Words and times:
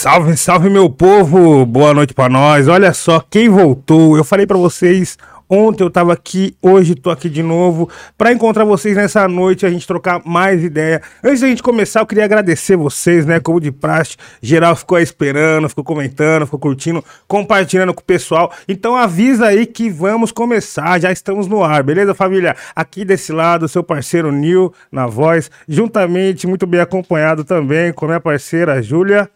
Salve, 0.00 0.34
salve 0.34 0.70
meu 0.70 0.88
povo! 0.88 1.66
Boa 1.66 1.92
noite 1.92 2.14
pra 2.14 2.26
nós. 2.26 2.68
Olha 2.68 2.94
só 2.94 3.20
quem 3.20 3.50
voltou. 3.50 4.16
Eu 4.16 4.24
falei 4.24 4.46
pra 4.46 4.56
vocês 4.56 5.18
ontem 5.46 5.84
eu 5.84 5.90
tava 5.90 6.10
aqui, 6.10 6.56
hoje 6.62 6.94
tô 6.94 7.10
aqui 7.10 7.28
de 7.28 7.42
novo 7.42 7.86
pra 8.16 8.32
encontrar 8.32 8.64
vocês 8.64 8.96
nessa 8.96 9.28
noite, 9.28 9.66
a 9.66 9.68
gente 9.68 9.86
trocar 9.86 10.22
mais 10.24 10.64
ideia. 10.64 11.02
Antes 11.22 11.42
da 11.42 11.48
gente 11.48 11.62
começar, 11.62 12.00
eu 12.00 12.06
queria 12.06 12.24
agradecer 12.24 12.76
vocês, 12.76 13.26
né? 13.26 13.40
Como 13.40 13.60
de 13.60 13.70
praxe, 13.70 14.16
geral 14.40 14.74
ficou 14.74 14.96
aí 14.96 15.04
esperando, 15.04 15.68
ficou 15.68 15.84
comentando, 15.84 16.46
ficou 16.46 16.58
curtindo, 16.58 17.04
compartilhando 17.28 17.92
com 17.92 18.00
o 18.00 18.04
pessoal. 18.04 18.50
Então 18.66 18.96
avisa 18.96 19.48
aí 19.48 19.66
que 19.66 19.90
vamos 19.90 20.32
começar, 20.32 20.98
já 20.98 21.12
estamos 21.12 21.46
no 21.46 21.62
ar, 21.62 21.82
beleza, 21.82 22.14
família? 22.14 22.56
Aqui 22.74 23.04
desse 23.04 23.32
lado, 23.32 23.68
seu 23.68 23.82
parceiro 23.82 24.32
Nil 24.32 24.72
na 24.90 25.06
voz, 25.06 25.50
juntamente, 25.68 26.46
muito 26.46 26.66
bem 26.66 26.80
acompanhado 26.80 27.44
também 27.44 27.92
com 27.92 28.06
a 28.06 28.08
minha 28.08 28.20
parceira 28.20 28.82
Júlia. 28.82 29.28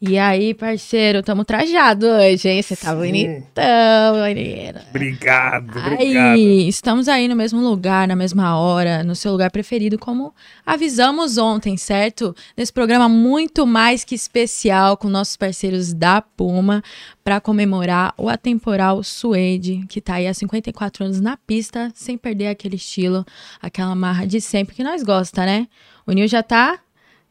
E 0.00 0.16
aí, 0.16 0.54
parceiro, 0.54 1.24
tamo 1.24 1.44
trajado 1.44 2.06
hoje, 2.06 2.48
hein? 2.48 2.62
Você 2.62 2.76
tá 2.76 2.92
Sim. 2.92 2.98
bonitão, 2.98 4.24
menina. 4.24 4.84
Obrigado, 4.90 5.76
obrigado. 5.76 6.34
Aí, 6.34 6.68
estamos 6.68 7.08
aí 7.08 7.26
no 7.26 7.34
mesmo 7.34 7.60
lugar, 7.60 8.06
na 8.06 8.14
mesma 8.14 8.56
hora, 8.56 9.02
no 9.02 9.16
seu 9.16 9.32
lugar 9.32 9.50
preferido, 9.50 9.98
como 9.98 10.32
avisamos 10.64 11.36
ontem, 11.36 11.76
certo? 11.76 12.32
Nesse 12.56 12.72
programa 12.72 13.08
muito 13.08 13.66
mais 13.66 14.04
que 14.04 14.14
especial 14.14 14.96
com 14.96 15.08
nossos 15.08 15.36
parceiros 15.36 15.92
da 15.92 16.22
Puma 16.22 16.80
para 17.24 17.40
comemorar 17.40 18.14
o 18.16 18.28
atemporal 18.28 19.02
Suede, 19.02 19.84
que 19.88 20.00
tá 20.00 20.14
aí 20.14 20.28
há 20.28 20.32
54 20.32 21.06
anos 21.06 21.20
na 21.20 21.36
pista, 21.36 21.90
sem 21.92 22.16
perder 22.16 22.46
aquele 22.46 22.76
estilo, 22.76 23.26
aquela 23.60 23.96
marra 23.96 24.28
de 24.28 24.40
sempre 24.40 24.76
que 24.76 24.84
nós 24.84 25.02
gosta, 25.02 25.44
né? 25.44 25.66
O 26.06 26.12
Nil 26.12 26.28
já 26.28 26.42
tá 26.42 26.78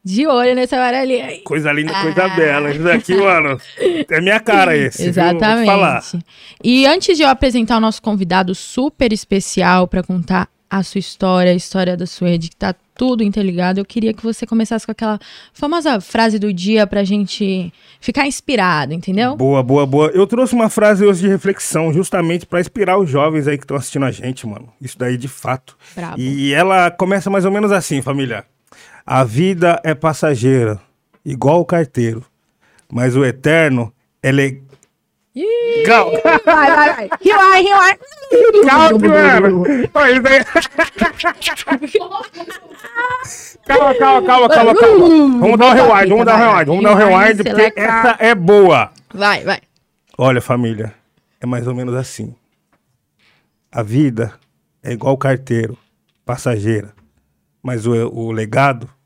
de 0.08 0.26
olho 0.26 0.56
nessa 0.56 0.78
amarelinha 0.78 1.26
aí. 1.26 1.40
Coisa 1.40 1.72
linda, 1.72 1.94
coisa 2.02 2.26
Ah. 2.26 2.30
bela. 2.36 2.72
Isso 2.72 2.84
daqui, 2.84 3.16
mano, 3.16 3.60
é 4.10 4.22
minha 4.22 4.40
cara 4.40 4.76
esse. 4.76 5.04
Exatamente. 5.06 5.66
falar. 5.66 6.02
E 6.64 6.86
antes 6.86 7.18
de 7.18 7.24
eu 7.24 7.28
apresentar 7.30 7.78
o 7.78 7.82
nosso 7.82 8.02
convidado 8.02 8.56
super 8.56 9.12
especial 9.12 9.88
para 9.88 10.02
contar 10.02 10.48
a 10.70 10.84
sua 10.84 11.00
história, 11.00 11.52
a 11.52 11.56
história 11.56 11.96
da 11.96 12.06
Suede, 12.06 12.50
que 12.50 12.56
tá 12.56 12.76
tudo 12.94 13.24
interligado, 13.24 13.80
eu 13.80 13.86
queria 13.86 14.14
que 14.14 14.24
você 14.24 14.46
começasse 14.46 14.86
com 14.86 14.92
aquela 14.92 15.18
famosa 15.54 16.02
frase 16.02 16.38
do 16.40 16.52
dia 16.52 16.86
pra 16.88 17.04
gente 17.04 17.72
ficar 18.02 18.26
inspirado, 18.28 18.94
entendeu? 18.94 19.36
Boa, 19.36 19.62
boa, 19.64 19.86
boa. 19.86 20.08
Eu 20.14 20.26
trouxe 20.28 20.54
uma 20.56 20.70
frase 20.70 21.06
hoje 21.06 21.22
de 21.22 21.28
reflexão, 21.30 21.94
justamente 21.94 22.46
pra 22.46 22.60
inspirar 22.60 22.98
os 22.98 23.10
jovens 23.10 23.48
aí 23.48 23.58
que 23.58 23.64
estão 23.64 23.78
assistindo 23.78 24.04
a 24.06 24.12
gente, 24.12 24.46
mano. 24.48 24.68
Isso 24.82 24.98
daí 24.98 25.16
de 25.16 25.28
fato. 25.28 25.78
Brabo. 25.96 26.16
E 26.20 26.54
ela 26.54 26.90
começa 26.92 27.30
mais 27.30 27.46
ou 27.46 27.52
menos 27.52 27.72
assim, 27.72 28.02
família. 28.02 28.44
A 29.10 29.24
vida 29.24 29.80
é 29.86 29.96
passageira, 29.96 30.82
igual 31.24 31.62
o 31.62 31.66
carteiro, 31.66 32.26
mas 32.92 33.16
o 33.16 33.24
eterno 33.24 33.94
é 34.22 34.34
legal. 34.34 34.68
Vai, 36.44 36.44
vai, 36.44 36.94
vai. 36.94 37.10
Rewind, 37.22 37.70
rewind. 37.70 38.00
calma, 38.66 39.00
Calma, 43.66 43.96
calma, 43.96 44.28
calma, 44.28 44.50
calma, 44.50 44.76
calma. 44.76 45.08
Vamos 45.40 45.58
dar 45.58 45.68
um 45.68 45.74
rewind, 45.74 46.10
vamos 46.10 46.26
dar 46.26 46.36
um 46.36 46.40
rewind, 46.40 46.66
vamos 46.68 46.84
dar 46.84 46.92
um 46.92 46.96
rewind, 46.96 47.44
porque 47.46 47.74
essa 47.80 48.18
é 48.20 48.36
boa. 48.36 48.92
Vai, 49.14 49.46
vai. 49.46 49.62
Olha, 50.18 50.42
família, 50.42 50.94
é 51.40 51.46
mais 51.46 51.66
ou 51.66 51.74
menos 51.74 51.96
assim. 51.96 52.36
A 53.72 53.82
vida 53.82 54.34
é 54.84 54.92
igual 54.92 55.18
carteiro, 55.18 55.78
passageira, 56.26 56.94
mas 57.64 57.86
o, 57.86 57.94
o 57.94 58.34
legado 58.34 58.97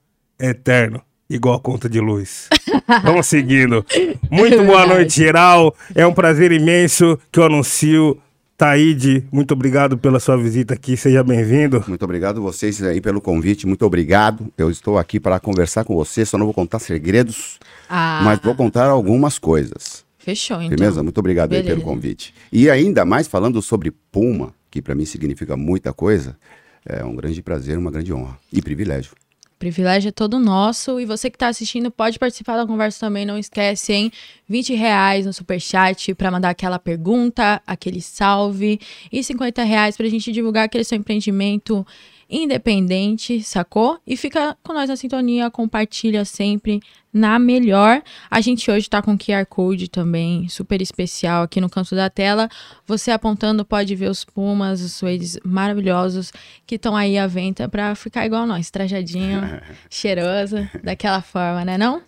eterno, 0.41 1.01
igual 1.29 1.55
a 1.55 1.59
conta 1.59 1.87
de 1.89 1.99
luz. 1.99 2.47
Vamos 3.03 3.27
seguindo. 3.27 3.85
Muito 4.29 4.63
boa 4.63 4.85
noite, 4.87 5.15
geral. 5.17 5.75
É 5.95 6.05
um 6.05 6.13
prazer 6.13 6.51
imenso 6.51 7.17
que 7.31 7.39
eu 7.39 7.43
anuncio. 7.45 8.17
Taíde, 8.57 9.25
muito 9.31 9.55
obrigado 9.55 9.97
pela 9.97 10.19
sua 10.19 10.37
visita 10.37 10.75
aqui, 10.75 10.95
seja 10.95 11.23
bem-vindo. 11.23 11.83
Muito 11.87 12.03
obrigado 12.05 12.39
vocês 12.43 12.79
aí 12.83 13.01
pelo 13.01 13.19
convite, 13.19 13.65
muito 13.65 13.83
obrigado. 13.83 14.53
Eu 14.55 14.69
estou 14.69 14.99
aqui 14.99 15.19
para 15.19 15.39
conversar 15.39 15.83
com 15.83 15.95
você, 15.95 16.23
só 16.27 16.37
não 16.37 16.45
vou 16.45 16.53
contar 16.53 16.77
segredos, 16.77 17.57
Ah, 17.89 18.21
mas 18.23 18.39
vou 18.39 18.53
contar 18.53 18.85
algumas 18.85 19.39
coisas. 19.39 20.05
fechou, 20.19 20.57
então. 20.57 20.77
Firmeza? 20.77 21.01
Muito 21.01 21.17
obrigado 21.17 21.53
aí 21.53 21.63
pelo 21.63 21.81
convite. 21.81 22.35
E 22.53 22.69
ainda 22.69 23.03
mais 23.03 23.27
falando 23.27 23.59
sobre 23.63 23.89
Puma, 24.11 24.53
que 24.69 24.79
para 24.79 24.93
mim 24.93 25.05
significa 25.05 25.57
muita 25.57 25.91
coisa, 25.91 26.37
é 26.85 27.03
um 27.03 27.15
grande 27.15 27.41
prazer, 27.41 27.79
uma 27.79 27.89
grande 27.89 28.13
honra 28.13 28.37
e 28.53 28.61
privilégio. 28.61 29.13
Privilégio 29.61 30.09
é 30.09 30.11
todo 30.11 30.39
nosso. 30.39 30.99
E 30.99 31.05
você 31.05 31.29
que 31.29 31.37
tá 31.37 31.47
assistindo 31.47 31.91
pode 31.91 32.17
participar 32.17 32.57
da 32.57 32.65
conversa 32.65 32.99
também. 32.99 33.25
Não 33.27 33.37
esquece, 33.37 33.93
hein? 33.93 34.11
20 34.49 34.73
reais 34.73 35.27
no 35.27 35.31
superchat 35.31 36.15
para 36.15 36.31
mandar 36.31 36.49
aquela 36.49 36.79
pergunta, 36.79 37.61
aquele 37.65 38.01
salve. 38.01 38.79
E 39.11 39.23
50 39.23 39.63
reais 39.63 39.95
pra 39.95 40.07
gente 40.07 40.31
divulgar 40.31 40.65
aquele 40.65 40.83
seu 40.83 40.97
empreendimento 40.97 41.85
independente, 42.31 43.43
sacou? 43.43 43.99
E 44.07 44.15
fica 44.15 44.57
com 44.63 44.73
nós 44.73 44.89
na 44.89 44.95
sintonia, 44.95 45.51
compartilha 45.51 46.23
sempre 46.23 46.79
na 47.13 47.37
melhor. 47.37 48.01
A 48.29 48.39
gente 48.39 48.71
hoje 48.71 48.89
tá 48.89 49.01
com 49.01 49.17
QR 49.17 49.45
Code 49.45 49.89
também, 49.89 50.47
super 50.47 50.81
especial 50.81 51.43
aqui 51.43 51.59
no 51.59 51.69
canto 51.69 51.93
da 51.93 52.09
tela. 52.09 52.47
Você 52.87 53.11
apontando 53.11 53.65
pode 53.65 53.93
ver 53.95 54.09
os 54.09 54.23
pumas, 54.23 54.81
os 54.81 54.93
suedes 54.93 55.37
maravilhosos 55.43 56.31
que 56.65 56.75
estão 56.75 56.95
aí 56.95 57.17
à 57.17 57.27
venda 57.27 57.67
pra 57.67 57.93
ficar 57.95 58.25
igual 58.25 58.47
nós, 58.47 58.71
trajadinho, 58.71 59.41
cheiroso, 59.91 60.57
daquela 60.81 61.21
forma, 61.21 61.65
né 61.65 61.77
não? 61.77 62.01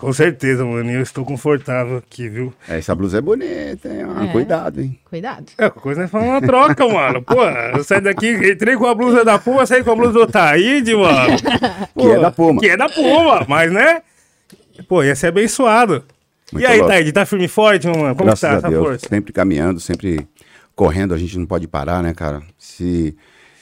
Com 0.00 0.12
certeza, 0.14 0.64
mano, 0.64 0.90
eu 0.90 1.02
estou 1.02 1.24
confortável 1.26 1.98
aqui, 1.98 2.26
viu? 2.28 2.54
Essa 2.66 2.94
blusa 2.94 3.18
é 3.18 3.20
bonita, 3.20 3.86
hein? 3.88 4.06
Ah, 4.16 4.24
É. 4.24 4.28
Cuidado, 4.32 4.80
hein? 4.80 4.98
Cuidado. 5.04 5.44
É, 5.58 5.68
coisa 5.68 6.00
nós 6.02 6.10
falamos 6.10 6.32
uma 6.32 6.40
troca, 6.40 6.88
mano. 6.88 7.22
Pô, 7.22 7.44
eu 7.44 7.84
saí 7.84 8.00
daqui, 8.00 8.30
entrei 8.50 8.76
com 8.76 8.86
a 8.86 8.94
blusa 8.94 9.24
da 9.24 9.38
Puma, 9.38 9.66
saí 9.66 9.84
com 9.84 9.90
a 9.92 9.96
blusa 9.96 10.12
do 10.12 10.26
Taíde, 10.26 10.94
mano. 10.96 11.36
Pô, 11.94 12.00
Que 12.02 12.08
é 12.12 12.18
da 12.18 12.30
Puma. 12.30 12.60
Que 12.60 12.68
é 12.70 12.76
da 12.78 12.88
Puma, 12.88 13.44
mas 13.46 13.70
né? 13.70 14.00
Pô, 14.88 15.04
ia 15.04 15.14
ser 15.14 15.26
abençoado. 15.26 16.02
Muito 16.50 16.64
e 16.64 16.66
aí. 16.66 16.80
Taíde, 16.84 17.12
tá 17.12 17.26
firme 17.26 17.44
e 17.44 17.48
forte, 17.48 17.86
mano? 17.86 18.14
Como 18.16 18.24
Graças 18.24 18.40
tá 18.40 18.50
a 18.54 18.58
essa 18.58 18.68
Deus, 18.70 18.82
força? 18.86 19.06
sempre 19.08 19.32
caminhando, 19.34 19.78
sempre 19.78 20.26
correndo, 20.74 21.12
a 21.12 21.18
gente 21.18 21.38
não 21.38 21.44
pode 21.46 21.68
parar, 21.68 22.02
né, 22.02 22.14
cara? 22.14 22.40
Se, 22.58 23.14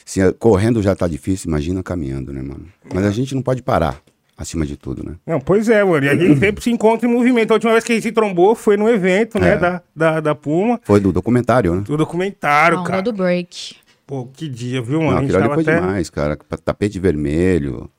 se 0.05 0.33
correndo 0.35 0.81
já 0.81 0.95
tá 0.95 1.09
difícil, 1.09 1.49
imagina 1.49 1.83
caminhando, 1.83 2.33
né, 2.33 2.41
mano? 2.41 2.67
Mas 2.95 3.05
a 3.05 3.11
gente 3.11 3.35
não 3.35 3.43
pode 3.43 3.61
parar, 3.61 4.01
acima 4.39 4.65
de 4.65 4.77
tudo, 4.77 5.05
né? 5.05 5.17
Não, 5.27 5.41
pois 5.41 5.69
é, 5.69 5.83
mano. 5.83 6.07
E 6.07 6.09
a 6.09 6.17
gente 6.17 6.39
sempre 6.41 6.63
se 6.63 6.71
encontra 6.71 7.09
em 7.09 7.13
movimento. 7.13 7.51
A 7.51 7.55
última 7.55 7.73
vez 7.73 7.85
que 7.85 7.93
a 7.93 7.95
gente 7.97 8.05
se 8.05 8.13
trombou 8.13 8.55
foi 8.55 8.77
no 8.77 8.89
evento, 8.89 9.39
né, 9.39 9.55
É. 9.55 9.57
da, 9.59 9.83
da, 9.95 10.21
da 10.21 10.35
Puma. 10.35 10.81
Foi 10.85 11.01
do 11.01 11.13
documentário, 11.13 11.75
né? 11.75 11.81
Do 11.83 11.97
documentário, 11.97 12.79
A 12.79 12.81
onda 12.81 12.91
cara. 12.91 13.03
do 13.03 13.13
break. 13.13 13.77
Pô, 14.07 14.27
que 14.27 14.49
dia, 14.49 14.81
viu, 14.81 15.01
mano? 15.03 15.17
Não, 15.17 15.19
aquilo 15.19 15.37
ali 15.39 15.49
foi 15.49 15.63
até... 15.65 15.81
demais, 15.81 16.09
cara. 16.09 16.37
Tapete 16.65 16.99
vermelho. 16.99 17.91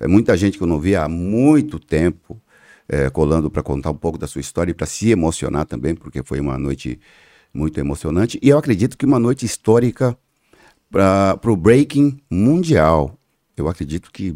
É 0.00 0.06
muita 0.06 0.36
gente 0.36 0.58
que 0.58 0.62
eu 0.64 0.68
não 0.68 0.78
via 0.78 1.02
há 1.04 1.08
muito 1.08 1.78
tempo 1.78 2.38
é, 2.88 3.08
colando 3.10 3.50
para 3.50 3.62
contar 3.62 3.90
um 3.90 3.94
pouco 3.94 4.18
da 4.18 4.26
sua 4.26 4.40
história 4.40 4.70
e 4.70 4.74
para 4.74 4.86
se 4.86 5.10
emocionar 5.10 5.64
também, 5.64 5.94
porque 5.94 6.22
foi 6.22 6.40
uma 6.40 6.58
noite 6.58 6.98
muito 7.52 7.78
emocionante. 7.80 8.38
E 8.42 8.48
eu 8.48 8.58
acredito 8.58 8.96
que 8.96 9.06
uma 9.06 9.18
noite 9.18 9.46
histórica 9.46 10.16
para 10.90 11.38
o 11.46 11.56
breaking 11.56 12.18
mundial. 12.30 13.17
Eu 13.60 13.68
acredito 13.68 14.10
que 14.12 14.34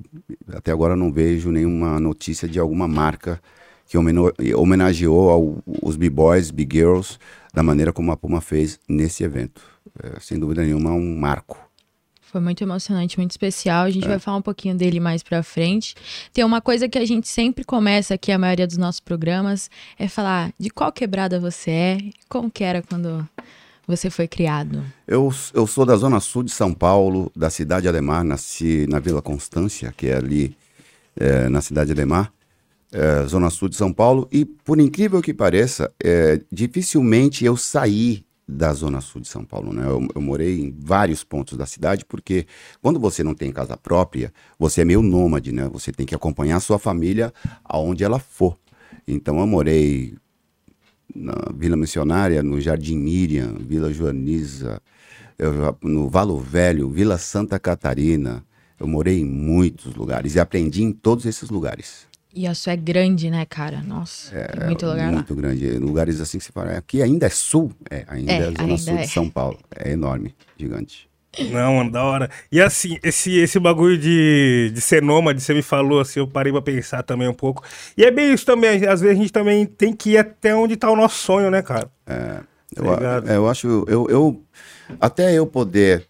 até 0.52 0.70
agora 0.72 0.96
não 0.96 1.12
vejo 1.12 1.50
nenhuma 1.50 1.98
notícia 2.00 2.48
de 2.48 2.58
alguma 2.58 2.86
marca 2.88 3.40
que 3.86 3.96
homenageou 4.54 5.30
ao- 5.30 5.62
os 5.82 5.96
b-boys, 5.96 6.50
b-girls, 6.50 7.18
da 7.52 7.62
maneira 7.62 7.92
como 7.92 8.10
a 8.12 8.16
Puma 8.16 8.40
fez 8.40 8.80
nesse 8.88 9.22
evento. 9.22 9.60
É, 10.02 10.18
sem 10.20 10.38
dúvida 10.38 10.62
nenhuma, 10.62 10.90
é 10.90 10.92
um 10.94 11.16
marco. 11.18 11.58
Foi 12.22 12.40
muito 12.40 12.64
emocionante, 12.64 13.18
muito 13.18 13.32
especial. 13.32 13.84
A 13.84 13.90
gente 13.90 14.08
vai 14.08 14.18
falar 14.18 14.38
um 14.38 14.42
pouquinho 14.42 14.74
dele 14.74 14.98
mais 14.98 15.22
pra 15.22 15.42
frente. 15.42 15.94
Tem 16.32 16.42
uma 16.42 16.62
coisa 16.62 16.88
que 16.88 16.96
a 16.98 17.04
gente 17.04 17.28
sempre 17.28 17.62
começa 17.62 18.14
aqui, 18.14 18.32
a 18.32 18.38
maioria 18.38 18.66
dos 18.66 18.78
nossos 18.78 19.00
programas, 19.00 19.70
é 19.98 20.08
falar 20.08 20.50
de 20.58 20.70
qual 20.70 20.90
quebrada 20.90 21.38
você 21.38 21.70
é, 21.70 21.98
como 22.30 22.50
que 22.50 22.64
era 22.64 22.80
quando 22.80 23.28
você 23.86 24.10
foi 24.10 24.28
criado. 24.28 24.82
Eu, 25.06 25.32
eu 25.54 25.66
sou 25.66 25.84
da 25.84 25.96
zona 25.96 26.20
sul 26.20 26.42
de 26.42 26.50
São 26.50 26.72
Paulo, 26.72 27.30
da 27.34 27.50
cidade 27.50 27.82
de 27.82 27.88
Ademar, 27.88 28.24
nasci 28.24 28.86
na 28.88 28.98
Vila 28.98 29.20
Constância, 29.20 29.92
que 29.96 30.08
é 30.08 30.16
ali 30.16 30.56
é, 31.16 31.48
na 31.48 31.60
cidade 31.60 31.86
de 31.86 31.92
Ademar, 31.92 32.32
é, 32.92 33.26
zona 33.26 33.50
sul 33.50 33.68
de 33.68 33.76
São 33.76 33.92
Paulo, 33.92 34.28
e 34.30 34.44
por 34.44 34.78
incrível 34.80 35.20
que 35.20 35.34
pareça, 35.34 35.92
é, 36.02 36.40
dificilmente 36.50 37.44
eu 37.44 37.56
saí 37.56 38.24
da 38.46 38.72
zona 38.72 39.00
sul 39.00 39.20
de 39.20 39.28
São 39.28 39.44
Paulo, 39.44 39.72
né? 39.72 39.84
Eu, 39.86 40.06
eu 40.14 40.20
morei 40.20 40.60
em 40.60 40.74
vários 40.78 41.24
pontos 41.24 41.56
da 41.56 41.64
cidade, 41.64 42.04
porque 42.04 42.46
quando 42.80 43.00
você 43.00 43.22
não 43.22 43.34
tem 43.34 43.50
casa 43.52 43.76
própria, 43.76 44.32
você 44.58 44.82
é 44.82 44.84
meio 44.84 45.00
nômade, 45.00 45.52
né? 45.52 45.68
Você 45.72 45.92
tem 45.92 46.04
que 46.04 46.14
acompanhar 46.14 46.56
a 46.56 46.60
sua 46.60 46.78
família 46.78 47.32
aonde 47.64 48.04
ela 48.04 48.18
for. 48.18 48.58
Então 49.06 49.38
eu 49.38 49.46
morei 49.46 50.14
na 51.14 51.34
Vila 51.54 51.76
Missionária, 51.76 52.42
no 52.42 52.60
Jardim 52.60 52.96
Miriam, 52.96 53.54
Vila 53.60 53.92
Joaniza, 53.92 54.80
eu 55.38 55.76
no 55.82 56.08
Valo 56.08 56.38
Velho, 56.38 56.88
Vila 56.88 57.18
Santa 57.18 57.58
Catarina. 57.58 58.44
Eu 58.78 58.86
morei 58.86 59.20
em 59.20 59.24
muitos 59.24 59.94
lugares 59.94 60.34
e 60.34 60.40
aprendi 60.40 60.82
em 60.82 60.92
todos 60.92 61.24
esses 61.24 61.50
lugares. 61.50 62.06
E 62.34 62.46
a 62.46 62.54
sua 62.54 62.72
é 62.72 62.76
grande, 62.76 63.30
né, 63.30 63.44
cara? 63.44 63.82
Nossa, 63.82 64.34
é, 64.34 64.66
muito 64.66 64.86
lugar 64.86 65.06
lá. 65.06 65.12
Muito 65.12 65.34
grande. 65.34 65.78
Lugares 65.78 66.20
assim 66.20 66.38
que 66.38 66.44
você 66.44 66.52
fala, 66.52 66.70
aqui 66.72 67.02
ainda 67.02 67.26
é 67.26 67.30
sul? 67.30 67.72
É, 67.90 68.04
ainda 68.08 68.32
é, 68.32 68.36
é 68.38 68.52
zona 68.52 68.78
sul 68.78 68.94
é. 68.94 69.02
de 69.02 69.08
São 69.08 69.28
Paulo. 69.28 69.58
É 69.76 69.92
enorme, 69.92 70.34
gigante. 70.56 71.11
Não, 71.38 71.76
mano, 71.76 71.90
da 71.90 72.04
hora. 72.04 72.30
E 72.50 72.60
assim, 72.60 72.98
esse, 73.02 73.38
esse 73.38 73.58
bagulho 73.58 73.96
de, 73.96 74.70
de 74.74 74.80
ser 74.80 75.00
nômade, 75.00 75.40
você 75.40 75.54
me 75.54 75.62
falou, 75.62 76.00
assim, 76.00 76.20
eu 76.20 76.28
parei 76.28 76.52
pra 76.52 76.60
pensar 76.60 77.02
também 77.02 77.26
um 77.26 77.34
pouco. 77.34 77.64
E 77.96 78.04
é 78.04 78.10
bem 78.10 78.34
isso 78.34 78.44
também, 78.44 78.84
às 78.86 79.00
vezes 79.00 79.16
a 79.16 79.20
gente 79.20 79.32
também 79.32 79.64
tem 79.64 79.94
que 79.94 80.10
ir 80.10 80.18
até 80.18 80.54
onde 80.54 80.76
tá 80.76 80.90
o 80.90 80.96
nosso 80.96 81.16
sonho, 81.16 81.50
né, 81.50 81.62
cara? 81.62 81.90
É, 82.06 82.16
tá 82.16 82.44
eu, 82.76 83.30
é, 83.32 83.36
eu 83.36 83.48
acho, 83.48 83.84
eu, 83.88 84.06
eu, 84.10 84.42
até 85.00 85.32
eu 85.32 85.46
poder 85.46 86.06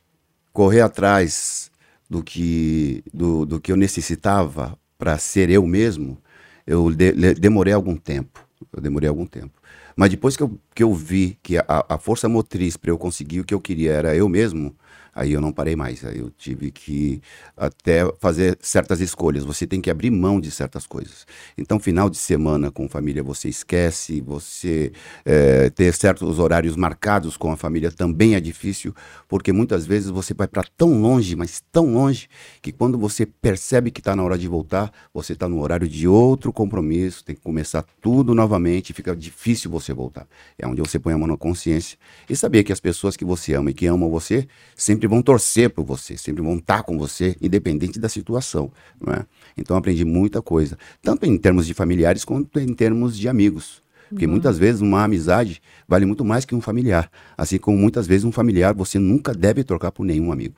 correr 0.53 0.81
atrás 0.81 1.71
do 2.11 2.23
que, 2.23 3.05
do, 3.15 3.47
do 3.47 3.61
que 3.61 3.71
eu 3.71 3.77
necessitava 3.77 4.77
para 4.99 5.19
ser 5.19 5.51
eu 5.51 5.65
mesmo, 5.67 6.19
eu 6.67 6.91
de, 6.91 7.35
demorei 7.35 7.73
algum 7.73 7.97
tempo. 7.97 8.41
Eu 8.73 8.81
demorei 8.81 9.09
algum 9.09 9.27
tempo. 9.27 9.61
Mas 9.97 10.11
depois 10.11 10.37
que 10.37 10.43
eu, 10.43 10.59
que 10.75 10.83
eu 10.83 10.93
vi 10.95 11.39
que 11.43 11.59
a, 11.59 11.65
a 11.89 11.99
força 11.99 12.29
motriz 12.29 12.77
para 12.77 12.91
eu 12.91 12.99
conseguir 12.99 13.41
o 13.41 13.45
que 13.45 13.55
eu 13.55 13.61
queria 13.61 13.93
era 13.93 14.17
eu 14.17 14.29
mesmo, 14.29 14.75
Aí 15.15 15.33
eu 15.33 15.41
não 15.41 15.53
parei 15.53 15.77
mais, 15.77 16.05
aí 16.05 16.19
eu 16.19 16.31
tive 16.31 16.71
que 16.71 17.21
até 17.57 18.01
fazer 18.19 18.59
certas 18.61 19.01
escolhas. 19.01 19.45
Você 19.45 19.67
tem 19.67 19.81
que 19.81 19.91
abrir 19.91 20.11
mão 20.11 20.41
de 20.41 20.51
certas 20.51 20.87
coisas. 20.87 21.27
Então, 21.57 21.79
final 21.79 22.09
de 22.09 22.17
semana 22.17 22.71
com 22.71 22.89
família 22.89 23.23
você 23.23 23.49
esquece, 23.49 24.21
você 24.21 24.91
é, 25.25 25.69
ter 25.71 25.93
certos 25.93 26.39
horários 26.39 26.77
marcados 26.77 27.37
com 27.37 27.53
a 27.53 27.57
família 27.57 27.91
também 27.91 28.35
é 28.35 28.41
difícil, 28.41 28.95
porque 29.29 29.53
muitas 29.53 29.85
vezes 29.85 30.09
você 30.09 30.33
vai 30.33 30.49
para 30.49 30.65
tão 30.77 31.01
longe, 31.01 31.37
mas 31.37 31.63
tão 31.71 31.93
longe, 31.93 32.29
que 32.61 32.73
quando 32.73 32.97
você 32.97 33.27
percebe 33.27 33.91
que 33.91 34.01
está 34.01 34.17
na 34.17 34.23
hora 34.23 34.39
de 34.39 34.49
voltar, 34.49 34.91
você 35.13 35.35
está 35.35 35.49
no 35.49 35.61
horário 35.61 35.89
de 35.89 36.09
outro 36.09 36.53
compromisso, 36.53 37.25
tem 37.25 37.35
que 37.35 37.43
começar 37.43 37.85
tudo 38.01 38.35
novamente, 38.35 38.93
fica 38.93 39.15
difícil 39.15 39.71
você 39.71 39.93
voltar. 39.93 40.27
É 40.59 40.67
onde 40.67 40.81
você 40.81 40.99
põe 40.99 41.13
a 41.13 41.19
mão 41.19 41.29
na 41.29 41.37
consciência 41.37 41.99
e 42.29 42.35
saber 42.35 42.65
que 42.65 42.73
as 42.73 42.81
pessoas 42.81 43.17
que 43.17 43.25
você 43.25 43.55
ama 43.55 43.71
e 43.71 43.75
que 43.75 43.87
amam 43.87 44.09
você 44.09 44.47
sempre 44.75 45.02
sempre 45.03 45.09
vão 45.09 45.23
torcer 45.23 45.71
por 45.71 45.85
você, 45.85 46.17
sempre 46.17 46.43
vão 46.43 46.57
estar 46.57 46.85
com 46.85 46.97
você, 46.97 47.37
independente 47.41 47.99
da 47.99 48.09
situação. 48.09 48.71
Não 49.05 49.13
é? 49.13 49.27
Então 49.57 49.77
aprendi 49.77 50.05
muita 50.05 50.41
coisa, 50.41 50.79
tanto 51.03 51.27
em 51.27 51.37
termos 51.37 51.67
de 51.67 51.75
familiares 51.75 52.25
quanto 52.25 52.61
em 52.61 52.73
termos 52.73 53.19
de 53.19 53.29
amigos. 53.29 53.83
Porque 54.09 54.27
uhum. 54.27 54.33
muitas 54.33 54.59
vezes 54.59 54.81
uma 54.81 55.03
amizade 55.03 55.61
vale 55.89 56.07
muito 56.07 56.25
mais 56.25 56.45
que 56.45 56.55
um 56.55 56.61
familiar. 56.61 57.11
Assim 57.37 57.59
como 57.59 57.77
muitas 57.77 58.07
vezes 58.07 58.25
um 58.25 58.31
familiar 58.31 58.75
você 58.75 58.99
nunca 58.99 59.35
deve 59.35 59.65
trocar 59.65 59.91
por 59.91 60.05
nenhum 60.05 60.31
amigo. 60.31 60.55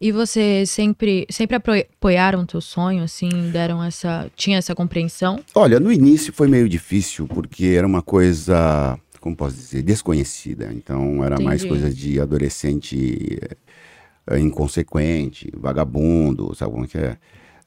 E 0.00 0.12
você 0.12 0.66
sempre, 0.66 1.24
sempre 1.30 1.56
apoiaram 1.56 2.40
o 2.40 2.46
teu 2.46 2.60
sonho, 2.60 3.02
assim, 3.02 3.30
deram 3.50 3.82
essa, 3.82 4.30
tinha 4.36 4.58
essa 4.58 4.74
compreensão? 4.74 5.40
Olha, 5.54 5.80
no 5.80 5.90
início 5.90 6.32
foi 6.32 6.48
meio 6.48 6.68
difícil, 6.68 7.26
porque 7.28 7.66
era 7.66 7.86
uma 7.86 8.02
coisa 8.02 8.98
como 9.24 9.34
posso 9.34 9.56
dizer, 9.56 9.82
desconhecida. 9.82 10.70
Então 10.70 11.24
era 11.24 11.36
Entendi. 11.36 11.44
mais 11.44 11.64
coisa 11.64 11.90
de 11.90 12.20
adolescente 12.20 13.38
é, 14.26 14.38
inconsequente, 14.38 15.50
vagabundo, 15.56 16.54
sabe 16.54 16.72
como 16.72 16.86
que 16.86 16.98
é? 16.98 17.16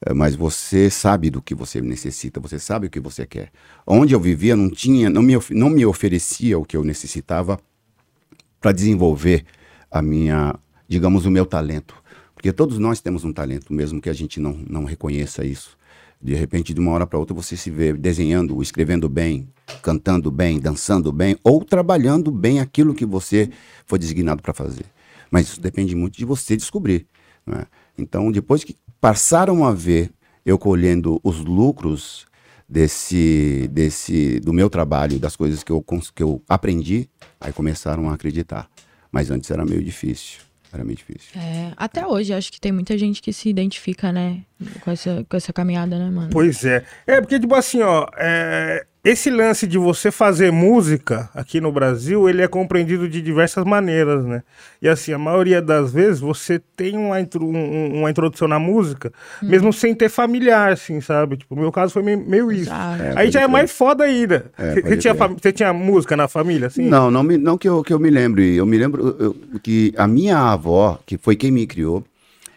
é? 0.06 0.14
Mas 0.14 0.36
você 0.36 0.88
sabe 0.88 1.30
do 1.30 1.42
que 1.42 1.56
você 1.56 1.80
necessita, 1.80 2.38
você 2.38 2.60
sabe 2.60 2.86
o 2.86 2.90
que 2.90 3.00
você 3.00 3.26
quer. 3.26 3.50
Onde 3.84 4.14
eu 4.14 4.20
vivia 4.20 4.54
não 4.54 4.70
tinha, 4.70 5.10
não 5.10 5.20
me, 5.20 5.34
não 5.50 5.68
me 5.68 5.84
oferecia 5.84 6.56
o 6.56 6.64
que 6.64 6.76
eu 6.76 6.84
necessitava 6.84 7.58
para 8.60 8.70
desenvolver 8.70 9.44
a 9.90 10.00
minha, 10.00 10.54
digamos, 10.86 11.26
o 11.26 11.30
meu 11.30 11.44
talento. 11.44 11.96
Porque 12.36 12.52
todos 12.52 12.78
nós 12.78 13.00
temos 13.00 13.24
um 13.24 13.32
talento, 13.32 13.72
mesmo 13.72 14.00
que 14.00 14.08
a 14.08 14.12
gente 14.12 14.38
não, 14.38 14.52
não 14.52 14.84
reconheça 14.84 15.44
isso. 15.44 15.76
De 16.20 16.34
repente, 16.34 16.74
de 16.74 16.80
uma 16.80 16.90
hora 16.92 17.06
para 17.06 17.18
outra, 17.18 17.34
você 17.34 17.56
se 17.56 17.70
vê 17.70 17.92
desenhando, 17.92 18.60
escrevendo 18.60 19.08
bem, 19.08 19.48
cantando 19.82 20.30
bem, 20.30 20.58
dançando 20.58 21.12
bem, 21.12 21.36
ou 21.44 21.64
trabalhando 21.64 22.30
bem 22.30 22.58
aquilo 22.58 22.94
que 22.94 23.06
você 23.06 23.50
foi 23.86 23.98
designado 23.98 24.42
para 24.42 24.52
fazer. 24.52 24.84
Mas 25.30 25.48
isso 25.48 25.60
depende 25.60 25.94
muito 25.94 26.18
de 26.18 26.24
você 26.24 26.56
descobrir. 26.56 27.06
É? 27.46 27.66
Então, 27.96 28.30
depois 28.32 28.64
que 28.64 28.76
passaram 29.00 29.64
a 29.64 29.72
ver 29.72 30.10
eu 30.44 30.58
colhendo 30.58 31.20
os 31.22 31.44
lucros 31.44 32.26
desse, 32.68 33.68
desse 33.70 34.40
do 34.40 34.52
meu 34.52 34.68
trabalho, 34.68 35.18
das 35.18 35.36
coisas 35.36 35.62
que 35.62 35.70
eu, 35.70 35.84
que 36.14 36.22
eu 36.22 36.42
aprendi, 36.48 37.08
aí 37.40 37.52
começaram 37.52 38.08
a 38.10 38.14
acreditar. 38.14 38.68
Mas 39.12 39.30
antes 39.30 39.50
era 39.50 39.64
meio 39.64 39.82
difícil. 39.82 40.47
Era 40.72 40.84
meio 40.84 40.96
difícil. 40.96 41.40
É, 41.40 41.72
até 41.76 42.06
hoje, 42.06 42.32
acho 42.34 42.52
que 42.52 42.60
tem 42.60 42.72
muita 42.72 42.96
gente 42.98 43.22
que 43.22 43.32
se 43.32 43.48
identifica, 43.48 44.12
né? 44.12 44.42
Com 44.80 44.90
essa, 44.90 45.24
com 45.28 45.36
essa 45.36 45.52
caminhada, 45.52 45.98
né, 45.98 46.10
mano? 46.10 46.30
Pois 46.30 46.64
é. 46.64 46.84
É, 47.06 47.20
porque, 47.20 47.40
tipo 47.40 47.54
assim, 47.54 47.80
ó, 47.80 48.06
é, 48.16 48.84
esse 49.10 49.30
lance 49.30 49.66
de 49.66 49.78
você 49.78 50.10
fazer 50.10 50.52
música 50.52 51.30
aqui 51.34 51.62
no 51.62 51.72
Brasil, 51.72 52.28
ele 52.28 52.42
é 52.42 52.48
compreendido 52.48 53.08
de 53.08 53.22
diversas 53.22 53.64
maneiras, 53.64 54.22
né? 54.24 54.42
E 54.82 54.88
assim, 54.88 55.14
a 55.14 55.18
maioria 55.18 55.62
das 55.62 55.90
vezes 55.90 56.20
você 56.20 56.60
tem 56.76 56.96
uma, 56.96 57.18
intro, 57.18 57.42
um, 57.46 58.00
uma 58.00 58.10
introdução 58.10 58.46
na 58.46 58.58
música, 58.58 59.10
hum. 59.42 59.48
mesmo 59.48 59.72
sem 59.72 59.94
ter 59.94 60.10
familiar, 60.10 60.72
assim, 60.72 61.00
sabe? 61.00 61.38
Tipo, 61.38 61.54
o 61.54 61.58
meu 61.58 61.72
caso 61.72 61.94
foi 61.94 62.02
meio, 62.02 62.18
meio 62.18 62.52
isso. 62.52 62.70
É, 62.70 63.14
Aí 63.16 63.30
já 63.30 63.40
é 63.40 63.46
mais 63.46 63.72
foda 63.72 64.04
ainda. 64.04 64.50
É, 64.58 64.74
você, 64.74 64.96
tinha, 64.98 65.14
você 65.14 65.52
tinha 65.52 65.72
música 65.72 66.14
na 66.14 66.28
família, 66.28 66.66
assim? 66.66 66.86
Não, 66.86 67.10
não, 67.10 67.22
me, 67.22 67.38
não 67.38 67.56
que, 67.56 67.68
eu, 67.68 67.82
que 67.82 67.94
eu 67.94 67.98
me 67.98 68.10
lembre. 68.10 68.56
Eu 68.56 68.66
me 68.66 68.76
lembro 68.76 69.16
eu, 69.18 69.34
que 69.62 69.94
a 69.96 70.06
minha 70.06 70.36
avó, 70.38 70.98
que 71.06 71.16
foi 71.16 71.34
quem 71.34 71.50
me 71.50 71.66
criou, 71.66 72.04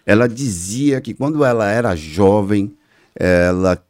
ela 0.05 0.27
dizia 0.27 0.99
que 0.99 1.13
quando 1.13 1.45
ela 1.45 1.71
era 1.71 1.95
jovem, 1.95 2.73
ela 3.15 3.81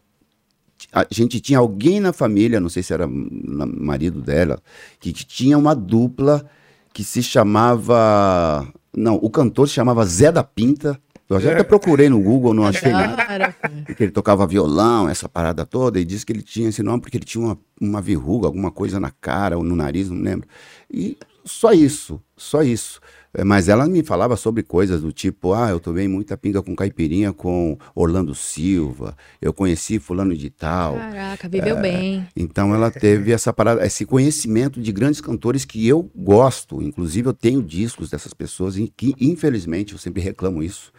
a 0.92 1.06
gente 1.10 1.40
tinha 1.40 1.60
alguém 1.60 2.00
na 2.00 2.12
família, 2.12 2.60
não 2.60 2.70
sei 2.70 2.84
se 2.84 2.94
era 2.94 3.08
marido 3.08 4.22
dela, 4.22 4.60
que, 5.00 5.14
que 5.14 5.26
tinha 5.26 5.58
uma 5.58 5.74
dupla 5.74 6.46
que 6.94 7.04
se 7.04 7.24
chamava. 7.24 8.68
Não, 8.96 9.16
o 9.16 9.30
cantor 9.30 9.68
se 9.68 9.76
chamava 9.76 10.06
Zé 10.06 10.32
da 10.32 10.44
Pinta. 10.44 11.00
Eu 11.30 11.40
já 11.40 11.54
até 11.54 11.64
procurei 11.64 12.10
no 12.10 12.20
Google, 12.22 12.54
não 12.54 12.66
achei 12.66 12.92
nada. 12.92 13.56
Porque 13.86 14.04
ele 14.04 14.12
tocava 14.12 14.46
violão, 14.46 15.08
essa 15.08 15.30
parada 15.30 15.66
toda, 15.66 15.98
e 15.98 16.04
disse 16.04 16.26
que 16.26 16.34
ele 16.34 16.42
tinha 16.42 16.68
esse 16.68 16.84
nome 16.84 17.00
porque 17.00 17.16
ele 17.16 17.24
tinha 17.24 17.42
uma, 17.42 17.58
uma 17.80 18.02
verruga, 18.02 18.48
alguma 18.48 18.70
coisa 18.70 19.00
na 19.00 19.12
cara 19.12 19.58
ou 19.58 19.64
no 19.64 19.74
nariz, 19.74 20.10
não 20.10 20.22
lembro. 20.22 20.46
E 20.92 21.18
só 21.46 21.72
isso, 21.72 22.22
só 22.36 22.62
isso. 22.62 23.00
É, 23.34 23.46
mas 23.46 23.70
ela 23.70 23.88
me 23.88 24.04
falava 24.04 24.36
sobre 24.36 24.62
coisas 24.62 25.02
do 25.02 25.12
tipo, 25.12 25.54
ah, 25.54 25.70
eu 25.70 25.80
tomei 25.80 26.08
muita 26.08 26.36
pinga 26.36 26.62
com 26.62 26.76
caipirinha 26.76 27.32
com 27.32 27.78
Orlando 27.96 28.36
Silva, 28.36 29.16
eu 29.42 29.54
conheci 29.54 30.00
fulano 30.00 30.36
de 30.36 30.50
tal. 30.50 30.96
Caraca, 30.96 31.48
viveu 31.48 31.78
é, 31.78 31.82
bem. 31.82 32.28
Então 32.36 32.76
ela 32.76 32.92
teve 32.92 33.32
essa 33.32 33.54
parada, 33.54 33.86
esse 33.86 34.06
conhecimento 34.06 34.82
de 34.82 34.92
grandes 34.92 35.22
cantores 35.22 35.64
que 35.64 35.88
eu 35.88 36.10
gosto. 36.14 36.82
Inclusive 36.82 37.30
eu 37.30 37.34
tenho 37.34 37.64
discos 37.64 38.10
dessas 38.10 38.34
pessoas 38.34 38.78
em 38.78 38.86
que, 38.86 39.16
infelizmente, 39.20 39.94
eu 39.94 40.00
sempre 40.00 40.22
reclamo 40.22 40.62
isso 40.62 40.92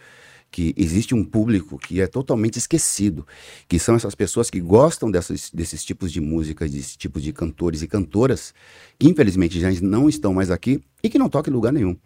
que 0.53 0.71
existe 0.77 1.15
um 1.15 1.25
público 1.25 1.79
que 1.79 1.99
é 1.99 2.05
totalmente 2.05 2.57
esquecido, 2.57 3.25
que 3.67 3.79
são 3.79 3.95
essas 3.95 4.13
pessoas 4.13 4.51
que 4.51 4.59
gostam 4.59 5.09
dessas, 5.09 5.49
desses 5.51 5.83
tipos 5.83 6.11
de 6.11 6.21
músicas, 6.21 6.69
desses 6.69 6.95
tipos 6.95 7.23
de 7.23 7.33
cantores 7.33 7.81
e 7.81 7.87
cantoras, 7.87 8.53
que 8.99 9.09
infelizmente 9.09 9.59
já 9.59 9.71
não 9.81 10.07
estão 10.07 10.31
mais 10.31 10.51
aqui 10.51 10.79
e 11.01 11.09
que 11.09 11.17
não 11.17 11.27
tocam 11.27 11.51
em 11.51 11.55
lugar 11.55 11.73
nenhum. 11.73 11.97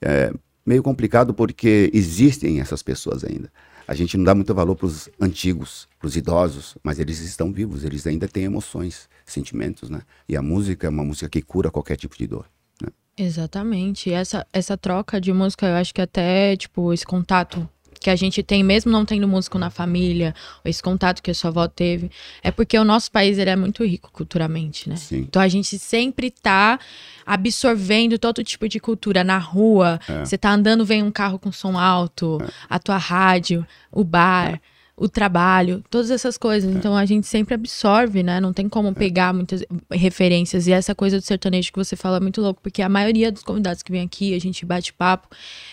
É 0.00 0.32
meio 0.68 0.82
complicado 0.82 1.32
porque 1.32 1.90
existem 1.94 2.60
essas 2.60 2.82
pessoas 2.82 3.24
ainda. 3.24 3.50
A 3.86 3.94
gente 3.94 4.18
não 4.18 4.24
dá 4.24 4.34
muito 4.34 4.54
valor 4.54 4.76
para 4.76 4.86
os 4.86 5.08
antigos, 5.18 5.88
para 5.98 6.06
os 6.06 6.14
idosos, 6.14 6.76
mas 6.84 6.98
eles 6.98 7.20
estão 7.20 7.50
vivos, 7.50 7.84
eles 7.84 8.06
ainda 8.06 8.28
têm 8.28 8.44
emoções, 8.44 9.08
sentimentos, 9.24 9.88
né? 9.88 10.02
E 10.28 10.36
a 10.36 10.42
música 10.42 10.86
é 10.86 10.90
uma 10.90 11.02
música 11.02 11.26
que 11.30 11.40
cura 11.40 11.70
qualquer 11.70 11.96
tipo 11.96 12.14
de 12.18 12.26
dor. 12.26 12.44
Né? 12.82 12.88
Exatamente. 13.16 14.12
Essa, 14.12 14.46
essa 14.52 14.76
troca 14.76 15.18
de 15.18 15.32
música, 15.32 15.66
eu 15.66 15.76
acho 15.76 15.94
que 15.94 16.02
até, 16.02 16.54
tipo, 16.54 16.92
esse 16.92 17.06
contato 17.06 17.66
que 17.98 18.10
a 18.10 18.16
gente 18.16 18.42
tem, 18.42 18.62
mesmo 18.62 18.90
não 18.90 19.04
tendo 19.04 19.26
músico 19.26 19.58
na 19.58 19.70
família, 19.70 20.34
esse 20.64 20.82
contato 20.82 21.22
que 21.22 21.30
a 21.30 21.34
sua 21.34 21.50
avó 21.50 21.66
teve, 21.66 22.10
é 22.42 22.50
porque 22.50 22.78
o 22.78 22.84
nosso 22.84 23.10
país 23.10 23.38
ele 23.38 23.50
é 23.50 23.56
muito 23.56 23.84
rico 23.84 24.10
culturalmente, 24.12 24.88
né? 24.88 24.96
Sim. 24.96 25.18
Então 25.18 25.40
a 25.40 25.48
gente 25.48 25.78
sempre 25.78 26.30
tá 26.30 26.78
absorvendo 27.26 28.18
todo 28.18 28.42
tipo 28.42 28.68
de 28.68 28.80
cultura 28.80 29.22
na 29.22 29.38
rua. 29.38 30.00
É. 30.08 30.24
Você 30.24 30.38
tá 30.38 30.50
andando, 30.52 30.84
vem 30.84 31.02
um 31.02 31.10
carro 31.10 31.38
com 31.38 31.52
som 31.52 31.78
alto, 31.78 32.38
é. 32.42 32.48
a 32.68 32.78
tua 32.78 32.96
rádio, 32.96 33.66
o 33.90 34.04
bar. 34.04 34.54
É 34.54 34.78
o 34.98 35.08
trabalho, 35.08 35.82
todas 35.88 36.10
essas 36.10 36.36
coisas. 36.36 36.74
É. 36.74 36.76
Então 36.76 36.96
a 36.96 37.06
gente 37.06 37.26
sempre 37.26 37.54
absorve, 37.54 38.22
né? 38.22 38.40
Não 38.40 38.52
tem 38.52 38.68
como 38.68 38.88
é. 38.88 38.92
pegar 38.92 39.32
muitas 39.32 39.64
referências. 39.90 40.66
E 40.66 40.72
essa 40.72 40.94
coisa 40.94 41.18
do 41.18 41.22
sertanejo 41.22 41.72
que 41.72 41.78
você 41.78 41.94
fala 41.94 42.16
é 42.16 42.20
muito 42.20 42.40
louco, 42.40 42.60
porque 42.60 42.82
a 42.82 42.88
maioria 42.88 43.30
dos 43.30 43.42
convidados 43.42 43.82
que 43.82 43.92
vem 43.92 44.02
aqui, 44.02 44.34
a 44.34 44.40
gente 44.40 44.66
bate 44.66 44.92
papo, 44.92 45.28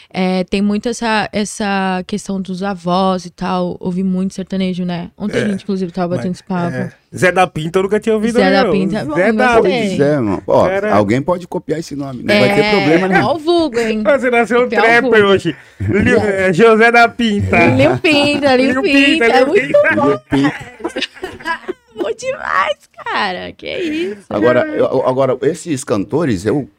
é, 0.10 0.44
tem 0.44 0.62
muito 0.62 0.90
essa, 0.90 1.30
essa 1.32 2.04
questão 2.08 2.42
dos 2.42 2.64
avós 2.64 3.26
e 3.26 3.30
tal. 3.30 3.78
Ouvi 3.80 4.04
muito 4.04 4.34
sertanejo, 4.34 4.86
né? 4.86 5.12
Ontem 5.18 5.40
é, 5.40 5.44
a 5.44 5.48
gente, 5.48 5.64
inclusive, 5.64 5.92
tava 5.92 6.16
batendo 6.16 6.34
esse 6.34 6.44
papo. 6.44 6.76
É. 6.76 6.92
Zé 7.16 7.32
da 7.32 7.48
Pinta 7.48 7.80
eu 7.80 7.84
nunca 7.84 8.00
tinha 8.00 8.14
ouvido. 8.14 8.40
Zé 8.40 8.52
da 8.52 8.70
Pinta. 8.70 9.06
Bom, 9.06 9.16
Zé 9.16 9.32
da 9.32 9.62
Pinta. 9.62 9.96
Zé, 9.96 10.20
mano. 10.20 10.44
Ó, 10.46 10.68
Era... 10.68 10.94
alguém 10.96 11.22
pode 11.22 11.48
copiar 11.48 11.80
esse 11.80 11.96
nome, 11.96 12.24
não 12.24 12.40
vai 12.40 12.54
ter 12.56 12.62
é, 12.62 12.72
problema 12.72 13.08
nenhum. 13.08 13.26
Ó 13.26 13.36
o 13.36 13.40
vulgo, 13.40 13.80
hein? 13.80 14.04
Você 14.04 14.30
nasceu 14.30 14.66
um 14.66 14.70
trapper 14.70 15.26
hoje. 15.26 15.56
É, 15.80 16.52
José 16.54 16.92
da 16.92 17.08
Pinta. 17.08 17.66
Lil 17.68 17.98
Pinta, 18.00 18.56
Lil 18.56 18.82
Pinta. 18.82 19.26
É 19.26 19.46
muito 19.46 19.74
bom. 19.96 20.20
Bom 21.96 22.12
demais, 22.12 22.78
cara. 23.06 23.54
Que 23.54 23.74
isso. 23.78 24.26
Agora, 24.30 24.68
eu- 24.68 25.08
agora, 25.08 25.38
esses 25.44 25.84
cantores, 25.84 26.46
eu 26.46 26.70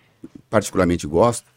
particularmente 0.51 1.07
gosto. 1.07 1.56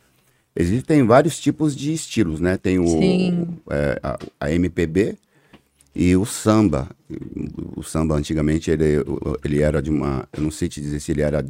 Existem 0.60 1.06
vários 1.06 1.40
tipos 1.40 1.74
de 1.74 1.94
estilos, 1.94 2.42
né? 2.42 2.58
Tem 2.58 2.78
o, 2.78 3.48
é, 3.70 3.98
a, 4.04 4.20
a 4.42 4.52
MPB 4.52 5.16
e 5.96 6.18
o 6.18 6.26
samba. 6.26 6.90
O 7.78 7.82
samba, 7.82 8.16
antigamente, 8.16 8.70
ele, 8.70 8.98
ele 9.42 9.62
era 9.62 9.82
de 9.82 9.90
uma... 9.90 10.28
Eu 10.34 10.44
não 10.44 10.52
sei 10.52 10.68
te 10.68 10.82
dizer 10.82 11.00
se 11.00 11.14
ele 11.14 11.22
era 11.22 11.46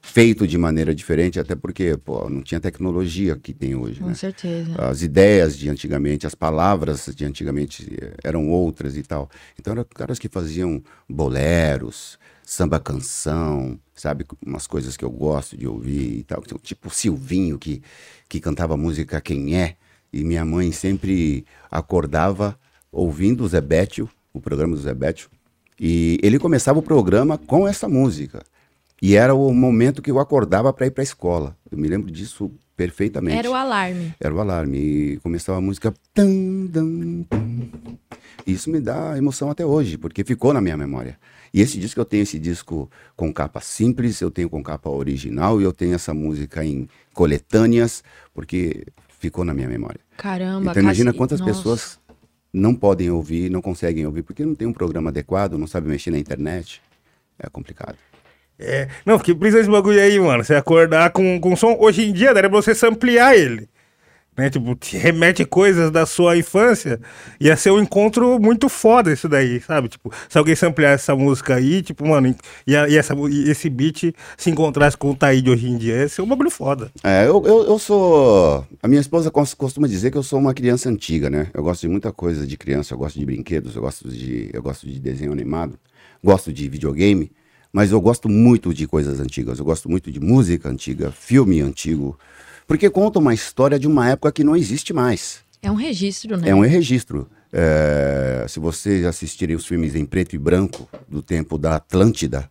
feito 0.00 0.46
de 0.46 0.56
maneira 0.56 0.94
diferente, 0.94 1.38
até 1.38 1.54
porque, 1.54 1.94
pô, 1.98 2.30
não 2.30 2.40
tinha 2.40 2.58
tecnologia 2.58 3.36
que 3.36 3.52
tem 3.52 3.74
hoje, 3.74 4.00
Com 4.00 4.06
né? 4.06 4.14
certeza. 4.14 4.74
As 4.78 5.02
ideias 5.02 5.58
de 5.58 5.68
antigamente, 5.68 6.26
as 6.26 6.34
palavras 6.34 7.10
de 7.14 7.22
antigamente 7.24 7.86
eh, 8.00 8.14
eram 8.24 8.48
outras 8.48 8.96
e 8.96 9.02
tal. 9.02 9.28
Então 9.60 9.72
eram 9.72 9.84
caras 9.84 10.18
que 10.18 10.28
faziam 10.28 10.82
boleros, 11.06 12.18
samba 12.42 12.80
canção, 12.80 13.78
sabe? 13.96 14.24
Umas 14.44 14.66
coisas 14.66 14.96
que 14.96 15.04
eu 15.04 15.10
gosto 15.10 15.56
de 15.56 15.66
ouvir 15.66 16.18
e 16.18 16.22
tal. 16.22 16.42
Tipo 16.62 16.90
Silvinho, 16.90 17.58
que, 17.58 17.82
que 18.28 18.38
cantava 18.38 18.76
música 18.76 19.20
Quem 19.20 19.56
É. 19.56 19.76
E 20.12 20.22
minha 20.22 20.44
mãe 20.44 20.70
sempre 20.70 21.44
acordava 21.70 22.58
ouvindo 22.92 23.42
o 23.44 23.48
Zé 23.48 23.60
Bétio, 23.60 24.08
o 24.32 24.40
programa 24.40 24.76
do 24.76 24.80
Zé 24.80 24.94
Bétio. 24.94 25.28
E 25.78 26.18
ele 26.22 26.38
começava 26.38 26.78
o 26.78 26.82
programa 26.82 27.36
com 27.36 27.66
essa 27.66 27.88
música. 27.88 28.42
E 29.00 29.14
era 29.14 29.34
o 29.34 29.52
momento 29.52 30.00
que 30.00 30.10
eu 30.10 30.18
acordava 30.18 30.72
para 30.72 30.86
ir 30.86 30.90
para 30.90 31.02
a 31.02 31.04
escola. 31.04 31.56
Eu 31.70 31.76
me 31.76 31.86
lembro 31.86 32.10
disso 32.10 32.50
perfeitamente. 32.76 33.38
Era 33.38 33.50
o 33.50 33.54
alarme. 33.54 34.14
Era 34.18 34.34
o 34.34 34.40
alarme. 34.40 34.78
E 34.78 35.16
começava 35.18 35.58
a 35.58 35.60
música. 35.60 35.92
Isso 38.46 38.70
me 38.70 38.80
dá 38.80 39.18
emoção 39.18 39.50
até 39.50 39.66
hoje, 39.66 39.98
porque 39.98 40.24
ficou 40.24 40.52
na 40.52 40.60
minha 40.60 40.76
memória. 40.76 41.18
E 41.56 41.62
esse 41.62 41.78
disco, 41.78 41.98
eu 41.98 42.04
tenho 42.04 42.22
esse 42.22 42.38
disco 42.38 42.90
com 43.16 43.32
capa 43.32 43.62
simples, 43.62 44.20
eu 44.20 44.30
tenho 44.30 44.50
com 44.50 44.62
capa 44.62 44.90
original 44.90 45.58
e 45.58 45.64
eu 45.64 45.72
tenho 45.72 45.94
essa 45.94 46.12
música 46.12 46.62
em 46.62 46.86
coletâneas, 47.14 48.04
porque 48.34 48.84
ficou 49.18 49.42
na 49.42 49.54
minha 49.54 49.66
memória. 49.66 49.98
Caramba, 50.18 50.72
então 50.72 50.82
imagina 50.82 51.14
quantas 51.14 51.40
Nossa. 51.40 51.54
pessoas 51.54 51.98
não 52.52 52.74
podem 52.74 53.10
ouvir, 53.10 53.50
não 53.50 53.62
conseguem 53.62 54.04
ouvir, 54.04 54.22
porque 54.22 54.44
não 54.44 54.54
tem 54.54 54.68
um 54.68 54.72
programa 54.72 55.08
adequado, 55.08 55.56
não 55.56 55.66
sabe 55.66 55.88
mexer 55.88 56.10
na 56.10 56.18
internet. 56.18 56.82
É 57.38 57.48
complicado. 57.48 57.96
É, 58.58 58.88
não, 59.06 59.16
porque 59.16 59.34
precisa 59.34 59.60
esse 59.60 59.70
bagulho 59.70 59.98
aí, 59.98 60.20
mano. 60.20 60.44
Você 60.44 60.54
acordar 60.54 61.08
com, 61.10 61.40
com 61.40 61.56
som. 61.56 61.74
Hoje 61.80 62.06
em 62.06 62.12
dia, 62.12 62.34
daria 62.34 62.50
pra 62.50 62.60
você 62.60 62.74
samplear 62.74 63.32
ele. 63.32 63.66
Né? 64.36 64.50
Tipo, 64.50 64.74
te 64.74 64.96
remete 64.98 65.44
coisas 65.46 65.90
da 65.90 66.04
sua 66.04 66.36
infância. 66.36 67.00
Ia 67.40 67.56
ser 67.56 67.70
um 67.70 67.80
encontro 67.80 68.38
muito 68.38 68.68
foda 68.68 69.10
isso 69.12 69.28
daí, 69.28 69.60
sabe? 69.62 69.88
Tipo, 69.88 70.12
se 70.28 70.36
alguém 70.36 70.54
samplear 70.54 70.92
essa 70.92 71.16
música 71.16 71.54
aí, 71.54 71.80
tipo, 71.82 72.06
mano, 72.06 72.34
e, 72.66 72.76
a- 72.76 72.88
e 72.88 72.96
essa, 72.96 73.14
e 73.30 73.48
esse 73.50 73.70
beat 73.70 74.12
se 74.36 74.50
encontrasse 74.50 74.96
com 74.96 75.10
o 75.10 75.14
Taíde 75.16 75.48
hoje 75.50 75.68
em 75.68 75.78
dia, 75.78 75.94
ia 75.96 76.08
ser 76.08 76.20
um 76.22 76.26
bagulho 76.26 76.50
foda. 76.50 76.90
É, 77.02 77.24
eu, 77.26 77.42
eu, 77.46 77.64
eu 77.64 77.78
sou. 77.78 78.66
A 78.82 78.88
minha 78.88 79.00
esposa 79.00 79.30
cos- 79.30 79.54
costuma 79.54 79.88
dizer 79.88 80.10
que 80.10 80.18
eu 80.18 80.22
sou 80.22 80.38
uma 80.38 80.52
criança 80.52 80.88
antiga, 80.90 81.30
né? 81.30 81.48
Eu 81.54 81.62
gosto 81.62 81.80
de 81.82 81.88
muita 81.88 82.12
coisa 82.12 82.46
de 82.46 82.56
criança, 82.58 82.92
eu 82.92 82.98
gosto 82.98 83.18
de 83.18 83.24
brinquedos, 83.24 83.74
eu 83.74 83.80
gosto 83.82 84.08
de, 84.08 84.50
eu 84.52 84.62
gosto 84.62 84.86
de 84.86 85.00
desenho 85.00 85.32
animado, 85.32 85.78
gosto 86.22 86.52
de 86.52 86.68
videogame, 86.68 87.32
mas 87.72 87.90
eu 87.90 88.00
gosto 88.00 88.28
muito 88.28 88.74
de 88.74 88.86
coisas 88.86 89.18
antigas. 89.18 89.58
Eu 89.58 89.64
gosto 89.64 89.88
muito 89.88 90.12
de 90.12 90.20
música 90.20 90.68
antiga, 90.68 91.10
filme 91.10 91.60
antigo, 91.60 92.18
porque 92.66 92.88
conta 92.90 93.18
uma 93.18 93.34
história 93.34 93.78
de 93.78 93.86
uma 93.86 94.08
época 94.08 94.32
que 94.32 94.44
não 94.44 94.56
existe 94.56 94.92
mais. 94.92 95.40
É 95.62 95.70
um 95.70 95.74
registro, 95.74 96.36
né? 96.36 96.48
É 96.50 96.54
um 96.54 96.60
registro. 96.60 97.28
É, 97.52 98.44
se 98.48 98.58
vocês 98.60 99.04
assistirem 99.04 99.56
os 99.56 99.66
filmes 99.66 99.94
em 99.94 100.04
preto 100.04 100.34
e 100.34 100.38
branco 100.38 100.88
do 101.08 101.22
tempo 101.22 101.56
da 101.56 101.76
Atlântida, 101.76 102.50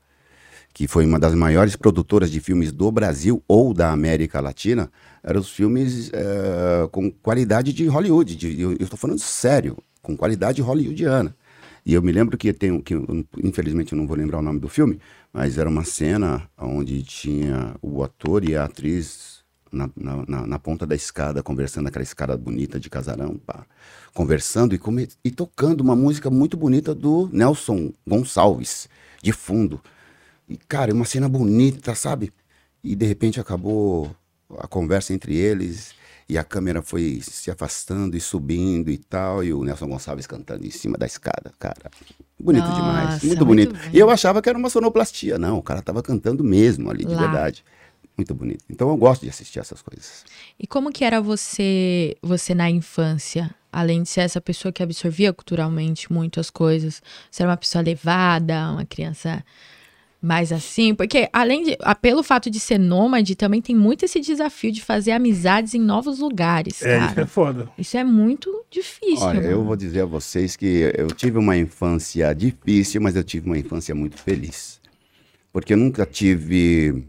que 0.73 0.87
foi 0.87 1.05
uma 1.05 1.19
das 1.19 1.33
maiores 1.33 1.75
produtoras 1.75 2.29
de 2.31 2.39
filmes 2.39 2.71
do 2.71 2.91
Brasil 2.91 3.41
ou 3.47 3.73
da 3.73 3.91
América 3.91 4.41
Latina, 4.41 4.89
eram 5.23 5.39
os 5.39 5.49
filmes 5.49 6.09
é, 6.13 6.87
com 6.91 7.09
qualidade 7.11 7.71
de 7.71 7.85
Hollywood. 7.87 8.35
de- 8.35 8.61
eu 8.61 8.73
estou 8.73 8.97
falando 8.97 9.19
sério, 9.19 9.77
com 10.01 10.15
qualidade 10.17 10.61
hollywoodiana. 10.61 11.35
E 11.85 11.93
eu 11.93 12.01
me 12.01 12.11
lembro 12.11 12.37
que 12.37 12.51
tem 12.51 12.81
que 12.81 12.95
infelizmente 13.43 13.93
eu 13.93 13.97
não 13.97 14.07
vou 14.07 14.17
lembrar 14.17 14.39
o 14.39 14.41
nome 14.41 14.59
do 14.59 14.67
filme, 14.67 14.99
mas 15.31 15.57
era 15.57 15.69
uma 15.69 15.83
cena 15.83 16.43
onde 16.57 17.03
tinha 17.03 17.75
o 17.81 18.03
ator 18.03 18.43
e 18.43 18.55
a 18.55 18.65
atriz 18.65 19.34
na, 19.75 19.89
na, 20.27 20.47
na- 20.47 20.59
ponta 20.59 20.85
da 20.87 20.95
escada, 20.95 21.43
conversando 21.43 21.87
aquela 21.87 22.03
escada 22.03 22.35
bonita 22.37 22.79
de 22.79 22.89
casarão, 22.89 23.37
pá, 23.37 23.65
conversando 24.13 24.73
e, 24.73 24.77
come- 24.77 25.09
e 25.23 25.29
tocando 25.29 25.81
uma 25.81 25.95
música 25.95 26.29
muito 26.29 26.55
bonita 26.57 26.95
do 26.95 27.29
Nelson 27.31 27.91
Gonçalves, 28.07 28.87
de 29.21 29.31
fundo. 29.31 29.81
E, 30.47 30.57
cara, 30.57 30.93
uma 30.93 31.05
cena 31.05 31.27
bonita, 31.27 31.93
sabe? 31.95 32.31
E 32.83 32.95
de 32.95 33.05
repente 33.05 33.39
acabou 33.39 34.15
a 34.59 34.67
conversa 34.67 35.13
entre 35.13 35.35
eles 35.35 35.93
e 36.29 36.37
a 36.37 36.43
câmera 36.43 36.81
foi 36.81 37.19
se 37.21 37.51
afastando 37.51 38.15
e 38.17 38.21
subindo 38.21 38.89
e 38.89 38.97
tal, 38.97 39.43
e 39.43 39.53
o 39.53 39.63
Nelson 39.63 39.87
Gonçalves 39.87 40.25
cantando 40.25 40.65
em 40.65 40.71
cima 40.71 40.97
da 40.97 41.05
escada, 41.05 41.51
cara. 41.59 41.91
Bonito 42.39 42.63
Nossa, 42.63 42.75
demais, 42.81 43.23
muito 43.23 43.45
muito 43.45 43.45
bonito. 43.45 43.73
bem. 43.73 43.91
E 43.93 43.99
eu 43.99 44.09
achava 44.09 44.41
que 44.41 44.49
era 44.49 44.57
uma 44.57 44.69
sonoplastia, 44.69 45.37
não, 45.37 45.57
o 45.57 45.63
cara 45.63 45.81
tava 45.81 46.01
cantando 46.01 46.43
mesmo 46.43 46.89
ali, 46.89 47.05
de 47.05 47.13
Lá. 47.13 47.21
verdade. 47.21 47.63
Muito 48.17 48.33
bonito. 48.33 48.63
Então 48.69 48.89
eu 48.89 48.97
gosto 48.97 49.23
de 49.23 49.29
assistir 49.29 49.59
essas 49.59 49.81
coisas. 49.81 50.23
E 50.59 50.65
como 50.65 50.91
que 50.91 51.03
era 51.03 51.21
você, 51.21 52.15
você 52.21 52.55
na 52.55 52.69
infância? 52.69 53.53
Além 53.71 54.03
de 54.03 54.09
ser 54.09 54.21
essa 54.21 54.39
pessoa 54.39 54.71
que 54.71 54.81
absorvia 54.81 55.33
culturalmente 55.33 56.11
muito 56.11 56.39
as 56.39 56.49
coisas, 56.49 57.01
você 57.29 57.43
era 57.43 57.51
uma 57.51 57.57
pessoa 57.57 57.83
levada, 57.83 58.71
uma 58.71 58.85
criança 58.85 59.43
mais 60.21 60.51
assim? 60.53 60.95
Porque 60.95 61.29
além 61.33 61.63
de, 61.63 61.77
pelo 62.01 62.23
fato 62.23 62.49
de 62.49 62.59
ser 62.59 62.79
nômade, 62.79 63.35
também 63.35 63.61
tem 63.61 63.75
muito 63.75 64.05
esse 64.05 64.19
desafio 64.21 64.71
de 64.71 64.81
fazer 64.81 65.11
amizades 65.11 65.73
em 65.73 65.81
novos 65.81 66.19
lugares, 66.19 66.81
É, 66.81 67.05
isso 67.05 67.19
é 67.19 67.25
foda. 67.25 67.69
Isso 67.77 67.97
é 67.97 68.03
muito 68.03 68.63
difícil. 68.71 69.25
Olha, 69.25 69.39
eu 69.41 69.57
mano. 69.57 69.65
vou 69.65 69.75
dizer 69.75 70.01
a 70.01 70.05
vocês 70.05 70.55
que 70.55 70.91
eu 70.97 71.07
tive 71.07 71.37
uma 71.37 71.57
infância 71.57 72.33
difícil, 72.33 73.01
mas 73.01 73.15
eu 73.15 73.23
tive 73.23 73.45
uma 73.45 73.57
infância 73.57 73.93
muito 73.93 74.17
feliz. 74.17 74.79
Porque 75.51 75.73
eu 75.73 75.77
nunca 75.77 76.05
tive. 76.05 77.05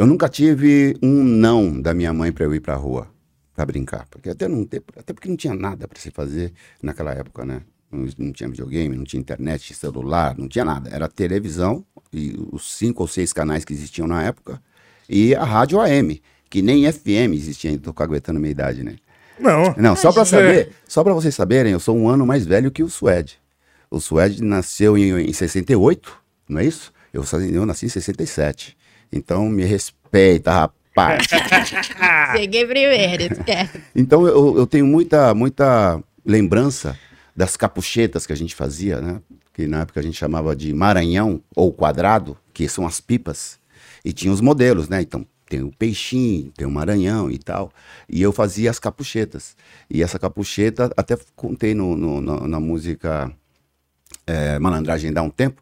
Eu 0.00 0.06
nunca 0.06 0.30
tive 0.30 0.96
um 1.02 1.22
não 1.22 1.78
da 1.78 1.92
minha 1.92 2.10
mãe 2.10 2.32
para 2.32 2.46
eu 2.46 2.54
ir 2.54 2.60
pra 2.60 2.74
rua 2.74 3.06
para 3.54 3.66
brincar. 3.66 4.06
Porque 4.10 4.30
até, 4.30 4.48
não 4.48 4.64
ter, 4.64 4.82
até 4.96 5.12
porque 5.12 5.28
não 5.28 5.36
tinha 5.36 5.52
nada 5.52 5.86
para 5.86 6.00
se 6.00 6.10
fazer 6.10 6.54
naquela 6.82 7.12
época, 7.12 7.44
né? 7.44 7.60
Não, 7.92 8.08
não 8.16 8.32
tinha 8.32 8.48
videogame, 8.48 8.96
não 8.96 9.04
tinha 9.04 9.20
internet, 9.20 9.74
celular, 9.74 10.34
não 10.38 10.48
tinha 10.48 10.64
nada. 10.64 10.88
Era 10.88 11.06
televisão 11.06 11.84
e 12.10 12.34
os 12.50 12.78
cinco 12.78 13.02
ou 13.02 13.06
seis 13.06 13.30
canais 13.34 13.62
que 13.62 13.74
existiam 13.74 14.06
na 14.06 14.22
época 14.22 14.62
e 15.06 15.34
a 15.34 15.44
rádio 15.44 15.78
AM, 15.78 16.22
que 16.48 16.62
nem 16.62 16.90
FM 16.90 17.34
existia. 17.34 17.78
Tô 17.78 17.92
caguetando 17.92 18.38
a 18.38 18.40
minha 18.40 18.52
idade, 18.52 18.82
né? 18.82 18.96
Não. 19.38 19.74
Não, 19.76 19.94
só 19.94 20.10
gente. 20.12 20.28
saber, 20.28 20.72
só 20.88 21.04
pra 21.04 21.12
vocês 21.12 21.34
saberem, 21.34 21.72
eu 21.72 21.80
sou 21.80 21.94
um 21.94 22.08
ano 22.08 22.26
mais 22.26 22.46
velho 22.46 22.70
que 22.70 22.82
o 22.82 22.88
Suede. 22.88 23.38
O 23.90 24.00
Suede 24.00 24.42
nasceu 24.42 24.96
em, 24.96 25.28
em 25.28 25.32
68, 25.34 26.10
não 26.48 26.58
é 26.58 26.64
isso? 26.64 26.90
Eu, 27.12 27.22
eu 27.52 27.66
nasci 27.66 27.84
em 27.84 27.90
67. 27.90 28.80
Então 29.12 29.48
me 29.48 29.64
respeita, 29.64 30.52
rapaz. 30.52 31.26
Cheguei 32.36 32.66
primeiro, 32.66 33.22
esquece. 33.32 33.80
então 33.94 34.26
eu, 34.26 34.56
eu 34.58 34.66
tenho 34.66 34.86
muita, 34.86 35.32
muita 35.34 36.02
lembrança 36.24 36.96
das 37.34 37.56
capuchetas 37.56 38.26
que 38.26 38.32
a 38.32 38.36
gente 38.36 38.54
fazia, 38.54 39.00
né? 39.00 39.20
Que 39.52 39.66
na 39.66 39.80
época 39.80 40.00
a 40.00 40.02
gente 40.02 40.16
chamava 40.16 40.54
de 40.54 40.72
Maranhão 40.74 41.40
ou 41.56 41.72
quadrado, 41.72 42.36
que 42.52 42.68
são 42.68 42.86
as 42.86 43.00
pipas. 43.00 43.58
E 44.04 44.12
tinha 44.12 44.32
os 44.32 44.40
modelos, 44.40 44.88
né? 44.88 45.00
Então 45.02 45.26
tem 45.48 45.62
o 45.62 45.70
peixinho, 45.76 46.52
tem 46.56 46.64
o 46.66 46.70
maranhão 46.70 47.28
e 47.28 47.36
tal. 47.36 47.72
E 48.08 48.22
eu 48.22 48.32
fazia 48.32 48.70
as 48.70 48.78
capuchetas. 48.78 49.56
E 49.90 50.00
essa 50.00 50.16
capucheta, 50.18 50.92
até 50.96 51.18
contei 51.34 51.74
no, 51.74 51.96
no- 51.96 52.20
na- 52.20 52.46
na 52.46 52.60
música 52.60 53.32
é, 54.26 54.58
Malandragem 54.60 55.12
Dá 55.12 55.22
um 55.22 55.30
Tempo, 55.30 55.60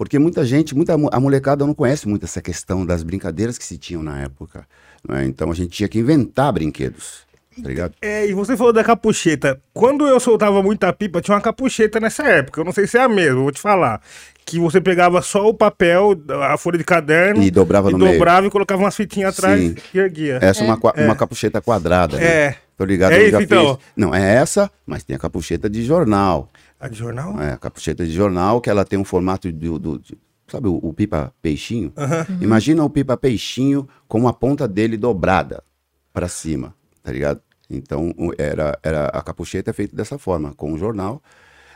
porque 0.00 0.18
muita 0.18 0.46
gente, 0.46 0.74
muita 0.74 0.94
a 0.94 1.20
molecada 1.20 1.66
não 1.66 1.74
conhece 1.74 2.08
muito 2.08 2.24
essa 2.24 2.40
questão 2.40 2.86
das 2.86 3.02
brincadeiras 3.02 3.58
que 3.58 3.64
se 3.66 3.76
tinham 3.76 4.02
na 4.02 4.18
época. 4.22 4.64
né? 5.06 5.26
Então 5.26 5.50
a 5.50 5.54
gente 5.54 5.68
tinha 5.68 5.86
que 5.90 5.98
inventar 5.98 6.50
brinquedos, 6.54 7.18
tá 7.62 7.68
ligado? 7.68 7.92
É, 8.00 8.26
e 8.26 8.32
você 8.32 8.56
falou 8.56 8.72
da 8.72 8.82
capucheta. 8.82 9.60
Quando 9.74 10.06
eu 10.06 10.18
soltava 10.18 10.62
muita 10.62 10.90
pipa, 10.90 11.20
tinha 11.20 11.34
uma 11.34 11.40
capucheta 11.42 12.00
nessa 12.00 12.22
época. 12.22 12.62
Eu 12.62 12.64
não 12.64 12.72
sei 12.72 12.86
se 12.86 12.96
é 12.96 13.02
a 13.02 13.08
mesma, 13.10 13.42
vou 13.42 13.52
te 13.52 13.60
falar. 13.60 14.00
Que 14.46 14.58
você 14.58 14.80
pegava 14.80 15.20
só 15.20 15.46
o 15.46 15.52
papel, 15.52 16.14
a 16.50 16.56
folha 16.56 16.78
de 16.78 16.84
caderno. 16.84 17.42
E 17.42 17.50
dobrava 17.50 17.90
e 17.90 17.92
no 17.92 17.98
meio. 17.98 18.12
dobrava 18.14 18.46
e 18.46 18.50
colocava 18.50 18.82
umas 18.82 18.96
fitinhas 18.96 19.38
atrás 19.38 19.60
Sim. 19.60 19.74
e 19.92 19.98
erguia. 19.98 20.38
Essa 20.40 20.62
é 20.62 20.64
uma, 20.64 20.78
qua- 20.78 20.94
uma 20.96 21.14
capucheta 21.14 21.60
quadrada. 21.60 22.16
né? 22.16 22.24
É. 22.24 22.56
Tô 22.74 22.86
ligado, 22.86 23.12
É 23.12 23.18
eu 23.18 23.22
isso, 23.24 23.30
já 23.32 23.42
então. 23.42 23.74
fiz. 23.76 23.84
Não, 23.94 24.14
é 24.14 24.36
essa, 24.36 24.70
mas 24.86 25.04
tem 25.04 25.14
a 25.14 25.18
capucheta 25.18 25.68
de 25.68 25.84
jornal. 25.84 26.48
A 26.80 26.88
de 26.88 26.96
jornal? 26.96 27.40
É, 27.40 27.52
a 27.52 27.58
capucheta 27.58 28.04
de 28.04 28.10
jornal, 28.12 28.60
que 28.60 28.70
ela 28.70 28.84
tem 28.84 28.98
um 28.98 29.04
formato 29.04 29.52
do. 29.52 29.78
do- 29.78 29.98
de- 29.98 30.16
sabe 30.48 30.66
o, 30.66 30.76
o 30.82 30.92
pipa 30.92 31.32
peixinho? 31.40 31.92
Imagina 32.40 32.82
o 32.82 32.90
pipa 32.90 33.16
peixinho 33.16 33.86
com 34.08 34.26
a 34.26 34.32
ponta 34.32 34.66
dele 34.66 34.96
dobrada 34.96 35.62
para 36.12 36.26
cima, 36.26 36.74
tá 37.02 37.12
ligado? 37.12 37.40
Então 37.68 38.12
era, 38.36 38.76
era 38.82 39.06
a 39.06 39.22
capucheta 39.22 39.70
é 39.70 39.72
feita 39.72 39.94
dessa 39.94 40.18
forma, 40.18 40.52
com 40.54 40.72
o 40.72 40.78
jornal. 40.78 41.22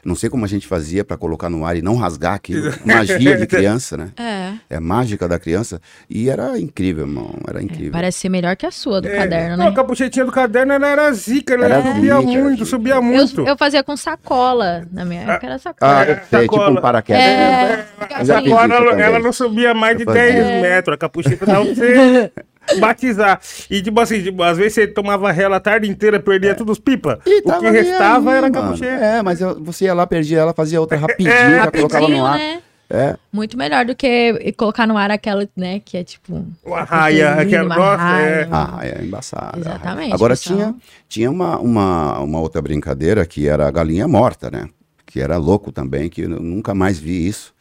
Não 0.04 0.14
sei 0.14 0.28
como 0.28 0.44
a 0.44 0.49
gente 0.49 0.66
fazia 0.66 1.04
para 1.04 1.16
colocar 1.16 1.49
no 1.49 1.64
ar 1.64 1.76
e 1.76 1.82
não 1.82 1.96
rasgar 1.96 2.34
aquilo. 2.34 2.73
Magia 2.84 3.37
de 3.37 3.46
criança, 3.46 3.96
né? 3.96 4.11
É. 4.16 4.52
É 4.76 4.80
mágica 4.80 5.26
da 5.26 5.38
criança. 5.38 5.80
E 6.11 6.28
era 6.28 6.58
incrível, 6.58 7.04
irmão. 7.06 7.34
Era 7.49 7.62
incrível. 7.62 7.92
Parece 7.92 8.18
ser 8.18 8.28
melhor 8.28 8.56
que 8.56 8.66
a 8.66 8.70
sua 8.70 9.00
do 9.00 9.08
É, 9.08 9.16
caderno, 9.16 9.56
não, 9.56 9.64
né? 9.66 9.70
a 9.70 9.75
capuchetinha 9.75 10.25
do 10.25 10.32
caderno 10.32 10.73
ela 10.73 10.87
era 10.88 11.12
zica, 11.12 11.56
né? 11.56 11.64
Era 11.66 11.82
subia 11.82 12.16
zica, 12.16 12.23
muito, 12.23 12.56
era 12.62 12.64
subia 12.66 12.94
Eu, 12.96 13.02
muito. 13.02 13.40
eu 13.46 13.56
fazia 13.56 13.82
com 13.82 13.96
sacola. 13.96 14.87
Na 14.92 15.04
minha 15.04 15.23
época 15.23 15.46
era 15.46 15.58
sacola. 15.58 15.99
Ah, 16.00 16.04
eu 16.04 16.16
sei, 16.30 16.40
tipo 16.42 16.54
sacola. 16.56 16.70
um 16.78 16.82
paraquedas. 16.82 17.23
É, 17.23 17.87
Eu 18.00 18.06
fiz 18.18 18.30
Agora 18.30 18.42
isso 18.46 19.00
ela, 19.00 19.18
não 19.18 19.32
subia 19.32 19.75
mais 19.75 19.96
de 19.96 20.02
Eu 20.02 20.06
fazia. 20.06 20.23
10 20.44 20.62
metros. 20.62 20.94
A 20.94 20.99
capucheta 20.99 21.46
dava 21.46 21.64
batizar. 22.80 23.40
E, 23.71 23.80
tipo 23.83 24.00
assim, 24.00 24.23
tipo, 24.23 24.42
às 24.42 24.56
vezes 24.59 24.75
você 24.75 24.87
tomava 24.87 25.30
rela 25.33 25.56
a 25.56 25.61
tarde 25.61 25.88
inteira, 25.88 26.18
perdia 26.21 26.54
todos 26.54 26.73
os 26.73 26.78
pipa. 26.78 27.18
É. 27.26 27.30
E 27.30 27.40
O 27.44 27.59
que 27.61 27.71
restava 27.71 28.30
aí, 28.30 28.37
era 28.38 28.47
a 28.47 28.50
capucheta. 28.50 29.04
É, 29.04 29.23
mas 29.23 29.40
eu- 29.40 29.62
você 29.62 29.85
ia 29.87 29.94
lá, 29.94 30.06
perdia 30.06 30.38
ela, 30.40 30.52
fazia 30.54 30.80
outra 30.80 30.97
rapidinho, 30.99 31.30
É, 31.33 31.56
já 31.64 31.71
colocava 31.71 32.09
no 32.09 32.23
Rapidinho, 32.23 32.25
ar. 32.26 32.38
né? 32.38 32.61
É. 32.90 33.16
Muito 33.33 33.56
melhor 33.56 33.87
do 33.87 33.97
que 33.97 34.52
colocar 34.59 34.87
no 34.87 34.97
ar 34.97 35.11
aquela, 35.11 35.49
né? 35.56 35.80
Que 35.83 35.97
é 35.97 36.04
tipo. 36.04 36.44
Uma 36.62 36.83
raia, 36.83 37.33
aquela- 37.33 37.75
nossa, 37.75 37.97
raia, 37.97 38.25
é. 38.26 38.47
uma- 38.47 38.78
Ah, 38.78 38.87
é 38.87 39.02
embaçado. 39.02 39.59
Exatamente, 39.59 40.12
Agora 40.12 40.35
pessoal. 40.35 40.59
tinha, 40.59 40.75
tinha 41.09 41.30
uma, 41.30 41.59
uma, 41.59 42.18
uma 42.21 42.40
outra 42.40 42.61
brincadeira 42.61 43.25
que 43.25 43.49
era 43.49 43.66
a 43.66 43.71
galinha 43.71 44.06
morta, 44.06 44.50
né? 44.50 44.68
Que 45.06 45.18
era 45.21 45.38
louco 45.38 45.73
também, 45.73 46.09
que 46.11 46.23
eu 46.23 46.28
nunca 46.28 46.75
mais 46.75 46.99
vi 46.99 47.26
isso. 47.26 47.54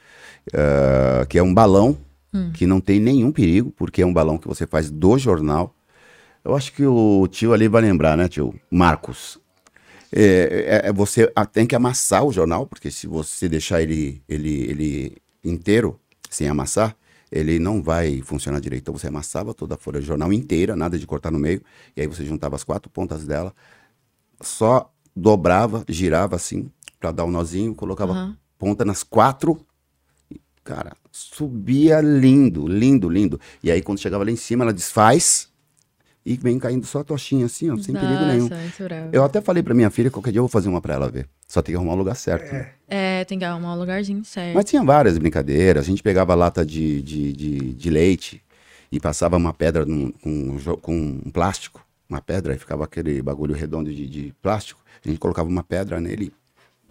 eh, 0.53 1.25
que 1.29 1.37
é 1.39 1.41
um 1.43 1.53
balão 1.53 1.97
Hum. 2.33 2.51
que 2.53 2.65
não 2.65 2.81
tem 2.81 2.99
nenhum 2.99 3.31
perigo, 3.31 3.71
porque 3.71 4.01
é 4.01 4.05
um 4.05 4.13
balão 4.13 4.37
que 4.37 4.47
você 4.47 4.65
faz 4.65 4.89
do 4.89 5.17
jornal. 5.17 5.75
Eu 6.43 6.55
acho 6.55 6.73
que 6.73 6.85
o 6.85 7.27
tio 7.27 7.53
ali 7.53 7.67
vai 7.67 7.81
lembrar, 7.81 8.17
né, 8.17 8.27
tio? 8.27 8.53
Marcos. 8.71 9.39
É, 10.11 10.81
é- 10.83 10.89
é 10.89 10.93
você 10.93 11.31
tem 11.51 11.65
que 11.65 11.75
amassar 11.75 12.23
o 12.25 12.31
jornal, 12.31 12.65
porque 12.67 12.91
se 12.91 13.07
você 13.07 13.47
deixar 13.47 13.81
ele, 13.81 14.21
ele, 14.27 14.61
ele 14.69 15.17
inteiro, 15.43 15.99
sem 16.29 16.47
amassar, 16.47 16.95
ele 17.31 17.57
não 17.57 17.81
vai 17.81 18.21
funcionar 18.21 18.59
direito. 18.59 18.83
Então 18.83 18.97
você 18.97 19.07
amassava 19.07 19.53
toda 19.53 19.75
a 19.75 19.77
folha 19.77 19.99
de 19.99 20.05
jornal 20.05 20.31
inteira, 20.31 20.75
nada 20.75 20.99
de 20.99 21.07
cortar 21.07 21.31
no 21.31 21.39
meio, 21.39 21.61
e 21.95 22.01
aí 22.01 22.07
você 22.07 22.23
juntava 22.25 22.55
as 22.55 22.63
quatro 22.63 22.91
pontas 22.91 23.25
dela, 23.25 23.53
só 24.41 24.91
dobrava, 25.15 25.83
girava 25.87 26.35
assim, 26.35 26.69
pra 26.99 27.11
dar 27.11 27.25
um 27.25 27.31
nozinho, 27.31 27.73
colocava 27.73 28.13
Aham. 28.13 28.37
ponta 28.57 28.85
nas 28.85 29.01
quatro, 29.03 29.59
cara, 30.63 30.93
subia 31.11 31.99
lindo, 32.01 32.67
lindo, 32.67 33.09
lindo. 33.09 33.39
E 33.63 33.69
aí 33.71 33.81
quando 33.81 33.99
chegava 33.99 34.23
lá 34.23 34.31
em 34.31 34.35
cima, 34.35 34.63
ela 34.63 34.73
desfaz 34.73 35.49
e 36.25 36.37
vem 36.37 36.57
caindo 36.57 36.85
só 36.85 36.99
a 36.99 37.03
tochinha 37.03 37.45
assim, 37.45 37.69
ó, 37.69 37.77
sem 37.77 37.93
perigo 37.93 38.23
nenhum. 38.25 38.43
Nossa, 38.43 38.55
muito 38.55 38.83
bravo. 38.83 39.09
Eu 39.11 39.23
até 39.23 39.41
falei 39.41 39.61
pra 39.61 39.73
minha 39.73 39.89
filha, 39.89 40.09
qualquer 40.09 40.31
dia 40.31 40.39
eu 40.39 40.43
vou 40.43 40.49
fazer 40.49 40.69
uma 40.69 40.79
pra 40.81 40.93
ela 40.93 41.09
ver. 41.09 41.27
Só 41.47 41.61
tem 41.61 41.73
que 41.73 41.77
arrumar 41.77 41.93
o 41.93 41.97
lugar 41.97 42.15
certo. 42.15 42.51
né? 42.53 42.71
É, 42.87 43.25
tem 43.25 43.37
que 43.37 43.43
arrumar 43.45 43.75
um 43.75 43.79
lugarzinho 43.79 44.23
certo. 44.23 44.55
Mas 44.55 44.65
tinha 44.65 44.83
várias 44.83 45.17
brincadeiras. 45.17 45.83
A 45.83 45.87
gente 45.87 46.01
pegava 46.01 46.33
lata 46.33 46.65
de, 46.65 47.01
de, 47.01 47.33
de, 47.33 47.73
de 47.73 47.89
leite 47.89 48.41
e 48.91 48.99
passava 48.99 49.35
uma 49.37 49.53
pedra 49.53 49.85
num- 49.85 50.11
com, 50.11 50.29
um 50.29 50.57
com 50.77 50.95
um 51.25 51.29
plástico. 51.31 51.85
Uma 52.07 52.21
pedra, 52.21 52.53
e 52.53 52.59
ficava 52.59 52.83
aquele 52.83 53.21
bagulho 53.21 53.53
redondo 53.55 53.93
de, 53.93 54.07
de 54.07 54.33
plástico. 54.41 54.79
A 55.03 55.07
gente 55.09 55.19
colocava 55.19 55.49
uma 55.49 55.63
pedra 55.63 55.99
nele, 55.99 56.31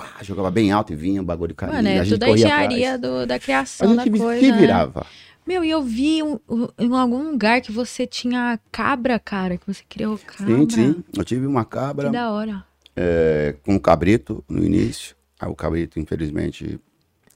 pá, 0.04 0.22
jogava 0.22 0.50
bem 0.50 0.70
alto 0.72 0.92
e 0.92 0.96
vinha 0.96 1.20
o 1.20 1.24
bagulho 1.24 1.54
caindo. 1.54 1.74
Mano, 1.74 1.88
e 1.88 1.92
é 1.92 1.98
a 2.00 2.04
gente 2.04 2.14
tudo 2.18 2.24
a 2.24 2.30
engenharia 2.30 2.98
do, 2.98 3.26
da 3.26 3.34
A 3.36 3.38
criação 3.38 3.94
da 3.96 4.04
gente 4.04 4.18
coisa. 4.18 4.40
se 4.40 4.50
né? 4.52 4.58
virava. 4.58 5.06
Meu, 5.46 5.64
e 5.64 5.70
eu 5.70 5.82
vi 5.82 6.22
um- 6.22 6.38
um- 6.48 6.68
em 6.78 6.92
algum 6.94 7.30
lugar 7.30 7.60
que 7.60 7.72
você 7.72 8.06
tinha 8.06 8.60
cabra, 8.70 9.18
cara, 9.18 9.56
que 9.56 9.66
você 9.66 9.82
criou 9.88 10.16
cabra. 10.18 10.54
Sim, 10.56 10.68
sim. 10.70 11.04
Eu 11.16 11.24
tive 11.24 11.46
uma 11.46 11.64
cabra 11.64 12.06
Que 12.06 12.12
da 12.12 12.30
hora. 12.30 12.64
é, 12.96 13.56
com 13.64 13.74
um 13.74 13.78
cabrito 13.78 14.44
no 14.48 14.62
início. 14.64 15.16
Aí 15.40 15.48
o 15.48 15.54
cabrito, 15.56 15.98
infelizmente, 15.98 16.78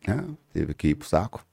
né, 0.06 0.24
teve 0.52 0.72
que 0.74 0.88
ir 0.88 0.94
pro 0.94 1.08
saco. 1.08 1.44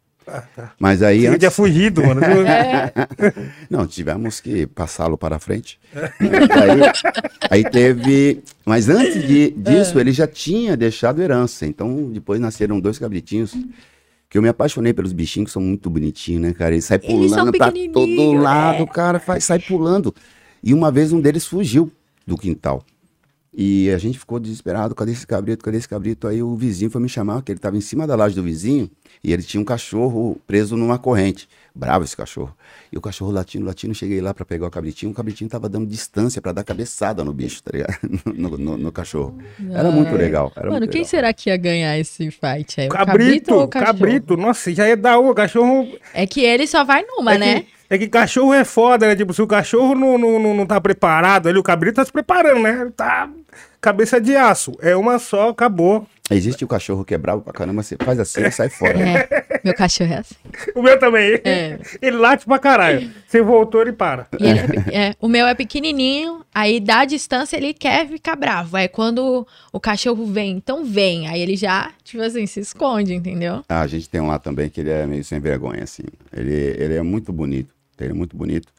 Mas 0.79 1.01
aí 1.03 1.19
Ele 1.19 1.27
antes... 1.27 1.39
tinha 1.39 1.51
fugido, 1.51 2.05
mano. 2.05 2.21
É. 2.45 2.91
Não, 3.69 3.85
tivemos 3.87 4.39
que 4.39 4.65
passá-lo 4.67 5.17
para 5.17 5.39
frente. 5.39 5.79
aí, 6.19 7.13
aí 7.49 7.63
teve. 7.69 8.43
Mas 8.65 8.89
antes 8.89 9.25
de- 9.27 9.51
disso, 9.51 9.99
ele 9.99 10.11
já 10.11 10.27
tinha 10.27 10.75
deixado 10.77 11.21
herança. 11.21 11.65
Então, 11.65 12.09
depois 12.11 12.39
nasceram 12.39 12.79
dois 12.79 12.97
cabritinhos. 12.99 13.55
Que 14.29 14.37
eu 14.37 14.41
me 14.41 14.49
apaixonei 14.49 14.93
pelos 14.93 15.13
bichinhos, 15.13 15.49
que 15.49 15.53
são 15.53 15.61
muito 15.61 15.89
bonitinhos, 15.91 16.41
né, 16.41 16.53
cara? 16.53 16.73
Eles 16.73 16.85
saem 16.85 16.99
pulando 17.01 17.51
pra 17.51 17.71
todo 17.71 18.33
lado, 18.33 18.87
cara, 18.87 19.19
faz, 19.19 19.43
sai 19.45 19.59
pulando. 19.59 20.13
E 20.63 20.73
uma 20.73 20.91
vez 20.91 21.13
um 21.13 21.21
deles 21.21 21.45
fugiu 21.45 21.91
do 22.25 22.35
quintal. 22.35 22.83
E 23.55 23.91
a 23.91 23.97
gente 23.99 24.17
ficou 24.17 24.39
desesperado, 24.39 24.95
cadê 24.95 25.11
esse 25.11 25.27
cabrito, 25.27 25.63
cadê 25.63 25.77
esse 25.77 25.87
cabrito? 25.87 26.27
Aí 26.27 26.41
o 26.41 26.55
vizinho 26.55 26.89
foi 26.89 26.99
me 26.99 27.07
chamar, 27.07 27.43
que 27.43 27.51
ele 27.51 27.59
estava 27.59 27.77
em 27.77 27.81
cima 27.81 28.07
da 28.07 28.15
laje 28.15 28.35
do 28.35 28.41
vizinho, 28.41 28.89
e 29.23 29.31
ele 29.31 29.43
tinha 29.43 29.61
um 29.61 29.65
cachorro 29.65 30.37
preso 30.47 30.75
numa 30.75 30.97
corrente. 30.97 31.47
Bravo 31.75 32.03
esse 32.03 32.15
cachorro. 32.15 32.55
E 32.91 32.97
o 32.97 33.01
cachorro 33.01 33.31
latindo, 33.31 33.65
latindo, 33.65 33.95
cheguei 33.95 34.21
lá 34.21 34.31
para 34.31 34.45
pegar 34.45 34.67
o 34.67 34.69
cabritinho, 34.69 35.11
o 35.11 35.15
cabritinho 35.15 35.49
tava 35.49 35.67
dando 35.67 35.87
distância 35.87 36.39
para 36.39 36.51
dar 36.51 36.63
cabeçada 36.63 37.23
no 37.23 37.33
bicho, 37.33 37.63
tá 37.63 37.71
ligado? 37.73 37.97
No, 38.33 38.57
no- 38.57 38.77
no 38.77 38.91
cachorro. 38.91 39.39
Era 39.71 39.89
muito 39.89 40.13
legal. 40.15 40.51
Era 40.55 40.67
Mano, 40.67 40.79
muito 40.81 40.91
quem 40.91 41.01
legal. 41.01 41.09
será 41.09 41.33
que 41.33 41.49
ia 41.49 41.57
ganhar 41.57 41.97
esse 41.97 42.29
fight 42.29 42.81
aí? 42.81 42.87
O 42.87 42.89
Cabrito, 42.91 43.53
ou 43.55 43.63
o 43.63 43.67
cachorro? 43.67 43.87
cabrito. 43.97 44.37
Nossa, 44.37 44.71
já 44.73 44.87
ia 44.87 44.95
dar 44.97 45.17
o 45.17 45.33
cachorro. 45.33 45.87
É 46.13 46.27
que 46.27 46.41
ele 46.41 46.67
só 46.67 46.83
vai 46.83 47.03
numa, 47.07 47.33
é 47.33 47.37
né? 47.39 47.59
Que, 47.61 47.67
é 47.89 47.97
que 47.97 48.07
cachorro 48.07 48.53
é 48.53 48.63
foda, 48.63 49.07
né? 49.07 49.15
Tipo, 49.15 49.33
se 49.33 49.41
o 49.41 49.47
cachorro 49.47 49.95
não, 49.95 50.17
não, 50.17 50.39
não, 50.39 50.53
não 50.53 50.65
tá 50.67 50.79
preparado, 50.79 51.47
ali 51.49 51.57
o 51.57 51.63
cabrito 51.63 51.95
tá 51.95 52.05
se 52.05 52.11
preparando, 52.11 52.61
né? 52.61 52.91
Tá 52.95 53.29
cabeça 53.81 54.21
de 54.21 54.35
aço. 54.35 54.71
É 54.79 54.95
uma 54.95 55.17
só, 55.19 55.49
acabou. 55.49 56.07
Existe 56.35 56.63
o 56.63 56.67
cachorro 56.67 57.05
que 57.05 57.13
é 57.13 57.17
bravo 57.17 57.41
pra 57.41 57.53
caramba, 57.53 57.83
você 57.83 57.95
faz 57.97 58.19
assim 58.19 58.41
e 58.41 58.51
sai 58.51 58.69
fora. 58.69 58.99
É. 58.99 59.43
Meu 59.63 59.73
cachorro 59.73 60.11
é 60.11 60.17
assim. 60.17 60.35
O 60.75 60.81
meu 60.81 60.99
também. 60.99 61.39
É. 61.45 61.79
Ele 62.01 62.17
late 62.17 62.45
pra 62.45 62.59
caralho. 62.59 63.09
Você 63.25 63.41
voltou, 63.41 63.81
ele 63.81 63.93
para. 63.93 64.27
E 64.39 64.45
ele 64.45 64.59
é 64.91 65.09
é, 65.09 65.15
o 65.19 65.27
meu 65.27 65.47
é 65.47 65.53
pequenininho, 65.55 66.41
aí 66.53 66.79
dá 66.79 67.05
distância 67.05 67.57
ele 67.57 67.73
quer 67.73 68.07
ficar 68.07 68.35
bravo. 68.35 68.75
Aí 68.75 68.87
quando 68.87 69.47
o 69.71 69.79
cachorro 69.79 70.25
vem, 70.25 70.51
então 70.51 70.83
vem. 70.83 71.27
Aí 71.27 71.41
ele 71.41 71.55
já, 71.55 71.91
tipo 72.03 72.21
assim, 72.21 72.45
se 72.45 72.59
esconde, 72.59 73.13
entendeu? 73.13 73.63
Ah, 73.69 73.81
a 73.81 73.87
gente 73.87 74.09
tem 74.09 74.19
um 74.19 74.27
lá 74.27 74.39
também 74.39 74.69
que 74.69 74.81
ele 74.81 74.89
é 74.89 75.05
meio 75.05 75.23
sem 75.23 75.39
vergonha, 75.39 75.83
assim. 75.83 76.03
Ele, 76.35 76.53
ele 76.53 76.95
é 76.95 77.01
muito 77.01 77.31
bonito. 77.31 77.73
Ele 77.99 78.11
é 78.11 78.13
muito 78.13 78.35
bonito. 78.35 78.72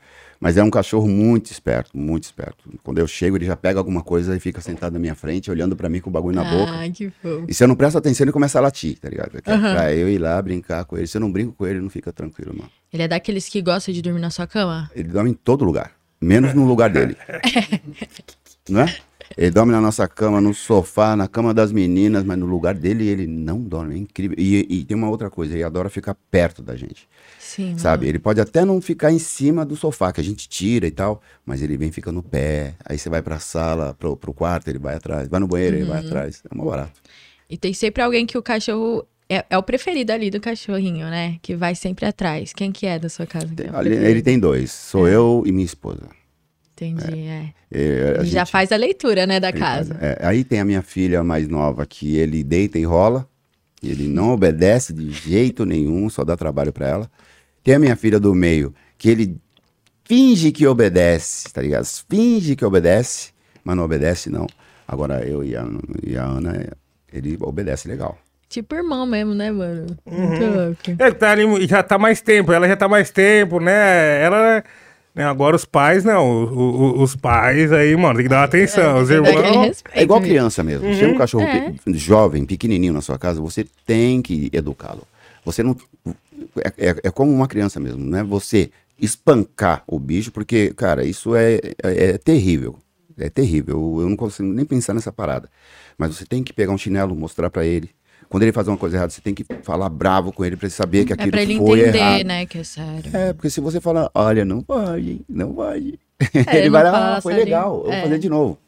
Mas 0.45 0.59
é 0.59 0.63
um 0.63 0.69
cachorro 0.69 1.09
muito 1.09 1.51
esperto, 1.51 1.97
muito 1.97 2.25
esperto. 2.25 2.69
Quando 2.83 2.99
eu 2.99 3.07
chego, 3.07 3.35
ele 3.35 3.47
já 3.47 3.57
pega 3.57 3.81
alguma 3.81 4.03
coisa 4.03 4.37
e 4.37 4.39
fica 4.39 4.61
sentado 4.61 4.93
na 4.93 4.99
minha 4.99 5.15
frente, 5.15 5.51
olhando 5.51 5.75
pra 5.75 5.89
mim 5.89 6.03
com 6.03 6.11
o 6.11 6.13
bagulho 6.13 6.37
na 6.37 6.45
boca. 6.45 6.71
Ai, 6.71 6.91
que 6.91 7.09
fofo. 7.09 7.47
E 7.49 7.55
se 7.55 7.65
eu 7.65 7.69
não 7.69 7.75
presto 7.75 7.97
atenção, 7.97 8.27
ele 8.27 8.33
começa 8.33 8.59
a 8.59 8.61
latir, 8.61 8.99
tá 8.99 9.09
ligado? 9.09 9.31
Que 9.31 9.51
é 9.51 9.57
Pra 9.59 9.95
eu 9.95 10.07
ir 10.07 10.19
lá 10.19 10.43
brincar 10.43 10.85
com 10.85 10.99
ele. 10.99 11.07
Se 11.07 11.17
eu 11.17 11.23
não 11.23 11.33
brinco 11.33 11.55
com 11.55 11.65
ele, 11.65 11.77
ele 11.77 11.83
não 11.85 11.89
fica 11.89 12.13
tranquilo, 12.13 12.55
mano. 12.55 12.69
Ele 12.93 13.03
é 13.03 13.09
daqueles 13.09 13.49
que 13.49 13.63
gosta 13.63 13.91
de 13.91 14.03
dormir 14.03 14.21
na 14.21 14.29
sua 14.29 14.47
cama? 14.47 14.91
Ele 14.95 15.09
dorme 15.09 15.31
em 15.31 15.33
todo 15.35 15.65
lugar, 15.65 15.93
menos 16.21 16.53
no 16.53 16.67
lugar 16.67 16.91
dele. 16.91 17.17
não 18.69 18.83
é? 18.83 18.95
Ele 19.39 19.51
dorme 19.51 19.73
na 19.73 19.81
nossa 19.81 20.07
cama, 20.07 20.43
no 20.43 20.53
sofá, 20.53 21.17
na 21.17 21.27
cama 21.27 21.55
das 21.55 21.73
meninas, 21.73 22.23
mas 22.23 22.37
no 22.37 22.45
lugar 22.45 22.75
dele 22.75 23.09
ele 23.09 23.27
não 23.27 23.63
dorme. 23.63 23.95
É 23.95 23.99
incrível. 23.99 24.37
E, 24.39 24.67
e 24.69 24.85
tem 24.85 24.95
uma 24.95 25.09
outra 25.09 25.31
coisa, 25.31 25.55
ele 25.55 25.63
adora 25.63 25.89
ficar 25.89 26.15
perto 26.31 26.63
da 26.63 26.77
gente. 26.77 27.09
Sim. 27.55 27.67
mano. 27.67 27.79
Sabe? 27.79 28.09
Ele 28.09 28.19
pode 28.19 28.41
até 28.41 28.65
não 28.65 28.81
ficar 28.81 29.13
em 29.13 29.19
cima 29.19 29.65
do 29.65 29.77
sofá, 29.77 30.13
que 30.13 30.21
a 30.21 30.25
gente 30.25 30.49
tira 30.49 30.87
e 30.87 30.91
tal, 30.91 31.23
mas 31.45 31.63
ele 31.63 31.77
vem 31.77 31.93
fica 31.93 32.11
no 32.11 32.23
pé. 32.23 32.75
Aí 32.85 32.99
você 32.99 33.09
vai 33.11 33.23
pra 33.23 33.39
sala, 33.39 33.95
pro, 33.95 34.17
pro 34.17 34.33
quarto, 34.33 34.69
ele 34.69 34.79
vai 34.79 34.95
atrás. 34.97 35.29
Vai 35.29 35.41
no 35.41 35.47
banheiro, 35.47 35.77
ele 35.77 35.85
vai 35.85 36.01
atrás. 36.05 36.43
É 36.51 36.55
uma 36.55 36.65
barato. 36.65 37.01
E 37.49 37.57
tem 37.57 37.73
sempre 37.75 38.03
alguém 38.03 38.27
que 38.27 38.37
o 38.39 38.43
cachorro. 38.43 39.07
É, 39.29 39.43
é 39.49 39.57
o 39.57 39.63
preferido 39.63 40.13
ali 40.13 40.31
do 40.31 40.39
cachorrinho, 40.41 41.07
né? 41.09 41.39
Que 41.41 41.57
vai 41.57 41.75
sempre 41.75 42.05
atrás. 42.05 42.53
Quem 42.53 42.71
que 42.71 42.87
é 42.87 42.99
da 42.99 43.09
sua 43.09 43.27
casa? 43.27 43.47
que 43.47 43.63
é 43.63 43.69
preferido? 43.69 44.05
ele 44.05 44.23
tem 44.23 44.39
dois. 44.39 44.71
Sou 44.71 45.09
eu 45.09 45.43
e 45.47 45.53
minha 45.53 45.65
esposa. 45.65 46.03
Entendi, 46.73 47.21
é. 47.21 47.51
É, 47.71 48.15
Ele 48.19 48.27
já 48.29 48.41
gente- 48.41 48.51
faz 48.51 48.73
a 48.73 48.77
leitura, 48.77 49.27
né, 49.27 49.39
da 49.39 49.49
ele 49.51 49.59
casa. 49.59 49.95
faz- 49.95 50.03
é, 50.03 50.19
aí 50.27 50.43
tem 50.45 50.61
a 50.61 50.65
minha 50.65 50.83
filha 50.83 51.23
mais 51.23 51.47
nova, 51.49 51.87
que 51.87 52.17
ele 52.17 52.43
deita 52.43 52.79
e 52.79 52.85
rola. 52.85 53.27
Ele 53.83 54.09
não 54.09 54.31
obedece 54.33 54.93
de 54.93 55.11
jeito 55.11 55.65
nenhum, 55.65 56.09
só 56.11 56.25
dá 56.25 56.37
trabalho 56.37 56.73
pra 56.73 56.89
ela. 56.89 57.11
Tem 57.65 57.75
a 57.75 57.79
minha 57.79 57.97
filha 57.97 58.21
do 58.21 58.33
meio, 58.35 58.73
que 58.99 59.09
ele 59.11 59.37
finge 60.05 60.53
que 60.53 60.67
obedece, 60.67 61.51
tá 61.53 61.63
ligado? 61.63 61.87
Finge 62.09 62.55
que 62.55 62.65
obedece, 62.65 63.31
mas 63.65 63.75
não 63.77 63.85
obedece, 63.85 64.29
não. 64.31 64.47
Agora 64.87 65.27
eu 65.27 65.43
e 65.43 65.57
a, 65.57 65.67
e 66.07 66.17
a 66.17 66.25
Ana, 66.25 66.69
ele 67.13 67.37
obedece 67.41 67.89
legal. 67.89 68.19
Tipo 68.51 68.75
irmão 68.75 69.07
mesmo, 69.07 69.35
né, 69.35 69.51
mano? 69.51 69.87
Uhum. 70.07 70.29
Muito 70.29 70.45
louco. 70.45 70.81
Ele 71.03 71.15
tá 71.15 71.31
ali, 71.33 71.67
já 71.67 71.83
tá 71.83 71.99
mais 71.99 72.21
tempo, 72.21 72.53
ela 72.53 72.69
já 72.69 72.77
tá 72.77 72.87
mais 72.87 73.11
tempo, 73.11 73.59
né? 73.59 74.23
Ela. 74.23 74.63
né, 75.15 75.25
agora 75.25 75.57
os 75.57 75.65
pais, 75.65 76.05
não. 76.05 76.29
o- 76.45 76.99
o- 76.99 77.03
os 77.03 77.17
pais 77.17 77.73
aí, 77.73 77.97
mano, 77.97 78.17
tem 78.17 78.25
que 78.25 78.29
dar 78.29 78.41
uma 78.41 78.45
atenção. 78.45 79.01
Os 79.01 79.09
dar 79.09 79.21
aquele 79.21 79.39
irmãos. 79.39 79.67
respeito, 79.69 79.99
É 79.99 80.03
igual 80.03 80.21
criança 80.21 80.63
mesmo. 80.63 80.93
Chega 80.95 81.13
um 81.15 81.19
cachorro 81.19 81.45
É. 81.45 81.71
pe- 81.71 81.95
jovem, 81.99 82.45
pequenininho 82.45 82.93
na 82.93 83.01
sua 83.01 83.19
casa, 83.19 83.41
você 83.41 83.65
tem 83.87 84.21
que 84.21 84.51
educá-lo. 84.53 85.03
Você 85.45 85.63
não. 85.63 85.77
É, 86.77 86.89
é- 86.91 86.97
é 87.05 87.11
como 87.11 87.31
uma 87.33 87.49
criança 87.49 87.79
mesmo, 87.81 88.05
não 88.05 88.19
é 88.19 88.23
você 88.23 88.71
espancar 88.99 89.83
o 89.87 89.99
bicho, 89.99 90.31
porque, 90.33 90.73
cara, 90.75 91.05
isso 91.05 91.35
é, 91.35 91.55
é, 91.83 92.05
é 92.11 92.19
terrível. 92.19 92.77
É 93.19 93.29
terrível. 93.31 93.77
Eu, 93.97 94.03
eu 94.03 94.09
não 94.09 94.17
consigo 94.17 94.49
nem 94.53 94.65
pensar 94.65 94.93
nessa 94.95 95.13
parada. 95.13 95.49
Mas 95.97 96.17
você 96.17 96.25
tem 96.27 96.43
que 96.43 96.53
pegar 96.53 96.73
um 96.73 96.79
chinelo, 96.79 97.15
mostrar 97.15 97.49
pra 97.51 97.65
ele. 97.65 97.91
Quando 98.29 98.43
ele 98.43 98.53
fazer 98.53 98.71
uma 98.71 98.77
coisa 98.77 98.97
errada, 98.97 99.11
você 99.11 99.21
tem 99.21 99.35
que 99.35 99.45
falar 99.63 99.89
bravo 99.89 100.33
com 100.33 100.45
ele 100.45 100.57
pra 100.57 100.67
ele 100.67 100.75
saber 100.75 101.05
que 101.05 101.13
É 101.13 101.15
aquilo 101.15 101.31
pra 101.31 101.43
ele 101.43 101.57
foi 101.57 101.81
entender, 101.81 101.99
errado. 101.99 102.25
né, 102.25 102.47
que 102.47 102.59
é 102.59 102.65
sério. 102.65 103.11
É, 103.17 103.33
porque 103.33 103.51
se 103.51 103.61
você 103.61 103.81
falar, 103.81 104.11
olha, 104.15 104.45
não 104.45 104.61
pode, 104.63 105.21
não 105.29 105.53
pode. 105.55 105.99
É, 106.49 106.57
ele 106.59 106.65
não 106.71 106.73
vai 106.73 106.85
lá, 106.85 107.17
ah, 107.17 107.21
foi 107.21 107.35
legal, 107.35 107.77
eu 107.79 107.85
vou 107.85 107.93
É. 107.93 108.03
fazer 108.03 108.19
de 108.19 108.29
novo. 108.29 108.59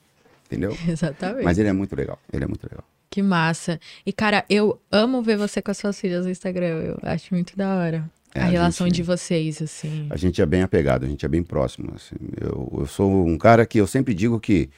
Entendeu? 0.46 0.76
Exatamente. 0.86 1.42
Mas 1.44 1.58
ele 1.58 1.68
é 1.68 1.72
muito 1.72 1.96
legal, 1.96 2.18
ele 2.32 2.44
é 2.44 2.46
muito 2.46 2.62
legal. 2.64 2.84
Que 3.16 3.22
massa. 3.22 3.80
E, 4.04 4.12
cara, 4.12 4.44
eu 4.46 4.78
amo 4.92 5.22
ver 5.22 5.38
você 5.38 5.62
com 5.62 5.70
as 5.70 5.78
suas 5.78 5.98
filhas 5.98 6.26
no 6.26 6.30
Instagram. 6.30 6.66
Eu 6.82 6.98
acho 7.02 7.32
muito 7.32 7.56
da 7.56 7.74
hora. 7.74 8.10
É, 8.34 8.40
a 8.42 8.44
a 8.44 8.48
relação 8.48 8.86
gente- 8.86 8.96
de 8.96 9.02
vocês, 9.02 9.62
assim. 9.62 10.06
A 10.10 10.18
gente 10.18 10.42
é 10.42 10.44
bem 10.44 10.60
apegado, 10.60 11.06
a 11.06 11.08
gente 11.08 11.24
é 11.24 11.28
bem 11.28 11.42
próximo. 11.42 11.94
assim. 11.94 12.14
Eu, 12.38 12.70
eu 12.80 12.86
sou 12.86 13.26
um 13.26 13.38
cara 13.38 13.64
que 13.64 13.78
eu 13.78 13.86
sempre 13.86 14.12
digo 14.12 14.38
que, 14.38 14.68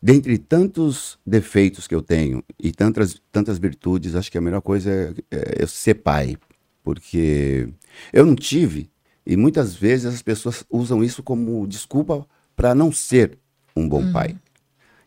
dentre 0.00 0.38
tantos 0.38 1.18
defeitos 1.26 1.88
que 1.88 1.94
eu 1.96 2.00
tenho 2.00 2.44
e 2.60 2.70
tantas, 2.70 3.20
tantas 3.32 3.58
virtudes, 3.58 4.14
acho 4.14 4.30
que 4.30 4.38
a 4.38 4.40
melhor 4.40 4.60
coisa 4.60 5.12
é, 5.32 5.36
é 5.36 5.62
eu 5.64 5.66
ser 5.66 5.94
pai. 5.94 6.36
Porque 6.84 7.68
eu 8.12 8.24
não 8.24 8.36
tive, 8.36 8.88
e 9.26 9.36
muitas 9.36 9.74
vezes 9.74 10.06
as 10.06 10.22
pessoas 10.22 10.64
usam 10.70 11.02
isso 11.02 11.24
como 11.24 11.66
desculpa 11.66 12.24
para 12.54 12.72
não 12.72 12.92
ser 12.92 13.36
um 13.74 13.88
bom 13.88 14.12
pai. 14.12 14.36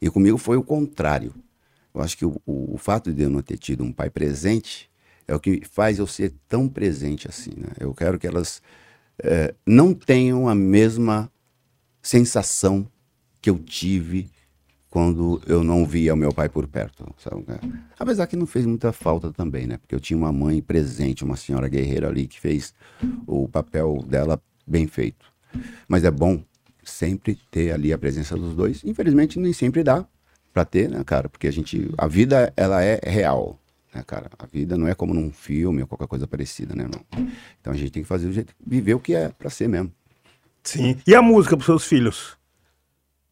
E 0.02 0.10
comigo 0.10 0.38
foi 0.38 0.58
o 0.58 0.64
contrário. 0.64 1.34
Eu 1.94 2.02
acho 2.02 2.18
que 2.18 2.26
o, 2.26 2.42
o, 2.46 2.78
fato 2.78 3.14
de 3.14 3.24
eu 3.24 3.30
não 3.30 3.42
ter 3.42 3.58
tido 3.58 3.84
um 3.84 3.92
pai 3.92 4.10
presente 4.10 4.90
é 5.28 5.36
o 5.36 5.40
que 5.40 5.62
faz 5.70 6.00
eu 6.00 6.08
ser 6.08 6.34
tão 6.48 6.68
presente 6.68 7.28
assim. 7.28 7.52
Né? 7.56 7.70
Eu 7.80 7.94
quero 7.94 8.18
que 8.18 8.26
elas 8.26 8.62
eh, 9.20 9.54
não 9.66 9.94
tenham 9.94 10.50
a 10.50 10.56
mesma 10.56 11.32
sensação 12.02 12.88
que 13.40 13.50
eu 13.50 13.60
tive 13.60 14.30
quando 14.90 15.42
eu 15.48 15.64
não 15.64 15.86
via 15.86 16.14
o 16.14 16.18
meu 16.18 16.32
pai 16.32 16.50
por 16.50 16.68
perto. 16.68 17.06
Sabe? 17.18 17.44
Apesar 17.98 18.28
que 18.28 18.36
não 18.36 18.46
fez 18.46 18.66
muita 18.66 18.92
falta 18.92 19.32
também, 19.32 19.66
né? 19.66 19.78
Porque 19.78 19.96
eu 19.96 20.00
tinha 20.00 20.18
uma 20.18 20.32
mãe 20.32 20.62
presente, 20.62 21.24
uma 21.24 21.36
senhora 21.36 21.68
guerreira 21.68 22.08
ali 22.08 22.28
que 22.28 22.40
fez 22.40 22.74
o 23.26 23.48
papel 23.48 24.04
dela 24.08 24.42
bem 24.68 24.88
feito. 24.88 25.26
Mas 25.88 26.04
é 26.04 26.12
bom 26.12 26.44
sempre 26.84 27.36
ter 27.50 27.72
ali 27.72 27.92
a 27.92 27.98
presença 27.98 28.36
dos 28.36 28.56
dois. 28.56 28.84
Infelizmente 28.84 29.40
nem 29.40 29.54
sempre 29.54 29.84
dá 29.84 30.06
pra 30.54 30.64
ter, 30.64 30.90
né, 30.90 31.04
cara? 31.04 31.28
Porque 31.28 31.48
a 31.48 31.52
gente, 31.52 31.92
a 31.98 32.08
vida 32.08 32.54
ela 32.56 32.84
é 32.84 33.00
real, 33.04 33.60
né, 33.94 34.04
cara? 34.06 34.30
A 34.38 34.46
vida 34.46 34.78
não 34.78 34.88
é 34.88 34.94
como 34.94 35.14
num 35.14 35.32
filme 35.32 35.82
ou 35.82 35.88
qualquer 35.88 36.08
coisa 36.08 36.28
parecida, 36.28 36.76
né? 36.76 36.86
Não. 36.86 37.26
Então 37.60 37.74
a 37.74 37.76
gente 37.76 37.92
tem 37.92 38.04
que 38.04 38.08
fazer 38.08 38.28
o 38.28 38.32
jeito, 38.32 38.54
viver 38.66 38.94
o 38.94 39.00
que 39.00 39.16
é 39.16 39.30
pra 39.30 39.50
ser 39.50 39.68
mesmo. 39.68 39.92
Sim. 40.64 40.96
E 41.06 41.16
a 41.16 41.22
música 41.22 41.58
pros 41.58 41.66
seus 41.66 41.86
filhos? 41.86 42.38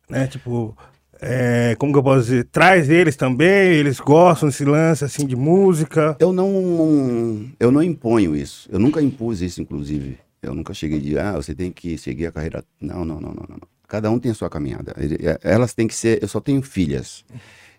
Né, 0.10 0.28
tipo, 0.28 0.76
é, 1.22 1.76
como 1.78 1.94
que 1.94 2.00
eu 2.00 2.04
posso 2.04 2.24
dizer? 2.26 2.46
Traz 2.46 2.90
eles 2.90 3.16
também, 3.16 3.74
eles 3.74 4.00
gostam 4.00 4.50
desse 4.50 4.66
lance, 4.66 5.06
assim, 5.06 5.26
de 5.26 5.36
música. 5.36 6.18
Eu 6.20 6.34
não, 6.34 7.48
eu 7.60 7.72
não 7.72 7.84
imponho 7.84 8.36
isso. 8.36 8.68
Eu 8.72 8.80
nunca 8.80 9.02
impus 9.02 9.42
isso, 9.42 9.62
inclusive. 9.62 10.18
Eu 10.42 10.56
nunca 10.56 10.74
cheguei 10.74 11.00
de, 11.00 11.20
ah, 11.20 11.34
você 11.34 11.54
tem 11.54 11.72
que 11.72 11.98
seguir 11.98 12.26
a 12.26 12.32
carreira. 12.32 12.64
Não, 12.82 13.06
não, 13.06 13.22
não, 13.22 13.30
não, 13.30 13.46
não. 13.48 13.71
Cada 13.92 14.10
um 14.10 14.18
tem 14.18 14.32
a 14.32 14.34
sua 14.34 14.50
caminhada. 14.50 14.96
É- 14.98 15.38
Elas 15.44 15.74
têm 15.74 15.86
que 15.86 15.94
ser. 15.94 16.24
Eu 16.24 16.28
só 16.30 16.40
tenho 16.40 16.62
filhas. 16.62 17.26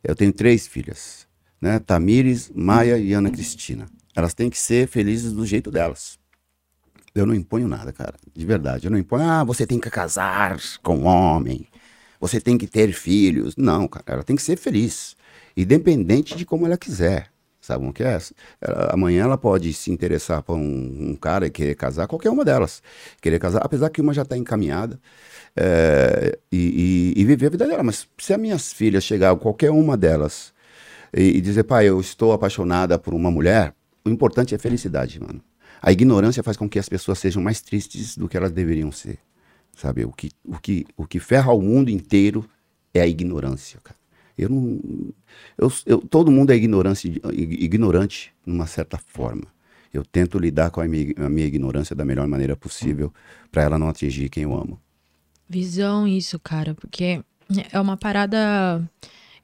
Eu 0.04 0.14
tenho 0.14 0.30
três 0.30 0.66
filhas, 0.66 1.26
né? 1.58 1.78
Tamires, 1.78 2.52
Maia 2.54 2.98
e 2.98 3.14
Ana 3.14 3.30
Cristina. 3.30 3.86
Elas 4.14 4.34
têm 4.34 4.50
que 4.50 4.58
ser 4.58 4.86
felizes 4.86 5.32
do 5.32 5.46
jeito 5.46 5.70
delas. 5.70 6.18
Eu 7.14 7.24
não 7.24 7.34
imponho 7.34 7.66
nada, 7.66 7.94
cara. 7.94 8.12
De 8.36 8.44
verdade. 8.44 8.86
Eu 8.86 8.90
não 8.90 8.98
imponho, 8.98 9.24
ah, 9.24 9.42
você 9.42 9.66
tem 9.66 9.80
que 9.80 9.88
casar 9.88 10.58
com 10.82 10.98
um 10.98 11.06
homem. 11.06 11.66
Você 12.20 12.42
tem 12.42 12.58
que 12.58 12.66
ter 12.66 12.92
filhos. 12.92 13.56
Não, 13.56 13.88
cara. 13.88 14.04
Ela 14.06 14.22
tem 14.22 14.36
que 14.36 14.42
ser 14.42 14.58
feliz. 14.58 15.16
Independente 15.56 16.36
de 16.36 16.44
como 16.44 16.66
ela 16.66 16.76
quiser. 16.76 17.30
Sabe 17.62 17.86
o 17.86 17.92
que 17.92 18.02
é? 18.02 18.18
Ela- 18.60 18.90
amanhã 18.92 19.22
ela 19.24 19.38
pode 19.38 19.72
se 19.72 19.92
interessar 19.92 20.42
por 20.42 20.56
um, 20.56 21.10
um 21.12 21.14
cara 21.16 21.46
e 21.46 21.50
querer 21.50 21.76
casar, 21.76 22.08
qualquer 22.08 22.28
uma 22.30 22.44
delas. 22.44 22.82
Querer 23.22 23.38
casar, 23.38 23.60
apesar 23.64 23.88
que 23.90 24.00
uma 24.02 24.12
já 24.12 24.22
está 24.22 24.36
encaminhada. 24.36 25.00
é, 25.56 26.38
e, 26.50 27.12
e- 27.16 27.20
e 27.22 27.24
viver 27.26 27.46
a 27.46 27.50
vida 27.50 27.66
dela. 27.68 27.82
Mas 27.82 28.08
se 28.18 28.32
as 28.34 28.40
minhas 28.40 28.72
filhas 28.72 29.04
chegar, 29.04 29.36
qualquer 29.36 29.70
uma 29.70 29.96
delas, 29.96 30.52
e, 31.14 31.38
e 31.38 31.40
dizer, 31.42 31.64
pai, 31.64 31.88
eu 31.88 32.00
estou 32.00 32.32
apaixonada 32.32 32.98
por 32.98 33.14
uma 33.14 33.30
mulher, 33.30 33.74
o 34.04 34.10
importante 34.10 34.54
é 34.54 34.58
felicidade, 34.58 35.20
mano. 35.20 35.42
A 35.82 35.92
ignorância 35.92 36.42
faz 36.42 36.56
com 36.56 36.68
que 36.68 36.78
as 36.78 36.88
pessoas 36.88 37.18
sejam 37.18 37.42
mais 37.42 37.60
tristes 37.60 38.16
do 38.16 38.28
que 38.28 38.36
elas 38.36 38.52
deveriam 38.52 38.92
ser. 38.92 39.18
Sabe? 39.76 40.04
O 40.04 40.12
que, 40.12 40.30
o 40.44 40.58
que, 40.58 40.86
o 40.96 41.06
que 41.06 41.20
ferra 41.20 41.52
o 41.52 41.62
mundo 41.62 41.90
inteiro 41.90 42.48
é 42.94 43.00
a 43.02 43.06
ignorância, 43.06 43.80
cara. 43.82 43.98
Eu 44.36 44.48
não. 44.48 44.80
Eu, 45.58 45.72
eu- 45.86 45.98
todo 46.00 46.30
mundo 46.30 46.50
é 46.50 46.56
ignorância, 46.56 47.10
ignorante, 47.32 48.32
numa 48.44 48.66
certa 48.66 48.98
forma. 48.98 49.44
Eu 49.92 50.04
tento 50.04 50.38
lidar 50.38 50.70
com 50.70 50.80
a 50.80 50.88
minha, 50.88 51.12
a 51.18 51.28
minha 51.28 51.46
ignorância 51.46 51.94
da 51.94 52.04
melhor 52.04 52.26
maneira 52.26 52.56
possível 52.56 53.12
para 53.50 53.62
ela 53.62 53.78
não 53.78 53.88
atingir 53.88 54.28
quem 54.30 54.44
eu 54.44 54.54
amo. 54.54 54.80
Visão, 55.48 56.08
isso, 56.08 56.38
cara, 56.38 56.74
porque 56.74 57.20
é 57.70 57.78
uma 57.80 57.96
parada. 57.96 58.82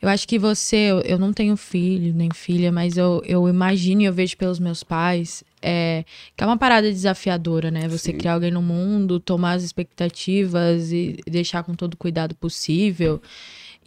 Eu 0.01 0.09
acho 0.09 0.27
que 0.29 0.38
você, 0.38 0.77
eu, 0.77 1.01
eu 1.01 1.18
não 1.18 1.33
tenho 1.33 1.57
filho 1.57 2.14
nem 2.14 2.31
filha, 2.33 2.70
mas 2.72 2.96
eu, 2.96 3.20
eu 3.27 3.48
imagino 3.48 4.01
e 4.01 4.05
eu 4.05 4.12
vejo 4.12 4.37
pelos 4.37 4.59
meus 4.59 4.83
pais 4.85 5.42
é, 5.61 6.05
que 6.37 6.42
é 6.42 6.46
uma 6.46 6.57
parada 6.57 6.88
desafiadora, 6.90 7.70
né? 7.70 7.88
Você 7.88 8.12
Sim. 8.12 8.18
criar 8.18 8.35
alguém 8.35 8.51
no 8.51 8.62
mundo, 8.62 9.18
tomar 9.20 9.53
as 9.55 9.64
expectativas 9.64 10.92
e 10.92 11.16
deixar 11.27 11.62
com 11.64 11.74
todo 11.74 11.94
o 11.94 11.96
cuidado 11.96 12.35
possível. 12.37 13.20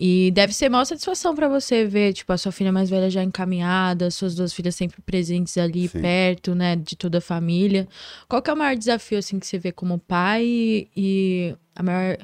E 0.04 0.32
deve 0.32 0.52
ser 0.52 0.68
maior 0.68 0.84
satisfação 0.84 1.36
pra 1.36 1.48
você 1.48 1.86
ver, 1.86 2.12
tipo, 2.14 2.34
a 2.34 2.38
sua 2.38 2.52
filha 2.52 2.72
mais 2.72 2.90
velha 2.90 3.08
já 3.08 3.24
encaminhada, 3.24 4.10
suas 4.10 4.34
duas 4.34 4.52
filhas 4.52 4.74
sempre 4.74 5.00
presentes 5.00 5.56
ali 5.60 5.88
Sim. 5.88 6.02
perto, 6.02 6.56
né, 6.56 6.76
de 6.76 6.96
toda 6.96 7.20
a 7.20 7.22
família. 7.22 7.88
Qual 8.28 8.42
que 8.42 8.50
é 8.50 8.54
o 8.54 8.58
maior 8.58 8.76
desafio, 8.76 9.20
assim, 9.20 9.38
que 9.38 9.46
você 9.46 9.60
vê 9.60 9.72
como 9.72 10.00
pai 10.00 10.88
e, 10.98 11.56
a 11.76 11.84
maior 11.84 12.18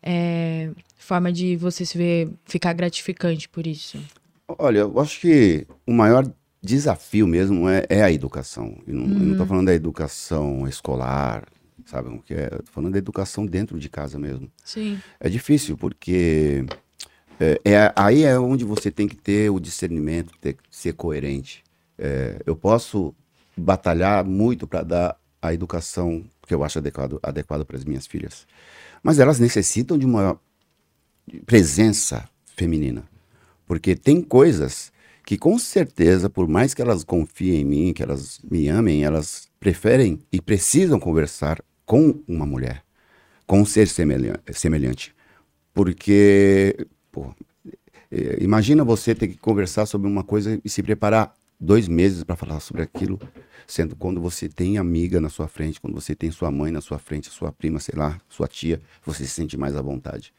é, 0.00 0.70
forma 0.96 1.32
de 1.32 1.56
você 1.56 1.84
se 1.84 1.98
ver 1.98 2.30
ficar 2.44 2.72
gratificante 2.74 3.48
por 3.48 3.66
isso? 3.66 3.98
Olha, 4.46 4.78
eu 4.78 5.00
acho 5.00 5.20
que 5.20 5.66
o 5.84 5.92
maior 5.92 6.24
desafio 6.62 7.26
mesmo 7.26 7.68
é, 7.68 7.84
é 7.88 8.04
a 8.04 8.12
educação. 8.12 8.78
Eu 8.86 8.94
não, 8.94 9.02
eu 9.08 9.26
não 9.26 9.36
tô 9.36 9.44
falando 9.44 9.66
da 9.66 9.74
educação 9.74 10.68
escolar, 10.68 11.42
sabe 11.86 12.08
que 12.24 12.34
é? 12.34 12.50
Eu 12.52 12.62
tô 12.62 12.70
falando 12.70 12.92
da 12.92 12.98
educação 12.98 13.44
dentro 13.44 13.80
de 13.80 13.88
casa 13.88 14.16
mesmo. 14.16 14.48
Sim. 14.64 15.00
É 15.18 15.28
difícil, 15.28 15.76
porque 15.76 16.64
é, 17.40 17.60
é- 17.64 17.92
aí 17.96 18.24
é 18.24 18.38
onde 18.38 18.64
você 18.64 18.90
tem 18.90 19.06
que 19.08 19.16
ter 19.16 19.50
o 19.50 19.60
discernimento, 19.60 20.32
ter 20.40 20.54
que 20.54 20.62
ser 20.70 20.94
coerente. 20.94 21.62
É, 21.98 22.40
eu 22.46 22.56
posso 22.56 23.14
batalhar 23.56 24.24
muito 24.24 24.66
para 24.66 24.82
dar 24.82 25.20
a 25.40 25.52
educação 25.52 26.24
que 26.46 26.54
eu 26.54 26.62
acho 26.64 26.78
adequado, 26.78 27.18
adequada 27.22 27.64
para 27.64 27.76
as 27.76 27.84
minhas 27.84 28.06
filhas. 28.06 28.46
Mas 29.02 29.18
elas 29.18 29.38
necessitam 29.38 29.98
de 29.98 30.06
uma 30.06 30.38
presença 31.44 32.28
feminina. 32.56 33.04
Porque 33.66 33.96
tem 33.96 34.22
coisas 34.22 34.92
que, 35.24 35.36
com 35.36 35.58
certeza, 35.58 36.30
por 36.30 36.46
mais 36.48 36.72
que 36.72 36.80
elas 36.80 37.02
confiem 37.02 37.62
em 37.62 37.64
mim, 37.64 37.92
que 37.92 38.02
elas 38.02 38.40
me 38.48 38.68
amem, 38.68 39.04
elas 39.04 39.48
preferem 39.58 40.20
e 40.30 40.40
precisam 40.40 41.00
conversar 41.00 41.60
com 41.84 42.22
uma 42.28 42.46
mulher, 42.46 42.84
com 43.46 43.60
um 43.60 43.66
ser 43.66 43.88
semelha- 43.88 44.40
semelhante. 44.52 45.14
Porque, 45.74 46.86
eh, 48.10 48.38
imagina 48.40 48.84
você 48.84 49.14
ter 49.14 49.28
que 49.28 49.36
conversar 49.36 49.86
sobre 49.86 50.08
uma 50.08 50.24
coisa 50.24 50.60
e 50.64 50.68
se 50.68 50.82
preparar 50.82 51.34
dois 51.58 51.88
meses 51.88 52.22
para 52.22 52.36
falar 52.36 52.60
sobre 52.60 52.82
aquilo, 52.82 53.18
sendo 53.66 53.96
quando 53.96 54.20
você 54.20 54.48
tem 54.48 54.78
amiga 54.78 55.20
na 55.20 55.28
sua 55.28 55.48
frente, 55.48 55.80
quando 55.80 55.94
você 55.94 56.14
tem 56.14 56.30
sua 56.30 56.50
mãe 56.50 56.70
na 56.70 56.80
sua 56.80 56.98
frente, 56.98 57.30
sua 57.30 57.50
prima, 57.52 57.80
sei 57.80 57.94
lá, 57.98 58.20
sua 58.28 58.46
tia, 58.46 58.80
você 59.04 59.24
se 59.24 59.30
sente 59.30 59.56
mais 59.56 59.74
à 59.74 59.82
vontade. 59.82 60.32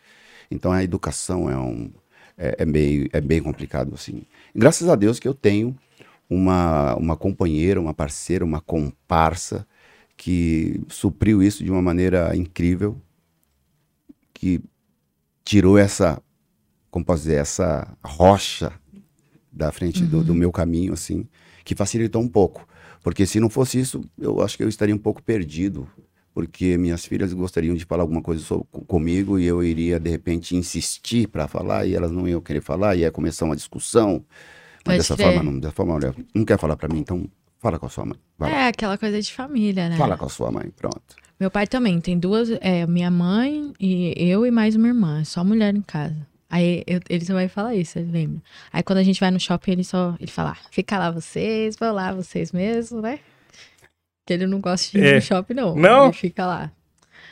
Então 0.50 0.72
a 0.72 0.84
educação 0.84 1.50
é 1.50 1.58
um 1.58 1.92
é, 2.38 2.56
é 2.60 3.18
é 3.18 3.22
bem 3.22 3.42
complicado 3.42 3.94
assim. 3.94 4.24
Graças 4.56 4.88
a 4.90 4.96
Deus 4.96 5.20
que 5.20 5.28
eu 5.28 5.34
tenho 5.34 5.76
uma 6.30 6.96
uma 6.96 7.18
companheira, 7.18 7.82
uma 7.82 7.94
parceira, 7.94 8.46
uma 8.46 8.62
comparsa 8.62 9.68
que 10.16 10.82
supriu 10.90 11.44
isso 11.44 11.64
de 11.64 11.72
uma 11.72 11.82
maneira 11.82 12.36
incrível, 12.36 13.00
que 14.34 14.62
tirou 15.46 15.78
essa 15.78 16.22
como 16.92 17.06
posso 17.06 17.24
dizer, 17.24 17.36
essa 17.36 17.88
rocha 18.04 18.72
da 19.52 19.72
frente 19.72 20.04
do, 20.06 20.24
do 20.24 20.34
meu 20.36 20.52
caminho, 20.52 20.94
assim, 20.94 21.28
que 21.64 21.76
facilitou 21.76 22.22
um 22.22 22.28
pouco. 22.28 22.68
Porque 23.04 23.26
se 23.26 23.40
não 23.40 23.50
fosse 23.50 23.80
isso, 23.80 24.02
eu 24.18 24.42
acho 24.42 24.58
que 24.58 24.64
eu 24.64 24.70
estaria 24.70 24.94
um 24.94 25.00
pouco 25.00 25.22
perdido. 25.24 25.88
Porque 26.34 26.78
minhas 26.78 27.04
filhas 27.06 27.34
gostariam 27.34 27.76
de 27.76 27.84
falar 27.84 28.04
alguma 28.04 28.22
coisa 28.22 28.44
so- 28.44 28.64
co- 28.72 28.82
comigo 28.86 29.40
e 29.40 29.46
eu 29.46 29.64
iria, 29.64 30.00
de 30.00 30.10
repente, 30.12 30.56
insistir 30.56 31.28
para 31.28 31.48
falar 31.48 31.88
e 31.88 31.96
elas 31.96 32.12
não 32.12 32.28
iam 32.28 32.40
querer 32.40 32.62
falar, 32.62 32.96
e 32.96 33.00
ia 33.00 33.12
começar 33.12 33.46
uma 33.46 33.56
discussão. 33.56 34.24
Mas 34.24 34.84
Pode 34.84 34.98
dessa 34.98 35.16
crer. 35.16 35.26
forma, 35.34 35.44
não. 35.52 35.60
Dessa 35.60 35.74
forma, 35.74 35.96
olha, 35.96 36.14
não 36.36 36.46
quer 36.46 36.60
falar 36.60 36.78
para 36.78 36.94
mim, 36.94 37.00
então 37.00 37.28
fala 37.60 37.80
com 37.80 37.88
a 37.88 37.90
sua 37.90 38.06
mãe. 38.06 38.18
Vai. 38.38 38.52
É 38.52 38.68
aquela 38.68 39.00
coisa 39.00 39.20
de 39.20 39.34
família, 39.34 39.90
né? 39.90 39.98
Fala 39.98 40.16
com 40.16 40.26
a 40.26 40.30
sua 40.30 40.52
mãe, 40.52 40.70
pronto. 40.76 41.16
Meu 41.40 41.50
pai 41.50 41.66
também 41.66 42.00
tem 42.00 42.20
duas, 42.20 42.50
é, 42.62 42.86
minha 42.86 43.10
mãe 43.10 43.74
e 43.80 44.14
eu 44.18 44.46
e 44.46 44.52
mais 44.52 44.76
uma 44.76 44.88
irmã, 44.88 45.24
só 45.24 45.44
mulher 45.44 45.76
em 45.76 45.82
casa. 45.82 46.28
Aí 46.50 46.84
eu- 46.88 47.02
ele 47.10 47.26
só 47.26 47.34
vai 47.34 47.48
falar 47.50 47.76
isso, 47.76 48.00
ele 48.00 48.12
lembra. 48.12 48.42
Aí 48.72 48.82
quando 48.84 49.00
a 49.00 49.04
gente 49.04 49.20
vai 49.20 49.30
no 49.32 49.40
shopping, 49.40 49.72
ele 49.72 49.84
só 49.84 50.16
ele 50.20 50.32
fala: 50.32 50.52
ah, 50.52 50.68
fica 50.72 50.98
lá 50.98 51.12
vocês, 51.12 51.76
vão 51.76 51.94
lá 51.94 52.14
vocês 52.14 52.52
mesmo, 52.52 53.02
né? 53.02 53.20
Que 54.26 54.34
ele 54.34 54.48
não 54.48 54.60
gosta 54.60 54.92
de 54.92 55.04
ir 55.04 55.08
É. 55.08 55.16
no 55.16 55.22
shopping, 55.22 55.54
não. 55.54 55.76
Não? 55.76 56.06
Ele 56.06 56.14
fica 56.14 56.46
lá. 56.46 56.72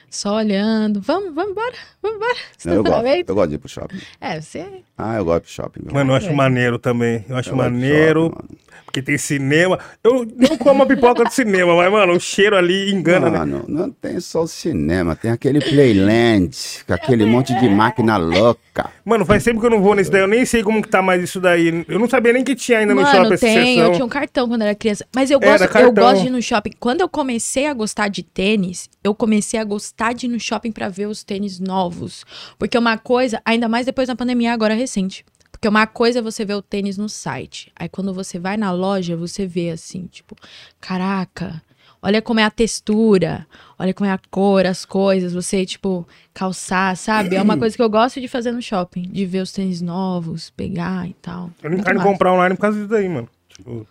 Só 0.10 0.36
olhando. 0.36 1.02
Vamos, 1.02 1.34
vamos 1.34 1.52
embora, 1.52 1.74
vamos 2.02 2.18
embora. 2.18 2.36
Não, 2.66 2.74
eu 2.74 2.84
gosto. 2.84 3.06
Eu 3.28 3.36
gosto 3.36 3.50
de 3.50 3.56
ir 3.56 3.58
pro 3.60 3.70
shopping. 3.70 3.98
É, 4.22 4.40
você. 4.42 4.66
Ah, 4.98 5.16
eu 5.18 5.26
gosto 5.26 5.44
de 5.44 5.52
ir 5.52 5.56
pro 5.56 5.64
shopping. 5.64 5.80
meu. 5.86 5.94
Mano, 5.94 6.12
eu 6.12 6.16
acho 6.16 6.30
É. 6.30 6.34
maneiro 6.34 6.80
também. 6.80 7.26
Eu 7.28 7.36
acho 7.38 7.50
Eu 7.52 7.56
maneiro, 7.56 8.24
shopping, 8.30 8.36
mano. 8.48 8.60
porque 8.86 9.02
tem 9.02 9.18
cinema. 9.18 9.80
Eu 10.04 10.26
não 10.36 10.58
como 10.58 10.84
a 10.84 10.86
pipoca 10.86 11.24
do 11.24 11.32
cinema, 11.32 11.76
mas, 11.76 11.92
mano, 11.92 12.14
o 12.14 12.20
cheiro 12.20 12.56
ali 12.56 12.92
engana, 12.94 13.30
né? 13.30 13.40
Mano, 13.40 13.66
não 13.68 13.92
tem 13.92 14.20
só 14.20 14.44
o 14.44 14.48
cinema, 14.48 15.16
tem 15.16 15.32
aquele 15.32 15.60
Playland, 15.60 16.52
com 16.88 16.94
aquele 16.94 17.26
monte 17.26 17.54
de 17.60 17.68
máquina 17.70 18.18
louca. 18.18 18.90
Mano, 19.04 19.26
faz 19.26 19.44
tempo 19.44 19.60
que 19.60 19.66
eu 19.66 19.70
não 19.70 19.82
vou 19.82 19.96
nesse 19.96 20.10
daí. 20.12 20.22
Eu 20.22 20.28
nem 20.28 20.46
sei 20.46 20.64
como 20.64 20.82
que 20.82 20.90
tá 20.90 21.02
mais 21.02 21.22
isso 21.24 21.40
daí. 21.40 21.86
Eu 21.88 22.00
não 22.00 22.10
sabia 22.10 22.34
nem 22.34 22.44
que 22.44 22.56
tinha 22.56 22.80
ainda 22.80 22.94
no 22.94 23.02
shopping 23.06 23.18
Mano, 23.20 23.34
essa 23.34 23.46
tem. 23.46 23.56
sessão. 23.76 23.86
Eu 23.88 23.92
tinha 23.94 24.06
um 24.06 24.10
cartão 24.10 24.48
quando 24.48 24.62
era 24.64 24.76
criança. 24.76 25.06
Mas 25.16 25.30
eu 25.32 25.40
Era 25.42 25.60
gosto, 25.68 25.78
eu 25.78 25.92
gosto 25.94 26.22
de 26.22 26.28
ir 26.28 26.30
no 26.32 26.42
shopping. 26.42 26.72
Quando 26.80 27.02
eu 27.02 27.10
comecei 27.10 27.68
a 27.68 27.74
gostar 27.74 28.08
de 28.10 28.24
tênis, 28.24 28.90
eu 29.04 29.14
comecei 29.16 29.60
a 29.60 29.64
gostar 29.64 30.05
de 30.14 30.26
ir 30.26 30.30
no 30.30 30.40
shopping 30.40 30.72
pra 30.72 30.90
ver 30.90 31.08
os 31.08 31.24
tênis 31.24 31.60
novos. 31.60 32.26
Porque 32.58 32.78
uma 32.78 32.98
coisa, 32.98 33.42
ainda 33.46 33.68
mais 33.68 33.86
depois 33.86 34.08
da 34.08 34.16
pandemia, 34.16 34.54
agora 34.54 34.74
recente. 34.74 35.26
Porque 35.52 35.68
uma 35.68 35.88
coisa 35.88 36.20
é 36.20 36.22
você 36.22 36.44
ver 36.44 36.56
o 36.56 36.62
tênis 36.62 36.98
no 36.98 37.08
site. 37.10 37.72
Aí 37.76 37.88
quando 37.90 38.14
você 38.14 38.38
vai 38.38 38.58
na 38.58 38.72
loja, 38.72 39.16
você 39.16 39.48
vê 39.48 39.70
assim, 39.70 40.06
tipo, 40.08 40.36
caraca, 40.80 41.62
olha 42.02 42.22
como 42.22 42.40
é 42.40 42.44
a 42.44 42.52
textura, 42.52 43.48
olha 43.80 43.94
como 43.94 44.08
é 44.08 44.14
a 44.14 44.20
cor, 44.30 44.66
as 44.66 44.86
coisas, 44.86 45.34
você, 45.34 45.66
tipo, 45.66 46.08
calçar, 46.34 46.96
sabe? 46.96 47.36
É 47.36 47.42
uma 47.42 47.58
coisa 47.60 47.76
que 47.76 47.82
eu 47.82 47.90
gosto 47.90 48.22
de 48.22 48.28
fazer 48.28 48.52
no 48.52 48.62
shopping, 48.62 49.04
de 49.04 49.26
ver 49.26 49.42
os 49.42 49.52
tênis 49.52 49.82
novos, 49.82 50.52
pegar 50.52 51.08
e 51.08 51.14
tal. 51.16 51.50
Eu 51.64 51.72
não 51.72 51.82
quero 51.82 52.02
comprar 52.02 52.34
online 52.34 52.56
por 52.56 52.62
causa 52.62 52.78
disso 52.78 52.90
daí, 52.90 53.10
mano. 53.10 53.28
Tipo, 53.50 53.88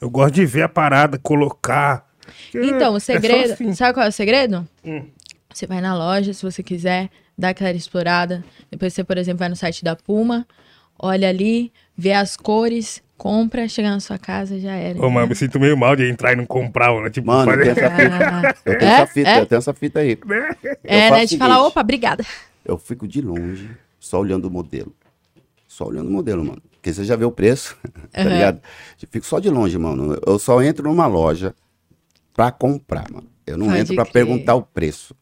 eu 0.00 0.08
gosto 0.08 0.34
de 0.34 0.46
ver 0.46 0.62
a 0.62 0.68
parada, 0.68 1.18
colocar. 1.18 2.06
Então, 2.54 2.94
o 2.94 2.96
é 2.98 3.00
só 3.00 3.12
segredo. 3.12 3.52
assim. 3.54 3.74
Sabe 3.74 3.94
qual 3.94 4.06
é 4.06 4.08
o 4.08 4.12
segredo? 4.12 4.68
Hum. 4.84 5.06
Você 5.58 5.66
vai 5.66 5.80
na 5.80 5.92
loja, 5.98 6.32
se 6.32 6.40
você 6.40 6.62
quiser, 6.62 7.10
dá 7.36 7.48
aquela 7.48 7.72
explorada. 7.72 8.44
Depois 8.70 8.94
você, 8.94 9.02
por 9.02 9.18
exemplo, 9.18 9.40
vai 9.40 9.48
no 9.48 9.56
site 9.56 9.82
da 9.82 9.96
Puma, 9.96 10.46
olha 10.96 11.28
ali, 11.28 11.72
vê 11.96 12.12
as 12.12 12.36
cores, 12.36 13.02
compra, 13.16 13.66
chega 13.66 13.90
na 13.90 13.98
sua 13.98 14.18
casa, 14.18 14.60
já 14.60 14.74
era. 14.76 15.04
Ô, 15.04 15.10
mano, 15.10 15.26
me 15.26 15.34
sinto 15.34 15.58
meio 15.58 15.76
mal 15.76 15.96
de 15.96 16.08
entrar 16.08 16.32
e 16.32 16.36
não 16.36 16.46
comprar, 16.46 16.94
né? 17.02 17.10
Tipo, 17.10 17.26
Mano, 17.26 17.50
fazer- 17.50 17.62
tem 17.64 17.70
essa 17.72 17.90
fita, 17.90 18.14
Ah, 18.14 18.54
eu 18.64 18.78
tenho 18.78 18.88
É? 18.88 18.94
essa 18.94 19.06
fita, 19.08 19.30
É? 19.30 19.40
eu 19.40 19.46
tenho 19.46 19.58
essa 19.58 19.74
fita 19.74 19.98
aí. 19.98 20.18
é, 20.84 21.08
faço 21.08 21.20
né? 21.22 21.26
De 21.26 21.36
falar, 21.38 21.66
opa, 21.66 21.80
obrigada. 21.80 22.24
Eu 22.64 22.78
fico 22.78 23.08
de 23.08 23.20
longe, 23.20 23.68
só 23.98 24.20
olhando 24.20 24.44
o 24.44 24.50
modelo. 24.52 24.94
Só 25.66 25.86
olhando 25.86 26.06
o 26.06 26.12
modelo, 26.12 26.44
mano. 26.44 26.62
Porque 26.70 26.92
você 26.92 27.02
já 27.02 27.16
vê 27.16 27.24
o 27.24 27.32
preço, 27.32 27.76
tá 28.12 28.22
ligado? 28.22 28.60
Eu 29.02 29.08
fico 29.10 29.26
só 29.26 29.40
de 29.40 29.50
longe, 29.50 29.76
mano. 29.76 30.16
Eu 30.24 30.38
só 30.38 30.62
entro 30.62 30.88
numa 30.88 31.08
loja 31.08 31.52
pra 32.32 32.52
comprar, 32.52 33.10
mano. 33.10 33.26
Eu 33.44 33.58
não 33.58 33.66
Pode 33.66 33.80
entro 33.80 33.94
pra 33.96 34.04
crer. 34.04 34.12
perguntar 34.12 34.54
o 34.54 34.62
preço. 34.62 35.16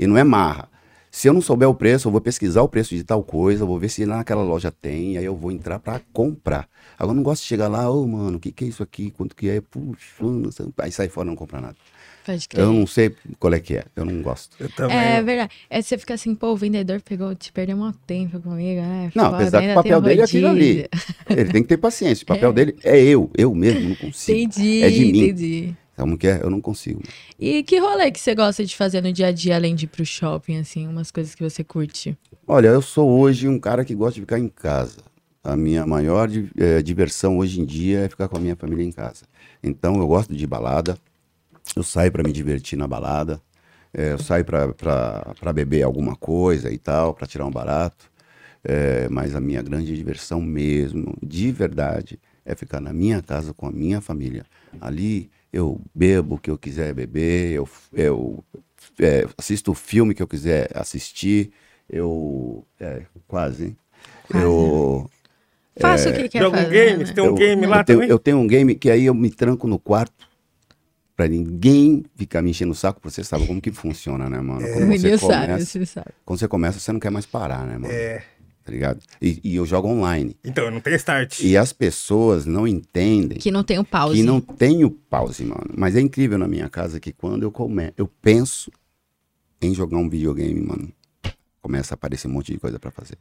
E 0.00 0.06
não 0.06 0.16
é 0.16 0.24
marra. 0.24 0.66
Se 1.10 1.28
eu 1.28 1.34
não 1.34 1.42
souber 1.42 1.68
o 1.68 1.74
preço, 1.74 2.08
eu 2.08 2.12
vou 2.12 2.20
pesquisar 2.20 2.62
o 2.62 2.68
preço 2.68 2.94
de 2.94 3.04
tal 3.04 3.22
coisa, 3.22 3.66
vou 3.66 3.78
ver 3.78 3.90
se 3.90 4.04
lá 4.06 4.18
naquela 4.18 4.42
loja 4.42 4.70
tem, 4.70 5.18
aí 5.18 5.24
eu 5.24 5.36
vou 5.36 5.52
entrar 5.52 5.78
pra 5.78 6.00
comprar. 6.12 6.66
Agora 6.96 7.12
eu 7.12 7.16
não 7.16 7.22
gosto 7.22 7.42
de 7.42 7.48
chegar 7.48 7.68
lá, 7.68 7.90
ô, 7.90 8.06
mano, 8.06 8.38
o 8.38 8.40
que 8.40 8.50
que 8.50 8.64
é 8.64 8.68
isso 8.68 8.82
aqui? 8.82 9.10
Quanto 9.10 9.36
que 9.36 9.50
é? 9.50 9.60
Puxa, 9.60 9.98
não 10.22 10.50
sei. 10.50 10.66
aí 10.78 10.90
sai 10.90 11.08
fora 11.08 11.26
e 11.26 11.30
não 11.30 11.36
comprar 11.36 11.60
nada. 11.60 11.76
Pode 12.24 12.48
crer. 12.48 12.62
Eu 12.62 12.72
não 12.72 12.86
sei 12.86 13.14
qual 13.38 13.52
é 13.52 13.60
que 13.60 13.76
é, 13.76 13.84
eu 13.96 14.04
não 14.04 14.22
gosto. 14.22 14.56
Eu 14.60 14.70
também. 14.70 14.96
É 14.96 15.22
verdade. 15.22 15.52
É, 15.68 15.82
você 15.82 15.98
fica 15.98 16.14
assim, 16.14 16.34
pô, 16.34 16.52
o 16.52 16.56
vendedor 16.56 17.00
pegou, 17.02 17.34
te 17.34 17.52
perdeu 17.52 17.76
um 17.76 17.92
tempo 17.92 18.40
comigo, 18.40 18.80
né? 18.80 19.10
Não, 19.14 19.34
apesar 19.34 19.60
que 19.62 19.70
o 19.72 19.74
papel 19.74 20.00
dele 20.00 20.20
é 20.20 20.24
aquilo 20.24 20.48
ali. 20.48 20.86
Ele 21.28 21.52
tem 21.52 21.62
que 21.62 21.68
ter 21.68 21.76
paciência. 21.78 22.22
O 22.24 22.26
papel 22.28 22.52
dele 22.52 22.76
é 22.84 22.98
eu, 23.02 23.30
eu 23.36 23.54
mesmo, 23.54 23.88
não 23.88 23.96
consigo. 23.96 24.38
Entendi, 24.38 24.82
É 24.82 24.90
de 24.90 25.00
mim. 25.12 25.18
entendi. 25.24 25.76
Como 26.00 26.16
que 26.16 26.26
é? 26.26 26.40
Eu 26.42 26.48
não 26.48 26.60
consigo. 26.60 27.02
E 27.38 27.62
que 27.62 27.78
rolê 27.78 28.10
que 28.10 28.18
você 28.18 28.34
gosta 28.34 28.64
de 28.64 28.74
fazer 28.74 29.02
no 29.02 29.12
dia 29.12 29.26
a 29.26 29.32
dia, 29.32 29.54
além 29.54 29.74
de 29.74 29.84
ir 29.84 29.88
pro 29.88 30.04
shopping, 30.04 30.58
assim, 30.58 30.88
umas 30.88 31.10
coisas 31.10 31.34
que 31.34 31.42
você 31.42 31.62
curte? 31.62 32.16
Olha, 32.46 32.68
eu 32.68 32.80
sou 32.80 33.08
hoje 33.20 33.46
um 33.46 33.58
cara 33.58 33.84
que 33.84 33.94
gosta 33.94 34.14
de 34.14 34.20
ficar 34.20 34.38
em 34.38 34.48
casa. 34.48 34.98
A 35.44 35.56
minha 35.56 35.86
maior 35.86 36.28
eh, 36.58 36.82
diversão 36.82 37.38
hoje 37.38 37.60
em 37.60 37.64
dia 37.64 38.00
é 38.00 38.08
ficar 38.08 38.28
com 38.28 38.36
a 38.36 38.40
minha 38.40 38.56
família 38.56 38.84
em 38.84 38.92
casa. 38.92 39.24
Então 39.62 39.96
eu 39.96 40.06
gosto 40.06 40.34
de 40.34 40.46
balada, 40.46 40.98
eu 41.76 41.82
saio 41.82 42.10
para 42.10 42.22
me 42.22 42.32
divertir 42.32 42.78
na 42.78 42.86
balada, 42.86 43.40
eh, 43.92 44.12
eu 44.12 44.18
saio 44.18 44.44
para 44.44 45.52
beber 45.52 45.82
alguma 45.82 46.16
coisa 46.16 46.70
e 46.70 46.78
tal, 46.78 47.14
para 47.14 47.26
tirar 47.26 47.46
um 47.46 47.50
barato. 47.50 48.10
Eh, 48.64 49.08
mas 49.10 49.34
a 49.34 49.40
minha 49.40 49.62
grande 49.62 49.96
diversão 49.96 50.40
mesmo, 50.40 51.16
de 51.22 51.50
verdade, 51.52 52.18
é 52.44 52.54
ficar 52.54 52.80
na 52.80 52.92
minha 52.92 53.22
casa 53.22 53.54
com 53.54 53.66
a 53.66 53.70
minha 53.70 54.00
família. 54.00 54.44
Ali 54.80 55.30
eu 55.52 55.80
bebo 55.94 56.36
o 56.36 56.38
que 56.38 56.50
eu 56.50 56.58
quiser 56.58 56.94
beber, 56.94 57.52
eu, 57.52 57.68
eu 57.92 58.44
eh, 58.98 59.26
assisto 59.36 59.72
o 59.72 59.74
filme 59.74 60.14
que 60.14 60.22
eu 60.22 60.28
quiser 60.28 60.70
assistir, 60.74 61.52
eu. 61.88 62.64
É, 62.78 63.02
quase, 63.26 63.64
hein? 63.66 63.76
Quase. 64.28 64.44
Eu. 64.44 65.10
Faça 65.78 66.10
o 66.10 66.12
que 66.12 66.28
quer 66.28 66.42
Joga 66.42 66.58
um 66.58 66.62
fazer, 66.64 66.72
game, 66.90 67.04
né? 67.04 67.12
tem 67.12 67.24
um 67.24 67.26
eu, 67.28 67.34
game 67.34 67.66
lá 67.66 67.78
eu 67.78 67.84
tenho, 67.84 67.98
também? 67.98 68.10
eu 68.10 68.18
tenho 68.18 68.36
um 68.38 68.46
game 68.46 68.74
que 68.74 68.90
aí 68.90 69.06
eu 69.06 69.14
me 69.14 69.30
tranco 69.30 69.66
no 69.66 69.78
quarto 69.78 70.28
pra 71.16 71.26
ninguém 71.28 72.04
ficar 72.16 72.42
me 72.42 72.50
enchendo 72.50 72.72
o 72.72 72.74
saco, 72.74 73.00
porque 73.00 73.14
você 73.14 73.24
sabe 73.24 73.46
como 73.46 73.60
que 73.60 73.70
funciona, 73.72 74.28
né, 74.28 74.40
mano? 74.40 74.66
É. 74.66 74.72
Quando 74.72 74.84
O 74.84 74.86
menino 74.86 75.18
você 75.18 75.26
sabe, 75.26 75.46
começa, 75.46 75.64
você 75.66 75.86
sabe. 75.86 76.06
quando 76.24 76.38
você 76.38 76.48
começa, 76.48 76.78
você 76.80 76.92
não 76.92 77.00
quer 77.00 77.10
mais 77.10 77.26
parar, 77.26 77.66
né, 77.66 77.78
mano? 77.78 77.92
É. 77.92 78.22
Tá 78.64 78.70
ligado? 78.72 79.00
E, 79.20 79.40
e 79.42 79.56
eu 79.56 79.64
jogo 79.66 79.88
online. 79.88 80.36
Então, 80.44 80.64
eu 80.64 80.70
não 80.70 80.80
tenho 80.80 80.96
start. 80.96 81.40
E 81.40 81.56
as 81.56 81.72
pessoas 81.72 82.44
não 82.46 82.68
entendem 82.68 83.38
Que 83.38 83.50
não 83.50 83.64
tem 83.64 83.78
o 83.78 83.84
pause. 83.84 84.16
que 84.16 84.22
não 84.22 84.40
tem 84.40 84.84
o 84.84 84.90
pause, 84.90 85.44
mano. 85.44 85.70
Mas 85.76 85.96
é 85.96 86.00
incrível 86.00 86.38
na 86.38 86.46
minha 86.46 86.68
casa 86.68 87.00
que 87.00 87.12
quando 87.12 87.42
eu 87.42 87.50
come... 87.50 87.92
eu 87.96 88.06
penso 88.20 88.70
em 89.62 89.74
jogar 89.74 89.96
um 89.98 90.08
videogame, 90.08 90.60
mano, 90.60 90.92
começa 91.60 91.94
a 91.94 91.96
aparecer 91.96 92.28
um 92.28 92.32
monte 92.32 92.52
de 92.52 92.58
coisa 92.58 92.78
pra 92.78 92.90
fazer. 92.90 93.16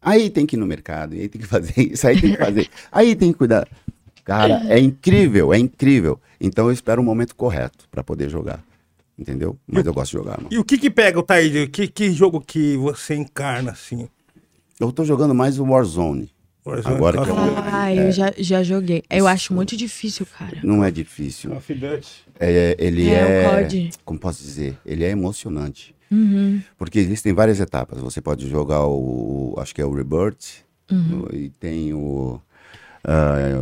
Aí 0.00 0.28
tem 0.28 0.44
que 0.44 0.56
ir 0.56 0.58
no 0.58 0.66
mercado, 0.66 1.14
aí 1.14 1.28
tem 1.28 1.40
que 1.40 1.46
fazer 1.48 1.74
isso, 1.80 2.06
aí 2.06 2.20
tem 2.20 2.32
que 2.32 2.36
fazer, 2.38 2.68
aí 2.92 3.14
tem 3.16 3.32
que 3.32 3.38
cuidar. 3.38 3.68
Cara, 4.24 4.62
é 4.68 4.78
incrível, 4.78 5.52
é 5.52 5.58
incrível. 5.58 6.18
Então 6.40 6.66
eu 6.66 6.72
espero 6.72 7.00
o 7.00 7.04
momento 7.04 7.34
correto 7.36 7.86
pra 7.90 8.02
poder 8.02 8.28
jogar. 8.30 8.62
Entendeu? 9.18 9.56
Mas 9.66 9.86
eu 9.86 9.94
gosto 9.94 10.10
de 10.10 10.18
jogar, 10.18 10.38
mano. 10.38 10.48
E 10.50 10.58
o 10.58 10.64
que 10.64 10.76
que 10.76 10.90
pega 10.90 11.18
o 11.18 11.22
Taíde? 11.22 11.68
Que, 11.68 11.86
que 11.86 12.10
jogo 12.10 12.40
que 12.40 12.76
você 12.76 13.14
encarna, 13.14 13.70
assim? 13.70 14.08
Eu 14.80 14.92
tô 14.92 15.04
jogando 15.04 15.34
mais 15.34 15.58
o 15.58 15.64
Warzone. 15.64 16.30
Warzone, 16.66 16.94
Agora 16.96 17.16
Call 17.18 17.24
que 17.26 17.30
é 17.30 17.34
eu-. 17.34 17.54
Ah, 17.58 17.94
eu 17.94 18.12
já, 18.12 18.32
já 18.38 18.62
joguei. 18.62 19.02
Eu 19.10 19.26
acho 19.26 19.52
muito 19.52 19.76
difícil, 19.76 20.26
cara. 20.26 20.58
Não 20.62 20.82
é 20.82 20.90
difícil. 20.90 21.50
Duty. 21.50 22.24
É, 22.40 22.74
ele 22.78 23.08
É, 23.10 23.22
o 23.22 23.26
é, 23.58 23.62
COD. 23.62 23.90
como 24.04 24.18
posso 24.18 24.42
dizer, 24.42 24.78
ele 24.84 25.04
é 25.04 25.10
emocionante. 25.10 25.94
Uhum. 26.10 26.60
Porque 26.78 26.98
existem 26.98 27.32
várias 27.32 27.60
etapas. 27.60 28.00
Você 28.00 28.20
pode 28.20 28.48
jogar 28.48 28.86
o, 28.86 29.54
acho 29.58 29.74
que 29.74 29.80
é 29.80 29.84
o 29.84 29.92
Rebirth, 29.94 30.64
Uhum. 30.90 31.26
e 31.32 31.48
tem 31.48 31.94
o, 31.94 32.40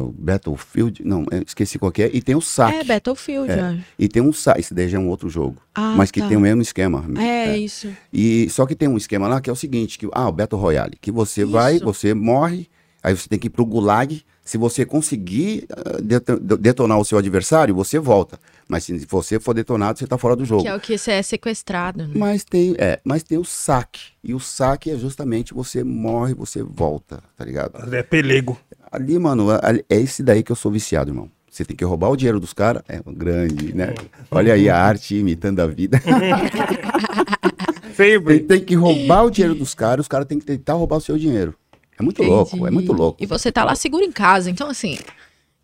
o 0.01 0.15
Battlefield, 0.17 1.03
não, 1.05 1.25
eu 1.31 1.43
esqueci 1.47 1.79
qual 1.79 1.91
que 1.91 2.03
é, 2.03 2.11
e 2.13 2.21
tem 2.23 2.35
o 2.35 2.41
saque. 2.41 2.79
É, 2.79 2.85
Battlefield, 2.85 3.51
É. 3.51 3.61
acho. 3.61 3.79
E 3.99 4.09
tem 4.09 4.23
um 4.23 4.33
saque, 4.33 4.61
esse 4.61 4.73
daí 4.75 4.89
já 4.89 4.99
é 4.99 5.01
um 5.01 5.09
outro 5.09 5.29
jogo, 5.29 5.57
Ah, 5.75 5.95
mas 5.97 6.11
que 6.11 6.21
tá. 6.21 6.29
tem 6.29 6.37
o 6.37 6.41
mesmo 6.41 6.63
esquema. 6.63 7.05
É, 7.19 7.57
isso. 7.57 7.89
E 8.13 8.49
só 8.51 8.67
que 8.67 8.75
tem 8.75 8.89
um 8.89 8.97
esquema 8.97 9.27
lá 9.29 9.41
que 9.41 9.51
é 9.51 9.53
o 9.53 9.57
seguinte, 9.57 9.99
que 9.99 10.09
ah, 10.13 10.29
o 10.29 10.33
Battle 10.33 10.61
Royale, 10.61 10.97
que 11.01 11.11
você 11.11 11.45
vai, 11.45 11.77
Isso. 11.77 11.85
você 11.85 12.15
morre, 12.15 12.69
aí 13.03 13.17
você 13.17 13.29
tem 13.29 13.39
que 13.39 13.49
ir 13.49 13.51
pro 13.51 13.65
gulag. 13.67 14.23
Se 14.45 14.59
você 14.59 14.85
conseguir 14.85 15.67
ah, 15.71 15.99
deto- 16.03 16.39
detonar 16.59 16.99
o 16.99 17.05
seu 17.05 17.17
adversário, 17.19 17.75
você 17.75 17.99
volta. 17.99 18.39
Mas 18.69 18.85
se 18.85 18.97
você 19.09 19.39
for 19.39 19.53
detonado, 19.55 19.99
você 19.99 20.07
tá 20.07 20.17
fora 20.17 20.35
do 20.35 20.45
jogo. 20.45 20.63
Que 20.63 20.69
é 20.69 20.75
o 20.75 20.81
que 20.81 20.97
você 20.97 21.13
é 21.13 21.23
sequestrado, 21.23 22.07
né? 22.07 22.15
Mas 22.17 22.43
tem, 22.43 22.75
é, 22.79 22.99
mas 23.05 23.23
tem 23.23 23.37
o 23.37 23.45
saque. 23.45 24.01
E 24.25 24.33
o 24.35 24.41
saque 24.41 24.91
é 24.91 24.97
justamente 24.97 25.53
você 25.53 25.85
morre, 25.85 26.33
você 26.33 26.63
volta, 26.63 27.23
tá 27.37 27.45
ligado? 27.45 27.95
É 27.95 28.03
pelego. 28.03 28.59
Ali, 28.93 29.19
mano, 29.19 29.49
ali- 29.63 29.85
é 29.89 29.97
esse 29.97 30.23
daí 30.23 30.43
que 30.43 30.53
eu 30.53 30.57
sou 30.57 30.71
viciado, 30.71 31.11
irmão. 31.11 31.31
Você 31.51 31.65
tem 31.65 31.75
que 31.77 31.85
roubar 31.85 32.11
o 32.11 32.17
dinheiro 32.17 32.39
dos 32.39 32.53
caras. 32.53 32.83
É 32.89 33.01
grande, 33.07 33.75
né? 33.75 33.95
Olha 34.31 34.55
aí 34.55 34.69
a 34.69 34.77
arte 34.77 35.17
imitando 35.17 35.61
a 35.61 35.67
vida. 35.67 36.01
Sempre. 37.95 38.39
tem, 38.41 38.47
tem 38.47 38.65
que 38.65 38.75
roubar 38.75 39.25
o 39.25 39.31
dinheiro 39.31 39.55
dos 39.55 39.75
caras, 39.75 40.05
os 40.05 40.09
caras 40.09 40.27
têm 40.27 40.39
que 40.39 40.47
tentar 40.47 40.75
roubar 40.75 40.97
o 40.97 41.01
seu 41.01 41.19
dinheiro. 41.19 41.55
É 41.99 42.03
muito 42.03 42.23
louco, 42.23 42.57
é 42.67 42.71
muito 42.71 42.87
Entendi. 42.87 43.01
louco. 43.01 43.23
E 43.23 43.27
você 43.27 43.53
tá 43.53 43.65
lá 43.65 43.75
seguro 43.75 44.03
em 44.03 44.11
casa, 44.11 44.51
então 44.51 44.69
assim, 44.69 44.99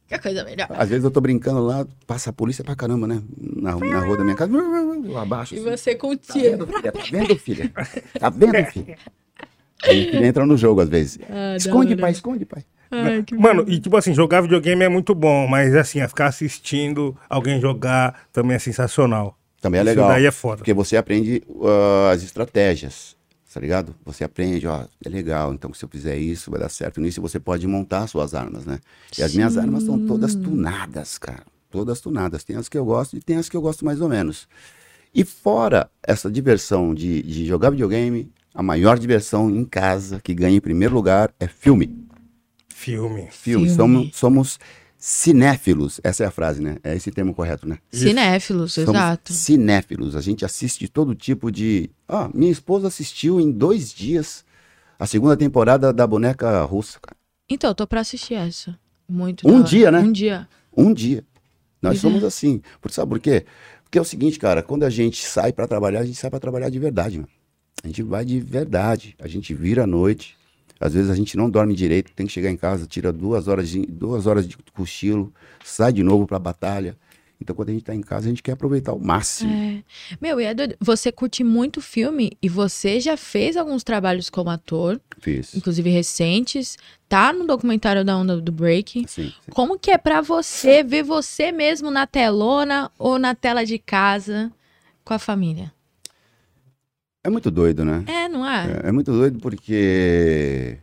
que 0.06 0.18
coisa 0.18 0.44
melhor. 0.44 0.68
Às 0.70 0.88
vezes 0.90 1.04
eu 1.04 1.10
tô 1.10 1.20
brincando 1.22 1.60
lá, 1.60 1.86
passa 2.06 2.30
a 2.30 2.32
polícia 2.32 2.62
pra 2.62 2.76
caramba, 2.76 3.06
né? 3.06 3.22
Na, 3.38 3.74
na 3.76 4.00
rua 4.00 4.16
da 4.18 4.24
minha 4.24 4.36
casa, 4.36 4.52
lá 5.06 5.22
abaixo. 5.22 5.54
E 5.54 5.58
assim. 5.58 5.70
você 5.70 5.94
com 5.94 6.10
o 6.10 6.16
Tá 6.16 6.34
vendo, 6.34 6.66
filha? 6.66 6.92
Tá 6.92 7.00
vendo, 7.10 7.36
filha? 7.38 7.72
Tá 8.20 8.30
vendo, 8.30 8.64
filha? 8.72 8.98
Aí 9.84 10.24
entra 10.26 10.44
no 10.44 10.56
jogo 10.56 10.80
às 10.82 10.88
vezes. 10.88 11.18
Ah, 11.30 11.56
esconde, 11.56 11.96
pai, 11.96 12.12
esconde, 12.12 12.44
pai. 12.44 12.62
Ai, 12.90 13.22
que 13.22 13.34
Mano, 13.34 13.64
e 13.68 13.78
tipo 13.78 13.96
assim, 13.96 14.14
jogar 14.14 14.40
videogame 14.40 14.84
é 14.84 14.88
muito 14.88 15.14
bom, 15.14 15.46
mas 15.46 15.74
assim, 15.74 16.00
a 16.00 16.08
ficar 16.08 16.26
assistindo 16.26 17.16
alguém 17.28 17.60
jogar 17.60 18.22
também 18.32 18.56
é 18.56 18.58
sensacional. 18.58 19.36
Também 19.60 19.80
é 19.80 19.82
Isso 19.82 19.90
legal. 19.90 20.08
daí 20.08 20.24
é 20.26 20.30
foda. 20.30 20.58
Porque 20.58 20.72
você 20.72 20.96
aprende 20.96 21.42
uh, 21.48 22.10
as 22.12 22.22
estratégias. 22.22 23.16
tá 23.52 23.60
ligado? 23.60 23.94
Você 24.04 24.22
aprende, 24.22 24.66
ó, 24.66 24.84
é 25.04 25.08
legal, 25.08 25.52
então 25.52 25.72
se 25.74 25.84
eu 25.84 25.88
fizer 25.88 26.16
isso, 26.16 26.50
vai 26.50 26.60
dar 26.60 26.68
certo. 26.68 27.00
Nisso 27.00 27.20
você 27.20 27.40
pode 27.40 27.66
montar 27.66 28.06
suas 28.06 28.34
armas, 28.34 28.64
né? 28.64 28.78
E 29.18 29.22
as 29.22 29.34
minhas 29.34 29.56
armas 29.56 29.82
são 29.82 30.06
todas 30.06 30.34
tunadas, 30.34 31.18
cara. 31.18 31.42
Todas 31.70 32.00
tunadas. 32.00 32.44
Tem 32.44 32.56
as 32.56 32.68
que 32.68 32.78
eu 32.78 32.84
gosto 32.84 33.16
e 33.16 33.20
tem 33.20 33.36
as 33.36 33.48
que 33.48 33.56
eu 33.56 33.60
gosto 33.60 33.84
mais 33.84 34.00
ou 34.00 34.08
menos. 34.08 34.46
E 35.14 35.24
fora 35.24 35.90
essa 36.06 36.30
diversão 36.30 36.94
de, 36.94 37.22
de 37.22 37.44
jogar 37.46 37.70
videogame, 37.70 38.30
a 38.54 38.62
maior 38.62 38.98
diversão 38.98 39.50
em 39.50 39.64
casa, 39.64 40.20
que 40.22 40.34
ganha 40.34 40.56
em 40.56 40.60
primeiro 40.60 40.94
lugar, 40.94 41.30
é 41.40 41.48
filme. 41.48 42.06
Filme. 42.78 43.28
Filme. 43.30 43.66
Filme. 43.66 43.70
Somos, 43.70 44.10
somos 44.16 44.58
cinéfilos. 44.96 46.00
Essa 46.04 46.22
é 46.24 46.26
a 46.26 46.30
frase, 46.30 46.62
né? 46.62 46.76
É 46.84 46.94
esse 46.94 47.10
termo 47.10 47.34
correto, 47.34 47.68
né? 47.68 47.78
Cinéfilos, 47.90 48.72
Somos 48.74 48.90
exato. 48.90 49.32
cinéfilos. 49.32 50.14
A 50.14 50.20
gente 50.20 50.44
assiste 50.44 50.86
todo 50.86 51.12
tipo 51.14 51.50
de. 51.50 51.90
Ah, 52.08 52.30
minha 52.32 52.52
esposa 52.52 52.86
assistiu 52.86 53.40
em 53.40 53.50
dois 53.50 53.92
dias 53.92 54.44
a 54.98 55.06
segunda 55.06 55.36
temporada 55.36 55.92
da 55.92 56.06
boneca 56.06 56.62
russa, 56.62 57.00
cara. 57.00 57.16
Então, 57.50 57.70
eu 57.70 57.74
tô 57.74 57.86
pra 57.86 58.00
assistir 58.00 58.34
essa. 58.34 58.78
Muito 59.08 59.48
Um 59.48 59.60
dia, 59.62 59.90
né? 59.90 59.98
Um 59.98 60.12
dia. 60.12 60.48
Um 60.76 60.94
dia. 60.94 61.24
Nós 61.82 61.92
Pois 61.94 62.00
somos 62.00 62.22
é. 62.22 62.26
assim. 62.26 62.62
Por, 62.80 62.92
sabe 62.92 63.08
por 63.08 63.18
quê? 63.18 63.44
Porque 63.82 63.98
é 63.98 64.00
o 64.00 64.04
seguinte, 64.04 64.38
cara, 64.38 64.62
quando 64.62 64.84
a 64.84 64.90
gente 64.90 65.24
sai 65.26 65.52
pra 65.52 65.66
trabalhar, 65.66 66.00
a 66.00 66.04
gente 66.04 66.18
sai 66.18 66.30
pra 66.30 66.38
trabalhar 66.38 66.68
de 66.70 66.78
verdade, 66.78 67.16
mano. 67.16 67.28
A 67.82 67.86
gente 67.88 68.02
vai 68.04 68.24
de 68.24 68.38
verdade. 68.38 69.16
A 69.18 69.26
gente 69.26 69.52
vira 69.52 69.82
à 69.84 69.86
noite. 69.86 70.37
Às 70.80 70.94
vezes 70.94 71.10
a 71.10 71.14
gente 71.14 71.36
não 71.36 71.50
dorme 71.50 71.74
direito, 71.74 72.12
tem 72.12 72.26
que 72.26 72.32
chegar 72.32 72.50
em 72.50 72.56
casa, 72.56 72.86
tira 72.86 73.12
duas 73.12 73.48
horas 73.48 73.68
de, 73.68 73.84
duas 73.86 74.26
horas 74.26 74.46
de 74.46 74.56
cochilo, 74.72 75.32
sai 75.64 75.92
de 75.92 76.02
novo 76.02 76.26
pra 76.26 76.38
batalha. 76.38 76.96
Então, 77.40 77.54
quando 77.54 77.68
a 77.68 77.72
gente 77.72 77.84
tá 77.84 77.94
em 77.94 78.00
casa, 78.00 78.26
a 78.26 78.28
gente 78.28 78.42
quer 78.42 78.52
aproveitar 78.52 78.90
ao 78.90 78.98
máximo. 78.98 79.52
É. 79.52 79.82
Meu, 80.20 80.40
e 80.40 80.44
é 80.44 80.52
doido. 80.52 80.74
Você 80.80 81.12
curte 81.12 81.44
muito 81.44 81.80
filme 81.80 82.32
e 82.42 82.48
você 82.48 82.98
já 82.98 83.16
fez 83.16 83.56
alguns 83.56 83.84
trabalhos 83.84 84.28
como 84.28 84.50
ator, 84.50 85.00
Fiz. 85.20 85.54
inclusive 85.54 85.88
recentes. 85.88 86.76
Tá 87.08 87.32
no 87.32 87.46
documentário 87.46 88.04
da 88.04 88.16
Onda 88.16 88.40
do 88.40 88.50
Break. 88.50 89.04
Sim, 89.06 89.28
sim. 89.28 89.32
Como 89.50 89.78
que 89.78 89.92
é 89.92 89.98
pra 89.98 90.20
você 90.20 90.82
ver 90.82 91.04
você 91.04 91.52
mesmo 91.52 91.90
na 91.90 92.06
telona 92.06 92.90
ou 92.98 93.18
na 93.18 93.34
tela 93.34 93.64
de 93.64 93.78
casa 93.78 94.52
com 95.04 95.14
a 95.14 95.18
família? 95.18 95.72
É 97.28 97.30
muito 97.30 97.50
doido, 97.50 97.84
né? 97.84 98.04
É, 98.06 98.26
não 98.26 98.48
é? 98.48 98.80
É, 98.84 98.88
é 98.88 98.92
muito 98.92 99.12
doido 99.12 99.38
porque 99.38 100.78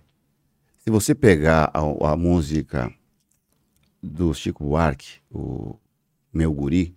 se 0.84 0.92
você 0.92 1.16
pegar 1.16 1.72
a, 1.74 2.12
a 2.12 2.16
música 2.16 2.94
do 4.02 4.32
Chico 4.32 4.64
Buarque, 4.64 5.16
o 5.32 5.76
Meu 6.32 6.54
Guri, 6.54 6.96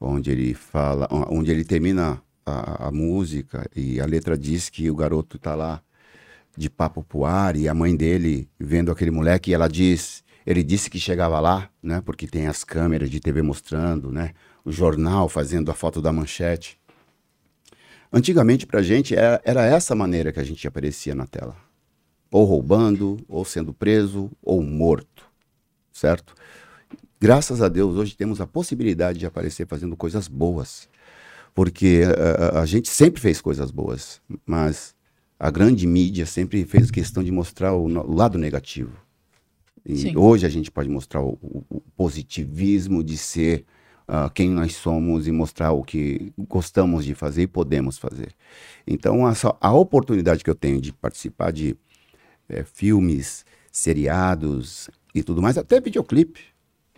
onde 0.00 0.32
ele 0.32 0.52
fala, 0.52 1.06
onde 1.30 1.52
ele 1.52 1.64
termina 1.64 2.20
a, 2.44 2.88
a 2.88 2.90
música 2.90 3.70
e 3.76 4.00
a 4.00 4.04
letra 4.04 4.36
diz 4.36 4.68
que 4.68 4.90
o 4.90 4.96
garoto 4.96 5.38
tá 5.38 5.54
lá 5.54 5.80
de 6.56 6.68
papo 6.68 7.04
pro 7.04 7.24
ar 7.24 7.54
e 7.54 7.68
a 7.68 7.74
mãe 7.74 7.94
dele 7.94 8.48
vendo 8.58 8.90
aquele 8.90 9.12
moleque 9.12 9.52
e 9.52 9.54
ela 9.54 9.68
diz, 9.68 10.24
ele 10.44 10.64
disse 10.64 10.90
que 10.90 10.98
chegava 10.98 11.38
lá, 11.38 11.70
né? 11.80 12.02
Porque 12.04 12.26
tem 12.26 12.48
as 12.48 12.64
câmeras 12.64 13.08
de 13.08 13.20
TV 13.20 13.42
mostrando, 13.42 14.10
né? 14.10 14.32
O 14.64 14.72
jornal 14.72 15.28
fazendo 15.28 15.70
a 15.70 15.74
foto 15.74 16.02
da 16.02 16.12
manchete. 16.12 16.80
Antigamente, 18.12 18.66
pra 18.66 18.82
gente, 18.82 19.14
era, 19.14 19.40
era 19.44 19.64
essa 19.64 19.94
maneira 19.94 20.32
que 20.32 20.40
a 20.40 20.44
gente 20.44 20.66
aparecia 20.66 21.14
na 21.14 21.26
tela. 21.26 21.56
Ou 22.30 22.44
roubando, 22.44 23.18
ou 23.28 23.44
sendo 23.44 23.72
preso, 23.72 24.30
ou 24.42 24.62
morto. 24.62 25.24
Certo? 25.92 26.34
Graças 27.20 27.60
a 27.60 27.68
Deus, 27.68 27.96
hoje 27.96 28.16
temos 28.16 28.40
a 28.40 28.46
possibilidade 28.46 29.18
de 29.18 29.26
aparecer 29.26 29.66
fazendo 29.66 29.96
coisas 29.96 30.28
boas. 30.28 30.88
Porque 31.54 32.02
eh, 32.04 32.54
a, 32.58 32.60
a 32.60 32.66
gente 32.66 32.88
sempre 32.88 33.20
fez 33.20 33.40
coisas 33.40 33.70
boas, 33.70 34.20
mas 34.46 34.94
a 35.38 35.50
grande 35.50 35.86
mídia 35.86 36.24
sempre 36.26 36.64
fez 36.64 36.90
questão 36.90 37.22
de 37.24 37.32
mostrar 37.32 37.72
o, 37.74 37.84
o 37.86 38.14
lado 38.14 38.38
negativo. 38.38 38.92
E 39.84 39.96
Sim. 39.96 40.16
hoje 40.16 40.46
a 40.46 40.48
gente 40.48 40.70
pode 40.70 40.88
mostrar 40.88 41.22
o, 41.22 41.38
o- 41.42 41.64
o 41.70 41.80
positivismo 41.96 43.02
de 43.02 43.16
ser 43.16 43.64
ah, 44.10 44.30
quem 44.34 44.48
nós 44.48 44.74
somos 44.74 45.28
e 45.28 45.32
mostrar 45.32 45.72
o 45.72 45.84
que 45.84 46.32
gostamos 46.38 47.04
de 47.04 47.14
fazer 47.14 47.42
e 47.42 47.46
podemos 47.46 47.98
fazer. 47.98 48.34
Então, 48.86 49.28
essa, 49.28 49.54
a 49.60 49.74
oportunidade 49.74 50.42
que 50.42 50.48
eu 50.48 50.54
tenho 50.54 50.80
de 50.80 50.94
participar 50.94 51.52
de 51.52 51.76
eh, 52.48 52.64
filmes, 52.64 53.44
seriados 53.70 54.88
e 55.14 55.22
tudo 55.22 55.42
mais, 55.42 55.58
até 55.58 55.78
videoclipe. 55.78 56.40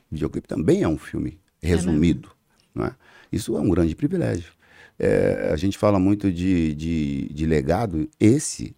Videoclipe 0.08 0.46
também 0.46 0.84
é 0.84 0.88
um 0.88 0.96
filme 0.96 1.40
resumido. 1.60 2.30
não 2.72 2.86
é? 2.86 2.94
Isso 3.32 3.56
é 3.56 3.60
um 3.60 3.70
grande 3.70 3.96
privilégio. 3.96 4.52
Eh, 4.96 5.50
a 5.52 5.56
gente 5.56 5.76
fala 5.76 5.98
muito 5.98 6.30
de, 6.30 6.76
de, 6.76 7.28
de 7.34 7.44
legado. 7.44 8.08
Esse, 8.20 8.76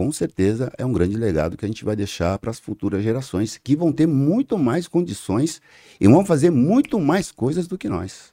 com 0.00 0.10
certeza, 0.10 0.72
é 0.78 0.86
um 0.86 0.94
grande 0.94 1.14
legado 1.14 1.58
que 1.58 1.64
a 1.66 1.68
gente 1.68 1.84
vai 1.84 1.94
deixar 1.94 2.38
para 2.38 2.50
as 2.50 2.58
futuras 2.58 3.04
gerações, 3.04 3.60
que 3.62 3.76
vão 3.76 3.92
ter 3.92 4.06
muito 4.06 4.56
mais 4.56 4.88
condições 4.88 5.60
e 6.00 6.08
vão 6.08 6.24
fazer 6.24 6.48
muito 6.48 6.98
mais 6.98 7.30
coisas 7.30 7.66
do 7.66 7.76
que 7.76 7.86
nós. 7.86 8.32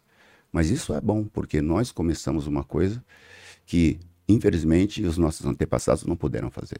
Mas 0.50 0.70
isso 0.70 0.94
é 0.94 1.02
bom, 1.02 1.26
porque 1.26 1.62
nós 1.62 1.92
começamos 1.92 2.48
uma 2.48 2.64
coisa 2.64 3.04
que, 3.66 4.00
infelizmente, 4.30 5.04
os 5.04 5.18
nossos 5.18 5.46
antepassados 5.46 6.06
não 6.06 6.16
puderam 6.16 6.50
fazer. 6.50 6.78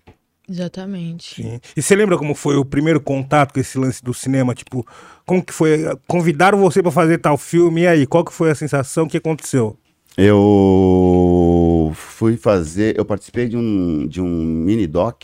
Exatamente. 0.50 1.44
Sim. 1.44 1.60
E 1.76 1.82
você 1.82 1.94
lembra 1.94 2.18
como 2.18 2.34
foi 2.34 2.56
o 2.56 2.64
primeiro 2.64 3.02
contato 3.02 3.54
com 3.54 3.60
esse 3.60 3.78
lance 3.78 4.02
do 4.02 4.14
cinema? 4.14 4.56
Tipo, 4.56 4.88
como 5.26 5.44
que 5.44 5.52
foi? 5.52 5.80
Convidaram 6.08 6.58
você 6.60 6.82
pra 6.82 6.92
fazer 6.94 7.18
tal 7.18 7.38
filme, 7.38 7.82
e 7.82 7.88
aí? 7.88 8.08
Qual 8.08 8.24
que 8.24 8.32
foi 8.32 8.52
a 8.52 8.56
sensação? 8.56 9.04
O 9.04 9.10
que 9.10 9.18
aconteceu? 9.18 9.78
Eu 10.18 11.92
fui 11.94 12.38
fazer, 12.38 12.98
eu 12.98 13.06
participei 13.06 13.48
de 13.48 13.56
um, 13.56 14.08
de 14.08 14.20
um 14.20 14.28
mini 14.28 14.88
doc 14.88 15.24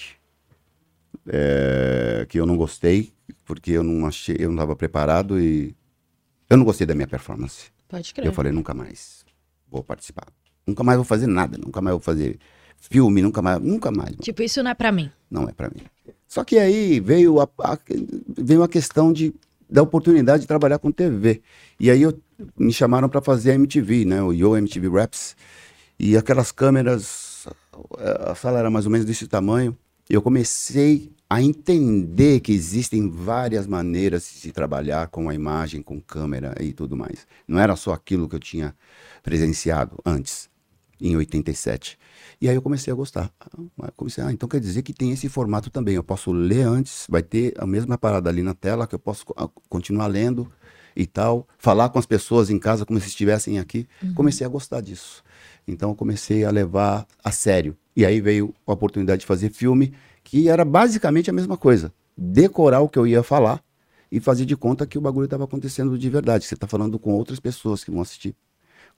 é, 1.27 2.25
que 2.29 2.39
eu 2.39 2.45
não 2.45 2.56
gostei, 2.56 3.12
porque 3.43 3.71
eu 3.71 3.84
não 3.84 4.06
achei, 4.06 4.36
eu 4.39 4.49
não 4.49 4.56
estava 4.56 4.75
preparado 4.75 5.39
e 5.39 5.75
eu 6.49 6.58
não 6.58 6.63
gostei 6.65 6.86
da 6.86 6.93
minha 6.93 7.08
performance. 7.08 7.71
Pode 7.88 8.13
crer. 8.13 8.27
Eu 8.27 8.34
falei, 8.34 8.51
nunca 8.51 8.73
mais 8.73 9.25
vou 9.69 9.84
participar. 9.84 10.27
Nunca 10.67 10.84
mais 10.84 10.97
vou 10.97 11.06
fazer 11.06 11.27
nada, 11.27 11.58
nunca 11.58 11.82
mais 11.82 11.93
vou 11.93 11.99
fazer 12.01 12.38
filme, 12.79 13.21
nunca 13.21 13.41
mais, 13.41 13.60
nunca 13.60 13.89
mais. 13.91 14.12
mano. 14.12 14.21
Tipo, 14.21 14.43
isso 14.43 14.62
não 14.62 14.71
é 14.71 14.75
pra 14.75 14.91
mim. 14.91 15.10
Não 15.29 15.49
é 15.49 15.51
pra 15.53 15.69
mim. 15.69 15.82
Só 16.27 16.43
que 16.43 16.58
aí 16.58 16.99
veio 16.99 17.39
a, 17.41 17.49
a- 17.60 17.77
veio 18.38 18.62
a 18.63 18.67
questão 18.67 19.12
de, 19.12 19.34
da 19.69 19.82
oportunidade 19.82 20.41
de 20.41 20.47
trabalhar 20.47 20.80
com 20.80 20.91
TV. 20.91 21.41
E 21.80 21.89
aí 21.89 22.02
eu, 22.02 22.17
me 22.58 22.73
chamaram 22.73 23.10
para 23.10 23.21
fazer 23.21 23.52
a 23.52 23.56
MTV, 23.56 24.06
né? 24.06 24.21
O 24.21 24.32
Yo 24.32 24.56
MTV 24.58 24.89
Raps. 24.89 25.36
E 25.99 26.17
aquelas 26.17 26.52
câmeras, 26.52 27.47
a 27.97 28.32
a 28.32 28.36
sala 28.36 28.60
era 28.60 28.69
mais 28.69 28.86
ou 28.86 28.91
menos 28.91 29.06
desse 29.06 29.28
tamanho. 29.28 29.78
Eu 30.10 30.21
comecei 30.21 31.12
a 31.30 31.41
entender 31.41 32.41
que 32.41 32.52
existem 32.52 33.10
várias 33.10 33.65
maneiras 33.65 34.23
de 34.23 34.39
se 34.39 34.52
trabalhar 34.52 35.08
com 35.08 35.30
a 35.30 35.34
imagem, 35.34 35.82
com 35.82 35.99
câmera 35.99 36.54
e 36.62 36.73
tudo 36.73 36.95
mais. 36.95 37.26
Não 37.47 37.58
era 37.60 37.76
só 37.76 37.93
aquilo 37.93 38.30
que 38.30 38.36
eu 38.36 38.39
tinha 38.39 38.76
presenciado 39.23 39.97
antes, 40.06 40.49
em 41.02 41.15
87. 41.15 41.97
E 42.43 42.49
aí 42.49 42.56
eu 42.56 42.62
comecei 42.62 42.91
a 42.91 42.95
gostar. 42.95 43.32
Ah, 43.39 43.47
eu 43.58 43.93
comecei, 43.95 44.21
ah, 44.21 44.29
então 44.29 44.49
quer 44.49 44.60
dizer 44.60 44.82
que 44.82 44.91
tem 44.91 45.12
esse 45.12 45.29
formato 45.29 45.69
também. 45.69 45.95
Eu 45.95 46.03
posso 46.03 46.34
ler 46.34 46.67
antes, 46.67 47.08
vai 47.10 47.23
ter 47.23 47.53
a 47.58 47.65
mesma 47.65 47.97
parada 47.97 48.29
ali 48.29 48.43
na 48.43 48.53
tela 48.53 48.86
que 48.86 48.93
eu 48.93 48.99
posso 48.99 49.23
ah, 49.38 49.47
continuar 49.69 50.08
lendo 50.08 50.51
e 50.93 51.06
tal, 51.06 51.47
falar 51.58 51.88
com 51.88 51.97
as 51.97 52.06
pessoas 52.06 52.49
em 52.49 52.60
casa 52.60 52.86
como 52.86 52.99
se 52.99 53.08
estivessem 53.08 53.60
aqui. 53.60 53.88
Comecei 54.13 54.45
a 54.45 54.49
gostar 54.49 54.82
disso. 54.82 55.23
Então 55.65 55.91
eu 55.91 55.95
comecei 55.95 56.43
a 56.43 56.51
levar 56.51 57.08
a 57.23 57.32
sério. 57.32 57.77
E 57.95 58.06
aí 58.06 58.19
veio 58.19 58.53
a 58.67 58.73
oportunidade 58.73 59.21
de 59.21 59.25
fazer 59.25 59.49
filme, 59.49 59.93
que 60.21 60.49
era 60.49 60.65
basicamente 60.65 61.29
a 61.29 61.34
mesma 61.34 61.56
coisa. 61.56 61.93
Decorar 62.17 62.81
o 62.81 62.89
que 62.89 63.00
eu 63.00 63.08
ia 63.08 63.23
falar 63.23 63.63
e 64.12 64.19
fazer 64.19 64.44
de 64.44 64.58
conta 64.58 64.85
que 64.85 64.98
o 64.98 65.02
bagulho 65.02 65.25
estava 65.25 65.46
acontecendo 65.46 65.98
de 65.98 66.10
verdade. 66.10 66.44
Você 66.44 66.56
está 66.56 66.67
falando 66.67 67.00
com 67.00 67.13
outras 67.13 67.39
pessoas 67.39 67.85
que 67.85 67.89
vão 67.89 68.02
assistir. 68.02 68.35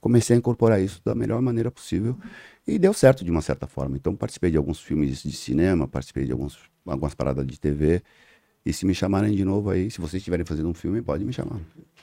Comecei 0.06 0.36
a 0.36 0.38
incorporar 0.38 0.80
isso 0.80 1.00
da 1.04 1.16
melhor 1.16 1.42
maneira 1.42 1.68
possível 1.68 2.16
e 2.64 2.78
deu 2.78 2.92
certo 2.94 3.24
de 3.24 3.30
uma 3.32 3.42
certa 3.42 3.66
forma. 3.66 3.96
Então 3.96 4.14
participei 4.14 4.52
de 4.52 4.56
alguns 4.56 4.78
filmes 4.78 5.20
de 5.20 5.32
cinema, 5.32 5.88
participei 5.88 6.24
de 6.24 6.30
alguns, 6.30 6.56
algumas 6.86 7.12
paradas 7.12 7.44
de 7.44 7.58
TV. 7.58 8.00
E 8.64 8.72
se 8.72 8.86
me 8.86 8.94
chamarem 8.94 9.34
de 9.34 9.44
novo 9.44 9.68
aí, 9.68 9.90
se 9.90 9.98
vocês 10.00 10.20
estiverem 10.20 10.46
fazendo 10.46 10.68
um 10.68 10.74
filme, 10.74 11.02
pode 11.02 11.24
me 11.24 11.32
chamar. 11.32 11.58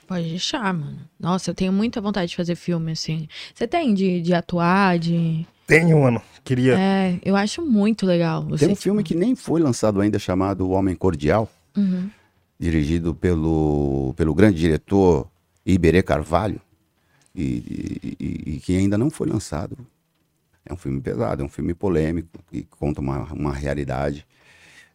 Pode 0.06 0.28
deixar, 0.28 0.74
mano. 0.74 0.98
Nossa, 1.18 1.48
eu 1.50 1.54
tenho 1.54 1.72
muita 1.72 1.98
vontade 1.98 2.28
de 2.28 2.36
fazer 2.36 2.56
filme, 2.56 2.92
assim. 2.92 3.26
Você 3.54 3.66
tem 3.66 3.94
de, 3.94 4.20
de 4.20 4.34
atuar, 4.34 4.98
de. 4.98 5.46
Tenho, 5.66 6.02
mano. 6.02 6.20
Queria. 6.44 6.78
É, 6.78 7.18
eu 7.24 7.34
acho 7.36 7.62
muito 7.64 8.04
legal. 8.04 8.44
Você, 8.50 8.66
Tem 8.66 8.74
um 8.74 8.76
filme 8.76 9.02
que 9.02 9.14
nem 9.14 9.34
foi 9.34 9.62
lançado 9.62 9.98
ainda 9.98 10.18
chamado 10.18 10.66
O 10.66 10.72
Homem 10.72 10.94
Cordial, 10.94 11.50
Uhum. 11.74 12.10
dirigido 12.60 13.14
pelo, 13.14 14.12
pelo 14.14 14.34
grande 14.34 14.58
diretor 14.58 15.26
Iberê 15.64 16.02
Carvalho, 16.02 16.60
e, 17.34 18.16
e- 18.20 18.42
e- 18.54 18.60
que 18.60 18.76
ainda 18.76 18.96
não 18.96 19.10
foi 19.10 19.28
lançado. 19.28 19.76
É 20.66 20.72
um 20.72 20.76
filme 20.76 21.00
pesado, 21.00 21.42
é 21.42 21.44
um 21.44 21.48
filme 21.48 21.74
polêmico, 21.74 22.28
que 22.50 22.62
conta 22.78 23.00
uma, 23.00 23.24
uma 23.32 23.52
realidade. 23.52 24.26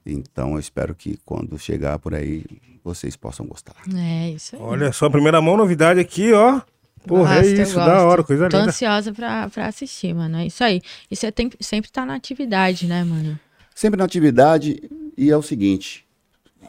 Então 0.05 0.53
eu 0.53 0.59
espero 0.59 0.95
que 0.95 1.19
quando 1.25 1.57
chegar 1.59 1.99
por 1.99 2.15
aí, 2.15 2.43
vocês 2.83 3.15
possam 3.15 3.45
gostar. 3.45 3.75
É, 3.95 4.29
isso 4.31 4.55
aí. 4.55 4.61
Olha 4.61 4.91
só, 4.91 5.09
primeira 5.09 5.41
mão, 5.41 5.55
novidade 5.57 5.99
aqui, 5.99 6.33
ó. 6.33 6.61
Porra, 7.05 7.35
é 7.35 7.41
Gosto, 7.41 7.55
eu 7.55 7.63
isso, 7.63 7.75
da 7.75 8.03
hora, 8.05 8.23
coisa 8.23 8.49
Tô 8.49 8.57
linda. 8.57 8.69
ansiosa 8.69 9.13
pra, 9.13 9.47
pra 9.49 9.67
assistir, 9.67 10.13
mano. 10.13 10.37
É 10.37 10.47
isso 10.47 10.63
aí. 10.63 10.81
E 11.09 11.15
você 11.15 11.31
tem, 11.31 11.49
sempre 11.59 11.89
tá 11.91 12.05
na 12.05 12.15
atividade, 12.15 12.87
né, 12.87 13.03
mano? 13.03 13.39
Sempre 13.75 13.97
na 13.99 14.03
atividade, 14.05 14.81
e 15.17 15.29
é 15.29 15.37
o 15.37 15.41
seguinte: 15.41 16.05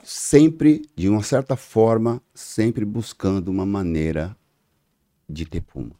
sempre, 0.05 0.83
de 0.95 1.09
uma 1.09 1.23
certa 1.23 1.57
forma, 1.57 2.23
sempre 2.35 2.85
buscando 2.85 3.49
uma 3.49 3.67
maneira 3.67 4.37
de 5.31 5.45
ter 5.47 5.61
puma. 5.61 5.93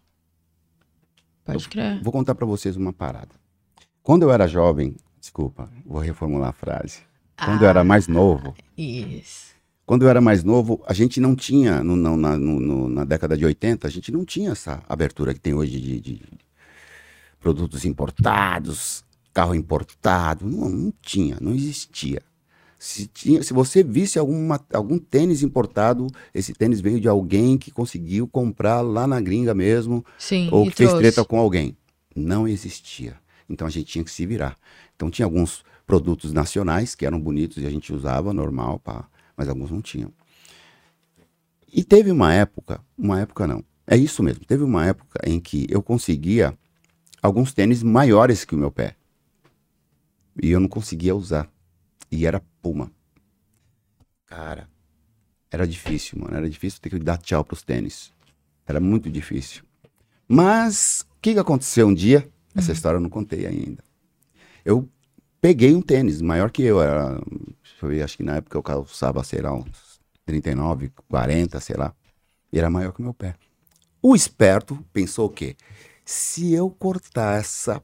Pode 1.45 1.69
crer. 1.69 2.03
Vou 2.03 2.13
contar 2.13 2.35
pra 2.35 2.47
vocês 2.47 2.77
uma 2.77 2.93
parada. 2.93 3.31
Quando 4.03 4.23
eu 4.23 4.31
era 4.31 4.47
jovem, 4.47 4.97
desculpa, 5.21 5.71
vou 5.85 6.01
reformular 6.01 6.51
a 6.51 6.53
frase. 6.53 7.01
Quando 7.43 7.63
eu 7.63 7.67
Ah. 7.69 7.71
era 7.71 7.85
mais 7.85 8.07
novo, 8.07 8.55
Isso. 8.77 9.55
quando 9.87 10.03
eu 10.03 10.09
era 10.09 10.21
mais 10.21 10.45
novo, 10.45 10.83
a 10.87 10.93
gente 10.93 11.21
não 11.21 11.35
tinha, 11.35 11.83
no- 11.83 11.97
no- 11.97 12.17
na, 12.17 12.37
no- 12.37 12.89
na 12.89 13.05
década 13.05 13.37
de 13.37 13.45
80, 13.45 13.89
a 13.89 13.91
gente 13.91 14.13
não 14.13 14.25
tinha 14.25 14.51
essa 14.51 14.83
abertura 14.89 15.33
que 15.33 15.41
tem 15.41 15.55
hoje 15.55 15.81
de, 15.81 16.01
de 16.01 16.23
produtos 17.41 17.85
importados, 17.85 19.03
carro 19.33 19.55
importado. 19.55 20.47
Não, 20.47 20.69
não 20.69 20.93
tinha, 21.03 21.39
não 21.41 21.55
existia. 21.55 22.23
Se, 22.83 23.07
tinha, 23.07 23.43
se 23.43 23.53
você 23.53 23.83
visse 23.83 24.19
alguma, 24.19 24.59
algum 24.73 24.99
tênis 24.99 25.43
importado, 25.43 26.07
esse 26.33 26.55
tênis 26.55 26.81
veio 26.81 26.99
de 26.99 27.07
alguém 27.07 27.59
que 27.59 27.71
conseguiu 27.71 28.27
comprar 28.27 28.81
lá 28.81 29.07
na 29.07 29.21
gringa 29.21 29.53
mesmo, 29.53 30.03
Sim. 30.17 30.49
ou 30.51 30.65
que 30.65 30.77
fez 30.77 30.89
trouxe. 30.89 31.03
treta 31.03 31.23
com 31.23 31.39
alguém. 31.39 31.77
Não 32.17 32.49
existia. 32.49 33.19
Então 33.47 33.67
a 33.67 33.71
gente 33.71 33.85
tinha 33.85 34.03
que 34.03 34.11
se 34.11 34.25
virar. 34.25 34.57
Então 34.97 35.11
tinha 35.11 35.27
alguns 35.27 35.63
produtos 35.87 36.33
nacionais 36.33 36.95
que 36.95 37.05
eram 37.05 37.21
bonitos 37.21 37.59
e 37.63 37.67
a 37.67 37.71
gente 37.71 37.93
usava 37.93 38.33
normal, 38.33 38.79
pá, 38.79 39.07
mas 39.37 39.47
alguns 39.47 39.71
não 39.71 39.83
tinham. 39.83 40.11
E 41.71 41.85
teve 41.85 42.11
uma 42.11 42.33
época, 42.33 42.81
uma 42.97 43.21
época 43.21 43.47
não, 43.47 43.63
é 43.87 43.95
isso 43.95 44.23
mesmo, 44.23 44.43
teve 44.47 44.65
uma 44.65 44.87
época 44.87 45.21
em 45.27 45.39
que 45.39 45.67
eu 45.69 45.83
conseguia 45.83 46.57
alguns 47.21 47.53
tênis 47.53 47.83
maiores 47.83 48.43
que 48.43 48.55
o 48.55 48.59
meu 48.59 48.71
pé. 48.71 48.97
E 50.43 50.51
eu 50.51 50.61
não 50.61 50.69
conseguia 50.69 51.15
usar. 51.15 51.47
E 52.11 52.27
era 52.27 52.43
Puma. 52.61 52.91
Cara, 54.27 54.69
era 55.51 55.67
difícil, 55.67 56.19
mano. 56.19 56.37
Era 56.37 56.49
difícil 56.49 56.81
ter 56.81 56.91
que 56.91 56.99
dar 56.99 57.19
tchau 57.19 57.45
pros 57.45 57.63
tênis. 57.63 58.13
Era 58.67 58.81
muito 58.81 59.11
difícil. 59.11 59.65
Mas 60.29 61.07
o 61.17 61.21
que, 61.21 61.35
que 61.35 61.39
aconteceu 61.41 61.89
um 61.89 61.95
dia? 61.95 62.31
Essa 62.55 62.73
história 62.73 62.97
eu 62.97 63.01
não 63.01 63.11
contei 63.11 63.47
ainda. 63.47 63.83
Eu 64.65 64.89
peguei 65.41 65.75
um 65.75 65.83
tênis 65.83 66.21
maior 66.21 66.51
que 66.51 66.63
eu. 66.63 66.81
Era, 66.81 67.21
eu 67.83 68.05
acho 68.05 68.17
que 68.17 68.23
na 68.23 68.37
época 68.37 68.57
eu 68.57 68.63
calçava, 68.63 69.23
sei 69.25 69.41
lá, 69.41 69.53
uns 69.55 70.01
39, 70.25 70.93
40, 71.09 71.59
sei 71.61 71.77
lá. 71.77 71.95
E 72.53 72.59
era 72.59 72.71
maior 72.71 72.93
que 72.93 73.01
o 73.01 73.03
meu 73.03 73.15
pé. 73.15 73.35
O 74.03 74.15
esperto 74.15 74.85
pensou 74.93 75.27
o 75.27 75.31
quê? 75.31 75.57
Se 76.05 76.53
eu 76.53 76.71
cortar 76.71 77.39
essa, 77.39 77.83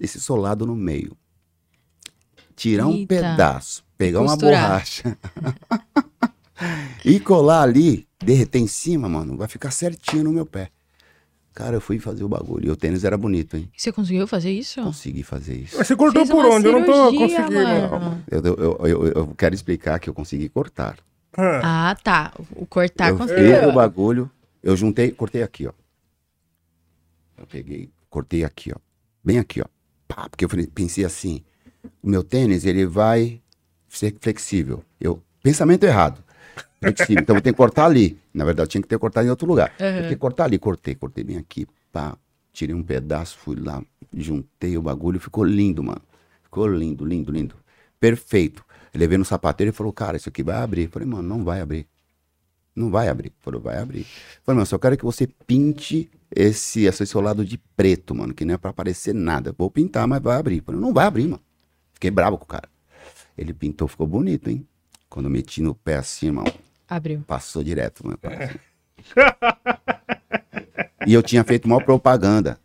esse 0.00 0.20
solado 0.20 0.66
no 0.66 0.76
meio, 0.76 1.16
tirar 2.54 2.86
um 2.86 2.94
Eita. 2.94 3.08
pedaço, 3.14 3.84
pegar 3.96 4.20
uma 4.20 4.36
borracha 4.36 5.16
e 7.04 7.18
colar 7.20 7.62
ali, 7.62 8.06
derreter 8.20 8.58
em 8.58 8.66
cima, 8.66 9.08
mano, 9.08 9.36
vai 9.36 9.48
ficar 9.48 9.70
certinho 9.70 10.24
no 10.24 10.32
meu 10.32 10.46
pé. 10.46 10.70
Cara, 11.54 11.76
eu 11.76 11.80
fui 11.82 11.98
fazer 11.98 12.24
o 12.24 12.28
bagulho. 12.28 12.68
E 12.68 12.70
o 12.70 12.76
tênis 12.76 13.04
era 13.04 13.18
bonito, 13.18 13.58
hein? 13.58 13.70
Você 13.76 13.92
conseguiu 13.92 14.26
fazer 14.26 14.50
isso? 14.50 14.80
Consegui 14.82 15.22
fazer 15.22 15.54
isso. 15.54 15.76
Mas 15.76 15.86
você 15.86 15.94
cortou 15.94 16.24
Fez 16.24 16.34
por 16.34 16.46
onde? 16.46 16.66
Eu 16.66 16.72
não 16.72 16.84
tô 16.86 17.10
cirurgia, 17.10 17.18
conseguindo. 17.42 17.62
Eu, 18.30 18.40
eu, 18.42 18.56
eu, 18.56 18.86
eu- 18.86 19.06
eu 19.08 19.34
quero 19.36 19.54
explicar 19.54 19.98
que 20.00 20.08
eu 20.08 20.14
consegui 20.14 20.48
cortar. 20.48 20.96
Ah, 21.36 21.90
Ah, 21.90 21.94
tá. 21.94 22.32
O 22.56 22.64
cortar 22.64 23.10
eu 23.10 23.18
conseguiu. 23.18 23.54
fiz 23.54 23.68
o 23.68 23.72
bagulho, 23.72 24.30
eu 24.62 24.74
juntei, 24.76 25.10
cortei 25.10 25.42
aqui, 25.42 25.66
ó. 25.66 25.72
Eu 27.36 27.46
peguei, 27.46 27.90
cortei 28.08 28.44
aqui, 28.44 28.72
ó. 28.74 28.78
Bem 29.22 29.38
aqui, 29.38 29.60
ó. 29.60 29.66
Pá, 30.08 30.28
porque 30.30 30.44
eu 30.46 30.48
pensei 30.74 31.04
assim, 31.04 31.42
o 32.02 32.08
meu 32.08 32.22
tênis, 32.22 32.64
ele 32.64 32.86
vai 32.86 33.40
ser 33.88 34.16
flexível. 34.20 34.82
Eu, 35.00 35.22
pensamento 35.42 35.84
errado. 35.84 36.22
Flexível. 36.80 37.22
Então 37.22 37.36
eu 37.36 37.42
tenho 37.42 37.54
que 37.54 37.58
cortar 37.58 37.86
ali. 37.86 38.18
Na 38.32 38.44
verdade, 38.44 38.66
eu 38.66 38.70
tinha 38.70 38.82
que 38.82 38.88
ter 38.88 38.98
cortado 38.98 39.26
em 39.26 39.30
outro 39.30 39.46
lugar. 39.46 39.72
Eu 39.78 40.00
tinha 40.00 40.08
que 40.10 40.16
cortar 40.16 40.44
ali, 40.44 40.58
cortei, 40.58 40.94
cortei 40.94 41.24
bem 41.24 41.36
aqui, 41.36 41.66
pá. 41.92 42.16
Tirei 42.52 42.74
um 42.74 42.82
pedaço, 42.82 43.38
fui 43.38 43.56
lá, 43.56 43.82
juntei 44.14 44.76
o 44.76 44.82
bagulho, 44.82 45.18
ficou 45.18 45.44
lindo, 45.44 45.82
mano. 45.82 46.02
Ficou 46.42 46.66
lindo, 46.66 47.04
lindo, 47.04 47.32
lindo. 47.32 47.54
Perfeito. 47.98 48.62
Eu 48.92 49.00
levei 49.00 49.16
no 49.16 49.24
sapateiro 49.24 49.70
e 49.70 49.72
falou, 49.72 49.92
cara, 49.92 50.18
isso 50.18 50.28
aqui 50.28 50.42
vai 50.42 50.56
abrir. 50.56 50.84
Eu 50.84 50.90
falei, 50.90 51.08
mano, 51.08 51.26
não 51.26 51.44
vai 51.44 51.60
abrir. 51.60 51.86
Não 52.74 52.90
vai 52.90 53.08
abrir. 53.08 53.32
Falou, 53.40 53.60
vai 53.60 53.78
abrir. 53.78 54.00
Eu 54.00 54.06
Falei, 54.44 54.56
mano, 54.56 54.66
só 54.66 54.78
quero 54.78 54.96
que 54.98 55.04
você 55.04 55.26
pinte 55.26 56.10
esse, 56.30 56.84
esse 56.84 57.06
seu 57.06 57.20
lado 57.20 57.44
de 57.44 57.56
preto, 57.76 58.14
mano, 58.14 58.34
que 58.34 58.44
não 58.44 58.54
é 58.54 58.58
pra 58.58 58.70
aparecer 58.70 59.14
nada. 59.14 59.54
Vou 59.56 59.70
pintar, 59.70 60.06
mas 60.06 60.22
vai 60.22 60.36
abrir. 60.36 60.58
Eu 60.58 60.64
Falei, 60.64 60.80
não 60.80 60.92
vai 60.92 61.06
abrir, 61.06 61.28
mano. 61.28 61.42
Fiquei 62.02 62.10
bravo 62.10 62.36
com 62.36 62.42
o 62.42 62.48
cara. 62.48 62.68
Ele 63.38 63.54
pintou, 63.54 63.86
ficou 63.86 64.08
bonito, 64.08 64.50
hein? 64.50 64.66
Quando 65.08 65.26
eu 65.26 65.30
meti 65.30 65.62
no 65.62 65.72
pé 65.72 65.94
assim, 65.94 66.26
irmão, 66.26 66.44
Abriu. 66.88 67.22
passou 67.28 67.62
direto, 67.62 68.04
mano. 68.04 68.18
e 71.06 71.14
eu 71.14 71.22
tinha 71.22 71.44
feito 71.44 71.66
uma 71.66 71.80
propaganda. 71.80 72.58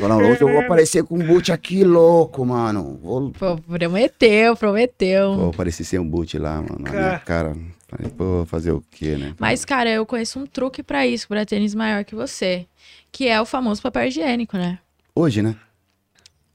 Falando, 0.00 0.24
hoje 0.24 0.40
eu 0.40 0.48
vou 0.48 0.62
aparecer 0.62 1.04
com 1.04 1.16
um 1.16 1.24
boot 1.24 1.52
aqui 1.52 1.84
louco, 1.84 2.44
mano. 2.44 2.98
Vou, 3.00 3.30
Pô, 3.30 3.56
prometeu, 3.56 4.56
prometeu. 4.56 5.36
vou 5.36 5.50
aparecer 5.50 5.84
sem 5.84 6.00
um 6.00 6.08
boot 6.08 6.36
lá, 6.36 6.60
mano. 6.60 6.78
Na 6.80 6.90
minha 6.90 7.18
cara. 7.20 7.56
Falei, 7.86 8.10
pô, 8.10 8.44
fazer 8.46 8.72
o 8.72 8.82
quê, 8.90 9.16
né? 9.16 9.32
Mas, 9.38 9.64
cara, 9.64 9.90
eu 9.90 10.04
conheço 10.04 10.40
um 10.40 10.46
truque 10.46 10.82
pra 10.82 11.06
isso, 11.06 11.28
pra 11.28 11.46
tênis 11.46 11.72
maior 11.72 12.04
que 12.04 12.16
você. 12.16 12.66
Que 13.12 13.28
é 13.28 13.40
o 13.40 13.46
famoso 13.46 13.80
papel 13.80 14.08
higiênico, 14.08 14.56
né? 14.56 14.80
Hoje, 15.14 15.40
né? 15.40 15.54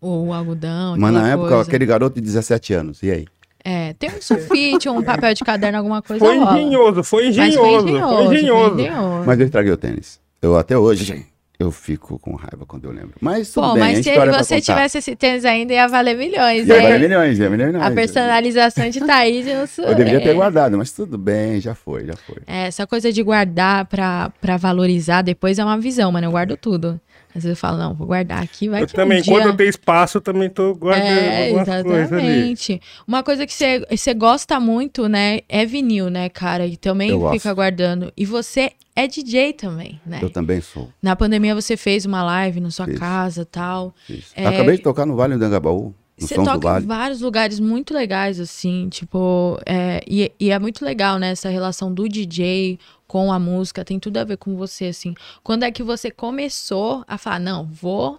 O 0.01 0.33
algodão. 0.33 0.95
Mas 0.97 1.13
na 1.13 1.29
época, 1.29 1.49
coisa. 1.49 1.61
aquele 1.61 1.85
garoto 1.85 2.15
de 2.15 2.21
17 2.21 2.73
anos. 2.73 3.03
E 3.03 3.11
aí? 3.11 3.25
É, 3.63 3.93
tem 3.93 4.09
um 4.09 4.19
sulfite, 4.19 4.89
um 4.89 5.03
papel 5.03 5.35
de 5.35 5.43
caderno, 5.43 5.77
alguma 5.77 6.01
coisa 6.01 6.25
foi 6.25 6.35
engenhoso, 6.35 7.03
foi 7.03 7.27
engenhoso, 7.27 7.57
foi 7.59 7.75
engenhoso, 7.75 8.15
foi 8.15 8.25
engenhoso. 8.25 8.75
foi 8.75 8.83
engenhoso. 8.85 9.23
Mas 9.25 9.39
eu 9.39 9.45
estraguei 9.45 9.71
o 9.71 9.77
tênis. 9.77 10.19
Eu 10.41 10.57
até 10.57 10.75
hoje, 10.75 11.27
eu 11.59 11.69
fico 11.69 12.17
com 12.17 12.33
raiva 12.33 12.65
quando 12.65 12.85
eu 12.85 12.91
lembro. 12.91 13.13
Mas 13.21 13.51
tudo 13.53 13.67
Pô, 13.67 13.73
bem, 13.73 13.83
mas 13.83 14.03
se 14.03 14.09
história 14.09 14.31
é 14.31 14.43
você 14.43 14.59
tivesse 14.59 14.97
esse 14.97 15.15
tênis 15.15 15.45
ainda, 15.45 15.73
ia 15.73 15.87
valer 15.87 16.17
milhões, 16.17 16.67
Ia 16.67 16.75
valer 16.75 16.93
hein? 16.93 16.99
milhões, 17.01 17.37
ia 17.37 17.49
valer 17.49 17.67
milhões. 17.67 17.85
A 17.85 17.91
personalização 17.91 18.89
de 18.89 18.99
Thaís 18.99 19.45
e 19.45 19.53
o 19.53 19.67
seu. 19.67 19.85
Eu 19.85 19.95
deveria 19.95 20.21
ter 20.21 20.29
é. 20.29 20.33
guardado, 20.33 20.75
mas 20.75 20.91
tudo 20.91 21.19
bem, 21.19 21.61
já 21.61 21.75
foi, 21.75 22.07
já 22.07 22.15
foi. 22.15 22.37
É, 22.47 22.65
essa 22.65 22.87
coisa 22.87 23.11
de 23.13 23.21
guardar 23.21 23.85
pra, 23.85 24.31
pra 24.41 24.57
valorizar 24.57 25.21
depois 25.21 25.59
é 25.59 25.63
uma 25.63 25.77
visão, 25.77 26.11
mano. 26.11 26.25
Eu 26.25 26.31
guardo 26.31 26.57
tudo. 26.57 26.99
Às 27.35 27.43
vezes 27.43 27.49
eu 27.51 27.55
falo, 27.55 27.77
não, 27.77 27.93
vou 27.93 28.07
guardar 28.07 28.43
aqui, 28.43 28.67
vai 28.69 28.81
Eu 28.83 28.87
que 28.87 28.93
também, 28.93 29.19
um 29.19 29.21
dia... 29.21 29.33
quando 29.33 29.45
eu 29.47 29.55
tenho 29.55 29.69
espaço, 29.69 30.17
eu 30.17 30.21
também 30.21 30.49
tô 30.49 30.75
guardando 30.75 31.05
É, 31.07 31.45
algumas 31.47 31.67
coisas 31.83 32.13
ali. 32.13 32.27
exatamente. 32.27 32.81
Uma 33.07 33.23
coisa 33.23 33.45
que 33.47 33.53
você- 33.53 33.85
você 33.89 34.13
gosta 34.13 34.59
muito, 34.59 35.07
né, 35.07 35.39
é 35.47 35.65
vinil, 35.65 36.09
né, 36.09 36.27
cara? 36.29 36.65
E 36.67 36.75
também 36.77 37.09
Eu 37.11 37.19
gosto. 37.19 37.33
fica 37.39 37.53
guardando. 37.53 38.11
E 38.17 38.25
você 38.25 38.71
é 38.95 39.07
DJ 39.07 39.53
também, 39.53 39.99
né? 40.05 40.19
Eu 40.21 40.29
também 40.29 40.59
sou. 40.61 40.89
Na 41.01 41.15
pandemia 41.15 41.55
você 41.55 41.77
fez 41.77 42.05
uma 42.05 42.21
live 42.23 42.59
na 42.59 42.69
sua 42.69 42.85
Fiz. 42.85 42.99
casa 42.99 43.45
tal. 43.45 43.95
Fiz. 44.05 44.25
É, 44.35 44.45
Acabei 44.47 44.75
de 44.75 44.81
tocar 44.83 45.05
no 45.05 45.15
Vale 45.15 45.37
do 45.37 45.45
Angabaú, 45.45 45.93
Você 46.17 46.35
toca 46.35 46.55
em 46.57 46.59
Vale. 46.59 46.85
vários 46.85 47.19
lugares 47.21 47.59
muito 47.59 47.95
legais, 47.95 48.39
assim, 48.39 48.89
tipo, 48.89 49.57
é, 49.65 50.01
e, 50.07 50.31
e 50.39 50.51
é 50.51 50.59
muito 50.59 50.85
legal, 50.85 51.17
né, 51.17 51.31
essa 51.31 51.49
relação 51.49 51.91
do 51.91 52.07
DJ 52.07 52.77
com 53.11 53.29
a 53.29 53.37
música, 53.37 53.83
tem 53.83 53.99
tudo 53.99 54.15
a 54.19 54.23
ver 54.23 54.37
com 54.37 54.55
você, 54.55 54.85
assim. 54.85 55.13
Quando 55.43 55.63
é 55.63 55.71
que 55.71 55.83
você 55.83 56.09
começou 56.09 57.03
a 57.05 57.17
falar, 57.17 57.41
não, 57.41 57.65
vou, 57.65 58.17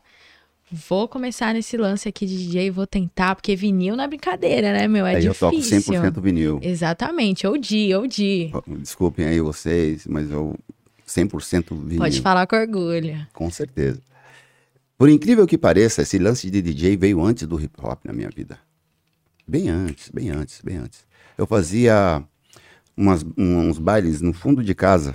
vou 0.70 1.08
começar 1.08 1.54
nesse 1.54 1.78
lance 1.78 2.10
aqui 2.10 2.26
de 2.26 2.36
DJ, 2.36 2.70
vou 2.70 2.86
tentar, 2.86 3.34
porque 3.34 3.56
vinil 3.56 3.96
não 3.96 4.04
é 4.04 4.06
brincadeira, 4.06 4.70
né, 4.70 4.86
meu, 4.86 5.06
é 5.06 5.14
aí 5.14 5.24
eu 5.24 5.32
difícil. 5.32 5.82
toco 5.82 6.12
100% 6.12 6.20
vinil. 6.20 6.60
Exatamente, 6.62 7.46
ou 7.46 7.56
di, 7.56 7.94
ou 7.94 8.06
di. 8.06 8.52
Desculpem 8.80 9.24
aí 9.24 9.40
vocês, 9.40 10.06
mas 10.06 10.30
eu 10.30 10.54
100% 11.08 11.68
vinil. 11.70 11.96
Pode 11.96 12.20
falar 12.20 12.46
com 12.46 12.56
orgulho. 12.56 13.26
Com 13.32 13.50
certeza. 13.50 13.98
Por 14.98 15.08
incrível 15.08 15.46
que 15.46 15.56
pareça, 15.56 16.02
esse 16.02 16.18
lance 16.18 16.50
de 16.50 16.60
DJ 16.60 16.98
veio 16.98 17.24
antes 17.24 17.46
do 17.46 17.58
hip 17.58 17.72
hop 17.82 18.04
na 18.04 18.12
minha 18.12 18.28
vida. 18.28 18.58
Bem 19.48 19.70
antes, 19.70 20.10
bem 20.10 20.28
antes, 20.28 20.60
bem 20.62 20.76
antes. 20.76 21.06
Eu 21.38 21.46
fazia 21.46 22.22
umas- 22.96 23.24
um- 23.36 23.68
uns 23.68 23.78
bailes 23.78 24.20
no 24.20 24.32
fundo 24.32 24.62
de 24.62 24.74
casa, 24.74 25.14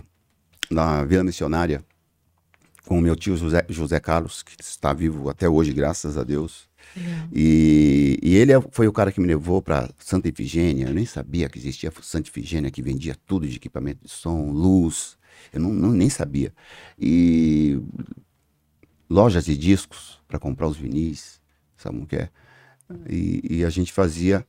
na 0.69 1.03
Vila 1.05 1.23
Missionária, 1.23 1.83
com 2.85 2.97
o 2.99 3.01
meu 3.01 3.15
tio 3.15 3.35
José, 3.35 3.65
José 3.69 3.99
Carlos, 3.99 4.43
que 4.43 4.55
está 4.61 4.93
vivo 4.93 5.29
até 5.29 5.47
hoje, 5.49 5.73
graças 5.73 6.17
a 6.17 6.23
Deus. 6.23 6.67
E, 7.33 8.17
e 8.23 8.35
ele 8.35 8.53
é- 8.53 8.61
foi 8.71 8.87
o 8.87 8.93
cara 8.93 9.11
que 9.11 9.19
me 9.19 9.27
levou 9.27 9.61
para 9.61 9.89
Santa 9.99 10.29
Ifigênia. 10.29 10.87
Eu 10.87 10.93
nem 10.93 11.05
sabia 11.05 11.49
que 11.49 11.59
existia 11.59 11.91
Santa 12.01 12.29
Ifigênia, 12.29 12.71
que 12.71 12.81
vendia 12.81 13.15
tudo 13.25 13.45
de 13.47 13.57
equipamento 13.57 14.05
de 14.05 14.09
som, 14.11 14.51
luz. 14.51 15.17
Eu 15.51 15.59
não, 15.59 15.73
não- 15.73 15.91
nem 15.91 16.09
sabia. 16.09 16.53
E 16.97 17.79
lojas 19.09 19.45
de 19.45 19.57
discos 19.57 20.19
para 20.27 20.39
comprar 20.39 20.67
os 20.67 20.77
vinis, 20.77 21.41
sabe 21.75 21.97
o 21.99 22.05
que 22.05 22.15
é? 22.15 22.29
E, 23.09 23.57
e 23.57 23.65
a 23.65 23.69
gente 23.69 23.91
fazia 23.91 24.45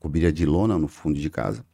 cobria 0.00 0.32
de 0.32 0.46
lona 0.46 0.78
no 0.78 0.88
fundo 0.88 1.18
de 1.20 1.28
casa. 1.30 1.64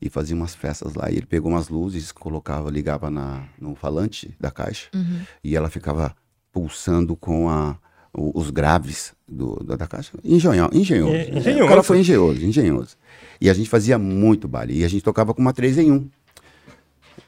E 0.00 0.08
fazia 0.08 0.34
umas 0.36 0.54
festas 0.54 0.94
lá. 0.94 1.10
E 1.10 1.16
ele 1.16 1.26
pegou 1.26 1.50
umas 1.50 1.68
luzes, 1.68 2.12
colocava, 2.12 2.70
ligava 2.70 3.10
na, 3.10 3.44
no 3.60 3.74
falante 3.74 4.34
da 4.38 4.50
caixa 4.50 4.88
Uhum. 4.94 5.20
e 5.42 5.56
ela 5.56 5.68
ficava 5.68 6.14
pulsando 6.52 7.14
com 7.16 7.48
a, 7.48 7.76
os 8.12 8.50
graves 8.50 9.12
do, 9.26 9.56
da, 9.64 9.76
da 9.76 9.86
caixa. 9.86 10.12
Engenho, 10.24 10.68
engenhoso. 10.72 11.14
É, 11.14 11.30
né? 11.30 11.38
engenhoso. 11.38 11.64
O 11.64 11.68
cara 11.68 11.82
foi 11.82 11.98
engenhoso, 12.00 12.44
engenhoso. 12.44 12.96
E 13.40 13.48
a 13.50 13.54
gente 13.54 13.68
fazia 13.68 13.98
muito 13.98 14.48
baile. 14.48 14.78
E 14.78 14.84
a 14.84 14.88
gente 14.88 15.02
tocava 15.02 15.34
com 15.34 15.40
uma 15.42 15.52
3 15.52 15.78
em 15.78 15.92
1. 15.92 16.10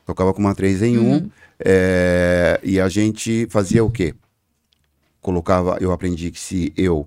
Tocava 0.07 0.33
com 0.33 0.41
uma 0.41 0.55
3 0.55 0.83
em 0.83 0.99
1. 0.99 1.31
é, 1.65 2.61
e 2.65 2.81
a 2.81 2.89
gente 2.89 3.47
fazia 3.51 3.85
o 3.85 3.91
quê? 3.91 4.15
Colocava, 5.21 5.77
eu 5.81 5.93
aprendi 5.93 6.31
que 6.31 6.41
se 6.41 6.73
eu 6.77 7.07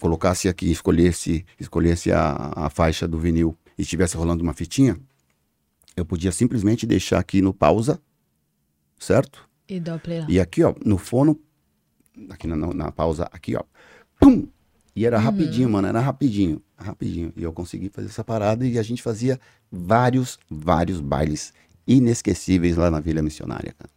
colocasse 0.00 0.48
aqui, 0.48 0.70
escolhesse, 0.70 1.44
escolhesse 1.58 2.12
a, 2.12 2.52
a 2.54 2.70
faixa 2.70 3.08
do 3.08 3.18
vinil 3.18 3.56
e 3.78 3.82
estivesse 3.82 4.16
rolando 4.16 4.42
uma 4.42 4.52
fitinha, 4.54 4.98
eu 5.96 6.04
podia 6.04 6.32
simplesmente 6.32 6.86
deixar 6.86 7.18
aqui 7.18 7.40
no 7.40 7.52
pausa, 7.54 8.00
certo? 8.98 9.48
E 9.68 9.78
o 9.78 9.98
play 9.98 10.20
lá. 10.20 10.26
E 10.28 10.38
aqui, 10.40 10.62
ó, 10.62 10.74
no 10.84 10.98
fono, 10.98 11.38
aqui 12.30 12.46
na, 12.46 12.56
na- 12.56 12.92
pausa, 12.92 13.28
aqui, 13.32 13.56
ó, 13.56 13.62
pum! 14.20 14.46
E 14.94 15.04
era 15.04 15.18
rapidinho, 15.18 15.68
mano, 15.68 15.88
era 15.88 16.00
rapidinho, 16.00 16.62
rapidinho. 16.76 17.30
E 17.36 17.42
eu 17.42 17.52
consegui 17.52 17.90
fazer 17.90 18.08
essa 18.08 18.24
parada 18.24 18.66
e 18.66 18.78
a 18.78 18.82
gente 18.82 19.02
fazia 19.02 19.38
vários, 19.70 20.38
vários 20.48 21.00
bailes 21.02 21.52
inesquecíveis 21.86 22.76
lá 22.76 22.90
na 22.90 22.98
Vila 22.98 23.20
Missionária, 23.20 23.74
cara. 23.78 23.90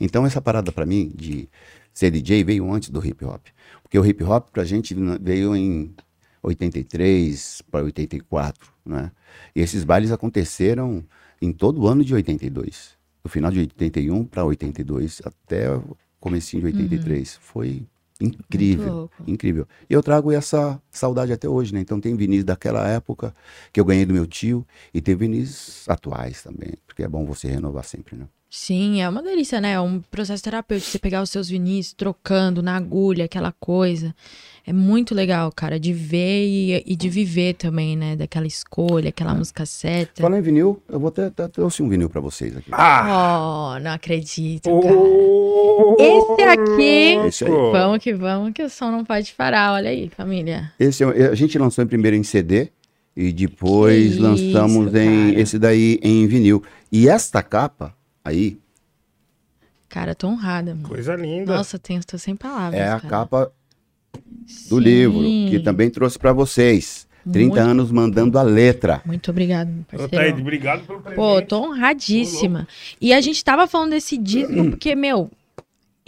Então 0.00 0.26
essa 0.26 0.40
parada 0.40 0.72
pra 0.72 0.84
mim 0.84 1.12
de 1.14 1.48
ser 1.94 2.10
DJ 2.10 2.42
veio 2.42 2.68
antes 2.72 2.88
do 2.90 3.04
hip 3.06 3.24
hop. 3.24 3.46
Porque 3.82 3.96
o 3.98 4.04
hip 4.04 4.24
hop 4.24 4.48
pra 4.50 4.64
gente 4.64 4.92
veio 5.20 5.54
em 5.54 5.94
83 6.42 7.62
para 7.70 7.84
84, 7.84 8.72
né? 8.84 9.10
E 9.54 9.60
esses 9.60 9.84
bailes 9.84 10.10
aconteceram 10.10 11.04
em 11.40 11.52
todo 11.52 11.82
o 11.82 11.88
ano 11.88 12.04
de 12.04 12.14
82. 12.14 12.98
Do 13.22 13.28
final 13.28 13.50
de 13.50 13.60
81 13.60 14.24
para 14.24 14.44
82 14.44 15.22
até 15.24 15.70
o 15.70 15.96
comecinho 16.18 16.62
de 16.62 16.66
83. 16.68 17.36
Foi 17.36 17.86
incrível, 18.20 19.10
incrível. 19.26 19.66
E 19.88 19.94
eu 19.94 20.02
trago 20.02 20.30
essa 20.30 20.80
saudade 20.90 21.32
até 21.32 21.48
hoje, 21.48 21.72
né? 21.72 21.80
Então 21.80 22.00
tem 22.00 22.14
vinis 22.16 22.44
daquela 22.44 22.86
época 22.88 23.34
que 23.72 23.80
eu 23.80 23.84
ganhei 23.84 24.04
do 24.04 24.12
meu 24.14 24.26
tio 24.26 24.66
e 24.92 25.00
tem 25.00 25.14
vinis 25.14 25.84
atuais 25.88 26.42
também, 26.42 26.74
porque 26.86 27.02
é 27.02 27.08
bom 27.08 27.24
você 27.24 27.48
renovar 27.48 27.84
sempre, 27.84 28.16
né? 28.16 28.26
Sim, 28.52 29.00
é 29.00 29.08
uma 29.08 29.22
delícia, 29.22 29.60
né? 29.60 29.72
É 29.74 29.80
um 29.80 30.00
processo 30.10 30.42
terapêutico. 30.42 30.90
Você 30.90 30.98
pegar 30.98 31.22
os 31.22 31.30
seus 31.30 31.48
vinis, 31.48 31.92
trocando 31.92 32.60
na 32.60 32.76
agulha, 32.76 33.26
aquela 33.26 33.52
coisa. 33.52 34.12
É 34.66 34.72
muito 34.72 35.14
legal, 35.14 35.52
cara, 35.52 35.78
de 35.78 35.92
ver 35.92 36.46
e, 36.48 36.82
e 36.84 36.96
de 36.96 37.08
viver 37.08 37.54
também, 37.54 37.96
né? 37.96 38.16
Daquela 38.16 38.48
escolha, 38.48 39.10
aquela 39.10 39.34
música 39.34 39.64
certa. 39.64 40.20
Falando 40.22 40.40
em 40.40 40.42
vinil, 40.42 40.82
eu 40.88 40.98
vou 40.98 41.08
até, 41.10 41.26
até 41.26 41.46
trouxe 41.46 41.80
um 41.80 41.88
vinil 41.88 42.10
pra 42.10 42.20
vocês 42.20 42.56
aqui. 42.56 42.70
Ah! 42.72 43.76
Oh, 43.76 43.78
não 43.78 43.92
acredito, 43.92 44.68
cara. 44.80 44.94
Oh, 44.96 45.96
Esse 45.98 46.42
aqui- 46.42 47.26
Esse 47.28 47.44
aí. 47.44 47.50
Vamos 47.50 47.98
que 48.02 48.12
vamos, 48.12 48.52
que 48.52 48.62
o 48.64 48.68
som 48.68 48.90
não 48.90 49.04
pode 49.04 49.32
parar. 49.32 49.74
Olha 49.74 49.90
aí, 49.90 50.08
família. 50.16 50.72
Esse 50.78 51.04
é- 51.04 51.28
a 51.28 51.34
gente 51.36 51.56
lançou 51.56 51.84
em 51.84 51.86
primeiro 51.86 52.16
em 52.16 52.24
CD 52.24 52.68
e 53.16 53.32
depois 53.32 54.14
Que 54.14 54.20
lançamos 54.20 54.88
isso, 54.88 54.96
em 54.98 55.28
cara. 55.30 55.40
esse 55.40 55.56
daí 55.58 56.00
em 56.02 56.26
vinil. 56.26 56.62
E 56.90 57.08
esta 57.08 57.42
capa 57.44 57.94
aí 58.24 58.58
Cara, 59.88 60.14
tô 60.14 60.28
honrada, 60.28 60.72
mano. 60.74 60.88
Coisa 60.88 61.16
linda. 61.16 61.52
Nossa, 61.56 61.76
tenho, 61.76 62.00
tô 62.04 62.16
sem 62.16 62.36
palavras. 62.36 62.80
é 62.80 62.84
a 62.88 63.00
cara. 63.00 63.08
capa 63.08 63.52
do 64.68 64.76
Sim. 64.76 64.80
livro 64.80 65.20
que 65.50 65.58
também 65.60 65.90
trouxe 65.90 66.16
pra 66.18 66.32
vocês. 66.32 67.08
30 67.24 67.38
Muito- 67.40 67.58
anos 67.58 67.90
mandando 67.90 68.38
a 68.38 68.42
letra. 68.42 69.02
Muito 69.04 69.30
obrigado, 69.32 69.68
parceiro. 69.90 70.10
Thaís, 70.16 70.40
obrigado 70.40 70.86
pelo 70.86 71.00
presente. 71.00 71.16
Pô, 71.16 71.42
tô 71.42 71.60
honradíssima. 71.64 72.68
E 73.00 73.12
a 73.12 73.20
gente 73.20 73.44
tava 73.44 73.66
falando 73.66 73.90
desse 73.90 74.16
disco 74.16 74.70
porque, 74.70 74.94
meu, 74.94 75.28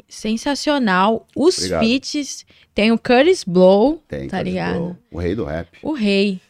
sensacional. 0.08 1.26
Os 1.36 1.56
Obrigado. 1.58 1.80
feats, 1.84 2.46
tem 2.74 2.92
o 2.92 2.98
Curtis 2.98 3.44
Blow, 3.44 4.02
Tem 4.08 4.28
tá 4.28 4.38
Curtis 4.38 4.52
ligado? 4.54 4.76
Blow, 4.78 4.96
o 5.10 5.18
rei 5.18 5.34
do 5.34 5.44
rap. 5.44 5.68
O 5.82 5.92
Rei. 5.92 6.40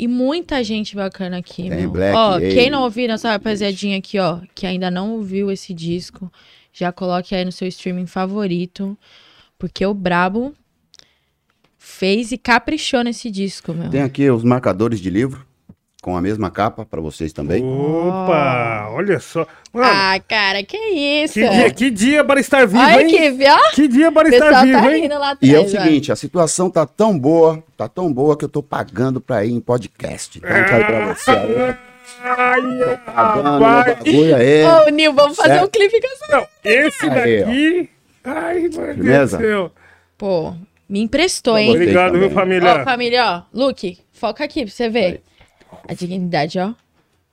E 0.00 0.08
muita 0.08 0.64
gente 0.64 0.96
bacana 0.96 1.36
aqui, 1.36 1.68
Tem 1.68 1.82
meu. 1.82 1.90
Black, 1.90 2.16
ó, 2.16 2.38
quem 2.40 2.70
não 2.70 2.84
ouviu 2.84 3.06
nossa 3.06 3.30
rapaziadinha 3.30 3.98
aqui, 3.98 4.18
ó, 4.18 4.40
que 4.54 4.66
ainda 4.66 4.90
não 4.90 5.12
ouviu 5.12 5.50
esse 5.50 5.74
disco, 5.74 6.32
já 6.72 6.90
coloque 6.90 7.34
aí 7.34 7.44
no 7.44 7.52
seu 7.52 7.68
streaming 7.68 8.06
favorito, 8.06 8.96
porque 9.58 9.84
o 9.84 9.92
Brabo 9.92 10.54
fez 11.76 12.32
e 12.32 12.38
caprichou 12.38 13.04
nesse 13.04 13.30
disco, 13.30 13.74
meu. 13.74 13.90
Tem 13.90 14.00
aqui 14.00 14.30
os 14.30 14.42
marcadores 14.42 15.00
de 15.00 15.10
livro 15.10 15.44
com 16.00 16.16
a 16.16 16.22
mesma 16.22 16.50
capa 16.50 16.84
pra 16.86 17.00
vocês 17.00 17.32
também. 17.32 17.62
Opa, 17.64 18.88
olha 18.92 19.20
só. 19.20 19.46
Mano, 19.72 19.86
Ah, 19.92 20.18
cara, 20.26 20.62
que 20.64 20.76
isso? 20.76 21.34
que, 21.34 21.48
dia, 21.48 21.70
que 21.70 21.90
dia 21.90 22.24
para 22.24 22.40
estar 22.40 22.66
vivo, 22.66 22.82
Olha 22.82 23.02
hein? 23.02 23.08
que, 23.08 23.30
viu? 23.30 23.54
Que 23.74 23.86
dia 23.88 24.10
para 24.10 24.28
O 24.28 24.32
estar 24.32 24.46
pessoal 24.46 24.64
vivo, 24.64 24.80
tá 24.80 24.92
hein? 24.96 25.02
rindo 25.02 25.18
lá 25.18 25.36
E 25.42 25.54
é 25.54 25.58
o 25.58 25.62
atrás, 25.62 25.74
ó. 25.74 25.82
seguinte, 25.84 26.12
a 26.12 26.16
situação 26.16 26.70
tá 26.70 26.86
tão 26.86 27.18
boa, 27.18 27.62
tá 27.76 27.88
tão 27.88 28.12
boa 28.12 28.36
que 28.36 28.44
eu 28.44 28.48
tô 28.48 28.62
pagando 28.62 29.20
pra 29.20 29.44
ir 29.44 29.52
em 29.52 29.60
podcast. 29.60 30.38
Então, 30.38 30.50
eu 30.56 30.64
quero 30.64 30.86
pra 30.86 31.14
você 31.14 31.30
aí, 31.30 31.76
Ai, 32.22 32.96
pagando 33.06 33.50
meu 33.58 33.68
rapaz. 33.68 33.98
bagulho 33.98 34.36
aí. 34.36 34.64
Ô, 34.64 34.90
Nil, 34.90 35.12
vamos 35.12 35.36
fazer 35.36 35.48
Certo. 35.50 35.64
um 35.64 35.68
clipe 35.68 36.00
com 36.00 36.06
essa. 36.06 36.36
Não, 36.36 36.46
esse 36.64 37.04
Aí, 37.06 37.42
ó. 37.42 37.46
daqui... 37.46 37.90
Ai, 38.24 38.60
meu 38.68 38.94
Deus 38.96 39.30
do 39.32 39.36
céu. 39.38 39.72
Pô, 40.18 40.54
me 40.88 41.00
emprestou, 41.00 41.56
hein? 41.56 41.70
Obrigado, 41.70 42.18
viu, 42.18 42.30
família? 42.30 42.80
Ó, 42.80 42.84
família, 42.84 43.24
ó. 43.24 43.42
Luke, 43.56 43.98
foca 44.12 44.44
aqui 44.44 44.64
pra 44.64 44.70
você 44.72 44.88
ver. 44.88 45.22
A 45.88 45.94
dignidade, 45.94 46.58
ó. 46.58 46.72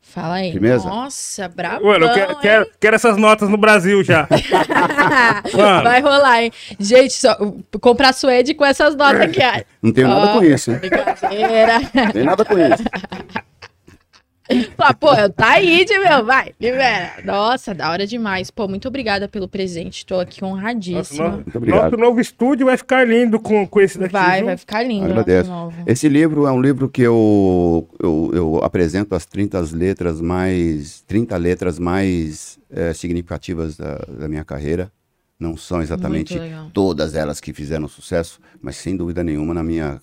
Fala 0.01 0.35
aí. 0.35 0.53
Firmeza? 0.53 0.87
Nossa, 0.87 1.49
brabo. 1.49 1.85
Mano, 1.85 2.05
eu 2.05 2.13
quero, 2.13 2.39
quero, 2.39 2.71
quero 2.79 2.95
essas 2.95 3.17
notas 3.17 3.49
no 3.49 3.57
Brasil 3.57 4.03
já. 4.03 4.25
Mano. 5.53 5.83
Vai 5.83 6.01
rolar, 6.01 6.43
hein? 6.43 6.51
Gente, 6.79 7.13
só 7.13 7.35
comprar 7.81 8.13
suede 8.13 8.53
com 8.53 8.63
essas 8.63 8.95
notas 8.95 9.21
aqui. 9.21 9.65
Não 9.81 9.91
tenho 9.91 10.07
nada 10.07 10.33
com 10.33 10.43
isso, 10.43 10.71
hein? 10.71 10.77
Brincadeira. 10.79 11.79
Não 11.93 12.11
tenho 12.11 12.25
nada 12.25 12.45
com 12.45 12.57
isso. 12.57 12.83
Fala, 14.77 14.93
pô, 14.93 15.07
tá 15.35 15.51
aí, 15.53 15.83
de 15.83 15.97
meu, 15.99 16.23
vai, 16.25 16.53
libera. 16.59 17.13
Nossa, 17.25 17.73
da 17.73 17.89
hora 17.91 18.07
demais. 18.07 18.49
Pô, 18.49 18.67
muito 18.67 18.87
obrigada 18.87 19.27
pelo 19.27 19.47
presente. 19.47 20.05
Tô 20.05 20.19
aqui 20.19 20.41
Nosso, 20.41 20.53
honradíssima. 20.53 21.23
novo, 21.25 21.35
Muito 21.37 21.57
obrigado. 21.57 21.83
nosso 21.83 21.97
novo 21.97 22.21
estúdio 22.21 22.65
vai 22.65 22.77
ficar 22.77 23.05
lindo 23.05 23.39
com, 23.39 23.67
com 23.67 23.81
esse 23.81 23.97
daqui. 23.97 24.13
Vai, 24.13 24.37
viu? 24.37 24.45
vai 24.45 24.57
ficar 24.57 24.83
lindo. 24.83 25.05
Agradeço. 25.05 25.49
nosso 25.49 25.75
novo. 25.75 25.83
Esse 25.85 26.07
livro 26.07 26.45
é 26.47 26.51
um 26.51 26.61
livro 26.61 26.87
que 26.89 27.01
eu, 27.01 27.87
eu, 27.99 28.31
eu 28.33 28.59
apresento 28.63 29.13
as 29.15 29.25
30 29.25 29.59
letras 29.73 30.21
mais 30.21 31.01
30 31.07 31.35
letras 31.37 31.79
mais 31.79 32.57
eh, 32.71 32.93
significativas 32.93 33.75
da, 33.75 33.95
da 34.19 34.27
minha 34.27 34.45
carreira. 34.45 34.91
Não 35.39 35.55
são 35.55 35.81
exatamente 35.83 36.39
todas 36.73 37.13
elas 37.13 37.39
que 37.39 37.53
fizeram 37.53 37.87
sucesso, 37.87 38.39
mas 38.59 38.75
sem 38.77 38.97
dúvida 38.97 39.23
nenhuma 39.23 39.53
na 39.53 39.61
minha 39.61 40.01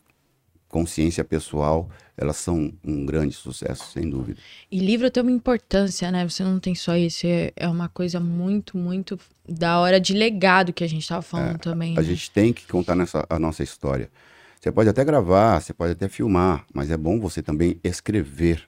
consciência 0.74 1.22
pessoal, 1.22 1.88
elas 2.16 2.36
são 2.36 2.72
um 2.84 3.06
grande 3.06 3.32
sucesso, 3.36 3.92
sem 3.92 4.10
dúvida. 4.10 4.40
E 4.72 4.80
livro 4.80 5.08
tem 5.08 5.22
uma 5.22 5.30
importância, 5.30 6.10
né? 6.10 6.28
Você 6.28 6.42
não 6.42 6.58
tem 6.58 6.74
só 6.74 6.96
isso. 6.96 7.28
É, 7.28 7.52
é 7.54 7.68
uma 7.68 7.88
coisa 7.88 8.18
muito, 8.18 8.76
muito 8.76 9.16
da 9.48 9.78
hora 9.78 10.00
de 10.00 10.12
legado 10.14 10.72
que 10.72 10.82
a 10.82 10.88
gente 10.88 11.06
tava 11.06 11.22
falando 11.22 11.58
também. 11.58 11.94
É, 11.94 11.98
A 11.98 12.02
né? 12.02 12.08
gente 12.08 12.28
tem 12.28 12.52
que 12.52 12.66
contar 12.66 12.96
nessa, 12.96 13.24
a 13.30 13.38
nossa 13.38 13.62
história. 13.62 14.10
Você 14.60 14.72
pode 14.72 14.88
até 14.88 15.04
gravar, 15.04 15.60
você 15.60 15.72
pode 15.72 15.92
até 15.92 16.08
filmar, 16.08 16.64
mas 16.74 16.90
é 16.90 16.96
bom 16.96 17.20
você 17.20 17.40
também 17.40 17.78
escrever. 17.84 18.66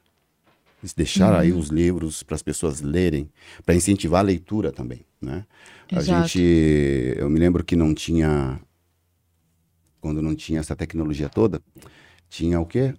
Deixar 0.96 1.34
aí 1.34 1.50
Uhum. 1.50 1.59
os 1.59 1.68
livros 1.70 2.22
para 2.22 2.36
as 2.36 2.42
pessoas 2.42 2.80
lerem, 2.80 3.28
para 3.64 3.74
incentivar 3.74 4.20
a 4.20 4.22
leitura 4.22 4.70
também, 4.70 5.00
né? 5.20 5.44
A 5.90 5.98
Exato. 5.98 6.28
gente, 6.28 7.14
eu 7.16 7.28
me 7.28 7.40
lembro 7.40 7.64
que 7.64 7.74
não 7.74 7.92
tinha, 7.92 8.61
quando 10.07 10.22
não 10.22 10.36
tinha 10.36 10.61
essa 10.61 10.76
tecnologia 10.76 11.28
toda, 11.28 11.61
tinha 12.28 12.61
o 12.61 12.64
quê? 12.66 12.94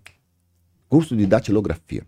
Curso 0.90 1.16
de 1.16 1.26
datilografia. 1.26 2.04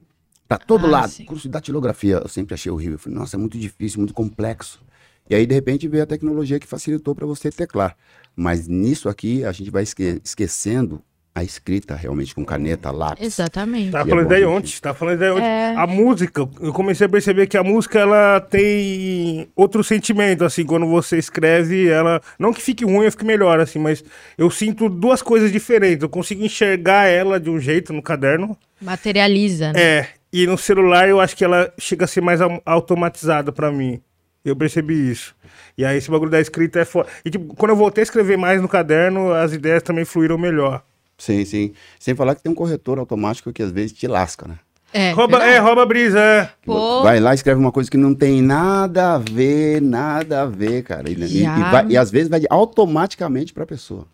Para 0.45 0.57
todo 0.57 0.85
Ah, 0.87 0.89
lado, 0.89 1.09
sim. 1.09 1.23
curso 1.25 1.43
de 1.43 1.49
datilografia, 1.49 2.17
eu 2.17 2.27
sempre 2.27 2.53
achei 2.53 2.69
horrível. 2.71 2.95
Eu 2.95 2.99
falei, 2.99 3.17
nossa, 3.17 3.37
é 3.37 3.39
muito 3.39 3.57
difícil, 3.57 3.99
muito 3.99 4.13
complexo. 4.13 4.81
E 5.29 5.35
aí, 5.35 5.45
de 5.45 5.53
repente, 5.53 5.87
veio 5.87 6.03
a 6.03 6.07
tecnologia 6.07 6.59
que 6.59 6.67
facilitou 6.67 7.15
para 7.15 7.25
você 7.25 7.49
teclar. 7.51 7.95
Mas 8.35 8.67
nisso 8.67 9.07
aqui, 9.07 9.45
a 9.45 9.51
gente 9.53 9.69
vai 9.71 9.83
esque- 9.83 10.19
esquecendo 10.23 11.01
a 11.39 11.43
escrita 11.43 11.95
realmente 11.95 12.33
com 12.35 12.43
caneta, 12.45 12.91
lápis. 12.91 13.25
Exatamente. 13.25 13.91
Tava 13.91 14.07
E 14.07 14.11
é 14.11 14.15
falando 14.15 14.27
daí 14.27 14.45
ontem, 14.45 14.71
tava 14.81 14.97
falando 14.97 15.17
daí 15.19 15.31
ontem. 15.31 15.43
É. 15.45 15.73
A 15.75 15.87
música, 15.87 16.41
eu 16.61 16.73
comecei 16.73 17.05
a 17.07 17.09
perceber 17.09 17.47
que 17.47 17.57
a 17.57 17.63
música, 17.63 17.99
ela 17.99 18.39
tem 18.41 19.47
outro 19.55 19.83
sentimento, 19.83 20.43
assim, 20.45 20.65
quando 20.65 20.85
você 20.87 21.17
escreve, 21.17 21.87
ela... 21.89 22.21
Não 22.37 22.53
que 22.53 22.61
fique 22.61 22.83
ruim 22.85 23.05
ou 23.05 23.11
fique 23.11 23.25
melhor, 23.25 23.59
assim, 23.59 23.79
mas 23.79 24.03
eu 24.37 24.49
sinto 24.51 24.89
duas 24.89 25.21
coisas 25.21 25.51
diferentes. 25.51 26.03
Eu 26.03 26.09
consigo 26.09 26.43
enxergar 26.43 27.05
ela 27.07 27.39
de 27.39 27.49
um 27.49 27.59
jeito 27.59 27.93
no 27.93 28.01
caderno, 28.01 28.57
Materializa, 28.81 29.73
né? 29.73 29.81
é, 29.81 30.07
e 30.31 30.45
no 30.47 30.57
celular 30.57 31.07
eu 31.09 31.19
acho 31.19 31.35
que 31.35 31.43
ela 31.43 31.73
chega 31.79 32.05
a 32.05 32.07
ser 32.07 32.21
mais 32.21 32.39
au- 32.41 32.61
automatizada 32.65 33.51
pra 33.51 33.71
mim. 33.71 34.01
Eu 34.43 34.55
percebi 34.55 35.11
isso. 35.11 35.35
E 35.77 35.83
aí 35.85 35.97
esse 35.97 36.09
bagulho 36.09 36.31
da 36.31 36.39
escrita 36.39 36.79
é 36.79 36.85
foda. 36.85 37.07
E 37.25 37.29
tipo, 37.29 37.53
quando 37.55 37.71
eu 37.71 37.75
voltei 37.75 38.01
a 38.01 38.03
escrever 38.03 38.37
mais 38.37 38.61
no 38.61 38.67
caderno, 38.69 39.33
as 39.33 39.53
ideias 39.53 39.83
também 39.83 40.05
fluíram 40.05 40.37
melhor. 40.37 40.81
Sim, 41.19 41.45
sim. 41.45 41.73
Sem 41.99 42.15
falar 42.15 42.33
que 42.33 42.41
tem 42.41 42.51
um 42.51 42.55
corretor 42.55 42.97
automático 42.97 43.53
que 43.53 43.61
às 43.61 43.71
vezes 43.71 43.91
te 43.93 44.07
lasca, 44.07 44.47
né? 44.47 44.57
É, 44.91 45.11
Rouba, 45.11 45.37
verdade. 45.37 45.55
é, 45.55 45.59
rouba 45.59 45.83
a 45.83 45.85
brisa, 45.85 46.19
é. 46.19 46.49
Pô. 46.65 47.03
Vai 47.03 47.19
lá 47.19 47.31
e 47.31 47.35
escreve 47.35 47.59
uma 47.59 47.71
coisa 47.71 47.91
que 47.91 47.97
não 47.97 48.15
tem 48.15 48.41
nada 48.41 49.13
a 49.13 49.17
ver, 49.19 49.79
nada 49.79 50.41
a 50.41 50.45
ver, 50.47 50.81
cara. 50.81 51.07
E, 51.07 51.13
e- 51.13 51.43
Já. 51.43 51.59
e 51.59 51.61
vai- 51.71 51.85
e 51.89 51.95
às 51.97 52.09
vezes 52.09 52.27
vai 52.27 52.41
automaticamente 52.49 53.53
pra 53.53 53.67
pessoa. 53.67 54.07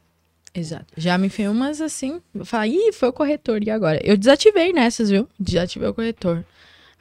Exato. 0.53 0.86
Já 0.97 1.18
me 1.18 1.30
fez 1.30 1.49
umas 1.49 1.80
assim. 1.80 2.20
Eu 2.34 2.45
falei, 2.45 2.74
ih, 2.76 2.91
foi 2.91 3.08
o 3.10 3.14
corretor. 3.14 3.62
E 3.64 3.70
agora? 3.70 3.99
Eu 4.03 4.18
desativei 4.18 4.74
nessas, 4.74 5.10
viu? 5.10 5.28
Desativei 5.39 5.88
o 5.88 5.93
corretor. 5.93 6.43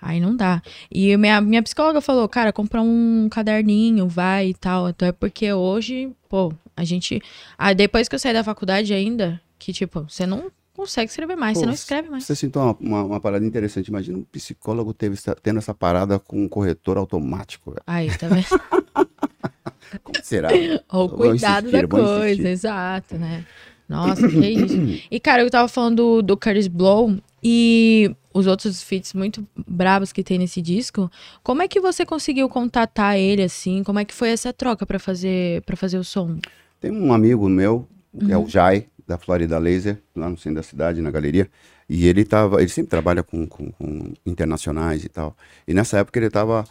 Aí 0.01 0.21
não 0.21 0.37
dá. 0.37 0.61
E 0.93 1.17
minha, 1.17 1.41
minha 1.41 1.63
psicóloga 1.63 2.01
falou, 2.01 2.29
cara, 2.29 2.53
compra 2.53 2.81
um 2.83 3.29
caderninho, 3.31 4.07
vai 4.07 4.49
e 4.51 4.55
tal. 4.55 4.87
Até 4.87 5.11
porque 5.13 5.53
hoje, 5.53 6.11
pô, 6.29 6.53
a 6.77 6.85
gente. 6.85 7.21
Ah, 7.57 7.73
depois 7.73 8.09
que 8.09 8.15
eu 8.15 8.19
saí 8.19 8.33
da 8.35 8.45
faculdade 8.45 8.93
ainda, 8.93 9.41
que 9.59 9.73
tipo, 9.73 10.07
você 10.09 10.27
não 10.27 10.51
consegue 10.75 11.09
escrever 11.11 11.37
mais, 11.37 11.55
Pô, 11.55 11.61
você 11.61 11.67
não 11.67 11.73
escreve 11.73 12.11
mais. 12.11 12.25
Você 12.25 12.35
sentou 12.35 12.63
uma, 12.63 12.77
uma, 12.81 13.03
uma 13.05 13.21
parada 13.21 13.45
interessante. 13.47 13.89
Imagina 13.89 14.19
um 14.19 14.25
psicólogo 14.25 14.93
teve, 14.93 15.17
tendo 15.43 15.59
essa 15.59 15.73
parada 15.75 16.19
com 16.19 16.43
um 16.45 16.49
corretor 16.49 16.97
automático. 16.99 17.71
velho. 17.71 17.83
Aí, 17.87 18.11
tá 18.17 18.29
vendo? 18.29 18.45
Como 20.03 20.19
será? 20.23 20.49
Ou 20.93 21.09
cuidado 21.09 21.69
insistir, 21.69 21.83
da 21.83 21.89
coisa, 21.89 22.49
exato, 22.49 23.17
né? 23.17 23.45
Nossa, 23.89 24.27
que 24.29 24.49
isso. 24.49 25.07
E, 25.11 25.21
cara, 25.21 25.43
eu 25.43 25.51
tava 25.51 25.69
falando 25.69 25.97
do, 25.97 26.23
do 26.23 26.37
Curtis 26.37 26.67
Blow 26.69 27.17
e 27.43 28.11
os 28.33 28.47
outros 28.47 28.83
feats 28.83 29.13
muito 29.13 29.47
bravos 29.69 30.11
que 30.11 30.25
tem 30.25 30.39
nesse 30.39 30.61
disco. 30.63 31.11
Como 31.43 31.63
é 31.63 31.69
que 31.69 31.79
você 31.81 32.05
conseguiu 32.05 32.49
contatar 32.49 33.19
ele, 33.19 33.43
assim? 33.43 33.85
Como 33.85 33.99
é 33.99 34.05
que 34.05 34.15
foi 34.15 34.31
essa 34.31 34.53
troca 34.53 34.87
pra 34.87 34.99
fazer, 34.99 35.63
pra 35.63 35.77
fazer 35.77 35.99
o 35.99 36.05
som? 36.05 36.39
Tem 36.81 36.91
um 36.91 37.13
amigo 37.13 37.49
meu, 37.49 37.87
que 38.19 38.25
Uhum. 38.25 38.31
é 38.33 38.39
o 38.39 38.49
Jai, 38.49 38.87
da 39.07 39.19
Florida 39.19 39.59
Laser, 39.59 40.01
lá 40.15 40.29
no 40.29 40.37
centro 40.39 40.57
da 40.57 40.63
cidade, 40.63 41.01
na 41.01 41.11
galeria. 41.11 41.51
E 41.89 42.07
ele 42.07 42.25
tava, 42.25 42.61
ele 42.61 42.69
sempre 42.71 42.91
trabalha 42.91 43.23
com, 43.23 43.47
com- 43.47 43.71
com 43.73 44.13
internacionais 44.25 45.05
e 45.05 45.09
tal. 45.09 45.37
E 45.69 45.75
nessa 45.75 45.99
época 45.99 46.19
ele 46.19 46.27
estava 46.29 46.65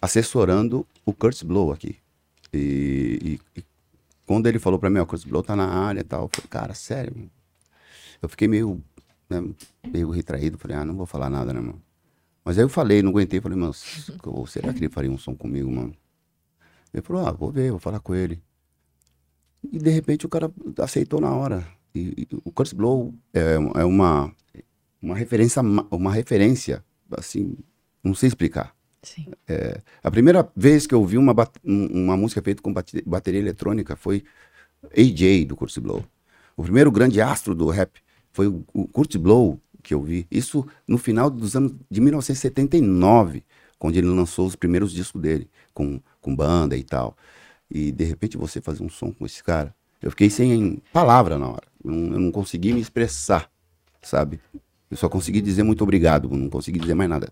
assessorando 0.00 0.86
o 1.04 1.12
Curtis 1.12 1.42
Blow 1.42 1.72
aqui. 1.72 1.96
E, 2.52 3.38
e- 3.56 3.60
e 3.60 3.64
quando 4.26 4.46
ele 4.46 4.58
falou 4.58 4.78
pra 4.78 4.90
mim, 4.90 4.98
ó, 4.98 5.02
o 5.02 5.06
Curtis 5.06 5.26
Blow 5.28 5.42
tá 5.42 5.54
na 5.56 5.66
área 5.66 6.00
e 6.00 6.04
tal, 6.04 6.22
eu 6.24 6.28
falei, 6.32 6.48
cara, 6.48 6.74
sério? 6.74 7.12
mano? 7.16 7.30
Eu 8.20 8.28
fiquei 8.28 8.48
meio, 8.48 8.82
né, 9.30 9.42
meio 9.92 10.10
retraído, 10.10 10.58
falei, 10.58 10.76
ah, 10.76 10.84
não 10.84 10.96
vou 10.96 11.06
falar 11.06 11.30
nada, 11.30 11.52
né, 11.52 11.60
mano? 11.60 11.80
Mas 12.44 12.58
aí 12.58 12.64
eu 12.64 12.68
falei, 12.68 13.02
não 13.02 13.10
aguentei, 13.10 13.40
falei, 13.40 13.58
mano, 13.58 13.72
será 13.74 14.72
que 14.72 14.78
ele 14.80 14.88
faria 14.88 15.10
um 15.10 15.18
som 15.18 15.34
comigo, 15.34 15.70
mano? 15.70 15.94
Ele 16.92 17.02
falou, 17.02 17.26
ah, 17.26 17.32
vou 17.32 17.50
ver, 17.52 17.70
vou 17.70 17.78
falar 17.78 18.00
com 18.00 18.14
ele. 18.14 18.40
E 19.72 19.78
de 19.78 19.90
repente 19.90 20.26
o 20.26 20.28
cara 20.28 20.50
aceitou 20.78 21.20
na 21.20 21.34
hora. 21.34 21.66
E, 21.94 22.14
e 22.18 22.28
o 22.44 22.52
Curtis 22.52 22.72
Blow 22.72 23.14
é, 23.34 23.54
é 23.54 23.84
uma, 23.84 24.32
uma 25.02 25.16
referência, 25.16 25.62
ma- 25.62 25.86
uma 25.90 26.12
referência, 26.12 26.84
assim, 27.10 27.56
não 28.02 28.14
sei 28.14 28.28
explicar. 28.28 28.74
Sim. 29.02 29.26
A 30.02 30.10
primeira 30.10 30.48
vez 30.56 30.86
que 30.86 30.94
eu 30.94 31.00
ouvi 31.00 31.16
uma, 31.16 31.34
um- 31.64 32.04
uma 32.04 32.16
música 32.16 32.42
feita 32.42 32.62
com 32.62 32.72
bate- 32.72 33.02
bateria 33.06 33.40
eletrônica 33.40 33.96
foi 33.96 34.24
AJ 34.96 35.44
do 35.46 35.56
Curtis 35.56 35.78
Blow. 35.78 36.04
O 36.56 36.62
primeiro 36.62 36.90
grande 36.90 37.20
astro 37.20 37.54
do 37.54 37.68
rap 37.68 38.00
foi 38.32 38.46
o, 38.48 38.64
o 38.72 38.86
Curtis 38.88 39.20
Blow 39.20 39.60
que 39.82 39.94
eu 39.94 40.02
vi. 40.02 40.26
Isso 40.30 40.66
no 40.86 40.98
final 40.98 41.30
dos 41.30 41.56
anos 41.56 41.72
de 41.90 42.00
1979, 42.00 43.44
quando 43.78 43.96
ele 43.96 44.08
lançou 44.08 44.46
os 44.46 44.56
primeiros 44.56 44.92
discos 44.92 45.20
dele, 45.22 45.48
com, 45.72 46.00
com 46.20 46.34
banda 46.34 46.76
e 46.76 46.82
tal. 46.82 47.16
E 47.70 47.92
de 47.92 48.04
repente 48.04 48.36
você 48.36 48.60
fazer 48.60 48.82
um 48.82 48.88
som 48.88 49.12
com 49.12 49.26
esse 49.26 49.42
cara, 49.44 49.74
eu 50.00 50.10
fiquei 50.10 50.30
sem 50.30 50.80
palavra 50.92 51.38
na 51.38 51.48
hora. 51.48 51.64
Eu 51.84 51.90
não, 51.90 52.12
eu 52.14 52.20
não 52.20 52.30
consegui 52.32 52.72
me 52.72 52.80
expressar, 52.80 53.50
sabe? 54.02 54.40
Eu 54.90 54.96
só 54.96 55.08
consegui 55.08 55.40
dizer 55.40 55.62
muito 55.62 55.82
obrigado, 55.82 56.28
não 56.30 56.48
consegui 56.48 56.78
dizer 56.78 56.94
mais 56.94 57.10
nada. 57.10 57.28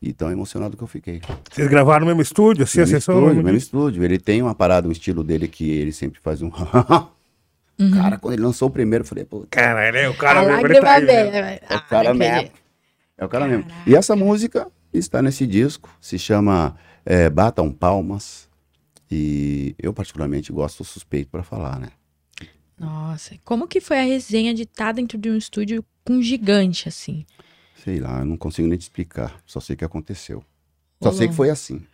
E 0.00 0.12
tão 0.12 0.30
emocionado 0.30 0.76
que 0.76 0.82
eu 0.82 0.86
fiquei. 0.86 1.20
Vocês 1.50 1.66
gravaram 1.68 2.00
no 2.00 2.06
mesmo 2.06 2.22
estúdio, 2.22 2.62
assim, 2.64 2.78
Mesmo 2.78 2.96
acessou? 2.96 3.20
estúdio, 3.20 3.42
mesmo 3.44 3.58
estúdio. 3.58 4.04
Ele 4.04 4.18
tem 4.18 4.40
uma 4.40 4.54
parada, 4.54 4.86
um 4.88 4.92
estilo 4.92 5.24
dele 5.24 5.48
que 5.48 5.68
ele 5.68 5.92
sempre 5.92 6.20
faz 6.20 6.40
um. 6.40 6.50
Cara, 7.94 8.18
quando 8.18 8.34
ele 8.34 8.42
lançou 8.42 8.68
o 8.68 8.70
primeiro, 8.70 9.02
eu 9.04 9.08
falei, 9.08 9.24
pô, 9.24 9.46
Caralho, 9.50 9.96
é 9.96 10.08
o 10.08 10.14
cara 10.16 10.40
a 10.40 10.46
mesmo, 10.46 10.66
ele 10.66 10.80
tá 10.80 10.94
aí, 10.94 11.04
né? 11.04 11.58
é 11.62 11.74
o 11.74 11.76
Ah, 11.76 11.80
cara 11.80 12.08
não 12.10 12.14
mesmo. 12.18 12.50
É 13.18 13.24
o 13.24 13.28
cara 13.28 13.46
mesmo. 13.46 13.66
E 13.86 13.94
essa 13.94 14.16
música 14.16 14.66
está 14.92 15.22
nesse 15.22 15.46
disco, 15.46 15.88
se 16.00 16.18
chama 16.18 16.76
é, 17.06 17.30
Batam 17.30 17.70
Palmas. 17.72 18.47
E 19.10 19.74
eu, 19.78 19.92
particularmente, 19.94 20.52
gosto 20.52 20.84
suspeito 20.84 21.30
pra 21.30 21.42
falar, 21.42 21.78
né? 21.78 21.90
Nossa, 22.78 23.36
como 23.44 23.66
que 23.66 23.80
foi 23.80 23.98
a 23.98 24.02
resenha 24.04 24.54
de 24.54 24.62
estar 24.62 24.92
dentro 24.92 25.18
de 25.18 25.30
um 25.30 25.36
estúdio 25.36 25.84
com 26.04 26.14
um 26.14 26.22
gigante, 26.22 26.88
assim? 26.88 27.24
Sei 27.74 27.98
lá, 27.98 28.20
eu 28.20 28.24
não 28.24 28.36
consigo 28.36 28.68
nem 28.68 28.78
te 28.78 28.82
explicar. 28.82 29.40
Só 29.46 29.60
sei 29.60 29.74
que 29.76 29.84
aconteceu. 29.84 30.44
Só 31.02 31.10
sei 31.12 31.28
que 31.28 31.34
foi 31.34 31.50
assim. 31.50 31.84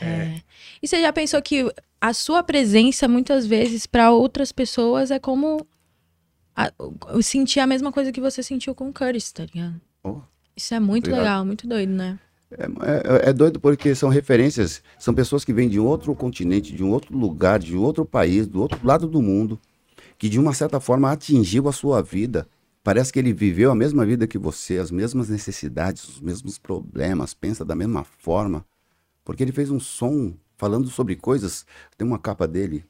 É. 0.00 0.40
E 0.82 0.88
você 0.88 1.00
já 1.00 1.12
pensou 1.12 1.40
que 1.40 1.72
a 2.00 2.12
sua 2.12 2.42
presença, 2.42 3.06
muitas 3.08 3.46
vezes, 3.46 3.86
para 3.86 4.10
outras 4.10 4.52
pessoas 4.52 5.10
é 5.10 5.18
como 5.18 5.66
a- 6.56 6.72
sentir 7.22 7.60
a 7.60 7.66
mesma 7.66 7.92
coisa 7.92 8.10
que 8.12 8.20
você 8.20 8.42
sentiu 8.42 8.74
com 8.74 8.88
o 8.88 8.92
Curtis, 8.92 9.32
tá 9.32 9.44
ligado? 9.44 9.80
Oh, 10.02 10.20
Isso 10.56 10.74
é 10.74 10.80
muito 10.80 11.04
Obrigado. 11.04 11.20
legal, 11.24 11.44
muito 11.44 11.66
doido, 11.66 11.90
né? 11.92 12.18
É, 12.58 13.26
é- 13.26 13.30
é 13.30 13.32
doido 13.32 13.58
porque 13.60 13.94
são 13.94 14.08
referências, 14.08 14.82
são 14.98 15.12
pessoas 15.14 15.44
que 15.44 15.52
vêm 15.52 15.68
de 15.68 15.78
outro 15.80 16.14
continente, 16.14 16.74
de 16.74 16.82
um 16.84 16.90
outro 16.90 17.16
lugar, 17.16 17.58
de 17.58 17.76
outro 17.76 18.04
país, 18.04 18.46
do 18.46 18.60
outro 18.60 18.78
lado 18.86 19.08
do 19.08 19.20
mundo, 19.20 19.58
que 20.18 20.28
de 20.28 20.38
uma 20.38 20.54
certa 20.54 20.80
forma 20.80 21.10
atingiu 21.10 21.68
a 21.68 21.72
sua 21.72 22.02
vida. 22.02 22.46
Parece 22.82 23.12
que 23.12 23.18
ele 23.18 23.32
viveu 23.32 23.70
a 23.70 23.74
mesma 23.74 24.04
vida 24.04 24.26
que 24.26 24.38
você, 24.38 24.78
as 24.78 24.90
mesmas 24.90 25.28
necessidades, 25.28 26.06
os 26.08 26.20
mesmos 26.20 26.58
problemas, 26.58 27.34
pensa 27.34 27.64
da 27.64 27.74
mesma 27.74 28.04
forma. 28.04 28.64
Porque 29.24 29.42
ele 29.42 29.52
fez 29.52 29.70
um 29.70 29.80
som 29.80 30.34
falando 30.56 30.88
sobre 30.88 31.16
coisas. 31.16 31.66
Tem 31.96 32.06
uma 32.06 32.18
capa 32.18 32.46
dele, 32.46 32.84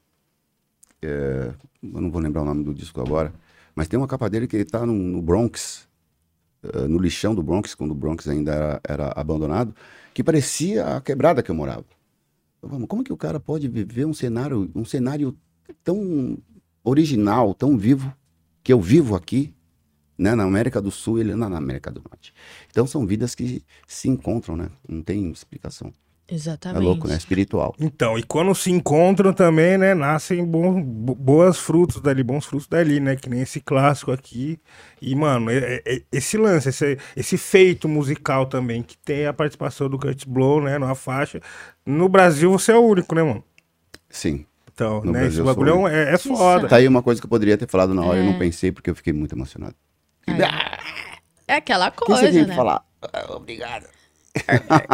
é, 1.02 1.52
eu 1.82 2.00
não 2.00 2.10
vou 2.10 2.20
lembrar 2.20 2.42
o 2.42 2.44
nome 2.44 2.64
do 2.64 2.74
disco 2.74 3.00
agora, 3.00 3.32
mas 3.74 3.88
tem 3.88 3.98
uma 3.98 4.08
capa 4.08 4.28
dele 4.28 4.46
que 4.46 4.56
ele 4.56 4.64
tá 4.64 4.84
no, 4.86 4.92
no 4.92 5.22
Bronx, 5.22 5.88
eh, 6.72 6.88
no 6.88 6.98
lixão 6.98 7.34
do 7.34 7.42
Bronx, 7.42 7.74
quando 7.74 7.90
o 7.90 7.94
Bronx 7.94 8.26
ainda 8.28 8.52
era, 8.52 8.80
era 8.88 9.12
abandonado, 9.14 9.74
que 10.12 10.22
parecia 10.22 10.96
a 10.96 11.00
quebrada 11.00 11.42
que 11.42 11.50
eu 11.50 11.54
morava. 11.54 11.84
Como 12.88 13.04
que 13.04 13.12
o 13.12 13.16
cara 13.16 13.38
pode 13.38 13.68
viver 13.68 14.06
um 14.06 14.14
cenário, 14.14 14.70
um 14.74 14.84
cenário 14.84 15.36
tão 15.82 16.38
original, 16.82 17.54
tão 17.54 17.76
vivo, 17.76 18.14
que 18.62 18.72
eu 18.72 18.80
vivo 18.80 19.14
aqui, 19.14 19.52
né, 20.16 20.34
na 20.34 20.44
América 20.44 20.80
do 20.80 20.90
Sul 20.90 21.18
e 21.18 21.20
ele 21.22 21.34
na 21.34 21.46
América 21.46 21.90
do 21.90 22.02
Norte. 22.08 22.32
Então 22.70 22.86
são 22.86 23.06
vidas 23.06 23.34
que 23.34 23.62
se 23.86 24.08
encontram, 24.08 24.56
né? 24.56 24.70
Não 24.88 25.02
tem 25.02 25.30
explicação. 25.30 25.92
Exatamente. 26.26 26.80
É 26.80 26.84
louco, 26.84 27.06
né? 27.06 27.16
Espiritual. 27.16 27.74
Então, 27.78 28.18
e 28.18 28.22
quando 28.22 28.54
se 28.54 28.70
encontram 28.72 29.32
também, 29.32 29.76
né, 29.76 29.92
nascem 29.92 30.42
bom, 30.44 30.80
bo- 30.82 31.14
boas 31.14 31.58
frutos 31.58 32.00
dali, 32.00 32.22
bons 32.22 32.46
frutos 32.46 32.66
dali, 32.66 32.98
né, 32.98 33.14
que 33.14 33.28
nem 33.28 33.42
esse 33.42 33.60
clássico 33.60 34.10
aqui. 34.10 34.58
E, 35.02 35.14
mano, 35.14 35.50
é- 35.50 35.58
é- 35.58 35.82
é- 35.84 36.02
esse 36.10 36.38
lance, 36.38 36.70
esse, 36.70 36.98
esse 37.14 37.36
feito 37.36 37.86
musical 37.88 38.46
também, 38.46 38.82
que 38.82 38.96
tem 38.96 39.26
a 39.26 39.34
participação 39.34 39.88
do 39.88 39.98
Curtis 39.98 40.24
Blow, 40.24 40.62
né, 40.62 40.78
numa 40.78 40.94
faixa. 40.94 41.40
No 41.84 42.08
Brasil 42.08 42.50
você 42.50 42.72
é 42.72 42.76
o 42.76 42.80
único, 42.80 43.14
né, 43.14 43.22
mano? 43.22 43.44
Sim. 44.08 44.46
Então, 44.72 45.02
No 45.04 45.12
né, 45.12 45.20
Brasil 45.20 45.28
esse 45.28 45.38
eu 45.40 45.44
bagulho 45.44 45.86
é, 45.86 46.10
é, 46.10 46.14
é 46.14 46.18
foda. 46.18 46.66
Tá 46.68 46.76
aí 46.76 46.88
uma 46.88 47.02
coisa 47.02 47.20
que 47.20 47.26
eu 47.26 47.30
poderia 47.30 47.58
ter 47.58 47.68
falado 47.68 47.92
na 47.94 48.02
hora 48.02 48.18
e 48.18 48.22
É. 48.22 48.24
não 48.32 48.38
pensei 48.38 48.72
porque 48.72 48.88
eu 48.88 48.94
fiquei 48.96 49.12
muito 49.12 49.34
emocionado. 49.34 49.74
É 51.46 51.56
aquela 51.56 51.88
O 51.88 51.92
que 51.92 52.06
você 52.06 52.22
coisa, 52.30 52.46
né? 52.46 52.54
falar? 52.54 52.82
Ah, 53.12 53.26
Obrigado. 53.36 53.86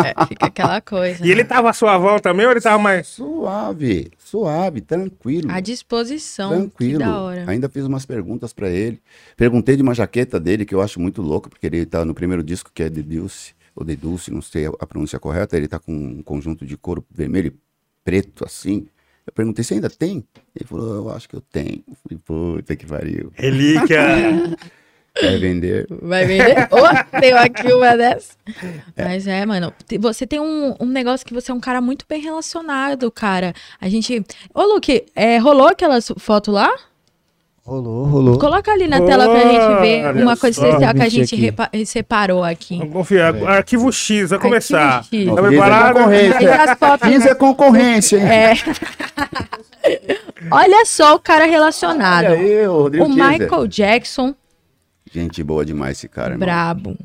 É, 0.05 0.27
fica 0.27 0.47
aquela 0.47 0.81
coisa. 0.81 1.27
E 1.27 1.31
ele 1.31 1.45
tava 1.45 1.73
suavão 1.73 2.19
também 2.19 2.45
ou 2.45 2.53
ele 2.53 2.61
tava 2.61 2.79
mais. 2.79 3.07
Suave, 3.07 4.11
suave, 4.19 4.81
tranquilo. 4.81 5.51
À 5.51 5.61
disposição. 5.61 6.51
Tranquilo. 6.51 6.99
Que 6.99 7.05
da 7.05 7.21
hora. 7.21 7.45
Ainda 7.49 7.69
fiz 7.69 7.85
umas 7.85 8.05
perguntas 8.05 8.53
pra 8.53 8.69
ele. 8.69 9.01
Perguntei 9.37 9.77
de 9.77 9.83
uma 9.83 9.95
jaqueta 9.95 10.39
dele 10.39 10.65
que 10.65 10.75
eu 10.75 10.81
acho 10.81 11.01
muito 11.01 11.23
louca, 11.23 11.49
porque 11.49 11.67
ele 11.67 11.87
tá 11.87 12.05
no 12.05 12.15
primeiro 12.15 12.43
disco 12.43 12.71
que 12.73 12.83
é 12.83 12.91
The 12.91 13.03
Dulce, 13.03 13.55
ou 13.75 13.85
The 13.85 13.97
Dulce, 13.97 14.31
não 14.31 14.43
sei 14.43 14.67
a 14.67 14.87
pronúncia 14.87 15.19
correta. 15.19 15.57
Ele 15.57 15.69
tá 15.69 15.79
com 15.79 15.93
um 15.93 16.23
conjunto 16.23 16.67
de 16.67 16.77
couro 16.77 17.05
vermelho 17.11 17.49
e 17.49 17.59
preto 18.05 18.45
assim. 18.45 18.87
Eu 19.27 19.33
perguntei 19.33 19.65
se 19.65 19.75
ainda 19.75 19.89
tem. 19.89 20.25
Ele 20.55 20.67
falou, 20.67 20.95
eu 20.95 21.11
acho 21.11 21.29
que 21.29 21.37
eu 21.37 21.41
tenho. 21.41 21.83
Eu 21.89 21.97
falei, 22.03 22.19
puta 22.25 22.77
que 22.77 22.87
pariu. 22.87 23.33
Relíquia. 23.35 24.57
Quer 25.21 25.39
vender? 25.39 25.87
Vai 26.03 26.25
vender? 26.27 26.57
Ô, 26.73 27.19
tenho 27.21 27.37
aqui 27.39 27.73
uma 27.73 27.97
dessa. 27.97 28.33
Mas 28.97 29.27
é, 29.27 29.45
mano. 29.47 29.73
Você 30.01 30.27
tem 30.27 30.41
um, 30.41 30.75
um 30.81 30.87
negócio 30.87 31.27
que 31.27 31.35
você 31.35 31.51
é 31.51 31.55
um 31.55 31.61
cara 31.61 31.81
muito 31.81 32.05
bem 32.09 32.21
relacionado, 32.21 33.11
cara. 33.11 33.53
A 33.81 33.89
gente. 33.89 34.25
Ô, 34.55 34.63
Luke, 34.63 35.05
é, 35.15 35.39
rolou 35.39 35.69
aquela 35.69 35.99
foto 36.19 36.51
lá? 36.51 36.73
Rolou, 37.63 38.05
rolou. 38.07 38.39
Coloca 38.39 38.73
ali 38.73 38.89
na 38.89 39.01
tela 39.01 39.29
pra 39.29 39.41
gente 39.41 39.81
ver 39.83 40.23
uma 40.23 40.37
coisa 40.37 40.59
só. 40.61 40.67
especial 40.67 40.95
que 40.95 41.03
a 41.03 41.09
gente 41.09 41.53
aqui. 41.69 41.87
separou 41.87 42.43
aqui. 42.43 42.79
Vamos 42.79 42.93
confiar. 42.93 43.35
Arquivo 43.47 43.93
X, 43.93 44.31
vai 44.31 44.39
começar. 44.41 44.97
Arquivo 44.97 45.23
X. 45.23 45.35
Tá 45.37 45.43
Nossa, 45.43 45.49
preparado? 45.49 45.95
concorrência. 45.95 46.41
Mas 46.51 46.71
as 46.71 46.79
fotos- 46.79 47.09
Fiz 47.09 47.27
é 47.27 47.35
concorrência, 47.35 48.17
hein? 48.17 48.25
É. 48.27 48.55
Olha 50.51 50.85
só 50.87 51.15
o 51.15 51.19
cara 51.19 51.45
relacionado. 51.45 52.27
Olha 52.27 52.35
aí, 52.39 52.67
o 52.67 52.83
Rodrigo 52.83 53.05
O. 53.05 53.09
Michael 53.09 53.67
Jackson, 53.67 54.35
Gente 55.13 55.43
boa 55.43 55.65
demais 55.65 55.99
esse 55.99 56.09
cara, 56.09 56.35
irmão. 56.35 56.47
Brabo. 56.47 56.97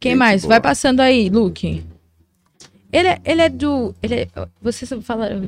Quem 0.00 0.12
Gente 0.12 0.18
mais? 0.18 0.42
boa. 0.42 0.54
Vai 0.54 0.60
passando 0.60 1.00
aí, 1.00 1.28
Luke. 1.28 1.84
Ele 2.92 3.08
é, 3.08 3.20
ele 3.24 3.42
é 3.42 3.48
do. 3.48 3.94
Ele 4.02 4.14
é, 4.14 4.28
você 4.60 4.86
fala. 5.00 5.42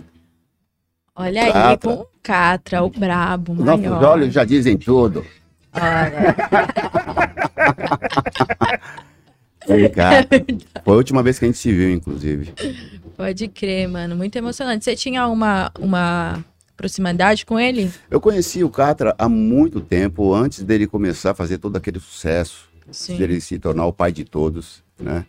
Olha 1.15 1.43
aí, 1.43 1.53
Catra. 1.53 1.77
com 1.97 2.03
o 2.03 2.07
Catra, 2.23 2.83
o 2.85 2.91
brabo, 2.91 3.55
Nossos 3.55 3.81
maior. 3.85 4.05
olhos 4.05 4.33
já 4.33 4.45
dizem 4.45 4.77
tudo. 4.77 5.25
Olha, 5.75 6.37
Ei, 9.69 9.89
cara, 9.91 10.27
foi 10.85 10.95
a 10.95 10.97
última 10.97 11.23
vez 11.23 11.39
que 11.39 11.45
a 11.45 11.49
gente 11.49 11.59
se 11.59 11.73
viu, 11.73 11.91
inclusive. 11.91 12.55
pode 13.17 13.49
crer, 13.49 13.89
mano. 13.89 14.17
Muito 14.17 14.37
emocionante. 14.37 14.85
Você 14.85 14.97
tinha 14.97 15.27
uma, 15.27 15.71
uma 15.79 16.43
proximidade 16.79 17.45
com 17.45 17.59
ele? 17.59 17.91
Eu 18.09 18.21
conheci 18.21 18.63
o 18.63 18.71
Catra 18.71 19.15
há 19.19 19.29
muito 19.29 19.81
tempo, 19.81 20.33
antes 20.33 20.63
dele 20.63 20.87
começar 20.87 21.33
a 21.33 21.35
fazer 21.35 21.59
todo 21.59 21.77
aquele 21.77 21.99
sucesso, 21.99 22.71
Sim. 22.91 23.19
dele 23.19 23.41
se 23.41 23.59
tornar 23.59 23.85
o 23.85 23.93
pai 23.93 24.13
de 24.13 24.25
todos, 24.25 24.83
né? 24.99 25.27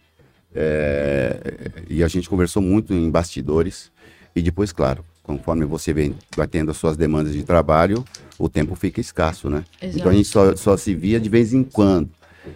É, 0.53 1.81
e 1.89 2.03
a 2.03 2.07
gente 2.07 2.29
conversou 2.29 2.61
muito 2.61 2.93
em 2.93 3.09
bastidores. 3.09 3.91
E 4.35 4.41
depois, 4.41 4.71
claro, 4.71 5.03
conforme 5.23 5.65
você 5.65 5.91
vem, 5.91 6.15
vai 6.37 6.47
tendo 6.47 6.69
as 6.69 6.77
suas 6.77 6.95
demandas 6.95 7.33
de 7.33 7.43
trabalho, 7.43 8.05
o 8.37 8.47
tempo 8.47 8.75
fica 8.75 9.01
escasso, 9.01 9.49
né? 9.49 9.65
Exato. 9.81 9.99
Então 9.99 10.11
a 10.11 10.15
gente 10.15 10.27
só, 10.27 10.55
só 10.55 10.77
se 10.77 10.93
via 10.93 11.19
de 11.19 11.29
vez 11.29 11.51
em 11.53 11.63
quando. 11.63 12.09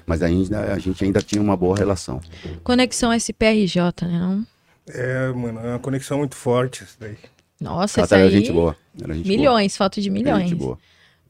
Mas 0.06 0.22
ainda, 0.22 0.74
a 0.74 0.80
gente 0.80 1.04
ainda 1.04 1.22
tinha 1.22 1.41
uma 1.41 1.58
boa 1.58 1.76
relação. 1.76 2.22
Conexão 2.64 3.12
SPRJ, 3.12 3.82
né? 4.04 4.20
Não? 4.20 4.46
É, 4.88 5.32
mano, 5.32 5.60
é 5.60 5.70
uma 5.70 5.80
conexão 5.80 6.20
muito 6.20 6.36
forte 6.36 6.84
isso 6.84 6.98
daí. 7.00 7.18
Nossa, 7.60 8.01
era 8.01 8.16
aí. 8.18 8.32
gente 8.32 8.51
boa. 8.51 8.76
Era 9.01 9.14
gente 9.14 9.28
Milhões, 9.28 9.78
foto 9.78 10.01
de 10.01 10.10
boa. 10.10 10.20
Milhões. 10.20 10.49
gente 10.49 10.60
boa. 10.60 10.78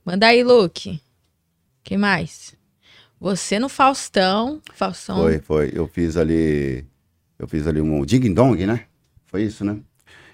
Manda 0.06 0.28
aí, 0.28 0.44
Luke. 0.44 1.00
Quem 1.84 1.98
mais? 1.98 2.56
Você 3.20 3.60
no 3.60 3.70
Faustão. 3.70 4.62
Faustão. 4.74 5.18
Foi, 5.18 5.40
foi. 5.40 5.72
Eu 5.74 5.88
fiz 5.88 6.18
ali. 6.18 6.86
Eu 7.38 7.48
fiz 7.48 7.68
ali 7.68 7.80
um 7.80 8.06
ding 8.06 8.34
dong, 8.34 8.66
né? 8.66 8.86
Foi 9.28 9.44
isso, 9.44 9.64
né? 9.64 9.78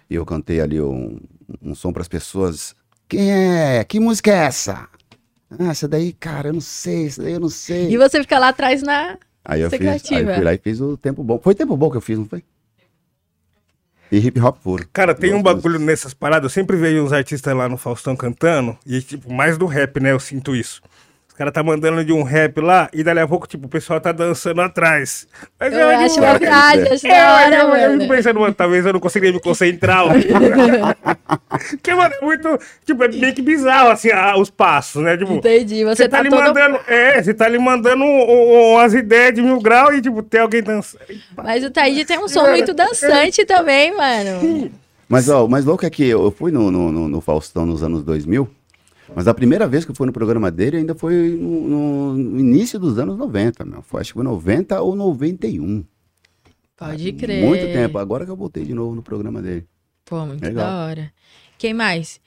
E 0.10 0.16
eu 0.16 0.26
cantei 0.26 0.60
ali 0.60 0.82
um, 0.82 1.20
um 1.62 1.76
som 1.76 1.94
para 1.94 2.02
as 2.02 2.08
pessoas. 2.08 2.76
Quem 3.08 3.32
é? 3.32 3.84
Que 3.84 4.00
música 4.00 4.32
é 4.32 4.46
essa? 4.46 4.90
Ah, 5.52 5.70
essa 5.70 5.88
daí, 5.88 6.14
cara, 6.14 6.50
eu 6.50 6.54
não 6.54 6.62
sei, 6.62 7.08
essa 7.08 7.24
daí 7.24 7.34
eu 7.34 7.40
não 7.40 7.50
sei. 7.50 7.90
E 7.90 7.98
você 7.98 8.22
fica 8.22 8.38
lá 8.38 8.50
atrás 8.50 8.84
na. 8.84 9.18
Aí 9.44 9.62
eu 9.62 9.70
fiz, 9.70 9.82
aí 10.12 10.22
eu 10.22 10.34
fui 10.36 10.44
lá 10.44 10.54
e 10.54 10.58
fiz 10.58 10.80
o 10.80 10.98
tempo 10.98 11.24
bom. 11.24 11.40
Foi 11.40 11.56
tempo 11.56 11.76
bom 11.76 11.90
que 11.90 11.98
eu 11.98 12.02
fiz, 12.02 12.18
não 12.18 12.26
foi? 12.26 12.44
E 14.12 14.18
hip 14.18 14.40
hop 14.40 14.58
puro. 14.64 14.88
Cara, 14.92 15.14
tem 15.14 15.34
um 15.34 15.42
bagulho 15.42 15.78
nessas 15.80 16.14
paradas. 16.14 16.46
Eu 16.46 16.50
sempre 16.50 16.76
vejo 16.78 17.04
uns 17.04 17.14
artistas 17.14 17.56
lá 17.56 17.70
no 17.70 17.78
Faustão 17.78 18.16
cantando. 18.16 18.78
E, 18.86 19.02
tipo, 19.02 19.32
mais 19.32 19.58
do 19.58 19.66
rap, 19.66 20.00
né? 20.00 20.12
Eu 20.12 20.20
sinto 20.20 20.56
isso. 20.56 20.82
Os 21.40 21.42
caras 21.42 21.54
tá 21.54 21.64
mandando 21.64 22.04
de 22.04 22.12
um 22.12 22.22
rap 22.22 22.60
lá. 22.60 22.90
E 22.94 23.02
dali 23.02 23.22
a 23.22 23.26
pouco, 23.28 23.48
tipo, 23.48 23.66
o 23.68 23.70
pessoal 23.70 24.02
tá 24.02 24.12
dançando 24.12 24.60
atrás. 24.60 25.26
Mas 25.58 25.72
Eu 25.72 25.88
acho 25.88 26.16
digo, 26.16 26.26
uma 26.26 26.38
cara, 26.38 26.38
viagem, 26.40 26.84
isso 26.84 26.94
acho 26.96 27.08
É, 27.08 27.32
hora, 27.32 27.56
eu, 27.56 27.68
eu 27.70 27.76
fico 27.92 27.98
mano. 27.98 28.08
pensando, 28.10 28.40
mano, 28.42 28.54
talvez 28.54 28.86
eu 28.86 28.92
não 28.92 29.00
conseguiria 29.00 29.34
me 29.34 29.40
concentrar. 29.42 30.04
Porque, 31.72 31.94
mano, 31.94 32.14
é 32.14 32.26
muito. 32.26 32.60
Tipo, 32.86 33.06
é 33.06 33.08
meio 33.08 33.34
que 33.34 33.42
bizarro, 33.42 33.90
assim, 33.90 34.12
a- 34.12 34.38
os 34.38 34.50
passos, 34.50 35.02
né? 35.02 35.16
Tipo, 35.16 35.32
Entendi. 35.36 35.86
Você, 35.86 36.04
você 36.04 36.10
tá, 36.10 36.18
tá, 36.18 36.24
lhe 36.24 36.30
todo. 36.30 36.42
mandando. 36.42 36.80
É, 36.90 37.24
você 37.24 37.34
tá 37.34 37.48
lhe 37.48 37.58
mandando 37.58 38.04
um- 38.04 38.32
um- 38.32 38.74
umas 38.74 38.94
ideias 38.94 39.34
de 39.34 39.42
mil 39.42 39.62
graus 39.62 39.96
e, 39.96 40.02
tipo, 40.02 40.22
tem 40.22 40.42
alguém 40.42 40.62
dançando. 40.62 41.04
Mas 41.38 41.64
o 41.64 41.72
Taíde 41.72 42.04
tem 42.04 42.20
um 42.20 42.28
som 42.28 42.50
muito 42.50 42.74
dançante 42.74 43.46
também, 43.46 43.96
mano. 43.96 44.70
Mas, 45.08 45.30
ó, 45.30 45.46
o 45.46 45.50
mais 45.50 45.64
louco 45.64 45.86
é 45.86 45.90
que 45.90 46.04
eu 46.06 46.22
eu 46.26 46.32
fui 46.32 46.52
no, 46.52 46.70
no, 46.70 46.92
no- 46.92 47.08
no 47.08 47.22
Faustão 47.22 47.66
nos 47.66 47.82
anos 47.82 48.04
2000, 48.04 48.46
mas 49.16 49.28
a 49.28 49.34
primeira 49.34 49.68
vez 49.68 49.86
que 49.86 49.92
eu 49.92 49.96
fui 49.96 50.06
no 50.08 50.14
programa 50.14 50.50
dele 50.52 50.78
ainda 50.78 50.96
foi 50.96 51.38
no, 51.40 52.14
no- 52.14 52.40
início 52.40 52.80
dos 52.80 52.98
anos 53.00 53.18
90, 53.18 53.66
meu. 53.66 53.82
Foi, 53.82 54.02
acho 54.02 54.12
que 54.12 54.14
foi 54.16 54.24
90 54.24 54.82
ou 54.82 54.96
91. 54.96 55.84
Pode 56.78 57.12
crer. 57.14 57.44
Muito 57.44 57.66
tempo. 57.66 57.98
Agora 57.98 58.24
que 58.26 58.32
eu 58.32 58.36
voltei 58.38 58.64
de 58.64 58.74
novo 58.74 58.96
no 58.96 59.04
programa 59.04 59.42
dele. 59.42 59.66
Pô, 60.06 60.26
muito 60.26 60.42
Legal. 60.42 60.66
da 60.66 60.86
hora. 60.86 61.12
Quem 61.58 61.74
mais? 61.74 62.22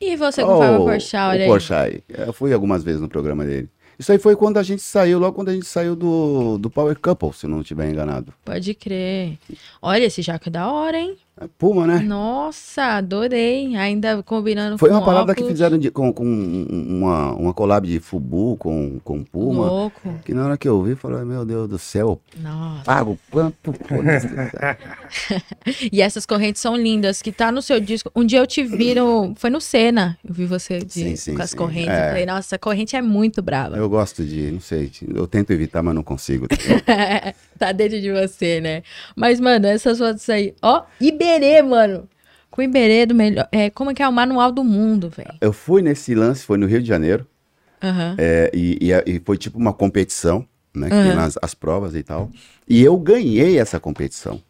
E 0.00 0.16
você 0.16 0.42
com 0.44 0.54
o 0.54 0.58
Fábio 0.58 0.84
Porchat, 0.84 1.30
olha 1.30 1.44
o. 1.44 1.48
Porchat. 1.48 2.04
Eu 2.08 2.32
fui 2.32 2.52
algumas 2.52 2.84
vezes 2.84 3.00
no 3.00 3.08
programa 3.08 3.44
dele. 3.44 3.68
Isso 3.98 4.12
aí 4.12 4.18
foi 4.18 4.36
quando 4.36 4.58
a 4.58 4.62
gente 4.62 4.80
saiu, 4.80 5.18
logo 5.18 5.34
quando 5.34 5.48
a 5.48 5.52
gente 5.52 5.66
saiu 5.66 5.96
do, 5.96 6.56
do 6.56 6.70
Power 6.70 6.96
Couple, 7.00 7.32
se 7.32 7.48
não 7.48 7.62
estiver 7.62 7.90
enganado. 7.90 8.32
Pode 8.44 8.72
crer. 8.74 9.36
Olha, 9.82 10.04
esse 10.04 10.22
jaco 10.22 10.48
é 10.48 10.52
da 10.52 10.70
hora, 10.70 10.96
hein? 10.96 11.16
Puma, 11.58 11.86
né? 11.86 11.98
Nossa, 12.00 12.82
adorei. 12.96 13.76
Ainda 13.76 14.22
combinando 14.22 14.78
Foi 14.78 14.88
com 14.88 14.96
uma 14.96 15.04
parada 15.04 15.34
que 15.34 15.44
fizeram 15.44 15.78
de- 15.78 15.90
com, 15.90 16.12
com 16.12 16.24
uma, 16.24 17.32
uma 17.34 17.54
collab 17.54 17.86
de 17.86 18.00
Fubu 18.00 18.56
com, 18.56 18.98
com 19.04 19.22
Puma. 19.22 19.66
Louco. 19.66 20.14
Que 20.24 20.32
na 20.34 20.44
hora 20.46 20.56
que 20.58 20.68
eu 20.68 20.82
vi, 20.82 20.94
falei, 20.94 21.24
meu 21.24 21.44
Deus 21.44 21.68
do 21.68 21.78
céu, 21.78 22.20
Nossa. 22.40 22.84
pago 22.84 23.18
quanto? 23.30 23.72
E 25.92 26.00
essas 26.00 26.24
correntes 26.26 26.60
são 26.60 26.76
lindas, 26.76 27.20
que 27.22 27.30
tá 27.32 27.50
no 27.52 27.60
seu 27.62 27.78
disco. 27.80 28.10
Um 28.14 28.24
dia 28.24 28.38
eu 28.38 28.46
te 28.46 28.62
vi 28.62 28.94
no... 28.94 29.34
Foi 29.36 29.50
no 29.50 29.60
Senna. 29.60 30.18
Eu 30.26 30.34
vi 30.34 30.46
você 30.46 30.78
de- 30.78 30.92
Sim, 30.92 31.16
sim, 31.16 31.34
com 31.34 31.42
as 31.42 31.50
sim. 31.50 31.56
correntes. 31.56 31.90
É. 31.90 32.06
Eu 32.06 32.08
falei, 32.10 32.26
nossa, 32.26 32.38
essa 32.40 32.58
corrente 32.58 32.96
é 32.96 33.02
muito 33.02 33.42
brava. 33.42 33.76
eu 33.76 33.88
gosto 33.88 34.24
de, 34.24 34.50
não 34.52 34.60
sei, 34.60 34.90
eu 35.14 35.26
tento 35.26 35.50
evitar, 35.52 35.82
mas 35.82 35.94
não 35.94 36.02
consigo. 36.02 36.46
tá 37.58 37.72
dentro 37.72 38.00
de 38.00 38.10
você, 38.12 38.60
né? 38.60 38.82
Mas, 39.16 39.40
mano, 39.40 39.66
essas 39.66 39.98
fotos 39.98 40.28
aí. 40.30 40.54
Ó, 40.62 40.84
Iberê, 41.00 41.60
mano. 41.62 42.08
Com 42.50 42.62
Iberê 42.62 43.04
do 43.06 43.14
melhor. 43.14 43.46
É, 43.52 43.68
como 43.70 43.90
é 43.90 43.94
que 43.94 44.02
é 44.02 44.08
o 44.08 44.12
manual 44.12 44.50
do 44.50 44.64
mundo, 44.64 45.08
velho? 45.10 45.34
Eu 45.40 45.52
fui 45.52 45.82
nesse 45.82 46.14
lance, 46.14 46.44
foi 46.44 46.56
no 46.58 46.66
Rio 46.66 46.80
de 46.82 46.88
Janeiro, 46.88 47.26
Aham. 47.82 48.14
é, 48.18 48.50
e, 48.54 48.78
e- 48.80 49.16
e 49.16 49.20
foi 49.24 49.36
tipo 49.36 49.58
uma 49.58 49.72
competição, 49.72 50.46
né, 50.74 50.88
tinha 50.88 51.14
nas, 51.14 51.38
as 51.42 51.54
provas 51.54 51.94
e 51.94 52.02
tal. 52.02 52.30
E 52.68 52.82
eu 52.82 52.96
ganhei 52.96 53.58
essa 53.58 53.78
competição. 53.78 54.40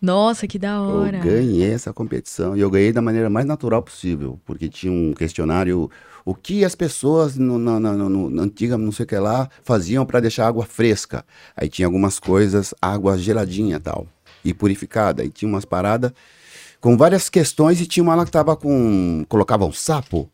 Nossa, 0.00 0.46
que 0.46 0.58
da 0.58 0.80
hora. 0.80 1.18
Eu 1.18 1.22
ganhei 1.24 1.72
essa 1.72 1.92
competição 1.92 2.56
e 2.56 2.60
eu 2.60 2.70
ganhei 2.70 2.90
da 2.92 3.02
maneira 3.02 3.28
mais 3.28 3.44
natural 3.44 3.82
possível, 3.82 4.40
porque 4.46 4.66
tinha 4.68 4.90
um 4.92 5.12
questionário, 5.12 5.90
o 6.24 6.34
que 6.34 6.64
as 6.64 6.74
pessoas 6.74 7.36
no, 7.36 7.58
na, 7.58 7.78
na- 7.80 7.92
no- 7.94 8.30
na 8.30 8.42
antiga, 8.42 8.76
não 8.78 8.92
sei 8.92 9.04
o 9.04 9.06
que 9.06 9.16
lá, 9.18 9.48
faziam 9.62 10.04
para 10.06 10.20
deixar 10.20 10.44
a 10.44 10.48
água 10.48 10.64
fresca. 10.64 11.24
Aí 11.56 11.68
tinha 11.68 11.86
algumas 11.86 12.18
coisas, 12.18 12.74
água 12.80 13.16
geladinha 13.18 13.76
e 13.76 13.80
tal, 13.80 14.06
e 14.44 14.52
purificada. 14.54 15.22
Aí 15.22 15.30
tinha 15.30 15.48
umas 15.48 15.64
paradas 15.64 16.12
com 16.80 16.96
várias 16.96 17.28
questões 17.28 17.80
e 17.80 17.86
tinha 17.86 18.02
uma 18.02 18.14
lá 18.14 18.24
que 18.24 18.30
tava 18.30 18.56
com, 18.56 19.24
colocava 19.28 19.64
um 19.64 19.72
sapo. 19.72 20.30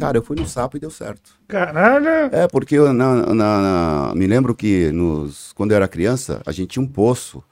Cara, 0.00 0.18
eu 0.18 0.22
fui 0.22 0.36
no 0.36 0.46
sapo 0.46 0.76
e 0.76 0.80
deu 0.80 0.90
certo. 0.90 1.30
Caralho. 1.46 2.08
É, 2.32 2.48
porque 2.48 2.74
eu 2.74 2.92
na- 2.92 3.32
na- 3.32 3.34
na- 3.34 4.12
me 4.16 4.26
lembro 4.26 4.54
que 4.54 4.90
nos, 4.92 5.52
quando 5.52 5.70
eu 5.70 5.76
era 5.76 5.86
criança, 5.86 6.42
a 6.44 6.50
gente 6.52 6.70
tinha 6.70 6.82
um 6.82 6.88
poço 6.88 7.42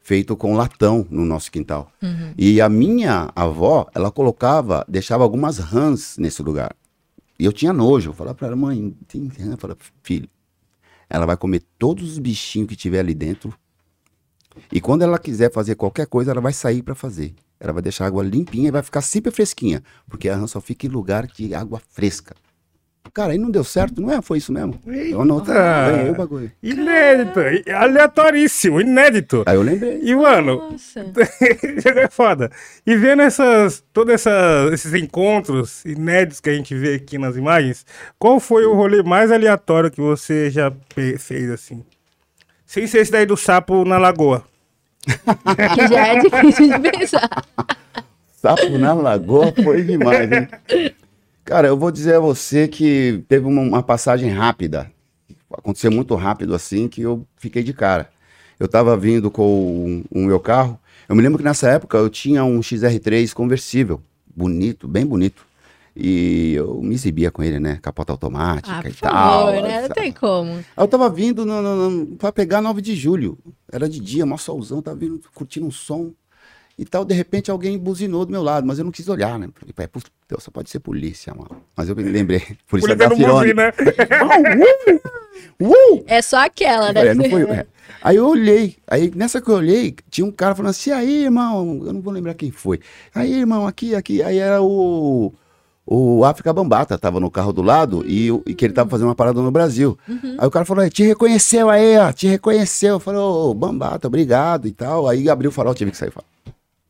feito 0.00 0.34
com 0.36 0.56
latão 0.56 1.06
no 1.10 1.24
nosso 1.24 1.52
quintal. 1.52 1.90
E 2.36 2.60
a 2.60 2.68
minha 2.68 3.30
avó, 3.36 3.86
ela 3.94 4.10
colocava, 4.10 4.84
deixava 4.88 5.22
algumas 5.22 5.58
rãs 5.58 6.16
nesse 6.18 6.42
lugar. 6.42 6.74
E 7.38 7.44
eu 7.44 7.52
tinha 7.52 7.72
nojo. 7.72 8.10
Eu 8.10 8.14
falava 8.14 8.36
pra 8.36 8.48
ela, 8.48 8.56
mãe, 8.56 8.96
tem 9.08 9.26
rã? 9.26 9.56
Filho, 10.02 10.28
ela 11.08 11.26
vai 11.26 11.36
comer 11.36 11.62
todos 11.78 12.12
os 12.12 12.18
bichinhos 12.18 12.68
que 12.68 12.76
tiver 12.76 13.00
ali 13.00 13.14
dentro. 13.14 13.52
E 14.72 14.80
quando 14.80 15.02
ela 15.02 15.18
quiser 15.18 15.52
fazer 15.52 15.74
qualquer 15.74 16.06
coisa, 16.06 16.30
ela 16.30 16.40
vai 16.40 16.52
sair 16.52 16.82
para 16.82 16.94
fazer. 16.94 17.34
Ela 17.58 17.72
vai 17.72 17.82
deixar 17.82 18.04
a 18.04 18.06
água 18.06 18.22
limpinha 18.22 18.68
e 18.68 18.70
vai 18.70 18.82
ficar 18.82 19.00
sempre 19.00 19.30
fresquinha. 19.30 19.82
Porque 20.08 20.28
a 20.28 20.36
rã 20.36 20.46
só 20.46 20.60
fica 20.60 20.86
em 20.86 20.90
lugar 20.90 21.26
de 21.26 21.54
água 21.54 21.80
fresca. 21.88 22.34
Cara, 23.12 23.32
aí 23.32 23.38
não 23.38 23.50
deu 23.50 23.62
certo, 23.62 24.00
não 24.00 24.10
é? 24.10 24.20
Foi 24.20 24.38
isso 24.38 24.52
mesmo. 24.52 24.80
Eu 24.86 25.20
anotei, 25.20 25.54
ganhei 25.54 26.10
o 26.10 26.14
bagulho. 26.16 26.50
Inédito. 26.62 27.38
Aleatoríssimo, 27.72 28.80
inédito. 28.80 29.44
Aí 29.46 29.54
eu 29.54 29.62
lembrei. 29.62 30.00
E, 30.02 30.14
mano, 30.16 30.70
Nossa. 30.70 31.00
é 32.00 32.08
foda. 32.08 32.50
E 32.84 32.96
vendo 32.96 33.22
essas, 33.22 33.84
todos 33.92 34.14
essa, 34.14 34.68
esses 34.72 34.92
encontros 34.94 35.84
inéditos 35.84 36.40
que 36.40 36.50
a 36.50 36.54
gente 36.54 36.74
vê 36.74 36.94
aqui 36.94 37.18
nas 37.18 37.36
imagens, 37.36 37.86
qual 38.18 38.40
foi 38.40 38.64
o 38.64 38.74
rolê 38.74 39.02
mais 39.02 39.30
aleatório 39.30 39.90
que 39.90 40.00
você 40.00 40.50
já 40.50 40.72
fez, 41.18 41.50
assim? 41.50 41.84
Sem 42.66 42.86
ser 42.86 42.98
esse 42.98 43.12
daí 43.12 43.26
do 43.26 43.36
sapo 43.36 43.84
na 43.84 43.98
lagoa. 43.98 44.44
Que 45.06 45.88
já 45.88 46.08
é 46.08 46.18
difícil 46.18 46.78
de 46.80 46.90
pensar. 46.90 47.30
Sapo 48.32 48.76
na 48.76 48.92
lagoa 48.92 49.52
foi 49.62 49.82
demais, 49.82 50.32
hein? 50.32 50.48
Cara, 51.44 51.68
eu 51.68 51.76
vou 51.76 51.90
dizer 51.90 52.14
a 52.14 52.20
você 52.20 52.66
que 52.66 53.22
teve 53.28 53.46
uma, 53.46 53.60
uma 53.60 53.82
passagem 53.82 54.30
rápida. 54.30 54.90
Aconteceu 55.52 55.90
muito 55.90 56.14
rápido 56.14 56.54
assim 56.54 56.88
que 56.88 57.02
eu 57.02 57.26
fiquei 57.36 57.62
de 57.62 57.72
cara. 57.72 58.08
Eu 58.58 58.66
tava 58.66 58.96
vindo 58.96 59.30
com 59.30 60.02
o 60.10 60.18
um, 60.18 60.24
meu 60.24 60.40
carro. 60.40 60.78
Eu 61.08 61.14
me 61.14 61.22
lembro 61.22 61.38
que 61.38 61.44
nessa 61.44 61.68
época 61.68 61.98
eu 61.98 62.08
tinha 62.08 62.44
um 62.44 62.60
XR3 62.60 63.32
conversível. 63.34 64.00
Bonito, 64.34 64.88
bem 64.88 65.04
bonito. 65.04 65.44
E 65.94 66.54
eu 66.54 66.80
me 66.82 66.94
exibia 66.94 67.30
com 67.30 67.42
ele, 67.42 67.60
né? 67.60 67.78
Capota 67.80 68.12
automática 68.12 68.80
Ah, 68.82 68.88
e 68.88 68.92
por 68.92 69.00
tal. 69.00 69.46
favor, 69.46 69.62
né? 69.62 69.82
Não 69.82 69.88
tem 69.90 70.12
como. 70.12 70.64
Eu 70.76 70.88
tava 70.88 71.08
vindo 71.08 71.44
no, 71.44 71.62
no, 71.62 71.90
no, 71.90 72.16
pra 72.16 72.32
pegar 72.32 72.60
9 72.60 72.80
de 72.80 72.96
julho. 72.96 73.38
Era 73.70 73.88
de 73.88 74.00
dia, 74.00 74.26
mó 74.26 74.36
solzão, 74.36 74.82
tava 74.82 74.96
vindo, 74.96 75.20
curtindo 75.34 75.66
um 75.66 75.70
som. 75.70 76.12
E 76.78 76.84
tal. 76.84 77.04
De 77.04 77.14
repente 77.14 77.50
alguém 77.50 77.78
buzinou 77.78 78.24
do 78.24 78.32
meu 78.32 78.42
lado, 78.42 78.66
mas 78.66 78.78
eu 78.78 78.84
não 78.84 78.92
quis 78.92 79.08
olhar, 79.08 79.38
né? 79.38 79.48
Falei, 79.54 79.72
pai, 79.72 79.86
pô, 79.88 80.00
só 80.38 80.50
pode 80.50 80.70
ser 80.70 80.80
polícia, 80.80 81.32
mano. 81.34 81.62
Mas 81.76 81.88
eu 81.88 81.96
me 81.96 82.02
lembrei, 82.02 82.42
polícia 82.68 82.94
da 82.96 83.08
Firone. 83.16 83.54
né? 83.54 83.72
Uh! 85.60 86.04
É 86.06 86.20
só 86.22 86.44
aquela, 86.44 86.92
né? 86.92 87.08
É, 87.08 87.14
não 87.14 87.24
foi- 87.28 87.42
é. 87.42 87.66
Aí 88.02 88.16
eu 88.16 88.26
olhei, 88.26 88.76
aí 88.86 89.10
nessa 89.14 89.40
que 89.40 89.48
eu 89.48 89.54
olhei, 89.56 89.94
tinha 90.10 90.26
um 90.26 90.30
cara 90.30 90.54
falando 90.54 90.70
assim, 90.70 90.90
aí, 90.90 91.24
irmão, 91.24 91.82
eu 91.86 91.92
não 91.92 92.00
vou 92.00 92.12
lembrar 92.12 92.34
quem 92.34 92.50
foi. 92.50 92.80
Aí, 93.14 93.32
irmão, 93.32 93.66
aqui, 93.66 93.94
aqui, 93.94 94.22
aí 94.22 94.38
era 94.38 94.60
o, 94.62 95.32
o 95.86 96.24
África 96.24 96.52
Bambata, 96.52 96.98
tava 96.98 97.18
no 97.20 97.30
carro 97.30 97.52
do 97.52 97.62
lado 97.62 98.04
e, 98.06 98.28
e 98.46 98.54
que 98.54 98.64
ele 98.64 98.74
tava 98.74 98.90
fazendo 98.90 99.08
uma 99.08 99.14
parada 99.14 99.40
no 99.40 99.50
Brasil. 99.50 99.96
Aí 100.38 100.46
o 100.46 100.50
cara 100.50 100.64
falou, 100.66 100.88
te 100.90 101.02
reconheceu 101.04 101.70
aí, 101.70 101.96
ó, 101.98 102.12
te 102.12 102.26
reconheceu. 102.26 102.94
Eu 102.94 103.00
falei, 103.00 103.20
ô, 103.20 103.54
Bambata, 103.54 104.06
obrigado 104.06 104.66
e 104.68 104.72
tal. 104.72 105.08
Aí 105.08 105.28
abriu 105.30 105.48
o 105.50 105.52
farol, 105.52 105.74
tive 105.74 105.90
que 105.90 105.96
sair. 105.96 106.10
fora. 106.10 106.26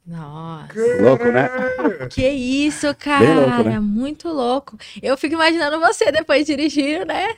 Nossa. 0.07 0.69
Louco, 1.01 1.25
né? 1.31 1.49
Que 2.11 2.29
isso, 2.29 2.95
cara. 2.99 3.35
Louco, 3.35 3.69
né? 3.69 3.81
Muito 3.81 4.29
louco. 4.29 4.77
Eu 5.03 5.17
fico 5.17 5.35
imaginando 5.35 5.81
você 5.81 6.13
depois 6.13 6.47
dirigindo, 6.47 7.07
né? 7.07 7.35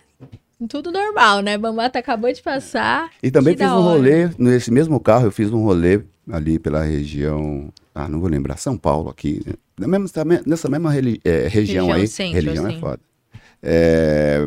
Tudo 0.68 0.90
normal, 0.90 1.40
né? 1.40 1.56
Bambata 1.58 1.98
acabou 1.98 2.32
de 2.32 2.42
passar. 2.42 3.10
E 3.22 3.30
também 3.30 3.54
Que 3.54 3.62
fiz 3.62 3.72
um 3.72 3.80
rolê, 3.82 4.30
nesse 4.38 4.70
mesmo 4.70 4.98
carro, 4.98 5.26
eu 5.26 5.30
fiz 5.30 5.52
um 5.52 5.62
rolê 5.62 6.00
ali 6.30 6.58
pela 6.58 6.82
região, 6.82 7.68
ah, 7.94 8.08
não 8.08 8.18
vou 8.18 8.28
lembrar, 8.28 8.56
São 8.56 8.76
Paulo 8.76 9.10
aqui, 9.10 9.40
né? 9.46 9.52
Na 9.78 9.86
mesma- 9.86 10.08
também- 10.08 10.40
nessa 10.46 10.68
mesma 10.68 10.90
eh, 10.96 10.98
região, 10.98 11.48
Região 11.50 11.92
aí, 11.92 12.08
centro, 12.08 12.34
religião 12.34 12.66
assim. 12.66 12.76
é 12.76 12.80
foda. 12.80 13.00
É, 13.62 14.40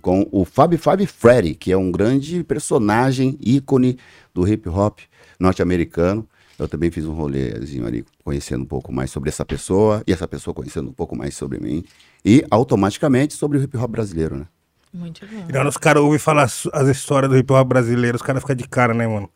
com 0.00 0.26
o 0.32 0.44
Fab 0.44 0.76
Fab 0.76 1.06
Freddy, 1.06 1.54
que 1.54 1.70
é 1.72 1.76
um 1.76 1.90
grande 1.92 2.42
personagem, 2.44 3.38
ícone 3.40 3.98
do 4.34 4.46
hip 4.46 4.68
hop 4.68 4.98
norte-americano. 5.38 6.26
Eu 6.62 6.68
também 6.68 6.90
fiz 6.90 7.04
um 7.04 7.12
rolezinho 7.12 7.86
ali, 7.86 8.04
conhecendo 8.24 8.62
um 8.62 8.66
pouco 8.66 8.92
mais 8.92 9.10
sobre 9.10 9.28
essa 9.28 9.44
pessoa, 9.44 10.02
e 10.06 10.12
essa 10.12 10.28
pessoa 10.28 10.54
conhecendo 10.54 10.88
um 10.88 10.92
pouco 10.92 11.16
mais 11.16 11.34
sobre 11.34 11.58
mim, 11.58 11.84
e 12.24 12.44
automaticamente 12.50 13.34
sobre 13.34 13.58
o 13.58 13.62
hip 13.62 13.76
hop 13.76 13.90
brasileiro, 13.90 14.36
né? 14.36 14.46
Muito 14.92 15.26
bom. 15.26 15.46
E 15.48 15.52
na 15.52 15.60
hora 15.60 15.68
os 15.68 15.76
caras 15.76 16.02
ouvem 16.02 16.18
falar 16.18 16.44
as 16.44 16.68
as 16.72 16.88
histórias 16.88 17.30
do 17.30 17.38
hip 17.38 17.52
hop 17.52 17.66
brasileiro, 17.66 18.16
os 18.16 18.22
caras 18.22 18.42
ficam 18.42 18.56
de 18.56 18.68
cara, 18.68 18.94
né, 18.94 19.06
mano? 19.06 19.28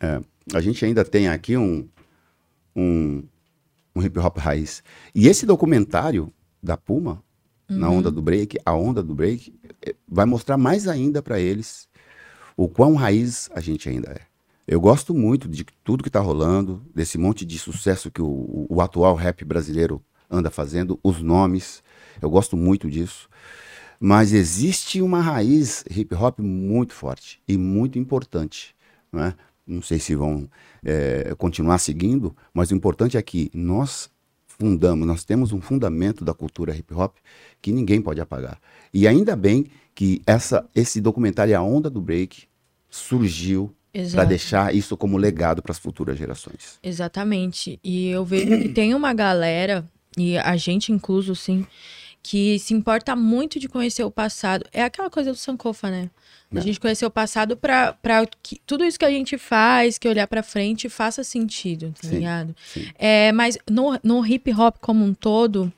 É, 0.00 0.20
a 0.52 0.60
gente 0.60 0.84
ainda 0.84 1.04
tem 1.04 1.28
aqui 1.28 1.56
um, 1.56 1.86
um, 2.74 3.22
um 3.94 4.02
hip 4.02 4.18
hop 4.18 4.38
raiz. 4.38 4.82
E 5.14 5.28
esse 5.28 5.46
documentário 5.46 6.32
da 6.62 6.76
Puma, 6.76 7.22
na 7.68 7.88
onda 7.88 8.10
do 8.10 8.20
break, 8.20 8.58
a 8.64 8.74
onda 8.74 9.02
do 9.02 9.14
break, 9.14 9.54
eh, 9.86 9.94
vai 10.06 10.26
mostrar 10.26 10.56
mais 10.56 10.86
ainda 10.86 11.22
para 11.22 11.40
eles 11.40 11.88
o 12.56 12.68
quão 12.68 12.94
raiz 12.94 13.48
a 13.54 13.60
gente 13.60 13.88
ainda 13.88 14.10
é. 14.10 14.31
Eu 14.66 14.80
gosto 14.80 15.12
muito 15.12 15.48
de 15.48 15.64
tudo 15.82 16.04
que 16.04 16.10
tá 16.10 16.20
rolando, 16.20 16.82
desse 16.94 17.18
monte 17.18 17.44
de 17.44 17.58
sucesso 17.58 18.10
que 18.10 18.22
o, 18.22 18.66
o 18.68 18.80
atual 18.80 19.14
rap 19.16 19.44
brasileiro 19.44 20.00
anda 20.30 20.50
fazendo, 20.50 20.98
os 21.02 21.20
nomes, 21.20 21.82
eu 22.20 22.30
gosto 22.30 22.56
muito 22.56 22.88
disso. 22.88 23.28
Mas 23.98 24.32
existe 24.32 25.02
uma 25.02 25.20
raiz 25.20 25.84
hip 25.90 26.14
hop 26.14 26.40
muito 26.40 26.94
forte 26.94 27.40
e 27.46 27.56
muito 27.56 27.98
importante. 27.98 28.74
Né? 29.12 29.34
Não 29.66 29.82
sei 29.82 29.98
se 29.98 30.14
vão 30.14 30.48
eh, 30.84 31.34
continuar 31.38 31.78
seguindo, 31.78 32.34
mas 32.54 32.70
o 32.70 32.74
importante 32.74 33.16
é 33.16 33.22
que 33.22 33.50
nós 33.52 34.10
fundamos, 34.46 35.06
nós 35.06 35.24
temos 35.24 35.52
um 35.52 35.60
fundamento 35.60 36.24
da 36.24 36.34
cultura 36.34 36.74
hip 36.76 36.92
hop 36.94 37.16
que 37.60 37.72
ninguém 37.72 38.00
pode 38.00 38.20
apagar. 38.20 38.60
E 38.92 39.06
ainda 39.06 39.36
bem 39.36 39.66
que 39.94 40.22
essa, 40.26 40.68
esse 40.74 41.00
documentário 41.00 41.56
A 41.56 41.62
Onda 41.62 41.90
do 41.90 42.00
Break 42.00 42.44
surgiu 42.88 43.74
para 44.12 44.24
deixar 44.24 44.74
isso 44.74 44.96
como 44.96 45.16
legado 45.16 45.62
para 45.62 45.72
as 45.72 45.78
futuras 45.78 46.16
gerações. 46.18 46.78
Exatamente. 46.82 47.78
E 47.84 48.08
eu 48.08 48.24
vejo 48.24 48.58
que 48.62 48.68
tem 48.70 48.94
uma 48.94 49.12
galera, 49.12 49.84
e 50.16 50.38
a 50.38 50.56
gente 50.56 50.90
incluso, 50.92 51.34
sim, 51.36 51.66
que 52.22 52.58
se 52.58 52.72
importa 52.72 53.14
muito 53.16 53.58
de 53.58 53.68
conhecer 53.68 54.04
o 54.04 54.10
passado. 54.10 54.64
É 54.72 54.82
aquela 54.84 55.10
coisa 55.10 55.30
do 55.32 55.36
Sankofa, 55.36 55.90
né? 55.90 56.08
A 56.54 56.58
É. 56.58 56.60
gente 56.60 56.78
conhecer 56.78 57.04
o 57.06 57.10
passado 57.10 57.56
pra, 57.56 57.94
pra 57.94 58.26
que 58.42 58.60
tudo 58.66 58.84
isso 58.84 58.98
que 58.98 59.04
a 59.04 59.10
gente 59.10 59.36
faz, 59.38 59.98
que 59.98 60.06
olhar 60.08 60.26
pra 60.26 60.42
frente, 60.42 60.88
faça 60.88 61.24
sentido, 61.24 61.92
tá 62.00 62.08
Sim, 62.08 62.14
ligado? 62.16 62.54
sim. 62.72 62.86
É, 62.98 63.32
mas 63.32 63.58
no, 63.70 63.98
no 64.04 64.24
hip 64.26 64.52
hop 64.52 64.76
como 64.80 65.04
um 65.04 65.14
todo, 65.14 65.72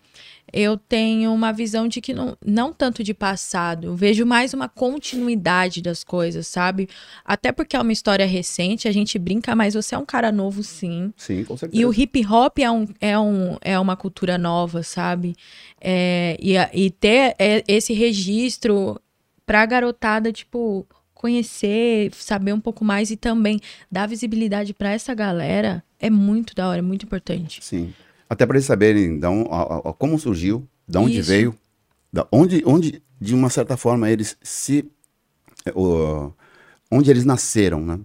eu 0.54 0.78
tenho 0.78 1.34
uma 1.34 1.52
visão 1.52 1.88
de 1.88 2.00
que 2.00 2.14
não, 2.14 2.36
não 2.46 2.72
tanto 2.72 3.02
de 3.02 3.12
passado, 3.12 3.88
eu 3.88 3.96
vejo 3.96 4.24
mais 4.24 4.54
uma 4.54 4.68
continuidade 4.68 5.82
das 5.82 6.04
coisas, 6.04 6.46
sabe? 6.46 6.88
Até 7.24 7.50
porque 7.50 7.74
é 7.74 7.80
uma 7.80 7.92
história 7.92 8.24
recente, 8.24 8.86
a 8.86 8.92
gente 8.92 9.18
brinca, 9.18 9.56
mas 9.56 9.74
você 9.74 9.96
é 9.96 9.98
um 9.98 10.06
cara 10.06 10.30
novo, 10.30 10.62
sim. 10.62 11.12
Sim, 11.16 11.44
com 11.44 11.56
certeza. 11.56 11.82
E 11.82 11.84
o 11.84 11.92
hip 11.92 12.24
hop 12.24 12.60
é, 12.60 12.70
um, 12.70 12.86
é, 13.00 13.18
um, 13.18 13.56
é 13.60 13.76
uma 13.80 13.96
cultura 13.96 14.38
nova, 14.38 14.84
sabe? 14.84 15.34
É, 15.80 16.36
e, 16.40 16.54
e 16.72 16.88
ter 16.88 17.34
é, 17.36 17.64
esse 17.66 17.92
registro 17.92 19.00
pra 19.44 19.66
garotada, 19.66 20.32
tipo, 20.32 20.86
conhecer, 21.12 22.12
saber 22.14 22.52
um 22.52 22.60
pouco 22.60 22.84
mais 22.84 23.10
e 23.10 23.16
também 23.16 23.58
dar 23.90 24.06
visibilidade 24.06 24.72
pra 24.72 24.92
essa 24.92 25.12
galera 25.14 25.82
é 25.98 26.08
muito 26.08 26.54
da 26.54 26.68
hora, 26.68 26.78
é 26.78 26.82
muito 26.82 27.06
importante. 27.06 27.64
Sim. 27.64 27.92
Até 28.34 28.44
para 28.46 28.56
eles 28.56 28.66
saberem 28.66 29.24
on- 29.24 29.46
a- 29.48 29.90
a- 29.90 29.92
como 29.92 30.18
surgiu, 30.18 30.66
de 30.88 30.98
onde 30.98 31.20
Isso. 31.20 31.28
veio, 31.28 31.54
da 32.12 32.26
onde, 32.32 32.64
onde, 32.66 33.00
de 33.20 33.32
uma 33.32 33.48
certa 33.48 33.76
forma, 33.76 34.10
eles 34.10 34.36
se. 34.42 34.90
eh, 35.64 35.72
o- 35.74 36.32
onde 36.90 37.10
eles 37.12 37.24
nasceram, 37.24 37.80
né? 37.80 38.00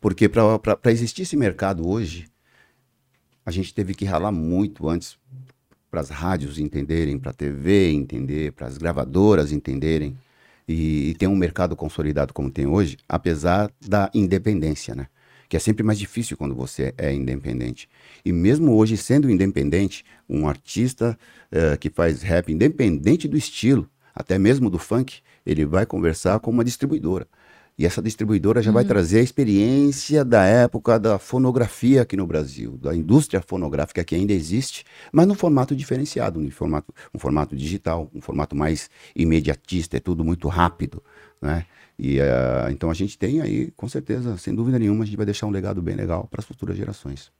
Porque 0.00 0.28
para 0.28 0.92
existir 0.92 1.22
esse 1.22 1.36
mercado 1.36 1.86
hoje, 1.86 2.26
a 3.44 3.50
gente 3.50 3.74
teve 3.74 3.92
que 3.92 4.04
ralar 4.04 4.30
muito 4.30 4.88
antes 4.88 5.18
para 5.90 6.00
as 6.00 6.10
rádios 6.10 6.58
entenderem, 6.60 7.18
para 7.18 7.30
a 7.32 7.34
TV 7.34 7.90
entender, 7.90 8.52
para 8.52 8.68
as 8.68 8.78
gravadoras 8.78 9.50
entenderem. 9.50 10.16
E, 10.68 11.10
e 11.10 11.14
ter 11.16 11.26
um 11.26 11.34
mercado 11.34 11.74
consolidado 11.74 12.32
como 12.32 12.48
tem 12.48 12.66
hoje, 12.66 12.96
apesar 13.08 13.68
da 13.84 14.08
independência, 14.14 14.94
né? 14.94 15.08
Que 15.52 15.56
é 15.58 15.60
sempre 15.60 15.82
mais 15.82 15.98
difícil 15.98 16.34
quando 16.34 16.54
você 16.54 16.94
é 16.96 17.12
independente. 17.12 17.86
E 18.24 18.32
mesmo 18.32 18.74
hoje, 18.74 18.96
sendo 18.96 19.30
independente, 19.30 20.02
um 20.26 20.48
artista 20.48 21.14
eh, 21.50 21.76
que 21.76 21.90
faz 21.90 22.22
rap, 22.22 22.50
independente 22.50 23.28
do 23.28 23.36
estilo, 23.36 23.86
até 24.14 24.38
mesmo 24.38 24.70
do 24.70 24.78
funk, 24.78 25.20
ele 25.44 25.66
vai 25.66 25.84
conversar 25.84 26.40
com 26.40 26.50
uma 26.50 26.64
distribuidora. 26.64 27.28
E 27.78 27.84
essa 27.84 28.00
distribuidora 28.00 28.62
já 28.62 28.72
vai 28.72 28.82
trazer 28.82 29.18
a 29.18 29.22
experiência 29.22 30.24
da 30.24 30.42
época 30.42 30.98
da 30.98 31.18
fonografia 31.18 32.00
aqui 32.00 32.16
no 32.16 32.26
Brasil, 32.26 32.78
da 32.78 32.96
indústria 32.96 33.42
fonográfica 33.46 34.02
que 34.02 34.14
ainda 34.14 34.32
existe, 34.32 34.84
mas 35.12 35.26
no 35.26 35.34
formato 35.34 35.76
diferenciado, 35.76 36.40
um 36.40 36.50
formato, 36.50 36.94
um 37.12 37.18
formato 37.18 37.54
digital, 37.54 38.10
um 38.14 38.22
formato 38.22 38.56
mais 38.56 38.88
imediatista, 39.14 39.98
é 39.98 40.00
tudo 40.00 40.24
muito 40.24 40.48
rápido, 40.48 41.02
né? 41.42 41.66
E 41.98 42.20
ah, 42.20 42.68
então 42.70 42.90
a 42.90 42.94
gente 42.94 43.18
tem 43.18 43.40
aí, 43.40 43.70
com 43.76 43.88
certeza, 43.88 44.36
sem 44.36 44.54
dúvida 44.54 44.78
nenhuma, 44.78 45.04
a 45.04 45.06
gente 45.06 45.16
vai 45.16 45.26
deixar 45.26 45.46
um 45.46 45.50
legado 45.50 45.82
bem 45.82 45.94
legal 45.94 46.26
para 46.30 46.40
as 46.40 46.46
futuras 46.46 46.76
gerações. 46.76 47.30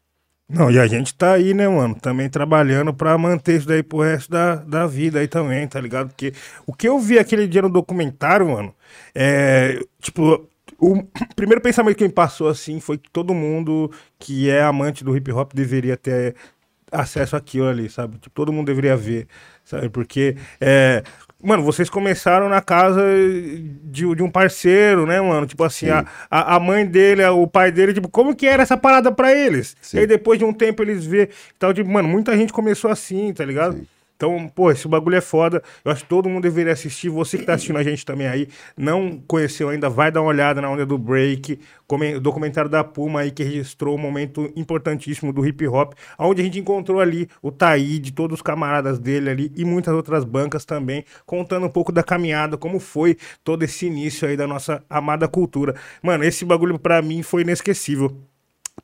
Não, 0.49 0.71
e 0.71 0.79
a 0.79 0.87
gente 0.87 1.15
tá 1.15 1.33
aí, 1.33 1.55
né, 1.55 1.67
mano? 1.67 1.95
Também 1.95 2.29
trabalhando 2.29 2.93
pra 2.93 3.17
manter 3.17 3.57
isso 3.57 3.67
daí 3.67 3.83
pro 3.83 4.01
resto 4.01 4.31
da, 4.31 4.57
da 4.57 4.87
vida 4.87 5.19
aí 5.19 5.27
também, 5.27 5.67
tá 5.67 5.81
ligado? 5.81 6.09
Porque 6.09 6.35
o 6.67 6.75
que 6.75 6.87
eu 6.87 6.99
vi 6.99 7.19
aquele 7.19 7.47
dia 7.47 7.63
no 7.63 7.71
documentário, 7.71 8.49
mano, 8.51 8.75
é. 9.15 9.81
Tipo, 10.01 10.47
o 10.79 11.03
primeiro 11.35 11.61
pensamento 11.63 11.97
que 11.97 12.05
me 12.05 12.13
passou 12.13 12.49
assim 12.49 12.81
foi 12.81 12.99
que 12.99 13.11
todo 13.11 13.33
mundo 13.33 13.91
que 14.19 14.51
é 14.51 14.63
amante 14.63 15.03
do 15.03 15.17
hip 15.17 15.33
hop 15.33 15.53
deveria 15.55 15.97
ter 15.97 16.35
acesso 16.93 17.35
àquilo 17.35 17.69
ali, 17.69 17.89
sabe? 17.89 18.19
Tipo, 18.19 18.31
todo 18.35 18.53
mundo 18.53 18.67
deveria 18.67 18.97
ver, 18.97 19.27
sabe? 19.65 19.89
Porque, 19.89 20.37
é, 20.61 21.03
mano, 21.43 21.63
vocês 21.63 21.89
começaram 21.89 22.49
na 22.49 22.61
casa 22.61 23.03
de, 23.85 24.15
de 24.15 24.23
um 24.23 24.31
parceiro, 24.31 25.07
né, 25.07 25.21
mano? 25.21 25.47
Tipo 25.47 25.65
assim, 25.65 25.89
a, 25.89 26.05
a, 26.31 26.61
mãe 26.61 26.87
dele, 26.87 27.25
o 27.25 27.47
pai 27.47 27.73
dele, 27.73 27.95
tipo, 27.95 28.09
como 28.09 28.37
que 28.37 28.47
era 28.47 28.63
essa 28.63 28.77
parada 28.77 29.11
pra 29.11 29.33
eles? 29.33 29.77
Sim. 29.81 29.97
E 29.97 30.01
aí 30.01 30.07
depois 30.07 30.39
de 30.39 30.45
um 30.45 30.53
tempo 30.53 30.83
eles 30.83 31.05
vê, 31.05 31.31
tal, 31.59 31.73
tipo, 31.73 31.91
mano, 31.91 32.09
muita 32.09 32.37
gente 32.37 32.53
começou 32.53 32.91
assim, 32.91 33.33
tá 33.33 33.45
ligado? 33.45 33.77
Sim. 33.77 33.87
Então, 34.23 34.47
pô, 34.47 34.71
esse 34.71 34.87
bagulho 34.87 35.17
é 35.17 35.21
foda. 35.21 35.61
Eu 35.85 35.91
acho 35.91 36.05
que 36.05 36.09
todo 36.09 36.29
mundo 36.29 36.45
deveria 36.45 36.73
assistir. 36.73 37.09
Você 37.09 37.37
que 37.39 37.45
tá 37.45 37.55
assistindo 37.55 37.77
a 37.77 37.83
gente 37.83 38.07
também 38.07 38.29
aí, 38.29 38.47
não 38.77 39.21
conheceu 39.27 39.69
ainda, 39.69 39.91
vai 39.91 40.13
dar 40.13 40.21
uma 40.21 40.29
olhada 40.29 40.61
na 40.61 40.71
onda 40.71 40.87
do 40.87 40.97
break, 40.97 41.59
documentário 42.21 42.71
da 42.71 42.85
Puma 42.85 43.23
aí 43.23 43.33
que 43.33 43.43
registrou 43.43 43.97
um 43.97 43.99
momento 43.99 44.53
importantíssimo 44.55 45.33
do 45.33 45.45
hip 45.45 45.67
hop, 45.67 45.95
onde 46.17 46.41
a 46.41 46.45
gente 46.45 46.61
encontrou 46.61 47.01
ali 47.01 47.29
o 47.43 47.51
Taíde, 47.51 48.13
todos 48.13 48.37
os 48.37 48.43
camaradas 48.43 49.01
dele 49.01 49.29
ali 49.29 49.53
e 49.57 49.65
muitas 49.65 49.93
outras 49.93 50.25
bancas 50.25 50.65
também, 50.65 51.05
contando 51.27 51.67
um 51.67 51.71
pouco 51.71 51.91
da 51.91 52.05
caminhada, 52.05 52.57
como 52.57 52.79
foi 52.79 53.17
todo 53.43 53.65
esse 53.65 53.87
início 53.87 54.29
aí 54.29 54.37
da 54.37 54.47
nossa 54.47 54.85
amada 54.89 55.27
cultura. 55.27 55.75
Mano, 56.01 56.23
esse 56.23 56.45
bagulho 56.45 56.79
pra 56.79 57.03
mim 57.03 57.25
foi 57.25 57.43
inesquecível 57.43 58.17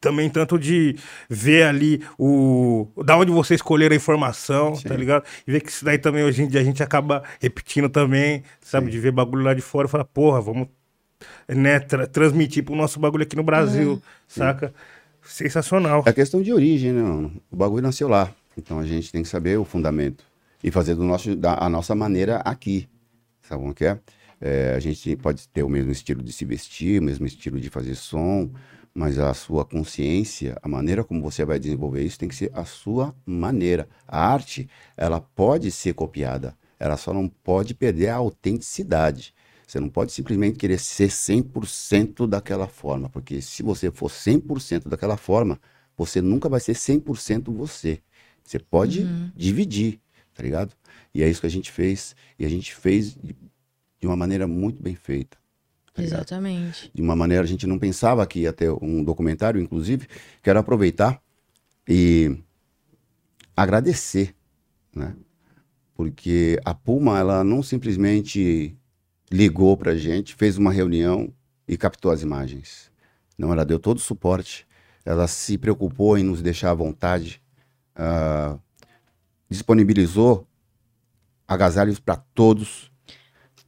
também 0.01 0.29
tanto 0.31 0.59
de 0.59 0.97
ver 1.29 1.65
ali 1.65 2.03
o 2.19 2.87
da 3.05 3.17
onde 3.17 3.33
você 3.33 3.55
escolher 3.55 3.91
a 3.93 3.97
informação, 3.97 4.75
tá 4.77 4.95
ligado? 4.95 5.25
E 5.47 5.53
ver 5.53 5.61
que 5.61 5.71
isso 5.71 5.85
daí 5.85 5.99
também 5.99 6.25
hoje 6.25 6.43
em 6.43 6.49
dia 6.49 6.61
a 6.61 6.65
gente 6.65 6.83
acaba 6.83 7.23
repetindo 7.41 7.89
também, 7.89 8.43
sabe? 8.61 8.91
De 8.91 8.99
ver 8.99 9.13
bagulho 9.13 9.43
lá 9.43 9.55
de 9.55 9.63
fora 9.63 9.89
e 9.89 9.91
falar, 9.91 10.05
porra, 10.05 10.41
vamos 10.41 10.69
né, 11.49 11.81
tra- 11.81 12.07
transmitir 12.07 12.65
pro 12.65 12.77
nosso 12.77 13.01
bagulho 13.01 13.23
aqui 13.25 13.35
no 13.35 13.43
Brasil, 13.43 14.01
saca? 14.27 14.73
Sensacional. 15.23 16.03
É 16.07 16.13
questão 16.13 16.41
de 16.41 16.53
origem, 16.53 16.93
né? 16.93 17.03
mano? 17.03 17.33
O 17.51 17.57
bagulho 17.57 17.83
nasceu 17.83 18.09
lá. 18.09 18.33
Então 18.57 18.79
a 18.79 18.87
gente 18.87 19.11
tem 19.13 19.23
que 19.23 19.29
saber 19.29 19.59
o 19.59 19.65
fundamento. 19.65 20.25
E 20.63 20.71
fazer 20.71 20.95
do 20.95 21.05
nosso, 21.05 21.37
da 21.37 21.55
a 21.55 21.69
nossa 21.69 21.95
maneira 21.95 22.39
aqui. 22.39 22.89
Sabe 23.43 23.63
como 23.63 23.75
que 23.75 23.85
é? 23.85 23.99
É, 24.41 24.75
a 24.77 24.81
gente 24.81 25.17
pode 25.17 25.49
ter 25.49 25.63
o 25.63 25.69
mesmo 25.69 25.91
estilo 25.93 26.23
de 26.23 26.33
se 26.33 26.45
vestir, 26.45 27.01
o 27.01 27.05
mesmo 27.05 27.27
estilo 27.27 27.61
de 27.61 27.69
fazer 27.71 27.95
som, 27.95 28.51
mas 28.99 29.17
a 29.17 29.33
sua 29.33 29.65
consciência, 29.65 30.59
a 30.61 30.67
maneira 30.67 31.05
como 31.05 31.23
você 31.23 31.45
vai 31.45 31.57
desenvolver 31.61 32.03
isso 32.03 32.19
tem 32.19 32.29
que 32.29 32.35
ser 32.35 32.51
a 32.53 32.65
sua 32.65 33.15
maneira. 33.25 33.89
A 34.09 34.27
arte, 34.29 34.69
ela 34.97 35.21
pode 35.21 35.71
ser 35.71 35.95
copiada, 35.95 36.57
ela 36.81 36.97
só 36.97 37.15
não 37.15 37.29
pode 37.29 37.75
perder 37.75 38.09
a 38.09 38.17
autenticidade. 38.17 39.33
Você 39.65 39.79
não 39.79 39.89
pode 39.89 40.11
simplesmente 40.11 40.59
querer 40.59 40.81
ser 40.81 41.11
100% 41.11 42.27
daquela 42.27 42.67
forma, 42.67 43.09
porque 43.09 43.41
se 43.41 43.63
você 43.63 43.89
for 43.89 44.11
100% 44.11 44.89
daquela 44.89 45.17
forma, 45.17 45.61
você 45.97 46.21
nunca 46.21 46.49
vai 46.49 46.59
ser 46.59 46.73
100% 46.75 47.55
você. 47.55 48.01
Você 48.43 48.59
pode 48.59 49.05
dividir, 49.37 50.01
tá 50.35 50.43
ligado? 50.43 50.75
E 51.15 51.23
é 51.23 51.29
isso 51.29 51.41
que 51.41 51.47
a 51.47 51.51
gente 51.51 51.71
fez, 51.71 52.17
e 52.37 52.45
a 52.45 52.49
gente 52.49 52.75
fez 52.75 53.15
de, 53.15 53.37
de 54.01 54.07
uma 54.09 54.17
maneira 54.17 54.49
muito 54.49 54.83
bem 54.83 54.97
feita. 54.97 55.39
Tá 55.99 56.03
ligado? 56.03 56.19
Exatamente. 56.21 56.91
de 56.95 57.03
uma 57.03 57.17
maneira 57.17 57.43
a 57.43 57.47
gente 57.47 57.67
não 57.67 57.79
pensava 57.79 58.27
que 58.27 58.41
ia 58.41 58.53
ter 58.53 58.71
um 58.71 59.03
documentário, 59.03 59.61
inclusive, 59.61 60.07
quero 60.43 60.59
aproveitar 60.59 61.21
e 61.87 62.37
agradecer, 63.57 64.35
né? 64.95 65.15
Porque 65.95 66.61
a 66.65 66.73
Puma, 66.73 67.19
ela 67.19 67.43
não 67.43 67.63
simplesmente 67.63 68.77
ligou 69.31 69.77
pra 69.77 69.97
gente, 69.97 70.35
fez 70.35 70.57
uma 70.57 70.73
reunião 70.73 71.33
e 71.67 71.77
captou 71.77 72.13
as 72.13 72.23
imagens. 72.23 72.91
Não, 73.37 73.53
ela 73.53 73.65
deu 73.65 73.79
todo 73.79 73.97
o 73.97 74.01
suporte, 74.01 74.67
ela 75.05 75.27
se 75.27 75.59
preocupou 75.59 76.17
em 76.17 76.23
nos 76.23 76.41
deixar 76.41 76.71
à 76.71 76.75
vontade, 76.75 77.43
ah, 77.97 78.57
disponibilizou 79.51 80.47
agasalhos 81.49 81.99
para 81.99 82.17
todos, 82.17 82.91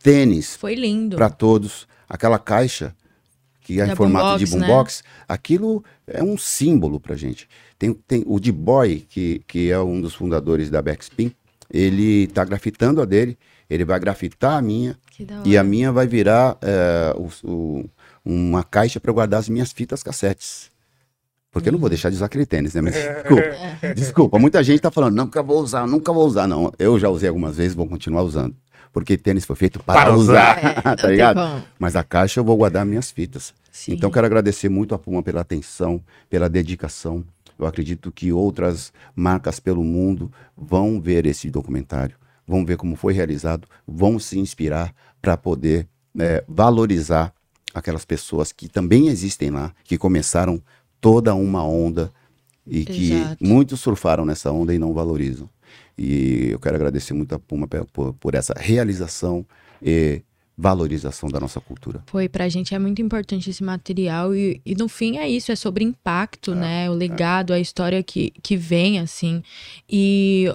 tênis 0.02 0.54
Foi 0.56 0.74
lindo. 0.74 1.16
para 1.16 1.30
todos. 1.30 1.88
Aquela 2.10 2.38
caixa 2.38 2.94
que 3.62 3.80
é 3.80 3.86
Da 3.86 3.92
em 3.92 3.96
formato 3.96 4.38
de 4.38 4.44
boombox, 4.66 5.02
né? 5.04 5.10
aquilo 5.28 5.84
é 6.06 6.22
um 6.22 6.36
símbolo 6.36 6.98
pra 6.98 7.14
gente. 7.14 7.48
Tem, 7.78 7.92
tem 7.94 8.24
o 8.26 8.40
D-Boy, 8.40 9.06
que, 9.08 9.42
que 9.46 9.70
é 9.70 9.78
um 9.78 10.00
dos 10.00 10.14
fundadores 10.14 10.68
da 10.70 10.82
Backspin, 10.82 11.32
ele 11.72 12.26
tá 12.26 12.44
grafitando 12.44 13.00
a 13.00 13.04
dele, 13.04 13.38
ele 13.68 13.84
vai 13.84 14.00
grafitar 14.00 14.58
a 14.58 14.62
minha, 14.62 14.98
e 15.46 15.56
a 15.56 15.62
minha 15.62 15.92
vai 15.92 16.06
virar 16.06 16.58
é, 16.60 17.14
o- 17.16 17.28
o- 17.48 17.84
uma 18.24 18.64
caixa 18.64 18.98
para 18.98 19.12
guardar 19.12 19.38
as 19.38 19.48
minhas 19.48 19.70
fitas 19.70 20.02
cassetes. 20.02 20.68
Porque 21.52 21.68
eu 21.68 21.72
não 21.72 21.78
vou 21.80 21.88
deixar 21.88 22.10
de 22.10 22.16
usar 22.16 22.26
aquele 22.26 22.46
tênis, 22.46 22.74
né? 22.74 22.80
Mas, 22.80 22.94
desculpa, 23.22 23.94
desculpa, 23.94 24.38
muita 24.38 24.62
gente 24.64 24.80
tá 24.80 24.90
falando, 24.90 25.16
nunca 25.16 25.42
vou 25.42 25.60
usar, 25.60 25.86
nunca 25.86 26.12
vou 26.12 26.26
usar. 26.26 26.46
Não, 26.48 26.72
eu 26.78 26.98
já 26.98 27.08
usei 27.08 27.28
algumas 27.28 27.56
vezes, 27.56 27.74
vou 27.74 27.86
continuar 27.86 28.22
usando. 28.22 28.56
Porque 28.92 29.16
tênis 29.16 29.44
foi 29.44 29.56
feito 29.56 29.78
para, 29.80 30.00
Para 30.02 30.16
usar, 30.16 30.58
usar. 30.58 30.92
É, 30.92 30.96
tá 30.96 31.08
ligado? 31.08 31.64
Mas 31.78 31.94
a 31.96 32.02
caixa 32.02 32.40
eu 32.40 32.44
vou 32.44 32.56
guardar 32.56 32.84
minhas 32.84 33.10
fitas. 33.10 33.54
Sim. 33.70 33.92
Então 33.92 34.10
quero 34.10 34.26
agradecer 34.26 34.68
muito 34.68 34.94
a 34.94 34.98
Puma 34.98 35.22
pela 35.22 35.40
atenção, 35.40 36.02
pela 36.28 36.48
dedicação. 36.48 37.24
Eu 37.58 37.66
acredito 37.66 38.10
que 38.10 38.32
outras 38.32 38.92
marcas 39.14 39.60
pelo 39.60 39.84
mundo 39.84 40.32
vão 40.56 41.00
ver 41.00 41.26
esse 41.26 41.50
documentário, 41.50 42.16
vão 42.46 42.64
ver 42.64 42.76
como 42.76 42.96
foi 42.96 43.12
realizado, 43.12 43.68
vão 43.86 44.18
se 44.18 44.38
inspirar 44.38 44.94
para 45.20 45.36
poder 45.36 45.86
eh, 46.18 46.42
valorizar 46.48 47.32
aquelas 47.74 48.04
pessoas 48.04 48.50
que 48.50 48.68
também 48.68 49.08
existem 49.08 49.50
lá, 49.50 49.72
que 49.84 49.98
começaram 49.98 50.60
toda 51.00 51.34
uma 51.34 51.64
onda 51.64 52.10
e 52.66 52.84
que 52.84 53.12
Exato. 53.12 53.44
muitos 53.44 53.80
surfaram 53.80 54.24
nessa 54.24 54.50
onda 54.50 54.74
e 54.74 54.78
não 54.78 54.92
valorizam. 54.92 55.48
E 55.98 56.48
eu 56.50 56.58
quero 56.58 56.76
agradecer 56.76 57.14
muito 57.14 57.34
a 57.34 57.38
Puma 57.38 57.66
por, 57.92 58.14
por 58.14 58.34
essa 58.34 58.54
realização 58.56 59.44
e 59.82 60.22
valorização 60.56 61.28
da 61.28 61.40
nossa 61.40 61.60
cultura. 61.60 62.02
Foi, 62.06 62.28
pra 62.28 62.48
gente 62.48 62.74
é 62.74 62.78
muito 62.78 63.00
importante 63.00 63.48
esse 63.48 63.62
material 63.64 64.34
e, 64.34 64.60
e 64.64 64.74
no 64.74 64.88
fim 64.88 65.16
é 65.16 65.28
isso, 65.28 65.50
é 65.50 65.56
sobre 65.56 65.84
impacto, 65.84 66.54
né? 66.54 66.90
O 66.90 66.92
legado, 66.92 67.52
a 67.52 67.58
história 67.58 68.02
que, 68.02 68.30
que 68.42 68.56
vem, 68.56 68.98
assim. 68.98 69.42
E 69.88 70.52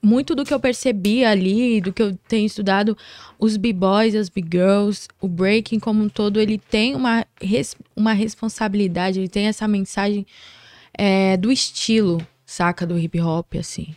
muito 0.00 0.34
do 0.36 0.44
que 0.44 0.54
eu 0.54 0.60
percebi 0.60 1.24
ali, 1.24 1.80
do 1.80 1.92
que 1.92 2.00
eu 2.02 2.16
tenho 2.28 2.46
estudado, 2.46 2.96
os 3.40 3.56
b-boys, 3.56 4.14
as 4.14 4.28
b-girls, 4.28 5.08
o 5.20 5.26
breaking 5.28 5.80
como 5.80 6.02
um 6.02 6.08
todo, 6.08 6.40
ele 6.40 6.56
tem 6.56 6.94
uma, 6.94 7.26
res- 7.42 7.76
uma 7.96 8.12
responsabilidade, 8.12 9.18
ele 9.18 9.28
tem 9.28 9.46
essa 9.46 9.66
mensagem 9.66 10.24
é, 10.94 11.36
do 11.36 11.50
estilo, 11.50 12.24
saca? 12.46 12.86
Do 12.86 12.96
hip 12.98 13.20
hop, 13.20 13.56
assim. 13.58 13.94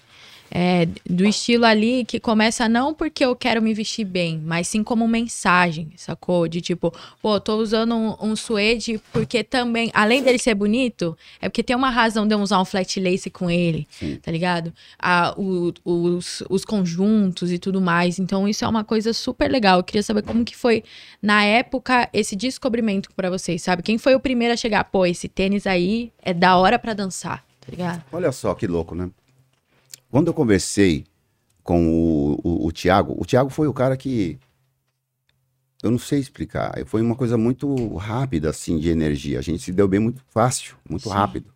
É, 0.56 0.88
do 1.10 1.26
estilo 1.26 1.66
ali 1.66 2.06
que 2.06 2.20
começa 2.20 2.70
não 2.70 2.94
porque 2.94 3.26
eu 3.26 3.36
quero 3.36 3.60
me 3.60 3.74
vestir 3.74 4.06
bem, 4.06 4.40
mas 4.46 4.68
sim 4.68 4.84
como 4.84 5.08
mensagem, 5.08 5.90
sacou? 5.98 6.48
De 6.48 6.62
tipo, 6.62 6.94
pô, 7.24 7.40
tô 7.40 7.58
usando 7.58 7.96
um, 7.96 8.16
um 8.22 8.36
suede 8.36 9.02
porque 9.12 9.44
também, 9.44 9.90
além 9.96 10.22
dele 10.22 10.38
ser 10.38 10.54
bonito, 10.54 11.18
é 11.42 11.50
porque 11.50 11.64
tem 11.64 11.76
uma 11.76 11.90
razão 11.90 12.28
de 12.28 12.36
eu 12.36 12.40
usar 12.40 12.62
um 12.62 12.66
flat 12.66 13.00
lace 13.00 13.32
com 13.32 13.50
ele, 13.50 13.88
tá 14.22 14.32
ligado? 14.32 14.72
Ah, 15.00 15.34
o- 15.36 15.74
os, 15.84 16.44
os 16.48 16.64
conjuntos 16.64 17.52
e 17.52 17.58
tudo 17.58 17.82
mais. 17.82 18.20
Então, 18.20 18.48
isso 18.48 18.64
é 18.64 18.68
uma 18.68 18.84
coisa 18.84 19.12
super 19.12 19.50
legal. 19.50 19.80
Eu 19.80 19.84
queria 19.84 20.04
saber 20.04 20.22
como 20.22 20.46
que 20.46 20.56
foi, 20.56 20.84
na 21.20 21.44
época, 21.44 22.08
esse 22.14 22.36
descobrimento 22.36 23.10
pra 23.16 23.28
vocês, 23.32 23.64
sabe? 23.64 23.82
Quem 23.82 23.98
foi 23.98 24.14
o 24.14 24.20
primeiro 24.20 24.54
a 24.54 24.58
chegar, 24.58 24.84
pô, 24.84 25.04
esse 25.04 25.28
tênis 25.28 25.66
aí 25.66 26.12
é 26.22 26.32
da 26.32 26.56
hora 26.58 26.78
pra 26.78 26.94
dançar, 26.94 27.44
tá 27.60 27.72
ligado? 27.72 28.04
Olha 28.12 28.32
só 28.32 28.54
que 28.54 28.68
louco, 28.68 28.94
né? 28.94 29.10
Quando 30.14 30.28
eu 30.28 30.34
conversei 30.36 31.06
com 31.64 31.88
o, 31.90 32.40
o, 32.44 32.68
o 32.68 32.72
Tiago, 32.72 33.16
o 33.18 33.26
Tiago 33.26 33.50
foi 33.50 33.68
o 33.68 33.74
cara 33.74 33.98
que. 33.98 34.38
Eu 35.82 35.90
não 35.90 35.98
sei 35.98 36.20
explicar. 36.20 36.72
Foi 36.86 37.02
uma 37.02 37.16
coisa 37.16 37.36
muito 37.36 37.96
rápida, 37.96 38.52
assim, 38.52 38.78
de 38.78 38.90
energia. 38.90 39.40
A 39.40 39.42
gente 39.42 39.64
se 39.64 39.72
deu 39.72 39.88
bem 39.88 40.00
muito 40.00 40.22
fácil, 40.30 40.76
muito 40.88 41.06
Sim. 41.10 41.16
rápido. 41.16 41.52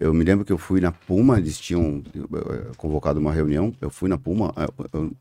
Eu 0.00 0.12
me 0.12 0.24
lembro 0.24 0.44
que 0.44 0.52
eu 0.52 0.58
fui 0.58 0.80
na 0.80 0.90
Puma, 0.90 1.38
eles 1.38 1.56
tinham 1.56 2.02
eh, 2.16 2.72
convocado 2.76 3.20
uma 3.20 3.32
reunião. 3.32 3.72
Eu 3.80 3.90
fui 3.90 4.08
na 4.08 4.18
Puma. 4.18 4.52
eh, 4.56 4.66
Eu, 4.92 5.12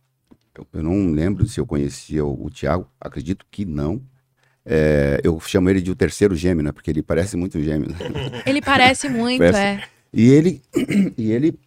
eu- 0.55 0.67
eu 0.73 0.81
não 0.83 1.11
lembro 1.11 1.45
se 1.47 1.59
eu 1.59 1.67
conhecia 1.67 2.25
o, 2.25 2.45
o 2.45 2.49
Tiago, 2.49 2.87
acredito 2.99 3.45
que 3.51 3.65
não. 3.65 4.01
Eh, 4.65 5.21
eu 5.23 5.39
chamo 5.39 5.69
ele 5.69 5.79
de 5.79 5.91
o 5.91 5.95
terceiro 5.95 6.35
gêmeo, 6.35 6.63
né? 6.63 6.71
Porque 6.71 6.89
ele 6.89 7.03
parece 7.03 7.37
muito 7.37 7.61
gêmeo. 7.61 7.91
né? 7.91 7.97
Ele 8.47 8.61
parece 8.63 9.07
muito, 9.09 9.37
Parece- 9.37 9.59
é. 9.59 9.83
E 10.11 10.27
ele, 10.31 10.59
e 11.15 11.31
ele 11.31 11.59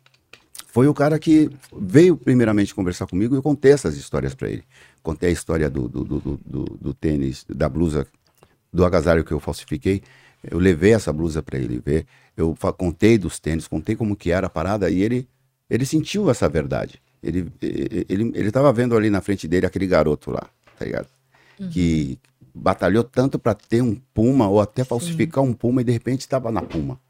foi 0.76 0.88
o 0.88 0.92
cara 0.92 1.18
que 1.18 1.48
veio 1.74 2.18
primeiramente 2.18 2.74
conversar 2.74 3.06
comigo 3.06 3.34
e 3.34 3.38
eu 3.38 3.42
contei 3.42 3.72
essas 3.72 3.96
histórias 3.96 4.34
para 4.34 4.50
ele. 4.50 4.62
Contei 5.02 5.30
a 5.30 5.32
história 5.32 5.70
do, 5.70 5.88
do, 5.88 6.04
do, 6.04 6.20
do- 6.20 6.64
do- 6.78 6.92
tênis, 6.92 7.46
da 7.48 7.66
blusa, 7.66 8.06
do 8.70 8.84
agasalho 8.84 9.24
que 9.24 9.32
eu 9.32 9.40
falsifiquei. 9.40 10.02
Eu 10.50 10.58
levei 10.58 10.92
essa 10.92 11.10
blusa 11.14 11.42
para 11.42 11.58
ele 11.58 11.80
ver. 11.82 12.04
Eu 12.36 12.54
contei 12.76 13.16
dos 13.16 13.38
tênis, 13.38 13.66
contei 13.66 13.96
como 13.96 14.14
que 14.14 14.30
era 14.30 14.48
a 14.48 14.50
parada 14.50 14.90
e 14.90 15.00
ele, 15.00 15.26
ele 15.70 15.86
sentiu 15.86 16.28
essa 16.30 16.46
verdade. 16.46 17.00
Ele, 17.22 17.50
ele, 17.62 18.32
ele 18.34 18.50
tava 18.52 18.70
vendo 18.70 18.94
ali 18.94 19.08
na 19.08 19.22
frente 19.22 19.48
dele 19.48 19.64
aquele 19.64 19.86
garoto 19.86 20.30
lá, 20.30 20.46
tá 20.78 20.84
ligado? 20.84 21.08
Que 21.70 22.18
batalhou 22.54 23.02
tanto 23.02 23.38
para 23.38 23.54
ter 23.54 23.80
um 23.80 23.94
Puma 24.12 24.46
ou 24.46 24.60
até 24.60 24.84
falsificar 24.84 25.42
um 25.42 25.54
Puma 25.54 25.80
e 25.80 25.84
de 25.84 25.92
repente 25.92 26.20
estava 26.20 26.52
na 26.52 26.60
Puma. 26.60 27.00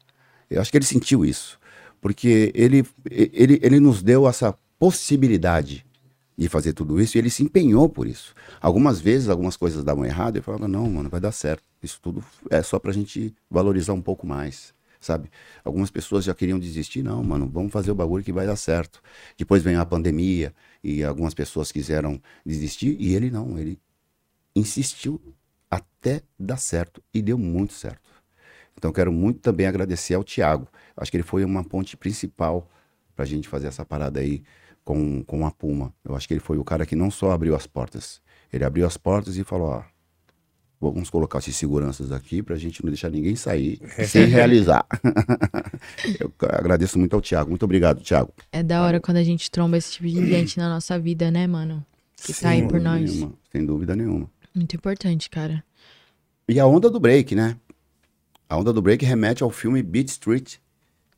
Eu 0.49 0.61
acho 0.61 0.71
que 0.71 0.77
ele 0.77 0.85
sentiu 0.85 1.25
isso, 1.25 1.59
porque 2.01 2.51
ele, 2.55 2.85
ele, 3.09 3.59
ele 3.61 3.79
nos 3.79 4.01
deu 4.01 4.27
essa 4.27 4.57
possibilidade 4.79 5.85
de 6.37 6.47
fazer 6.47 6.73
tudo 6.73 7.01
isso 7.01 7.17
e 7.17 7.19
ele 7.19 7.29
se 7.29 7.43
empenhou 7.43 7.89
por 7.89 8.07
isso. 8.07 8.35
Algumas 8.61 9.01
vezes, 9.01 9.27
algumas 9.27 9.57
coisas 9.57 9.83
davam 9.83 10.05
errado, 10.05 10.35
eu 10.35 10.43
falava, 10.43 10.67
não, 10.67 10.87
mano, 10.89 11.09
vai 11.09 11.19
dar 11.19 11.31
certo. 11.31 11.63
Isso 11.81 11.99
tudo 12.01 12.23
é 12.49 12.61
só 12.61 12.77
pra 12.77 12.91
gente 12.91 13.33
valorizar 13.49 13.93
um 13.93 14.01
pouco 14.01 14.27
mais, 14.27 14.73
sabe? 14.99 15.31
Algumas 15.65 15.89
pessoas 15.89 16.23
já 16.23 16.35
queriam 16.35 16.59
desistir, 16.59 17.01
não, 17.01 17.23
mano, 17.23 17.49
vamos 17.51 17.71
fazer 17.71 17.89
o 17.89 17.95
bagulho 17.95 18.23
que 18.23 18.31
vai 18.31 18.45
dar 18.45 18.55
certo. 18.55 19.01
Depois 19.35 19.63
veio 19.63 19.81
a 19.81 19.85
pandemia 19.85 20.53
e 20.83 21.03
algumas 21.03 21.33
pessoas 21.33 21.71
quiseram 21.71 22.21
desistir 22.45 22.95
e 22.99 23.15
ele 23.15 23.31
não, 23.31 23.57
ele 23.57 23.79
insistiu 24.55 25.19
até 25.69 26.21
dar 26.39 26.57
certo 26.57 27.01
e 27.13 27.21
deu 27.21 27.37
muito 27.37 27.73
certo. 27.73 28.16
Então 28.77 28.91
quero 28.91 29.11
muito 29.11 29.39
também 29.39 29.65
agradecer 29.65 30.13
ao 30.13 30.23
Tiago. 30.23 30.67
Acho 30.95 31.09
que 31.09 31.17
ele 31.17 31.23
foi 31.23 31.43
uma 31.43 31.63
ponte 31.63 31.97
principal 31.97 32.69
para 33.15 33.25
a 33.25 33.27
gente 33.27 33.47
fazer 33.47 33.67
essa 33.67 33.83
parada 33.83 34.19
aí 34.19 34.43
com, 34.83 35.23
com 35.23 35.45
a 35.45 35.51
Puma. 35.51 35.93
Eu 36.05 36.15
acho 36.15 36.27
que 36.27 36.33
ele 36.33 36.39
foi 36.39 36.57
o 36.57 36.63
cara 36.63 36.85
que 36.85 36.95
não 36.95 37.09
só 37.09 37.31
abriu 37.31 37.55
as 37.55 37.65
portas, 37.65 38.21
ele 38.53 38.63
abriu 38.63 38.85
as 38.85 38.95
portas 38.95 39.35
e 39.35 39.43
falou: 39.43 39.69
ó, 39.69 39.83
vamos 40.79 41.09
colocar 41.09 41.39
esses 41.39 41.55
seguranças 41.55 42.11
aqui 42.11 42.43
para 42.43 42.55
a 42.55 42.57
gente 42.57 42.83
não 42.83 42.91
deixar 42.91 43.09
ninguém 43.09 43.35
sair 43.35 43.81
sem 44.07 44.25
realizar. 44.25 44.85
Eu 46.19 46.31
agradeço 46.49 46.99
muito 46.99 47.15
ao 47.15 47.21
Tiago. 47.21 47.49
Muito 47.49 47.63
obrigado, 47.63 48.01
Tiago. 48.01 48.31
É 48.51 48.61
da 48.61 48.83
hora 48.83 49.01
quando 49.01 49.17
a 49.17 49.23
gente 49.23 49.49
tromba 49.49 49.77
esse 49.77 49.93
tipo 49.93 50.07
de 50.07 50.25
gente 50.27 50.57
na 50.57 50.69
nossa 50.69 50.99
vida, 50.99 51.31
né, 51.31 51.47
mano? 51.47 51.83
Que 52.15 52.33
tá 52.33 52.49
aí 52.49 52.59
Sem 52.59 52.67
por 52.67 52.79
dúvida 52.79 52.89
nós. 52.89 53.11
nenhuma, 53.11 53.33
sem 53.51 53.65
dúvida 53.65 53.95
nenhuma. 53.95 54.29
Muito 54.53 54.75
importante, 54.75 55.29
cara. 55.29 55.63
E 56.47 56.59
a 56.59 56.65
onda 56.65 56.89
do 56.89 56.99
break, 56.99 57.35
né? 57.35 57.57
A 58.49 58.57
onda 58.57 58.71
do 58.71 58.81
break 58.81 59.03
remete 59.05 59.43
ao 59.43 59.49
filme 59.49 59.81
Beat 59.83 60.09
Street, 60.09 60.55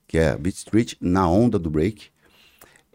que 0.07 0.17
é 0.17 0.35
Beat 0.37 0.55
Street 0.55 0.93
na 0.99 1.29
onda 1.29 1.59
do 1.59 1.69
break. 1.69 2.09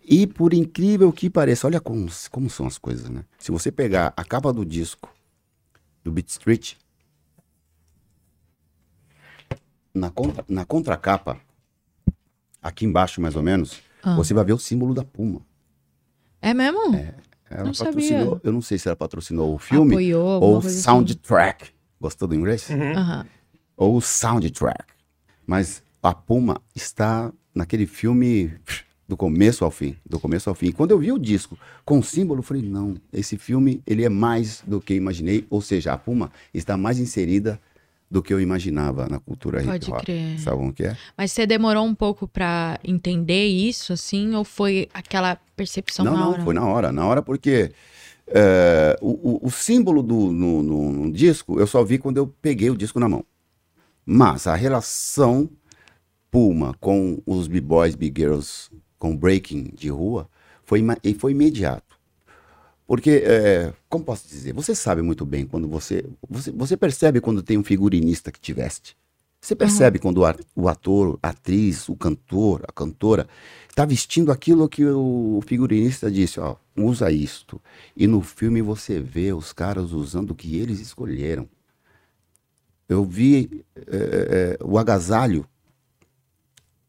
E 0.05 0.27
por 0.27 0.53
incrível 0.53 1.13
que 1.13 1.31
pareça, 1.31 1.67
olha 1.67 1.81
como, 1.81 2.09
como 2.31 2.51
são 2.51 2.67
as 2.67 2.77
coisas, 2.77 3.09
né? 3.09 3.25
Se 3.39 3.51
você 3.51 3.71
pegar 3.73 4.13
a 4.17 4.25
capa 4.25 4.53
do 4.53 4.65
disco 4.65 5.09
do 6.03 6.11
Beat 6.13 6.29
Street, 6.29 6.75
na, 9.95 10.11
contra, 10.11 10.45
na 10.49 10.65
contracapa, 10.65 11.39
aqui 12.61 12.85
embaixo 12.85 13.21
mais 13.21 13.37
ou 13.37 13.43
menos, 13.43 13.81
Ah. 14.03 14.15
você 14.17 14.35
vai 14.35 14.45
ver 14.45 14.53
o 14.53 14.59
símbolo 14.59 14.93
da 14.93 15.05
Puma. 15.05 15.41
É 16.43 16.53
mesmo? 16.53 16.95
Ela 17.49 17.65
Não 17.65 17.73
patrocinou, 17.73 18.35
sabia. 18.35 18.41
eu 18.43 18.53
não 18.53 18.61
sei 18.61 18.77
se 18.79 18.89
ela 18.89 18.97
patrocinou 18.97 19.55
o 19.55 19.59
filme 19.59 19.93
Apoiou, 19.95 20.43
ou 20.43 20.61
coisa 20.61 20.69
assim. 20.69 20.81
soundtrack. 20.83 21.71
Gostou 22.01 22.27
do 22.29 22.35
inglês? 22.35 22.69
Aham. 22.71 23.27
Ou 23.77 24.01
soundtrack. 24.01 24.85
Mas 25.47 25.83
a 26.03 26.15
Puma 26.15 26.61
está 26.75 27.33
naquele 27.55 27.87
filme 27.87 28.53
do 29.07 29.17
começo 29.17 29.65
ao 29.65 29.71
fim, 29.71 29.97
do 30.09 30.19
começo 30.19 30.49
ao 30.49 30.55
fim. 30.55 30.73
Quando 30.73 30.93
eu 30.93 30.99
vi 30.99 31.13
o 31.13 31.19
disco 31.19 31.59
com 31.85 31.99
o 31.99 32.03
símbolo, 32.03 32.39
eu 32.41 32.43
falei, 32.43 32.63
não, 32.63 32.95
esse 33.13 33.37
filme 33.37 33.83
ele 33.87 34.03
é 34.05 34.09
mais 34.09 34.63
do 34.67 34.81
que 34.81 34.95
imaginei, 34.95 35.47
ou 35.51 35.61
seja, 35.61 35.93
a 35.93 35.99
Puma 35.99 36.33
está 36.55 36.77
mais 36.77 36.99
inserida 36.99 37.61
do 38.11 38.23
que 38.23 38.33
eu 38.33 38.41
imaginava 38.41 39.07
na 39.09 39.19
cultura 39.19 39.63
Pode 39.63 39.87
hip 39.89 39.93
hop. 39.93 40.03
crer. 40.05 40.39
Sabe 40.41 40.57
como 40.57 40.73
que 40.73 40.85
é? 40.85 40.97
Mas 41.19 41.33
você 41.33 41.47
demorou 41.47 41.85
um 41.85 41.95
pouco 41.95 42.27
pra 42.29 42.79
entender 42.85 43.47
isso, 43.47 43.93
assim? 43.93 44.35
Ou 44.35 44.45
foi 44.45 44.89
aquela 44.95 45.37
percepção 45.57 46.05
não, 46.05 46.13
na 46.15 46.21
não, 46.21 46.31
hora? 46.33 46.43
foi 46.43 46.55
na 46.55 46.65
hora. 46.67 46.93
Na 46.93 47.07
hora 47.07 47.23
porque 47.23 47.73
é, 48.29 48.97
o, 49.03 49.11
o- 49.45 49.47
o 49.47 49.51
símbolo 49.51 50.03
do, 50.03 50.31
no, 50.33 50.63
no- 50.63 50.93
no 50.93 51.13
disco 51.13 51.59
eu 51.59 51.67
só 51.67 51.83
vi 51.85 51.99
quando 51.99 52.17
eu 52.19 52.27
peguei 52.41 52.71
o 52.71 52.77
disco 52.77 52.99
na 53.01 53.09
mão. 53.09 53.25
Mas 54.05 54.47
a 54.47 54.55
relação 54.55 55.49
Puma 56.31 56.75
com 56.81 57.23
os 57.25 57.47
b-boys, 57.47 57.95
b-girls, 57.95 58.69
com 58.99 59.17
breaking 59.17 59.71
de 59.75 59.89
rua, 59.89 60.29
foi, 60.65 60.83
foi 61.19 61.33
imediato. 61.33 61.97
Porque, 62.87 63.23
é, 63.25 63.73
como 63.89 64.05
posso 64.05 64.29
dizer, 64.29 64.53
você 64.53 64.75
sabe 64.75 65.01
muito 65.01 65.25
bem 65.25 65.47
quando 65.47 65.69
você, 65.69 66.05
você... 66.29 66.51
Você 66.51 66.77
percebe 66.77 67.21
quando 67.21 67.43
tem 67.43 67.57
um 67.57 67.65
figurinista 67.65 68.31
que 68.33 68.41
te 68.41 68.53
veste. 68.53 68.97
Você 69.41 69.55
percebe 69.55 69.99
quando 69.99 70.19
o, 70.19 70.25
ar- 70.25 70.41
o 70.57 70.69
ator, 70.69 71.19
a 71.23 71.29
atriz, 71.29 71.89
o 71.89 71.95
cantor, 71.95 72.65
a 72.67 72.73
cantora 72.73 73.29
está 73.69 73.85
vestindo 73.85 74.33
aquilo 74.33 74.69
que 74.69 74.85
o 74.85 75.41
figurinista 75.47 76.11
disse, 76.11 76.41
ó, 76.41 76.57
usa 76.77 77.11
isto. 77.13 77.61
E 77.97 78.07
no 78.07 78.23
filme 78.23 78.63
você 78.63 78.99
vê 78.99 79.33
os 79.33 79.53
caras 79.53 79.93
usando 79.93 80.31
o 80.31 80.35
que 80.35 80.57
eles 80.57 80.81
escolheram. 80.81 81.49
Eu 82.89 83.05
vi 83.05 83.65
é, 83.77 84.59
é, 84.61 84.65
o 84.65 84.79
agasalho 84.79 85.47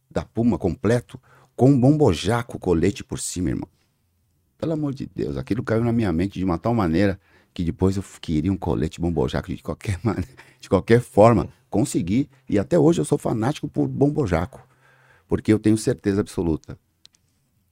da 0.09 0.23
Puma 0.23 0.57
completo 0.57 1.19
com 1.55 1.69
um 1.69 1.79
bombojaco 1.79 2.59
colete 2.59 3.03
por 3.03 3.19
cima, 3.19 3.49
irmão. 3.49 3.67
Pelo 4.57 4.73
amor 4.73 4.93
de 4.93 5.05
Deus, 5.05 5.37
aquilo 5.37 5.63
caiu 5.63 5.83
na 5.83 5.91
minha 5.91 6.11
mente 6.11 6.39
de 6.39 6.45
uma 6.45 6.57
tal 6.57 6.73
maneira 6.73 7.19
que 7.53 7.63
depois 7.63 7.95
eu 7.95 8.03
queria 8.19 8.51
um 8.51 8.57
colete 8.57 8.99
bombojaco 8.99 9.47
de 9.47 9.63
qualquer 9.63 9.99
maneira, 10.03 10.29
de 10.59 10.67
qualquer 10.67 10.99
forma. 11.01 11.49
Consegui 11.69 12.29
e 12.47 12.59
até 12.59 12.77
hoje 12.77 12.99
eu 12.99 13.05
sou 13.05 13.17
fanático 13.17 13.67
por 13.67 13.87
bombojaco, 13.87 14.65
porque 15.27 15.51
eu 15.51 15.59
tenho 15.59 15.77
certeza 15.77 16.21
absoluta. 16.21 16.77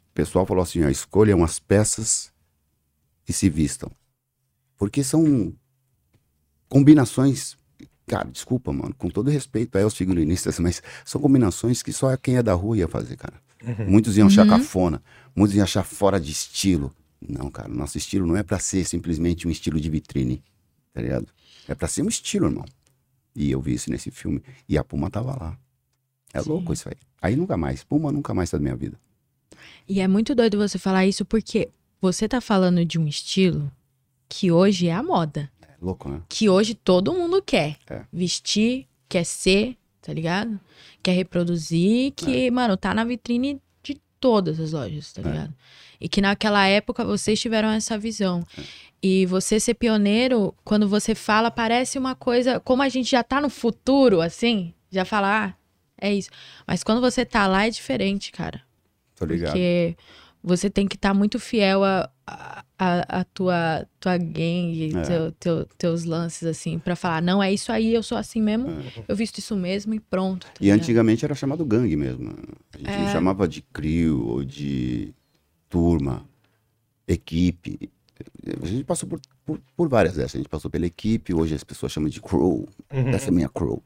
O 0.09 0.13
pessoal 0.13 0.45
falou 0.45 0.61
assim, 0.61 0.83
ó, 0.83 0.89
escolham 0.89 1.43
as 1.43 1.59
peças 1.59 2.31
e 3.27 3.33
se 3.33 3.49
vistam. 3.49 3.91
Porque 4.77 5.03
são 5.03 5.53
combinações, 6.69 7.57
cara, 8.07 8.29
desculpa, 8.29 8.71
mano, 8.71 8.93
com 8.97 9.09
todo 9.09 9.29
respeito 9.29 9.77
aí 9.77 9.83
aos 9.83 9.95
figurinistas, 9.95 10.59
mas 10.59 10.81
são 11.05 11.21
combinações 11.21 11.81
que 11.81 11.93
só 11.93 12.15
quem 12.17 12.37
é 12.37 12.43
da 12.43 12.53
rua 12.53 12.77
ia 12.77 12.87
fazer, 12.87 13.17
cara. 13.17 13.35
Muitos 13.87 14.17
iam 14.17 14.27
achar 14.27 14.45
cafona, 14.47 15.01
muitos 15.35 15.55
iam 15.55 15.63
achar 15.63 15.83
fora 15.83 16.19
de 16.19 16.31
estilo. 16.31 16.93
Não, 17.25 17.49
cara, 17.49 17.71
o 17.71 17.75
nosso 17.75 17.97
estilo 17.97 18.27
não 18.27 18.35
é 18.35 18.43
pra 18.43 18.59
ser 18.59 18.83
simplesmente 18.85 19.47
um 19.47 19.51
estilo 19.51 19.79
de 19.79 19.89
vitrine, 19.89 20.43
tá 20.93 21.01
ligado? 21.01 21.27
É 21.67 21.73
pra 21.73 21.87
ser 21.87 22.01
um 22.01 22.09
estilo, 22.09 22.47
irmão. 22.47 22.65
E 23.35 23.49
eu 23.49 23.61
vi 23.61 23.73
isso 23.73 23.89
nesse 23.89 24.11
filme. 24.11 24.43
E 24.67 24.77
a 24.77 24.83
Puma 24.83 25.09
tava 25.09 25.31
lá. 25.31 25.57
É 26.33 26.41
louco 26.41 26.73
isso 26.73 26.89
aí. 26.89 26.95
Aí 27.21 27.35
nunca 27.35 27.55
mais. 27.55 27.83
Puma 27.83 28.11
nunca 28.11 28.33
mais 28.33 28.49
tá 28.49 28.57
na 28.57 28.63
minha 28.63 28.75
vida. 28.75 28.99
E 29.87 30.01
é 30.01 30.07
muito 30.07 30.35
doido 30.35 30.57
você 30.57 30.77
falar 30.77 31.05
isso 31.05 31.23
porque 31.23 31.69
você 32.01 32.27
tá 32.27 32.41
falando 32.41 32.83
de 32.83 32.99
um 32.99 33.07
estilo 33.07 33.71
que 34.27 34.51
hoje 34.51 34.87
é 34.87 34.93
a 34.93 35.01
moda. 35.01 35.49
É 35.83 35.85
louco, 35.85 36.09
né? 36.09 36.21
Que 36.29 36.49
hoje 36.49 36.73
todo 36.73 37.13
mundo 37.13 37.41
quer. 37.41 37.77
É. 37.89 38.03
Vestir, 38.11 38.87
quer 39.09 39.25
ser, 39.25 39.77
tá 40.01 40.13
ligado? 40.13 40.57
Quer 41.03 41.11
reproduzir, 41.11 42.13
que, 42.13 42.49
mano, 42.49 42.77
tá 42.77 42.93
na 42.93 43.03
vitrine 43.03 43.61
de 43.83 43.99
todas 44.19 44.59
as 44.59 44.71
lojas, 44.71 45.11
tá 45.11 45.21
ligado? 45.21 45.53
E 45.99 46.07
que 46.07 46.21
naquela 46.21 46.65
época 46.65 47.03
vocês 47.03 47.39
tiveram 47.39 47.69
essa 47.69 47.97
visão. 47.97 48.45
E 49.01 49.25
você 49.25 49.59
ser 49.59 49.73
pioneiro, 49.73 50.55
quando 50.63 50.87
você 50.87 51.13
fala, 51.13 51.51
parece 51.51 51.97
uma 51.99 52.15
coisa. 52.15 52.59
Como 52.61 52.81
a 52.81 52.87
gente 52.87 53.11
já 53.11 53.21
tá 53.21 53.41
no 53.41 53.49
futuro, 53.49 54.21
assim, 54.21 54.73
já 54.89 55.03
fala, 55.03 55.47
ah, 55.47 55.53
é 55.99 56.13
isso. 56.13 56.29
Mas 56.65 56.83
quando 56.83 57.01
você 57.01 57.25
tá 57.25 57.45
lá 57.47 57.67
é 57.67 57.69
diferente, 57.69 58.31
cara. 58.31 58.61
Tô 59.15 59.25
ligado. 59.25 59.51
Porque 59.51 59.97
você 60.43 60.69
tem 60.69 60.85
que 60.87 60.95
estar 60.95 61.13
muito 61.13 61.39
fiel 61.39 61.83
a, 61.83 62.09
a, 62.27 62.63
a- 63.21 63.23
tua, 63.23 63.87
tua 63.99 64.17
gangue, 64.17 64.91
É. 64.95 65.01
teu, 65.03 65.31
teu- 65.33 65.65
teus 65.77 66.03
lances, 66.03 66.43
assim, 66.47 66.77
pra 66.79 66.95
falar, 66.95 67.21
não, 67.21 67.41
é 67.41 67.51
isso 67.53 67.71
aí, 67.71 67.93
eu 67.93 68.03
sou 68.03 68.17
assim 68.17 68.41
mesmo, 68.41 68.67
eu 69.07 69.15
visto 69.15 69.37
isso 69.37 69.55
mesmo 69.55 69.93
e 69.93 69.99
pronto. 69.99 70.45
tá 70.47 70.51
É. 70.53 70.53
E 70.59 70.63
ligado? 70.65 70.79
antigamente 70.81 71.23
era 71.25 71.33
chamado 71.33 71.65
gangue 71.65 71.95
mesmo. 71.95 72.29
A 72.73 72.77
gente 72.77 72.87
não 72.99 73.07
É. 73.07 73.11
chamava 73.11 73.47
de 73.47 73.61
crew 73.61 74.27
ou 74.27 74.43
de 74.43 75.13
turma, 75.69 76.25
equipe. 77.07 77.89
A 78.61 78.65
gente 78.65 78.83
passou 78.83 79.07
por, 79.09 79.19
por, 79.45 79.59
por 79.75 79.89
várias 79.89 80.15
dessas. 80.15 80.35
A 80.35 80.37
gente 80.37 80.49
passou 80.49 80.69
pela 80.69 80.85
equipe, 80.85 81.33
hoje 81.33 81.55
as 81.55 81.63
pessoas 81.63 81.91
chamam 81.91 82.09
de 82.09 82.21
crew. 82.21 82.67
Essa 82.89 83.29
é 83.29 83.31
minha 83.31 83.49
crew. 83.49 83.81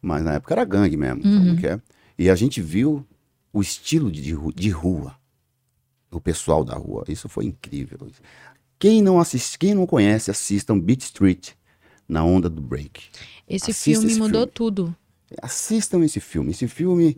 Mas 0.00 0.22
na 0.22 0.34
época 0.34 0.54
era 0.54 0.64
gangue 0.64 0.96
mesmo, 0.96 1.22
sabe 1.22 1.36
como 1.38 1.56
que 1.56 1.66
é? 1.66 1.80
E 2.18 2.30
a 2.30 2.34
gente 2.34 2.60
viu 2.60 3.04
o 3.52 3.60
estilo 3.60 4.10
de, 4.10 4.34
de 4.54 4.70
rua. 4.70 5.16
O 6.10 6.20
pessoal 6.20 6.64
da 6.64 6.74
rua. 6.74 7.04
Isso 7.08 7.28
foi 7.28 7.44
incrível. 7.44 7.98
Quem 8.78 9.02
não 9.02 9.18
assiste, 9.20 9.58
quem 9.58 9.74
não 9.74 9.86
conhece, 9.86 10.30
assistam 10.30 10.78
Beat 10.78 11.02
Street 11.02 11.50
na 12.08 12.24
onda 12.24 12.48
do 12.48 12.62
break. 12.62 13.02
Esse 13.48 13.70
assista 13.70 14.00
filme 14.00 14.06
esse 14.12 14.18
mudou 14.18 14.40
filme. 14.42 14.52
tudo. 14.54 14.96
Assistam 15.42 16.04
esse 16.04 16.20
filme. 16.20 16.52
Esse 16.52 16.66
filme 16.66 17.16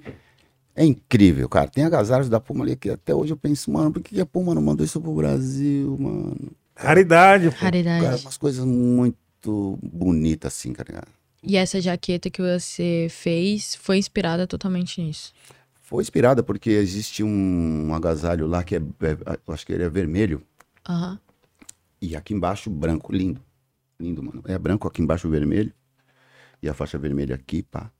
é 0.75 0.85
incrível, 0.85 1.49
cara. 1.49 1.69
Tem 1.69 1.85
agasalhos 1.85 2.29
da 2.29 2.41
Puma 2.41 2.65
ali 2.65 2.75
que 2.77 2.91
até 2.91 3.15
hoje 3.15 3.33
eu 3.33 3.37
penso, 3.37 3.71
mano, 3.71 3.93
por 3.93 4.03
que 4.03 4.21
a 4.21 4.27
Puma 4.27 4.55
não 4.55 4.63
mandou 4.63 4.85
isso 4.85 5.01
pro 5.01 5.15
Brasil, 5.15 5.97
mano? 5.99 6.53
Raridade, 6.75 7.51
pô. 7.51 7.57
Raridade. 7.57 8.05
Cara, 8.05 8.17
umas 8.17 8.37
coisas 8.37 8.65
muito 8.65 9.79
bonitas 9.83 10.53
assim, 10.53 10.73
cara. 10.73 11.05
E 11.43 11.57
essa 11.57 11.81
jaqueta 11.81 12.31
que 12.31 12.43
você 12.43 13.07
fez 13.11 13.75
foi 13.75 13.99
inspirada 13.99 14.47
totalmente 14.47 15.01
nisso. 15.01 15.33
Foi 15.91 16.01
inspirada 16.01 16.41
porque 16.41 16.71
existe 16.71 17.25
um 17.25 17.93
agasalho 17.93 18.47
lá 18.47 18.63
que 18.63 18.77
é, 18.77 18.79
é- 18.79 19.41
eu 19.45 19.53
acho 19.53 19.67
que 19.67 19.73
ele 19.73 19.83
é 19.83 19.89
vermelho 19.89 20.41
Aham. 20.89 21.19
e 22.01 22.15
aqui 22.15 22.33
embaixo 22.33 22.71
branco, 22.71 23.13
lindo. 23.13 23.41
Lindo, 23.99 24.23
mano. 24.23 24.41
É 24.47 24.57
branco 24.57 24.87
aqui 24.87 25.03
embaixo 25.03 25.29
vermelho 25.29 25.73
e 26.63 26.69
a 26.69 26.75
faixa 26.75 26.97
vermelha 26.97 27.35
aqui, 27.35 27.65
pá. 27.65 27.91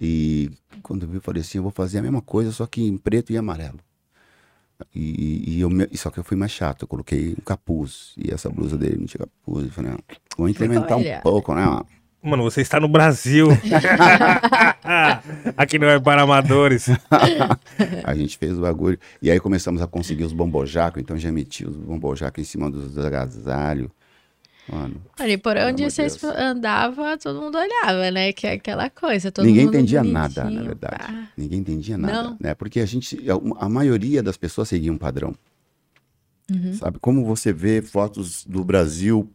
E 0.00 0.50
quando 0.82 1.04
eu 1.04 1.08
vi, 1.10 1.18
eu 1.18 1.20
falei 1.20 1.42
assim, 1.42 1.58
eu 1.58 1.62
vou 1.62 1.70
fazer 1.70 1.98
a 1.98 2.02
mesma 2.02 2.20
coisa, 2.20 2.50
só 2.50 2.66
que 2.66 2.82
em 2.82 2.98
preto 2.98 3.32
e 3.32 3.36
amarelo. 3.36 3.78
E, 4.92 5.58
e 5.58 5.60
eu, 5.60 5.70
só 5.94 6.10
que 6.10 6.18
eu 6.18 6.24
fui 6.24 6.36
mais 6.36 6.50
chato, 6.50 6.82
eu 6.82 6.88
coloquei 6.88 7.34
um 7.38 7.44
capuz. 7.44 8.14
E 8.16 8.32
essa 8.34 8.50
blusa 8.50 8.76
dele 8.76 8.96
não 8.96 9.06
tinha 9.06 9.20
capuz. 9.20 9.66
Eu 9.66 9.70
falei, 9.70 9.92
ah, 9.92 9.98
vou 10.36 10.48
incrementar 10.48 10.98
um 10.98 11.20
pouco, 11.22 11.54
né? 11.54 11.64
mano? 11.64 11.86
Mano, 12.22 12.42
você 12.44 12.60
está 12.60 12.78
no 12.78 12.88
Brasil. 12.88 13.48
Aqui 15.56 15.78
não 15.78 15.88
é 15.88 15.98
para 15.98 16.22
amadores. 16.22 16.86
a 18.04 18.14
gente 18.14 18.38
fez 18.38 18.56
o 18.56 18.60
bagulho. 18.60 18.98
E 19.20 19.30
aí 19.30 19.40
começamos 19.40 19.82
a 19.82 19.86
conseguir 19.86 20.24
os 20.24 20.32
bombojacos, 20.32 21.02
então 21.02 21.16
já 21.18 21.32
meti 21.32 21.66
os 21.66 21.76
bombojacos 21.76 22.40
em 22.40 22.44
cima 22.44 22.70
dos 22.70 22.96
agasalhos. 22.98 23.88
Mano, 24.68 25.02
Ali, 25.18 25.36
por 25.36 25.56
onde 25.56 25.90
vocês 25.90 26.14
Deus. 26.14 26.36
andavam, 26.36 27.18
todo 27.18 27.40
mundo 27.40 27.58
olhava, 27.58 28.12
né? 28.12 28.32
Que 28.32 28.46
é 28.46 28.52
aquela 28.52 28.88
coisa. 28.88 29.32
Todo 29.32 29.44
Ninguém 29.44 29.64
mundo 29.64 29.74
entendia 29.74 30.04
nada, 30.04 30.44
na 30.48 30.62
verdade. 30.62 30.96
pá. 30.98 31.28
Ninguém 31.36 31.58
entendia 31.58 31.98
nada, 31.98 32.22
Não. 32.22 32.36
né? 32.38 32.54
Porque 32.54 32.78
a 32.78 32.86
gente, 32.86 33.18
a, 33.28 33.64
a 33.64 33.68
maioria 33.68 34.22
das 34.22 34.36
pessoas 34.36 34.68
seguia 34.68 34.92
um 34.92 34.98
padrão. 34.98 35.34
Uhum. 36.48 36.74
Sabe? 36.74 37.00
Como 37.00 37.24
você 37.24 37.52
vê 37.52 37.82
fotos 37.82 38.44
do 38.44 38.64
Brasil 38.64 39.28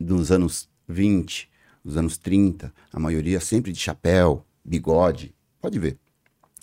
dos 0.00 0.32
anos 0.32 0.68
20, 0.88 1.48
dos 1.88 1.96
anos 1.96 2.18
30, 2.18 2.72
a 2.92 3.00
maioria 3.00 3.40
sempre 3.40 3.72
de 3.72 3.80
chapéu, 3.80 4.44
bigode. 4.62 5.34
Pode 5.60 5.78
ver. 5.78 5.98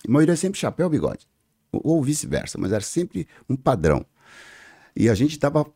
A 0.06 0.10
maioria 0.10 0.36
sempre 0.36 0.58
chapéu, 0.58 0.88
bigode. 0.88 1.26
Ou, 1.72 2.02
vice-versa, 2.02 2.56
mas 2.58 2.70
era 2.70 2.80
sempre 2.80 3.26
um 3.48 3.56
padrão. 3.56 4.06
E 4.94 5.10
a 5.10 5.14
gente 5.14 5.32
estava 5.32 5.66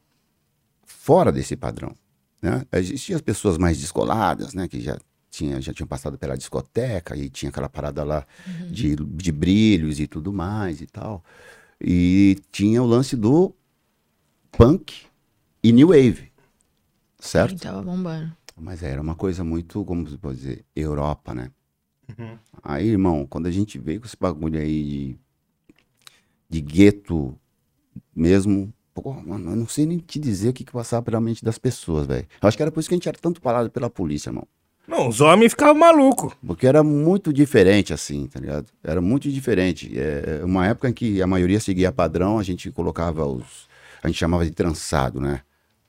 fora 0.85 1.32
desse 1.32 1.56
padrão. 1.56 1.94
Né? 2.40 2.64
Existiam 2.72 3.16
as 3.16 3.22
pessoas 3.22 3.59
mais 3.59 3.78
descoladas, 3.78 4.55
né? 4.55 4.68
Que 4.68 4.81
já 4.81 4.97
tinha, 5.31 5.60
já 5.60 5.74
tinham 5.74 5.86
passado 5.86 6.16
pela 6.16 6.36
discoteca 6.36 7.16
e 7.16 7.28
tinha 7.28 7.51
aquela 7.51 7.68
parada 7.68 8.05
lá 8.05 8.24
de, 8.70 8.94
de 8.97 9.32
brilhos 9.32 9.98
e 9.98 10.06
tudo 10.06 10.32
mais 10.32 10.81
e 10.81 10.86
tal. 10.86 11.24
E 11.81 12.39
tinha 12.52 12.82
o 12.82 12.86
lance 12.86 13.16
do 13.16 13.52
punk 14.52 15.06
e 15.62 15.72
new 15.72 15.89
wave, 15.89 16.31
certo? 17.18 17.59
Sim, 17.59 17.59
tava 17.59 17.82
bombando. 17.82 18.35
Mas 18.61 18.82
era 18.82 19.01
uma 19.01 19.15
coisa 19.15 19.43
muito, 19.43 19.85
como 19.85 20.09
se 20.09 20.19
pode 20.19 20.37
dizer, 20.37 20.65
Europa, 20.77 21.35
né? 21.35 21.51
Aí, 22.62 22.89
irmão, 22.89 23.27
quando 23.27 23.47
a 23.47 23.51
gente 23.51 23.78
veio 23.78 24.01
com 24.01 24.07
esse 24.07 24.16
bagulho 24.19 24.61
aí 24.61 24.85
de, 24.85 25.16
de 26.49 26.61
gueto 26.61 27.39
mesmo, 28.15 28.73
pô, 28.93 29.15
mano, 29.15 29.53
eu 29.53 29.57
não 29.57 29.69
sei 29.69 29.87
nem 29.87 29.99
te 29.99 30.19
dizer 30.19 30.51
o 30.51 30.53
que, 30.53 30.65
que 30.65 30.73
passava 30.73 31.03
pela 31.03 31.20
mente 31.20 31.45
das 31.45 31.59
pessoas, 31.59 32.07
velho. 32.07 32.27
Eu 32.41 32.49
acho 32.49 32.57
que 32.57 32.62
era 32.62 32.70
por 32.70 32.81
isso 32.81 32.89
que 32.89 32.95
a 32.95 32.99
gente 32.99 33.09
era 33.09 33.19
tanto 33.19 33.41
parado 33.41 33.70
pela 33.70 33.89
polícia, 33.89 34.28
irmão. 34.28 34.47
Não, 34.87 35.09
os 35.09 35.20
homens 35.20 35.53
ficavam 35.53 35.77
malucos. 35.77 36.35
Porque 36.45 36.66
era 36.66 36.82
muito 36.82 37.32
diferente, 37.32 37.93
assim, 37.93 38.27
tá 38.27 38.41
ligado? 38.41 38.66
Era 38.82 39.01
muito 39.01 39.31
diferente. 39.31 39.93
É 39.97 40.45
uma 40.45 40.66
época 40.66 40.89
em 40.89 40.93
que 40.93 41.23
a 41.23 41.27
maioria 41.27 41.61
seguia 41.61 41.93
padrão, 41.93 42.39
a 42.39 42.43
gente 42.43 42.70
colocava 42.73 43.24
os. 43.24 43.69
A 44.03 44.09
gente 44.09 44.19
chamava 44.19 44.45
de 44.45 44.51
trançado, 44.51 45.20
né? 45.20 45.43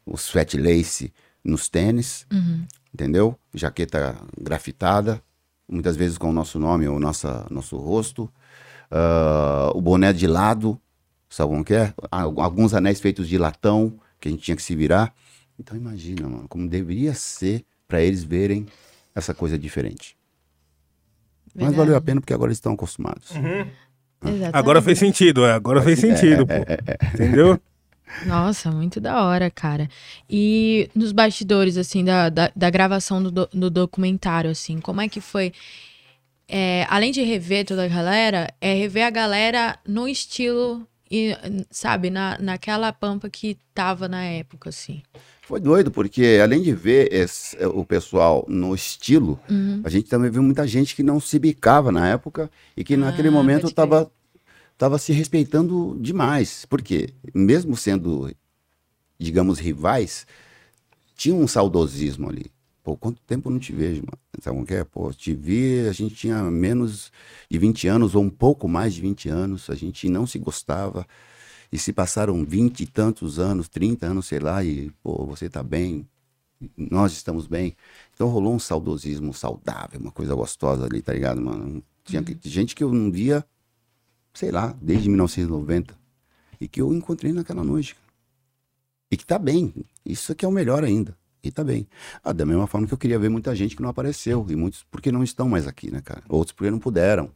Os 0.06 0.30
fat 0.30 0.53
lace 0.56 1.11
nos 1.43 1.68
tênis, 1.69 2.26
entendeu? 2.93 3.38
Jaqueta 3.53 4.15
grafitada, 4.39 5.22
muitas 5.68 5.95
vezes 5.95 6.18
com 6.18 6.30
o 6.30 6.34
nosso 6.34 6.59
nome 6.59 6.88
ou 6.88 6.99
nossa, 6.99 7.45
nosso 7.49 7.77
rosto. 7.77 8.30
Ah, 8.89 9.72
o 9.73 9.81
boné 9.81 10.11
de 10.13 10.27
lado, 10.27 10.80
sabe 11.30 11.49
como 11.51 11.63
que 11.63 11.73
é? 11.73 11.93
Ah, 12.11 12.22
Alguns 12.23 12.73
anéis 12.73 12.99
feitos 12.99 13.27
de 13.27 13.38
latão, 13.38 13.97
que 14.19 14.27
a 14.27 14.31
gente 14.31 14.43
tinha 14.43 14.55
que 14.55 14.61
se 14.63 14.76
virar. 14.76 15.13
Então 15.57 15.76
imagina, 15.77 16.27
mano, 16.27 16.47
como 16.47 16.68
deveria 16.68 17.13
ser 17.13 17.63
para 17.88 18.01
eles 18.01 18.23
verem 18.23 18.65
essa 19.15 19.34
coisa 19.34 19.57
diferente. 19.57 20.15
Mas 21.53 21.65
Verdade. 21.65 21.77
valeu 21.77 21.95
a 21.97 22.01
pena 22.01 22.22
porque 22.22 22.34
agora 22.34 22.49
eles 22.49 22.57
estão 22.57 22.73
acostumados. 22.73 23.31
Exatamente. 23.31 24.55
Agora 24.55 24.81
fez 24.81 24.99
sentido, 24.99 25.45
é. 25.45 25.51
Agora 25.53 25.81
fez 25.81 25.99
sentido, 25.99 26.45
pô. 26.45 26.53
Entendeu? 27.15 27.59
Nossa, 28.25 28.69
muito 28.71 28.99
da 29.01 29.23
hora, 29.25 29.49
cara. 29.49 29.89
E 30.29 30.89
nos 30.93 31.11
bastidores, 31.11 31.77
assim, 31.77 32.03
da, 32.03 32.29
da, 32.29 32.51
da 32.55 32.69
gravação 32.69 33.21
do, 33.21 33.31
do, 33.31 33.49
do 33.51 33.69
documentário, 33.69 34.49
assim, 34.51 34.79
como 34.79 35.01
é 35.01 35.09
que 35.09 35.19
foi? 35.19 35.51
É, 36.47 36.85
além 36.89 37.11
de 37.11 37.21
rever 37.23 37.65
toda 37.65 37.85
a 37.85 37.88
galera, 37.88 38.53
é 38.59 38.73
rever 38.73 39.05
a 39.05 39.09
galera 39.09 39.79
no 39.88 40.07
estilo, 40.07 40.85
e, 41.09 41.35
sabe, 41.69 42.09
na, 42.09 42.38
naquela 42.39 42.91
pampa 42.93 43.29
que 43.29 43.57
tava 43.73 44.07
na 44.07 44.23
época, 44.23 44.69
assim. 44.69 45.01
Foi 45.41 45.59
doido, 45.59 45.91
porque 45.91 46.39
além 46.41 46.61
de 46.61 46.71
ver 46.73 47.11
esse- 47.13 47.57
o 47.65 47.83
pessoal 47.83 48.45
no 48.47 48.73
estilo, 48.73 49.38
Uhum. 49.49 49.81
a 49.83 49.89
gente 49.89 50.07
também 50.07 50.29
viu 50.29 50.41
muita 50.43 50.65
gente 50.67 50.95
que 50.95 51.03
não 51.03 51.19
se 51.19 51.38
bicava 51.39 51.91
na 51.91 52.07
época 52.07 52.49
e 52.77 52.83
que 52.83 52.95
naquele 52.95 53.27
Ah, 53.27 53.31
momento 53.31 53.61
pode 53.63 53.73
crer. 53.73 54.07
Estava 54.81 54.95
tava 54.95 54.97
se 54.97 55.13
respeitando 55.13 55.95
demais. 56.01 56.65
Por 56.65 56.81
quê? 56.81 57.13
Mesmo 57.35 57.77
sendo, 57.77 58.33
digamos, 59.19 59.59
rivais, 59.59 60.25
tinha 61.15 61.35
um 61.35 61.47
saudosismo 61.47 62.29
ali. 62.29 62.51
Pô, 62.83 62.97
quanto 62.97 63.21
tempo 63.21 63.47
eu 63.47 63.53
não 63.53 63.59
te 63.59 63.71
vejo, 63.71 64.01
mano? 64.01 64.17
Sabe 64.41 64.55
como 64.55 64.65
que 64.65 64.73
é? 64.73 64.83
Pô, 64.83 65.13
te 65.13 65.35
vi, 65.35 65.87
a 65.87 65.91
gente 65.91 66.15
tinha 66.15 66.41
menos 66.49 67.11
de 67.47 67.59
20 67.59 67.87
anos 67.87 68.15
ou 68.15 68.23
um 68.23 68.29
pouco 68.29 68.67
mais 68.67 68.95
de 68.95 69.01
20 69.01 69.29
anos, 69.29 69.69
a 69.69 69.75
gente 69.75 70.09
não 70.09 70.25
se 70.25 70.39
gostava. 70.39 71.05
E 71.71 71.77
se 71.77 71.93
passaram 71.93 72.43
20 72.43 72.81
e 72.81 72.87
tantos 72.87 73.37
anos, 73.37 73.69
30 73.69 74.07
anos, 74.07 74.25
sei 74.25 74.39
lá, 74.39 74.63
e, 74.63 74.89
pô, 75.03 75.27
você 75.27 75.47
tá 75.47 75.61
bem, 75.61 76.07
nós 76.75 77.13
estamos 77.13 77.45
bem. 77.45 77.75
Então 78.15 78.27
rolou 78.29 78.55
um 78.55 78.59
saudosismo 78.59 79.31
saudável, 79.31 79.99
uma 79.99 80.11
coisa 80.11 80.33
gostosa 80.33 80.85
ali, 80.85 81.03
tá 81.03 81.13
ligado, 81.13 81.39
mano? 81.39 81.83
Tinha 82.03 82.23
que- 82.23 82.35
gente 82.49 82.73
que 82.75 82.83
eu 82.83 82.91
não 82.91 83.11
via, 83.11 83.45
sei 84.33 84.51
lá, 84.51 84.75
desde 84.81 85.09
1990. 85.09 85.95
E 86.59 86.67
que 86.67 86.81
eu 86.81 86.93
encontrei 86.93 87.31
naquela 87.31 87.63
noite. 87.63 87.95
E 89.09 89.17
que 89.17 89.25
tá 89.25 89.37
bem. 89.37 89.73
Isso 90.05 90.33
que 90.35 90.45
é 90.45 90.47
o 90.47 90.51
melhor 90.51 90.83
ainda. 90.83 91.17
E 91.43 91.51
tá 91.51 91.63
bem. 91.63 91.87
Ah, 92.23 92.31
da 92.31 92.45
mesma 92.45 92.67
forma 92.67 92.85
que 92.85 92.93
eu 92.93 92.97
queria 92.97 93.17
ver 93.17 93.29
muita 93.29 93.55
gente 93.55 93.75
que 93.75 93.81
não 93.81 93.89
apareceu. 93.89 94.45
E 94.49 94.55
muitos 94.55 94.85
porque 94.91 95.11
não 95.11 95.23
estão 95.23 95.49
mais 95.49 95.67
aqui, 95.67 95.91
né, 95.91 96.01
cara? 96.01 96.23
Outros 96.29 96.53
porque 96.53 96.69
não 96.69 96.79
puderam. 96.79 97.31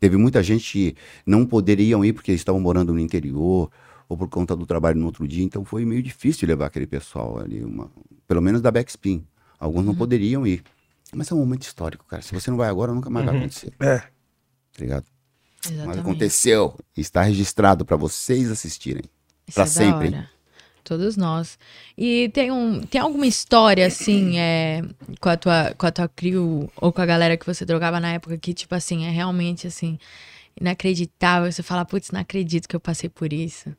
Teve 0.00 0.16
muita 0.16 0.42
gente 0.42 0.72
que 0.72 0.96
não 1.26 1.44
poderiam 1.44 2.04
ir 2.04 2.12
porque 2.12 2.32
estavam 2.32 2.60
morando 2.60 2.92
no 2.92 2.98
interior 2.98 3.70
ou 4.08 4.16
por 4.16 4.28
conta 4.28 4.56
do 4.56 4.66
trabalho 4.66 4.98
no 4.98 5.06
outro 5.06 5.28
dia. 5.28 5.44
Então 5.44 5.64
foi 5.64 5.84
meio 5.84 6.02
difícil 6.02 6.48
levar 6.48 6.66
aquele 6.66 6.86
pessoal 6.86 7.38
ali, 7.38 7.62
uma, 7.62 7.90
pelo 8.26 8.40
menos 8.40 8.62
da 8.62 8.70
Backspin. 8.70 9.24
Alguns 9.58 9.84
não 9.84 9.94
poderiam 9.94 10.46
ir. 10.46 10.62
Mas 11.14 11.30
é 11.30 11.34
um 11.34 11.38
momento 11.38 11.62
histórico, 11.62 12.06
cara. 12.06 12.22
Se 12.22 12.32
você 12.32 12.50
não 12.50 12.56
vai 12.56 12.68
agora, 12.68 12.92
nunca 12.92 13.10
mais 13.10 13.26
vai 13.26 13.36
acontecer. 13.36 13.74
É. 13.78 13.98
Tá 13.98 14.80
ligado? 14.80 15.04
Mas 15.64 15.72
Exatamente. 15.72 16.00
aconteceu. 16.00 16.78
Está 16.96 17.22
registrado 17.22 17.84
para 17.84 17.96
vocês 17.96 18.50
assistirem. 18.50 19.04
Pra 19.54 19.64
é 19.64 19.66
sempre. 19.66 20.28
Todos 20.84 21.16
nós. 21.16 21.58
E 21.96 22.28
tem, 22.30 22.50
um, 22.50 22.80
tem 22.80 23.00
alguma 23.00 23.26
história, 23.26 23.86
assim, 23.86 24.38
é, 24.38 24.82
com, 25.20 25.28
a 25.28 25.36
tua, 25.36 25.74
com 25.78 25.86
a 25.86 25.92
tua 25.92 26.08
crew 26.08 26.70
ou 26.76 26.92
com 26.92 27.00
a 27.00 27.06
galera 27.06 27.36
que 27.36 27.46
você 27.46 27.64
trocava 27.64 28.00
na 28.00 28.14
época 28.14 28.36
que, 28.36 28.52
tipo 28.52 28.74
assim, 28.74 29.04
é 29.04 29.10
realmente, 29.10 29.66
assim, 29.66 29.98
inacreditável. 30.60 31.50
Você 31.50 31.62
fala, 31.62 31.84
putz, 31.84 32.10
não 32.10 32.20
acredito 32.20 32.68
que 32.68 32.74
eu 32.74 32.80
passei 32.80 33.08
por 33.08 33.32
isso. 33.32 33.72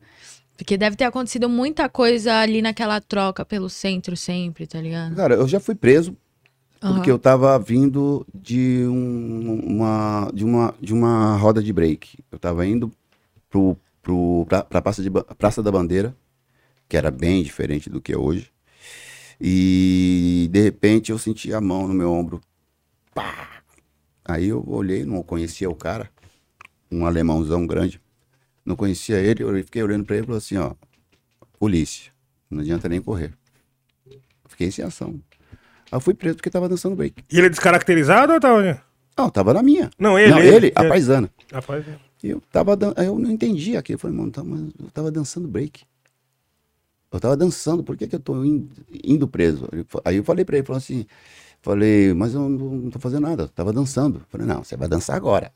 Porque 0.55 0.77
deve 0.77 0.95
ter 0.95 1.03
acontecido 1.03 1.49
muita 1.49 1.89
coisa 1.89 2.35
ali 2.35 2.61
naquela 2.61 3.01
troca 3.01 3.43
pelo 3.43 3.69
centro 3.69 4.15
sempre, 4.15 4.65
tá 4.65 4.79
ligado? 4.79 5.15
Cara, 5.15 5.35
eu 5.35 5.47
já 5.47 5.59
fui 5.59 5.75
preso 5.75 6.15
Porque 6.87 7.11
eu 7.11 7.19
tava 7.19 7.57
vindo 7.59 8.25
de 8.33 8.85
um- 8.87 9.59
uma, 9.65 10.31
de 10.33 10.43
uma, 10.43 10.75
de 10.81 10.93
uma 10.93 11.37
roda 11.37 11.61
de 11.63 11.71
break. 11.71 12.17
Eu 12.31 12.39
tava 12.39 12.65
indo 12.65 12.91
pro, 13.49 13.77
pro, 14.01 14.45
pra, 14.47 14.63
pra 14.63 14.81
Praça, 14.81 15.01
de, 15.03 15.09
Praça 15.37 15.63
da 15.63 15.71
Bandeira, 15.71 16.15
que 16.89 16.97
era 16.97 17.11
bem 17.11 17.43
diferente 17.43 17.89
do 17.89 18.01
que 18.01 18.13
é 18.13 18.17
hoje. 18.17 18.51
E 19.39 20.49
de 20.51 20.61
repente 20.61 21.11
eu 21.11 21.19
senti 21.19 21.53
a 21.53 21.61
mão 21.61 21.87
no 21.87 21.93
meu 21.93 22.11
ombro. 22.11 22.41
Pá! 23.13 23.63
Aí 24.25 24.47
eu 24.47 24.63
olhei, 24.67 25.05
não 25.05 25.23
conhecia 25.23 25.69
o 25.69 25.75
cara, 25.75 26.09
um 26.91 27.05
alemãozão 27.05 27.67
grande. 27.67 28.01
Não 28.65 28.75
conhecia 28.75 29.19
ele, 29.19 29.43
eu 29.43 29.53
fiquei 29.63 29.83
olhando 29.83 30.05
pra 30.05 30.15
ele 30.15 30.23
e 30.25 30.27
falei 30.27 30.37
assim, 30.39 30.57
ó, 30.57 30.73
polícia, 31.59 32.11
não 32.49 32.61
adianta 32.61 32.89
nem 32.89 33.01
correr. 33.01 33.33
Fiquei 34.47 34.71
sem 34.71 34.85
ação. 34.85 35.19
Aí 35.93 35.97
eu 35.97 36.01
fui 36.01 36.15
preso 36.15 36.37
porque 36.37 36.49
tava 36.49 36.67
dançando 36.67 36.95
break. 36.95 37.23
E 37.31 37.37
ele 37.37 37.45
é 37.45 37.49
descaracterizado 37.51 38.33
ou 38.33 38.39
tava. 38.39 38.81
Não, 39.15 39.29
tava 39.29 39.53
na 39.53 39.61
minha. 39.61 39.91
Não, 39.99 40.17
ele. 40.17 40.31
não, 40.31 40.39
ele, 40.39 40.73
a 40.75 40.85
é. 40.85 40.89
paisana. 40.89 41.29
Rapaz, 41.51 41.85
E 42.23 42.29
eu 42.31 42.41
tava 42.51 42.75
dan- 42.75 42.95
aí 42.97 43.05
eu 43.05 43.19
não 43.19 43.29
entendi 43.29 43.77
aquilo. 43.77 43.97
Eu 43.97 43.99
falei, 43.99 44.17
mano, 44.17 44.31
tá- 44.31 44.43
mas 44.43 44.59
eu 44.59 44.89
tava 44.91 45.11
dançando 45.11 45.47
break. 45.47 45.83
Eu 47.11 47.19
tava 47.19 47.37
dançando, 47.37 47.83
por 47.83 47.95
que, 47.95 48.07
que 48.07 48.15
eu 48.15 48.19
tô 48.19 48.43
in- 48.43 48.67
indo 49.03 49.27
preso? 49.27 49.69
Ele 49.71 49.85
Aí 50.03 50.15
eu 50.15 50.23
falei 50.23 50.43
pra 50.43 50.57
ele, 50.57 50.65
falou 50.65 50.79
assim, 50.79 51.05
falei, 51.61 52.11
mas 52.11 52.33
eu 52.33 52.49
não, 52.49 52.69
não 52.71 52.89
tô 52.89 52.97
fazendo 52.97 53.21
nada, 53.21 53.43
eu 53.43 53.49
tava 53.49 53.71
dançando. 53.71 54.17
Eu 54.17 54.25
falei, 54.29 54.47
não, 54.47 54.63
você 54.63 54.75
vai 54.75 54.87
dançar 54.87 55.15
agora. 55.15 55.51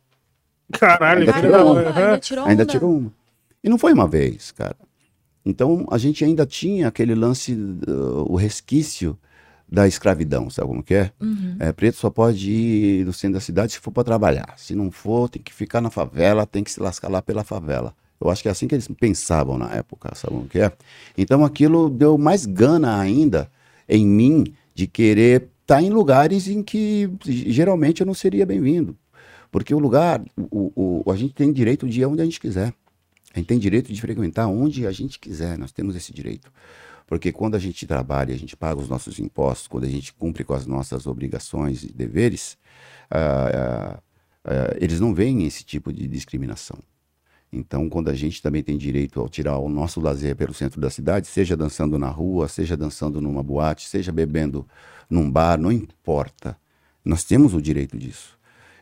caralho. 0.72 1.22
Ainda 1.22 1.34
tirou 1.34 1.66
uma. 1.66 1.74
mãe. 1.74 1.86
ainda 1.88 2.20
tirou 2.20 2.46
ainda 2.46 2.62
onda. 2.64 2.72
tirou 2.72 2.96
uma. 2.96 3.12
E 3.64 3.70
não 3.70 3.80
foi 3.80 3.92
uma 3.92 4.08
vez, 4.08 4.52
cara. 4.52 4.76
Então 5.44 5.88
a 5.90 5.98
gente 5.98 6.24
ainda 6.24 6.46
tinha 6.46 6.88
aquele 6.90 7.16
lance, 7.16 7.54
uh, 7.54 8.32
o 8.32 8.36
resquício 8.36 9.18
da 9.70 9.88
escravidão, 9.88 10.50
sabe 10.50 10.68
como 10.70 10.82
que 10.84 10.94
é? 10.94 11.12
É, 11.60 11.72
preto 11.74 11.98
só 11.98 12.10
pode 12.10 12.50
ir 12.50 13.06
no 13.06 13.12
centro 13.12 13.34
da 13.36 13.42
cidade 13.42 13.74
se 13.74 13.80
for 13.80 13.92
para 13.92 14.04
trabalhar. 14.04 14.54
Se 14.58 14.74
não 14.74 14.90
for, 14.92 15.28
tem 15.30 15.42
que 15.42 15.54
ficar 15.54 15.82
na 15.82 15.90
favela, 15.90 16.46
tem 16.46 16.64
que 16.64 16.72
se 16.72 16.80
lascar 16.80 17.10
lá 17.10 17.22
pela 17.22 17.44
favela. 17.44 17.94
Eu 18.20 18.30
acho 18.30 18.42
que 18.42 18.48
é 18.48 18.52
assim 18.52 18.68
que 18.68 18.74
eles 18.76 18.88
pensavam 18.88 19.58
na 19.58 19.72
época, 19.74 20.12
sabe 20.16 20.34
como 20.36 20.48
que 20.48 20.60
é? 20.60 20.72
Então 21.18 21.44
aquilo 21.44 21.90
deu 21.90 22.18
mais 22.18 22.46
gana 22.46 22.98
ainda 23.00 23.52
em 23.88 24.08
mim 24.08 24.46
de 24.74 24.88
querer 24.88 25.50
estar 25.62 25.82
em 25.82 25.90
lugares 25.90 26.48
em 26.48 26.64
que 26.64 27.10
geralmente 27.26 28.00
eu 28.02 28.08
não 28.08 28.14
seria 28.14 28.46
bem-vindo. 28.46 28.96
Porque 29.52 29.74
o 29.74 29.80
lugar, 29.80 30.22
o, 30.50 31.04
o- 31.06 31.12
a 31.12 31.16
gente 31.16 31.34
tem 31.34 31.52
direito 31.54 31.88
de 31.88 32.02
ir 32.02 32.06
onde 32.06 32.22
a 32.22 32.26
gente 32.26 32.40
quiser. 32.40 32.74
A 33.34 33.40
gente 33.40 33.48
tem 33.48 33.60
direito 33.60 33.92
de 33.94 34.02
frequentar 34.02 34.48
onde 34.48 34.88
a 34.88 34.92
gente 34.92 35.20
quiser, 35.20 35.58
nós 35.58 35.72
temos 35.72 35.96
esse 35.96 36.12
direito. 36.14 36.52
Porque 37.08 37.32
quando 37.32 37.56
a 37.56 37.60
gente 37.60 37.88
trabalha, 37.88 38.36
a 38.36 38.38
gente 38.38 38.56
paga 38.56 38.82
os 38.82 38.90
nossos 38.90 39.18
impostos, 39.18 39.68
quando 39.68 39.86
a 39.86 39.90
gente 39.90 40.14
cumpre 40.14 40.44
com 40.44 40.54
as 40.54 40.68
nossas 40.68 41.08
obrigações 41.08 41.84
e 41.84 41.92
deveres, 41.94 42.58
ah, 43.10 43.50
ah, 43.96 44.00
ah, 44.44 44.76
eles 44.80 45.00
não 45.00 45.14
veem 45.16 45.46
esse 45.46 45.64
tipo 45.64 45.92
de 45.92 46.06
discriminação. 46.08 46.78
Então, 47.52 47.88
quando 47.90 48.10
a 48.10 48.14
gente 48.14 48.42
também 48.42 48.62
tem 48.62 48.78
direito 48.78 49.22
ao 49.22 49.30
tirar 49.30 49.58
o 49.58 49.70
nosso 49.70 50.02
lazer 50.02 50.36
pelo 50.36 50.54
centro 50.54 50.82
da 50.82 50.90
cidade, 50.90 51.28
seja 51.28 51.56
dançando 51.56 51.98
na 51.98 52.10
rua, 52.10 52.50
seja 52.50 52.76
dançando 52.76 53.22
numa 53.22 53.42
boate, 53.42 53.88
seja 53.88 54.12
bebendo 54.12 54.68
num 55.10 55.32
bar, 55.32 55.58
não 55.58 55.72
importa. 55.72 56.58
Nós 57.06 57.24
temos 57.24 57.54
o 57.54 57.62
direito 57.62 57.98
disso. 57.98 58.38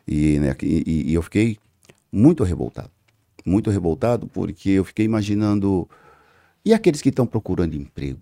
E, 0.08 0.40
né, 0.40 0.56
e- 0.64 1.12
e 1.12 1.14
eu 1.14 1.22
fiquei 1.22 1.60
muito 2.12 2.44
revoltado. 2.44 2.90
Muito 3.46 3.70
revoltado 3.70 4.26
porque 4.28 4.72
eu 4.72 4.84
fiquei 4.84 5.06
imaginando. 5.06 5.88
E 6.66 6.74
aqueles 6.74 7.00
que 7.00 7.10
estão 7.10 7.28
procurando 7.28 7.76
emprego? 7.76 8.20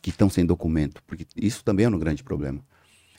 Que 0.00 0.08
estão 0.08 0.30
sem 0.30 0.46
documento? 0.46 1.02
Porque 1.06 1.26
isso 1.36 1.62
também 1.62 1.84
é 1.84 1.88
um 1.88 1.98
grande 1.98 2.24
problema. 2.24 2.64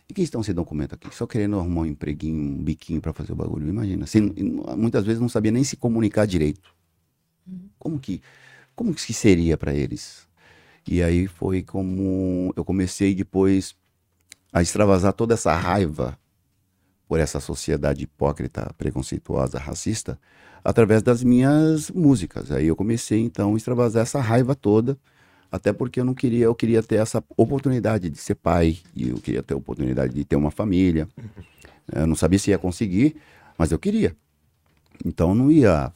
E 0.09 0.13
que 0.13 0.21
estão 0.23 0.41
se 0.41 0.51
documenta 0.51 0.95
aqui? 0.95 1.13
Só 1.15 1.27
querendo 1.27 1.59
arrumar 1.59 1.81
um 1.81 1.85
empreguinho, 1.85 2.35
um 2.35 2.63
biquinho 2.63 2.99
para 2.99 3.13
fazer 3.13 3.33
o 3.33 3.35
bagulho. 3.35 3.69
Imagina. 3.69 4.07
Sem, 4.07 4.33
muitas 4.75 5.05
vezes 5.05 5.21
não 5.21 5.29
sabia 5.29 5.51
nem 5.51 5.63
se 5.63 5.77
comunicar 5.77 6.25
direito. 6.25 6.73
Como 7.77 7.99
que, 7.99 8.19
como 8.75 8.93
que 8.93 9.13
seria 9.13 9.57
para 9.57 9.73
eles? 9.73 10.27
E 10.87 11.01
aí 11.03 11.27
foi 11.27 11.61
como 11.61 12.51
eu 12.55 12.65
comecei 12.65 13.13
depois 13.13 13.75
a 14.51 14.61
extravasar 14.61 15.13
toda 15.13 15.35
essa 15.35 15.53
raiva 15.55 16.17
por 17.07 17.19
essa 17.19 17.39
sociedade 17.39 18.03
hipócrita, 18.03 18.73
preconceituosa, 18.77 19.59
racista, 19.59 20.19
através 20.63 21.03
das 21.03 21.23
minhas 21.23 21.89
músicas. 21.91 22.51
Aí 22.51 22.67
eu 22.67 22.75
comecei 22.75 23.19
então 23.19 23.53
a 23.53 23.57
extravasar 23.57 24.03
essa 24.03 24.19
raiva 24.19 24.55
toda, 24.55 24.97
até 25.51 25.71
porque 25.71 25.99
eu 25.99 26.05
não 26.05 26.13
queria, 26.13 26.45
eu 26.45 26.55
queria 26.55 26.81
ter 26.81 26.95
essa 26.95 27.23
oportunidade 27.37 28.09
de 28.09 28.17
ser 28.17 28.35
pai, 28.35 28.77
e 28.95 29.09
eu 29.09 29.17
queria 29.17 29.43
ter 29.43 29.53
a 29.53 29.57
oportunidade 29.57 30.13
de 30.13 30.23
ter 30.25 30.35
uma 30.35 30.49
família. 30.49 31.07
Eu 31.93 32.07
não 32.07 32.15
sabia 32.15 32.39
se 32.39 32.49
ia 32.49 32.57
conseguir, 32.57 33.15
mas 33.57 33.71
eu 33.71 33.77
queria. 33.77 34.15
Então 35.05 35.35
não 35.35 35.51
ia, 35.51 35.91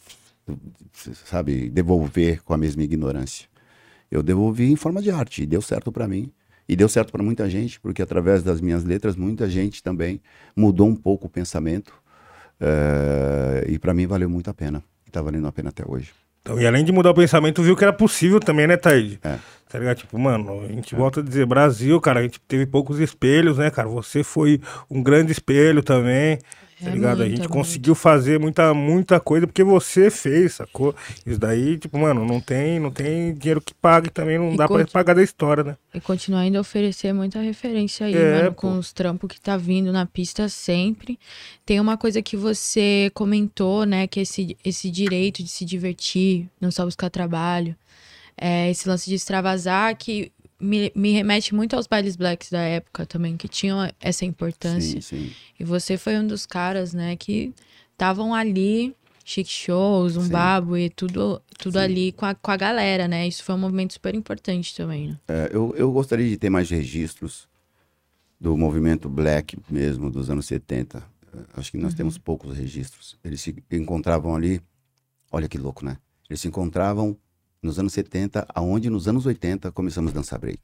sabe, 1.25 1.69
devolver 1.69 2.43
com 2.43 2.53
a 2.53 2.57
mesma 2.57 2.83
ignorância. 2.83 3.47
Eu 4.11 4.21
devolvi 4.21 4.71
em 4.71 4.75
forma 4.75 5.01
de 5.01 5.09
arte, 5.09 5.43
e 5.43 5.45
deu 5.45 5.61
certo 5.61 5.91
para 5.91 6.07
mim. 6.07 6.31
E 6.67 6.75
deu 6.75 6.89
certo 6.89 7.11
para 7.11 7.23
muita 7.23 7.49
gente, 7.49 7.79
porque 7.79 8.01
através 8.01 8.43
das 8.43 8.59
minhas 8.59 8.83
letras, 8.83 9.15
muita 9.15 9.49
gente 9.49 9.81
também 9.81 10.21
mudou 10.55 10.87
um 10.87 10.95
pouco 10.95 11.27
o 11.27 11.29
pensamento. 11.29 11.93
É, 12.59 13.65
e 13.69 13.79
para 13.79 13.93
mim 13.93 14.05
valeu 14.05 14.29
muito 14.29 14.49
a 14.49 14.53
pena. 14.53 14.83
E 15.05 15.11
tá 15.11 15.21
valendo 15.21 15.47
a 15.47 15.51
pena 15.51 15.69
até 15.69 15.83
hoje. 15.87 16.11
Então, 16.41 16.59
e 16.59 16.65
além 16.65 16.83
de 16.83 16.91
mudar 16.91 17.11
o 17.11 17.13
pensamento, 17.13 17.61
viu 17.61 17.75
que 17.75 17.83
era 17.83 17.93
possível 17.93 18.39
também, 18.39 18.67
né, 18.67 18.77
Taíde? 18.77 19.19
É. 19.23 19.37
Tá 19.69 19.77
ligado? 19.77 19.97
Tipo, 19.97 20.17
mano, 20.17 20.61
a 20.63 20.67
gente 20.67 20.95
é. 20.95 20.97
volta 20.97 21.19
a 21.19 21.23
dizer, 21.23 21.45
Brasil, 21.45 21.99
cara, 21.99 22.21
a 22.21 22.23
gente 22.23 22.39
teve 22.47 22.65
poucos 22.65 22.99
espelhos, 22.99 23.57
né, 23.57 23.69
cara? 23.69 23.87
Você 23.89 24.23
foi 24.23 24.61
um 24.89 25.03
grande 25.03 25.31
espelho 25.31 25.83
também. 25.83 26.39
Tá 26.81 26.91
é 26.91 26.93
ligado? 26.93 27.17
Muito, 27.17 27.33
a 27.33 27.35
gente 27.35 27.45
é 27.45 27.49
conseguiu 27.49 27.95
fazer 27.95 28.39
muita, 28.39 28.71
muita 28.71 29.19
coisa 29.19 29.47
porque 29.47 29.63
você 29.63 30.11
fez, 30.11 30.55
sacou? 30.55 30.95
Isso 31.25 31.39
daí, 31.39 31.77
tipo, 31.77 31.97
mano, 31.97 32.23
não 32.23 32.39
tem, 32.39 32.79
não 32.79 32.91
tem 32.91 33.33
dinheiro 33.33 33.59
que 33.59 33.73
pague 33.73 34.11
também, 34.11 34.37
não 34.37 34.53
e 34.53 34.57
dá 34.57 34.67
pra 34.67 34.85
pagar 34.85 35.15
da 35.15 35.23
história, 35.23 35.63
né? 35.63 35.77
E 35.91 35.99
continuar 35.99 36.41
ainda 36.41 36.59
a 36.59 36.61
oferecer 36.61 37.11
muita 37.13 37.41
referência 37.41 38.05
aí, 38.05 38.15
é, 38.15 38.43
mano, 38.43 38.53
com 38.53 38.77
os 38.77 38.93
trampos 38.93 39.27
que 39.27 39.41
tá 39.41 39.57
vindo 39.57 39.91
na 39.91 40.05
pista 40.05 40.47
sempre. 40.47 41.19
Tem 41.65 41.79
uma 41.79 41.97
coisa 41.97 42.21
que 42.21 42.37
você 42.37 43.09
comentou, 43.13 43.83
né, 43.83 44.05
que 44.05 44.19
esse, 44.19 44.55
esse 44.63 44.91
direito 44.91 45.41
de 45.41 45.49
se 45.49 45.65
divertir, 45.65 46.47
não 46.61 46.69
só 46.69 46.85
buscar 46.85 47.09
trabalho. 47.09 47.75
É, 48.37 48.69
esse 48.69 48.87
lance 48.87 49.09
de 49.09 49.15
extravasar 49.15 49.95
que 49.97 50.31
me, 50.59 50.91
me 50.95 51.11
remete 51.11 51.53
muito 51.53 51.75
aos 51.75 51.87
bailes 51.87 52.15
blacks 52.15 52.49
da 52.49 52.61
época 52.61 53.05
também, 53.05 53.37
que 53.37 53.47
tinham 53.47 53.89
essa 53.99 54.25
importância. 54.25 55.01
Sim, 55.01 55.17
sim. 55.27 55.31
E 55.59 55.63
você 55.63 55.97
foi 55.97 56.17
um 56.17 56.25
dos 56.25 56.45
caras, 56.45 56.93
né, 56.93 57.15
que 57.15 57.53
estavam 57.93 58.33
ali, 58.33 58.95
chic 59.23 59.47
shows, 59.49 60.15
um 60.15 60.29
babo 60.29 60.77
e 60.77 60.89
tudo, 60.89 61.41
tudo 61.57 61.77
ali 61.77 62.11
com 62.11 62.25
a, 62.25 62.33
com 62.33 62.51
a 62.51 62.55
galera, 62.55 63.07
né? 63.07 63.27
Isso 63.27 63.43
foi 63.43 63.55
um 63.55 63.57
movimento 63.57 63.93
super 63.93 64.15
importante 64.15 64.75
também, 64.75 65.09
né? 65.09 65.19
É, 65.27 65.49
eu, 65.51 65.73
eu 65.75 65.91
gostaria 65.91 66.29
de 66.29 66.37
ter 66.37 66.49
mais 66.49 66.69
registros 66.69 67.47
do 68.39 68.55
movimento 68.55 69.09
black 69.09 69.57
mesmo, 69.69 70.09
dos 70.09 70.29
anos 70.29 70.45
70. 70.45 71.03
Acho 71.55 71.71
que 71.71 71.77
nós 71.77 71.91
uhum. 71.91 71.97
temos 71.97 72.17
poucos 72.17 72.55
registros. 72.55 73.17
Eles 73.23 73.41
se 73.41 73.55
encontravam 73.71 74.35
ali, 74.35 74.61
olha 75.31 75.49
que 75.49 75.57
louco, 75.57 75.83
né? 75.83 75.97
Eles 76.29 76.39
se 76.39 76.47
encontravam 76.47 77.17
nos 77.67 77.77
anos 77.77 77.93
70, 77.93 78.47
aonde 78.53 78.89
nos 78.89 79.07
anos 79.07 79.25
80 79.25 79.71
começamos 79.71 80.11
a 80.11 80.15
dançar 80.15 80.39
break. 80.39 80.59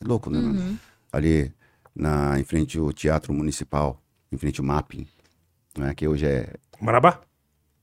É 0.00 0.06
louco, 0.06 0.30
né, 0.30 0.38
uhum. 0.38 0.52
mano? 0.52 0.78
Ali 1.12 1.52
na, 1.94 2.38
em 2.38 2.44
frente 2.44 2.78
ao 2.78 2.92
Teatro 2.92 3.34
Municipal, 3.34 4.00
em 4.30 4.36
frente 4.36 4.60
ao 4.60 4.66
Mapping, 4.66 5.06
né, 5.76 5.94
que 5.94 6.06
hoje 6.06 6.26
é... 6.26 6.54
Marabá? 6.80 7.20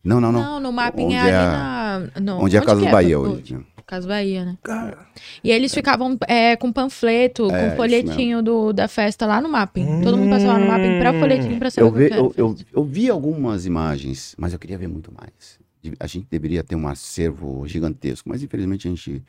Não, 0.04 0.22
não, 0.22 0.32
não. 0.32 0.42
Não, 0.42 0.60
no 0.60 0.72
Mapping 0.72 1.06
onde 1.06 1.16
é 1.16 1.20
ali 1.20 1.30
é 1.30 1.34
na... 1.34 2.00
No... 2.22 2.36
Onde, 2.36 2.46
onde 2.46 2.56
é 2.56 2.60
a 2.60 2.66
Casa 2.66 2.80
do 2.80 2.88
é? 2.88 2.92
Bahia 2.92 3.20
hoje. 3.20 3.56
Né? 3.56 3.64
Casa 3.86 4.08
Bahia, 4.08 4.46
né? 4.46 4.58
Cara. 4.62 5.00
E 5.44 5.50
eles 5.50 5.74
ficavam 5.74 6.16
é, 6.28 6.56
com 6.56 6.72
panfleto, 6.72 7.52
é, 7.52 7.72
com 7.72 7.76
folhetinho 7.76 8.44
do, 8.44 8.72
da 8.72 8.88
festa 8.88 9.26
lá 9.26 9.42
no 9.42 9.50
Mapping. 9.50 9.84
Hum... 9.84 10.02
Todo 10.04 10.16
mundo 10.16 10.30
passava 10.30 10.60
no 10.60 10.68
Mapping 10.68 11.00
pra 11.00 11.14
folhetinho 11.14 11.58
pra 11.58 11.72
saber 11.72 11.88
eu, 11.88 11.92
vi, 11.92 12.16
eu, 12.16 12.34
eu, 12.38 12.58
eu, 12.72 12.84
vi 12.84 13.10
algumas 13.10 13.66
imagens, 13.66 14.36
mas 14.38 14.54
eu 14.54 14.60
queria 14.60 14.78
ver 14.78 14.88
muito 14.88 15.12
mais 15.12 15.60
a 16.00 16.08
gente 16.08 16.28
deveria 16.30 16.64
ter 16.64 16.76
um 16.76 16.88
acervo 16.88 17.68
gigantesco, 17.68 18.28
mas 18.28 18.44
infelizmente 18.44 18.88
a 18.88 18.92
gente, 18.92 19.24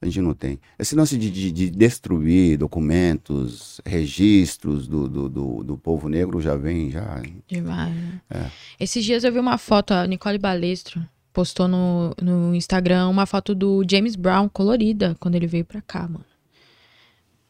a 0.00 0.06
gente 0.06 0.20
não 0.20 0.34
tem. 0.34 0.58
Esse 0.78 0.94
lance 0.94 1.18
de, 1.18 1.30
de, 1.30 1.52
de 1.52 1.70
destruir 1.70 2.56
documentos, 2.58 3.80
registros 3.84 4.86
do, 4.88 5.08
do, 5.08 5.28
do, 5.28 5.64
do, 5.64 5.78
povo 5.78 6.08
negro 6.08 6.40
já 6.40 6.56
vem, 6.56 6.90
já. 6.90 7.22
Demais. 7.46 7.94
Né? 7.94 8.20
É. 8.30 8.50
Esses 8.80 9.04
dias 9.04 9.24
eu 9.24 9.32
vi 9.32 9.38
uma 9.38 9.58
foto, 9.58 9.92
a 9.92 10.06
Nicole 10.06 10.38
Balestro 10.38 11.02
postou 11.32 11.68
no, 11.68 12.14
no 12.22 12.54
Instagram 12.54 13.08
uma 13.08 13.26
foto 13.26 13.54
do 13.54 13.84
James 13.88 14.16
Brown 14.16 14.48
colorida 14.48 15.14
quando 15.20 15.34
ele 15.34 15.46
veio 15.46 15.64
pra 15.64 15.82
cá, 15.82 16.02
mano. 16.02 16.24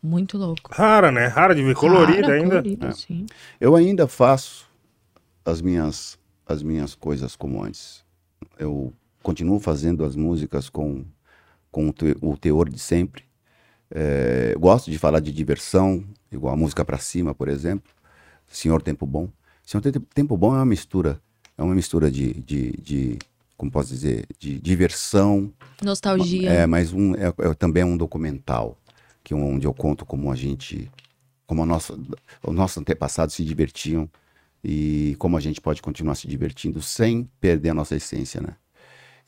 Muito 0.02 0.36
louco. 0.36 0.70
Rara, 0.72 1.10
né? 1.10 1.26
Rara 1.26 1.54
de 1.54 1.62
ver 1.62 1.74
colorida 1.74 2.22
Rara, 2.22 2.34
ainda. 2.34 2.62
Colorida, 2.62 2.88
é. 2.88 3.24
Eu 3.60 3.74
ainda 3.74 4.06
faço 4.06 4.66
as 5.44 5.60
minhas, 5.60 6.18
as 6.44 6.62
minhas 6.62 6.94
coisas 6.94 7.34
como 7.34 7.62
antes 7.62 8.05
eu 8.58 8.92
continuo 9.22 9.58
fazendo 9.58 10.04
as 10.04 10.14
músicas 10.14 10.68
com, 10.68 11.04
com 11.70 11.92
o 12.22 12.36
teor 12.36 12.68
de 12.68 12.78
sempre. 12.78 13.24
É, 13.90 14.54
gosto 14.58 14.90
de 14.90 14.98
falar 14.98 15.20
de 15.20 15.32
diversão, 15.32 16.04
igual 16.30 16.54
a 16.54 16.56
música 16.56 16.84
para 16.84 16.98
cima, 16.98 17.34
por 17.34 17.48
exemplo. 17.48 17.92
Senhor 18.48 18.82
Tempo 18.82 19.06
Bom. 19.06 19.28
Senhor 19.64 19.82
Tempo 20.14 20.36
Bom 20.36 20.54
é 20.54 20.58
uma 20.58 20.66
mistura, 20.66 21.20
é 21.56 21.62
uma 21.62 21.74
mistura 21.74 22.10
de, 22.10 22.34
de, 22.34 22.72
de 22.80 23.18
como 23.56 23.70
posso 23.70 23.88
dizer, 23.88 24.26
de 24.38 24.60
diversão. 24.60 25.52
Nostalgia. 25.82 26.50
É, 26.50 26.66
mas 26.66 26.92
um, 26.92 27.14
é, 27.14 27.28
é 27.38 27.54
também 27.54 27.82
é 27.82 27.86
um 27.86 27.96
documental, 27.96 28.78
que 29.24 29.32
é 29.34 29.36
onde 29.36 29.66
eu 29.66 29.74
conto 29.74 30.04
como 30.04 30.30
a 30.30 30.36
gente, 30.36 30.90
como 31.46 31.62
a 31.62 31.66
nossa, 31.66 31.98
os 32.42 32.54
nossos 32.54 32.78
antepassados 32.78 33.34
se 33.34 33.44
divertiam 33.44 34.08
e 34.68 35.14
como 35.20 35.36
a 35.36 35.40
gente 35.40 35.60
pode 35.60 35.80
continuar 35.80 36.16
se 36.16 36.26
divertindo 36.26 36.82
sem 36.82 37.30
perder 37.40 37.68
a 37.68 37.74
nossa 37.74 37.94
essência, 37.94 38.40
né? 38.40 38.56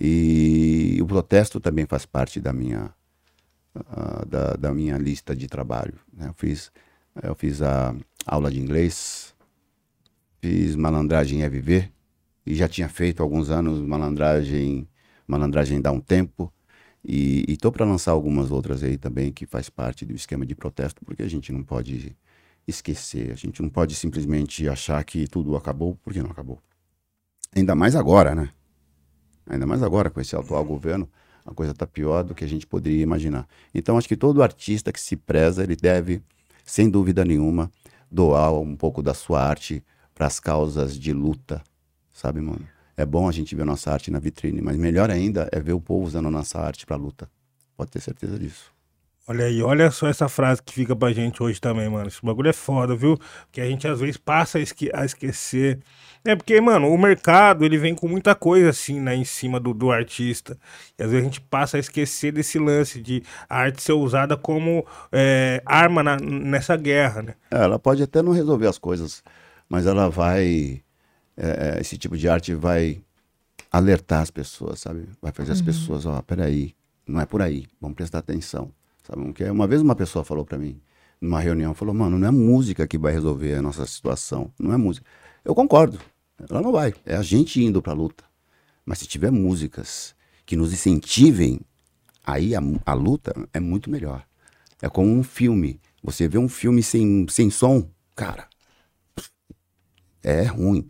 E 0.01 0.98
o 1.01 1.06
protesto 1.06 1.60
também 1.60 1.86
faz 1.86 2.05
parte 2.05 2.40
da 2.40 2.52
minha 2.52 2.93
uh, 3.77 4.27
da, 4.27 4.55
da, 4.55 4.74
minha 4.74 4.98
lista 4.98 5.36
de 5.36 5.47
trabalho. 5.47 5.94
Né? 6.12 6.27
Eu 6.28 6.35
fiz 6.35 6.73
eu 7.23 7.36
fiz 7.36 7.62
a 7.62 7.94
aula 8.27 8.51
de 8.51 8.60
inglês, 8.60 9.32
fiz 10.40 10.74
malandragem 10.74 11.44
é 11.44 11.48
viver 11.48 11.93
e 12.44 12.56
já 12.56 12.66
tinha 12.66 12.89
feito 12.89 13.23
alguns 13.23 13.48
anos 13.48 13.81
malandragem 13.81 14.89
malandragem 15.24 15.81
dá 15.81 15.93
um 15.93 16.01
tempo 16.01 16.52
e 17.05 17.44
estou 17.48 17.70
para 17.70 17.86
lançar 17.86 18.10
algumas 18.10 18.51
outras 18.51 18.82
aí 18.82 18.98
também 18.98 19.32
que 19.32 19.47
faz 19.47 19.70
parte 19.70 20.05
do 20.05 20.15
esquema 20.15 20.44
de 20.44 20.56
protesto 20.56 21.05
porque 21.05 21.23
a 21.23 21.28
gente 21.28 21.52
não 21.52 21.62
pode 21.62 22.16
esquecer. 22.69 23.32
A 23.32 23.35
gente 23.35 23.62
não 23.62 23.69
pode 23.69 23.95
simplesmente 23.95 24.69
achar 24.69 25.03
que 25.03 25.27
tudo 25.27 25.57
acabou 25.57 25.99
porque 26.05 26.23
não 26.23 26.31
acabou. 26.31 26.61
Ainda 27.57 27.74
mais 27.74 27.97
agora, 27.97 28.35
né? 28.35 28.51
Ainda 29.49 29.66
mais 29.66 29.82
agora 29.82 30.11
com 30.11 30.20
esse 30.20 30.36
atual 30.36 30.65
governo, 30.65 31.09
a 31.45 31.55
coisa 31.55 31.73
está 31.73 31.86
pior 31.86 32.23
do 32.23 32.35
que 32.35 32.45
a 32.45 32.49
gente 32.49 32.66
poderia 32.66 33.03
imaginar. 33.03 33.49
Então 33.74 33.97
acho 33.97 34.07
que 34.07 34.16
todo 34.16 34.43
artista 34.43 34.93
que 34.93 35.01
se 35.01 35.16
preza, 35.16 35.62
ele 35.62 35.74
deve, 35.74 36.23
sem 36.65 36.90
dúvida 36.90 37.24
nenhuma, 37.24 37.73
doar 38.11 38.53
um 38.53 38.77
pouco 38.77 39.03
da 39.03 39.15
sua 39.15 39.43
arte 39.43 39.82
para 40.15 40.27
as 40.27 40.39
causas 40.39 40.99
de 40.99 41.12
luta, 41.12 41.62
sabe, 42.12 42.40
mano? 42.40 42.66
É 42.97 43.07
bom 43.07 43.28
a 43.28 43.32
gente 43.32 43.55
ver 43.55 43.65
nossa 43.65 43.93
arte 43.93 44.11
na 44.11 44.19
vitrine, 44.19 44.61
mas 44.61 44.77
melhor 44.77 45.11
ainda 45.11 45.49
é 45.53 45.61
ver 45.61 45.73
o 45.73 45.81
povo 45.81 46.05
usando 46.05 46.27
a 46.27 46.31
nossa 46.31 46.59
arte 46.59 46.85
para 46.85 46.97
luta. 46.97 47.31
Pode 47.77 47.93
ter 47.93 48.01
certeza 48.01 48.39
disso. 48.39 48.77
Olha 49.30 49.44
aí, 49.44 49.62
olha 49.62 49.90
só 49.90 50.09
essa 50.09 50.26
frase 50.26 50.62
que 50.62 50.72
fica 50.72 50.96
pra 50.96 51.12
gente 51.12 51.42
hoje 51.42 51.60
também, 51.60 51.86
mano. 51.86 52.09
Esse 52.09 52.24
bagulho 52.24 52.48
é 52.48 52.52
foda, 52.55 52.96
viu? 52.96 53.18
Que 53.52 53.60
a 53.60 53.66
gente 53.66 53.86
às 53.86 54.00
vezes 54.00 54.16
passa 54.16 54.56
a, 54.56 54.60
esque 54.62 54.90
a 54.94 55.05
esquecer. 55.05 55.80
É 56.24 56.34
porque, 56.34 56.59
mano, 56.62 56.88
o 56.88 56.96
mercado 56.96 57.62
ele 57.62 57.76
vem 57.76 57.94
com 57.94 58.09
muita 58.09 58.34
coisa 58.34 58.70
assim, 58.70 58.98
né, 58.98 59.14
em 59.14 59.26
cima 59.26 59.60
do, 59.60 59.74
do 59.74 59.92
artista. 59.92 60.56
E 60.98 61.02
às 61.02 61.10
vezes 61.10 61.26
a 61.26 61.28
gente 61.28 61.42
passa 61.42 61.76
a 61.76 61.80
esquecer 61.80 62.32
desse 62.32 62.59
lance 62.59 63.02
de 63.02 63.22
a 63.50 63.59
arte 63.59 63.82
ser 63.82 63.92
usada 63.92 64.34
como 64.34 64.86
é, 65.12 65.62
arma 65.66 66.02
na, 66.02 66.16
nessa 66.16 66.74
guerra, 66.74 67.20
né? 67.20 67.34
É, 67.50 67.62
ela 67.62 67.78
pode 67.78 68.02
até 68.02 68.22
não 68.22 68.32
resolver 68.32 68.66
as 68.66 68.78
coisas, 68.78 69.22
mas 69.68 69.84
ela 69.84 70.09
vai. 70.09 70.80
É, 71.36 71.76
é 71.76 71.80
esse 71.82 71.98
tipo 71.98 72.16
de 72.16 72.30
arte 72.30 72.55
vai 72.55 72.98
alertar 73.70 74.22
as 74.22 74.30
pessoas, 74.30 74.80
sabe? 74.80 75.06
Vai 75.20 75.32
fazer 75.32 75.52
as 75.52 75.60
uhum. 75.60 75.66
pessoas, 75.66 76.06
ó, 76.06 76.22
peraí, 76.22 76.74
não 77.06 77.20
é 77.20 77.26
por 77.26 77.42
aí, 77.42 77.66
vamos 77.78 77.94
prestar 77.94 78.20
atenção. 78.20 78.72
Sabe? 79.09 79.32
Que 79.32 79.44
uma 79.44 79.66
vez 79.66 79.80
uma 79.80 79.97
pessoa 79.97 80.24
falou 80.24 80.44
para 80.44 80.59
mim, 80.59 80.80
numa 81.20 81.40
reunião, 81.40 81.74
falou, 81.74 81.94
mano, 81.94 82.18
não 82.18 82.28
é 82.28 82.30
música 82.30 82.86
que 82.86 82.98
vai 82.98 83.12
resolver 83.12 83.55
a 83.55 83.62
nossa 83.62 83.86
situação. 83.86 84.52
Não 84.59 84.72
é 84.72 84.76
música. 84.76 85.06
Eu 85.44 85.55
concordo. 85.55 85.98
Ela 86.48 86.60
não 86.60 86.70
vai. 86.70 86.94
É 87.05 87.16
a 87.16 87.22
gente 87.22 87.62
indo 87.62 87.82
pra 87.82 87.93
luta. 87.93 88.24
Mas 88.85 88.98
se 88.98 89.06
tiver 89.06 89.30
músicas 89.30 90.14
que 90.47 90.56
nos 90.56 90.72
incentivem, 90.72 91.60
aí 92.24 92.55
a, 92.55 92.60
a 92.86 92.94
luta 92.94 93.35
é 93.52 93.59
muito 93.59 93.90
melhor. 93.90 94.24
É 94.80 94.89
como 94.89 95.10
um 95.10 95.22
filme. 95.22 95.80
Você 96.02 96.28
vê 96.28 96.39
um 96.39 96.48
filme 96.48 96.82
sem, 96.82 97.26
sem 97.28 97.51
som, 97.51 97.90
cara, 98.14 98.47
é 100.22 100.44
ruim. 100.44 100.89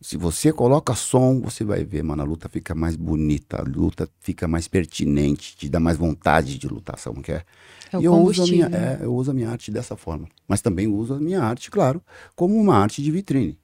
Se 0.00 0.16
você 0.16 0.50
coloca 0.52 0.94
som, 0.94 1.40
você 1.40 1.62
vai 1.62 1.84
ver, 1.84 2.02
mano, 2.02 2.22
a 2.22 2.24
luta 2.24 2.48
fica 2.48 2.74
mais 2.74 2.96
bonita, 2.96 3.60
a 3.60 3.62
luta 3.62 4.08
fica 4.20 4.48
mais 4.48 4.66
pertinente, 4.66 5.54
te 5.56 5.68
dá 5.68 5.78
mais 5.78 5.98
vontade 5.98 6.56
de 6.58 6.66
lutar, 6.68 6.98
sabe 6.98 7.14
como 7.16 7.24
que 7.24 7.32
é? 7.32 7.44
É 7.92 7.98
E 8.00 8.04
eu 8.04 8.14
uso, 8.14 8.42
a 8.42 8.46
minha, 8.46 8.64
combustível. 8.70 8.98
é, 9.02 9.04
eu 9.04 9.14
uso 9.14 9.30
a 9.30 9.34
minha 9.34 9.50
arte 9.50 9.70
dessa 9.70 9.96
forma. 9.96 10.26
Mas 10.48 10.62
também 10.62 10.86
uso 10.86 11.14
a 11.14 11.20
minha 11.20 11.42
arte, 11.42 11.70
claro, 11.70 12.00
como 12.34 12.56
uma 12.56 12.76
arte 12.76 13.02
de 13.02 13.10
vitrine. 13.10 13.58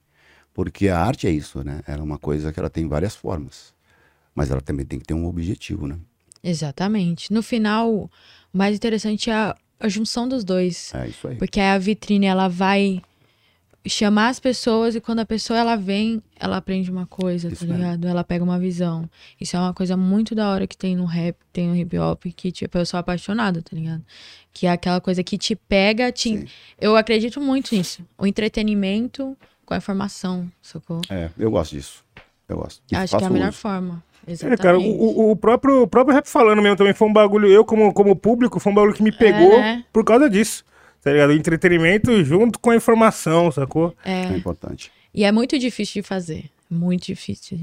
Porque 0.52 0.88
a 0.88 0.98
arte 1.00 1.26
é 1.26 1.30
isso, 1.30 1.62
né? 1.64 1.80
Ela 1.86 2.00
é 2.00 2.02
uma 2.02 2.18
coisa 2.18 2.52
que 2.52 2.58
ela 2.60 2.68
tem 2.70 2.86
várias 2.86 3.14
formas. 3.16 3.74
Mas 4.34 4.50
ela 4.50 4.60
também 4.60 4.84
tem 4.84 4.98
que 4.98 5.06
ter 5.06 5.14
um 5.14 5.26
objetivo, 5.26 5.86
né? 5.86 5.96
Exatamente. 6.42 7.32
No 7.32 7.42
final, 7.42 7.90
o 7.92 8.10
mais 8.52 8.76
interessante 8.76 9.30
é 9.30 9.34
a, 9.34 9.56
a 9.80 9.88
junção 9.88 10.28
dos 10.28 10.44
dois. 10.44 10.92
É 10.94 11.08
isso 11.08 11.28
aí. 11.28 11.36
Porque 11.36 11.60
a 11.60 11.78
vitrine, 11.78 12.26
ela 12.26 12.48
vai 12.48 13.02
chamar 13.88 14.28
as 14.28 14.40
pessoas 14.40 14.94
e 14.94 15.00
quando 15.00 15.20
a 15.20 15.26
pessoa 15.26 15.58
ela 15.58 15.76
vem, 15.76 16.22
ela 16.38 16.56
aprende 16.56 16.90
uma 16.90 17.06
coisa, 17.06 17.48
Isso 17.48 17.66
tá 17.66 17.72
mesmo. 17.72 17.82
ligado? 17.84 18.06
Ela 18.08 18.24
pega 18.24 18.42
uma 18.44 18.58
visão. 18.58 19.08
Isso 19.40 19.56
é 19.56 19.60
uma 19.60 19.72
coisa 19.74 19.96
muito 19.96 20.34
da 20.34 20.50
hora 20.50 20.66
que 20.66 20.76
tem 20.76 20.96
no 20.96 21.04
rap, 21.04 21.36
tem 21.52 21.68
no 21.68 21.76
hip 21.76 21.98
hop, 21.98 22.24
que 22.36 22.50
tipo, 22.52 22.76
eu 22.78 22.84
sou 22.86 22.98
apaixonada, 22.98 23.62
tá 23.62 23.70
ligado? 23.76 24.02
Que 24.52 24.66
é 24.66 24.70
aquela 24.70 25.00
coisa 25.00 25.22
que 25.22 25.36
te 25.38 25.54
pega, 25.54 26.10
te... 26.10 26.28
Sim. 26.30 26.46
eu 26.80 26.96
acredito 26.96 27.40
muito 27.40 27.74
nisso. 27.74 28.02
O 28.18 28.26
entretenimento 28.26 29.36
com 29.64 29.74
a 29.74 29.76
informação, 29.76 30.50
sacou? 30.62 31.00
É, 31.10 31.30
eu 31.38 31.50
gosto 31.50 31.72
disso. 31.76 32.04
Eu 32.48 32.56
gosto. 32.58 32.80
E 32.90 32.96
Acho 32.96 33.16
que 33.18 33.24
é 33.24 33.26
a 33.26 33.30
melhor 33.30 33.48
uso. 33.50 33.58
forma. 33.58 34.02
É, 34.26 34.32
Exatamente. 34.32 34.62
cara, 34.62 34.78
o, 34.78 35.30
o- 35.30 35.36
próprio, 35.36 35.82
o 35.82 35.86
próprio 35.86 36.14
rap 36.14 36.26
falando 36.26 36.60
mesmo 36.62 36.76
também 36.76 36.94
foi 36.94 37.08
um 37.08 37.12
bagulho, 37.12 37.48
eu 37.48 37.64
como, 37.64 37.92
como 37.92 38.14
público, 38.16 38.58
foi 38.60 38.72
um 38.72 38.74
bagulho 38.74 38.94
que 38.94 39.02
me 39.02 39.12
pegou 39.12 39.58
né? 39.58 39.84
por 39.92 40.04
causa 40.04 40.28
disso. 40.30 40.64
Tá 41.06 41.12
ligado? 41.12 41.30
O 41.30 41.34
entretenimento 41.34 42.24
junto 42.24 42.58
com 42.58 42.70
a 42.70 42.74
informação, 42.74 43.52
sacou? 43.52 43.94
É 44.04 44.22
É. 44.24 44.36
importante. 44.36 44.90
E 45.14 45.22
é 45.22 45.30
muito 45.30 45.56
difícil 45.56 46.02
de 46.02 46.08
fazer. 46.08 46.50
Muito 46.68 47.06
difícil. 47.06 47.60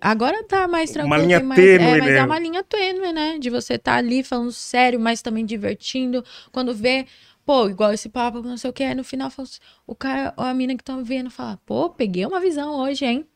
Agora 0.00 0.42
tá 0.44 0.66
mais 0.66 0.90
tranquilo. 0.90 1.14
Uma 1.14 1.22
linha 1.22 1.38
mais, 1.38 1.60
tênue, 1.60 1.84
é, 1.84 1.98
mas 1.98 2.06
né? 2.06 2.16
é 2.16 2.24
uma 2.24 2.38
linha 2.38 2.62
tênue, 2.64 3.12
né? 3.12 3.38
De 3.38 3.50
você 3.50 3.74
estar 3.74 3.96
ali 3.96 4.22
falando 4.22 4.52
sério, 4.52 4.98
mas 4.98 5.20
também 5.20 5.44
divertindo. 5.44 6.24
Quando 6.50 6.72
vê, 6.74 7.04
pô, 7.44 7.68
igual 7.68 7.92
esse 7.92 8.08
papo, 8.08 8.40
não 8.40 8.56
sei 8.56 8.70
o 8.70 8.72
que, 8.72 8.82
aí 8.82 8.94
no 8.94 9.04
final 9.04 9.28
assim, 9.36 9.58
o 9.86 9.94
cara, 9.94 10.32
ou 10.34 10.44
a 10.44 10.54
mina 10.54 10.74
que 10.74 10.82
tá 10.82 10.96
vendo 10.96 11.28
fala, 11.30 11.58
pô, 11.66 11.90
peguei 11.90 12.24
uma 12.24 12.40
visão 12.40 12.74
hoje, 12.80 13.04
hein? 13.04 13.26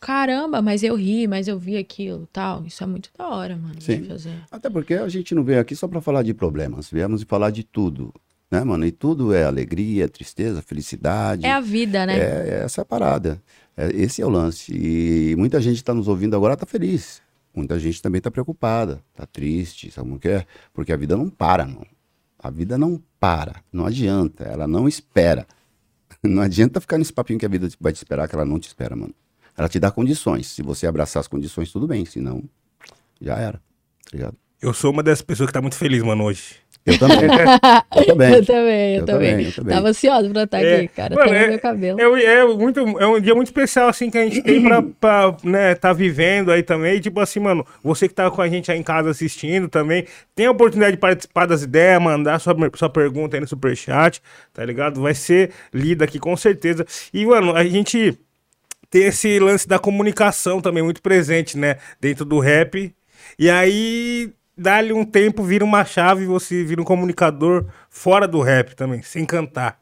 Caramba, 0.00 0.62
mas 0.62 0.82
eu 0.82 0.94
ri, 0.94 1.26
mas 1.28 1.48
eu 1.48 1.58
vi 1.58 1.76
aquilo, 1.76 2.26
tal. 2.32 2.64
Isso 2.64 2.82
é 2.82 2.86
muito 2.86 3.10
da 3.18 3.28
hora, 3.28 3.56
mano, 3.56 3.78
Sim. 3.78 4.00
de 4.00 4.08
fazer. 4.08 4.32
Até 4.50 4.70
porque 4.70 4.94
a 4.94 5.08
gente 5.10 5.34
não 5.34 5.44
veio 5.44 5.60
aqui 5.60 5.76
só 5.76 5.86
para 5.86 6.00
falar 6.00 6.22
de 6.22 6.32
problemas. 6.32 6.90
Viemos 6.90 7.22
falar 7.24 7.50
de 7.50 7.62
tudo. 7.62 8.10
Né, 8.50 8.62
mano? 8.62 8.86
E 8.86 8.92
tudo 8.92 9.34
é 9.34 9.44
alegria, 9.44 10.08
tristeza, 10.08 10.62
felicidade. 10.62 11.44
É 11.44 11.52
a 11.52 11.60
vida, 11.60 12.06
né? 12.06 12.18
É, 12.18 12.20
é 12.20 12.64
essa 12.64 12.82
a 12.82 12.84
parada. 12.84 13.42
É, 13.76 13.88
esse 13.94 14.22
é 14.22 14.26
o 14.26 14.30
lance. 14.30 14.72
E 14.72 15.34
muita 15.36 15.60
gente 15.60 15.76
está 15.76 15.92
nos 15.92 16.08
ouvindo 16.08 16.36
agora 16.36 16.54
está 16.54 16.64
feliz. 16.64 17.20
Muita 17.54 17.78
gente 17.78 18.02
também 18.02 18.18
está 18.18 18.30
preocupada, 18.30 19.02
está 19.12 19.26
triste, 19.26 19.90
sabe 19.90 20.08
como 20.08 20.20
que 20.20 20.28
é? 20.28 20.46
Porque 20.74 20.92
a 20.92 20.96
vida 20.96 21.16
não 21.16 21.30
para, 21.30 21.64
não. 21.64 21.86
A 22.38 22.50
vida 22.50 22.76
não 22.76 23.02
para, 23.18 23.62
não 23.72 23.86
adianta, 23.86 24.44
ela 24.44 24.68
não 24.68 24.86
espera. 24.86 25.46
Não 26.22 26.42
adianta 26.42 26.80
ficar 26.80 26.98
nesse 26.98 27.12
papinho 27.12 27.38
que 27.38 27.46
a 27.46 27.48
vida 27.48 27.68
vai 27.80 27.92
te 27.92 27.96
esperar, 27.96 28.26
que 28.26 28.34
ela 28.34 28.44
não 28.44 28.58
te 28.58 28.66
espera, 28.66 28.96
mano. 28.96 29.14
Ela 29.56 29.68
te 29.68 29.78
dá 29.78 29.90
condições. 29.90 30.48
Se 30.48 30.62
você 30.62 30.86
abraçar 30.86 31.20
as 31.20 31.28
condições, 31.28 31.70
tudo 31.70 31.86
bem. 31.86 32.04
Senão, 32.04 32.42
já 33.20 33.36
era. 33.36 33.58
Tá 33.58 34.10
ligado? 34.12 34.36
Eu 34.60 34.72
sou 34.72 34.90
uma 34.90 35.02
dessas 35.02 35.22
pessoas 35.22 35.48
que 35.48 35.52
tá 35.52 35.60
muito 35.60 35.76
feliz, 35.76 36.02
mano, 36.02 36.24
hoje. 36.24 36.56
Eu 36.86 36.98
também. 36.98 37.16
eu 37.96 38.06
também. 38.06 38.34
Eu 38.34 38.44
também, 38.46 38.94
eu, 38.94 39.00
Eu 39.00 39.04
também. 39.06 39.30
também, 39.30 39.46
eu 39.46 39.52
também. 39.52 39.74
Tava 39.74 39.88
ansiosa 39.88 40.30
pra 40.30 40.42
estar 40.44 40.62
É, 40.62 40.76
aqui, 40.76 40.88
cara. 40.88 41.14
mano, 41.16 41.34
é- 41.34 41.42
no 41.42 41.48
meu 41.48 41.58
cabelo. 41.58 42.00
É, 42.00 42.24
é 42.24 42.44
muito, 42.46 42.80
é 42.80 43.06
um 43.06 43.20
dia 43.20 43.34
muito 43.34 43.48
especial, 43.48 43.88
assim, 43.88 44.08
que 44.08 44.16
a 44.18 44.22
gente 44.22 44.40
tem 44.42 44.62
pra, 44.62 44.82
pra 44.82 45.36
né, 45.42 45.74
tá 45.74 45.92
vivendo 45.92 46.52
aí 46.52 46.62
também. 46.62 47.00
Tipo 47.00 47.18
assim, 47.20 47.40
mano, 47.40 47.66
você 47.82 48.06
que 48.08 48.14
tá 48.14 48.30
com 48.30 48.40
a 48.40 48.48
gente 48.48 48.70
aí 48.70 48.78
em 48.78 48.82
casa 48.82 49.10
assistindo 49.10 49.68
também, 49.68 50.06
tem 50.34 50.46
a 50.46 50.50
oportunidade 50.52 50.92
de 50.96 51.00
participar 51.00 51.46
das 51.46 51.62
ideias, 51.62 52.00
mandar 52.00 52.38
sua, 52.38 52.54
sua 52.76 52.88
pergunta 52.88 53.36
aí 53.36 53.40
no 53.40 53.48
superchat, 53.48 54.22
tá 54.54 54.64
ligado? 54.64 55.02
Vai 55.02 55.14
ser 55.14 55.50
lida 55.74 56.04
aqui 56.04 56.18
com 56.20 56.36
certeza. 56.36 56.86
E, 57.12 57.26
mano, 57.26 57.54
a 57.56 57.64
gente 57.64 58.16
tem 58.88 59.02
esse 59.04 59.38
lance 59.40 59.66
da 59.66 59.78
comunicação 59.80 60.60
também 60.60 60.82
muito 60.82 61.02
presente, 61.02 61.58
né? 61.58 61.76
Dentro 62.00 62.24
do 62.24 62.38
rap. 62.38 62.94
E 63.38 63.50
aí, 63.50 64.30
dá-lhe 64.56 64.92
um 64.92 65.04
tempo, 65.04 65.42
vira 65.42 65.64
uma 65.64 65.84
chave 65.84 66.24
e 66.24 66.26
você 66.26 66.64
vira 66.64 66.80
um 66.80 66.84
comunicador 66.84 67.66
fora 67.90 68.26
do 68.26 68.40
rap 68.40 68.74
também, 68.74 69.02
sem 69.02 69.24
cantar. 69.24 69.80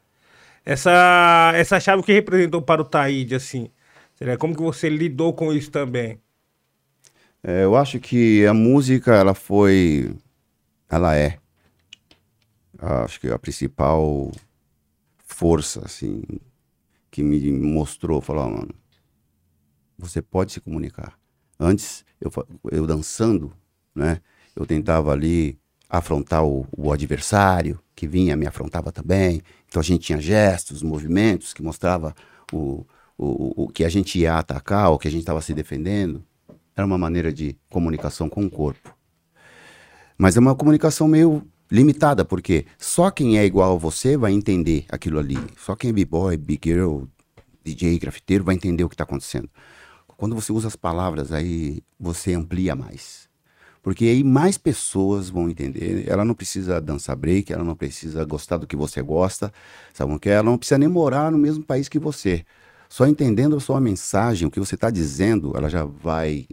Essa, 0.64 1.52
essa 1.54 1.78
chave 1.78 2.02
que 2.02 2.12
representou 2.12 2.60
para 2.62 2.82
o 2.82 2.84
Taíde, 2.84 3.34
assim. 3.34 3.70
Seria 4.14 4.38
como 4.38 4.54
que 4.54 4.62
você 4.62 4.88
lidou 4.88 5.32
com 5.34 5.52
isso 5.52 5.70
também? 5.70 6.20
É, 7.42 7.64
eu 7.64 7.76
acho 7.76 8.00
que 8.00 8.46
a 8.46 8.54
música, 8.54 9.14
ela 9.14 9.34
foi. 9.34 10.16
Ela 10.88 11.14
é. 11.14 11.38
Acho 12.78 13.20
que 13.20 13.28
a 13.28 13.38
principal 13.38 14.32
força, 15.18 15.84
assim, 15.84 16.22
que 17.10 17.22
me 17.22 17.52
mostrou, 17.52 18.20
falou, 18.20 18.44
ó, 18.44 18.48
mano, 18.48 18.74
você 19.98 20.22
pode 20.22 20.52
se 20.52 20.60
comunicar. 20.60 21.18
Antes, 21.58 22.04
eu, 22.20 22.30
eu 22.70 22.86
dançando, 22.86 23.52
né, 23.94 24.20
eu 24.54 24.66
tentava 24.66 25.12
ali 25.12 25.58
afrontar 25.88 26.44
o, 26.44 26.66
o 26.76 26.92
adversário, 26.92 27.78
que 27.94 28.06
vinha, 28.06 28.36
me 28.36 28.46
afrontava 28.46 28.90
também. 28.90 29.42
Então 29.68 29.80
a 29.80 29.84
gente 29.84 30.06
tinha 30.06 30.20
gestos, 30.20 30.82
movimentos 30.82 31.52
que 31.54 31.62
mostrava 31.62 32.14
o, 32.52 32.84
o, 33.16 33.64
o 33.64 33.68
que 33.68 33.84
a 33.84 33.88
gente 33.88 34.18
ia 34.18 34.36
atacar, 34.36 34.90
o 34.90 34.98
que 34.98 35.08
a 35.08 35.10
gente 35.10 35.20
estava 35.20 35.40
se 35.40 35.54
defendendo. 35.54 36.24
Era 36.76 36.86
uma 36.86 36.98
maneira 36.98 37.32
de 37.32 37.56
comunicação 37.70 38.28
com 38.28 38.44
o 38.44 38.50
corpo. 38.50 38.94
Mas 40.18 40.36
é 40.36 40.40
uma 40.40 40.54
comunicação 40.54 41.06
meio 41.06 41.42
limitada, 41.70 42.24
porque 42.24 42.66
só 42.78 43.10
quem 43.10 43.38
é 43.38 43.44
igual 43.44 43.74
a 43.74 43.78
você 43.78 44.16
vai 44.16 44.32
entender 44.32 44.84
aquilo 44.88 45.18
ali. 45.18 45.38
Só 45.56 45.74
quem 45.74 45.90
é 45.90 45.92
b-boy, 45.92 46.36
big 46.36 46.68
girl, 46.70 47.04
DJ, 47.64 47.98
grafiteiro 47.98 48.44
vai 48.44 48.54
entender 48.54 48.84
o 48.84 48.88
que 48.88 48.94
está 48.94 49.04
acontecendo. 49.04 49.48
Quando 50.16 50.34
você 50.34 50.52
usa 50.52 50.68
as 50.68 50.76
palavras, 50.76 51.32
aí 51.32 51.82
você 51.98 52.34
amplia 52.34 52.76
mais. 52.76 53.28
Porque 53.84 54.06
aí 54.06 54.24
mais 54.24 54.56
pessoas 54.56 55.28
vão 55.28 55.50
entender. 55.50 56.08
Ela 56.08 56.24
não 56.24 56.34
precisa 56.34 56.80
dançar 56.80 57.14
break, 57.14 57.52
ela 57.52 57.62
não 57.62 57.76
precisa 57.76 58.24
gostar 58.24 58.56
do 58.56 58.66
que 58.66 58.74
você 58.74 59.02
gosta, 59.02 59.52
sabe 59.92 60.10
o 60.10 60.18
que? 60.18 60.30
é? 60.30 60.32
Ela 60.32 60.50
não 60.50 60.56
precisa 60.56 60.78
nem 60.78 60.88
morar 60.88 61.30
no 61.30 61.36
mesmo 61.36 61.62
país 61.62 61.86
que 61.86 61.98
você. 61.98 62.46
Só 62.88 63.06
entendendo 63.06 63.54
a 63.54 63.60
sua 63.60 63.82
mensagem, 63.82 64.48
o 64.48 64.50
que 64.50 64.58
você 64.58 64.74
está 64.74 64.88
dizendo, 64.88 65.52
ela 65.54 65.68
já 65.68 65.84
vai 65.84 66.48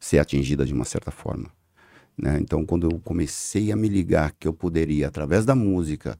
ser 0.00 0.18
atingida 0.18 0.64
de 0.64 0.72
uma 0.72 0.86
certa 0.86 1.10
forma. 1.10 1.50
né? 2.16 2.38
Então, 2.40 2.64
quando 2.64 2.88
eu 2.90 2.98
comecei 3.00 3.70
a 3.70 3.76
me 3.76 3.88
ligar 3.88 4.32
que 4.32 4.48
eu 4.48 4.54
poderia, 4.54 5.08
através 5.08 5.44
da 5.44 5.54
música, 5.54 6.18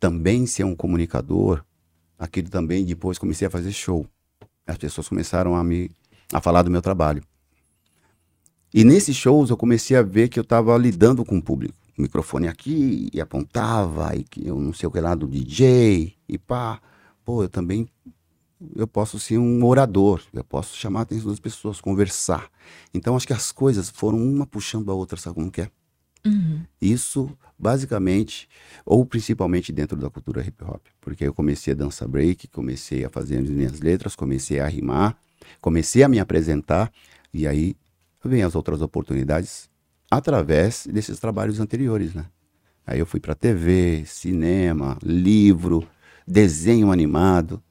também 0.00 0.46
ser 0.46 0.64
um 0.64 0.74
comunicador, 0.74 1.62
aquilo 2.18 2.48
também 2.48 2.82
depois 2.82 3.18
comecei 3.18 3.46
a 3.46 3.50
fazer 3.50 3.72
show. 3.72 4.06
As 4.66 4.78
pessoas 4.78 5.06
começaram 5.06 5.54
a 5.54 5.62
me 5.62 5.90
a 6.32 6.40
falar 6.40 6.62
do 6.62 6.70
meu 6.70 6.80
trabalho. 6.80 7.22
E 8.72 8.84
nesses 8.84 9.16
shows 9.16 9.50
eu 9.50 9.56
comecei 9.56 9.96
a 9.96 10.02
ver 10.02 10.28
que 10.28 10.38
eu 10.38 10.42
estava 10.42 10.76
lidando 10.76 11.24
com 11.24 11.36
o 11.36 11.42
público. 11.42 11.74
O 11.98 12.02
microfone 12.02 12.48
aqui, 12.48 13.10
e 13.12 13.20
apontava, 13.20 14.16
e 14.16 14.24
que 14.24 14.46
eu 14.46 14.58
não 14.58 14.72
sei 14.72 14.88
o 14.88 14.90
que 14.90 15.00
lá 15.00 15.14
do 15.14 15.28
DJ, 15.28 16.14
e 16.28 16.38
pá. 16.38 16.80
Pô, 17.24 17.42
eu 17.42 17.48
também 17.48 17.88
eu 18.76 18.86
posso 18.86 19.18
ser 19.18 19.38
um 19.38 19.64
orador, 19.64 20.22
eu 20.32 20.44
posso 20.44 20.76
chamar 20.76 21.00
a 21.00 21.02
atenção 21.02 21.30
das 21.30 21.40
pessoas, 21.40 21.80
conversar. 21.80 22.48
Então 22.94 23.16
acho 23.16 23.26
que 23.26 23.32
as 23.32 23.50
coisas 23.50 23.90
foram 23.90 24.18
uma 24.18 24.46
puxando 24.46 24.90
a 24.90 24.94
outra, 24.94 25.18
sabe 25.18 25.34
como 25.34 25.50
que 25.50 25.62
é? 25.62 25.70
Uhum. 26.24 26.62
Isso, 26.80 27.30
basicamente, 27.58 28.48
ou 28.86 29.04
principalmente 29.04 29.72
dentro 29.72 29.96
da 29.96 30.08
cultura 30.08 30.46
hip 30.46 30.62
hop. 30.62 30.80
Porque 31.00 31.24
eu 31.24 31.34
comecei 31.34 31.72
a 31.72 31.76
dançar 31.76 32.08
break, 32.08 32.48
comecei 32.48 33.04
a 33.04 33.10
fazer 33.10 33.38
as 33.38 33.48
minhas 33.48 33.80
letras, 33.80 34.14
comecei 34.14 34.60
a 34.60 34.68
rimar, 34.68 35.16
comecei 35.60 36.02
a 36.02 36.08
me 36.08 36.20
apresentar, 36.20 36.92
e 37.34 37.46
aí 37.46 37.74
vem 38.28 38.42
as 38.42 38.54
outras 38.54 38.80
oportunidades 38.80 39.70
através 40.10 40.86
desses 40.86 41.18
trabalhos 41.18 41.60
anteriores, 41.60 42.14
né? 42.14 42.26
Aí 42.86 42.98
eu 42.98 43.06
fui 43.06 43.20
para 43.20 43.34
TV, 43.34 44.02
cinema, 44.06 44.98
livro, 45.02 45.86
desenho 46.26 46.90
animado. 46.90 47.62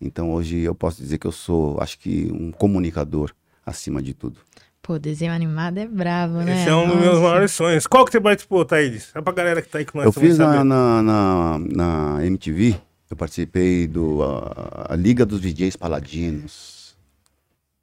Então 0.00 0.32
hoje 0.32 0.60
eu 0.60 0.74
posso 0.74 1.00
dizer 1.00 1.18
que 1.18 1.26
eu 1.26 1.32
sou, 1.32 1.80
acho 1.80 1.98
que, 1.98 2.30
um 2.32 2.50
comunicador 2.50 3.30
acima 3.64 4.02
de 4.02 4.14
tudo. 4.14 4.40
Pô, 4.82 4.98
desenho 4.98 5.32
animado 5.32 5.78
é 5.78 5.86
bravo, 5.86 6.42
né? 6.42 6.60
Esse 6.60 6.68
é 6.68 6.74
um 6.74 6.86
dos 6.86 6.96
meus 6.96 7.14
Nossa. 7.14 7.20
maiores 7.20 7.52
sonhos. 7.52 7.86
Qual 7.86 8.04
que 8.04 8.12
você 8.12 8.20
participou, 8.20 8.64
Thaís? 8.66 9.04
Só 9.04 9.22
pra 9.22 9.32
galera 9.32 9.62
que 9.62 9.68
tá 9.68 9.78
aí 9.78 9.84
com 9.84 9.96
nós 9.96 10.04
Eu 10.04 10.12
fiz 10.12 10.36
na, 10.36 10.62
na, 10.62 11.02
na, 11.02 11.58
na 11.58 12.26
MTV, 12.26 12.76
eu 13.10 13.16
participei 13.16 13.86
do 13.86 14.22
a, 14.22 14.88
a 14.90 14.96
Liga 14.96 15.24
dos 15.24 15.40
DJs 15.40 15.76
Paladinos. 15.76 16.83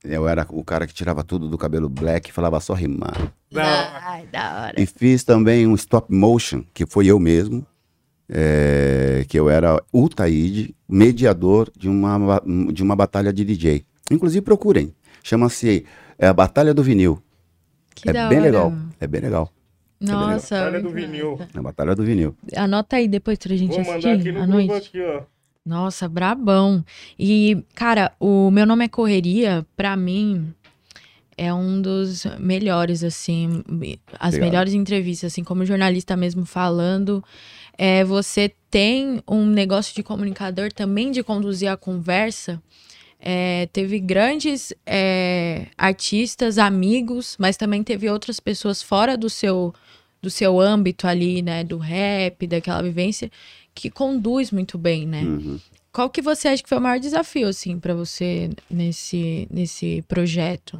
Eu 0.03 0.27
era 0.27 0.45
o 0.49 0.63
cara 0.63 0.87
que 0.87 0.93
tirava 0.93 1.23
tudo 1.23 1.47
do 1.47 1.57
cabelo 1.57 1.87
black 1.87 2.29
e 2.29 2.33
falava 2.33 2.59
só 2.59 2.73
rimar. 2.73 3.31
Da 3.51 3.61
hora. 3.63 3.99
Ai, 4.03 4.25
da 4.31 4.61
hora. 4.63 4.81
E 4.81 4.85
fiz 4.85 5.23
também 5.23 5.67
um 5.67 5.75
stop 5.75 6.11
motion, 6.13 6.63
que 6.73 6.85
foi 6.87 7.05
eu 7.07 7.19
mesmo. 7.19 7.65
é, 8.33 9.25
que 9.27 9.37
eu 9.37 9.49
era 9.49 9.81
o 9.91 10.07
Taíde, 10.09 10.73
mediador 10.87 11.69
de 11.77 11.89
uma, 11.89 12.41
de 12.73 12.81
uma 12.81 12.95
batalha 12.95 13.31
de 13.33 13.43
DJ. 13.43 13.83
Inclusive 14.09 14.41
procurem, 14.41 14.93
chama-se 15.21 15.85
é, 16.17 16.27
a 16.27 16.33
Batalha 16.33 16.73
do 16.73 16.81
Vinil. 16.81 17.21
Que 17.93 18.09
é 18.09 18.13
da 18.13 18.29
bem 18.29 18.39
hora. 18.39 18.47
legal, 18.47 18.73
é 18.99 19.05
bem 19.07 19.21
legal. 19.21 19.51
Nossa. 19.99 20.55
Batalha 20.55 20.81
do 20.81 20.89
vinil. 20.89 21.39
É 21.53 21.59
a 21.59 21.61
Batalha 21.61 21.95
do 21.95 22.03
Vinil. 22.03 22.35
Anota 22.55 22.95
aí 22.95 23.07
depois 23.07 23.37
pra 23.37 23.55
gente 23.55 23.69
Vou 23.69 23.79
mandar 23.79 23.91
assistir 23.97 24.09
aqui 24.19 24.31
no 24.31 24.41
à 24.41 24.45
grupo 24.47 24.65
noite. 24.67 24.87
aqui, 24.87 25.01
ó. 25.01 25.21
Nossa, 25.65 26.09
brabão. 26.09 26.83
E, 27.17 27.63
cara, 27.75 28.11
o 28.19 28.49
meu 28.49 28.65
nome 28.65 28.85
é 28.85 28.87
Correria, 28.87 29.65
pra 29.75 29.95
mim, 29.95 30.53
é 31.37 31.53
um 31.53 31.81
dos 31.81 32.25
melhores, 32.39 33.03
assim, 33.03 33.63
as 34.19 34.35
Obrigado. 34.35 34.39
melhores 34.39 34.73
entrevistas, 34.73 35.31
assim, 35.31 35.43
como 35.43 35.65
jornalista 35.65 36.17
mesmo 36.17 36.45
falando. 36.45 37.23
É, 37.77 38.03
você 38.03 38.51
tem 38.69 39.21
um 39.27 39.45
negócio 39.45 39.93
de 39.93 40.03
comunicador 40.03 40.71
também 40.71 41.11
de 41.11 41.23
conduzir 41.23 41.69
a 41.69 41.77
conversa. 41.77 42.61
É, 43.19 43.67
teve 43.71 43.99
grandes 43.99 44.73
é, 44.85 45.67
artistas, 45.77 46.57
amigos, 46.57 47.35
mas 47.39 47.55
também 47.55 47.83
teve 47.83 48.09
outras 48.09 48.39
pessoas 48.39 48.81
fora 48.81 49.15
do 49.15 49.29
seu 49.29 49.73
do 50.21 50.29
seu 50.29 50.59
âmbito 50.59 51.07
ali, 51.07 51.41
né, 51.41 51.63
do 51.63 51.79
rap, 51.79 52.45
daquela 52.45 52.83
vivência, 52.83 53.31
que 53.73 53.89
conduz 53.89 54.51
muito 54.51 54.77
bem, 54.77 55.05
né? 55.07 55.21
Uhum. 55.23 55.59
Qual 55.91 56.09
que 56.09 56.21
você 56.21 56.47
acha 56.47 56.63
que 56.63 56.69
foi 56.69 56.77
o 56.77 56.81
maior 56.81 56.99
desafio, 56.99 57.47
assim, 57.47 57.77
pra 57.79 57.93
você 57.93 58.49
nesse, 58.69 59.47
nesse 59.51 60.03
projeto? 60.07 60.79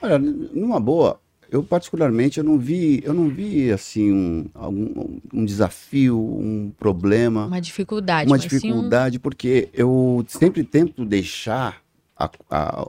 Olha, 0.00 0.18
numa 0.18 0.78
boa, 0.78 1.18
eu 1.50 1.62
particularmente 1.62 2.38
eu 2.38 2.44
não 2.44 2.58
vi, 2.58 3.00
eu 3.04 3.12
não 3.14 3.28
vi 3.28 3.70
assim 3.72 4.12
um, 4.12 4.46
algum, 4.54 5.18
um 5.32 5.44
desafio, 5.44 6.18
um 6.18 6.70
problema, 6.78 7.46
Uma 7.46 7.60
dificuldade. 7.60 8.28
uma 8.28 8.38
sim 8.38 8.44
um- 8.44 8.48
dificuldade, 8.48 9.18
porque 9.18 9.68
eu 9.72 10.24
sempre 10.28 10.62
tento 10.62 11.04
deixar 11.04 11.82
a, 12.16 12.30
a, 12.50 12.84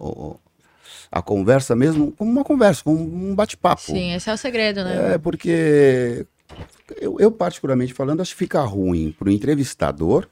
a 1.12 1.22
conversa 1.22 1.76
mesmo 1.76 2.12
como 2.12 2.30
uma 2.32 2.44
conversa, 2.44 2.84
como 2.84 3.00
um 3.02 3.34
bate-papo. 3.34 3.82
Sim, 3.82 4.14
esse 4.14 4.30
é 4.30 4.34
o 4.34 4.38
segredo, 4.38 4.84
né? 4.84 5.14
É, 5.14 5.18
porque 5.18 6.26
eu, 7.00 7.20
eu, 7.20 7.32
particularmente 7.32 7.94
falando, 7.94 8.22
acho 8.22 8.32
que 8.32 8.38
fica 8.38 8.62
ruim 8.62 9.14
para 9.18 9.30
o 9.30 9.32
entrevistador 9.32 10.28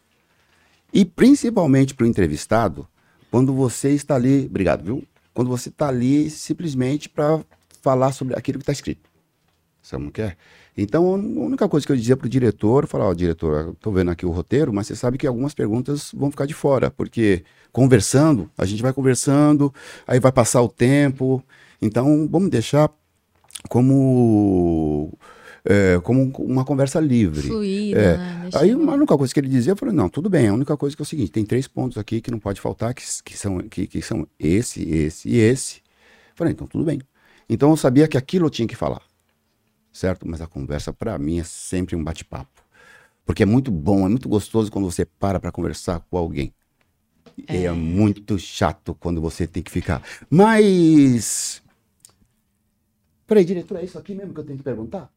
e 0.93 1.03
principalmente 1.03 1.93
para 1.93 2.05
o 2.05 2.07
entrevistado 2.07 2.87
quando 3.31 3.53
você 3.53 3.89
está 3.89 4.15
ali, 4.15 4.45
obrigado, 4.45 4.83
viu? 4.83 5.03
Quando 5.33 5.49
você 5.49 5.69
está 5.69 5.87
ali 5.87 6.29
simplesmente 6.29 7.09
para 7.09 7.39
falar 7.81 8.11
sobre 8.11 8.37
aquilo 8.37 8.59
que 8.59 8.63
está 8.63 8.71
escrito. 8.71 9.09
Sabe 9.81 10.05
o 10.05 10.11
que 10.11 10.21
é? 10.21 10.37
Então, 10.77 11.13
a 11.13 11.17
única 11.17 11.67
coisa 11.67 11.85
que 11.85 11.91
eu 11.91 11.95
dizia 11.95 12.15
para 12.15 12.25
o 12.25 12.29
diretor, 12.29 12.87
falar, 12.87 13.05
ó, 13.05 13.13
diretor, 13.13 13.75
tô 13.81 13.91
vendo 13.91 14.11
aqui 14.11 14.25
o 14.25 14.31
roteiro, 14.31 14.71
mas 14.71 14.87
você 14.87 14.95
sabe 14.95 15.17
que 15.17 15.27
algumas 15.27 15.53
perguntas 15.53 16.11
vão 16.13 16.31
ficar 16.31 16.45
de 16.45 16.53
fora, 16.53 16.89
porque 16.89 17.43
conversando, 17.71 18.49
a 18.57 18.65
gente 18.65 18.81
vai 18.81 18.93
conversando, 18.93 19.73
aí 20.07 20.19
vai 20.19 20.31
passar 20.31 20.61
o 20.61 20.69
tempo, 20.69 21.43
então 21.81 22.27
vamos 22.29 22.49
deixar 22.49 22.89
como, 23.67 25.11
é, 25.65 25.99
como 26.03 26.23
uma 26.39 26.65
conversa 26.65 26.99
livre. 26.99 27.47
Fluida, 27.47 27.99
É. 27.99 28.17
né? 28.17 28.49
Aí 28.55 28.71
a 28.71 28.77
única 28.77 29.17
coisa 29.17 29.33
que 29.33 29.39
ele 29.39 29.49
dizia, 29.49 29.71
eu 29.71 29.77
falei, 29.77 29.93
não, 29.95 30.09
tudo 30.09 30.29
bem, 30.29 30.47
a 30.47 30.53
única 30.53 30.75
coisa 30.75 30.95
que 30.95 31.01
é 31.01 31.03
o 31.03 31.05
seguinte, 31.05 31.31
tem 31.31 31.45
três 31.45 31.67
pontos 31.67 31.97
aqui 31.97 32.21
que 32.21 32.29
não 32.31 32.39
pode 32.39 32.59
faltar, 32.59 32.93
que, 32.93 33.03
que, 33.23 33.37
são, 33.37 33.59
que, 33.59 33.87
que 33.87 34.01
são 34.01 34.27
esse, 34.39 34.83
esse 34.89 35.29
e 35.29 35.37
esse. 35.37 35.77
Eu 35.77 36.35
falei, 36.35 36.53
então 36.53 36.67
tudo 36.67 36.83
bem. 36.83 37.01
Então 37.49 37.69
eu 37.69 37.77
sabia 37.77 38.07
que 38.07 38.17
aquilo 38.17 38.45
eu 38.47 38.49
tinha 38.49 38.67
que 38.67 38.75
falar, 38.75 39.01
certo? 39.91 40.27
Mas 40.27 40.41
a 40.41 40.47
conversa 40.47 40.91
para 40.91 41.17
mim 41.17 41.39
é 41.39 41.43
sempre 41.43 41.95
um 41.95 42.03
bate-papo. 42.03 42.61
Porque 43.25 43.43
é 43.43 43.45
muito 43.45 43.71
bom, 43.71 44.05
é 44.05 44.09
muito 44.09 44.27
gostoso 44.27 44.69
quando 44.71 44.89
você 44.89 45.05
para 45.05 45.39
para 45.39 45.51
conversar 45.51 46.01
com 46.09 46.17
alguém. 46.17 46.53
E 47.49 47.65
é 47.65 47.71
muito 47.71 48.37
chato 48.37 48.93
quando 48.93 49.21
você 49.21 49.47
tem 49.47 49.63
que 49.63 49.71
ficar. 49.71 50.03
Mas. 50.29 51.63
Peraí, 53.25 53.45
diretor, 53.45 53.79
é 53.79 53.85
isso 53.85 53.97
aqui 53.97 54.13
mesmo 54.13 54.33
que 54.33 54.39
eu 54.41 54.43
tenho 54.43 54.57
que 54.57 54.63
perguntar? 54.63 55.09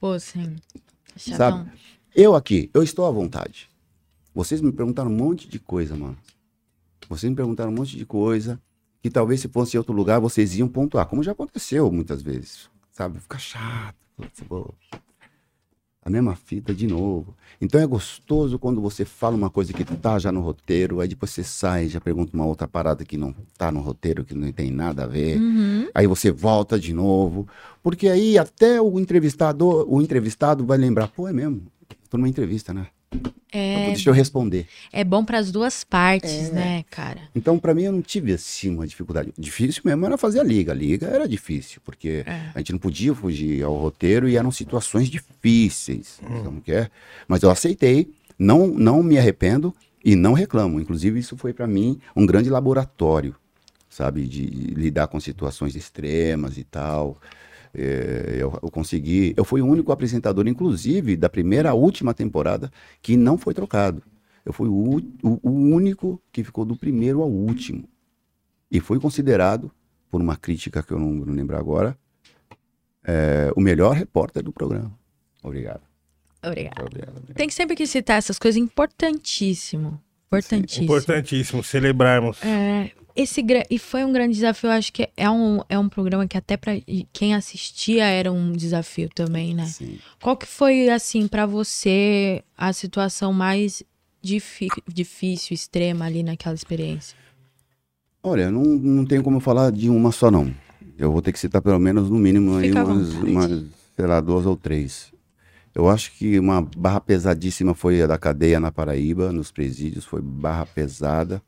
Pô, 0.00 0.18
sim. 0.18 0.56
Chatão. 1.16 1.58
Sabe? 1.64 1.72
Eu 2.14 2.34
aqui, 2.34 2.70
eu 2.72 2.82
estou 2.82 3.06
à 3.06 3.10
vontade. 3.10 3.68
Vocês 4.34 4.60
me 4.60 4.72
perguntaram 4.72 5.10
um 5.10 5.16
monte 5.16 5.48
de 5.48 5.58
coisa, 5.58 5.96
mano. 5.96 6.16
Vocês 7.08 7.28
me 7.28 7.36
perguntaram 7.36 7.70
um 7.70 7.74
monte 7.74 7.96
de 7.96 8.06
coisa 8.06 8.60
que 9.02 9.10
talvez 9.10 9.40
se 9.40 9.48
fosse 9.48 9.76
em 9.76 9.78
outro 9.78 9.92
lugar 9.92 10.20
vocês 10.20 10.56
iam 10.56 10.68
pontuar, 10.68 11.06
como 11.06 11.22
já 11.22 11.32
aconteceu 11.32 11.90
muitas 11.90 12.22
vezes. 12.22 12.68
Sabe? 12.92 13.20
Fica 13.20 13.38
chato. 13.38 13.96
putz. 14.16 14.42
A 16.08 16.10
mesma 16.10 16.34
fita 16.34 16.74
de 16.74 16.86
novo. 16.86 17.36
Então 17.60 17.78
é 17.78 17.86
gostoso 17.86 18.58
quando 18.58 18.80
você 18.80 19.04
fala 19.04 19.36
uma 19.36 19.50
coisa 19.50 19.74
que 19.74 19.84
tá 19.84 20.18
já 20.18 20.32
no 20.32 20.40
roteiro, 20.40 21.00
aí 21.00 21.08
depois 21.08 21.30
você 21.30 21.44
sai 21.44 21.84
e 21.84 21.88
já 21.88 22.00
pergunta 22.00 22.34
uma 22.34 22.46
outra 22.46 22.66
parada 22.66 23.04
que 23.04 23.18
não 23.18 23.34
tá 23.58 23.70
no 23.70 23.80
roteiro, 23.80 24.24
que 24.24 24.34
não 24.34 24.50
tem 24.50 24.70
nada 24.70 25.04
a 25.04 25.06
ver. 25.06 25.38
Uhum. 25.38 25.86
Aí 25.94 26.06
você 26.06 26.30
volta 26.30 26.80
de 26.80 26.94
novo, 26.94 27.46
porque 27.82 28.08
aí 28.08 28.38
até 28.38 28.80
o 28.80 28.98
entrevistador, 28.98 29.84
o 29.86 30.00
entrevistado 30.00 30.64
vai 30.64 30.78
lembrar, 30.78 31.08
pô, 31.08 31.28
é 31.28 31.32
mesmo. 31.32 31.60
Tô 32.08 32.16
numa 32.16 32.28
entrevista, 32.28 32.72
né? 32.72 32.86
É, 33.50 33.86
Deixa 33.86 34.10
eu 34.10 34.14
responder. 34.14 34.66
é 34.92 35.02
bom 35.02 35.24
pras 35.24 35.50
duas 35.50 35.82
partes, 35.82 36.50
É. 36.50 36.52
né, 36.52 36.84
cara? 36.90 37.20
Então, 37.34 37.58
pra 37.58 37.74
mim, 37.74 37.84
eu 37.84 37.92
não 37.92 38.02
tive 38.02 38.32
assim 38.34 38.68
uma 38.74 38.86
dificuldade. 38.86 39.32
Difícil 39.38 39.80
mesmo 39.86 40.04
era 40.04 40.18
fazer 40.18 40.40
a 40.40 40.44
liga. 40.44 40.72
A 40.72 40.74
liga 40.74 41.06
era 41.06 41.26
difícil, 41.26 41.80
porque 41.84 42.24
É. 42.26 42.50
a 42.54 42.58
gente 42.58 42.72
não 42.72 42.78
podia 42.78 43.14
fugir 43.14 43.62
ao 43.64 43.74
roteiro 43.74 44.28
e 44.28 44.36
eram 44.36 44.50
situações 44.52 45.08
difíceis, 45.08 46.20
como 46.44 46.60
que 46.60 46.72
é? 46.72 46.90
Mas 47.26 47.42
eu 47.42 47.50
aceitei, 47.50 48.12
não, 48.38 48.66
não 48.66 49.02
me 49.02 49.16
arrependo 49.18 49.74
e 50.04 50.14
não 50.14 50.34
reclamo. 50.34 50.78
Inclusive, 50.78 51.18
isso 51.18 51.34
foi 51.36 51.54
pra 51.54 51.66
mim 51.66 51.98
um 52.14 52.26
grande 52.26 52.50
laboratório, 52.50 53.34
sabe? 53.88 54.26
De 54.26 54.42
lidar 54.44 55.08
com 55.08 55.18
situações 55.18 55.74
extremas 55.74 56.58
e 56.58 56.64
tal. 56.64 57.16
É, 57.80 58.36
eu, 58.42 58.58
eu 58.62 58.70
consegui. 58.70 59.32
Eu 59.36 59.44
fui 59.44 59.62
o 59.62 59.66
único 59.66 59.92
apresentador, 59.92 60.48
inclusive, 60.48 61.16
da 61.16 61.28
primeira 61.28 61.70
à 61.70 61.74
última 61.74 62.12
temporada, 62.12 62.70
que 63.00 63.16
não 63.16 63.38
foi 63.38 63.54
trocado. 63.54 64.02
Eu 64.44 64.52
fui 64.52 64.68
o, 64.68 64.96
o- 65.22 65.40
o 65.42 65.50
único 65.50 66.20
que 66.32 66.42
ficou 66.42 66.64
do 66.64 66.74
primeiro 66.76 67.22
ao 67.22 67.30
último. 67.30 67.88
E 68.70 68.80
fui 68.80 68.98
considerado, 68.98 69.70
por 70.10 70.20
uma 70.20 70.36
crítica 70.36 70.82
que 70.82 70.92
eu 70.92 70.98
não, 70.98 71.12
não 71.12 71.32
lembro 71.34 71.56
agora, 71.56 71.96
é, 73.04 73.52
o 73.56 73.60
melhor 73.60 73.94
repórter 73.94 74.42
do 74.42 74.52
programa. 74.52 74.92
Obrigado. 75.42 75.82
Obrigado, 76.44 76.80
obrigado. 76.86 77.34
Tem 77.34 77.46
que 77.48 77.54
sempre 77.54 77.76
que 77.76 77.86
citar 77.86 78.18
essas 78.18 78.38
coisas, 78.38 78.60
importantíssimo. 78.60 80.00
Importantíssimo. 80.28 80.84
Importantíssimo 80.84 81.64
celebrarmos. 81.64 82.38
É, 82.44 82.90
esse 83.16 83.44
e 83.68 83.78
foi 83.78 84.04
um 84.04 84.12
grande 84.12 84.34
desafio, 84.34 84.68
eu 84.68 84.74
acho 84.74 84.92
que 84.92 85.08
é 85.16 85.28
um, 85.28 85.60
é 85.68 85.76
um 85.76 85.88
programa 85.88 86.28
que 86.28 86.36
até 86.36 86.56
pra 86.56 86.72
quem 87.12 87.34
assistia 87.34 88.04
era 88.04 88.30
um 88.30 88.52
desafio 88.52 89.08
também, 89.12 89.54
né? 89.54 89.66
Sim. 89.66 89.98
Qual 90.22 90.36
que 90.36 90.46
foi, 90.46 90.88
assim, 90.88 91.26
pra 91.26 91.44
você 91.46 92.44
a 92.56 92.72
situação 92.72 93.32
mais 93.32 93.82
difícil, 94.22 95.54
extrema 95.54 96.04
ali 96.04 96.22
naquela 96.22 96.54
experiência? 96.54 97.16
Olha, 98.22 98.50
não, 98.50 98.62
não 98.62 99.04
tenho 99.06 99.22
como 99.22 99.40
falar 99.40 99.72
de 99.72 99.88
uma 99.88 100.12
só, 100.12 100.30
não. 100.30 100.54
Eu 100.98 101.10
vou 101.10 101.22
ter 101.22 101.32
que 101.32 101.38
citar 101.38 101.62
pelo 101.62 101.78
menos, 101.78 102.10
no 102.10 102.18
mínimo, 102.18 102.56
aí 102.56 102.68
Fica 102.68 102.84
umas, 102.84 103.14
umas, 103.14 103.64
sei 103.96 104.06
lá, 104.06 104.20
duas 104.20 104.44
ou 104.44 104.56
três. 104.56 105.10
Eu 105.78 105.88
acho 105.88 106.10
que 106.14 106.40
uma 106.40 106.60
barra 106.60 107.00
pesadíssima 107.00 107.72
foi 107.72 108.02
a 108.02 108.06
da 108.08 108.18
cadeia 108.18 108.58
na 108.58 108.72
Paraíba, 108.72 109.32
nos 109.32 109.52
presídios, 109.52 110.04
foi 110.04 110.20
barra 110.20 110.66
pesada. 110.66 111.40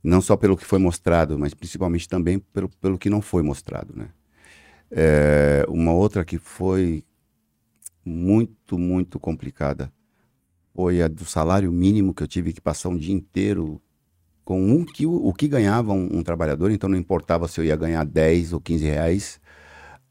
Não 0.00 0.20
só 0.20 0.36
pelo 0.36 0.56
que 0.56 0.64
foi 0.64 0.78
mostrado, 0.78 1.36
mas 1.36 1.52
principalmente 1.52 2.08
também 2.08 2.38
pelo, 2.38 2.68
pelo 2.68 2.96
que 2.96 3.10
não 3.10 3.20
foi 3.20 3.42
mostrado, 3.42 3.94
né? 3.96 4.10
É, 4.92 5.66
uma 5.68 5.92
outra 5.92 6.24
que 6.24 6.38
foi 6.38 7.02
muito, 8.04 8.78
muito 8.78 9.18
complicada 9.18 9.92
foi 10.72 11.02
a 11.02 11.08
do 11.08 11.24
salário 11.24 11.72
mínimo 11.72 12.14
que 12.14 12.22
eu 12.22 12.28
tive 12.28 12.52
que 12.52 12.60
passar 12.60 12.90
um 12.90 12.96
dia 12.96 13.12
inteiro 13.12 13.82
com 14.44 14.62
um 14.70 14.84
que, 14.84 15.04
o, 15.04 15.32
que 15.32 15.48
ganhava 15.48 15.92
um, 15.92 16.18
um 16.18 16.22
trabalhador, 16.22 16.70
então 16.70 16.88
não 16.88 16.96
importava 16.96 17.48
se 17.48 17.60
eu 17.60 17.64
ia 17.64 17.74
ganhar 17.74 18.04
10 18.04 18.52
ou 18.52 18.60
15 18.60 18.84
reais, 18.84 19.40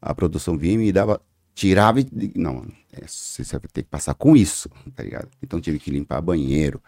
a 0.02 0.14
produção 0.14 0.58
vinha 0.58 0.74
e 0.74 0.78
me 0.78 0.92
dava, 0.92 1.18
tirava 1.54 1.98
e. 1.98 2.06
Não, 2.36 2.66
você 3.06 3.42
vai 3.44 3.68
ter 3.72 3.82
que 3.82 3.88
passar 3.88 4.14
com 4.14 4.36
isso, 4.36 4.68
tá 4.94 5.02
ligado? 5.02 5.28
Então 5.42 5.60
tive 5.60 5.78
que 5.78 5.90
limpar 5.90 6.20
banheiro. 6.20 6.82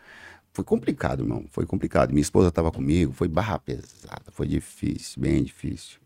Foi 0.53 0.65
complicado, 0.65 1.25
irmão, 1.25 1.47
foi 1.51 1.67
complicado. 1.67 2.11
Minha 2.11 2.23
esposa 2.23 2.49
estava 2.49 2.71
comigo, 2.71 3.13
foi 3.13 3.27
barra 3.27 3.59
pesada, 3.59 4.31
foi 4.31 4.47
difícil, 4.47 5.21
bem 5.21 5.43
difícil. 5.43 5.99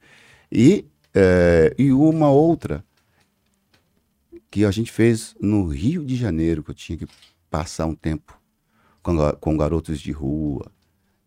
E, 0.51 0.87
é, 1.15 1.75
e 1.79 1.93
uma 1.93 2.31
outra 2.31 2.85
que 4.51 4.65
a 4.65 4.71
gente 4.71 4.91
fez 4.91 5.35
no 5.41 5.67
Rio 5.67 6.05
de 6.05 6.17
Janeiro, 6.17 6.63
que 6.63 6.71
eu 6.71 6.75
tinha 6.75 6.97
que 6.97 7.07
passar 7.51 7.87
um 7.87 7.95
tempo 7.95 8.41
com, 9.03 9.15
com 9.41 9.57
garotos 9.57 10.01
de 10.01 10.13
rua, 10.13 10.71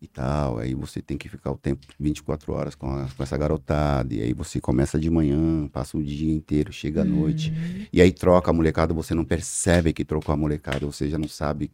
e 0.02 0.08
tal. 0.08 0.58
Aí 0.60 0.74
você 0.74 1.02
tem 1.02 1.18
que 1.18 1.30
ficar 1.30 1.52
o 1.52 1.58
tempo 1.58 1.86
24 2.00 2.54
horas 2.54 2.76
com, 2.76 2.88
a- 2.90 3.08
com 3.16 3.24
essa 3.24 3.38
garotada. 3.38 4.14
E 4.14 4.22
aí 4.22 4.34
você 4.34 4.60
começa 4.60 5.00
de 5.00 5.10
manhã, 5.10 5.68
passa 5.70 5.98
o 5.98 6.04
dia 6.04 6.34
inteiro, 6.34 6.74
chega 6.74 7.02
à 7.04 7.06
noite. 7.06 7.54
E 7.94 8.02
aí 8.02 8.12
troca 8.12 8.50
a 8.52 8.54
molecada, 8.54 8.94
você 8.94 9.14
não 9.14 9.24
percebe 9.26 9.94
que 9.94 10.04
trocou 10.06 10.34
a 10.34 10.38
molecada, 10.38 10.86
você 10.86 11.10
já 11.10 11.18
não 11.18 11.28
sabe. 11.28 11.72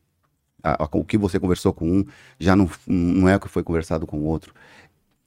a- 0.64 0.84
a- 0.86 0.90
o 0.94 1.06
que 1.06 1.18
você 1.18 1.40
conversou 1.40 1.74
com 1.74 1.90
um 1.90 2.06
já 2.40 2.56
não, 2.56 2.70
não 2.88 3.30
é 3.30 3.36
o 3.36 3.40
que 3.40 3.48
foi 3.48 3.64
conversado 3.64 4.08
com 4.08 4.20
o 4.20 4.24
outro. 4.26 4.54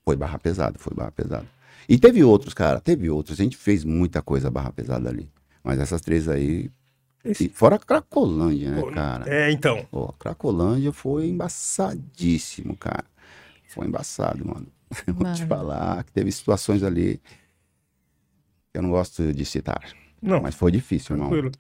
Foi 0.04 0.16
barra 0.16 0.38
pesada, 0.38 0.78
foi 0.78 0.94
barra 0.94 1.10
pesada. 1.12 1.46
E 1.88 1.98
teve 1.98 2.22
outros, 2.24 2.54
cara, 2.54 2.80
teve 2.80 3.10
outros. 3.10 3.38
A 3.40 3.42
gente 3.44 3.56
fez 3.56 3.84
muita 3.84 4.22
coisa 4.22 4.50
barra 4.50 4.72
pesada 4.72 5.08
ali. 5.08 5.28
Mas 5.62 5.78
essas 5.78 6.00
três 6.00 6.28
aí. 6.28 6.70
Esse- 7.24 7.44
E 7.44 7.48
fora 7.48 7.76
a 7.76 7.78
Cracolândia, 7.78 8.70
né, 8.70 8.80
Pô, 8.80 8.90
cara? 8.90 9.28
É, 9.32 9.50
então. 9.50 9.86
Pô, 9.90 10.04
a 10.06 10.12
Cracolândia 10.14 10.92
foi 10.92 11.28
embaçadíssimo, 11.28 12.76
cara. 12.76 13.04
Foi 13.68 13.86
embaçado, 13.86 14.46
mano. 14.46 14.66
Eu 15.06 15.14
vou 15.14 15.32
te 15.32 15.44
falar 15.46 16.02
que 16.04 16.12
teve 16.12 16.32
situações 16.32 16.82
ali 16.82 17.20
que 18.72 18.78
eu 18.78 18.82
não 18.82 18.90
gosto 18.90 19.32
de 19.32 19.44
citar. 19.44 19.80
Não, 20.22 20.40
Mas 20.40 20.54
foi 20.54 20.70
difícil, 20.72 21.14
irmão. 21.16 21.28
tranquilo. 21.30 21.52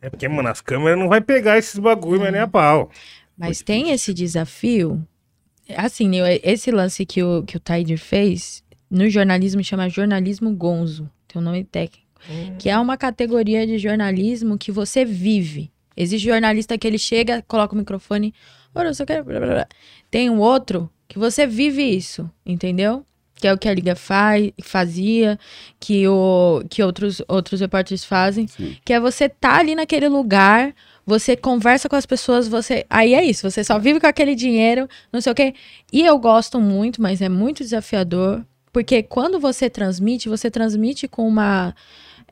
É 0.00 0.08
porque, 0.10 0.28
mano, 0.28 0.48
as 0.48 0.60
câmeras 0.60 0.98
não 0.98 1.08
vai 1.08 1.20
pegar 1.20 1.58
esses 1.58 1.78
bagulho, 1.78 2.20
mas 2.20 2.32
nem 2.32 2.40
a 2.40 2.48
pau. 2.48 2.90
Mas 3.36 3.62
tem 3.62 3.90
esse 3.90 4.14
desafio. 4.14 5.04
Assim, 5.76 6.10
esse 6.42 6.70
lance 6.70 7.04
que 7.04 7.22
o, 7.22 7.42
que 7.42 7.56
o 7.56 7.60
Taider 7.60 7.98
fez, 7.98 8.64
no 8.90 9.08
jornalismo 9.08 9.62
chama 9.62 9.88
jornalismo 9.88 10.50
gonzo. 10.54 11.10
Tem 11.26 11.40
um 11.40 11.44
nome 11.44 11.62
técnico. 11.64 12.07
Que 12.58 12.68
é 12.68 12.78
uma 12.78 12.96
categoria 12.96 13.66
de 13.66 13.78
jornalismo 13.78 14.58
que 14.58 14.72
você 14.72 15.04
vive. 15.04 15.70
Existe 15.96 16.24
jornalista 16.24 16.78
que 16.78 16.86
ele 16.86 16.98
chega, 16.98 17.42
coloca 17.48 17.74
o 17.74 17.78
microfone. 17.78 18.32
Ora, 18.74 18.94
só 18.94 19.04
quero. 19.04 19.24
blá, 19.24 19.40
blá, 19.40 19.48
blá." 19.48 19.68
Tem 20.10 20.30
um 20.30 20.38
outro 20.38 20.90
que 21.08 21.18
você 21.18 21.46
vive 21.46 21.82
isso, 21.82 22.30
entendeu? 22.46 23.04
Que 23.34 23.48
é 23.48 23.52
o 23.52 23.58
que 23.58 23.68
a 23.68 23.74
Liga 23.74 23.94
faz, 23.94 24.50
fazia, 24.62 25.38
que, 25.78 26.06
o, 26.08 26.62
que 26.68 26.82
outros, 26.82 27.22
outros 27.28 27.60
repórteres 27.60 28.04
fazem. 28.04 28.46
Sim. 28.46 28.76
Que 28.84 28.92
é 28.92 29.00
você 29.00 29.28
tá 29.28 29.58
ali 29.58 29.74
naquele 29.74 30.08
lugar, 30.08 30.74
você 31.08 31.34
conversa 31.34 31.88
com 31.88 31.96
as 31.96 32.04
pessoas, 32.04 32.46
você. 32.46 32.84
Aí 32.90 33.14
é 33.14 33.24
isso, 33.24 33.50
você 33.50 33.64
só 33.64 33.78
vive 33.78 33.98
com 33.98 34.06
aquele 34.06 34.34
dinheiro, 34.34 34.86
não 35.10 35.20
sei 35.20 35.32
o 35.32 35.34
quê. 35.34 35.54
E 35.92 36.04
eu 36.04 36.18
gosto 36.18 36.60
muito, 36.60 37.00
mas 37.00 37.22
é 37.22 37.28
muito 37.28 37.62
desafiador, 37.62 38.44
porque 38.72 39.02
quando 39.02 39.40
você 39.40 39.70
transmite, 39.70 40.28
você 40.28 40.50
transmite 40.50 41.08
com 41.08 41.26
uma. 41.26 41.74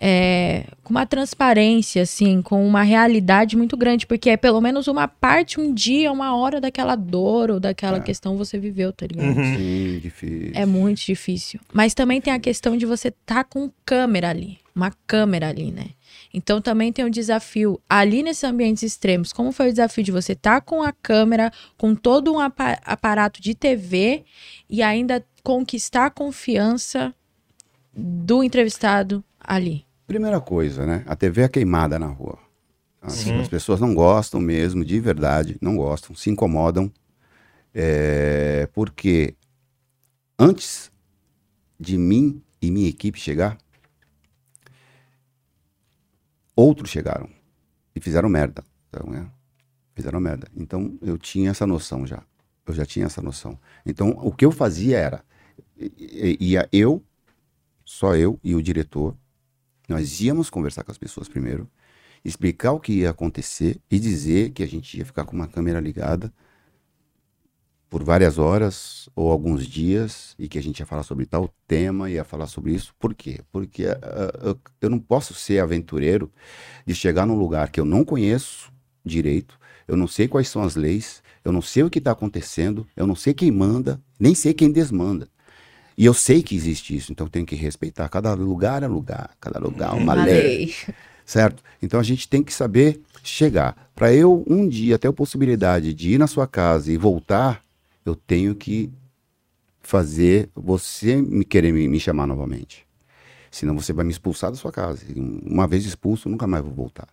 É, 0.00 0.64
com 0.84 0.90
uma 0.90 1.06
transparência, 1.06 2.02
assim, 2.02 2.42
com 2.42 2.66
uma 2.66 2.82
realidade 2.82 3.56
muito 3.56 3.76
grande, 3.76 4.06
porque 4.06 4.30
é 4.30 4.36
pelo 4.36 4.60
menos 4.60 4.86
uma 4.88 5.08
parte, 5.08 5.58
um 5.60 5.72
dia, 5.72 6.12
uma 6.12 6.36
hora 6.36 6.60
daquela 6.60 6.94
dor 6.94 7.50
ou 7.50 7.60
daquela 7.60 7.98
questão 8.00 8.36
você 8.36 8.58
viveu, 8.58 8.92
tá 8.92 9.06
ligado? 9.06 9.36
Uhum. 9.36 9.56
Sim, 9.56 9.98
difícil. 10.00 10.52
É 10.54 10.66
muito 10.66 10.98
difícil. 11.04 11.60
Mas 11.72 11.94
também 11.94 12.20
tem 12.20 12.32
a 12.32 12.38
questão 12.38 12.76
de 12.76 12.84
você 12.84 13.08
estar 13.08 13.44
com 13.44 13.70
câmera 13.84 14.30
ali. 14.30 14.58
Uma 14.74 14.92
câmera 15.06 15.48
ali, 15.48 15.72
né? 15.72 15.86
Então 16.34 16.60
também 16.60 16.92
tem 16.92 17.02
o 17.02 17.10
desafio 17.10 17.80
ali 17.88 18.22
nesses 18.22 18.44
ambientes 18.44 18.82
extremos. 18.82 19.32
Como 19.32 19.50
foi 19.50 19.68
o 19.68 19.72
desafio 19.72 20.04
de 20.04 20.12
você 20.12 20.32
estar 20.32 20.60
com 20.60 20.82
a 20.82 20.92
câmera, 20.92 21.50
com 21.78 21.94
todo 21.94 22.30
um 22.34 22.38
apa- 22.38 22.78
aparato 22.84 23.40
de 23.40 23.54
TV 23.54 24.24
e 24.68 24.82
ainda 24.82 25.24
conquistar 25.42 26.06
a 26.06 26.10
confiança 26.10 27.14
do 27.94 28.44
entrevistado 28.44 29.24
ali? 29.40 29.85
Primeira 30.06 30.40
coisa, 30.40 30.86
né? 30.86 31.02
A 31.06 31.16
TV 31.16 31.42
é 31.42 31.48
queimada 31.48 31.98
na 31.98 32.06
rua. 32.06 32.38
As, 33.02 33.26
as 33.28 33.48
pessoas 33.48 33.80
não 33.80 33.94
gostam 33.94 34.40
mesmo, 34.40 34.84
de 34.84 34.98
verdade, 35.00 35.56
não 35.60 35.76
gostam, 35.76 36.14
se 36.14 36.30
incomodam. 36.30 36.90
É, 37.74 38.68
porque 38.72 39.34
antes 40.38 40.90
de 41.78 41.98
mim 41.98 42.42
e 42.60 42.70
minha 42.70 42.88
equipe 42.88 43.18
chegar, 43.18 43.58
outros 46.54 46.90
chegaram 46.90 47.28
e 47.94 48.00
fizeram 48.00 48.28
merda. 48.28 48.64
Então, 48.88 49.10
né? 49.10 49.30
Fizeram 49.94 50.20
merda. 50.20 50.48
Então 50.56 50.98
eu 51.02 51.18
tinha 51.18 51.50
essa 51.50 51.66
noção 51.66 52.06
já. 52.06 52.22
Eu 52.66 52.74
já 52.74 52.84
tinha 52.84 53.06
essa 53.06 53.22
noção. 53.22 53.58
Então 53.84 54.10
o 54.10 54.32
que 54.32 54.44
eu 54.44 54.50
fazia 54.50 54.98
era 54.98 55.24
ia 55.78 56.68
eu, 56.72 57.02
só 57.84 58.14
eu 58.16 58.38
e 58.42 58.54
o 58.54 58.62
diretor, 58.62 59.16
nós 59.88 60.20
íamos 60.20 60.50
conversar 60.50 60.84
com 60.84 60.92
as 60.92 60.98
pessoas 60.98 61.28
primeiro, 61.28 61.68
explicar 62.24 62.72
o 62.72 62.80
que 62.80 62.92
ia 62.92 63.10
acontecer 63.10 63.80
e 63.90 63.98
dizer 63.98 64.50
que 64.50 64.62
a 64.62 64.66
gente 64.66 64.98
ia 64.98 65.04
ficar 65.04 65.24
com 65.24 65.36
uma 65.36 65.46
câmera 65.46 65.80
ligada 65.80 66.32
por 67.88 68.02
várias 68.02 68.36
horas 68.36 69.08
ou 69.14 69.30
alguns 69.30 69.66
dias 69.66 70.34
e 70.38 70.48
que 70.48 70.58
a 70.58 70.62
gente 70.62 70.80
ia 70.80 70.86
falar 70.86 71.02
sobre 71.02 71.24
tal 71.24 71.48
tema, 71.66 72.10
ia 72.10 72.24
falar 72.24 72.46
sobre 72.46 72.74
isso. 72.74 72.94
Por 72.98 73.14
quê? 73.14 73.40
Porque 73.52 73.84
eu, 74.42 74.58
eu 74.80 74.90
não 74.90 74.98
posso 74.98 75.34
ser 75.34 75.60
aventureiro 75.60 76.30
de 76.84 76.94
chegar 76.94 77.26
num 77.26 77.38
lugar 77.38 77.70
que 77.70 77.80
eu 77.80 77.84
não 77.84 78.04
conheço 78.04 78.72
direito, 79.04 79.58
eu 79.86 79.96
não 79.96 80.08
sei 80.08 80.26
quais 80.26 80.48
são 80.48 80.62
as 80.62 80.74
leis, 80.74 81.22
eu 81.44 81.52
não 81.52 81.62
sei 81.62 81.84
o 81.84 81.90
que 81.90 81.98
está 81.98 82.10
acontecendo, 82.10 82.86
eu 82.96 83.06
não 83.06 83.14
sei 83.14 83.32
quem 83.32 83.52
manda, 83.52 84.02
nem 84.18 84.34
sei 84.34 84.52
quem 84.52 84.70
desmanda. 84.70 85.28
E 85.96 86.04
eu 86.04 86.12
sei 86.12 86.42
que 86.42 86.54
existe 86.54 86.94
isso, 86.94 87.10
então 87.10 87.26
tenho 87.26 87.46
que 87.46 87.56
respeitar. 87.56 88.08
Cada 88.08 88.34
lugar 88.34 88.82
é 88.82 88.86
lugar, 88.86 89.30
cada 89.40 89.58
lugar 89.58 89.96
é 89.96 89.98
uma 89.98 90.14
lei 90.14 90.74
certo? 91.26 91.62
Então 91.82 91.98
a 91.98 92.02
gente 92.02 92.28
tem 92.28 92.42
que 92.42 92.54
saber 92.54 93.02
chegar. 93.22 93.90
Para 93.94 94.14
eu 94.14 94.44
um 94.46 94.66
dia 94.66 94.98
ter 94.98 95.08
a 95.08 95.12
possibilidade 95.12 95.92
de 95.92 96.12
ir 96.12 96.18
na 96.18 96.28
sua 96.28 96.46
casa 96.46 96.90
e 96.90 96.96
voltar, 96.96 97.62
eu 98.04 98.14
tenho 98.14 98.54
que 98.54 98.88
fazer 99.82 100.48
você 100.54 101.16
me 101.16 101.44
querer 101.44 101.72
me, 101.72 101.88
me 101.88 101.98
chamar 101.98 102.26
novamente. 102.26 102.86
Senão 103.50 103.74
você 103.74 103.92
vai 103.92 104.04
me 104.04 104.12
expulsar 104.12 104.50
da 104.50 104.56
sua 104.56 104.70
casa. 104.70 105.04
Uma 105.16 105.66
vez 105.66 105.84
expulso, 105.84 106.28
nunca 106.28 106.46
mais 106.46 106.62
vou 106.62 106.72
voltar. 106.72 107.08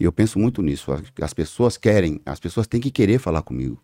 E 0.00 0.04
eu 0.04 0.12
penso 0.12 0.38
muito 0.38 0.62
nisso. 0.62 0.90
As 1.20 1.34
pessoas 1.34 1.76
querem, 1.76 2.20
as 2.24 2.40
pessoas 2.40 2.66
têm 2.66 2.80
que 2.80 2.90
querer 2.90 3.18
falar 3.18 3.42
comigo. 3.42 3.82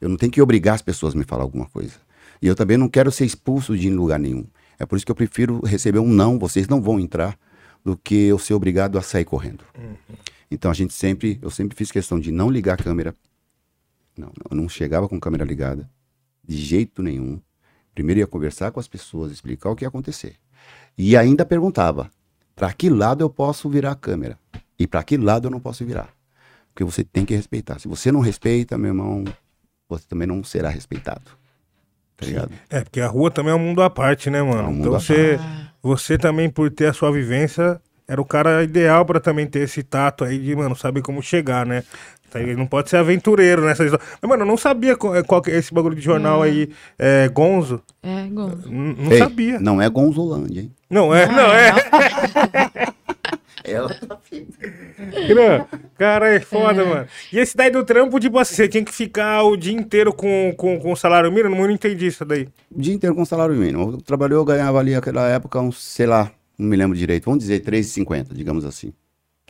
Eu 0.00 0.08
não 0.08 0.16
tenho 0.16 0.32
que 0.32 0.42
obrigar 0.42 0.74
as 0.74 0.82
pessoas 0.82 1.14
a 1.14 1.18
me 1.18 1.24
falar 1.24 1.42
alguma 1.42 1.66
coisa. 1.66 1.94
E 2.40 2.46
eu 2.46 2.54
também 2.54 2.76
não 2.76 2.88
quero 2.88 3.10
ser 3.10 3.24
expulso 3.24 3.76
de 3.76 3.90
lugar 3.90 4.18
nenhum. 4.18 4.46
É 4.78 4.84
por 4.84 4.96
isso 4.96 5.06
que 5.06 5.12
eu 5.12 5.16
prefiro 5.16 5.60
receber 5.64 5.98
um 5.98 6.08
não, 6.08 6.38
vocês 6.38 6.68
não 6.68 6.80
vão 6.80 6.98
entrar, 6.98 7.38
do 7.84 7.96
que 7.96 8.14
eu 8.14 8.38
ser 8.38 8.54
obrigado 8.54 8.98
a 8.98 9.02
sair 9.02 9.24
correndo. 9.24 9.64
Então 10.50 10.70
a 10.70 10.74
gente 10.74 10.92
sempre, 10.92 11.38
eu 11.42 11.50
sempre 11.50 11.76
fiz 11.76 11.90
questão 11.90 12.18
de 12.18 12.32
não 12.32 12.50
ligar 12.50 12.74
a 12.74 12.82
câmera. 12.82 13.14
Não, 14.16 14.28
não, 14.28 14.50
eu 14.50 14.56
não 14.56 14.68
chegava 14.68 15.08
com 15.08 15.16
a 15.16 15.20
câmera 15.20 15.44
ligada, 15.44 15.88
de 16.46 16.56
jeito 16.56 17.02
nenhum. 17.02 17.40
Primeiro 17.94 18.20
ia 18.20 18.26
conversar 18.26 18.70
com 18.70 18.80
as 18.80 18.88
pessoas, 18.88 19.32
explicar 19.32 19.70
o 19.70 19.76
que 19.76 19.84
ia 19.84 19.88
acontecer. 19.88 20.36
E 20.96 21.16
ainda 21.16 21.44
perguntava: 21.44 22.10
para 22.54 22.72
que 22.72 22.88
lado 22.88 23.22
eu 23.22 23.30
posso 23.30 23.68
virar 23.68 23.92
a 23.92 23.96
câmera? 23.96 24.38
E 24.78 24.86
para 24.86 25.02
que 25.02 25.16
lado 25.16 25.46
eu 25.46 25.50
não 25.50 25.60
posso 25.60 25.84
virar? 25.84 26.12
Porque 26.72 26.84
você 26.84 27.04
tem 27.04 27.24
que 27.24 27.34
respeitar. 27.34 27.78
Se 27.78 27.86
você 27.86 28.10
não 28.10 28.20
respeita, 28.20 28.76
meu 28.78 28.88
irmão, 28.88 29.24
você 29.88 30.04
também 30.08 30.26
não 30.26 30.42
será 30.42 30.68
respeitado. 30.68 31.30
Tá 32.16 32.26
ligado? 32.26 32.50
É, 32.70 32.80
porque 32.80 33.00
a 33.00 33.06
rua 33.08 33.30
também 33.30 33.52
é 33.52 33.56
um 33.56 33.58
mundo 33.60 33.82
à 33.82 33.90
parte, 33.90 34.30
né, 34.30 34.42
mano? 34.42 34.60
É 34.60 34.62
um 34.62 34.72
mundo 34.72 34.80
então 34.80 34.94
à 34.94 34.98
você, 34.98 35.38
você 35.82 36.16
também, 36.18 36.48
por 36.48 36.70
ter 36.70 36.86
a 36.86 36.92
sua 36.92 37.10
vivência, 37.10 37.80
era 38.06 38.20
o 38.20 38.24
cara 38.24 38.62
ideal 38.62 39.04
pra 39.04 39.18
também 39.20 39.46
ter 39.46 39.60
esse 39.60 39.82
tato 39.82 40.24
aí 40.24 40.38
de, 40.38 40.54
mano, 40.54 40.76
saber 40.76 41.02
como 41.02 41.20
chegar, 41.22 41.66
né? 41.66 41.82
Tá, 42.30 42.40
Ele 42.40 42.54
não 42.56 42.66
pode 42.66 42.90
ser 42.90 42.96
aventureiro 42.96 43.64
nessa 43.64 43.84
história. 43.84 44.04
Mas, 44.20 44.28
mano, 44.28 44.42
eu 44.42 44.46
não 44.46 44.56
sabia 44.56 44.96
qual, 44.96 45.22
qual 45.24 45.40
que 45.42 45.50
é 45.50 45.56
esse 45.56 45.72
bagulho 45.74 45.94
de 45.94 46.00
jornal 46.02 46.42
aí, 46.42 46.68
é, 46.98 47.28
Gonzo. 47.28 47.80
É, 48.02 48.26
Gonzo. 48.28 48.68
N- 48.68 48.96
Não 48.98 49.12
Ei, 49.12 49.18
sabia. 49.18 49.60
Não 49.60 49.80
é 49.82 49.88
Gonzolândia, 49.88 50.60
hein? 50.62 50.72
Não 50.90 51.14
é, 51.14 51.26
não 51.26 51.52
é. 51.52 51.72
Ela 53.64 53.88
Gran, 55.28 55.64
Cara, 55.96 56.34
é 56.34 56.40
foda, 56.40 56.84
mano. 56.84 57.06
E 57.32 57.38
esse 57.38 57.56
daí 57.56 57.70
do 57.70 57.84
trampo, 57.84 58.20
tipo 58.20 58.38
assim, 58.38 58.54
você 58.54 58.68
tinha 58.68 58.84
que 58.84 58.92
ficar 58.92 59.42
o 59.44 59.56
dia 59.56 59.72
inteiro 59.72 60.12
com, 60.12 60.52
com, 60.56 60.78
com 60.78 60.94
salário 60.94 61.32
mínimo? 61.32 61.56
Eu 61.56 61.66
não 61.66 61.70
entendi 61.70 62.06
isso 62.06 62.24
daí. 62.24 62.48
o 62.70 62.80
dia 62.80 62.94
inteiro 62.94 63.16
com 63.16 63.24
salário 63.24 63.54
mínimo. 63.54 63.92
Eu 63.92 63.98
trabalhei, 64.02 64.36
eu 64.36 64.44
ganhava 64.44 64.78
ali 64.78 64.94
naquela 64.94 65.26
época 65.28 65.60
uns, 65.60 65.82
sei 65.82 66.06
lá, 66.06 66.30
não 66.58 66.68
me 66.68 66.76
lembro 66.76 66.96
direito, 66.96 67.24
vamos 67.24 67.40
dizer 67.40 67.60
3,50, 67.62 68.34
digamos 68.34 68.64
assim, 68.64 68.92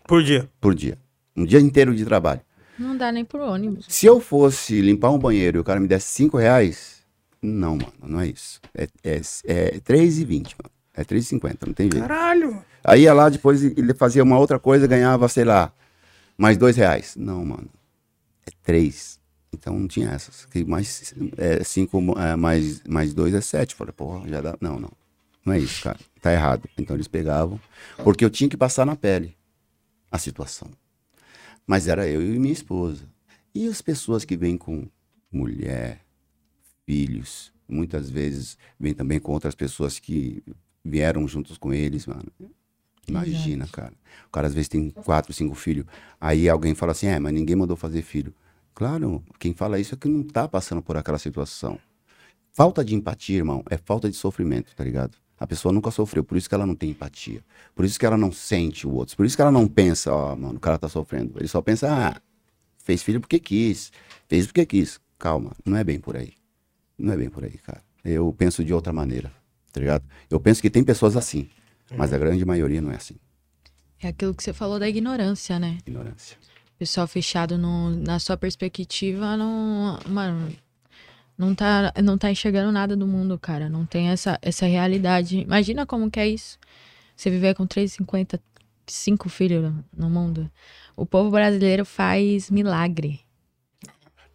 Por 0.06 0.22
dia. 0.22 0.48
por 0.60 0.74
dia. 0.74 0.96
Um 1.36 1.44
dia 1.44 1.58
inteiro 1.60 1.94
de 1.94 2.04
trabalho. 2.04 2.40
Não 2.78 2.96
dá 2.96 3.10
nem 3.10 3.24
por 3.24 3.40
ônibus. 3.40 3.86
Se 3.88 4.06
eu 4.06 4.20
fosse 4.20 4.80
limpar 4.80 5.10
um 5.10 5.18
banheiro 5.18 5.58
e 5.58 5.60
o 5.60 5.64
cara 5.64 5.80
me 5.80 5.86
desse 5.88 6.06
5 6.08 6.36
reais, 6.36 7.02
não, 7.42 7.76
mano, 7.76 7.92
não 8.06 8.20
é 8.20 8.28
isso. 8.28 8.60
É, 8.74 8.88
é, 9.02 9.16
é 9.46 9.80
3,20, 9.80 10.54
mano. 10.62 10.70
É 10.96 11.04
3,50, 11.04 11.66
não 11.66 11.72
tem 11.74 11.90
jeito. 11.90 12.06
Caralho. 12.06 12.64
Aí 12.84 13.02
ia 13.02 13.14
lá, 13.14 13.28
depois 13.28 13.64
ele 13.64 13.94
fazia 13.94 14.22
uma 14.22 14.38
outra 14.38 14.58
coisa, 14.58 14.86
ganhava, 14.86 15.26
sei 15.28 15.44
lá, 15.44 15.72
mais 16.36 16.56
dois 16.56 16.76
reais. 16.76 17.16
Não, 17.16 17.44
mano. 17.44 17.68
É 18.46 18.50
três. 18.62 19.18
Então 19.52 19.78
não 19.78 19.88
tinha 19.88 20.10
essas. 20.10 20.44
Que 20.46 20.64
mais 20.64 21.14
é, 21.38 21.64
cinco 21.64 21.98
é, 22.18 22.36
mais, 22.36 22.82
mais 22.84 23.14
dois 23.14 23.32
é 23.34 23.40
sete. 23.40 23.74
Falei, 23.74 23.92
porra, 23.92 24.28
já 24.28 24.40
dá. 24.40 24.56
Não, 24.60 24.78
não. 24.78 24.90
Não 25.44 25.52
é 25.52 25.58
isso, 25.58 25.82
cara. 25.82 25.98
Tá 26.20 26.32
errado. 26.32 26.68
Então 26.76 26.96
eles 26.96 27.08
pegavam. 27.08 27.60
Porque 28.02 28.24
eu 28.24 28.30
tinha 28.30 28.48
que 28.48 28.56
passar 28.56 28.84
na 28.84 28.96
pele 28.96 29.36
a 30.10 30.18
situação. 30.18 30.68
Mas 31.66 31.88
era 31.88 32.06
eu 32.06 32.22
e 32.22 32.38
minha 32.38 32.52
esposa. 32.52 33.04
E 33.54 33.68
as 33.68 33.80
pessoas 33.80 34.24
que 34.24 34.36
vêm 34.36 34.58
com 34.58 34.86
mulher, 35.32 36.00
filhos. 36.86 37.52
Muitas 37.68 38.10
vezes 38.10 38.58
vem 38.78 38.92
também 38.92 39.18
com 39.18 39.32
outras 39.32 39.54
pessoas 39.54 39.98
que 39.98 40.42
vieram 40.84 41.26
juntos 41.26 41.56
com 41.56 41.72
eles, 41.72 42.06
mano. 42.06 42.30
Imagina, 43.06 43.66
cara. 43.66 43.92
O 44.26 44.30
cara 44.30 44.46
às 44.46 44.54
vezes 44.54 44.68
tem 44.68 44.90
quatro, 44.90 45.32
cinco 45.32 45.54
filhos. 45.54 45.86
Aí 46.20 46.48
alguém 46.48 46.74
fala 46.74 46.92
assim, 46.92 47.06
é, 47.06 47.18
mas 47.18 47.32
ninguém 47.32 47.56
mandou 47.56 47.76
fazer 47.76 48.02
filho. 48.02 48.34
Claro, 48.74 49.22
quem 49.38 49.54
fala 49.54 49.78
isso 49.78 49.94
é 49.94 49.98
que 49.98 50.08
não 50.08 50.22
tá 50.22 50.48
passando 50.48 50.82
por 50.82 50.96
aquela 50.96 51.18
situação. 51.18 51.78
Falta 52.52 52.84
de 52.84 52.94
empatia, 52.94 53.36
irmão, 53.36 53.62
é 53.70 53.76
falta 53.76 54.10
de 54.10 54.16
sofrimento, 54.16 54.74
tá 54.74 54.84
ligado? 54.84 55.16
A 55.38 55.46
pessoa 55.46 55.72
nunca 55.72 55.90
sofreu, 55.90 56.22
por 56.24 56.36
isso 56.36 56.48
que 56.48 56.54
ela 56.54 56.66
não 56.66 56.74
tem 56.74 56.90
empatia. 56.90 57.44
Por 57.74 57.84
isso 57.84 57.98
que 57.98 58.06
ela 58.06 58.16
não 58.16 58.32
sente 58.32 58.86
o 58.86 58.92
outro. 58.92 59.16
Por 59.16 59.26
isso 59.26 59.36
que 59.36 59.42
ela 59.42 59.50
não 59.52 59.66
pensa, 59.66 60.12
ó, 60.12 60.34
mano, 60.36 60.56
o 60.56 60.60
cara 60.60 60.78
tá 60.78 60.88
sofrendo. 60.88 61.34
Ele 61.38 61.48
só 61.48 61.60
pensa, 61.60 61.88
ah, 61.92 62.20
fez 62.78 63.02
filho 63.02 63.20
porque 63.20 63.38
quis, 63.38 63.92
fez 64.28 64.46
porque 64.46 64.64
quis. 64.64 65.00
Calma, 65.18 65.52
não 65.64 65.76
é 65.76 65.84
bem 65.84 65.98
por 65.98 66.16
aí. 66.16 66.32
Não 66.98 67.12
é 67.12 67.16
bem 67.16 67.28
por 67.28 67.44
aí, 67.44 67.58
cara. 67.58 67.82
Eu 68.04 68.32
penso 68.32 68.64
de 68.64 68.72
outra 68.72 68.92
maneira, 68.92 69.32
tá 69.72 69.80
ligado? 69.80 70.04
Eu 70.30 70.38
penso 70.38 70.62
que 70.62 70.70
tem 70.70 70.84
pessoas 70.84 71.16
assim, 71.16 71.48
mas 71.90 72.12
a 72.12 72.18
grande 72.18 72.44
maioria 72.44 72.80
não 72.80 72.92
é 72.92 72.96
assim. 72.96 73.16
É 74.00 74.08
aquilo 74.08 74.34
que 74.34 74.42
você 74.42 74.52
falou 74.52 74.78
da 74.78 74.88
ignorância, 74.88 75.58
né? 75.58 75.78
Ignorância. 75.86 76.36
Pessoal 76.78 77.06
fechado 77.06 77.56
no, 77.56 77.90
na 77.90 78.18
sua 78.18 78.36
perspectiva, 78.36 79.36
não. 79.36 79.98
Mano, 80.08 80.52
não 81.36 81.54
tá, 81.54 81.92
não 82.02 82.18
tá 82.18 82.30
enxergando 82.30 82.70
nada 82.70 82.96
do 82.96 83.06
mundo, 83.06 83.38
cara. 83.38 83.68
Não 83.68 83.86
tem 83.86 84.08
essa, 84.08 84.38
essa 84.42 84.66
realidade. 84.66 85.38
Imagina 85.38 85.86
como 85.86 86.10
que 86.10 86.20
é 86.20 86.28
isso. 86.28 86.58
Você 87.16 87.30
viver 87.30 87.54
com 87.54 87.66
3,50, 87.66 88.40
cinco 88.86 89.28
filhos 89.28 89.72
no 89.96 90.10
mundo. 90.10 90.50
O 90.96 91.06
povo 91.06 91.30
brasileiro 91.30 91.84
faz 91.84 92.50
milagre. 92.50 93.20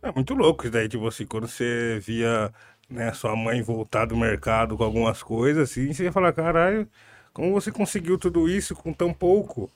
É 0.01 0.11
muito 0.11 0.33
louco 0.33 0.63
isso 0.63 0.71
daí, 0.71 0.87
tipo 0.87 1.05
assim, 1.07 1.25
quando 1.25 1.47
você 1.47 1.99
via 2.01 2.53
né, 2.89 3.13
sua 3.13 3.35
mãe 3.35 3.61
voltar 3.61 4.05
do 4.05 4.15
mercado 4.15 4.77
com 4.77 4.83
algumas 4.83 5.21
coisas, 5.21 5.69
assim, 5.69 5.93
você 5.93 6.05
ia 6.05 6.11
falar, 6.11 6.31
caralho, 6.31 6.87
como 7.33 7.51
você 7.51 7.71
conseguiu 7.71 8.17
tudo 8.17 8.49
isso 8.49 8.75
com 8.75 8.93
tão 8.93 9.13
pouco? 9.13 9.69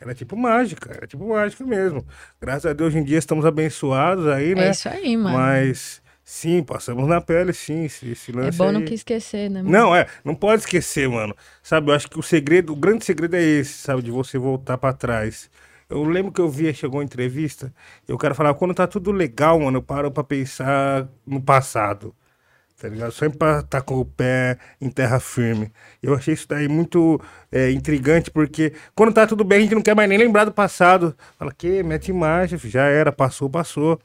Era 0.00 0.14
tipo 0.14 0.36
mágica, 0.36 0.92
era 0.92 1.06
tipo 1.06 1.26
mágica 1.26 1.64
mesmo. 1.64 2.04
Graças 2.40 2.66
a 2.66 2.72
Deus, 2.72 2.88
hoje 2.88 2.98
em 2.98 3.04
dia 3.04 3.18
estamos 3.18 3.46
abençoados 3.46 4.26
aí, 4.26 4.54
né? 4.54 4.68
É 4.68 4.70
isso 4.70 4.88
aí, 4.88 5.16
mano. 5.16 5.36
Mas, 5.36 6.02
sim, 6.24 6.62
passamos 6.62 7.08
na 7.08 7.20
pele, 7.20 7.52
sim, 7.52 7.84
esse, 7.84 8.10
esse 8.10 8.30
é 8.30 8.34
lance 8.34 8.58
bom 8.58 8.66
aí. 8.66 8.72
não 8.72 8.84
que 8.84 8.94
esquecer, 8.94 9.48
né? 9.48 9.62
mano? 9.62 9.70
Não, 9.70 9.96
é, 9.96 10.06
não 10.24 10.34
pode 10.34 10.62
esquecer, 10.62 11.08
mano. 11.08 11.34
Sabe, 11.62 11.90
eu 11.90 11.94
acho 11.94 12.10
que 12.10 12.18
o 12.18 12.22
segredo, 12.22 12.72
o 12.72 12.76
grande 12.76 13.04
segredo 13.04 13.34
é 13.36 13.42
esse, 13.42 13.74
sabe, 13.74 14.02
de 14.02 14.10
você 14.10 14.36
voltar 14.36 14.76
pra 14.76 14.92
trás. 14.92 15.48
Eu 15.88 16.02
lembro 16.02 16.32
que 16.32 16.40
eu 16.40 16.50
via, 16.50 16.74
chegou 16.74 16.98
uma 16.98 17.04
entrevista, 17.04 17.72
e 18.08 18.12
o 18.12 18.18
cara 18.18 18.34
falava, 18.34 18.58
quando 18.58 18.74
tá 18.74 18.86
tudo 18.86 19.12
legal, 19.12 19.60
mano, 19.60 19.78
eu 19.78 19.82
paro 19.82 20.10
pra 20.10 20.24
pensar 20.24 21.08
no 21.26 21.40
passado. 21.40 22.14
Tá 22.84 22.90
ligado? 22.90 23.12
Sempre 23.12 23.38
pra 23.38 23.60
estar 23.60 23.80
com 23.80 23.94
o 23.98 24.04
pé 24.04 24.58
em 24.78 24.90
terra 24.90 25.18
firme. 25.18 25.72
Eu 26.02 26.14
achei 26.14 26.34
isso 26.34 26.46
daí 26.46 26.68
muito 26.68 27.18
é, 27.50 27.70
intrigante, 27.70 28.30
porque 28.30 28.74
quando 28.94 29.14
tá 29.14 29.26
tudo 29.26 29.42
bem, 29.42 29.60
a 29.60 29.62
gente 29.62 29.74
não 29.74 29.80
quer 29.80 29.96
mais 29.96 30.06
nem 30.06 30.18
lembrar 30.18 30.44
do 30.44 30.52
passado. 30.52 31.16
Fala, 31.38 31.50
que? 31.50 31.82
Mete 31.82 32.12
marcha, 32.12 32.58
filho, 32.58 32.70
já 32.74 32.82
era, 32.84 33.10
passou, 33.10 33.48
passou. 33.48 33.98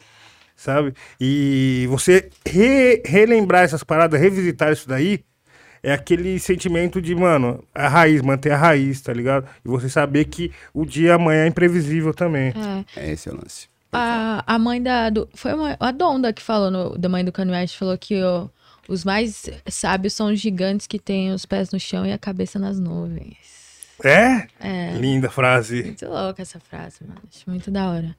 Sabe? 0.56 0.93
E 1.19 1.88
você 1.89 2.30
re- 2.47 3.01
relembrar 3.06 3.64
essas 3.64 3.84
paradas, 3.84 4.18
revisitar 4.22 4.72
isso 4.72 4.88
daí, 4.88 5.26
é 5.84 5.91
aquele 5.91 6.39
sentimento 6.39 7.01
de, 7.01 7.14
mano, 7.14 7.61
a 7.76 7.89
raiz, 7.89 8.22
manter 8.22 8.51
a 8.53 8.57
raiz, 8.57 9.01
tá 9.01 9.11
ligado? 9.11 9.45
E 9.65 9.68
você 9.68 9.89
saber 9.89 10.23
que 10.26 10.53
o 10.73 10.85
dia 10.85 11.15
amanhã 11.15 11.43
é 11.43 11.47
imprevisível 11.47 12.14
também. 12.14 12.53
É. 12.95 13.07
É 13.07 13.11
esse 13.11 13.30
o 13.30 13.35
lance. 13.35 13.68
A, 13.91 14.41
a 14.47 14.57
mãe 14.57 14.81
da. 14.81 15.10
Do, 15.10 15.27
foi 15.34 15.53
uma- 15.53 15.76
a 15.77 15.91
Donda 15.91 16.31
que 16.31 16.41
falou, 16.41 16.72
no- 16.72 16.97
da 16.97 17.10
mãe 17.10 17.26
do 17.26 17.31
Kanye 17.34 17.51
West, 17.51 17.77
falou 17.77 17.97
que 17.97 18.22
ó, 18.23 18.47
os 18.90 19.06
mais 19.06 19.45
sábios 19.68 20.14
são 20.14 20.28
os 20.34 20.40
gigantes 20.40 20.88
que 20.88 20.99
têm 20.99 21.32
os 21.32 21.45
pés 21.45 21.72
no 21.72 21.80
chão 21.80 22.06
e 22.06 22.11
a 22.11 22.18
cabeça 22.18 22.57
nas 22.60 22.80
nuvens. 22.80 23.38
É? 24.03 24.48
É. 24.60 24.94
Linda 24.98 25.30
frase. 25.30 25.84
Muito 25.84 26.06
louca 26.07 26.41
essa 26.41 26.60
frase, 26.60 26.98
mano. 27.02 27.20
Acho 27.34 27.49
muito 27.49 27.70
da 27.70 27.90
hora. 27.90 28.16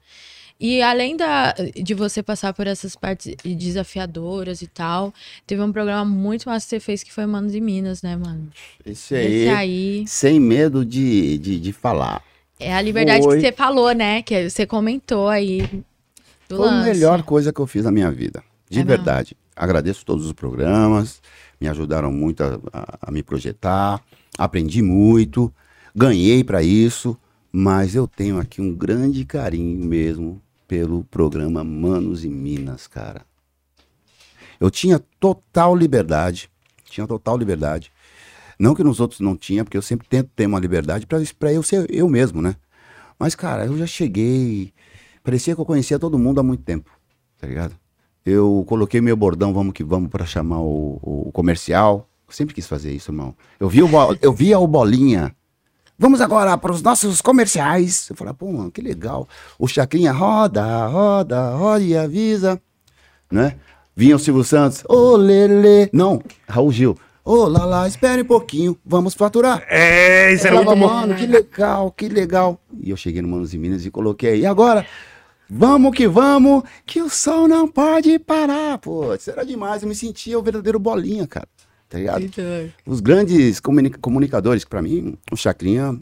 E 0.59 0.79
além 0.83 1.17
da, 1.17 1.53
de 1.53 1.95
você 1.95 2.21
passar 2.21 2.53
por 2.53 2.67
essas 2.67 2.95
partes 2.95 3.35
desafiadoras 3.43 4.61
e 4.61 4.67
tal, 4.67 5.11
teve 5.47 5.59
um 5.61 5.71
programa 5.71 6.05
muito 6.05 6.47
massa 6.47 6.65
que 6.67 6.69
você 6.69 6.79
fez 6.79 7.01
que 7.03 7.11
foi 7.11 7.25
Manos 7.25 7.55
e 7.55 7.59
Minas, 7.59 8.03
né, 8.03 8.15
mano? 8.15 8.47
Esse 8.85 9.15
Esse 9.15 9.15
aí, 9.15 9.49
aí 9.49 10.07
sem 10.07 10.39
medo 10.39 10.85
de, 10.85 11.39
de, 11.39 11.59
de 11.59 11.73
falar. 11.73 12.21
é 12.59 12.71
a 12.75 12.79
liberdade 12.81 13.23
Foi. 13.23 13.37
que 13.37 13.47
você 13.47 13.51
falou, 13.51 13.91
né? 13.91 14.21
Que 14.21 14.47
você 14.51 14.67
comentou 14.67 15.27
aí 15.29 15.61
do 16.47 16.57
Foi 16.57 16.67
a 16.67 16.71
lance. 16.71 16.89
melhor 16.91 17.23
coisa 17.23 17.51
que 17.51 17.59
eu 17.59 17.65
fiz 17.65 17.83
na 17.85 17.91
minha 17.91 18.11
vida. 18.11 18.43
De 18.69 18.81
É 18.81 18.83
mesmo? 18.83 19.03
Agradeço 19.61 20.03
todos 20.03 20.25
os 20.25 20.33
programas, 20.33 21.21
me 21.59 21.67
ajudaram 21.67 22.11
muito 22.11 22.41
a, 22.43 22.59
a- 22.73 22.97
a 23.03 23.11
me 23.11 23.21
projetar, 23.21 24.01
aprendi 24.35 24.81
muito, 24.81 25.53
ganhei 25.95 26.43
para 26.43 26.63
isso, 26.63 27.15
mas 27.51 27.93
eu 27.93 28.07
tenho 28.07 28.39
aqui 28.39 28.59
um 28.59 28.73
grande 28.73 29.23
carinho 29.23 29.85
mesmo 29.85 30.41
pelo 30.67 31.03
programa 31.03 31.63
Manos 31.63 32.25
e 32.25 32.29
Minas, 32.29 32.87
cara. 32.87 33.21
Eu 34.59 34.71
tinha 34.71 34.99
total 35.19 35.75
liberdade, 35.75 36.49
tinha 36.85 37.05
total 37.05 37.37
liberdade. 37.37 37.91
Não 38.59 38.75
que 38.75 38.83
nos 38.83 38.99
outros 38.99 39.19
não 39.19 39.37
tinha, 39.37 39.63
porque 39.63 39.77
eu 39.77 39.81
sempre 39.83 40.07
tento 40.07 40.29
ter 40.35 40.47
uma 40.47 40.59
liberdade 40.59 41.07
para 41.07 41.53
eu 41.53 41.63
ser 41.63 41.87
eu 41.93 42.09
mesmo, 42.09 42.41
né? 42.41 42.55
Mas, 43.19 43.35
cara, 43.35 43.65
eu 43.67 43.77
já 43.77 43.87
cheguei. 43.87 44.73
Parecia 45.23 45.55
que 45.55 45.61
eu 45.61 45.65
conhecia 45.65 45.99
todo 45.99 46.19
mundo 46.19 46.39
há 46.39 46.43
muito 46.43 46.63
tempo, 46.63 46.91
tá 47.39 47.47
ligado? 47.47 47.75
Eu 48.25 48.63
coloquei 48.67 49.01
meu 49.01 49.15
bordão, 49.15 49.53
vamos 49.53 49.73
que 49.73 49.83
vamos, 49.83 50.09
para 50.09 50.25
chamar 50.25 50.59
o, 50.61 50.99
o 51.01 51.31
comercial. 51.31 52.07
Eu 52.27 52.33
sempre 52.33 52.53
quis 52.55 52.67
fazer 52.67 52.91
isso, 52.93 53.11
irmão. 53.11 53.35
Eu 53.59 53.67
vi 53.67 53.81
o, 53.83 53.87
Bo- 53.87 54.15
eu 54.21 54.31
via 54.31 54.59
o 54.59 54.67
Bolinha. 54.67 55.35
Vamos 55.97 56.19
agora 56.21 56.57
para 56.57 56.71
os 56.71 56.81
nossos 56.81 57.21
comerciais. 57.21 58.09
Eu 58.09 58.15
falei, 58.15 58.33
pô, 58.33 58.51
mano, 58.51 58.71
que 58.71 58.81
legal. 58.81 59.27
O 59.59 59.67
Chacrinha 59.67 60.11
roda, 60.11 60.87
roda, 60.87 61.51
roda 61.55 61.83
e 61.83 61.95
avisa 61.97 62.61
né? 63.31 63.55
Vinha 63.95 64.15
o 64.15 64.19
Silvio 64.19 64.43
Santos, 64.43 64.83
ô 64.89 65.15
Lele, 65.15 65.89
não, 65.93 66.21
Raul 66.47 66.71
Gil, 66.71 66.97
ô 67.23 67.45
Lala, 67.47 67.87
espere 67.87 68.21
um 68.21 68.25
pouquinho, 68.25 68.77
vamos 68.85 69.13
faturar. 69.13 69.63
É, 69.69 70.33
isso 70.33 70.47
era 70.47 70.55
muito 70.57 70.69
falava, 70.69 70.87
bom. 70.87 70.93
mano, 71.01 71.15
que 71.15 71.27
legal, 71.27 71.91
que 71.91 72.09
legal. 72.09 72.59
E 72.81 72.89
eu 72.89 72.97
cheguei 72.97 73.21
no 73.21 73.27
Manos 73.27 73.53
e 73.53 73.57
Minas 73.57 73.85
e 73.85 73.91
coloquei, 73.91 74.39
e 74.41 74.45
agora, 74.45 74.85
vamos 75.53 75.93
que 75.95 76.07
vamos, 76.07 76.63
que 76.85 77.01
o 77.01 77.09
sol 77.09 77.47
não 77.47 77.67
pode 77.67 78.17
parar. 78.19 78.77
Pô, 78.77 79.13
isso 79.13 79.29
era 79.29 79.45
demais, 79.45 79.81
eu 79.83 79.89
me 79.89 79.95
sentia 79.95 80.39
o 80.39 80.41
verdadeiro 80.41 80.79
bolinha, 80.79 81.27
cara, 81.27 81.47
tá 81.89 81.97
ligado? 81.97 82.21
Os 82.85 83.01
grandes 83.01 83.59
comuni- 83.59 83.89
comunicadores, 83.89 84.63
para 84.63 84.81
mim, 84.81 85.17
o 85.31 85.35
Chacrinha 85.35 85.99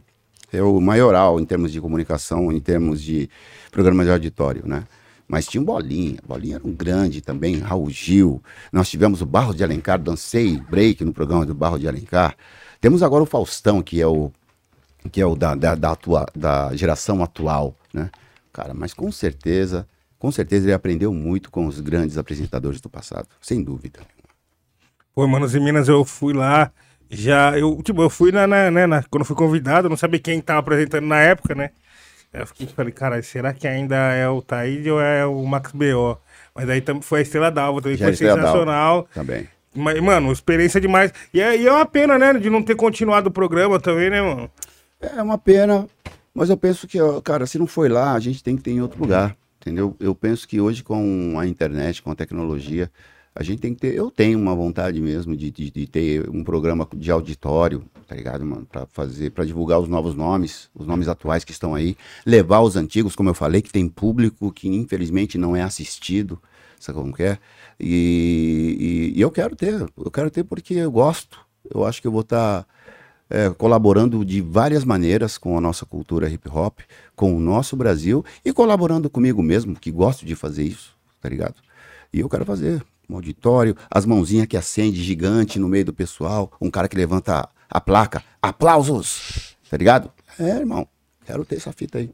é 0.53 0.61
o 0.61 0.79
maioral 0.79 1.39
em 1.39 1.45
termos 1.45 1.71
de 1.71 1.81
comunicação, 1.81 2.51
em 2.51 2.59
termos 2.59 3.01
de 3.01 3.27
programa 3.71 4.03
de 4.03 4.11
auditório, 4.11 4.63
né? 4.65 4.83
Mas 5.27 5.45
tinha 5.45 5.61
o 5.61 5.65
Bolinha, 5.65 6.17
Bolinha 6.27 6.55
era 6.55 6.67
um 6.67 6.71
grande 6.73 7.21
também, 7.21 7.59
Raul 7.59 7.87
Gil. 7.89 8.41
Nós 8.73 8.89
tivemos 8.89 9.21
o 9.21 9.27
Barro 9.27 9.53
de 9.53 9.63
Alencar, 9.63 9.99
dancei 9.99 10.57
break 10.57 11.05
no 11.05 11.13
programa 11.13 11.45
do 11.45 11.53
Barro 11.53 11.77
de 11.77 11.87
Alencar. 11.87 12.35
Temos 12.81 13.03
agora 13.03 13.21
o 13.21 13.27
Faustão, 13.27 13.81
que 13.83 14.01
é 14.01 14.07
o 14.07 14.31
que 15.11 15.21
é 15.21 15.25
o 15.25 15.35
da, 15.35 15.53
da, 15.55 15.75
da, 15.75 15.91
atua- 15.91 16.25
da 16.35 16.75
geração 16.75 17.23
atual, 17.23 17.75
né? 17.93 18.09
Cara, 18.59 18.73
mas 18.73 18.93
com 18.93 19.09
certeza, 19.09 19.87
com 20.17 20.29
certeza 20.33 20.65
ele 20.65 20.73
aprendeu 20.73 21.13
muito 21.13 21.49
com 21.49 21.65
os 21.65 21.79
grandes 21.79 22.17
apresentadores 22.17 22.81
do 22.81 22.89
passado, 22.89 23.25
sem 23.41 23.63
dúvida. 23.63 24.01
Pô, 25.15 25.25
Manos 25.25 25.55
e 25.55 25.61
Minas, 25.61 25.87
eu 25.87 26.03
fui 26.03 26.33
lá, 26.33 26.69
já, 27.09 27.57
eu, 27.57 27.81
tipo, 27.81 28.01
eu 28.01 28.09
fui 28.09 28.33
na, 28.33 28.45
na, 28.45 28.69
né, 28.69 28.85
na- 28.85 29.01
quando 29.03 29.23
fui 29.23 29.35
convidado, 29.35 29.85
eu 29.85 29.89
não 29.89 29.95
sabia 29.95 30.19
quem 30.19 30.41
tava 30.41 30.59
apresentando 30.59 31.05
na 31.07 31.21
época, 31.21 31.55
né? 31.55 31.69
Eu 32.33 32.45
fiquei, 32.47 32.67
falei, 32.67 32.91
cara, 32.91 33.21
será 33.23 33.53
que 33.53 33.65
ainda 33.65 33.95
é 33.95 34.27
o 34.27 34.41
Taíde 34.41 34.91
ou 34.91 34.99
é 34.99 35.25
o 35.25 35.41
Max 35.45 35.71
B.O.? 35.71 36.17
Mas 36.53 36.69
aí 36.69 36.81
tam- 36.81 37.01
foi 37.01 37.19
a 37.19 37.21
Estrela 37.21 37.49
d'Alva, 37.49 37.81
também 37.81 37.95
Já 37.97 38.07
foi 38.13 38.27
d'Alva. 38.27 38.41
sensacional. 38.41 39.07
Também. 39.13 39.47
Mas, 39.73 40.01
mano, 40.01 40.33
experiência 40.33 40.81
demais. 40.81 41.13
E 41.33 41.39
é, 41.39 41.55
e 41.55 41.65
é 41.65 41.71
uma 41.71 41.85
pena, 41.85 42.19
né, 42.19 42.33
de 42.33 42.49
não 42.49 42.61
ter 42.61 42.75
continuado 42.75 43.29
o 43.29 43.31
programa 43.31 43.79
também, 43.79 44.09
né, 44.09 44.21
mano? 44.21 44.51
É 45.01 45.21
uma 45.23 45.37
pena, 45.37 45.87
mas 46.39 46.49
eu 46.49 46.57
penso 46.57 46.87
que, 46.87 46.97
cara, 47.23 47.45
se 47.45 47.59
não 47.59 47.67
foi 47.67 47.89
lá, 47.89 48.13
a 48.13 48.19
gente 48.19 48.43
tem 48.43 48.55
que 48.55 48.63
ter 48.63 48.71
em 48.71 48.81
outro 48.81 48.99
lugar, 48.99 49.35
entendeu? 49.61 49.95
Eu 49.99 50.15
penso 50.15 50.47
que 50.47 50.59
hoje 50.61 50.83
com 50.83 51.37
a 51.37 51.45
internet, 51.45 52.01
com 52.01 52.09
a 52.11 52.15
tecnologia, 52.15 52.89
a 53.35 53.43
gente 53.43 53.59
tem 53.59 53.73
que 53.73 53.79
ter. 53.81 53.93
Eu 53.93 54.09
tenho 54.09 54.39
uma 54.39 54.55
vontade 54.55 54.99
mesmo 55.01 55.35
de, 55.35 55.51
de, 55.51 55.69
de 55.69 55.85
ter 55.87 56.29
um 56.29 56.43
programa 56.43 56.87
de 56.95 57.11
auditório, 57.11 57.83
tá 58.07 58.15
ligado, 58.15 58.45
mano? 58.45 58.65
Pra 58.65 58.85
fazer, 58.87 59.31
para 59.31 59.45
divulgar 59.45 59.79
os 59.79 59.87
novos 59.87 60.15
nomes, 60.15 60.69
os 60.73 60.87
nomes 60.87 61.07
atuais 61.07 61.43
que 61.43 61.51
estão 61.51 61.75
aí, 61.75 61.95
levar 62.25 62.61
os 62.61 62.75
antigos, 62.75 63.15
como 63.15 63.29
eu 63.29 63.33
falei, 63.33 63.61
que 63.61 63.71
tem 63.71 63.87
público 63.87 64.51
que 64.51 64.67
infelizmente 64.67 65.37
não 65.37 65.55
é 65.55 65.61
assistido, 65.61 66.41
sabe 66.79 66.97
como 66.99 67.13
que 67.13 67.23
é? 67.23 67.37
E, 67.79 69.11
e- 69.15 69.17
e 69.19 69.21
eu 69.21 69.31
quero 69.31 69.55
ter, 69.55 69.73
eu 69.97 70.11
quero 70.11 70.29
ter 70.31 70.43
porque 70.43 70.73
eu 70.73 70.91
gosto. 70.91 71.37
Eu 71.73 71.85
acho 71.85 72.01
que 72.01 72.07
eu 72.07 72.11
vou 72.11 72.21
estar 72.21 72.65
é, 73.29 73.49
colaborando 73.51 74.25
de 74.25 74.41
várias 74.41 74.83
maneiras 74.83 75.37
com 75.37 75.57
a 75.57 75.61
nossa 75.61 75.85
cultura 75.85 76.29
hip 76.29 76.49
hop, 76.49 76.79
com 77.15 77.35
o 77.35 77.39
nosso 77.39 77.75
Brasil 77.75 78.25
e 78.43 78.51
colaborando 78.51 79.09
comigo 79.09 79.43
mesmo, 79.43 79.75
que 79.75 79.91
gosto 79.91 80.25
de 80.25 80.35
fazer 80.35 80.63
isso, 80.63 80.95
tá 81.21 81.29
ligado? 81.29 81.55
E 82.11 82.19
eu 82.19 82.29
quero 82.29 82.45
fazer. 82.45 82.83
um 83.09 83.15
auditório, 83.15 83.75
as 83.89 84.05
mãozinhas 84.05 84.47
que 84.47 84.57
acende 84.57 85.03
gigante 85.03 85.59
no 85.59 85.67
meio 85.67 85.85
do 85.85 85.93
pessoal, 85.93 86.51
um 86.61 86.69
cara 86.69 86.87
que 86.87 86.95
levanta 86.95 87.47
a, 87.69 87.81
placa, 87.81 88.23
aplausos, 88.41 89.55
tá 89.69 89.77
ligado? 89.77 90.11
É, 90.39 90.57
irmão, 90.57 90.87
quero 91.25 91.45
ter 91.45 91.55
essa 91.55 91.71
fita 91.71 91.97
aí. 91.99 92.11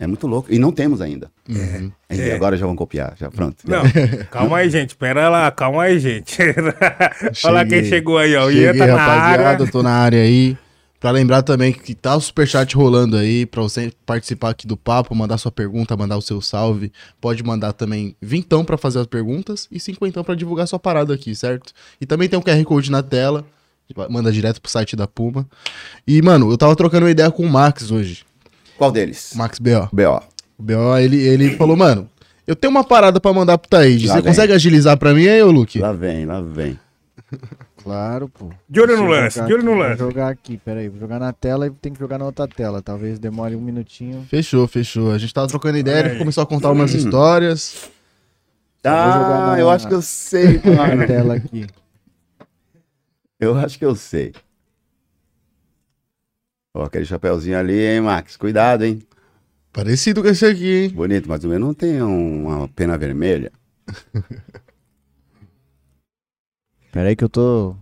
É 0.00 0.06
muito 0.06 0.26
louco. 0.26 0.52
E 0.52 0.58
não 0.58 0.70
temos 0.70 1.00
ainda. 1.00 1.30
Uhum. 1.48 1.90
É. 2.08 2.16
E 2.16 2.32
agora 2.32 2.56
já 2.56 2.64
vão 2.64 2.76
copiar, 2.76 3.14
já 3.18 3.28
pronto. 3.30 3.56
Não, 3.66 3.82
calma 4.30 4.58
aí, 4.58 4.70
gente. 4.70 4.94
Pera 4.94 5.28
lá, 5.28 5.50
calma 5.50 5.82
aí, 5.84 5.98
gente. 5.98 6.38
Olha 7.44 7.54
lá 7.54 7.64
quem 7.66 7.84
chegou 7.84 8.16
aí, 8.16 8.36
ó. 8.36 8.46
O 8.46 8.50
Ian 8.50 8.72
Cheguei, 8.72 8.78
tá 8.78 8.86
na 8.86 8.96
rapaziada, 8.96 9.48
área. 9.48 9.70
tô 9.70 9.82
na 9.82 9.90
área 9.90 10.22
aí. 10.22 10.56
Pra 11.00 11.12
lembrar 11.12 11.42
também 11.42 11.72
que 11.72 11.94
tá 11.94 12.16
o 12.16 12.20
superchat 12.20 12.74
rolando 12.76 13.16
aí, 13.16 13.46
pra 13.46 13.62
você 13.62 13.92
participar 14.04 14.50
aqui 14.50 14.66
do 14.66 14.76
papo, 14.76 15.14
mandar 15.14 15.38
sua 15.38 15.52
pergunta, 15.52 15.96
mandar 15.96 16.16
o 16.16 16.22
seu 16.22 16.40
salve. 16.40 16.92
Pode 17.20 17.42
mandar 17.44 17.72
também 17.72 18.16
vintão 18.20 18.64
pra 18.64 18.76
fazer 18.76 18.98
as 18.98 19.06
perguntas 19.06 19.68
e 19.70 19.78
cinquentão 19.78 20.24
pra 20.24 20.34
divulgar 20.34 20.66
sua 20.66 20.78
parada 20.78 21.14
aqui, 21.14 21.36
certo? 21.36 21.72
E 22.00 22.06
também 22.06 22.28
tem 22.28 22.36
um 22.36 22.42
QR 22.42 22.64
Code 22.64 22.90
na 22.90 23.00
tela, 23.00 23.44
manda 24.10 24.32
direto 24.32 24.60
pro 24.60 24.70
site 24.70 24.96
da 24.96 25.06
Puma. 25.06 25.46
E, 26.04 26.20
mano, 26.20 26.50
eu 26.50 26.58
tava 26.58 26.74
trocando 26.74 27.04
uma 27.06 27.12
ideia 27.12 27.30
com 27.30 27.44
o 27.44 27.48
Max 27.48 27.92
hoje, 27.92 28.24
Qual 28.78 28.90
deles? 28.92 29.32
o 29.32 29.38
Max 29.38 29.58
B.O. 29.58 29.88
B.O. 29.92 30.22
O 30.58 30.62
B.O., 30.62 30.96
ele, 30.96 31.16
ele 31.20 31.56
falou, 31.56 31.76
mano, 31.76 32.08
eu 32.46 32.56
tenho 32.56 32.70
uma 32.70 32.82
parada 32.84 33.20
pra 33.20 33.32
mandar 33.32 33.58
pro 33.58 33.68
Taíde, 33.68 34.06
Lá 34.06 34.14
você 34.14 34.22
vem. 34.22 34.30
consegue 34.30 34.52
agilizar 34.54 34.96
pra 34.96 35.12
mim 35.12 35.26
aí, 35.28 35.42
ô 35.42 35.50
Luke? 35.50 35.78
Lá 35.78 35.92
vem, 35.92 36.24
lá 36.24 36.40
vem. 36.40 36.78
Claro, 37.80 38.28
pô. 38.28 38.50
De 38.68 38.80
olho 38.80 38.96
no 38.98 39.04
Deixa 39.06 39.14
eu 39.16 39.22
lance, 39.22 39.34
jogar 39.36 39.46
de 39.46 39.54
olho 39.54 39.62
no 39.64 39.70
aqui, 39.72 39.80
lance. 39.80 39.96
Vou 40.02 40.10
jogar 40.10 40.28
aqui, 40.28 40.56
peraí. 40.58 40.88
Vou 40.90 40.98
jogar 41.00 41.18
na 41.18 41.32
tela 41.32 41.66
e 41.66 41.70
tem 41.70 41.92
que 41.92 41.98
jogar 41.98 42.18
na 42.18 42.24
outra 42.26 42.46
tela. 42.46 42.82
Talvez 42.82 43.18
demore 43.18 43.54
um 43.56 43.60
minutinho. 43.60 44.26
Fechou, 44.28 44.66
fechou. 44.68 45.12
A 45.12 45.16
gente 45.16 45.32
tava 45.32 45.46
trocando 45.46 45.78
ideia, 45.78 46.00
ele 46.00 46.08
aí. 46.10 46.18
começou 46.18 46.42
a 46.42 46.46
contar 46.46 46.70
umas 46.70 46.92
histórias. 46.92 47.88
vou 48.84 48.92
jogar 48.92 49.42
Ah, 49.42 49.46
na- 49.52 49.60
eu 49.60 49.70
acho 49.70 49.88
que 49.88 49.94
eu 49.94 50.02
sei, 50.02 50.60
Na 50.66 50.86
mano. 50.88 51.06
tela 51.06 51.34
aqui. 51.36 51.66
Eu 53.40 53.56
acho 53.56 53.78
que 53.78 53.84
eu 53.86 53.94
sei. 53.94 54.32
Ó, 56.74 56.84
aquele 56.84 57.04
chapeuzinho 57.04 57.58
ali, 57.58 57.78
hein, 57.86 58.00
Max? 58.00 58.36
Cuidado, 58.36 58.84
hein? 58.84 59.00
Parecido 59.72 60.22
com 60.22 60.28
esse 60.28 60.44
aqui, 60.46 60.84
hein? 60.84 60.90
Bonito, 60.90 61.28
mas 61.28 61.44
o 61.44 61.48
meu 61.48 61.58
não 61.58 61.72
tem 61.74 62.02
um- 62.02 62.46
uma 62.46 62.68
pena 62.68 62.96
vermelha. 62.98 63.52
Peraí 66.92 67.14
que 67.14 67.24
eu 67.24 67.28
tô. 67.28 67.74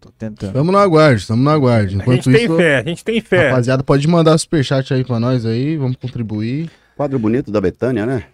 Tô 0.00 0.10
tentando. 0.12 0.52
Tamo 0.52 0.72
no 0.72 0.78
aguarde, 0.78 1.26
tamo 1.26 1.42
no 1.42 1.50
aguarde. 1.50 1.86
A 1.88 1.90
gente 1.90 2.02
Enquanto 2.02 2.24
tem 2.32 2.44
isso, 2.44 2.56
fé, 2.56 2.76
a 2.78 2.82
gente 2.82 3.04
tem 3.04 3.20
fé. 3.20 3.48
rapaziada, 3.50 3.82
pode 3.82 4.06
mandar 4.08 4.38
superchat 4.38 4.94
aí 4.94 5.04
pra 5.04 5.20
nós 5.20 5.44
aí, 5.44 5.76
vamos 5.76 5.96
contribuir. 5.96 6.70
Quadro 6.96 7.18
bonito 7.18 7.50
da 7.50 7.60
Betânia, 7.60 8.06
né? 8.06 8.24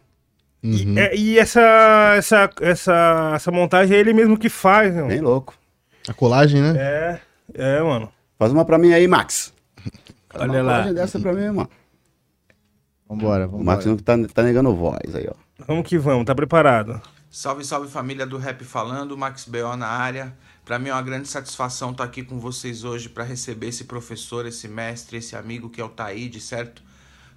Uhum. 0.62 0.94
E, 0.94 0.98
é- 0.98 1.16
e 1.16 1.38
essa, 1.38 2.14
essa, 2.16 2.50
essa, 2.60 3.32
essa 3.34 3.50
montagem 3.50 3.96
é 3.96 4.00
ele 4.00 4.12
mesmo 4.12 4.38
que 4.38 4.48
faz, 4.48 4.94
né? 4.94 5.02
Bem 5.08 5.20
louco. 5.20 5.54
A 6.08 6.14
colagem, 6.14 6.60
né? 6.62 6.74
É, 6.76 7.20
é, 7.54 7.82
mano. 7.82 8.08
Faz 8.38 8.52
uma 8.52 8.64
pra 8.64 8.78
mim 8.78 8.92
aí, 8.92 9.06
Max. 9.08 9.52
Faz 10.30 10.50
Olha 10.50 10.62
uma 10.62 10.78
lá. 10.78 10.92
dessa 10.92 11.18
pra 11.18 11.32
mim, 11.32 11.46
mano. 11.46 11.70
Vambora, 13.08 13.46
O 13.46 13.50
vambora. 13.50 13.64
Max 13.64 13.86
não 13.86 13.96
tá, 13.96 14.14
tá 14.32 14.42
negando 14.42 14.74
voz 14.74 15.14
aí, 15.14 15.28
ó. 15.28 15.34
Vamos 15.66 15.88
que 15.88 15.98
vamos, 15.98 16.24
tá 16.26 16.34
preparado. 16.34 17.00
Salve, 17.30 17.64
salve 17.64 17.88
família 17.90 18.26
do 18.26 18.36
Rap 18.38 18.64
Falando, 18.64 19.16
Max 19.16 19.44
B.O. 19.46 19.76
na 19.76 19.86
área. 19.86 20.36
Para 20.64 20.78
mim 20.78 20.88
é 20.88 20.92
uma 20.92 21.02
grande 21.02 21.28
satisfação 21.28 21.92
estar 21.92 22.04
aqui 22.04 22.22
com 22.22 22.38
vocês 22.38 22.82
hoje 22.82 23.08
para 23.08 23.24
receber 23.24 23.68
esse 23.68 23.84
professor, 23.84 24.46
esse 24.46 24.66
mestre, 24.66 25.18
esse 25.18 25.36
amigo 25.36 25.70
que 25.70 25.80
é 25.80 25.84
o 25.84 25.88
Taíde, 25.88 26.40
certo? 26.40 26.82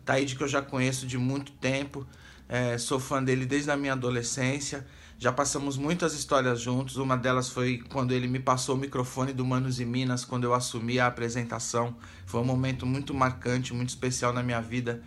Taíde 0.04 0.36
que 0.36 0.44
eu 0.44 0.48
já 0.48 0.62
conheço 0.62 1.06
de 1.06 1.18
muito 1.18 1.52
tempo, 1.54 2.06
é, 2.48 2.78
sou 2.78 3.00
fã 3.00 3.24
dele 3.24 3.46
desde 3.46 3.70
a 3.70 3.78
minha 3.78 3.94
adolescência. 3.94 4.86
Já 5.20 5.34
passamos 5.34 5.76
muitas 5.76 6.14
histórias 6.14 6.62
juntos. 6.62 6.96
Uma 6.96 7.18
delas 7.18 7.50
foi 7.50 7.84
quando 7.90 8.14
ele 8.14 8.26
me 8.26 8.40
passou 8.40 8.76
o 8.76 8.78
microfone 8.78 9.34
do 9.34 9.44
Manos 9.44 9.78
e 9.82 9.86
Minas, 9.86 10.24
quando 10.24 10.46
eu 10.46 10.54
assumi 10.54 10.98
a 10.98 11.08
apresentação. 11.08 11.94
Foi 12.26 12.40
um 12.40 12.46
momento 12.46 12.86
muito 12.86 13.14
marcante, 13.14 13.74
muito 13.74 13.90
especial 13.90 14.32
na 14.32 14.42
minha 14.42 14.62
vida. 14.62 15.04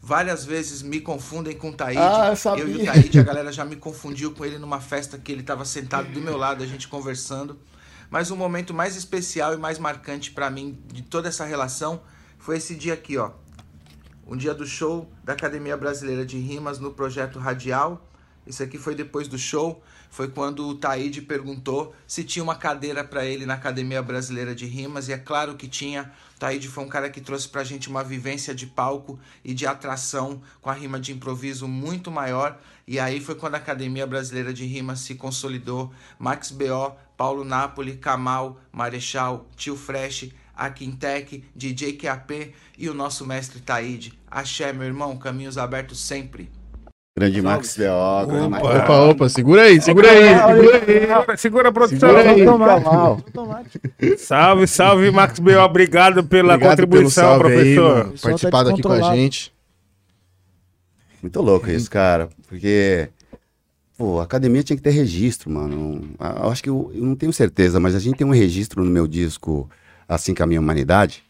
Várias 0.00 0.44
vezes 0.44 0.82
me 0.82 1.00
confundem 1.00 1.58
com 1.58 1.70
o 1.70 1.72
Taíde. 1.72 2.00
Ah, 2.00 2.28
eu 2.28 2.36
sabia. 2.36 2.62
eu 2.62 2.70
e 2.70 2.82
o 2.82 2.84
Taíde, 2.84 3.18
a 3.18 3.24
galera 3.24 3.50
já 3.50 3.64
me 3.64 3.74
confundiu 3.74 4.30
com 4.30 4.44
ele 4.44 4.56
numa 4.56 4.80
festa 4.80 5.18
que 5.18 5.32
ele 5.32 5.40
estava 5.40 5.64
sentado 5.64 6.12
do 6.12 6.20
meu 6.20 6.36
lado, 6.36 6.62
a 6.62 6.66
gente 6.66 6.86
conversando. 6.86 7.58
Mas 8.08 8.30
o 8.30 8.36
momento 8.36 8.72
mais 8.72 8.94
especial 8.94 9.52
e 9.52 9.56
mais 9.56 9.80
marcante 9.80 10.30
para 10.30 10.48
mim 10.48 10.78
de 10.92 11.02
toda 11.02 11.26
essa 11.26 11.44
relação 11.44 12.02
foi 12.38 12.58
esse 12.58 12.76
dia 12.76 12.94
aqui, 12.94 13.18
ó. 13.18 13.32
Um 14.24 14.36
dia 14.36 14.54
do 14.54 14.64
show 14.64 15.10
da 15.24 15.32
Academia 15.32 15.76
Brasileira 15.76 16.24
de 16.24 16.38
Rimas 16.38 16.78
no 16.78 16.92
projeto 16.92 17.40
Radial. 17.40 18.06
Isso 18.46 18.62
aqui 18.62 18.78
foi 18.78 18.94
depois 18.94 19.26
do 19.28 19.38
show. 19.38 19.82
Foi 20.10 20.28
quando 20.28 20.66
o 20.66 20.74
Taíde 20.74 21.20
perguntou 21.20 21.94
se 22.06 22.22
tinha 22.22 22.42
uma 22.42 22.54
cadeira 22.54 23.02
para 23.02 23.24
ele 23.24 23.44
na 23.44 23.54
Academia 23.54 24.00
Brasileira 24.00 24.54
de 24.54 24.64
Rimas. 24.66 25.08
E 25.08 25.12
é 25.12 25.18
claro 25.18 25.56
que 25.56 25.66
tinha. 25.66 26.12
O 26.36 26.38
Taíde 26.38 26.68
foi 26.68 26.84
um 26.84 26.88
cara 26.88 27.10
que 27.10 27.20
trouxe 27.20 27.48
pra 27.48 27.64
gente 27.64 27.88
uma 27.88 28.04
vivência 28.04 28.54
de 28.54 28.66
palco 28.66 29.18
e 29.44 29.52
de 29.52 29.66
atração 29.66 30.40
com 30.60 30.70
a 30.70 30.74
rima 30.74 31.00
de 31.00 31.12
improviso 31.12 31.66
muito 31.66 32.10
maior. 32.10 32.58
E 32.86 33.00
aí 33.00 33.20
foi 33.20 33.34
quando 33.34 33.56
a 33.56 33.58
Academia 33.58 34.06
Brasileira 34.06 34.54
de 34.54 34.64
Rimas 34.64 35.00
se 35.00 35.14
consolidou. 35.16 35.92
Max 36.18 36.50
B.O., 36.50 36.92
Paulo 37.16 37.44
Napoli, 37.44 37.96
Kamal, 37.96 38.60
Marechal, 38.70 39.48
Tio 39.56 39.74
Fresh, 39.76 40.30
a 40.54 40.70
Quintec, 40.70 41.44
DJ 41.54 41.94
QAP 41.94 42.54
e 42.78 42.88
o 42.88 42.94
nosso 42.94 43.26
mestre 43.26 43.60
Taíde. 43.60 44.18
Axé, 44.30 44.72
meu 44.72 44.86
irmão, 44.86 45.16
caminhos 45.16 45.58
abertos 45.58 45.98
sempre. 46.00 46.50
Grande 47.18 47.40
Max 47.40 47.76
B.O. 47.76 48.26
grande 48.26 48.48
Max 48.50 48.64
Opa. 48.64 48.78
Opa, 48.78 49.00
opa, 49.00 49.28
segura 49.28 49.62
aí, 49.62 49.80
segura 49.80 50.10
aí. 50.10 50.28
Segura 50.28 50.76
aí. 51.32 51.38
Segura, 51.38 51.68
a 51.70 51.72
produção. 51.72 52.10
Segura 52.10 52.30
aí. 52.30 54.18
Salve, 54.18 54.66
salve, 54.66 55.10
Max 55.10 55.38
B.O. 55.38 55.62
Obrigado 55.62 56.22
pela 56.24 56.54
Obrigado 56.54 56.70
contribuição, 56.70 57.38
pelo 57.38 57.50
salve 57.50 57.54
aí, 57.54 57.74
professor. 57.74 58.10
Pessoal 58.10 58.12
tá 58.12 58.28
Participado 58.28 58.68
aqui 58.70 58.82
com 58.82 58.92
a 58.92 59.14
gente. 59.14 59.52
Muito 61.22 61.40
louco 61.40 61.70
isso, 61.70 61.90
cara. 61.90 62.28
Porque, 62.46 63.08
pô, 63.96 64.20
a 64.20 64.24
academia 64.24 64.62
tinha 64.62 64.76
que 64.76 64.82
ter 64.82 64.90
registro, 64.90 65.50
mano. 65.50 66.02
Ah, 66.18 66.42
Eu 66.42 66.50
acho 66.50 66.62
que 66.62 66.68
eu, 66.68 66.92
eu 66.94 67.02
não 67.02 67.16
tenho 67.16 67.32
certeza, 67.32 67.80
mas 67.80 67.94
a 67.94 67.98
gente 67.98 68.16
tem 68.16 68.26
um 68.26 68.30
registro 68.30 68.84
no 68.84 68.90
meu 68.90 69.06
disco 69.06 69.68
Assim 70.08 70.34
que 70.34 70.42
a 70.42 70.46
Minha 70.46 70.60
Humanidade, 70.60 71.24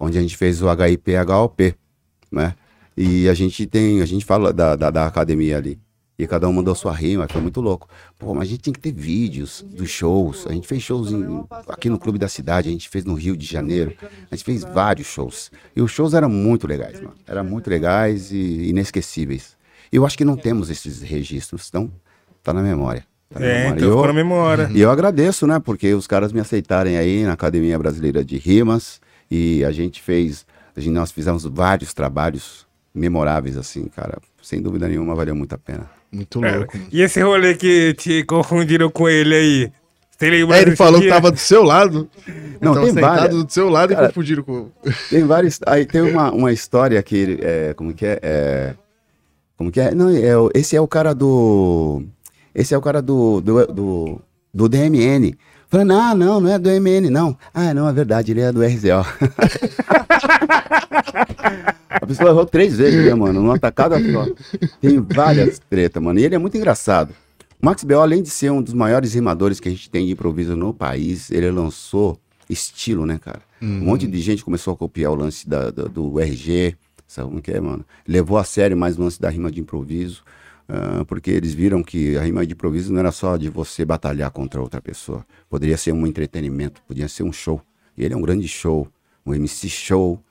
onde 0.00 0.16
a 0.16 0.20
gente 0.22 0.36
fez 0.36 0.62
o 0.62 0.68
HIP 0.70 1.14
HOP, 1.16 1.74
né? 2.30 2.54
E 2.96 3.28
a 3.28 3.34
gente 3.34 3.66
tem, 3.66 4.00
a 4.02 4.06
gente 4.06 4.24
fala 4.24 4.52
da, 4.52 4.76
da, 4.76 4.90
da 4.90 5.06
academia 5.06 5.56
ali. 5.56 5.78
E 6.18 6.26
cada 6.26 6.46
um 6.48 6.52
mandou 6.52 6.74
sua 6.74 6.92
rima, 6.92 7.26
foi 7.28 7.40
muito 7.40 7.60
louco. 7.60 7.88
Pô, 8.18 8.34
mas 8.34 8.42
a 8.46 8.50
gente 8.50 8.60
tem 8.60 8.72
que 8.72 8.78
ter 8.78 8.92
vídeos 8.92 9.64
dos 9.66 9.88
shows. 9.90 10.46
A 10.46 10.52
gente 10.52 10.68
fez 10.68 10.82
shows 10.82 11.10
em- 11.10 11.42
aqui 11.68 11.88
no 11.88 11.98
Clube 11.98 12.18
da 12.18 12.28
Cidade, 12.28 12.68
a 12.68 12.72
gente 12.72 12.88
fez 12.88 13.04
no 13.04 13.14
Rio 13.14 13.36
de 13.36 13.46
Janeiro. 13.46 13.94
A 14.30 14.36
gente 14.36 14.44
fez 14.44 14.62
vários 14.62 15.06
shows. 15.08 15.50
E 15.74 15.80
os 15.80 15.90
shows 15.90 16.12
eram 16.14 16.28
muito 16.28 16.66
legais, 16.66 17.00
mano. 17.00 17.14
Eram 17.26 17.42
muito 17.44 17.68
legais 17.68 18.30
e 18.30 18.68
inesquecíveis. 18.68 19.56
Eu 19.90 20.04
acho 20.06 20.16
que 20.16 20.24
não 20.24 20.36
temos 20.36 20.70
esses 20.70 21.00
registros, 21.02 21.66
então 21.68 21.90
tá 22.42 22.52
na 22.52 22.62
memória. 22.62 23.04
Tá 23.30 23.40
na 23.40 23.46
É, 23.46 23.58
memória. 23.64 23.76
então 23.78 23.88
eu- 23.88 23.94
ficou 23.96 24.06
na 24.06 24.12
memória. 24.12 24.70
e 24.72 24.80
eu 24.80 24.90
agradeço, 24.90 25.46
né? 25.46 25.58
Porque 25.58 25.92
os 25.94 26.06
caras 26.06 26.32
me 26.32 26.40
aceitarem 26.40 26.98
aí 26.98 27.24
na 27.24 27.32
Academia 27.32 27.78
Brasileira 27.78 28.22
de 28.24 28.36
Rimas. 28.36 29.00
E 29.30 29.64
a 29.64 29.72
gente 29.72 30.00
fez. 30.00 30.44
A 30.76 30.80
gente, 30.80 30.92
nós 30.92 31.10
fizemos 31.10 31.44
vários 31.44 31.92
trabalhos 31.94 32.66
memoráveis, 32.94 33.56
assim, 33.56 33.84
cara. 33.84 34.18
Sem 34.42 34.60
dúvida 34.60 34.88
nenhuma, 34.88 35.14
valeu 35.14 35.34
muito 35.34 35.54
a 35.54 35.58
pena. 35.58 35.88
Muito 36.10 36.44
É, 36.44 36.56
louco. 36.56 36.76
mano. 36.76 36.88
E 36.92 37.00
esse 37.02 37.20
rolê 37.22 37.54
que 37.54 37.94
te 37.94 38.24
confundiram 38.24 38.90
com 38.90 39.08
ele 39.08 39.34
aí? 39.34 39.72
Você 40.18 40.30
lembra 40.30 40.56
É, 40.58 40.62
ele 40.62 40.76
falou 40.76 41.00
que 41.00 41.06
dia? 41.06 41.14
tava 41.14 41.30
do 41.30 41.38
seu 41.38 41.62
lado. 41.64 42.08
Não, 42.60 42.74
tava 42.74 42.86
tem 42.86 42.94
várias. 42.94 43.44
do 43.44 43.50
seu 43.52 43.68
lado 43.68 43.92
Cara, 43.94 44.04
e 44.04 44.08
confundiram 44.08 44.42
com. 44.44 44.70
Tem 45.10 45.24
vários. 45.24 45.58
Aí 45.66 45.84
tem 45.86 46.00
uma, 46.02 46.30
uma 46.32 46.52
história 46.52 47.02
que. 47.02 47.16
ele- 47.16 47.38
É, 47.42 47.74
como 47.74 47.92
que 47.92 48.06
é? 48.06 48.18
É, 48.22 48.74
Como 49.56 49.72
que 49.72 49.80
é? 49.80 49.92
Não, 49.94 50.10
é, 50.10 50.32
esse 50.54 50.76
é 50.76 50.80
o 50.80 50.86
cara 50.86 51.12
do. 51.14 52.04
Esse 52.54 52.72
é 52.74 52.78
o 52.78 52.82
cara 52.82 53.00
do. 53.02 53.40
do, 53.40 53.66
do, 53.66 54.20
do 54.54 54.68
DMN. 54.68 55.34
Falando, 55.72 55.92
ah, 55.94 56.14
não, 56.14 56.38
não 56.38 56.52
é 56.52 56.58
do 56.58 56.68
DMN, 56.68 57.08
não. 57.08 57.34
Ah, 57.54 57.72
não, 57.72 57.88
é 57.88 57.92
verdade, 57.94 58.30
ele 58.30 58.42
é 58.42 58.52
do 58.52 58.62
RZO. 58.62 59.06
A 61.90 62.06
pessoa 62.06 62.28
errou 62.30 62.44
três 62.44 62.76
vezes, 62.76 63.04
né, 63.06 63.14
mano? 63.14 63.40
Numa 63.40 63.58
tacada 63.58 63.96
só. 63.98 64.26
Tem 64.82 65.00
várias 65.00 65.58
tretas, 65.70 66.02
mano. 66.02 66.18
E 66.18 66.24
ele 66.24 66.34
é 66.34 66.38
muito 66.38 66.56
engraçado. 66.58 67.14
O 67.60 67.64
Max 67.66 67.84
B.O., 67.84 68.00
além 68.00 68.22
de 68.22 68.28
ser 68.28 68.50
um 68.52 68.60
dos 68.60 68.74
maiores 68.74 69.14
rimadores 69.14 69.60
que 69.60 69.68
a 69.68 69.70
gente 69.70 69.88
tem 69.88 70.04
de 70.06 70.12
improviso 70.12 70.54
no 70.54 70.74
país, 70.74 71.30
ele 71.30 71.50
lançou 71.50 72.18
estilo, 72.50 73.06
né, 73.06 73.18
cara? 73.18 73.40
Um 73.62 73.80
monte 73.86 74.06
de 74.06 74.20
gente 74.20 74.44
começou 74.44 74.74
a 74.74 74.76
copiar 74.76 75.12
o 75.12 75.14
lance 75.14 75.48
da, 75.48 75.70
da- 75.70 75.84
do 75.84 76.20
RG, 76.20 76.74
sabe 77.06 77.28
como 77.28 77.40
que 77.40 77.50
é, 77.52 77.60
mano? 77.60 77.82
Levou 78.06 78.36
a 78.36 78.44
sério 78.44 78.76
mais 78.76 78.98
o 78.98 79.02
lance 79.02 79.18
da 79.18 79.30
rima 79.30 79.50
de 79.50 79.60
improviso, 79.60 80.22
ah, 80.68 81.04
porque 81.06 81.30
eles 81.30 81.54
viram 81.54 81.82
que 81.82 82.16
a 82.16 82.22
rima 82.22 82.46
de 82.46 82.52
improviso 82.52 82.92
não 82.92 83.00
era 83.00 83.12
só 83.12 83.36
de 83.36 83.48
você 83.48 83.84
batalhar 83.84 84.30
contra 84.30 84.60
outra 84.60 84.80
pessoa. 84.80 85.26
Poderia 85.48 85.76
ser 85.76 85.92
um 85.92 86.06
entretenimento, 86.06 86.82
podia 86.86 87.08
ser 87.08 87.22
um 87.22 87.32
show. 87.32 87.60
E 87.96 88.04
ele 88.04 88.14
é 88.14 88.16
um 88.16 88.22
grande 88.22 88.48
show, 88.48 88.88
um 89.24 89.34
MC 89.34 89.68
show 89.68 90.22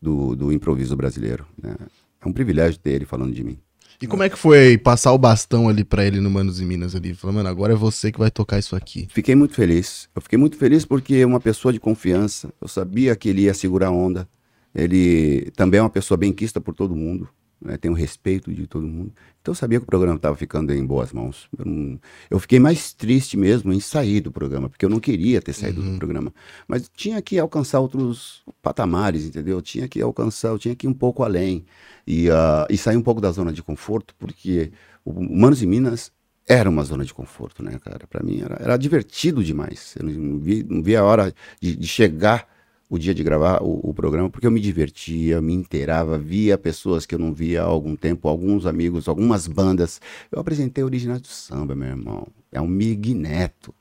do, 0.00 0.34
do 0.34 0.52
improviso 0.52 0.96
brasileiro. 0.96 1.46
né? 1.60 1.76
É 2.20 2.28
um 2.28 2.32
privilégio 2.32 2.78
ter 2.78 2.90
ele 2.90 3.04
falando 3.04 3.32
de 3.32 3.44
mim. 3.44 3.58
E 4.00 4.06
como 4.06 4.22
é 4.22 4.30
que 4.30 4.38
foi 4.38 4.78
passar 4.78 5.12
o 5.12 5.18
bastão 5.18 5.68
ali 5.68 5.84
pra 5.84 6.06
ele 6.06 6.20
no 6.20 6.30
Manos 6.30 6.58
e 6.58 6.64
Minas 6.64 6.96
ali? 6.96 7.12
Falando, 7.12 7.36
mano, 7.36 7.48
agora 7.50 7.74
é 7.74 7.76
você 7.76 8.10
que 8.10 8.18
vai 8.18 8.30
tocar 8.30 8.58
isso 8.58 8.74
aqui. 8.74 9.06
Fiquei 9.10 9.34
muito 9.34 9.54
feliz. 9.54 10.08
Eu 10.14 10.22
fiquei 10.22 10.38
muito 10.38 10.56
feliz 10.56 10.86
porque 10.86 11.16
é 11.16 11.26
uma 11.26 11.40
pessoa 11.40 11.70
de 11.70 11.78
confiança. 11.78 12.50
Eu 12.58 12.66
sabia 12.66 13.14
que 13.14 13.28
ele 13.28 13.42
ia 13.42 13.52
segurar 13.52 13.88
a 13.88 13.90
onda. 13.90 14.26
Ele 14.74 15.50
também 15.54 15.78
é 15.78 15.82
uma 15.82 15.90
pessoa 15.90 16.16
bem 16.16 16.32
quista 16.32 16.62
por 16.62 16.74
todo 16.74 16.96
mundo. 16.96 17.28
Né? 17.60 17.76
Tem 17.76 17.90
o 17.90 17.94
respeito 17.94 18.52
de 18.52 18.66
todo 18.66 18.86
mundo. 18.86 19.12
Então 19.40 19.52
eu 19.52 19.56
sabia 19.56 19.78
que 19.78 19.84
o 19.84 19.86
programa 19.86 20.16
estava 20.16 20.36
ficando 20.36 20.72
em 20.72 20.84
boas 20.84 21.12
mãos. 21.12 21.48
Eu, 21.58 21.64
não- 21.64 21.98
eu 22.30 22.38
fiquei 22.38 22.58
mais 22.60 22.92
triste 22.92 23.36
mesmo 23.36 23.72
em 23.72 23.80
sair 23.80 24.20
do 24.20 24.30
programa, 24.30 24.68
porque 24.68 24.84
eu 24.84 24.90
não 24.90 25.00
queria 25.00 25.40
ter 25.40 25.52
saído 25.54 25.82
do 25.82 25.96
programa. 25.98 26.32
Mas 26.68 26.90
tinha 26.94 27.20
que 27.22 27.38
alcançar 27.38 27.80
outros 27.80 28.42
patamares, 28.62 29.24
entendeu? 29.24 29.62
Tinha 29.62 29.88
que 29.88 30.00
alcançar, 30.02 30.48
eu 30.48 30.58
tinha 30.58 30.76
que 30.76 30.86
ir 30.86 30.90
um 30.90 30.94
pouco 30.94 31.22
além. 31.22 31.64
E, 32.06 32.28
ah, 32.30 32.66
e 32.68 32.76
sair 32.76 32.96
um 32.96 33.02
pouco 33.02 33.20
da 33.20 33.30
zona 33.32 33.52
de 33.52 33.62
conforto, 33.62 34.14
porque 34.18 34.72
o 35.04 35.12
Manos 35.22 35.62
e 35.62 35.66
Minas 35.66 36.12
era 36.46 36.68
uma 36.68 36.82
zona 36.84 37.04
de 37.04 37.14
conforto, 37.14 37.62
né, 37.62 37.78
cara? 37.78 38.06
Pra 38.08 38.22
mim 38.22 38.40
era, 38.42 38.56
era 38.60 38.76
divertido 38.76 39.42
demais. 39.44 39.94
Eu 39.98 40.04
não, 40.06 40.12
não 40.12 40.38
vi, 40.38 40.64
não 40.68 40.82
vi 40.82 40.96
a 40.96 41.04
hora 41.04 41.32
de, 41.60 41.76
de 41.76 41.86
chegar 41.86 42.46
o 42.90 42.98
dia 42.98 43.14
de 43.14 43.22
gravar 43.22 43.62
o, 43.62 43.88
o 43.88 43.94
programa, 43.94 44.28
porque 44.28 44.46
eu 44.46 44.50
me 44.50 44.60
divertia, 44.60 45.40
me 45.40 45.54
inteirava, 45.54 46.18
via 46.18 46.58
pessoas 46.58 47.06
que 47.06 47.14
eu 47.14 47.18
não 47.20 47.32
via 47.32 47.62
há 47.62 47.64
algum 47.64 47.94
tempo, 47.94 48.28
alguns 48.28 48.66
amigos, 48.66 49.08
algumas 49.08 49.46
bandas. 49.46 50.00
Eu 50.30 50.40
apresentei 50.40 50.82
Originais 50.82 51.20
do 51.20 51.28
Samba, 51.28 51.76
meu 51.76 51.86
irmão. 51.86 52.26
É 52.50 52.60
um 52.60 52.66
Mig 52.66 53.14
Neto, 53.14 53.72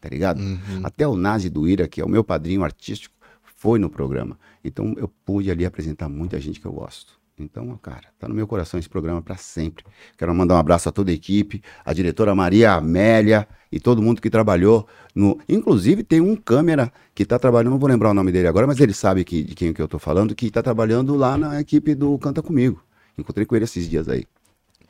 tá 0.00 0.08
ligado? 0.08 0.42
Até 0.82 1.06
o 1.06 1.16
Nazi 1.16 1.48
do 1.48 1.68
Ira, 1.68 1.86
que 1.86 2.00
é 2.00 2.04
o 2.04 2.08
meu 2.08 2.24
padrinho 2.24 2.64
artístico, 2.64 3.14
foi 3.56 3.78
no 3.78 3.88
programa. 3.88 4.36
Então 4.64 4.94
eu 4.98 5.08
pude 5.24 5.48
ali 5.48 5.64
apresentar 5.64 6.08
muita 6.08 6.40
gente 6.40 6.60
que 6.60 6.66
eu 6.66 6.72
gosto. 6.72 7.23
Então, 7.36 7.76
cara, 7.78 8.04
tá 8.16 8.28
no 8.28 8.34
meu 8.34 8.46
coração 8.46 8.78
esse 8.78 8.88
programa 8.88 9.20
para 9.20 9.36
sempre. 9.36 9.84
Quero 10.16 10.32
mandar 10.32 10.54
um 10.54 10.58
abraço 10.58 10.88
a 10.88 10.92
toda 10.92 11.10
a 11.10 11.14
equipe, 11.14 11.60
a 11.84 11.92
diretora 11.92 12.32
Maria 12.32 12.74
Amélia 12.74 13.48
e 13.72 13.80
todo 13.80 14.00
mundo 14.00 14.22
que 14.22 14.30
trabalhou 14.30 14.86
no. 15.14 15.40
Inclusive, 15.48 16.04
tem 16.04 16.20
um 16.20 16.36
câmera 16.36 16.92
que 17.12 17.24
tá 17.24 17.36
trabalhando, 17.36 17.72
não 17.72 17.78
vou 17.78 17.88
lembrar 17.88 18.10
o 18.10 18.14
nome 18.14 18.30
dele 18.30 18.46
agora, 18.46 18.68
mas 18.68 18.78
ele 18.78 18.94
sabe 18.94 19.24
que, 19.24 19.42
de 19.42 19.54
quem 19.56 19.72
que 19.72 19.82
eu 19.82 19.88
tô 19.88 19.98
falando, 19.98 20.32
que 20.32 20.48
tá 20.48 20.62
trabalhando 20.62 21.16
lá 21.16 21.36
na 21.36 21.60
equipe 21.60 21.92
do 21.96 22.16
Canta 22.18 22.40
Comigo. 22.40 22.80
Encontrei 23.18 23.44
com 23.44 23.56
ele 23.56 23.64
esses 23.64 23.88
dias 23.88 24.08
aí. 24.08 24.24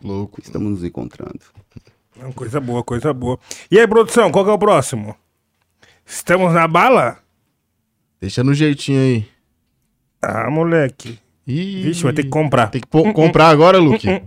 Louco. 0.03 0.39
Estamos 0.43 0.71
nos 0.71 0.85
encontrando. 0.85 1.41
É 2.21 2.25
uma 2.25 2.33
Coisa 2.35 2.61
boa, 2.61 2.85
coisa 2.85 3.13
boa. 3.15 3.39
E 3.71 3.79
aí, 3.79 3.89
produção, 3.89 4.31
qual 4.31 4.45
que 4.45 4.51
é 4.51 4.55
o 4.55 4.59
próximo? 4.59 5.17
Estamos 6.05 6.53
na 6.53 6.69
bala? 6.69 7.19
Deixa 8.21 8.45
no 8.45 8.53
jeitinho 8.53 9.01
aí. 9.01 9.29
Ah, 10.21 10.51
moleque. 10.51 11.24
Ih, 11.47 11.83
Vixe, 11.83 12.03
vai 12.03 12.13
ter 12.13 12.23
que 12.25 12.29
comprar. 12.31 12.69
Tem 12.69 12.81
que 12.81 12.87
pô- 12.87 13.13
comprar 13.13 13.49
agora, 13.49 13.79
Luke? 13.79 14.23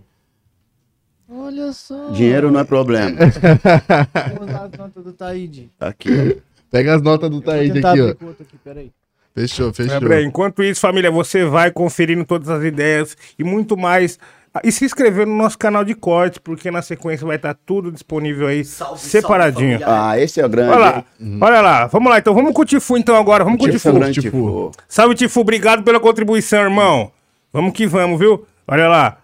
Olha 1.29 1.73
só. 1.73 2.09
Dinheiro 2.11 2.51
não 2.51 2.59
é 2.59 2.63
problema. 2.63 3.17
Vamos 4.37 4.53
lá 4.53 4.65
as 4.65 4.77
notas 4.77 5.03
do 5.03 5.13
Taíde. 5.13 5.69
Aqui. 5.79 6.41
Pega 6.71 6.95
as 6.95 7.01
notas 7.01 7.29
do 7.29 7.37
Vou 7.37 7.45
Taíde 7.45 7.79
aqui, 7.79 8.01
ó. 8.01 8.09
aqui, 8.09 8.57
peraí. 8.63 8.91
Fechou, 9.33 9.71
fechou. 9.73 9.93
Gabriel, 9.99 10.23
enquanto 10.23 10.63
isso, 10.63 10.81
família, 10.81 11.11
você 11.11 11.45
vai 11.45 11.69
conferindo 11.71 12.25
todas 12.25 12.49
as 12.49 12.63
ideias 12.63 13.15
e 13.37 13.43
muito 13.43 13.77
mais. 13.77 14.17
Ah, 14.57 14.61
E 14.63 14.71
se 14.71 14.85
inscrever 14.85 15.25
no 15.27 15.35
nosso 15.35 15.57
canal 15.57 15.83
de 15.83 15.93
cortes, 15.95 16.39
porque 16.39 16.69
na 16.71 16.81
sequência 16.81 17.25
vai 17.25 17.35
estar 17.35 17.53
tudo 17.65 17.91
disponível 17.91 18.47
aí, 18.47 18.63
Salve, 18.65 18.99
separadinho. 18.99 19.79
salve, 19.79 19.93
Ah, 19.93 20.19
esse 20.19 20.39
é 20.39 20.45
o 20.45 20.49
grande. 20.49 20.71
Olha 20.71 20.79
lá, 20.79 21.05
olha 21.41 21.61
lá. 21.61 21.87
Vamos 21.87 22.09
lá, 22.09 22.17
então 22.17 22.33
vamos 22.33 22.53
com 22.53 22.61
o 22.61 22.65
Tifu 22.65 22.97
então 22.97 23.15
agora. 23.15 23.43
Vamos 23.43 23.59
com 23.59 23.65
o 23.65 23.69
é 23.69 23.71
Tifu. 23.71 24.11
Tifu. 24.11 24.71
Salve, 24.87 25.15
Tifu. 25.15 25.41
Obrigado 25.41 25.83
pela 25.83 25.99
contribuição, 25.99 26.61
irmão. 26.61 27.11
Vamos 27.51 27.73
que 27.73 27.87
vamos, 27.87 28.19
viu? 28.19 28.45
Olha 28.67 28.87
lá. 28.87 29.17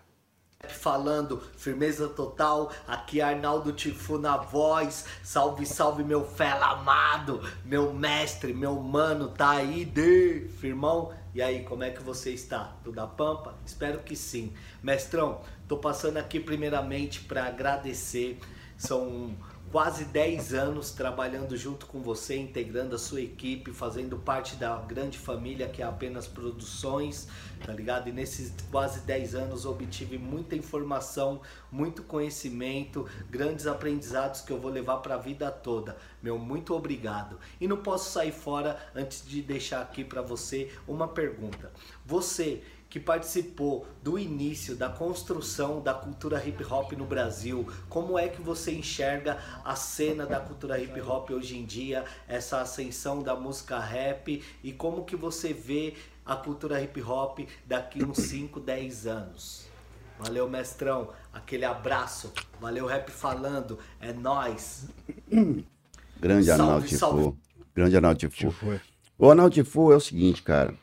falando, 0.68 1.42
firmeza 1.58 2.08
total, 2.10 2.70
aqui 2.88 3.22
é 3.22 3.24
Arnaldo 3.24 3.72
Tifu 3.72 4.18
na 4.18 4.36
voz, 4.38 5.06
salve, 5.22 5.66
salve 5.66 6.04
meu 6.04 6.26
fela 6.26 6.72
amado, 6.72 7.42
meu 7.66 7.94
mestre, 7.94 8.54
meu 8.54 8.76
mano, 8.76 9.30
tá 9.30 9.52
aí, 9.52 9.86
de 9.86 10.48
firmão, 10.60 11.12
e 11.34 11.42
aí, 11.42 11.64
como 11.64 11.84
é 11.84 11.90
que 11.90 12.04
você 12.04 12.32
está? 12.32 12.76
Tudo 12.84 13.00
a 13.00 13.08
pampa? 13.08 13.56
Espero 13.66 14.00
que 14.00 14.16
sim. 14.16 14.54
Mestrão, 14.84 15.42
tô 15.68 15.78
passando 15.78 16.18
aqui 16.18 16.40
primeiramente 16.40 17.22
para 17.22 17.46
agradecer, 17.46 18.40
são 18.78 19.36
quase 19.72 20.06
10 20.06 20.54
anos 20.54 20.92
trabalhando 20.92 21.58
junto 21.58 21.88
com 21.88 22.00
você, 22.00 22.38
integrando 22.38 22.94
a 22.94 23.00
sua 23.00 23.22
equipe, 23.22 23.72
fazendo 23.72 24.20
parte 24.20 24.56
da 24.56 24.78
grande 24.78 25.18
família 25.18 25.68
que 25.68 25.82
é 25.82 25.86
apenas 25.86 26.28
produções, 26.28 27.28
tá 27.66 27.74
ligado? 27.74 28.10
E 28.10 28.12
nesses 28.12 28.54
quase 28.70 29.02
10 29.02 29.36
anos 29.36 29.66
obtive 29.66 30.18
muita 30.18 30.56
informação, 30.56 31.42
muito 31.72 32.04
conhecimento, 32.04 33.08
grandes 33.30 33.66
aprendizados 33.66 34.42
que 34.42 34.52
eu 34.52 34.60
vou 34.60 34.70
levar 34.72 34.98
para 34.98 35.16
a 35.16 35.18
vida 35.18 35.50
toda. 35.50 35.98
Meu 36.22 36.38
muito 36.38 36.74
obrigado. 36.74 37.40
E 37.60 37.68
não 37.68 37.78
posso 37.78 38.12
sair 38.12 38.32
fora 38.32 38.78
antes 38.96 39.26
de 39.26 39.42
deixar 39.42 39.82
aqui 39.82 40.04
para 40.04 40.22
você 40.22 40.72
uma 40.88 41.08
pergunta. 41.08 41.72
Você 42.06 42.62
que 42.94 43.00
participou 43.00 43.88
do 44.04 44.20
início 44.20 44.76
da 44.76 44.88
construção 44.88 45.82
da 45.82 45.96
cultura 45.96 46.40
hip 46.48 46.64
hop 46.64 46.92
no 46.92 47.06
Brasil. 47.06 47.68
Como 47.90 48.20
é 48.20 48.28
que 48.28 48.40
você 48.40 48.72
enxerga 48.72 49.40
a 49.66 49.76
cena 49.76 50.28
da 50.28 50.40
cultura 50.40 50.80
hip 50.80 51.02
hop 51.02 51.32
hoje 51.32 51.58
em 51.58 51.66
dia, 51.66 52.06
essa 52.28 52.62
ascensão 52.62 53.24
da 53.24 53.36
música 53.36 53.80
rap 53.80 54.44
e 54.64 54.72
como 54.72 55.06
que 55.06 55.16
você 55.16 55.54
vê 55.54 55.96
a 56.26 56.36
cultura 56.36 56.82
hip 56.82 57.02
hop 57.02 57.40
daqui 57.66 58.04
uns 58.04 58.18
5, 58.18 58.60
10 58.60 59.08
anos? 59.08 59.68
Valeu, 60.20 60.48
mestrão. 60.50 61.10
Aquele 61.34 61.66
abraço. 61.66 62.32
Valeu, 62.62 62.86
rap 62.86 63.10
falando. 63.12 63.78
É 64.00 64.14
nós. 64.14 64.88
Grande 66.20 66.46
Salve, 66.48 66.96
Arnaldo. 66.96 67.38
Grande 67.76 67.96
Arnaldo 67.96 68.20
Tifu. 68.20 68.54
O 69.18 69.30
Arnaldo 69.30 69.54
Tifu 69.54 69.92
é 69.92 69.96
o 69.96 70.00
seguinte, 70.00 70.42
cara. 70.44 70.74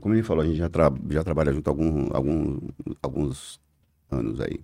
Como 0.00 0.14
ele 0.14 0.22
falou, 0.22 0.44
a 0.44 0.46
gente 0.46 0.58
já, 0.58 0.68
tra- 0.68 0.92
já 1.08 1.24
trabalha 1.24 1.52
junto 1.52 1.66
há 1.66 1.70
algum, 1.72 2.14
algum, 2.14 2.60
alguns 3.02 3.60
anos 4.08 4.40
aí. 4.40 4.60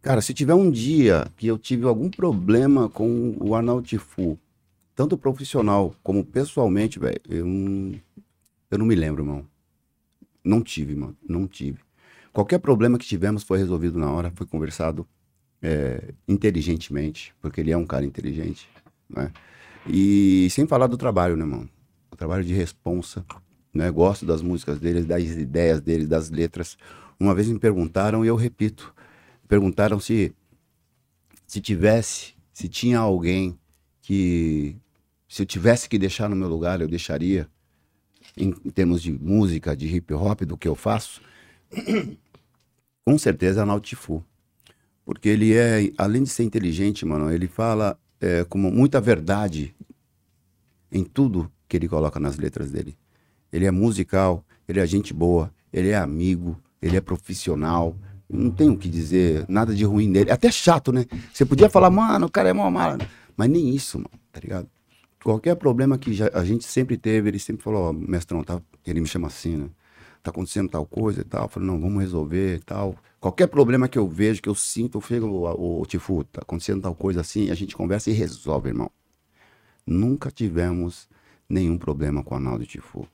Cara, 0.00 0.22
se 0.22 0.32
tiver 0.32 0.54
um 0.54 0.70
dia 0.70 1.26
que 1.36 1.46
eu 1.46 1.58
tive 1.58 1.84
algum 1.84 2.08
problema 2.08 2.88
com 2.88 3.36
o 3.38 3.54
Arnaldo 3.54 3.82
Tifu, 3.86 4.38
tanto 5.00 5.16
profissional 5.16 5.94
como 6.02 6.22
pessoalmente, 6.22 6.98
velho, 6.98 7.22
eu 7.26 7.46
não, 7.46 7.98
eu 8.70 8.78
não 8.78 8.84
me 8.84 8.94
lembro, 8.94 9.22
irmão. 9.22 9.46
Não 10.44 10.60
tive, 10.60 10.94
mano. 10.94 11.16
Não 11.26 11.48
tive. 11.48 11.78
Qualquer 12.34 12.58
problema 12.58 12.98
que 12.98 13.06
tivemos 13.06 13.42
foi 13.42 13.56
resolvido 13.56 13.98
na 13.98 14.10
hora, 14.10 14.30
foi 14.34 14.46
conversado 14.46 15.08
é, 15.62 16.12
inteligentemente, 16.28 17.34
porque 17.40 17.62
ele 17.62 17.70
é 17.70 17.76
um 17.78 17.86
cara 17.86 18.04
inteligente, 18.04 18.68
né? 19.08 19.32
E 19.88 20.46
sem 20.50 20.66
falar 20.66 20.86
do 20.86 20.98
trabalho, 20.98 21.34
né, 21.34 21.44
irmão? 21.44 21.66
O 22.10 22.16
trabalho 22.16 22.44
de 22.44 22.52
responsa, 22.52 23.24
né? 23.72 23.90
Gosto 23.90 24.26
das 24.26 24.42
músicas 24.42 24.78
dele, 24.78 25.00
das 25.00 25.22
ideias 25.22 25.80
dele, 25.80 26.06
das 26.06 26.28
letras. 26.28 26.76
Uma 27.18 27.34
vez 27.34 27.48
me 27.48 27.58
perguntaram, 27.58 28.22
e 28.22 28.28
eu 28.28 28.36
repito, 28.36 28.94
perguntaram 29.48 29.98
se 29.98 30.34
se 31.46 31.58
tivesse, 31.58 32.34
se 32.52 32.68
tinha 32.68 32.98
alguém 32.98 33.58
que 34.02 34.76
se 35.30 35.42
eu 35.42 35.46
tivesse 35.46 35.88
que 35.88 35.96
deixar 35.96 36.28
no 36.28 36.34
meu 36.34 36.48
lugar, 36.48 36.80
eu 36.80 36.88
deixaria 36.88 37.48
em, 38.36 38.48
em 38.64 38.70
termos 38.70 39.00
de 39.00 39.12
música, 39.12 39.76
de 39.76 39.86
hip 39.86 40.12
hop, 40.12 40.40
do 40.40 40.56
que 40.56 40.66
eu 40.66 40.74
faço. 40.74 41.22
Com 43.06 43.16
certeza 43.16 43.60
é 43.60 43.62
Arnaldo 43.62 43.86
Tifu. 43.86 44.24
Porque 45.04 45.28
ele 45.28 45.54
é, 45.54 45.92
além 45.96 46.24
de 46.24 46.30
ser 46.30 46.42
inteligente, 46.42 47.06
mano, 47.06 47.30
ele 47.30 47.46
fala 47.46 47.96
é, 48.20 48.42
com 48.42 48.58
muita 48.58 49.00
verdade 49.00 49.72
em 50.90 51.04
tudo 51.04 51.50
que 51.68 51.76
ele 51.76 51.88
coloca 51.88 52.18
nas 52.18 52.36
letras 52.36 52.72
dele. 52.72 52.98
Ele 53.52 53.66
é 53.66 53.70
musical, 53.70 54.44
ele 54.66 54.80
é 54.80 54.86
gente 54.86 55.14
boa, 55.14 55.54
ele 55.72 55.90
é 55.90 55.96
amigo, 55.96 56.60
ele 56.82 56.96
é 56.96 57.00
profissional. 57.00 57.96
Não 58.28 58.50
tenho 58.50 58.72
o 58.72 58.76
que 58.76 58.88
dizer 58.88 59.44
nada 59.48 59.72
de 59.76 59.84
ruim 59.84 60.08
nele. 60.08 60.32
Até 60.32 60.50
chato, 60.50 60.90
né? 60.90 61.06
Você 61.32 61.46
podia 61.46 61.70
falar, 61.70 61.88
mano, 61.88 62.26
o 62.26 62.30
cara 62.30 62.48
é 62.48 62.52
mó 62.52 62.68
mala. 62.68 62.98
Mas 63.36 63.48
nem 63.48 63.72
isso, 63.72 63.96
mano, 63.96 64.10
tá 64.32 64.40
ligado? 64.40 64.68
Qualquer 65.22 65.54
problema 65.56 65.98
que 65.98 66.12
já- 66.14 66.30
a 66.32 66.44
gente 66.44 66.64
sempre 66.64 66.96
teve, 66.96 67.28
ele 67.28 67.38
sempre 67.38 67.62
falou, 67.62 67.90
ó, 67.90 67.92
mestrão, 67.92 68.42
tá? 68.42 68.60
Ele 68.86 69.00
me 69.00 69.06
chama 69.06 69.26
assim, 69.28 69.56
né? 69.56 69.70
Tá 70.22 70.30
acontecendo 70.30 70.68
tal 70.70 70.86
coisa 70.86 71.20
e 71.20 71.24
tal. 71.24 71.44
Eu 71.44 71.48
falei, 71.48 71.66
não, 71.68 71.80
vamos 71.80 72.00
resolver 72.02 72.56
e 72.56 72.60
tal. 72.60 72.96
Qualquer 73.20 73.46
problema 73.48 73.88
que 73.88 73.98
eu 73.98 74.08
vejo, 74.08 74.40
que 74.42 74.48
eu 74.48 74.54
sinto, 74.54 74.98
eu 74.98 75.02
chego, 75.02 75.26
o, 75.26 75.80
o 75.82 75.86
Tifu, 75.86 76.24
tá 76.24 76.40
acontecendo 76.42 76.82
tal 76.82 76.94
coisa 76.94 77.20
assim, 77.20 77.50
a 77.50 77.54
gente 77.54 77.76
conversa 77.76 78.10
e 78.10 78.14
resolve, 78.14 78.68
irmão. 78.70 78.90
Nunca 79.86 80.30
tivemos 80.30 81.08
nenhum 81.48 81.76
problema 81.78 82.22
com 82.22 82.34
o 82.34 82.36
Arnaldo 82.38 82.66
Tifu. 82.66 83.06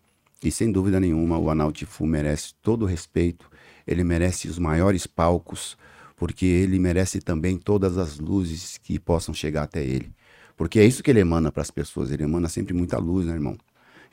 E 0.43 0.51
sem 0.51 0.70
dúvida 0.70 1.01
nenhuma, 1.01 1.39
o 1.39 1.49
Arnaldo 1.49 1.73
Tifu 1.74 2.07
merece 2.07 2.55
todo 2.62 2.83
o 2.83 2.87
respeito, 2.87 3.51
ele 3.87 4.05
merece 4.05 4.49
os 4.49 4.59
maiores 4.59 5.07
palcos, 5.07 5.77
porque 6.16 6.45
ele 6.47 6.78
merece 6.78 7.20
também 7.20 7.57
todas 7.59 7.99
as 7.99 8.19
luzes 8.19 8.78
que 8.78 8.99
possam 8.99 9.35
chegar 9.35 9.65
até 9.65 9.85
ele. 9.85 10.12
Porque 10.57 10.78
é 10.78 10.85
isso 10.85 11.03
que 11.03 11.11
ele 11.11 11.20
emana 11.20 11.53
para 11.53 11.62
as 11.62 11.70
pessoas, 11.70 12.11
ele 12.11 12.23
emana 12.23 12.49
sempre 12.49 12.73
muita 12.73 12.99
luz, 12.99 13.27
né, 13.27 13.35
irmão? 13.35 13.57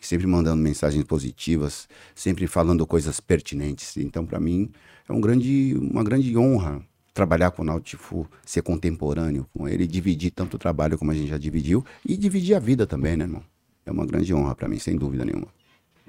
sempre 0.05 0.27
mandando 0.27 0.61
mensagens 0.61 1.03
positivas, 1.03 1.87
sempre 2.13 2.45
falando 2.47 2.85
coisas 2.85 3.19
pertinentes. 3.19 3.95
Então, 3.97 4.25
para 4.25 4.39
mim, 4.39 4.69
é 5.07 5.13
um 5.13 5.21
grande, 5.21 5.75
uma 5.79 6.03
grande 6.03 6.37
honra 6.37 6.81
trabalhar 7.13 7.51
com 7.51 7.61
o 7.61 7.65
Nautifu, 7.65 8.27
ser 8.45 8.63
contemporâneo 8.63 9.47
com 9.53 9.67
ele, 9.67 9.87
dividir 9.87 10.31
tanto 10.31 10.55
o 10.55 10.59
trabalho 10.59 10.97
como 10.97 11.11
a 11.11 11.13
gente 11.13 11.29
já 11.29 11.37
dividiu 11.37 11.85
e 12.05 12.17
dividir 12.17 12.55
a 12.55 12.59
vida 12.59 12.87
também, 12.87 13.15
né, 13.15 13.25
irmão? 13.25 13.43
É 13.85 13.91
uma 13.91 14.05
grande 14.05 14.33
honra 14.33 14.55
para 14.55 14.67
mim, 14.67 14.79
sem 14.79 14.97
dúvida 14.97 15.23
nenhuma. 15.23 15.47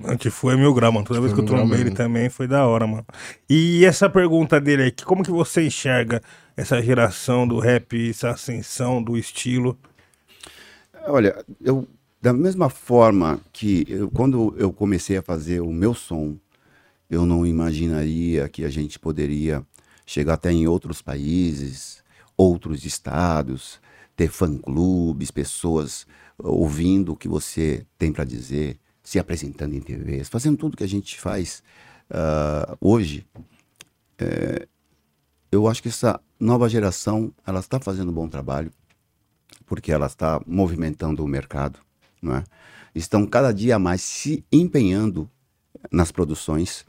Antifu 0.05 0.51
é 0.51 0.56
mil 0.56 0.74
graus, 0.74 0.93
mano. 0.93 1.06
Toda 1.06 1.20
vez 1.20 1.32
que 1.32 1.39
eu 1.39 1.44
grau 1.44 1.59
trombei 1.59 1.81
ele 1.81 1.90
também 1.90 2.28
foi 2.28 2.48
da 2.48 2.66
hora, 2.66 2.86
mano. 2.86 3.06
E 3.48 3.85
essa 3.85 4.11
pergunta 4.11 4.61
dele 4.61 4.85
aí, 4.85 4.90
que 4.90 5.05
como 5.05 5.23
que 5.23 5.31
você 5.31 5.66
enxerga 5.66 6.20
essa 6.56 6.82
geração 6.82 7.47
do 7.47 7.61
rap, 7.61 8.11
essa 8.11 8.31
ascensão 8.31 9.01
do 9.02 9.16
estilo? 9.16 9.78
Olha, 11.06 11.44
eu 11.60 11.86
da 12.24 12.32
mesma 12.32 12.70
forma 12.70 13.39
que 13.52 13.85
eu, 13.86 14.10
quando 14.10 14.55
eu 14.56 14.72
comecei 14.72 15.18
a 15.18 15.22
fazer 15.22 15.60
o 15.60 15.70
meu 15.70 15.93
som, 15.93 16.39
eu 17.10 17.26
não 17.26 17.47
imaginaria 17.47 18.48
que 18.48 18.64
a 18.64 18.70
gente 18.70 18.98
poderia 18.98 19.62
chegar 20.06 20.32
até 20.32 20.51
em 20.51 20.66
outros 20.66 21.02
países, 21.02 22.02
outros 22.35 22.86
estados, 22.86 23.78
ter 24.16 24.28
fã-clubes, 24.28 25.31
pessoas 25.31 26.06
ouvindo 26.39 27.12
o 27.12 27.16
que 27.16 27.28
você 27.28 27.86
tem 27.98 28.10
para 28.10 28.24
dizer, 28.24 28.78
se 29.02 29.18
apresentando 29.18 29.74
em 29.74 29.81
TVs, 29.81 30.31
fazendo 30.31 30.56
tudo 30.56 30.78
que 30.78 30.85
a 30.85 30.89
gente 30.89 31.20
faz 31.20 31.62
ah, 32.09 32.74
hoje. 32.81 33.26
É, 34.18 34.66
eu 35.52 35.68
acho 35.68 35.82
que 35.82 35.89
essa 35.89 36.18
nova 36.40 36.70
geração 36.70 37.31
ela 37.47 37.60
está 37.60 37.78
fazendo 37.78 38.10
um 38.10 38.14
bom 38.14 38.28
trabalho 38.28 38.72
porque 39.66 39.92
ela 39.92 40.06
está 40.06 40.40
movimentando 40.46 41.24
o 41.24 41.28
mercado, 41.28 41.78
não 42.20 42.36
é? 42.36 42.44
Estão 42.94 43.26
cada 43.26 43.52
dia 43.52 43.78
mais 43.78 44.02
se 44.02 44.44
empenhando 44.52 45.28
nas 45.90 46.12
produções, 46.12 46.84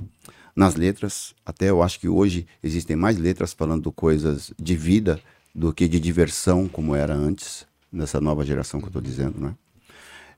nas 0.55 0.75
letras. 0.75 1.33
Até 1.45 1.69
eu 1.69 1.81
acho 1.81 1.99
que 1.99 2.07
hoje 2.07 2.45
existem 2.61 2.95
mais 2.95 3.17
letras 3.17 3.53
falando 3.53 3.91
coisas 3.91 4.53
de 4.59 4.75
vida 4.75 5.19
do 5.53 5.73
que 5.73 5.87
de 5.87 5.99
diversão, 5.99 6.67
como 6.67 6.95
era 6.95 7.13
antes, 7.13 7.65
nessa 7.91 8.21
nova 8.21 8.45
geração 8.45 8.79
que 8.79 8.85
eu 8.85 8.89
estou 8.89 9.01
dizendo, 9.01 9.47
é? 9.47 9.65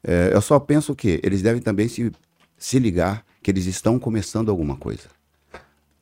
É, 0.04 0.32
eu 0.34 0.42
só 0.42 0.60
penso 0.60 0.96
que 0.96 1.20
eles 1.24 1.42
devem 1.42 1.62
também 1.62 1.88
se, 1.88 2.12
se 2.58 2.80
ligar 2.80 3.26
que 3.42 3.52
eles 3.52 3.66
estão 3.66 3.98
começando 3.98 4.50
alguma 4.50 4.78
coisa. 4.78 5.10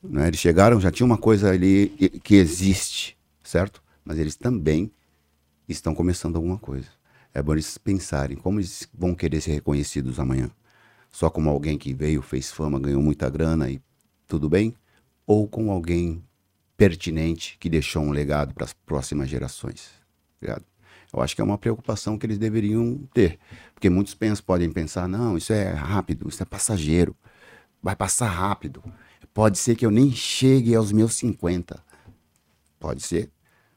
Né? 0.02 0.28
Eles 0.28 0.38
chegaram, 0.38 0.80
já 0.80 0.90
tinha 0.90 1.06
uma 1.06 1.16
coisa 1.16 1.50
ali 1.50 1.88
que 2.22 2.36
existe, 2.36 3.16
certo? 3.42 3.82
Mas 4.04 4.18
eles 4.18 4.36
também 4.36 4.90
estão 5.72 5.94
começando 5.94 6.36
alguma 6.36 6.58
coisa. 6.58 6.88
É 7.34 7.42
bom 7.42 7.52
eles 7.52 7.76
pensarem 7.76 8.36
como 8.36 8.60
eles 8.60 8.88
vão 8.94 9.14
querer 9.14 9.40
ser 9.40 9.52
reconhecidos 9.52 10.18
amanhã. 10.18 10.50
Só 11.10 11.30
como 11.30 11.50
alguém 11.50 11.78
que 11.78 11.94
veio, 11.94 12.22
fez 12.22 12.50
fama, 12.50 12.78
ganhou 12.78 13.02
muita 13.02 13.28
grana 13.28 13.70
e 13.70 13.80
tudo 14.26 14.48
bem? 14.48 14.74
Ou 15.26 15.46
com 15.48 15.70
alguém 15.70 16.22
pertinente 16.76 17.56
que 17.58 17.68
deixou 17.68 18.02
um 18.02 18.10
legado 18.10 18.54
para 18.54 18.64
as 18.64 18.72
próximas 18.72 19.28
gerações. 19.28 19.90
Ligado? 20.40 20.64
Eu 21.12 21.22
acho 21.22 21.34
que 21.34 21.40
é 21.40 21.44
uma 21.44 21.58
preocupação 21.58 22.18
que 22.18 22.26
eles 22.26 22.38
deveriam 22.38 22.98
ter. 23.14 23.38
Porque 23.72 23.88
muitos 23.88 24.14
pens 24.14 24.40
podem 24.40 24.70
pensar, 24.70 25.08
não, 25.08 25.36
isso 25.36 25.52
é 25.52 25.72
rápido, 25.72 26.28
isso 26.28 26.42
é 26.42 26.46
passageiro. 26.46 27.16
Vai 27.82 27.96
passar 27.96 28.28
rápido. 28.28 28.82
Pode 29.32 29.58
ser 29.58 29.76
que 29.76 29.86
eu 29.86 29.90
nem 29.90 30.10
chegue 30.12 30.74
aos 30.74 30.92
meus 30.92 31.14
50. 31.14 31.82
Pode 32.78 33.02
ser. 33.02 33.30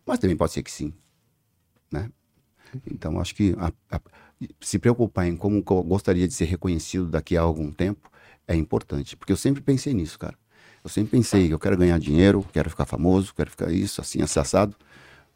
Mas 0.05 0.19
também 0.19 0.35
pode 0.35 0.51
ser 0.51 0.63
que 0.63 0.71
sim. 0.71 0.93
Então, 2.89 3.19
acho 3.19 3.35
que 3.35 3.55
a- 3.57 3.71
a- 3.91 4.01
se 4.61 4.79
preocupar 4.79 5.27
em 5.27 5.35
como 5.35 5.57
eu 5.57 5.83
gostaria 5.83 6.27
de 6.27 6.33
ser 6.33 6.45
reconhecido 6.45 7.07
daqui 7.07 7.35
a 7.37 7.41
algum 7.41 7.71
tempo 7.71 8.09
é 8.47 8.55
importante. 8.55 9.15
Porque 9.15 9.31
eu 9.33 9.37
sempre 9.37 9.61
pensei 9.61 9.93
nisso, 9.93 10.17
cara. 10.17 10.37
Eu 10.83 10.89
sempre 10.89 11.11
pensei 11.11 11.47
que 11.47 11.53
eu 11.53 11.59
quero 11.59 11.77
ganhar 11.77 11.99
dinheiro, 11.99 12.45
quero 12.53 12.69
ficar 12.69 12.85
famoso, 12.85 13.33
quero 13.35 13.49
ficar 13.51 13.71
isso, 13.71 13.99
assim, 14.01 14.21
assado. 14.21 14.75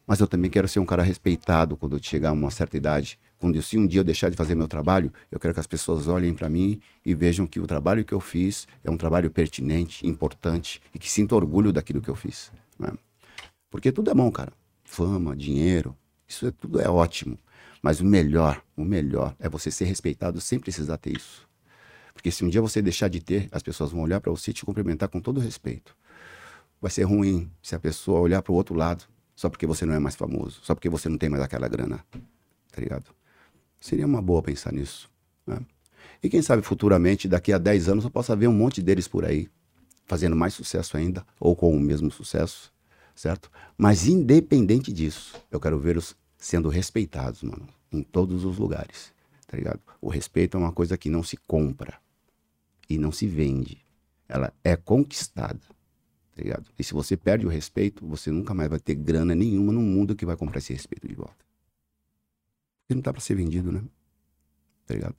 Mas 0.05 0.19
eu 0.19 0.27
também 0.27 0.49
quero 0.51 0.67
ser 0.67 0.79
um 0.79 0.85
cara 0.85 1.01
respeitado 1.03 1.77
quando 1.77 1.95
eu 1.97 2.03
chegar 2.03 2.29
a 2.29 2.33
uma 2.33 2.51
certa 2.51 2.75
idade. 2.75 3.17
Quando 3.39 3.55
eu, 3.55 3.61
se 3.61 3.77
um 3.77 3.85
dia 3.87 3.99
eu 4.01 4.03
deixar 4.03 4.29
de 4.29 4.35
fazer 4.37 4.55
meu 4.55 4.67
trabalho, 4.67 5.11
eu 5.31 5.39
quero 5.39 5.53
que 5.53 5.59
as 5.59 5.67
pessoas 5.67 6.07
olhem 6.07 6.33
para 6.33 6.49
mim 6.49 6.81
e 7.05 7.13
vejam 7.13 7.45
que 7.47 7.59
o 7.59 7.67
trabalho 7.67 8.03
que 8.05 8.13
eu 8.13 8.19
fiz 8.19 8.67
é 8.83 8.91
um 8.91 8.97
trabalho 8.97 9.29
pertinente, 9.31 10.05
importante 10.07 10.81
e 10.93 10.99
que 10.99 11.09
sinta 11.09 11.35
orgulho 11.35 11.71
daquilo 11.71 12.01
que 12.01 12.09
eu 12.09 12.15
fiz. 12.15 12.51
né? 12.79 12.89
Porque 13.69 13.91
tudo 13.91 14.11
é 14.11 14.13
bom, 14.13 14.31
cara. 14.31 14.53
Fama, 14.83 15.35
dinheiro, 15.35 15.95
isso 16.33 16.47
é, 16.47 16.51
tudo 16.51 16.81
é 16.81 16.89
ótimo. 16.89 17.37
Mas 17.81 17.99
o 17.99 18.05
melhor, 18.05 18.63
o 18.75 18.83
melhor 18.83 19.35
é 19.39 19.49
você 19.49 19.69
ser 19.69 19.85
respeitado 19.85 20.39
sem 20.39 20.59
precisar 20.59 20.97
ter 20.97 21.15
isso. 21.15 21.47
Porque 22.13 22.31
se 22.31 22.45
um 22.45 22.49
dia 22.49 22.61
você 22.61 22.81
deixar 22.81 23.07
de 23.07 23.19
ter, 23.19 23.49
as 23.51 23.61
pessoas 23.61 23.91
vão 23.91 24.01
olhar 24.01 24.21
para 24.21 24.31
você 24.31 24.51
e 24.51 24.53
te 24.53 24.65
cumprimentar 24.65 25.09
com 25.09 25.19
todo 25.19 25.39
respeito. 25.39 25.95
Vai 26.81 26.91
ser 26.91 27.03
ruim 27.03 27.49
se 27.61 27.75
a 27.75 27.79
pessoa 27.79 28.19
olhar 28.19 28.41
para 28.41 28.51
o 28.51 28.55
outro 28.55 28.75
lado 28.75 29.05
só 29.35 29.49
porque 29.49 29.65
você 29.65 29.85
não 29.85 29.93
é 29.93 29.99
mais 29.99 30.15
famoso, 30.15 30.59
só 30.63 30.75
porque 30.75 30.89
você 30.89 31.09
não 31.09 31.17
tem 31.17 31.29
mais 31.29 31.41
aquela 31.41 31.67
grana. 31.67 32.05
Tá 32.71 32.81
ligado? 32.81 33.05
Seria 33.79 34.05
uma 34.05 34.21
boa 34.21 34.41
pensar 34.41 34.71
nisso. 34.71 35.09
né? 35.45 35.59
E 36.21 36.29
quem 36.29 36.41
sabe 36.41 36.61
futuramente, 36.61 37.27
daqui 37.27 37.51
a 37.51 37.57
10 37.57 37.89
anos, 37.89 38.03
eu 38.05 38.11
possa 38.11 38.35
ver 38.35 38.47
um 38.47 38.53
monte 38.53 38.81
deles 38.81 39.07
por 39.07 39.25
aí, 39.25 39.49
fazendo 40.05 40.35
mais 40.35 40.53
sucesso 40.53 40.95
ainda, 40.95 41.25
ou 41.39 41.55
com 41.55 41.75
o 41.75 41.79
mesmo 41.79 42.09
sucesso, 42.11 42.71
certo? 43.15 43.51
Mas 43.77 44.07
independente 44.07 44.93
disso, 44.93 45.35
eu 45.51 45.59
quero 45.59 45.79
vê-los 45.79 46.15
sendo 46.43 46.67
respeitados, 46.67 47.41
mano, 47.41 47.65
em 47.89 48.03
todos 48.03 48.43
os 48.43 48.57
lugares, 48.57 49.13
tá 49.47 49.55
ligado? 49.55 49.79
O 50.01 50.09
respeito 50.09 50.57
é 50.57 50.59
uma 50.59 50.73
coisa 50.73 50.97
que 50.97 51.09
não 51.09 51.23
se 51.23 51.37
compra 51.37 51.97
e 52.89 52.97
não 52.97 53.13
se 53.13 53.25
vende. 53.25 53.77
Ela 54.27 54.51
é 54.61 54.75
conquistada, 54.75 55.61
tá 56.35 56.41
ligado? 56.41 56.69
E 56.77 56.83
se 56.83 56.93
você 56.93 57.15
perde 57.15 57.45
o 57.45 57.49
respeito, 57.49 58.05
você 58.05 58.29
nunca 58.29 58.53
mais 58.53 58.69
vai 58.69 58.79
ter 58.79 58.93
grana 58.93 59.33
nenhuma 59.33 59.71
no 59.71 59.81
mundo 59.81 60.17
que 60.17 60.25
vai 60.25 60.35
comprar 60.35 60.57
esse 60.57 60.73
respeito 60.73 61.07
de 61.07 61.15
volta. 61.15 61.45
Porque 62.81 62.95
não 62.95 63.01
tá 63.01 63.13
pra 63.13 63.21
ser 63.21 63.35
vendido, 63.35 63.71
né? 63.71 63.81
Tá 64.85 64.95
ligado? 64.95 65.15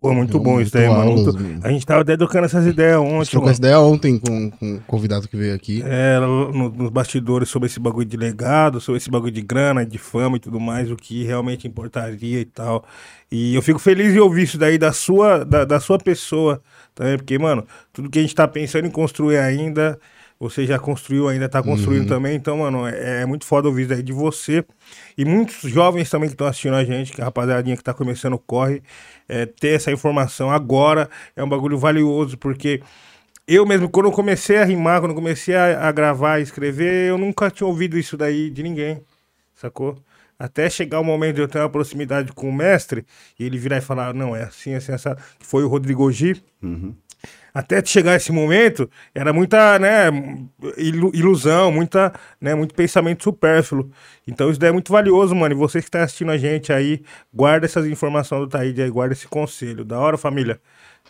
Pô, 0.00 0.14
muito 0.14 0.34
Muito 0.34 0.38
bom 0.40 0.60
isso 0.60 0.72
daí, 0.72 0.86
mano. 0.88 1.00
aulas, 1.00 1.24
Muito- 1.34 1.42
mano. 1.42 1.60
A 1.64 1.70
gente 1.70 1.84
tava 1.84 2.02
até 2.02 2.16
trocando 2.16 2.44
essas 2.44 2.64
ideias 2.64 2.94
A 2.96 3.00
ontem, 3.00 3.18
gente 3.24 3.30
trocou 3.32 3.50
essa 3.50 3.58
ideia 3.58 3.80
ontem 3.80 4.16
com, 4.18 4.50
com 4.52 4.74
o 4.76 4.80
convidado 4.82 5.26
que 5.26 5.36
veio 5.36 5.52
aqui. 5.52 5.82
É, 5.84 6.20
no- 6.20 6.68
nos 6.70 6.90
bastidores 6.90 7.48
sobre 7.48 7.66
esse 7.66 7.80
bagulho 7.80 8.06
de 8.06 8.16
legado, 8.16 8.80
sobre 8.80 8.98
esse 8.98 9.10
bagulho 9.10 9.32
de 9.32 9.42
grana, 9.42 9.84
de 9.84 9.98
fama 9.98 10.36
e 10.36 10.40
tudo 10.40 10.60
mais, 10.60 10.88
o 10.88 10.94
que 10.94 11.24
realmente 11.24 11.66
importaria 11.66 12.40
e 12.40 12.44
tal. 12.44 12.84
E 13.30 13.56
eu 13.56 13.60
fico 13.62 13.80
feliz 13.80 14.14
em 14.14 14.18
ouvir 14.20 14.44
isso 14.44 14.56
daí 14.56 14.78
da 14.78 14.92
sua, 14.92 15.44
da, 15.44 15.64
da 15.64 15.80
sua 15.80 15.98
pessoa, 15.98 16.62
também, 16.94 17.16
porque, 17.16 17.36
mano, 17.36 17.64
tudo 17.92 18.08
que 18.08 18.20
a 18.20 18.22
gente 18.22 18.34
tá 18.36 18.46
pensando 18.46 18.86
em 18.86 18.90
construir 18.92 19.38
ainda, 19.38 19.98
você 20.40 20.64
já 20.64 20.78
construiu, 20.78 21.28
ainda 21.28 21.48
tá 21.48 21.60
construindo 21.62 22.06
também, 22.06 22.36
então, 22.36 22.58
mano, 22.58 22.86
é, 22.86 23.22
é 23.22 23.26
muito 23.26 23.44
foda 23.44 23.66
ouvir 23.66 23.82
isso 23.82 23.90
daí 23.90 24.02
de 24.02 24.12
você. 24.12 24.64
E 25.16 25.24
muitos 25.24 25.68
jovens 25.68 26.08
também 26.08 26.28
que 26.28 26.34
estão 26.34 26.46
assistindo 26.46 26.74
a 26.74 26.84
gente, 26.84 27.12
que 27.12 27.20
a 27.20 27.24
rapaziadinha 27.24 27.76
que 27.76 27.82
tá 27.82 27.92
começando 27.92 28.38
corre, 28.38 28.80
é, 29.28 29.46
ter 29.46 29.70
essa 29.70 29.90
informação 29.90 30.50
agora 30.50 31.10
é 31.34 31.42
um 31.42 31.48
bagulho 31.48 31.76
valioso, 31.76 32.38
porque 32.38 32.80
eu 33.48 33.66
mesmo, 33.66 33.88
quando 33.88 34.06
eu 34.06 34.12
comecei 34.12 34.58
a 34.58 34.64
rimar, 34.64 35.00
quando 35.00 35.10
eu 35.10 35.16
comecei 35.16 35.56
a, 35.56 35.88
a 35.88 35.90
gravar, 35.90 36.34
a 36.34 36.40
escrever, 36.40 37.08
eu 37.08 37.18
nunca 37.18 37.50
tinha 37.50 37.66
ouvido 37.66 37.98
isso 37.98 38.16
daí 38.16 38.48
de 38.48 38.62
ninguém, 38.62 39.02
sacou? 39.54 39.96
Até 40.38 40.70
chegar 40.70 41.00
o 41.00 41.04
momento 41.04 41.36
de 41.36 41.40
eu 41.40 41.48
ter 41.48 41.58
uma 41.58 41.68
proximidade 41.68 42.30
com 42.32 42.48
o 42.48 42.52
mestre, 42.52 43.04
e 43.36 43.44
ele 43.44 43.58
virar 43.58 43.78
e 43.78 43.80
falar, 43.80 44.14
não, 44.14 44.36
é 44.36 44.44
assim, 44.44 44.72
assim, 44.74 44.92
essa 44.92 45.16
que 45.36 45.44
foi 45.44 45.64
o 45.64 45.68
Rodrigo 45.68 46.12
G. 46.12 46.40
Até 47.52 47.84
chegar 47.84 48.14
esse 48.16 48.30
momento, 48.30 48.88
era 49.14 49.32
muita, 49.32 49.78
né, 49.78 50.06
ilu- 50.76 51.10
ilusão, 51.14 51.72
muita, 51.72 52.12
né, 52.40 52.54
muito 52.54 52.74
pensamento 52.74 53.24
supérfluo. 53.24 53.90
Então 54.26 54.50
isso 54.50 54.60
daí 54.60 54.70
é 54.70 54.72
muito 54.72 54.92
valioso, 54.92 55.34
mano. 55.34 55.54
E 55.54 55.58
você 55.58 55.80
que 55.82 55.90
tá 55.90 56.02
assistindo 56.02 56.30
a 56.30 56.36
gente 56.36 56.72
aí, 56.72 57.02
guarda 57.32 57.66
essas 57.66 57.86
informações 57.86 58.40
do 58.42 58.48
Taíde 58.48 58.82
aí, 58.82 58.90
guarda 58.90 59.14
esse 59.14 59.26
conselho. 59.26 59.84
Da 59.84 59.98
hora, 59.98 60.16
família? 60.18 60.60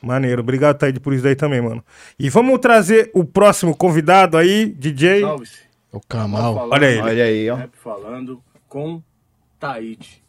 Maneiro. 0.01 0.41
Obrigado, 0.43 0.79
Taíde, 0.79 1.01
por 1.01 1.13
isso 1.13 1.25
daí 1.25 1.35
também, 1.35 1.61
mano. 1.61 1.85
E 2.19 2.31
vamos 2.31 2.59
trazer 2.61 3.11
o 3.13 3.25
próximo 3.25 3.77
convidado 3.77 4.37
aí, 4.37 4.67
DJ. 4.67 5.23
Salve-se. 5.23 5.59
O 5.91 6.01
Kamal. 6.01 6.55
Falando, 6.55 6.73
Olha 6.73 6.87
ele. 6.87 7.01
Olha 7.01 7.25
aí, 7.25 7.51
ó. 7.51 7.57
Rap 7.57 7.77
falando 7.77 8.43
com 8.69 9.03
Taíde. 9.59 10.23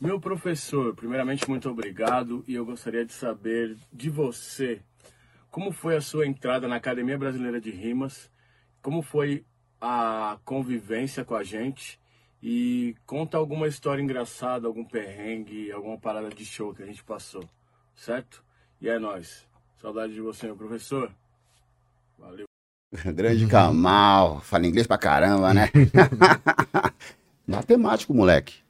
Meu 0.00 0.20
professor, 0.20 0.94
primeiramente, 0.94 1.48
muito 1.48 1.68
obrigado. 1.68 2.44
E 2.46 2.54
eu 2.54 2.64
gostaria 2.64 3.04
de 3.04 3.12
saber 3.12 3.76
de 3.92 4.10
você 4.10 4.80
como 5.52 5.70
foi 5.70 5.94
a 5.94 6.00
sua 6.00 6.26
entrada 6.26 6.66
na 6.66 6.76
Academia 6.76 7.18
Brasileira 7.18 7.60
de 7.60 7.70
Rimas, 7.70 8.30
como 8.80 9.02
foi 9.02 9.44
a 9.78 10.38
convivência 10.46 11.26
com 11.26 11.34
a 11.34 11.44
gente 11.44 12.00
e 12.42 12.96
conta 13.04 13.36
alguma 13.36 13.68
história 13.68 14.02
engraçada, 14.02 14.66
algum 14.66 14.82
perrengue, 14.82 15.70
alguma 15.70 15.98
parada 15.98 16.30
de 16.30 16.46
show 16.46 16.74
que 16.74 16.82
a 16.82 16.86
gente 16.86 17.04
passou, 17.04 17.44
certo? 17.94 18.42
E 18.80 18.88
é 18.88 18.98
nóis. 18.98 19.46
Saudade 19.76 20.14
de 20.14 20.22
você, 20.22 20.46
meu 20.46 20.56
professor. 20.56 21.12
Valeu. 22.18 22.46
Grande 23.14 23.46
Kamal, 23.46 24.40
fala 24.40 24.66
inglês 24.66 24.86
pra 24.86 24.96
caramba, 24.96 25.52
né? 25.52 25.68
Matemático, 27.46 28.14
moleque. 28.14 28.61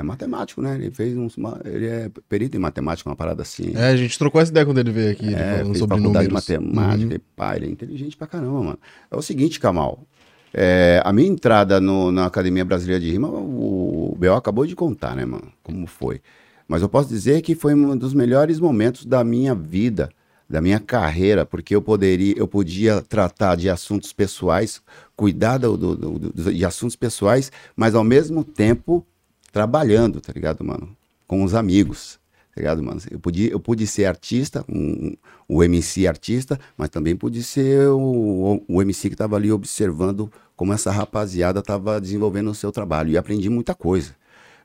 É 0.00 0.02
matemático, 0.02 0.62
né? 0.62 0.74
Ele 0.76 0.90
fez 0.90 1.14
ma- 1.36 1.60
Ele 1.64 1.86
é 1.86 2.10
perito 2.28 2.56
em 2.56 2.60
matemática, 2.60 3.08
uma 3.08 3.14
parada 3.16 3.42
assim. 3.42 3.72
É, 3.76 3.88
a 3.88 3.96
gente 3.96 4.18
trocou 4.18 4.40
essa 4.40 4.50
ideia 4.50 4.64
quando 4.64 4.78
ele 4.78 4.90
veio 4.90 5.12
aqui, 5.12 5.26
ele 5.26 5.34
É, 5.34 5.58
falando 5.58 5.76
sobre 5.78 6.00
números. 6.00 6.26
de 6.26 6.32
matemática, 6.32 7.14
e 7.14 7.18
pá, 7.18 7.54
ele 7.56 7.66
é 7.66 7.68
inteligente 7.68 8.16
pra 8.16 8.26
caramba, 8.26 8.62
mano. 8.62 8.78
É 9.10 9.16
o 9.16 9.22
seguinte, 9.22 9.60
Kamal. 9.60 10.02
é, 10.52 11.00
a 11.04 11.12
minha 11.12 11.28
entrada 11.28 11.80
no- 11.80 12.10
na 12.10 12.26
Academia 12.26 12.64
Brasileira 12.64 13.00
de 13.00 13.10
Rima, 13.10 13.28
o, 13.28 14.12
o 14.12 14.16
B.O. 14.18 14.34
acabou 14.34 14.66
de 14.66 14.74
contar, 14.74 15.14
né, 15.14 15.24
mano? 15.24 15.52
Como 15.62 15.86
foi. 15.86 16.20
Mas 16.66 16.82
eu 16.82 16.88
posso 16.88 17.08
dizer 17.08 17.40
que 17.42 17.54
foi 17.54 17.74
um 17.74 17.96
dos 17.96 18.12
melhores 18.14 18.58
momentos 18.58 19.04
da 19.04 19.22
minha 19.22 19.54
vida, 19.54 20.08
da 20.48 20.60
minha 20.60 20.80
carreira, 20.80 21.44
porque 21.46 21.74
eu 21.76 21.80
poderia, 21.82 22.34
eu 22.36 22.48
podia 22.48 23.00
tratar 23.02 23.54
de 23.56 23.68
assuntos 23.70 24.12
pessoais, 24.12 24.80
cuidar 25.14 25.58
do- 25.58 25.76
do- 25.76 25.94
do- 25.96 26.52
de 26.52 26.64
assuntos 26.64 26.96
pessoais, 26.96 27.52
mas 27.76 27.94
ao 27.94 28.02
mesmo 28.02 28.42
tempo 28.42 29.06
trabalhando, 29.52 30.20
tá 30.20 30.32
ligado, 30.32 30.64
mano? 30.64 30.96
Com 31.26 31.44
os 31.44 31.54
amigos, 31.54 32.18
tá 32.54 32.60
ligado, 32.60 32.82
mano? 32.82 33.00
Eu, 33.10 33.18
podia, 33.18 33.50
eu 33.50 33.60
pude 33.60 33.86
ser 33.86 34.06
artista, 34.06 34.64
um, 34.68 35.16
o 35.48 35.62
MC 35.62 36.06
artista, 36.06 36.58
mas 36.76 36.88
também 36.88 37.16
pude 37.16 37.42
ser 37.42 37.88
o, 37.88 38.62
o 38.68 38.82
MC 38.82 39.10
que 39.10 39.16
tava 39.16 39.36
ali 39.36 39.50
observando 39.50 40.30
como 40.56 40.72
essa 40.72 40.90
rapaziada 40.90 41.62
tava 41.62 42.00
desenvolvendo 42.00 42.50
o 42.50 42.54
seu 42.54 42.70
trabalho. 42.70 43.10
E 43.10 43.16
aprendi 43.16 43.48
muita 43.48 43.74
coisa. 43.74 44.14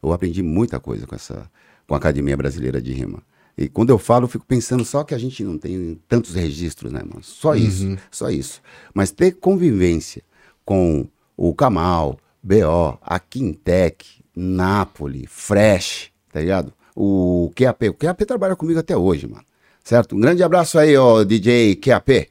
Eu 0.02 0.12
aprendi 0.12 0.44
muita 0.44 0.80
coisa 0.80 1.08
com 1.08 1.16
essa 1.16 1.50
com 1.88 1.94
a 1.94 1.98
Academia 1.98 2.36
Brasileira 2.36 2.82
de 2.82 2.92
Rima. 2.92 3.22
E 3.58 3.70
quando 3.70 3.90
eu 3.90 3.98
falo, 3.98 4.26
eu 4.26 4.30
fico 4.30 4.46
pensando 4.46 4.84
só 4.84 5.04
que 5.04 5.16
a 5.16 5.18
gente 5.18 5.44
não 5.44 5.58
tem 5.58 6.00
tantos 6.10 6.34
registros, 6.36 6.92
né, 6.92 7.00
mano? 7.00 7.24
Só 7.24 7.56
isso, 7.56 7.98
só 8.12 8.30
isso. 8.30 8.62
Mas 8.94 9.12
ter 9.12 9.32
convivência 9.34 10.22
com 10.66 11.08
o 11.38 11.54
Kamal, 11.54 12.20
BO, 12.44 13.00
a 13.02 13.20
Quintec, 13.20 14.15
Napoli, 14.36 15.26
Fresh, 15.28 16.12
tá 16.32 16.40
ligado? 16.40 16.74
O 16.96 17.52
QAP. 17.56 17.90
O 17.90 17.94
QAP 17.94 18.26
trabalha 18.26 18.56
comigo 18.56 18.80
até 18.80 18.96
hoje, 18.96 19.28
mano. 19.28 19.44
Certo? 19.84 20.16
Um 20.16 20.20
grande 20.20 20.42
abraço 20.44 20.80
aí, 20.80 20.96
ó, 20.98 21.24
DJ 21.24 21.76
QAP. 21.76 22.28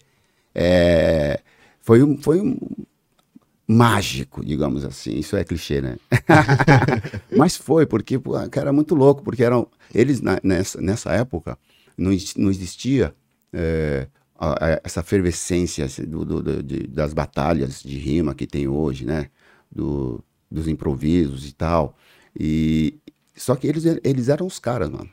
É, 0.55 1.41
foi 1.81 2.03
um, 2.03 2.17
foi 2.21 2.41
um 2.41 2.57
mágico, 3.67 4.45
digamos 4.45 4.85
assim. 4.85 5.19
Isso 5.19 5.37
é 5.37 5.45
clichê, 5.45 5.81
né? 5.81 5.97
Mas 7.37 7.57
foi, 7.57 7.87
porque 7.87 8.19
pô, 8.19 8.35
era 8.39 8.73
muito 8.73 8.95
louco, 8.95 9.23
porque 9.23 9.43
eram 9.43 9.67
eles 9.95 10.21
na- 10.21 10.41
nessa, 10.43 10.81
nessa 10.81 11.13
época 11.13 11.59
não, 11.97 12.11
não 12.37 12.51
existia 12.51 13.15
é, 13.53 14.07
a- 14.39 14.53
a- 14.75 14.81
essa 14.85 15.01
efervescência 15.01 15.85
assim, 15.85 16.05
do- 16.05 16.25
do- 16.25 16.43
do- 16.43 16.63
de- 16.63 16.87
das 16.89 17.15
batalhas 17.15 17.83
de 17.83 17.97
rima 17.99 18.35
que 18.35 18.47
tem 18.47 18.67
hoje, 18.69 19.05
né? 19.05 19.29
Do- 19.71 20.23
dos 20.55 20.69
improvisos 20.69 21.49
e 21.49 21.53
tal. 21.53 21.97
E 22.39 22.99
só 23.35 23.55
que 23.57 23.67
eles, 23.67 23.85
eles 24.03 24.29
eram 24.29 24.47
os 24.47 24.59
caras, 24.59 24.89
mano, 24.89 25.11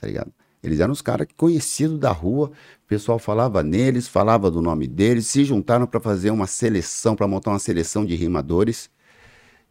tá 0.00 0.06
ligado? 0.06 0.32
Eles 0.62 0.80
eram 0.80 0.92
os 0.92 1.02
caras 1.02 1.28
conhecidos 1.36 1.98
da 1.98 2.10
rua, 2.10 2.48
o 2.84 2.88
pessoal 2.88 3.18
falava 3.18 3.62
neles, 3.62 4.08
falava 4.08 4.50
do 4.50 4.60
nome 4.60 4.88
deles, 4.88 5.26
se 5.26 5.44
juntaram 5.44 5.86
para 5.86 6.00
fazer 6.00 6.30
uma 6.30 6.46
seleção, 6.46 7.14
para 7.14 7.28
montar 7.28 7.50
uma 7.50 7.58
seleção 7.58 8.04
de 8.04 8.16
rimadores. 8.16 8.90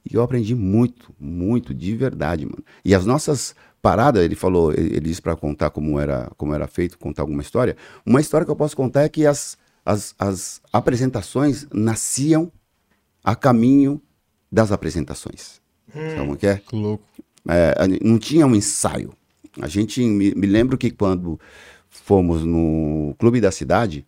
E 0.10 0.15
eu 0.15 0.22
aprendi 0.22 0.56
muito, 0.56 1.14
muito, 1.19 1.73
de 1.73 1.94
verdade, 1.95 2.45
mano. 2.45 2.64
E 2.85 2.95
as 2.95 3.06
nossas 3.06 3.53
paradas, 3.81 4.23
ele 4.23 4.35
falou, 4.35 4.72
ele, 4.72 4.95
ele 4.95 5.02
disse 5.02 5.22
para 5.22 5.35
contar 5.35 5.69
como 5.72 5.99
era, 5.99 6.31
como 6.38 6.53
era 6.53 6.68
feito, 6.68 6.98
contar 6.98 7.23
alguma 7.23 7.41
história. 7.41 7.76
Uma 8.06 8.22
história 8.22 8.45
que 8.45 8.52
eu 8.52 8.56
posso 8.56 8.76
contar 8.76 9.03
é 9.03 9.10
que 9.10 9.26
as, 9.26 9.57
as, 9.85 10.15
as 10.18 10.61
apresentações 10.72 11.68
nasciam 11.73 12.49
a 13.23 13.35
caminho 13.35 14.02
das 14.52 14.72
apresentações. 14.72 15.61
Sabe 15.94 16.15
como 16.18 16.38
que 16.38 16.48
é? 16.48 16.57
Que 16.57 16.76
louco. 16.76 17.03
É, 17.48 17.76
não 18.03 18.19
tinha 18.19 18.45
um 18.45 18.56
ensaio. 18.56 19.14
A 19.61 19.68
gente 19.68 20.02
me, 20.03 20.34
me 20.36 20.48
lembro 20.48 20.78
que 20.78 20.91
quando 20.91 21.40
fomos 21.90 22.44
no 22.44 23.15
Clube 23.18 23.41
da 23.41 23.52
Cidade, 23.52 24.06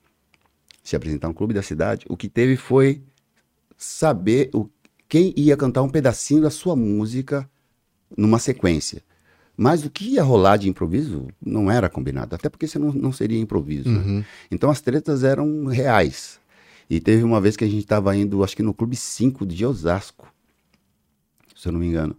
se 0.83 0.95
apresentar 0.95 1.27
no 1.27 1.33
Clube 1.33 1.53
da 1.53 1.61
Cidade, 1.61 2.05
o 2.09 2.17
que 2.17 2.27
teve 2.27 2.55
foi 2.55 3.01
saber 3.77 4.49
o, 4.53 4.69
quem 5.07 5.33
ia 5.35 5.55
cantar 5.57 5.81
um 5.81 5.89
pedacinho 5.89 6.41
da 6.41 6.49
sua 6.49 6.75
música 6.75 7.49
numa 8.15 8.39
sequência. 8.39 9.01
Mas 9.55 9.83
o 9.83 9.89
que 9.89 10.13
ia 10.13 10.23
rolar 10.23 10.57
de 10.57 10.69
improviso 10.69 11.27
não 11.45 11.69
era 11.69 11.89
combinado, 11.89 12.33
até 12.33 12.47
porque 12.47 12.65
você 12.67 12.79
não, 12.79 12.93
não 12.93 13.11
seria 13.11 13.39
improviso. 13.39 13.89
né? 13.89 14.25
Então 14.49 14.69
as 14.69 14.79
tretas 14.79 15.23
eram 15.23 15.65
reais. 15.65 16.38
E 16.89 16.99
teve 16.99 17.23
uma 17.23 17.39
vez 17.39 17.55
que 17.55 17.63
a 17.63 17.67
gente 17.67 17.79
estava 17.79 18.15
indo, 18.15 18.43
acho 18.43 18.55
que 18.55 18.63
no 18.63 18.73
Clube 18.73 18.95
5 18.95 19.45
de 19.45 19.65
Osasco, 19.65 20.33
se 21.55 21.67
eu 21.67 21.71
não 21.71 21.79
me 21.79 21.87
engano. 21.87 22.15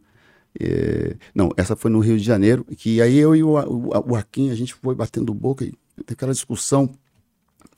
É, 0.59 1.17
não, 1.35 1.51
essa 1.57 1.75
foi 1.75 1.91
no 1.91 2.01
Rio 2.01 2.17
de 2.17 2.25
Janeiro, 2.25 2.65
que 2.77 3.01
aí 3.01 3.17
eu 3.19 3.35
e 3.35 3.43
o, 3.43 3.53
o, 3.53 4.15
Arquim, 4.15 4.51
a 4.51 4.55
gente 4.55 4.75
foi 4.75 4.95
batendo 4.95 5.33
boca 5.33 5.65
e 5.65 5.73
teve 5.97 6.13
aquela 6.13 6.33
discussão. 6.33 6.91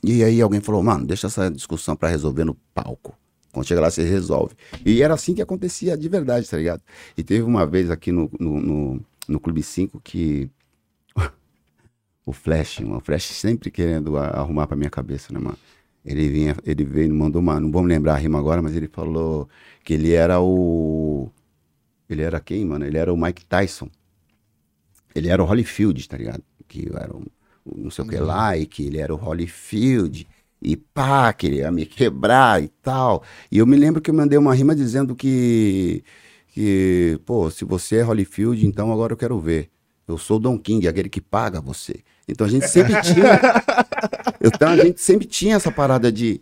E 0.05 0.23
aí 0.23 0.41
alguém 0.41 0.61
falou, 0.61 0.83
mano, 0.83 1.07
deixa 1.07 1.29
essa 1.29 1.51
discussão 1.51 1.97
pra 1.97 2.09
resolver 2.09 2.45
no 2.45 2.55
palco. 2.75 3.17
Quando 3.53 3.67
chega 3.67 3.81
lá, 3.81 3.91
você 3.91 4.03
resolve. 4.03 4.55
E 4.85 5.03
era 5.03 5.15
assim 5.15 5.35
que 5.35 5.43
acontecia 5.43 5.97
de 5.97 6.09
verdade, 6.09 6.49
tá 6.49 6.57
ligado? 6.57 6.83
E 7.17 7.23
teve 7.23 7.43
uma 7.43 7.67
vez 7.67 7.91
aqui 7.91 8.11
no, 8.11 8.31
no, 8.41 8.61
no, 8.61 9.01
no 9.29 9.41
Clube 9.41 9.63
5 9.63 10.01
que 10.01 10.51
o 12.25 12.33
Flash, 12.33 12.81
o 12.81 13.01
Flash 13.01 13.27
sempre 13.27 13.71
querendo 13.71 14.17
arrumar 14.17 14.67
pra 14.67 14.77
minha 14.77 14.91
cabeça, 14.91 15.33
né, 15.33 15.39
mano? 15.39 15.59
Ele 16.05 16.29
vinha, 16.29 16.57
ele 16.65 16.85
veio, 16.85 17.15
mandou 17.15 17.41
uma, 17.41 17.61
não 17.61 17.71
vou 17.71 17.83
me 17.83 17.89
lembrar 17.89 18.15
a 18.15 18.17
rima 18.17 18.39
agora, 18.39 18.61
mas 18.61 18.75
ele 18.75 18.89
falou 18.89 19.49
que 19.85 19.95
ele 19.95 20.13
era 20.13 20.41
o 20.41 21.31
ele 22.09 22.23
era 22.23 22.41
quem, 22.41 22.65
mano? 22.65 22.85
Ele 22.85 22.99
era 22.99 23.13
o 23.13 23.17
Mike 23.17 23.45
Tyson. 23.47 23.89
Ele 25.15 25.29
era 25.29 25.43
o 25.43 25.47
Holyfield, 25.47 26.09
tá 26.09 26.17
ligado? 26.17 26.43
Que 26.69 26.89
era 26.95 27.15
um, 27.17 27.25
um 27.67 27.85
não 27.85 27.91
sei 27.91 28.05
o 28.05 28.09
que 28.09 28.17
lá, 28.19 28.57
e 28.57 28.67
que 28.67 28.87
ele 28.87 28.99
era 28.99 29.15
o 29.15 29.17
Holyfield. 29.17 30.27
E 30.61 30.77
pá, 30.77 31.33
que 31.33 31.47
ele 31.47 31.57
ia 31.57 31.73
me 31.73 31.87
quebrar 31.87 32.63
e 32.63 32.69
tal. 32.69 33.23
E 33.51 33.59
eu 33.59 33.67
me 33.67 33.77
lembro 33.77 34.01
que 34.01 34.11
eu 34.11 34.15
mandei 34.15 34.39
uma 34.39 34.55
rima 34.55 34.75
dizendo 34.75 35.15
que, 35.17 36.05
que 36.49 37.19
pô, 37.25 37.51
se 37.51 37.65
você 37.65 37.97
é 37.97 38.03
Holyfield, 38.03 38.67
então 38.67 38.93
agora 38.93 39.13
eu 39.13 39.17
quero 39.17 39.39
ver. 39.41 39.71
Eu 40.07 40.19
sou 40.19 40.37
o 40.37 40.41
Don 40.41 40.59
King, 40.59 40.87
aquele 40.89 41.09
que 41.09 41.21
paga 41.21 41.61
você. 41.61 42.03
Então 42.33 42.47
a 42.47 42.51
gente 42.51 42.67
sempre 42.67 43.01
tinha. 43.03 43.41
então 44.43 44.71
a 44.71 44.77
gente 44.77 45.01
sempre 45.01 45.27
tinha 45.27 45.57
essa 45.57 45.71
parada 45.71 46.11
de 46.11 46.41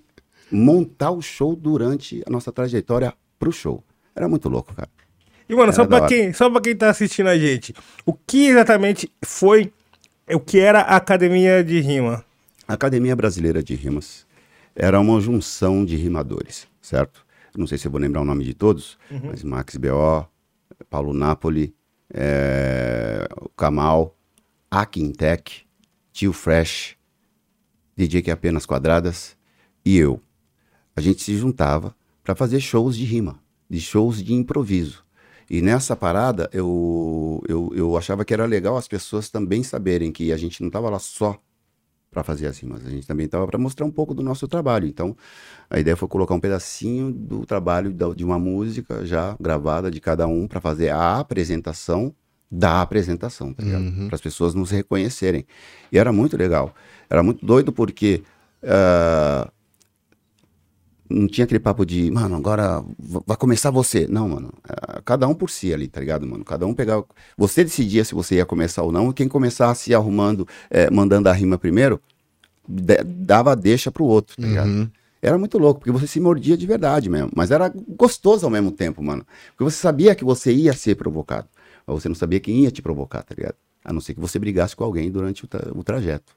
montar 0.50 1.10
o 1.10 1.20
show 1.20 1.54
durante 1.56 2.22
a 2.26 2.30
nossa 2.30 2.52
trajetória 2.52 3.12
pro 3.38 3.52
show. 3.52 3.82
Era 4.14 4.28
muito 4.28 4.48
louco, 4.48 4.72
cara. 4.74 4.88
E, 5.48 5.54
mano, 5.54 5.72
só 5.72 5.82
Era 5.82 5.88
pra, 5.88 6.06
quem, 6.06 6.32
só 6.32 6.48
pra 6.48 6.60
quem 6.60 6.76
tá 6.76 6.90
assistindo 6.90 7.26
a 7.26 7.36
gente, 7.36 7.74
o 8.06 8.14
que 8.14 8.46
exatamente 8.46 9.10
foi 9.24 9.72
o 10.32 10.38
que 10.38 10.60
era 10.60 10.80
a 10.80 10.96
academia 10.96 11.64
de 11.64 11.80
rima? 11.80 12.24
A 12.68 12.74
Academia 12.74 13.16
Brasileira 13.16 13.60
de 13.60 13.74
Rimas 13.74 14.24
era 14.76 15.00
uma 15.00 15.20
junção 15.20 15.84
de 15.84 15.96
rimadores, 15.96 16.68
certo? 16.80 17.26
Não 17.56 17.66
sei 17.66 17.76
se 17.76 17.88
eu 17.88 17.90
vou 17.90 18.00
lembrar 18.00 18.20
o 18.20 18.24
nome 18.24 18.44
de 18.44 18.54
todos, 18.54 18.96
mas 19.24 19.42
Max 19.42 19.76
B.O., 19.76 20.24
Paulo 20.88 21.12
Napoli, 21.12 21.74
eh, 22.14 23.26
o 23.40 23.48
Kamal, 23.48 24.16
a 24.70 24.86
Quintec, 24.86 25.64
Tio 26.20 26.34
Fresh, 26.34 26.98
DJ 27.96 28.20
que 28.20 28.28
é 28.28 28.34
apenas 28.34 28.66
quadradas 28.66 29.38
e 29.82 29.96
eu. 29.96 30.20
A 30.94 31.00
gente 31.00 31.22
se 31.22 31.34
juntava 31.34 31.96
para 32.22 32.34
fazer 32.34 32.60
shows 32.60 32.94
de 32.94 33.06
rima, 33.06 33.40
de 33.70 33.80
shows 33.80 34.22
de 34.22 34.34
improviso. 34.34 35.02
E 35.48 35.62
nessa 35.62 35.96
parada 35.96 36.50
eu, 36.52 37.42
eu, 37.48 37.72
eu 37.74 37.96
achava 37.96 38.22
que 38.22 38.34
era 38.34 38.44
legal 38.44 38.76
as 38.76 38.86
pessoas 38.86 39.30
também 39.30 39.62
saberem 39.62 40.12
que 40.12 40.30
a 40.30 40.36
gente 40.36 40.60
não 40.60 40.66
estava 40.66 40.90
lá 40.90 40.98
só 40.98 41.40
para 42.10 42.22
fazer 42.22 42.48
as 42.48 42.58
rimas, 42.58 42.84
a 42.84 42.90
gente 42.90 43.06
também 43.06 43.24
estava 43.24 43.46
para 43.46 43.58
mostrar 43.58 43.86
um 43.86 43.90
pouco 43.90 44.12
do 44.12 44.22
nosso 44.22 44.46
trabalho. 44.46 44.86
Então 44.86 45.16
a 45.70 45.80
ideia 45.80 45.96
foi 45.96 46.06
colocar 46.06 46.34
um 46.34 46.40
pedacinho 46.40 47.10
do 47.10 47.46
trabalho 47.46 47.94
de 48.14 48.26
uma 48.26 48.38
música 48.38 49.06
já 49.06 49.34
gravada 49.40 49.90
de 49.90 50.02
cada 50.02 50.26
um 50.26 50.46
para 50.46 50.60
fazer 50.60 50.90
a 50.90 51.18
apresentação 51.18 52.14
da 52.50 52.82
apresentação, 52.82 53.52
tá 53.52 53.62
ligado? 53.62 53.84
Para 54.06 54.16
as 54.16 54.20
pessoas 54.20 54.54
nos 54.54 54.70
reconhecerem. 54.70 55.46
E 55.92 55.98
era 55.98 56.12
muito 56.12 56.36
legal. 56.36 56.74
Era 57.08 57.22
muito 57.22 57.44
doido 57.46 57.72
porque 57.72 58.22
ah, 58.62 59.50
não 61.08 61.26
tinha 61.26 61.44
aquele 61.44 61.60
papo 61.60 61.84
de, 61.84 62.10
mano, 62.10 62.36
agora 62.36 62.84
vai 63.26 63.36
começar 63.36 63.70
você. 63.70 64.06
Não, 64.08 64.28
mano. 64.28 64.52
Ah, 64.68 65.00
Cada 65.04 65.26
um 65.26 65.34
por 65.34 65.50
si 65.50 65.72
ali, 65.72 65.88
tá 65.88 66.00
ligado, 66.00 66.26
mano? 66.26 66.44
Cada 66.44 66.66
um 66.66 66.74
pegava. 66.74 67.04
Você 67.36 67.64
decidia 67.64 68.04
se 68.04 68.14
você 68.14 68.36
ia 68.36 68.46
começar 68.46 68.82
ou 68.82 68.92
não. 68.92 69.10
E 69.10 69.14
quem 69.14 69.28
começasse 69.28 69.94
arrumando, 69.94 70.46
eh, 70.70 70.90
mandando 70.90 71.28
a 71.28 71.32
rima 71.32 71.58
primeiro, 71.58 72.00
dava 72.68 73.52
a 73.52 73.54
deixa 73.54 73.90
pro 73.90 74.04
outro, 74.04 74.36
tá 74.36 74.46
ligado? 74.46 74.68
Era 75.22 75.36
muito 75.36 75.58
louco, 75.58 75.80
porque 75.80 75.90
você 75.92 76.06
se 76.06 76.18
mordia 76.18 76.56
de 76.56 76.66
verdade 76.66 77.10
mesmo. 77.10 77.30
Mas 77.36 77.50
era 77.50 77.70
gostoso 77.96 78.46
ao 78.46 78.50
mesmo 78.50 78.70
tempo, 78.70 79.02
mano. 79.02 79.24
Porque 79.50 79.64
você 79.64 79.76
sabia 79.76 80.14
que 80.14 80.24
você 80.24 80.52
ia 80.52 80.72
ser 80.72 80.94
provocado. 80.94 81.46
Você 81.98 82.08
não 82.08 82.14
sabia 82.14 82.40
quem 82.40 82.60
ia 82.64 82.70
te 82.70 82.82
provocar, 82.82 83.22
tá 83.22 83.34
ligado? 83.36 83.54
A 83.84 83.92
não 83.92 84.00
ser 84.00 84.14
que 84.14 84.20
você 84.20 84.38
brigasse 84.38 84.76
com 84.76 84.84
alguém 84.84 85.10
durante 85.10 85.44
o, 85.44 85.48
tra- 85.48 85.70
o 85.74 85.82
trajeto. 85.82 86.34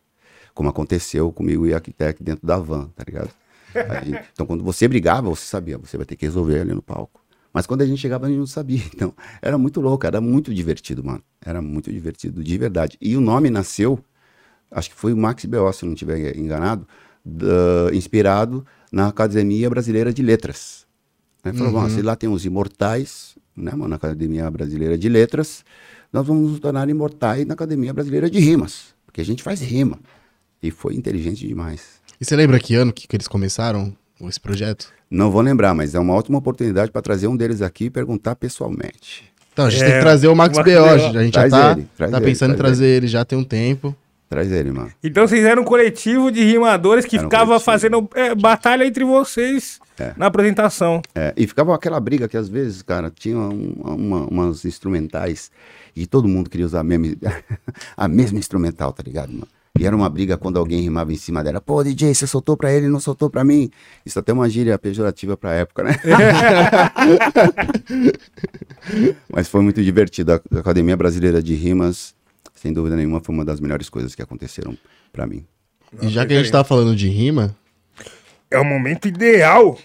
Como 0.53 0.69
aconteceu 0.69 1.31
comigo 1.31 1.65
e 1.67 1.73
a 1.73 1.77
Arquitec 1.77 2.23
dentro 2.23 2.45
da 2.45 2.57
van, 2.57 2.89
tá 2.95 3.03
ligado? 3.05 3.30
Então, 4.34 4.45
quando 4.45 4.63
você 4.63 4.88
brigava, 4.88 5.27
você 5.30 5.45
sabia, 5.45 5.77
você 5.77 5.97
vai 5.97 6.05
ter 6.05 6.15
que 6.15 6.25
resolver 6.25 6.59
ali 6.61 6.73
no 6.73 6.81
palco. 6.81 7.21
Mas 7.51 7.65
quando 7.67 7.81
a 7.81 7.85
gente 7.85 7.99
chegava, 7.99 8.25
a 8.27 8.30
gente 8.30 8.38
não 8.39 8.47
sabia. 8.47 8.81
Então, 8.93 9.13
era 9.41 9.57
muito 9.57 9.81
louco, 9.81 10.05
era 10.05 10.21
muito 10.21 10.53
divertido, 10.53 11.03
mano. 11.03 11.23
Era 11.43 11.61
muito 11.61 11.91
divertido, 11.91 12.43
de 12.43 12.57
verdade. 12.57 12.97
E 13.01 13.17
o 13.17 13.21
nome 13.21 13.49
nasceu, 13.49 13.99
acho 14.71 14.89
que 14.91 14.95
foi 14.95 15.11
o 15.13 15.17
Max 15.17 15.45
B.O., 15.45 15.71
se 15.73 15.84
eu 15.84 15.88
não 15.88 15.93
estiver 15.93 16.38
enganado, 16.38 16.88
da- 17.25 17.93
inspirado 17.93 18.65
na 18.91 19.07
Academia 19.07 19.69
Brasileira 19.69 20.13
de 20.13 20.21
Letras. 20.21 20.85
Né? 21.43 21.51
Falou, 21.53 21.73
bom, 21.73 21.89
se 21.89 22.01
lá 22.01 22.15
tem 22.15 22.30
os 22.30 22.45
imortais, 22.45 23.35
né, 23.55 23.71
mano, 23.71 23.89
na 23.89 23.95
Academia 23.97 24.49
Brasileira 24.49 24.97
de 24.97 25.07
Letras, 25.09 25.63
nós 26.11 26.25
vamos 26.25 26.51
nos 26.51 26.59
tornar 26.59 26.89
imortais 26.89 27.45
na 27.45 27.53
Academia 27.53 27.93
Brasileira 27.93 28.30
de 28.30 28.39
Rimas, 28.39 28.93
porque 29.05 29.21
a 29.21 29.25
gente 29.25 29.41
faz 29.43 29.61
rima. 29.61 29.99
E 30.61 30.71
foi 30.71 30.95
inteligente 30.95 31.45
demais. 31.47 32.01
E 32.19 32.25
você 32.25 32.35
lembra 32.35 32.59
que 32.59 32.73
ano 32.75 32.93
que, 32.93 33.07
que 33.07 33.15
eles 33.15 33.27
começaram 33.27 33.93
esse 34.21 34.39
projeto? 34.39 34.88
Não 35.11 35.30
vou 35.30 35.41
lembrar, 35.41 35.73
mas 35.73 35.93
é 35.93 35.99
uma 35.99 36.13
ótima 36.13 36.38
oportunidade 36.38 36.91
para 36.91 37.01
trazer 37.01 37.27
um 37.27 37.35
deles 37.35 37.61
aqui 37.61 37.85
e 37.85 37.89
perguntar 37.89 38.35
pessoalmente. 38.35 39.25
Então, 39.51 39.65
a 39.65 39.69
gente 39.69 39.84
É, 39.84 39.85
tem 39.88 39.95
que 39.95 40.01
trazer 40.01 40.27
o 40.30 40.35
Max 40.35 40.57
Max 40.57 40.65
B.O. 40.71 40.85
A 40.85 40.97
gente 40.97 41.34
já 41.35 41.47
Traz 41.47 41.51
tá, 41.51 41.71
ele, 41.73 41.88
tá 41.97 42.05
ele, 42.17 42.21
pensando 42.25 42.53
em 42.53 42.57
traz 42.57 42.69
trazer 42.77 42.88
ele 42.88 43.07
já 43.07 43.23
tem 43.25 43.38
um 43.38 43.43
tempo. 43.43 43.95
Traz 44.30 44.51
ele, 44.51 44.71
mano. 44.71 44.91
Então 45.03 45.27
vocês 45.27 45.43
eram 45.45 45.61
um 45.61 45.65
coletivo 45.65 46.31
de 46.31 46.43
rimadores 46.43 47.05
que 47.05 47.17
Era 47.17 47.25
um 47.27 47.30
ficava 47.30 47.45
coletivo. 47.59 47.65
fazendo 47.65 48.09
é, 48.15 48.34
batalha 48.34 48.84
entre 48.85 49.03
vocês 49.03 49.80
É. 49.99 50.14
na 50.18 50.26
apresentação. 50.28 51.02
É, 51.14 51.34
e 51.38 51.45
ficava 51.48 51.76
aquela 51.76 51.99
briga 51.99 52.28
que 52.28 52.36
às 52.38 52.48
vezes, 52.49 52.82
cara, 52.82 53.11
tinha 53.14 53.38
um- 53.38 53.74
uma- 53.84 54.26
umas 54.26 54.65
instrumentais 54.65 55.52
e 55.95 56.07
todo 56.07 56.28
mundo 56.28 56.49
queria 56.49 56.65
usar 56.65 56.80
a 56.80 56.84
mesma, 56.84 57.15
a 57.95 58.07
mesma 58.07 58.40
instrumental, 58.40 58.91
tá 58.91 59.03
ligado, 59.06 59.32
mano? 59.32 59.48
E 59.80 59.88
era 59.88 59.95
uma 59.95 60.07
briga 60.07 60.38
quando 60.38 60.60
alguém 60.60 60.82
rimava 60.82 61.11
em 61.11 61.15
cima 61.15 61.44
dela. 61.44 61.60
Pô, 61.60 61.84
DJ, 61.84 62.14
você 62.14 62.28
soltou 62.28 62.56
pra 62.56 62.72
ele, 62.72 62.88
não 62.88 62.99
soltou 62.99 63.28
pra 63.28 63.44
mim. 63.44 63.72
Isso 64.06 64.20
até 64.20 64.32
é 64.32 64.36
uma 64.36 64.48
gíria 64.48 64.78
pejorativa 64.78 65.36
pra 65.36 65.52
época, 65.53 65.82
né? 65.84 65.95
Mas 69.32 69.48
foi 69.48 69.61
muito 69.61 69.84
divertido. 69.84 70.34
A 70.34 70.60
Academia 70.60 70.95
Brasileira 70.95 71.41
de 71.41 71.53
Rimas, 71.56 72.14
sem 72.56 72.72
dúvida 72.74 72.95
nenhuma, 72.95 73.20
foi 73.20 73.34
uma 73.34 73.45
das 73.45 73.60
melhores 73.60 73.90
coisas 73.90 74.14
que 74.15 74.22
aconteceram 74.22 74.78
pra 75.11 75.26
mim. 75.26 75.45
e 76.02 76.07
já 76.10 76.26
que 76.26 76.34
a 76.34 76.38
gente 76.38 76.52
tá 76.52 76.64
falando 76.64 76.95
de 76.95 77.07
rima, 77.10 77.56
É 78.53 78.59
o 78.59 78.65
momento 78.65 79.07
ideal. 79.07 79.77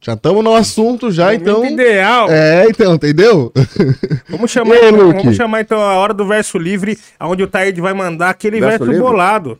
já 0.00 0.14
estamos 0.14 0.42
no 0.44 0.54
assunto 0.54 1.10
já, 1.10 1.26
momento 1.26 1.42
então. 1.42 1.64
ideal. 1.66 2.28
É, 2.30 2.66
então, 2.68 2.94
entendeu? 2.94 3.52
Vamos 4.30 4.50
chamar, 4.50 4.74
aí, 4.76 4.88
então, 4.88 5.12
vamos 5.12 5.36
chamar 5.36 5.60
então 5.60 5.80
a 5.80 5.94
hora 5.94 6.14
do 6.14 6.26
verso 6.26 6.58
livre, 6.58 6.98
onde 7.20 7.42
o 7.42 7.46
Taíde 7.46 7.80
vai 7.80 7.92
mandar 7.92 8.30
aquele 8.30 8.58
Verso 8.60 8.78
verso, 8.78 8.84
livre? 8.92 9.00
bolado. 9.00 9.58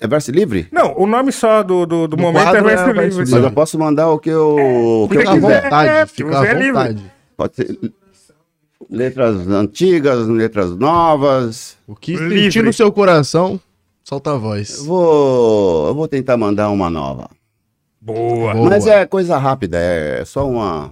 É 0.00 0.06
verso 0.06 0.30
livre? 0.30 0.68
Não, 0.70 0.94
o 0.96 1.06
nome 1.06 1.32
só 1.32 1.62
do, 1.62 1.84
do, 1.84 2.06
do 2.06 2.16
Do 2.16 2.22
momento 2.22 2.54
é 2.54 2.62
verso 2.62 2.84
é 2.84 2.86
livre. 2.92 3.08
verso 3.10 3.32
Mas 3.32 3.42
eu 3.44 3.50
posso 3.50 3.78
mandar 3.78 4.08
o 4.10 4.18
que 4.18 4.30
eu, 4.30 5.04
o 5.04 5.08
que 5.08 5.16
eu 5.16 5.20
quiser. 5.22 5.40
vontade, 5.62 5.88
É, 5.90 6.06
fica 6.06 6.28
você 6.30 6.46
à 6.46 6.50
é 6.50 6.54
livre. 6.54 6.72
vontade. 6.72 7.12
Pode 7.36 7.56
ser 7.56 7.78
letras 8.90 9.48
antigas, 9.48 10.26
letras 10.28 10.70
novas. 10.76 11.76
O 11.86 11.96
que 11.96 12.14
Livre. 12.16 12.42
sentir 12.44 12.62
no 12.62 12.72
seu 12.72 12.92
coração, 12.92 13.58
solta 14.08 14.30
a 14.30 14.34
Eu 14.34 14.40
voz. 14.40 14.78
vou, 14.86 15.88
eu 15.88 15.94
vou 15.94 16.08
tentar 16.08 16.36
mandar 16.38 16.70
uma 16.70 16.88
nova. 16.88 17.28
Boa. 18.00 18.54
Boa. 18.54 18.70
Mas 18.70 18.86
é 18.86 19.04
coisa 19.04 19.36
rápida, 19.36 19.76
é 19.78 20.24
só 20.24 20.48
uma, 20.48 20.90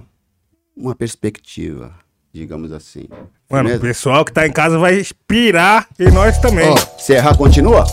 uma 0.77 0.95
perspectiva, 0.95 1.93
digamos 2.33 2.73
assim. 2.73 3.05
Mano, 3.51 3.69
o 3.69 3.73
Firmeza? 3.73 3.81
pessoal 3.81 4.25
que 4.25 4.33
tá 4.33 4.47
em 4.47 4.53
casa 4.53 4.79
vai 4.79 5.01
inspirar 5.01 5.87
e 5.99 6.11
nós 6.11 6.37
também. 6.39 6.69
Ó, 6.69 6.77
Se 6.99 7.15
errar, 7.15 7.35
continua? 7.37 7.85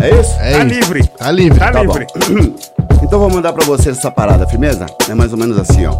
É 0.00 0.10
isso? 0.10 0.32
é 0.40 0.52
tá 0.58 0.64
isso. 0.64 0.74
livre. 0.74 1.06
Tá 1.16 1.30
livre. 1.30 1.58
Tá, 1.60 1.70
Tá 1.70 1.84
bom. 1.84 1.92
livre. 1.92 2.06
Então 3.04 3.18
vou 3.18 3.28
mandar 3.28 3.52
pra 3.52 3.64
vocês 3.66 3.98
essa 3.98 4.12
parada, 4.12 4.46
firmeza? 4.46 4.86
É 5.10 5.12
mais 5.14 5.32
ou 5.32 5.38
menos 5.38 5.58
assim, 5.58 5.84
ó. 5.86 5.92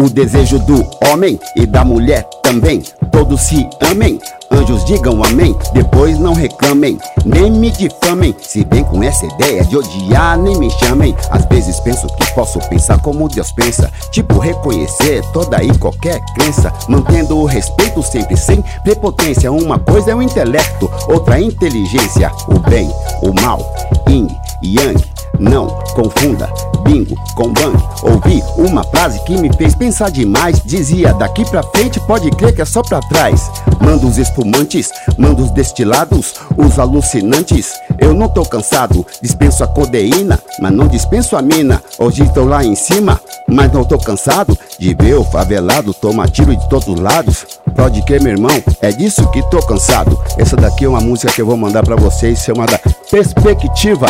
O 0.00 0.08
desejo 0.08 0.60
do 0.60 0.86
homem 1.08 1.40
e 1.56 1.66
da 1.66 1.84
mulher 1.84 2.22
também, 2.40 2.80
todos 3.10 3.40
se 3.40 3.68
amem. 3.80 4.20
Anjos 4.48 4.84
digam 4.84 5.24
amém, 5.24 5.56
depois 5.72 6.20
não 6.20 6.34
reclamem, 6.34 6.96
nem 7.24 7.50
me 7.50 7.68
difamem. 7.72 8.32
Se 8.40 8.64
vem 8.70 8.84
com 8.84 9.02
essa 9.02 9.26
ideia 9.26 9.64
de 9.64 9.76
odiar, 9.76 10.38
nem 10.38 10.56
me 10.56 10.70
chamem. 10.70 11.16
Às 11.30 11.44
vezes 11.46 11.80
penso 11.80 12.06
que 12.06 12.32
posso 12.32 12.60
pensar 12.68 13.02
como 13.02 13.28
Deus 13.28 13.50
pensa, 13.50 13.90
tipo 14.12 14.38
reconhecer 14.38 15.20
toda 15.32 15.62
e 15.64 15.76
qualquer 15.78 16.20
crença, 16.36 16.72
mantendo 16.88 17.36
o 17.36 17.44
respeito 17.44 18.00
sempre 18.00 18.36
sem 18.36 18.62
prepotência. 18.84 19.50
Uma 19.50 19.80
coisa 19.80 20.12
é 20.12 20.14
o 20.14 20.22
intelecto, 20.22 20.88
outra 21.08 21.34
a 21.34 21.40
inteligência, 21.40 22.30
o 22.46 22.60
bem, 22.60 22.88
o 23.20 23.32
mal, 23.42 23.60
yin, 24.08 24.28
yang. 24.62 25.04
Não 25.40 25.68
confunda 25.94 26.48
bingo 26.88 27.14
com 27.34 27.52
bang. 27.52 27.76
Ouvi 28.02 28.42
uma 28.56 28.82
frase 28.84 29.22
que 29.24 29.36
me 29.36 29.52
fez 29.52 29.74
pensar 29.74 30.10
demais. 30.10 30.60
Dizia: 30.64 31.12
daqui 31.12 31.44
pra 31.44 31.62
frente 31.62 32.00
pode 32.00 32.30
crer 32.30 32.54
que 32.54 32.62
é 32.62 32.64
só 32.64 32.82
pra 32.82 33.00
trás. 33.00 33.50
Manda 33.80 34.06
os 34.06 34.16
espumantes, 34.16 34.90
manda 35.16 35.42
os 35.42 35.50
destilados, 35.50 36.34
os 36.56 36.78
alucinantes. 36.78 37.72
Eu 37.98 38.14
não 38.14 38.28
tô 38.28 38.44
cansado, 38.44 39.06
dispenso 39.20 39.62
a 39.62 39.66
codeína, 39.66 40.38
mas 40.60 40.72
não 40.72 40.86
dispenso 40.86 41.36
a 41.36 41.42
mina. 41.42 41.82
Hoje 41.98 42.22
estou 42.22 42.44
lá 42.44 42.64
em 42.64 42.74
cima, 42.74 43.20
mas 43.46 43.72
não 43.72 43.84
tô 43.84 43.98
cansado 43.98 44.56
de 44.78 44.94
ver 44.94 45.14
o 45.14 45.24
favelado 45.24 45.92
tomar 45.92 46.30
tiro 46.30 46.56
de 46.56 46.68
todos 46.68 46.88
os 46.88 47.00
lados. 47.00 47.46
Pode 47.74 48.02
crer, 48.02 48.22
meu 48.22 48.32
irmão, 48.32 48.62
é 48.80 48.90
disso 48.90 49.28
que 49.30 49.42
tô 49.50 49.60
cansado. 49.62 50.18
Essa 50.36 50.56
daqui 50.56 50.84
é 50.84 50.88
uma 50.88 51.00
música 51.00 51.32
que 51.32 51.40
eu 51.40 51.46
vou 51.46 51.56
mandar 51.56 51.84
pra 51.84 51.96
vocês, 51.96 52.40
chamada 52.40 52.80
Perspectiva 53.10 54.06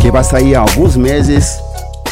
que 0.00 0.10
vai 0.10 0.22
sair 0.22 0.54
há 0.54 0.60
alguns 0.60 0.96
meses 0.96 1.60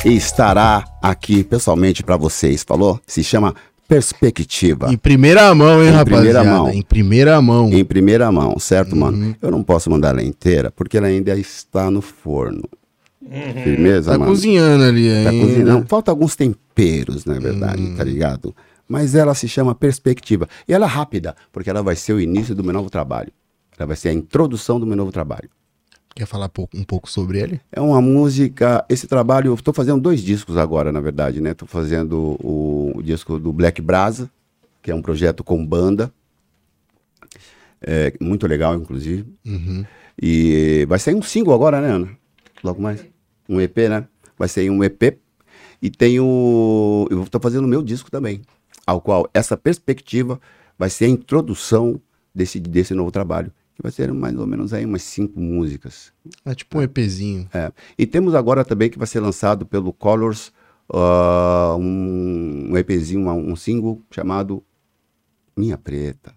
estará 0.05 0.85
aqui 1.03 1.43
pessoalmente 1.45 2.03
pra 2.03 2.17
vocês, 2.17 2.63
falou? 2.63 3.01
Se 3.07 3.23
chama 3.25 3.55
Perspectiva. 3.89 4.93
Em 4.93 4.97
primeira 4.97 5.55
mão, 5.55 5.81
hein, 5.83 5.89
Em 5.89 5.93
rapaziada? 5.93 6.05
primeira 6.05 6.45
mão. 6.45 6.71
Em 6.71 6.83
primeira 6.83 7.41
mão. 7.43 7.73
Em 7.73 7.85
primeira 7.85 8.33
mão, 8.33 8.59
certo, 8.59 8.93
Uhum. 8.95 8.99
mano? 9.01 9.37
Eu 9.41 9.51
não 9.51 9.63
posso 9.63 9.89
mandar 9.91 10.11
ela 10.11 10.23
inteira, 10.23 10.71
porque 10.73 10.97
ela 10.99 11.07
ainda 11.07 11.37
está 11.39 11.89
no 11.91 12.01
forno. 12.03 12.63
Firmeza, 13.65 14.13
Tá 14.13 14.19
mano? 14.19 14.31
cozinhando 14.31 14.85
ali 14.85 15.09
Tá 15.09 15.31
ainda. 15.31 15.47
cozinhando. 15.47 15.87
Falta 15.89 16.11
alguns 16.11 16.37
temperos, 16.37 17.25
na 17.25 17.39
verdade, 17.39 17.81
Hum. 17.83 17.95
tá 17.97 18.05
ligado? 18.05 18.55
Mas 18.89 19.15
ela 19.17 19.35
se 19.35 19.49
chama 19.49 19.75
Perspectiva. 19.75 20.49
E 20.69 20.73
ela 20.73 20.87
é 20.87 20.89
rápida, 20.89 21.35
porque 21.53 21.69
ela 21.71 21.83
vai 21.83 21.97
ser 21.97 22.13
o 22.13 22.21
início 22.21 22.55
do 22.55 22.63
meu 22.63 22.73
novo 22.73 22.89
trabalho. 22.91 23.33
Ela 23.79 23.87
vai 23.87 23.97
ser 23.97 24.11
a 24.11 24.13
introdução 24.13 24.79
do 24.79 24.87
meu 24.87 24.97
novo 24.97 25.11
trabalho. 25.13 25.49
Quer 26.17 26.25
falar 26.25 26.51
um 26.75 26.83
pouco 26.83 27.11
sobre 27.11 27.41
ele? 27.41 27.61
É 27.71 27.79
uma 27.79 28.01
música. 28.01 28.83
Esse 28.89 29.07
trabalho, 29.07 29.51
eu 29.51 29.55
estou 29.55 29.75
fazendo 29.75 30.01
dois 30.01 30.23
discos 30.23 30.57
agora, 30.57 30.91
na 30.91 30.99
verdade, 30.99 31.43
né? 31.43 31.51
Estou 31.51 31.69
fazendo 31.69 32.39
o, 32.43 32.93
o 32.97 33.03
disco 33.03 33.39
do 33.39 33.53
Black 33.53 33.83
Brasa, 33.83 34.31
que 34.81 34.91
é 34.91 34.95
um 34.95 35.03
projeto 35.03 35.45
com 35.45 35.65
banda. 35.65 36.11
É, 37.83 38.15
muito 38.19 38.47
legal, 38.47 38.75
inclusive. 38.75 39.27
E 40.21 40.87
vai 40.89 40.99
sair 40.99 41.15
um 41.15 41.21
single 41.21 41.53
agora, 41.53 41.83
né, 41.83 41.89
Ana? 41.89 42.09
Logo 42.65 42.81
mais. 42.81 43.05
Um 43.47 43.61
EP, 43.61 43.77
né? 43.77 44.09
Vai 44.39 44.49
sair 44.49 44.71
um 44.71 44.83
EP. 44.83 45.19
E 45.83 45.91
tem 45.91 46.19
o. 46.19 47.07
Eu 47.11 47.25
estou 47.25 47.43
fazendo 47.43 47.67
o 47.67 47.69
meu 47.69 47.83
disco 47.83 48.11
também, 48.11 48.41
ao 48.87 49.03
qual 49.03 49.29
essa 49.35 49.55
perspectiva 49.55 50.41
vai 50.79 50.89
ser 50.89 51.05
a 51.05 51.09
introdução 51.09 52.01
desse, 52.35 52.59
desse 52.59 52.95
novo 52.95 53.11
trabalho. 53.11 53.53
Que 53.77 53.83
vai 53.83 53.93
ser 53.93 54.13
mais 54.13 54.35
ou 54.37 54.47
menos 54.47 54.73
aí 54.73 54.85
umas 54.85 55.03
cinco 55.03 55.39
músicas. 55.39 56.11
É 56.45 56.55
tipo 56.55 56.79
um 56.79 56.83
EPzinho. 56.83 57.47
É. 57.53 57.71
E 57.99 58.07
temos 58.07 58.35
agora 58.35 58.65
também 58.65 58.91
que 58.91 58.99
vai 58.99 59.07
ser 59.07 59.21
lançado 59.21 59.67
pelo 59.67 59.93
Colors 59.93 60.51
ah, 60.93 61.77
um, 61.79 62.69
um 62.71 62.77
EPzinho, 62.77 63.29
um 63.29 63.55
single 63.55 64.01
chamado 64.11 64.65
Minha 65.57 65.77
Preta. 65.77 66.35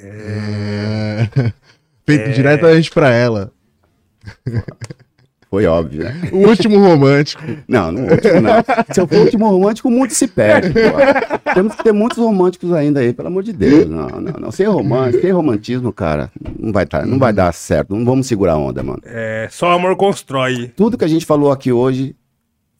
É... 0.00 1.28
Feito 2.04 2.32
diretamente 2.32 2.90
pra 2.90 3.10
ela. 3.10 3.52
Foi 5.52 5.66
óbvio, 5.66 6.04
né? 6.04 6.30
O 6.32 6.48
último 6.48 6.78
romântico. 6.78 7.42
Não, 7.68 7.92
no 7.92 8.10
último 8.10 8.40
não. 8.40 8.64
Se 8.90 8.98
eu 8.98 9.06
for 9.06 9.18
o 9.18 9.24
último 9.24 9.50
romântico, 9.50 9.90
muito 9.90 10.14
se 10.14 10.26
perde. 10.26 10.70
pô. 10.72 11.52
Temos 11.52 11.74
que 11.74 11.84
ter 11.84 11.92
muitos 11.92 12.16
românticos 12.16 12.72
ainda 12.72 13.00
aí, 13.00 13.12
pelo 13.12 13.28
amor 13.28 13.42
de 13.42 13.52
Deus. 13.52 13.86
Não, 13.86 14.08
não, 14.08 14.32
não. 14.40 14.50
Sem 14.50 14.66
romance, 14.66 15.20
sem 15.20 15.30
romantismo, 15.30 15.92
cara, 15.92 16.32
não 16.58 16.72
vai, 16.72 16.86
tá, 16.86 17.04
não 17.04 17.18
vai 17.18 17.34
dar 17.34 17.52
certo. 17.52 17.94
Não 17.94 18.02
vamos 18.02 18.26
segurar 18.26 18.54
a 18.54 18.56
onda, 18.56 18.82
mano. 18.82 19.02
É, 19.04 19.46
só 19.50 19.70
amor 19.72 19.94
constrói. 19.94 20.68
Tudo 20.74 20.96
que 20.96 21.04
a 21.04 21.08
gente 21.08 21.26
falou 21.26 21.52
aqui 21.52 21.70
hoje 21.70 22.16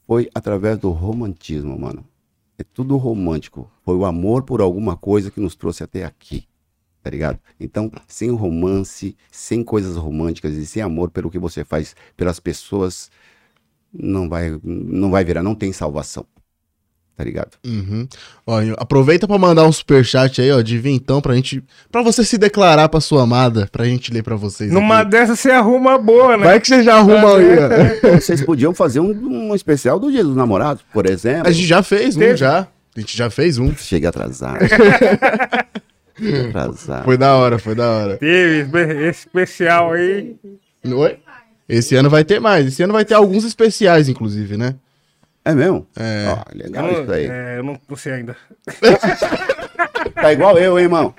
foi 0.07 0.27
através 0.33 0.79
do 0.79 0.89
romantismo, 0.89 1.79
mano. 1.79 2.03
É 2.57 2.63
tudo 2.63 2.97
romântico. 2.97 3.69
Foi 3.85 3.95
o 3.95 4.03
amor 4.03 4.41
por 4.41 4.61
alguma 4.61 4.97
coisa 4.97 5.29
que 5.29 5.39
nos 5.39 5.53
trouxe 5.55 5.83
até 5.83 6.05
aqui. 6.05 6.45
Tá 7.03 7.09
ligado? 7.09 7.37
Então, 7.59 7.91
sem 8.07 8.29
romance, 8.31 9.15
sem 9.29 9.61
coisas 9.61 9.97
românticas 9.97 10.53
e 10.53 10.65
sem 10.65 10.81
amor 10.81 11.09
pelo 11.09 11.29
que 11.29 11.37
você 11.37 11.65
faz 11.65 11.93
pelas 12.15 12.39
pessoas, 12.39 13.11
não 13.93 14.29
vai, 14.29 14.57
não 14.63 15.11
vai 15.11 15.25
virar, 15.25 15.43
não 15.43 15.53
tem 15.53 15.73
salvação. 15.73 16.25
tá 17.17 17.23
ligado? 17.25 17.57
Uhum. 17.65 18.07
Ó, 18.47 18.59
aproveita 18.77 19.27
pra 19.27 19.37
mandar 19.37 19.65
um 19.65 19.71
superchat 19.71 20.41
aí, 20.41 20.49
ó, 20.51 20.61
de 20.61 20.79
vintão 20.79 21.21
pra 21.21 21.35
gente. 21.35 21.61
Pra 21.91 22.01
você 22.01 22.23
se 22.23 22.37
declarar 22.37 22.87
pra 22.87 23.01
sua 23.01 23.23
amada, 23.23 23.67
pra 23.69 23.83
gente 23.85 24.11
ler 24.11 24.23
pra 24.23 24.35
vocês. 24.37 24.71
Numa 24.71 25.01
aqui. 25.01 25.11
dessas 25.11 25.39
você 25.41 25.51
arruma 25.51 25.97
boa, 25.97 26.37
né? 26.37 26.45
Vai 26.45 26.59
que 26.61 26.67
você 26.69 26.83
já 26.83 26.95
arruma 26.95 27.35
aí, 27.37 27.57
ó. 27.59 28.15
Vocês 28.15 28.41
podiam 28.45 28.73
fazer 28.73 29.01
um, 29.01 29.49
um 29.49 29.53
especial 29.53 29.99
do 29.99 30.09
Dia 30.09 30.23
dos 30.23 30.35
Namorados, 30.37 30.83
por 30.93 31.05
exemplo. 31.05 31.47
A 31.49 31.51
gente 31.51 31.67
já 31.67 31.83
fez 31.83 32.15
um, 32.15 32.19
Teve. 32.19 32.37
já. 32.37 32.67
A 32.95 32.99
gente 32.99 33.17
já 33.17 33.29
fez 33.29 33.57
um. 33.57 33.75
Chega 33.75 34.07
atrasado. 34.09 34.59
Atrasado. 36.49 37.05
Foi 37.05 37.17
da 37.17 37.35
hora, 37.35 37.57
foi 37.59 37.75
da 37.75 37.89
hora. 37.89 38.17
Teve 38.17 39.07
esse 39.07 39.19
especial 39.27 39.93
aí. 39.93 40.35
Oi? 40.85 41.19
Esse 41.67 41.95
ano 41.95 42.09
vai 42.09 42.23
ter 42.23 42.39
mais. 42.39 42.67
Esse 42.67 42.83
ano 42.83 42.93
vai 42.93 43.05
ter 43.05 43.13
alguns 43.13 43.43
especiais, 43.45 44.09
inclusive, 44.09 44.57
né? 44.57 44.75
É 45.45 45.53
mesmo? 45.53 45.87
É. 45.97 46.25
Ó, 46.29 46.43
legal 46.55 46.87
Eu 46.89 47.03
isso 47.03 47.11
aí. 47.11 47.25
é, 47.25 47.57
eu 47.57 47.63
não 47.63 47.79
não 47.89 47.95
sei 47.97 48.13
ainda. 48.13 48.35
Tá 50.15 50.31
igual 50.31 50.57
eu, 50.57 50.77
hein, 50.77 50.83
irmão? 50.85 51.13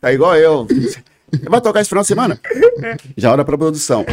Tá 0.00 0.12
igual 0.12 0.36
eu. 0.36 0.66
Você 0.66 1.02
vai 1.48 1.60
tocar 1.60 1.80
esse 1.80 1.88
final 1.88 2.02
de 2.02 2.08
semana? 2.08 2.40
Já 3.16 3.30
hora 3.32 3.44
pra 3.44 3.56
produção. 3.56 4.04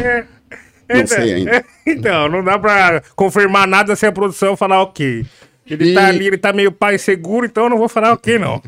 Não 0.88 1.06
sei 1.06 1.34
ainda. 1.34 1.64
Então, 1.86 2.28
não 2.28 2.44
dá 2.44 2.58
pra 2.58 3.02
confirmar 3.16 3.66
nada 3.66 3.96
sem 3.96 4.08
a 4.08 4.12
produção 4.12 4.56
falar 4.56 4.82
ok. 4.82 5.26
Ele 5.66 5.90
E- 5.90 5.94
tá 5.94 6.06
ali, 6.06 6.26
ele 6.26 6.38
tá 6.38 6.52
meio 6.52 6.70
pai 6.70 6.98
seguro, 6.98 7.44
então 7.46 7.64
eu 7.64 7.70
não 7.70 7.78
vou 7.78 7.88
falar 7.88 8.12
ok, 8.12 8.38
não. 8.38 8.62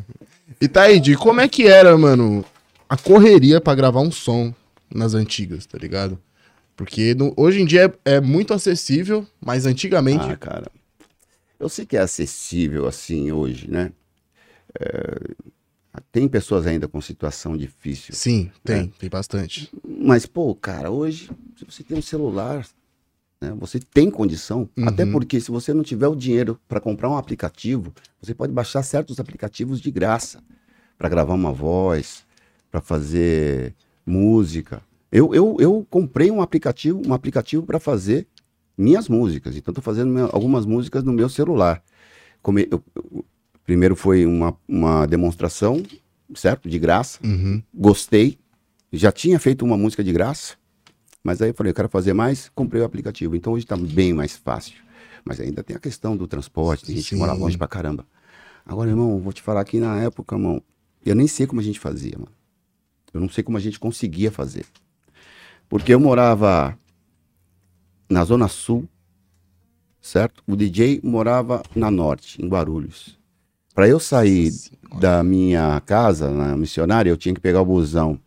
E 0.63 0.69
Taíde, 0.69 1.17
como 1.17 1.41
é 1.41 1.49
que 1.49 1.67
era, 1.67 1.99
mano, 1.99 2.45
a 2.89 2.97
correria 2.97 3.61
pra 3.61 3.75
gravar 3.75 4.01
um 4.01 4.13
som 4.13 4.55
nas 4.95 5.13
antigas, 5.13 5.67
tá 5.67 5.77
ligado? 5.77 6.17
Porque 6.77 7.17
no- 7.17 7.35
hoje 7.37 7.61
em 7.61 7.67
dia 7.67 7.93
é, 8.05 8.13
é 8.15 8.21
muito 8.21 8.55
acessível, 8.55 9.27
mas 9.45 9.67
antigamente. 9.67 10.25
Ah, 10.31 10.37
cara. 10.37 10.71
Eu 11.59 11.69
sei 11.69 11.85
que 11.85 11.97
é 11.97 12.01
acessível 12.01 12.87
assim 12.87 13.33
hoje, 13.33 13.69
né? 13.69 13.91
É, 14.79 15.19
tem 16.13 16.29
pessoas 16.29 16.65
ainda 16.65 16.87
com 16.87 17.01
situação 17.01 17.57
difícil. 17.57 18.15
Sim, 18.15 18.49
tem, 18.63 18.87
tem 18.87 19.11
bastante. 19.11 19.69
Mas, 19.85 20.27
pô, 20.27 20.55
cara, 20.55 20.93
hoje, 20.93 21.29
se 21.57 21.65
você 21.65 21.83
tem 21.83 21.99
um 21.99 22.03
celular, 22.03 22.65
né, 23.41 23.53
você 23.59 23.81
tem 23.81 24.09
condição. 24.09 24.71
Uhum. 24.79 24.87
Até 24.89 25.05
porque 25.05 25.41
se 25.41 25.51
você 25.51 25.75
não 25.75 25.83
tiver 25.83 26.07
o 26.07 26.15
dinheiro 26.15 26.57
para 26.69 26.79
comprar 26.81 27.11
um 27.11 27.17
aplicativo, 27.17 27.93
você 28.21 28.33
pode 28.33 28.53
baixar 28.53 28.85
certos 28.85 29.19
aplicativos 29.19 29.81
de 29.81 29.91
graça 29.91 30.41
para 31.03 31.09
gravar 31.09 31.35
uma 31.35 31.53
voz, 31.53 32.23
para 32.71 32.81
fazer 32.81 33.75
música. 34.07 34.81
Eu, 35.11 35.35
eu, 35.35 35.57
eu 35.59 35.85
comprei 35.91 36.31
um 36.31 36.41
aplicativo, 36.41 37.03
um 37.05 37.13
aplicativo 37.13 37.65
para 37.67 37.81
fazer 37.81 38.25
minhas 38.79 39.09
músicas. 39.09 39.57
Então, 39.57 39.73
estou 39.73 39.83
fazendo 39.83 40.13
minha- 40.13 40.29
algumas 40.33 40.65
músicas 40.65 41.03
no 41.03 41.13
meu 41.13 41.29
celular. 41.29 41.83
Come- 42.41 42.69
eu- 42.71 42.81
eu- 42.95 43.25
primeiro 43.65 43.97
foi 43.97 44.25
uma, 44.25 44.57
uma 44.69 45.05
demonstração, 45.07 45.83
certo? 46.37 46.69
De 46.69 46.79
graça 46.79 47.19
Uhum. 47.25 47.61
gostei, 47.75 48.39
já 48.93 49.11
tinha 49.11 49.41
feito 49.41 49.65
uma 49.65 49.77
música 49.77 50.05
de 50.05 50.13
graça, 50.13 50.55
mas 51.25 51.43
aí 51.43 51.51
eu 51.51 51.55
falei, 51.55 51.71
eu 51.73 51.75
quero 51.75 51.89
fazer 51.89 52.13
mais, 52.13 52.49
comprei 52.55 52.81
o 52.81 52.85
aplicativo. 52.85 53.35
Então 53.35 53.55
hoje 53.55 53.67
tá 53.67 53.77
bem 53.77 54.13
mais 54.13 54.37
fácil. 54.37 54.75
Mas 55.25 55.41
ainda 55.41 55.65
tem 55.65 55.75
a 55.75 55.81
questão 55.81 56.17
do 56.17 56.29
transporte, 56.29 56.85
tem 56.85 56.95
gente 56.95 57.09
que 57.09 57.17
mora 57.17 57.33
longe 57.33 57.59
pra 57.59 57.67
caramba. 57.67 58.07
Agora, 58.65 58.89
irmão, 58.89 59.19
vou 59.19 59.33
te 59.33 59.43
falar 59.43 59.65
que 59.65 59.81
na 59.81 59.99
época, 60.01 60.37
irmão, 60.37 60.63
eu 61.05 61.15
nem 61.15 61.27
sei 61.27 61.47
como 61.47 61.61
a 61.61 61.65
gente 61.65 61.79
fazia, 61.81 62.15
mano. 62.17 62.33
Eu 63.13 63.21
não 63.21 63.29
sei 63.29 63.45
como 63.45 63.57
a 63.59 63.61
gente 63.61 63.79
conseguia 63.79 64.31
fazer. 64.31 64.65
Porque 65.69 65.93
eu 65.93 66.01
morava 66.01 66.77
na 68.09 68.25
Zona 68.25 68.49
Sul, 68.49 68.89
certo? 70.01 70.43
O 70.47 70.57
DJ 70.57 71.01
morava 71.03 71.63
na 71.75 71.91
Norte, 71.91 72.43
em 72.43 72.49
Guarulhos. 72.49 73.19
Para 73.75 73.89
eu 73.89 73.99
sair 73.99 74.53
da 74.99 75.23
minha 75.23 75.81
casa 75.87 76.31
na 76.31 76.57
missionária, 76.57 77.11
eu 77.11 77.17
tinha 77.17 77.35
que 77.35 77.41
pegar 77.41 77.63
o 77.63 77.67
busão 77.67 78.19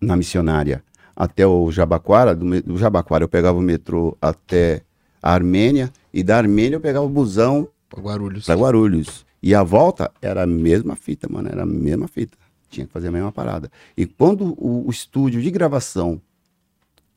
na 0.00 0.16
missionária 0.16 0.82
até 1.16 1.44
o 1.46 1.70
Jabaquara. 1.72 2.34
Do, 2.34 2.62
do 2.62 2.78
Jabaquara 2.78 3.24
eu 3.24 3.28
pegava 3.28 3.58
o 3.58 3.62
metrô 3.62 4.16
até 4.22 4.82
a 5.20 5.32
Armênia. 5.32 5.92
E 6.14 6.22
da 6.22 6.36
Armênia 6.38 6.76
eu 6.76 6.80
pegava 6.80 7.04
o 7.04 7.08
busão 7.08 7.68
Pra 7.88 8.00
Guarulhos. 8.00 8.44
para 8.46 8.54
Guarulhos. 8.54 9.26
E 9.42 9.54
a 9.54 9.62
volta 9.62 10.10
era 10.20 10.42
a 10.42 10.46
mesma 10.46 10.96
fita, 10.96 11.28
mano. 11.30 11.48
Era 11.48 11.62
a 11.62 11.66
mesma 11.66 12.08
fita. 12.08 12.36
Tinha 12.70 12.86
que 12.86 12.92
fazer 12.92 13.08
a 13.08 13.12
mesma 13.12 13.32
parada. 13.32 13.70
E 13.96 14.04
quando 14.06 14.54
o, 14.58 14.86
o 14.86 14.90
estúdio 14.90 15.40
de 15.40 15.50
gravação 15.50 16.20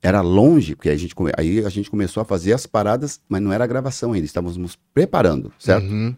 era 0.01 0.21
longe, 0.21 0.75
porque 0.75 0.89
a 0.89 0.95
gente, 0.97 1.13
aí 1.37 1.63
a 1.65 1.69
gente 1.69 1.89
começou 1.89 2.21
a 2.21 2.25
fazer 2.25 2.53
as 2.53 2.65
paradas, 2.65 3.19
mas 3.29 3.41
não 3.41 3.51
era 3.53 3.67
gravação 3.67 4.13
ainda. 4.13 4.25
Estávamos 4.25 4.57
nos 4.57 4.75
preparando, 4.93 5.51
certo? 5.59 5.85
Uhum. 5.85 6.15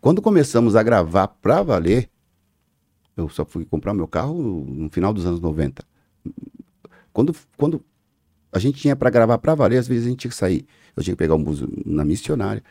Quando 0.00 0.20
começamos 0.20 0.76
a 0.76 0.82
gravar 0.82 1.28
pra 1.28 1.62
valer, 1.62 2.10
eu 3.16 3.28
só 3.28 3.44
fui 3.44 3.64
comprar 3.64 3.94
meu 3.94 4.06
carro 4.08 4.34
no, 4.42 4.64
no 4.64 4.90
final 4.90 5.12
dos 5.14 5.24
anos 5.24 5.40
90. 5.40 5.82
Quando, 7.12 7.34
quando 7.56 7.82
a 8.50 8.58
gente 8.58 8.78
tinha 8.80 8.96
pra 8.96 9.10
gravar 9.10 9.38
pra 9.38 9.54
valer, 9.54 9.78
às 9.78 9.88
vezes 9.88 10.06
a 10.06 10.10
gente 10.10 10.18
tinha 10.20 10.30
que 10.30 10.36
sair. 10.36 10.66
Eu 10.96 11.02
tinha 11.02 11.14
que 11.14 11.18
pegar 11.18 11.34
um 11.34 11.42
bus 11.42 11.62
na 11.86 12.04
missionária, 12.04 12.62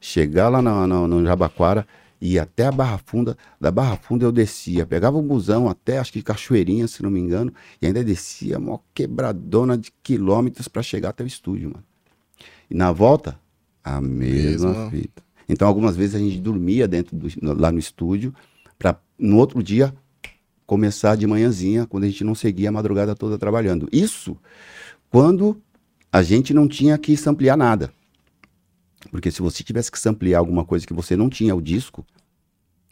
chegar 0.00 0.48
lá 0.48 0.60
na- 0.62 0.86
na- 0.86 1.08
no 1.08 1.24
Jabaquara, 1.24 1.86
ir 2.26 2.38
até 2.38 2.66
a 2.66 2.72
Barra 2.72 2.98
Funda. 3.04 3.36
Da 3.60 3.70
Barra 3.70 3.96
Funda 3.96 4.24
eu 4.24 4.32
descia, 4.32 4.86
pegava 4.86 5.18
o 5.18 5.22
busão 5.22 5.68
até, 5.68 5.98
acho 5.98 6.12
que 6.12 6.22
Cachoeirinha, 6.22 6.88
se 6.88 7.02
não 7.02 7.10
me 7.10 7.20
engano, 7.20 7.52
e 7.80 7.86
ainda 7.86 8.02
descia 8.02 8.58
uma 8.58 8.80
quebradona 8.94 9.76
de 9.76 9.92
quilômetros 10.02 10.66
pra 10.68 10.82
chegar 10.82 11.10
até 11.10 11.22
o 11.22 11.26
estúdio, 11.26 11.70
mano. 11.70 11.84
E 12.70 12.74
na 12.74 12.90
volta, 12.92 13.38
a 13.82 14.00
mesma 14.00 14.68
Mesma. 14.70 14.90
fita. 14.90 15.22
Então, 15.48 15.68
algumas 15.68 15.94
vezes 15.96 16.14
a 16.14 16.18
gente 16.18 16.38
dormia 16.40 16.88
dentro 16.88 17.14
do, 17.16 17.28
no- 17.42 17.52
lá 17.54 17.70
no 17.70 17.78
estúdio, 17.78 18.34
para 18.78 18.98
no 19.18 19.36
outro 19.36 19.62
dia 19.62 19.94
começar 20.66 21.16
de 21.16 21.26
manhãzinha, 21.26 21.86
quando 21.86 22.04
a 22.04 22.08
gente 22.08 22.24
não 22.24 22.34
seguia 22.34 22.70
a 22.70 22.72
madrugada 22.72 23.14
toda 23.14 23.36
trabalhando. 23.36 23.86
Isso 23.92 24.36
quando 25.10 25.60
a 26.10 26.22
gente 26.22 26.54
não 26.54 26.66
tinha 26.66 26.96
que 26.96 27.16
samplear 27.16 27.56
nada. 27.56 27.92
Porque 29.10 29.30
se 29.30 29.40
você 29.42 29.62
tivesse 29.62 29.90
que 29.90 29.98
samplear 29.98 30.38
alguma 30.38 30.64
coisa 30.64 30.86
que 30.86 30.92
você 30.92 31.16
não 31.16 31.28
tinha 31.28 31.54
o 31.54 31.60
disco, 31.62 32.04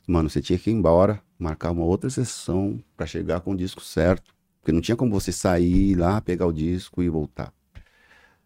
mano, 0.06 0.28
você 0.30 0.40
tinha 0.40 0.59
que 0.59 0.70
ir 0.70 0.74
embora, 0.74 1.20
marcar 1.39 1.70
uma 1.70 1.84
outra 1.84 2.09
sessão 2.10 2.78
para 2.97 3.06
chegar 3.06 3.40
com 3.40 3.52
o 3.52 3.56
disco 3.56 3.80
certo. 3.82 4.32
Porque 4.60 4.72
não 4.72 4.80
tinha 4.80 4.97
como 4.97 5.10
você 5.10 5.32
sair 5.32 5.94
lá, 5.97 6.20
pegar 6.20 6.47
o 6.47 6.52
disco 6.52 7.02
e 7.02 7.09
voltar 7.09 7.52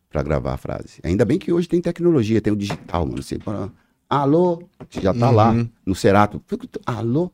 para 0.09 0.22
gravar 0.22 0.55
a 0.55 0.56
frase. 0.56 0.98
Ainda 1.02 1.24
bem 1.24 1.38
que 1.38 1.52
hoje 1.52 1.68
tem 1.68 1.80
tecnologia, 1.80 2.40
tem 2.40 2.52
o 2.52 2.56
digital, 2.56 3.05
mano. 3.05 3.22
Você 3.22 3.38
fala, 3.38 3.70
alô, 4.09 4.62
você 4.88 5.01
já 5.02 5.12
tá 5.12 5.30
lá 5.30 5.51
Uhum. 5.52 5.68
no 5.84 5.94
Cerato. 5.94 6.43
Alô? 6.86 7.30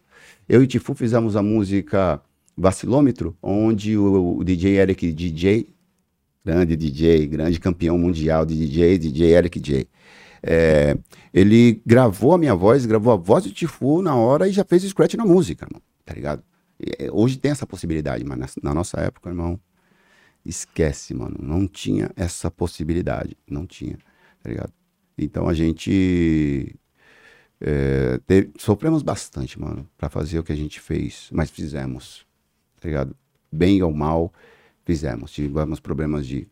Eu 0.48 0.62
e 0.62 0.64
o 0.64 0.66
Tifu 0.66 0.94
fizemos 0.94 1.36
a 1.36 1.42
música 1.42 2.20
Vacilômetro, 2.56 3.36
onde 3.40 3.96
o, 3.96 4.38
o 4.38 4.44
DJ 4.44 4.78
Eric 4.78 5.12
DJ, 5.12 5.68
grande 6.44 6.76
DJ, 6.76 7.26
grande 7.28 7.60
campeão 7.60 7.96
mundial 7.96 8.44
de 8.44 8.56
DJ, 8.58 8.98
DJ 8.98 9.32
Eric 9.34 9.60
J. 9.60 9.86
é, 10.42 10.96
ele 11.32 11.80
gravou 11.86 12.34
a 12.34 12.38
minha 12.38 12.54
voz, 12.54 12.84
gravou 12.84 13.12
a 13.12 13.16
voz 13.16 13.44
do 13.44 13.52
Tifu 13.52 14.02
na 14.02 14.16
hora 14.16 14.48
e 14.48 14.52
já 14.52 14.64
fez 14.64 14.82
o 14.84 14.88
scratch 14.88 15.14
na 15.14 15.24
música, 15.24 15.66
tá 16.04 16.14
ligado? 16.14 16.42
E, 16.80 17.04
é, 17.04 17.10
hoje 17.12 17.38
tem 17.38 17.50
essa 17.50 17.66
possibilidade, 17.66 18.24
mas 18.24 18.38
na, 18.38 18.46
na 18.62 18.74
nossa 18.74 19.00
época, 19.00 19.30
irmão, 19.30 19.58
esquece, 20.44 21.14
mano. 21.14 21.36
Não 21.40 21.66
tinha 21.66 22.10
essa 22.16 22.50
possibilidade. 22.50 23.36
Não 23.48 23.66
tinha, 23.66 23.96
tá 24.42 24.50
ligado? 24.50 24.72
Então 25.16 25.48
a 25.48 25.54
gente 25.54 26.74
é, 27.60 28.20
sofremos 28.58 29.02
bastante, 29.02 29.60
mano, 29.60 29.88
pra 29.96 30.08
fazer 30.08 30.38
o 30.38 30.42
que 30.42 30.52
a 30.52 30.56
gente 30.56 30.80
fez, 30.80 31.28
mas 31.32 31.50
fizemos, 31.50 32.26
tá 32.80 32.88
ligado? 32.88 33.16
Bem 33.50 33.82
ou 33.82 33.92
mal, 33.92 34.32
fizemos. 34.84 35.30
Tivemos 35.30 35.78
problemas 35.78 36.26
de 36.26 36.48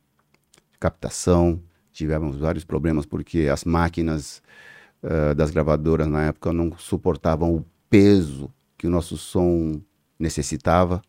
captação, 0.79 1.61
tivemos 1.93 2.37
vários 2.37 2.65
problemas 2.65 3.07
porque 3.07 3.49
as 3.53 3.65
máquinas 3.65 4.43
eh, 5.03 5.35
das 5.35 5.51
gravadoras 5.51 6.07
na 6.07 6.25
época 6.25 6.53
não 6.53 6.77
suportavam 6.79 7.55
o 7.55 7.65
peso 7.89 8.53
que 8.77 8.87
o 8.87 8.91
nosso 8.91 9.17
som 9.17 9.81
necessitava. 10.19 11.03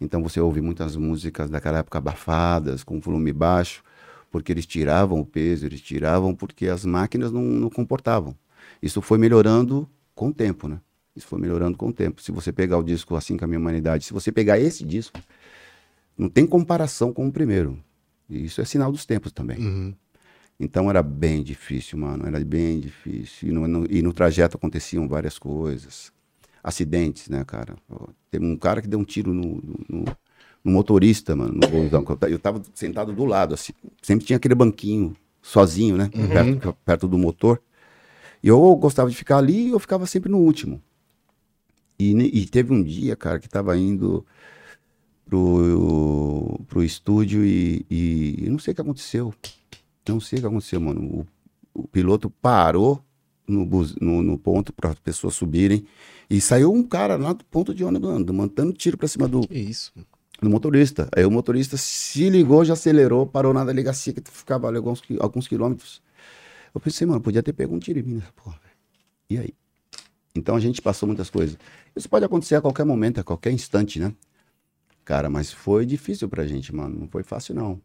Então 0.00 0.22
você 0.22 0.40
ouve 0.40 0.60
muitas 0.60 0.96
músicas 0.96 1.50
daquela 1.50 1.78
época 1.78 1.98
abafadas, 1.98 2.82
com 2.82 3.00
volume 3.00 3.32
baixo, 3.32 3.82
porque 4.30 4.52
eles 4.52 4.66
tiravam 4.66 5.20
o 5.20 5.26
peso, 5.26 5.66
eles 5.66 5.80
tiravam 5.80 6.34
porque 6.34 6.68
as 6.68 6.84
máquinas 6.84 7.30
não, 7.30 7.42
não 7.42 7.70
comportavam. 7.70 8.34
Isso 8.80 9.00
foi 9.00 9.18
melhorando 9.18 9.88
com 10.14 10.28
o 10.28 10.34
tempo, 10.34 10.66
né? 10.68 10.80
Isso 11.14 11.26
foi 11.26 11.38
melhorando 11.38 11.76
com 11.76 11.88
o 11.88 11.92
tempo. 11.92 12.22
Se 12.22 12.32
você 12.32 12.52
pegar 12.52 12.78
o 12.78 12.82
disco 12.82 13.14
Assim 13.14 13.36
com 13.36 13.44
a 13.44 13.48
Minha 13.48 13.60
Humanidade, 13.60 14.04
se 14.04 14.12
você 14.12 14.32
pegar 14.32 14.58
esse 14.58 14.84
disco, 14.84 15.20
não 16.16 16.28
tem 16.28 16.46
comparação 16.46 17.12
com 17.12 17.26
o 17.26 17.32
primeiro. 17.32 17.78
E 18.28 18.44
isso 18.44 18.60
é 18.60 18.64
sinal 18.64 18.90
dos 18.90 19.04
tempos 19.04 19.30
também. 19.30 19.58
Uhum. 19.58 19.94
Então 20.62 20.88
era 20.88 21.02
bem 21.02 21.42
difícil, 21.42 21.98
mano. 21.98 22.24
Era 22.24 22.38
bem 22.44 22.78
difícil. 22.78 23.48
E 23.48 23.52
no, 23.52 23.66
no- 23.66 23.86
e 23.90 24.00
no 24.00 24.12
trajeto 24.12 24.56
aconteciam 24.56 25.08
várias 25.08 25.36
coisas. 25.38 26.12
Acidentes, 26.62 27.28
né, 27.28 27.44
cara? 27.44 27.74
Teve 28.30 28.46
um 28.46 28.56
cara 28.56 28.80
que 28.80 28.86
deu 28.86 29.00
um 29.00 29.04
tiro 29.04 29.34
no, 29.34 29.56
no- 29.56 30.04
no- 30.04 30.16
motorista, 30.64 31.34
mano, 31.34 31.54
no 31.54 31.66
Eu, 32.12 32.16
ta- 32.16 32.30
eu 32.30 32.38
tava 32.38 32.62
sentado 32.72 33.12
do 33.12 33.24
lado, 33.24 33.54
assim. 33.54 33.72
Sempre 34.00 34.24
tinha 34.24 34.36
aquele 34.36 34.54
banquinho 34.54 35.16
sozinho, 35.42 35.96
né? 35.96 36.08
Perto, 36.32 36.76
perto 36.84 37.08
do 37.08 37.18
motor. 37.18 37.60
E 38.40 38.46
eu 38.46 38.76
gostava 38.76 39.10
de 39.10 39.16
ficar 39.16 39.38
ali, 39.38 39.70
eu 39.70 39.80
ficava 39.80 40.06
sempre 40.06 40.30
no 40.30 40.38
último. 40.38 40.80
E, 41.98 42.12
e 42.12 42.46
teve 42.46 42.72
um 42.72 42.82
dia, 42.82 43.16
cara, 43.16 43.40
que 43.40 43.48
tava 43.48 43.76
indo 43.76 44.24
pro, 45.26 46.60
pro 46.68 46.82
estúdio 46.84 47.44
e, 47.44 47.84
e 47.90 48.48
não 48.48 48.58
sei 48.58 48.72
o 48.72 48.74
que 48.74 48.80
aconteceu. 48.80 49.34
Não 50.08 50.20
sei 50.20 50.38
o 50.38 50.42
que 50.42 50.46
aconteceu, 50.48 50.80
mano. 50.80 51.26
O, 51.74 51.82
o 51.82 51.88
piloto 51.88 52.28
parou 52.30 53.02
no, 53.46 53.64
bus- 53.64 53.94
no, 54.00 54.22
no 54.22 54.38
ponto 54.38 54.72
para 54.72 54.90
as 54.90 54.98
pessoas 54.98 55.34
subirem 55.34 55.84
e 56.28 56.40
saiu 56.40 56.72
um 56.72 56.82
cara 56.82 57.16
lá 57.16 57.32
do 57.32 57.44
ponto 57.44 57.74
de 57.74 57.84
ônibus, 57.84 58.10
mano, 58.10 58.32
mandando 58.34 58.72
tiro 58.72 58.96
pra 58.96 59.06
cima 59.08 59.28
do, 59.28 59.46
Que 59.46 59.58
isso? 59.58 59.92
do 60.40 60.50
motorista. 60.50 61.08
Aí 61.16 61.24
o 61.24 61.30
motorista 61.30 61.76
se 61.76 62.28
ligou, 62.30 62.64
já 62.64 62.72
acelerou, 62.72 63.26
parou 63.26 63.52
na 63.52 63.64
delegacia 63.64 64.12
que 64.12 64.22
ficava 64.30 64.68
ali 64.68 64.76
alguns, 64.78 65.02
alguns 65.20 65.46
quilômetros. 65.46 66.02
Eu 66.74 66.80
pensei, 66.80 67.06
mano, 67.06 67.20
podia 67.20 67.42
ter 67.42 67.52
pego 67.52 67.74
um 67.74 67.78
tiro 67.78 67.98
em 67.98 68.02
mim 68.02 68.14
nessa 68.14 68.32
porra, 68.32 68.58
velho. 68.62 68.74
E 69.30 69.38
aí? 69.38 69.54
Então 70.34 70.56
a 70.56 70.60
gente 70.60 70.80
passou 70.80 71.06
muitas 71.06 71.28
coisas. 71.28 71.58
Isso 71.94 72.08
pode 72.08 72.24
acontecer 72.24 72.54
a 72.56 72.60
qualquer 72.62 72.84
momento, 72.86 73.20
a 73.20 73.24
qualquer 73.24 73.52
instante, 73.52 74.00
né? 74.00 74.14
Cara, 75.04 75.28
mas 75.28 75.52
foi 75.52 75.84
difícil 75.84 76.28
pra 76.28 76.46
gente, 76.46 76.74
mano. 76.74 77.00
Não 77.00 77.08
foi 77.08 77.22
fácil, 77.22 77.54
não. 77.54 77.80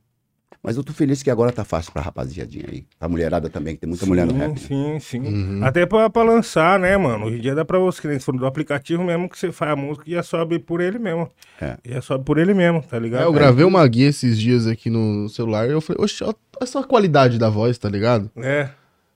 Mas 0.61 0.75
eu 0.75 0.83
tô 0.83 0.91
feliz 0.91 1.23
que 1.23 1.29
agora 1.29 1.51
tá 1.51 1.63
fácil 1.63 1.91
pra 1.91 2.01
rapaziadinha 2.01 2.65
aí. 2.69 2.85
Pra 2.99 3.07
mulherada 3.07 3.49
também, 3.49 3.75
que 3.75 3.81
tem 3.81 3.89
muita 3.89 4.05
mulher 4.05 4.25
no 4.25 4.33
sim, 4.33 4.37
rap. 4.37 4.49
né? 4.49 4.55
Sim, 4.57 4.99
sim. 4.99 5.19
Uhum. 5.19 5.63
Até 5.63 5.85
pra, 5.85 6.09
pra 6.09 6.23
lançar, 6.23 6.79
né, 6.79 6.97
mano? 6.97 7.25
Hoje 7.25 7.37
em 7.37 7.41
dia 7.41 7.55
dá 7.55 7.63
pra 7.63 7.79
você, 7.79 8.01
que 8.01 8.07
nem 8.07 8.19
se 8.19 8.25
for 8.25 8.35
do 8.35 8.45
aplicativo 8.45 9.03
mesmo, 9.03 9.29
que 9.29 9.37
você 9.37 9.51
faz 9.51 9.71
a 9.71 9.75
música 9.75 10.03
e 10.07 10.13
já 10.13 10.23
sobe 10.23 10.59
por 10.59 10.81
ele 10.81 10.99
mesmo. 10.99 11.29
É. 11.61 11.77
Já 11.85 12.01
sobe 12.01 12.25
por 12.25 12.37
ele 12.37 12.53
mesmo, 12.53 12.81
tá 12.81 12.99
ligado? 12.99 13.21
É, 13.21 13.25
eu 13.25 13.33
gravei 13.33 13.65
uma 13.65 13.87
guia 13.87 14.09
esses 14.09 14.37
dias 14.37 14.67
aqui 14.67 14.89
no 14.89 15.29
celular 15.29 15.67
e 15.67 15.71
eu 15.71 15.81
falei, 15.81 16.03
oxe, 16.03 16.23
olha 16.23 16.35
essa 16.59 16.83
qualidade 16.83 17.37
da 17.37 17.49
voz, 17.49 17.77
tá 17.77 17.87
ligado? 17.89 18.29
É. 18.37 18.69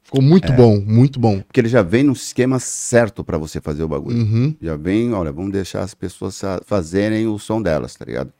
Ficou 0.03 0.21
muito 0.21 0.51
bom, 0.53 0.79
muito 0.81 1.19
bom. 1.19 1.39
Porque 1.41 1.59
ele 1.59 1.69
já 1.69 1.81
vem 1.81 2.03
no 2.03 2.11
esquema 2.11 2.59
certo 2.59 3.23
pra 3.23 3.37
você 3.37 3.61
fazer 3.61 3.83
o 3.83 3.87
bagulho. 3.87 4.17
Uhum. 4.17 4.55
Já 4.61 4.75
vem, 4.75 5.13
olha, 5.13 5.31
vamos 5.31 5.51
deixar 5.51 5.81
as 5.81 5.93
pessoas 5.93 6.41
fazerem 6.65 7.27
o 7.27 7.39
som 7.39 7.61
delas, 7.61 7.95
tá 7.95 8.03
ligado? 8.03 8.33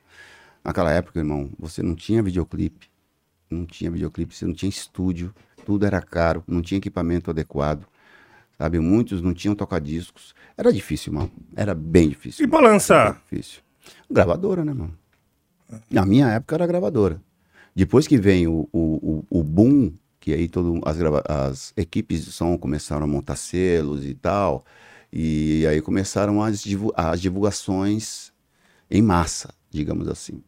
Naquela 0.64 0.92
época, 0.92 1.20
irmão, 1.20 1.50
você 1.58 1.82
não 1.82 1.96
tinha 1.96 2.22
videoclipe. 2.22 2.91
Não 3.54 3.66
tinha 3.66 3.92
videoclipe, 3.92 4.36
você 4.36 4.46
não 4.46 4.54
tinha 4.54 4.70
estúdio, 4.70 5.34
tudo 5.66 5.86
era 5.86 6.02
caro, 6.02 6.44
não 6.48 6.62
tinha 6.62 6.78
equipamento 6.78 7.30
adequado. 7.30 7.86
Sabe, 8.58 8.80
muitos 8.80 9.22
não 9.22 9.34
tinham 9.34 9.56
tocadiscos. 9.56 10.36
Era 10.56 10.72
difícil, 10.72 11.12
mano. 11.14 11.32
Era 11.56 11.74
bem 11.74 12.10
difícil. 12.10 12.46
E 12.46 12.48
mano. 12.48 12.68
Era 13.08 13.12
difícil. 13.30 13.62
Gravadora, 14.10 14.64
né, 14.64 14.72
mano? 14.74 14.96
Na 15.90 16.06
minha 16.06 16.28
época 16.28 16.56
era 16.56 16.68
gravadora. 16.68 17.22
Depois 17.76 18.06
que 18.08 18.18
vem 18.18 18.48
o, 18.48 18.68
o, 18.72 19.26
o, 19.32 19.40
o 19.40 19.44
boom, 19.44 19.94
que 20.20 20.34
aí 20.34 20.48
todo, 20.48 20.80
as, 20.86 20.98
as 21.28 21.74
equipes 21.76 22.26
de 22.26 22.32
som 22.32 22.58
começaram 22.58 23.04
a 23.06 23.08
montar 23.08 23.36
selos 23.36 24.06
e 24.06 24.14
tal, 24.14 24.66
e 25.12 25.66
aí 25.68 25.82
começaram 25.82 26.44
as, 26.44 26.62
divu- 26.62 26.94
as 26.96 27.20
divulgações 27.20 28.32
em 28.90 29.02
massa, 29.02 29.54
digamos 29.72 30.08
assim. 30.08 30.44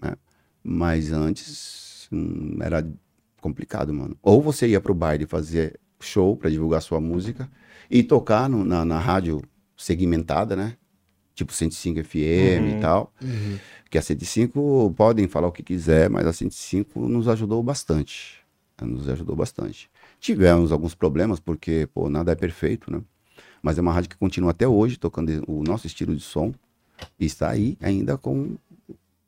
né? 0.00 0.14
Mas 0.62 1.12
antes 1.12 1.87
hum, 2.10 2.56
era 2.60 2.86
complicado, 3.40 3.92
mano. 3.94 4.16
Ou 4.22 4.42
você 4.42 4.66
ia 4.68 4.80
pro 4.80 4.94
baile 4.94 5.26
fazer 5.26 5.78
show 6.00 6.36
para 6.36 6.50
divulgar 6.50 6.80
sua 6.82 7.00
música 7.00 7.48
e 7.90 8.02
tocar 8.02 8.48
no- 8.48 8.64
na, 8.64 8.84
na 8.84 8.98
rádio 8.98 9.42
segmentada, 9.76 10.54
né? 10.56 10.76
Tipo 11.34 11.52
105 11.52 12.00
FM 12.04 12.76
e 12.76 12.80
tal. 12.80 13.12
Que 13.90 13.96
a 13.96 14.02
105 14.02 14.92
podem 14.96 15.28
falar 15.28 15.48
o 15.48 15.52
que 15.52 15.62
quiser, 15.62 16.10
mas 16.10 16.26
a 16.26 16.32
105 16.32 17.08
nos 17.08 17.28
ajudou 17.28 17.62
bastante. 17.62 18.38
Nos 18.80 19.08
ajudou 19.08 19.34
bastante. 19.36 19.90
Tivemos 20.20 20.70
alguns 20.72 20.94
problemas, 20.94 21.40
porque, 21.40 21.88
pô, 21.94 22.08
nada 22.10 22.32
é 22.32 22.34
perfeito, 22.34 22.92
né? 22.92 23.00
Mas 23.62 23.78
é 23.78 23.80
uma 23.80 23.92
rádio 23.92 24.10
que 24.10 24.16
continua 24.16 24.50
até 24.50 24.66
hoje 24.68 24.96
tocando 24.96 25.42
o 25.48 25.62
nosso 25.62 25.86
estilo 25.86 26.14
de 26.14 26.22
som 26.22 26.52
e 27.18 27.26
está 27.26 27.50
aí 27.50 27.76
ainda 27.80 28.16
com 28.18 28.56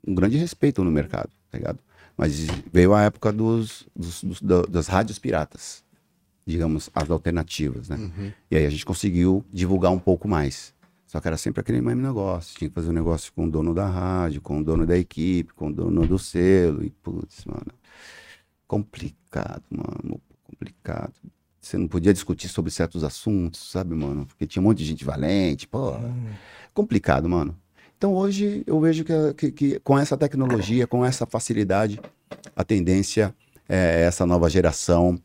um 0.06 0.14
grande 0.14 0.36
respeito 0.36 0.82
no 0.84 0.90
mercado, 0.90 1.30
tá 1.50 1.58
ligado? 1.58 1.78
Mas 2.20 2.46
veio 2.70 2.92
a 2.92 3.00
época 3.00 3.32
dos, 3.32 3.88
dos- 3.96 4.22
dos- 4.22 4.42
da- 4.42 4.60
das 4.68 4.88
rádios 4.88 5.18
piratas, 5.18 5.82
digamos, 6.46 6.90
as 6.94 7.10
alternativas, 7.10 7.88
né? 7.88 7.96
E 8.50 8.56
aí 8.56 8.66
a 8.66 8.68
gente 8.70 8.84
conseguiu 8.84 9.42
divulgar 9.50 9.90
um 9.90 9.98
pouco 9.98 10.28
mais. 10.28 10.74
Só 11.06 11.18
que 11.18 11.26
era 11.26 11.38
sempre 11.38 11.62
aquele 11.62 11.80
mesmo 11.80 12.02
negócio. 12.02 12.58
Tinha 12.58 12.68
que 12.68 12.74
fazer 12.74 12.90
um 12.90 12.92
negócio 12.92 13.32
com 13.32 13.46
o 13.46 13.50
dono 13.50 13.72
da 13.72 13.86
rádio, 13.88 14.42
com 14.42 14.60
o 14.60 14.62
dono 14.62 14.86
da 14.86 14.98
equipe, 14.98 15.54
com 15.54 15.68
o 15.68 15.72
dono 15.72 16.06
do 16.06 16.18
selo. 16.18 16.84
E, 16.84 16.90
putz, 16.90 17.46
mano. 17.46 17.72
Complicado, 18.66 19.62
mano. 19.70 20.20
Complicado. 20.44 21.14
Você 21.58 21.78
não 21.78 21.88
podia 21.88 22.12
discutir 22.12 22.48
sobre 22.48 22.70
certos 22.70 23.02
assuntos, 23.02 23.70
sabe, 23.70 23.94
mano? 23.94 24.26
Porque 24.26 24.46
tinha 24.46 24.62
um 24.62 24.66
monte 24.66 24.78
de 24.78 24.84
gente 24.84 25.04
valente, 25.06 25.66
pô. 25.66 25.92
Complicado, 26.74 27.28
mano. 27.30 27.56
Então 28.00 28.14
hoje 28.14 28.64
eu 28.66 28.80
vejo 28.80 29.04
que, 29.04 29.34
que- 29.34 29.52
que 29.52 29.80
com 29.80 29.98
essa 29.98 30.16
tecnologia, 30.16 30.86
com 30.86 31.04
essa 31.04 31.26
facilidade, 31.26 32.00
a 32.56 32.64
tendência 32.64 33.34
é 33.68 34.04
essa 34.04 34.24
nova 34.24 34.48
geração 34.48 35.20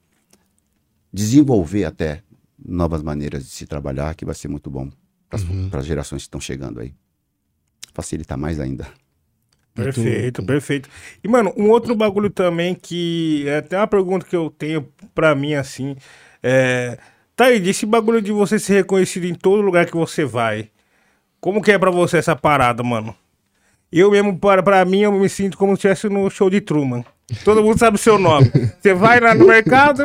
desenvolver 1.11 1.85
até 1.85 2.21
novas 2.67 3.01
maneiras 3.01 3.45
de 3.45 3.49
se 3.51 3.65
trabalhar, 3.65 4.13
que 4.13 4.25
vai 4.25 4.35
ser 4.35 4.49
muito 4.49 4.69
bom 4.69 4.89
para 5.71 5.79
as 5.79 5.85
gerações 5.85 6.23
que 6.23 6.27
estão 6.27 6.41
chegando 6.41 6.81
aí. 6.81 6.93
Facilitar 7.93 8.37
mais 8.37 8.59
ainda. 8.59 8.85
Perfeito, 9.73 10.43
perfeito. 10.43 10.89
E, 11.23 11.29
mano, 11.29 11.53
um 11.55 11.69
outro 11.69 11.95
bagulho 11.95 12.29
também 12.29 12.75
que 12.75 13.45
é 13.47 13.59
até 13.59 13.77
uma 13.77 13.87
pergunta 13.87 14.25
que 14.25 14.35
eu 14.35 14.49
tenho 14.49 14.85
pra 15.13 15.33
mim, 15.33 15.53
assim, 15.53 15.95
é... 16.43 16.97
Tá 17.37 17.45
aí, 17.45 17.65
esse 17.69 17.85
bagulho 17.85 18.21
de 18.21 18.33
você 18.33 18.59
ser 18.59 18.73
reconhecido 18.75 19.25
em 19.25 19.33
todo 19.33 19.61
lugar 19.61 19.85
que 19.85 19.95
você 19.95 20.23
vai, 20.25 20.69
como 21.45 21.61
que 21.61 21.71
é 21.71 21.77
pra 21.77 21.91
você 21.91 22.17
essa 22.17 22.35
parada, 22.35 22.81
mano? 22.81 23.15
Eu 23.91 24.09
mesmo, 24.09 24.35
para, 24.35 24.63
pra 24.63 24.83
mim, 24.83 25.01
eu 25.01 25.11
me 25.11 25.29
sinto 25.29 25.59
como 25.59 25.73
se 25.73 25.87
estivesse 25.87 26.09
no 26.09 26.27
show 26.27 26.49
de 26.49 26.59
Truman. 26.59 27.05
Todo 27.43 27.61
mundo 27.61 27.77
sabe 27.77 27.97
o 27.97 27.99
seu 27.99 28.17
nome. 28.17 28.51
Você 28.81 28.95
vai 28.95 29.19
lá 29.19 29.35
no 29.35 29.45
mercado... 29.45 30.03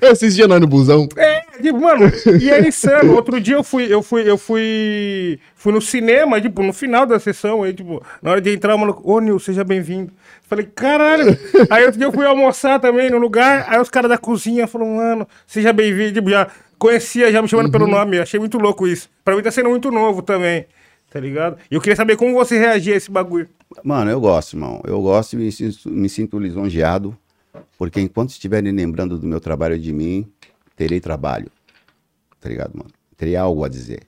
Esses 0.00 0.36
dias 0.36 0.46
nós 0.46 0.60
no 0.60 0.68
busão. 0.68 1.08
é, 1.16 1.40
tipo, 1.60 1.80
mano, 1.80 2.12
e 2.40 2.50
é 2.50 2.68
insano. 2.68 3.16
Outro 3.16 3.40
dia 3.40 3.56
eu 3.56 3.64
fui, 3.64 3.92
eu 3.92 4.00
fui, 4.00 4.30
eu 4.30 4.38
fui, 4.38 5.40
fui 5.56 5.72
no 5.72 5.80
cinema, 5.80 6.40
tipo, 6.40 6.62
no 6.62 6.72
final 6.72 7.04
da 7.04 7.18
sessão, 7.18 7.64
aí, 7.64 7.72
tipo, 7.72 8.00
na 8.22 8.30
hora 8.30 8.40
de 8.40 8.52
entrar, 8.52 8.76
o 8.76 8.78
maluco, 8.78 9.02
ô 9.10 9.18
Nil, 9.18 9.40
seja 9.40 9.64
bem-vindo. 9.64 10.12
Falei, 10.42 10.66
caralho. 10.72 11.36
Aí 11.68 11.84
outro 11.84 11.98
dia 11.98 12.06
eu 12.06 12.12
fui 12.12 12.26
almoçar 12.26 12.78
também 12.78 13.10
no 13.10 13.18
lugar, 13.18 13.64
aí 13.68 13.80
os 13.80 13.90
caras 13.90 14.08
da 14.08 14.18
cozinha 14.18 14.68
falaram, 14.68 14.94
mano, 14.96 15.28
seja 15.46 15.72
bem-vindo. 15.72 16.12
Tipo, 16.12 16.30
já 16.30 16.46
conhecia, 16.80 17.30
já 17.30 17.40
me 17.40 17.46
chamando 17.46 17.70
pelo 17.70 17.86
nome. 17.86 18.18
Achei 18.18 18.40
muito 18.40 18.58
louco 18.58 18.88
isso. 18.88 19.08
Pra 19.22 19.36
mim 19.36 19.42
tá 19.42 19.50
sendo 19.50 19.68
muito 19.68 19.92
novo 19.92 20.22
também, 20.22 20.66
tá 21.10 21.20
ligado? 21.20 21.58
E 21.70 21.74
eu 21.74 21.80
queria 21.80 21.94
saber 21.94 22.16
como 22.16 22.34
você 22.34 22.58
reagia 22.58 22.94
a 22.94 22.96
esse 22.96 23.10
bagulho. 23.10 23.48
Mano, 23.84 24.10
eu 24.10 24.20
gosto, 24.20 24.54
irmão. 24.56 24.80
Eu 24.84 25.00
gosto 25.00 25.34
e 25.34 25.36
me 25.36 25.52
sinto, 25.52 25.88
me 25.88 26.08
sinto 26.08 26.38
lisonjeado, 26.38 27.16
porque 27.78 28.00
enquanto 28.00 28.30
estiverem 28.30 28.72
lembrando 28.72 29.18
do 29.18 29.26
meu 29.26 29.38
trabalho 29.38 29.78
de 29.78 29.92
mim, 29.92 30.26
terei 30.74 30.98
trabalho. 30.98 31.52
Tá 32.40 32.48
ligado, 32.48 32.72
mano? 32.74 32.90
Terei 33.16 33.36
algo 33.36 33.62
a 33.62 33.68
dizer. 33.68 34.00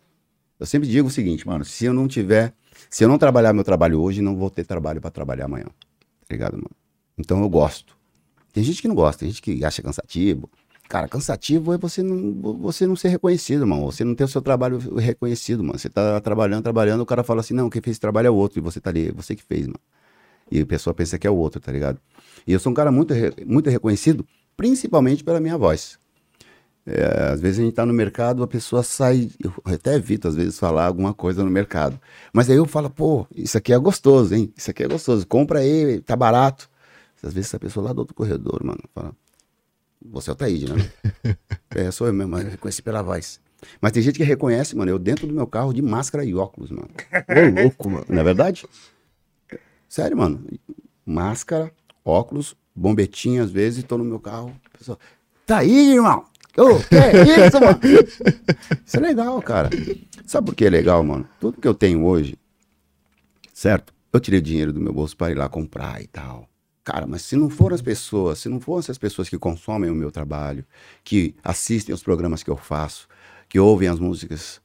Eu 0.58 0.64
sempre 0.64 0.88
digo 0.88 1.08
o 1.08 1.10
seguinte, 1.10 1.46
mano, 1.46 1.64
se 1.64 1.84
eu 1.84 1.92
não 1.92 2.08
tiver, 2.08 2.54
se 2.88 3.04
eu 3.04 3.08
não 3.08 3.18
trabalhar 3.18 3.52
meu 3.52 3.64
trabalho 3.64 4.00
hoje, 4.00 4.22
não 4.22 4.34
vou 4.34 4.48
ter 4.48 4.64
trabalho 4.64 5.00
pra 5.00 5.10
trabalhar 5.10 5.44
amanhã. 5.44 5.66
Tá 5.66 6.28
ligado, 6.30 6.54
mano? 6.54 6.70
Então 7.18 7.42
eu 7.42 7.48
gosto. 7.48 7.94
Tem 8.52 8.64
gente 8.64 8.80
que 8.80 8.88
não 8.88 8.94
gosta, 8.94 9.20
tem 9.20 9.28
gente 9.28 9.42
que 9.42 9.64
acha 9.64 9.82
cansativo. 9.82 10.48
Cara, 10.92 11.08
cansativo 11.08 11.72
é 11.72 11.78
você 11.78 12.02
não, 12.02 12.34
você 12.60 12.86
não 12.86 12.94
ser 12.94 13.08
reconhecido, 13.08 13.66
mano. 13.66 13.86
Você 13.90 14.04
não 14.04 14.14
ter 14.14 14.24
o 14.24 14.28
seu 14.28 14.42
trabalho 14.42 14.76
reconhecido, 14.98 15.64
mano. 15.64 15.78
Você 15.78 15.88
tá 15.88 16.20
trabalhando, 16.20 16.62
trabalhando, 16.62 17.00
o 17.00 17.06
cara 17.06 17.22
fala 17.24 17.40
assim, 17.40 17.54
não, 17.54 17.70
quem 17.70 17.80
fez 17.80 17.94
esse 17.94 18.00
trabalho 18.00 18.26
é 18.26 18.30
o 18.30 18.34
outro, 18.34 18.58
e 18.58 18.62
você 18.62 18.78
tá 18.78 18.90
ali, 18.90 19.08
é 19.08 19.12
você 19.12 19.34
que 19.34 19.42
fez, 19.42 19.66
mano. 19.66 19.80
E 20.50 20.60
a 20.60 20.66
pessoa 20.66 20.92
pensa 20.92 21.18
que 21.18 21.26
é 21.26 21.30
o 21.30 21.34
outro, 21.34 21.58
tá 21.62 21.72
ligado? 21.72 21.98
E 22.46 22.52
eu 22.52 22.60
sou 22.60 22.70
um 22.70 22.74
cara 22.74 22.92
muito, 22.92 23.14
muito 23.46 23.70
reconhecido, 23.70 24.22
principalmente 24.54 25.24
pela 25.24 25.40
minha 25.40 25.56
voz. 25.56 25.98
É, 26.84 27.30
às 27.32 27.40
vezes 27.40 27.60
a 27.60 27.62
gente 27.62 27.74
tá 27.74 27.86
no 27.86 27.94
mercado, 27.94 28.42
a 28.42 28.46
pessoa 28.46 28.82
sai, 28.82 29.30
eu 29.42 29.50
até 29.64 29.94
evito 29.94 30.28
às 30.28 30.34
vezes 30.34 30.58
falar 30.58 30.84
alguma 30.84 31.14
coisa 31.14 31.42
no 31.42 31.50
mercado. 31.50 31.98
Mas 32.34 32.50
aí 32.50 32.56
eu 32.56 32.66
falo, 32.66 32.90
pô, 32.90 33.26
isso 33.34 33.56
aqui 33.56 33.72
é 33.72 33.78
gostoso, 33.78 34.34
hein? 34.34 34.52
Isso 34.54 34.70
aqui 34.70 34.82
é 34.82 34.88
gostoso, 34.88 35.26
compra 35.26 35.60
aí, 35.60 36.02
tá 36.02 36.14
barato. 36.14 36.68
Às 37.22 37.32
vezes 37.32 37.48
essa 37.48 37.58
pessoa 37.58 37.86
lá 37.86 37.92
do 37.94 38.00
outro 38.00 38.14
corredor, 38.14 38.62
mano, 38.62 38.80
fala, 38.94 39.14
você 40.10 40.30
é 40.30 40.32
o 40.32 40.36
Taíde, 40.36 40.72
né? 40.72 40.90
é, 41.70 41.90
sou 41.90 42.06
eu 42.06 42.12
mesmo, 42.12 42.36
reconheci 42.36 42.82
pela 42.82 43.02
voz. 43.02 43.40
Mas 43.80 43.92
tem 43.92 44.02
gente 44.02 44.16
que 44.16 44.24
reconhece, 44.24 44.76
mano, 44.76 44.90
eu 44.90 44.98
dentro 44.98 45.26
do 45.26 45.32
meu 45.32 45.46
carro 45.46 45.72
de 45.72 45.80
máscara 45.80 46.24
e 46.24 46.34
óculos, 46.34 46.70
mano. 46.70 46.90
Ô, 47.28 47.62
louco, 47.62 47.90
mano. 47.90 48.06
Não 48.08 48.20
é 48.20 48.24
verdade? 48.24 48.66
Sério, 49.88 50.16
mano. 50.16 50.44
Máscara, 51.04 51.72
óculos, 52.04 52.56
bombetinha 52.74 53.42
às 53.42 53.50
vezes, 53.50 53.84
tô 53.84 53.96
no 53.98 54.04
meu 54.04 54.18
carro. 54.18 54.54
a 54.66 54.78
Pessoa, 54.78 54.98
tá 55.46 55.58
aí, 55.58 55.94
irmão? 55.94 56.24
Ô, 56.56 56.78
que 56.80 56.96
é 56.96 57.46
isso, 57.46 57.60
mano? 57.60 57.80
Isso 58.84 58.96
é 58.98 59.00
legal, 59.00 59.40
cara. 59.40 59.70
Sabe 60.26 60.46
por 60.46 60.54
que 60.54 60.66
é 60.66 60.70
legal, 60.70 61.02
mano? 61.02 61.26
Tudo 61.40 61.58
que 61.58 61.66
eu 61.66 61.72
tenho 61.72 62.04
hoje, 62.04 62.38
certo? 63.54 63.94
Eu 64.12 64.20
tirei 64.20 64.40
dinheiro 64.40 64.72
do 64.72 64.80
meu 64.80 64.92
bolso 64.92 65.16
para 65.16 65.32
ir 65.32 65.34
lá 65.34 65.48
comprar 65.48 66.02
e 66.02 66.06
tal. 66.06 66.46
Cara, 66.84 67.06
mas 67.06 67.22
se 67.22 67.36
não 67.36 67.48
foram 67.48 67.74
as 67.74 67.82
pessoas, 67.82 68.40
se 68.40 68.48
não 68.48 68.60
foram 68.60 68.80
essas 68.80 68.98
pessoas 68.98 69.28
que 69.28 69.38
consomem 69.38 69.88
o 69.88 69.94
meu 69.94 70.10
trabalho, 70.10 70.64
que 71.04 71.34
assistem 71.42 71.94
os 71.94 72.02
programas 72.02 72.42
que 72.42 72.50
eu 72.50 72.56
faço, 72.56 73.08
que 73.48 73.58
ouvem 73.58 73.88
as 73.88 74.00
músicas 74.00 74.60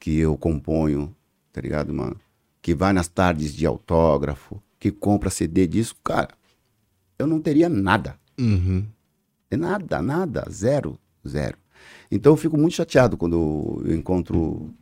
que 0.00 0.18
eu 0.18 0.36
componho, 0.36 1.14
tá 1.52 1.60
ligado, 1.60 1.94
mano? 1.94 2.16
Que 2.60 2.74
vai 2.74 2.92
nas 2.92 3.06
tardes 3.06 3.54
de 3.54 3.66
autógrafo, 3.66 4.60
que 4.80 4.90
compra 4.90 5.30
CD 5.30 5.66
disco, 5.66 6.00
cara, 6.02 6.30
eu 7.18 7.26
não 7.26 7.40
teria 7.40 7.68
nada. 7.68 8.18
Uhum. 8.38 8.86
Nada, 9.50 10.02
nada, 10.02 10.46
zero, 10.50 10.98
zero. 11.26 11.56
Então 12.10 12.32
eu 12.32 12.36
fico 12.36 12.56
muito 12.56 12.74
chateado 12.74 13.16
quando 13.16 13.82
eu 13.84 13.94
encontro 13.94 14.74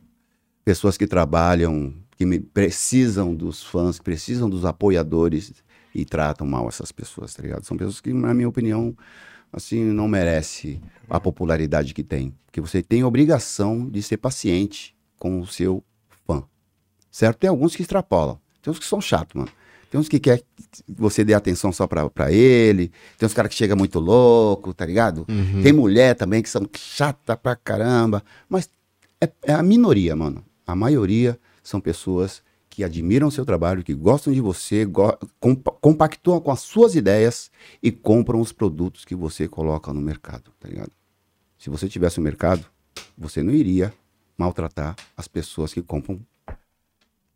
pessoas 0.63 0.97
que 0.97 1.05
trabalham, 1.05 1.93
que 2.15 2.25
me 2.25 2.39
precisam 2.39 3.35
dos 3.35 3.63
fãs, 3.63 3.99
que 3.99 4.05
precisam 4.05 4.49
dos 4.49 4.65
apoiadores 4.65 5.53
e 5.93 6.05
tratam 6.05 6.45
mal 6.45 6.67
essas 6.67 6.91
pessoas, 6.91 7.33
tá 7.33 7.41
ligado? 7.41 7.65
São 7.65 7.77
pessoas 7.77 8.01
que, 8.01 8.13
na 8.13 8.33
minha 8.33 8.47
opinião, 8.47 8.95
assim, 9.51 9.83
não 9.83 10.07
merece 10.07 10.81
a 11.09 11.19
popularidade 11.19 11.93
que 11.93 12.03
tem. 12.03 12.33
Porque 12.45 12.61
você 12.61 12.81
tem 12.81 13.03
obrigação 13.03 13.89
de 13.89 14.01
ser 14.01 14.17
paciente 14.17 14.95
com 15.17 15.39
o 15.39 15.47
seu 15.47 15.83
fã. 16.25 16.43
Certo? 17.11 17.37
Tem 17.37 17.49
alguns 17.49 17.75
que 17.75 17.81
extrapolam. 17.81 18.39
Tem 18.61 18.71
uns 18.71 18.79
que 18.79 18.85
são 18.85 19.01
chatos, 19.01 19.35
mano. 19.35 19.51
Tem 19.89 19.99
uns 19.99 20.07
que 20.07 20.19
quer 20.19 20.37
que 20.37 20.83
você 20.87 21.23
dê 21.23 21.33
atenção 21.33 21.71
só 21.71 21.87
pra, 21.87 22.07
pra 22.09 22.31
ele. 22.31 22.91
Tem 23.17 23.25
uns 23.25 23.33
caras 23.33 23.49
que 23.49 23.57
chegam 23.57 23.75
muito 23.75 23.99
louco, 23.99 24.73
tá 24.73 24.85
ligado? 24.85 25.25
Uhum. 25.27 25.63
Tem 25.63 25.73
mulher 25.73 26.15
também 26.15 26.43
que 26.43 26.49
são 26.49 26.67
chata 26.77 27.35
pra 27.35 27.55
caramba. 27.55 28.23
Mas 28.47 28.69
é, 29.19 29.29
é 29.43 29.53
a 29.53 29.63
minoria, 29.63 30.15
mano. 30.15 30.45
A 30.65 30.75
maioria 30.75 31.39
são 31.63 31.81
pessoas 31.81 32.43
que 32.79 32.83
admiram 32.85 33.27
o 33.27 33.31
seu 33.31 33.45
trabalho, 33.45 33.83
que 33.83 33.93
gostam 33.93 34.31
de 34.31 34.39
você, 34.39 34.85
go 34.85 35.11
compa 35.37 35.69
compactuam 35.81 36.39
com 36.39 36.49
as 36.49 36.61
suas 36.61 36.95
ideias 36.95 37.51
e 37.83 37.91
compram 37.91 38.39
os 38.39 38.53
produtos 38.53 39.03
que 39.03 39.13
você 39.13 39.49
coloca 39.49 39.91
no 39.91 39.99
mercado, 39.99 40.53
tá 40.57 40.69
ligado? 40.69 40.91
Se 41.57 41.69
você 41.69 41.89
tivesse 41.89 42.21
um 42.21 42.23
mercado, 42.23 42.65
você 43.17 43.43
não 43.43 43.53
iria 43.53 43.93
maltratar 44.37 44.95
as 45.17 45.27
pessoas 45.27 45.73
que 45.73 45.81
compram 45.81 46.21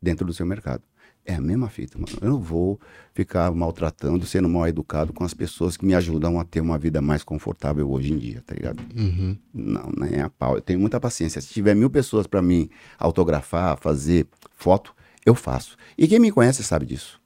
dentro 0.02 0.26
do 0.26 0.34
seu 0.34 0.46
mercado. 0.46 0.82
É 1.26 1.36
a 1.36 1.42
mesma 1.42 1.70
fita, 1.70 2.00
mano. 2.00 2.18
Eu 2.22 2.30
não 2.30 2.40
vou 2.40 2.80
ficar 3.14 3.52
maltratando, 3.52 4.26
sendo 4.26 4.48
mal 4.48 4.66
educado 4.66 5.12
com 5.12 5.26
as 5.26 5.34
pessoas 5.34 5.76
que 5.76 5.86
me 5.86 5.94
ajudam 5.94 6.40
a 6.40 6.46
ter 6.46 6.62
uma 6.62 6.78
vida 6.78 7.02
mais 7.02 7.22
confortável 7.22 7.92
hoje 7.92 8.14
em 8.14 8.18
dia, 8.18 8.42
tá 8.46 8.56
ligado? 8.56 8.82
Uhum. 8.96 9.38
Não, 9.54 9.92
nem 9.98 10.22
a 10.22 10.30
pau. 10.30 10.56
Eu 10.56 10.62
tenho 10.62 10.80
muita 10.80 11.02
paciência. 11.02 11.42
Se 11.42 11.50
tiver 11.50 11.76
mil 11.76 11.90
pessoas 11.90 12.28
para 12.28 12.42
mim 12.42 12.70
autografar, 12.98 13.78
fazer 13.78 14.26
foto, 14.56 14.96
eu 15.26 15.36
faço. 15.36 15.78
E 15.98 16.08
quem 16.08 16.20
me 16.20 16.32
conhece 16.32 16.64
sabe 16.64 16.86
disso. 16.86 17.20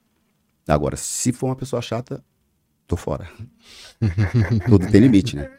Agora, 0.66 0.96
se 0.96 1.32
for 1.32 1.46
uma 1.46 1.56
pessoa 1.56 1.80
chata, 1.80 2.22
tô 2.86 2.96
fora. 2.96 3.28
Tudo 4.68 4.86
tem 4.90 5.00
limite, 5.00 5.36
né? 5.36 5.50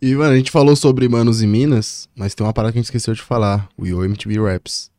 E, 0.00 0.14
mano, 0.14 0.32
a 0.32 0.36
gente 0.36 0.50
falou 0.50 0.74
sobre 0.76 1.08
Manos 1.08 1.42
e 1.42 1.46
Minas, 1.46 2.08
mas 2.14 2.34
tem 2.34 2.46
uma 2.46 2.52
parada 2.52 2.72
que 2.72 2.78
a 2.78 2.80
gente 2.80 2.86
esqueceu 2.86 3.14
de 3.14 3.22
falar, 3.22 3.68
o 3.76 3.86
Yo 3.86 4.04
MTV 4.04 4.40
Raps. 4.40 4.90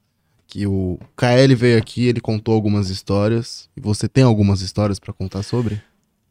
Que 0.48 0.68
o 0.68 0.99
KL 1.15 1.56
veio 1.56 1.78
aqui, 1.78 2.07
ele 2.07 2.19
contou 2.19 2.53
algumas 2.53 2.90
histórias. 2.90 3.69
E 3.76 3.82
você 3.82 4.07
tem 4.07 4.23
algumas 4.23 4.61
histórias 4.61 4.99
pra 4.99 5.14
contar 5.14 5.44
sobre? 5.44 5.82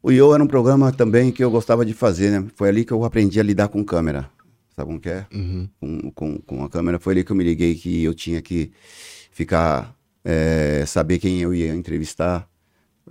O 0.03 0.11
Yo 0.11 0.33
era 0.33 0.43
um 0.43 0.47
programa 0.47 0.91
também 0.91 1.31
que 1.31 1.43
eu 1.43 1.49
gostava 1.49 1.85
de 1.85 1.93
fazer, 1.93 2.29
né? 2.29 2.47
Foi 2.55 2.69
ali 2.69 2.85
que 2.85 2.93
eu 2.93 3.03
aprendi 3.03 3.39
a 3.39 3.43
lidar 3.43 3.67
com 3.67 3.83
câmera. 3.83 4.29
Sabe 4.81 4.87
como 4.87 4.99
que 4.99 5.09
é? 5.09 5.27
Uhum. 5.31 5.69
Com, 5.79 6.11
com, 6.11 6.37
com 6.39 6.63
a 6.63 6.69
câmera. 6.69 6.99
Foi 6.99 7.13
ali 7.13 7.23
que 7.23 7.31
eu 7.31 7.35
me 7.35 7.43
liguei 7.43 7.75
que 7.75 8.03
eu 8.03 8.13
tinha 8.15 8.41
que 8.41 8.71
ficar, 9.31 9.95
é, 10.23 10.83
saber 10.87 11.19
quem 11.19 11.39
eu 11.39 11.53
ia 11.53 11.73
entrevistar. 11.75 12.49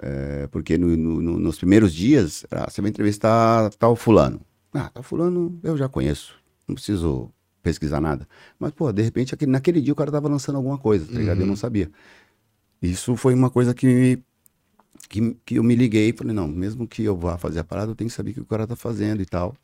É, 0.02 0.46
porque 0.48 0.76
no- 0.78 0.96
no- 0.96 1.20
no- 1.22 1.38
nos 1.38 1.58
primeiros 1.58 1.92
dias, 1.94 2.44
ah, 2.50 2.68
você 2.68 2.80
vai 2.80 2.90
entrevistar 2.90 3.70
tal 3.74 3.94
fulano. 3.96 4.40
Ah, 4.72 4.88
tal 4.92 5.02
fulano 5.02 5.58
eu 5.62 5.76
já 5.76 5.88
conheço. 5.88 6.34
Não 6.66 6.74
preciso 6.74 7.30
pesquisar 7.62 8.00
nada. 8.00 8.26
Mas, 8.58 8.72
pô, 8.72 8.90
de 8.92 9.02
repente, 9.02 9.34
aquele, 9.34 9.50
naquele 9.50 9.80
dia 9.80 9.92
o 9.92 9.96
cara 9.96 10.10
tava 10.10 10.28
lançando 10.28 10.56
alguma 10.56 10.78
coisa, 10.78 11.06
tá 11.06 11.12
ligado? 11.18 11.40
Eu 11.40 11.46
não 11.46 11.56
sabia. 11.56 11.90
Isso 12.82 13.14
foi 13.16 13.34
uma 13.34 13.50
coisa 13.50 13.74
que 13.74 13.86
me 13.86 14.24
que, 15.08 15.36
que 15.44 15.54
eu 15.56 15.62
me 15.64 15.74
liguei 15.74 16.10
e 16.10 16.12
falei, 16.12 16.32
não, 16.32 16.46
mesmo 16.46 16.86
que 16.86 17.02
eu 17.02 17.16
vá 17.16 17.36
fazer 17.36 17.58
a 17.60 17.64
parada, 17.64 17.90
eu 17.90 17.96
tenho 17.96 18.08
que 18.08 18.14
saber 18.14 18.30
o 18.30 18.34
que 18.34 18.40
o 18.40 18.44
cara 18.46 18.66
tá 18.66 18.76
fazendo 18.76 19.20
e 19.20 19.26
tal. 19.26 19.56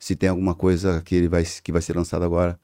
Se 0.00 0.16
tem 0.16 0.30
alguma 0.30 0.54
coisa 0.54 1.02
que 1.02 1.14
ele 1.14 1.28
vai, 1.28 1.44
que 1.44 1.70
vai 1.70 1.82
ser 1.82 1.94
lançada 1.94 2.24
agora 2.24 2.58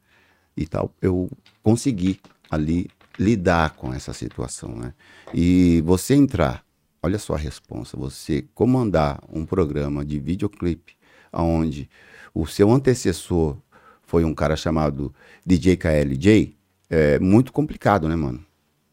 e 0.56 0.66
tal. 0.66 0.92
Eu 1.00 1.30
consegui 1.62 2.18
ali 2.50 2.88
lidar 3.18 3.76
com 3.76 3.92
essa 3.92 4.12
situação, 4.12 4.74
né? 4.74 4.94
E 5.34 5.82
você 5.82 6.14
entrar, 6.14 6.64
olha 7.02 7.18
só 7.18 7.34
a 7.34 7.38
responsa, 7.38 7.96
você 7.96 8.46
comandar 8.54 9.22
um 9.30 9.44
programa 9.44 10.04
de 10.04 10.18
videoclipe 10.18 10.96
onde 11.32 11.88
o 12.34 12.46
seu 12.46 12.70
antecessor 12.70 13.56
foi 14.02 14.24
um 14.24 14.34
cara 14.34 14.56
chamado 14.56 15.14
DJ 15.44 15.76
KLJ, 15.76 16.56
é 16.88 17.18
muito 17.18 17.52
complicado, 17.52 18.08
né, 18.08 18.16
mano? 18.16 18.44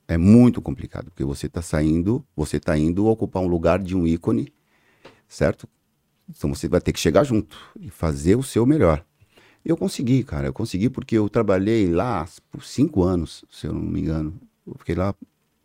É 0.07 0.17
muito 0.17 0.61
complicado, 0.61 1.05
porque 1.05 1.23
você 1.23 1.47
tá 1.47 1.61
saindo, 1.61 2.25
você 2.35 2.59
tá 2.59 2.77
indo 2.77 3.05
ocupar 3.05 3.41
um 3.41 3.47
lugar 3.47 3.79
de 3.79 3.95
um 3.95 4.05
ícone, 4.05 4.51
certo? 5.29 5.67
Então 6.29 6.53
você 6.53 6.67
vai 6.67 6.81
ter 6.81 6.93
que 6.93 6.99
chegar 6.99 7.23
junto 7.23 7.57
e 7.79 7.89
fazer 7.89 8.35
o 8.35 8.43
seu 8.43 8.65
melhor. 8.65 9.03
Eu 9.63 9.77
consegui, 9.77 10.23
cara, 10.23 10.47
eu 10.47 10.53
consegui 10.53 10.89
porque 10.89 11.17
eu 11.17 11.29
trabalhei 11.29 11.87
lá 11.91 12.27
por 12.51 12.63
cinco 12.63 13.03
anos, 13.03 13.45
se 13.49 13.67
eu 13.67 13.73
não 13.73 13.81
me 13.81 14.01
engano. 14.01 14.33
Eu 14.67 14.75
fiquei 14.77 14.95
lá 14.95 15.15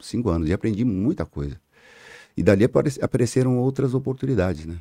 cinco 0.00 0.30
anos 0.30 0.48
e 0.48 0.52
aprendi 0.52 0.84
muita 0.84 1.26
coisa. 1.26 1.60
E 2.36 2.42
dali 2.42 2.64
apare- 2.64 3.00
apareceram 3.02 3.58
outras 3.58 3.94
oportunidades, 3.94 4.66
né? 4.66 4.78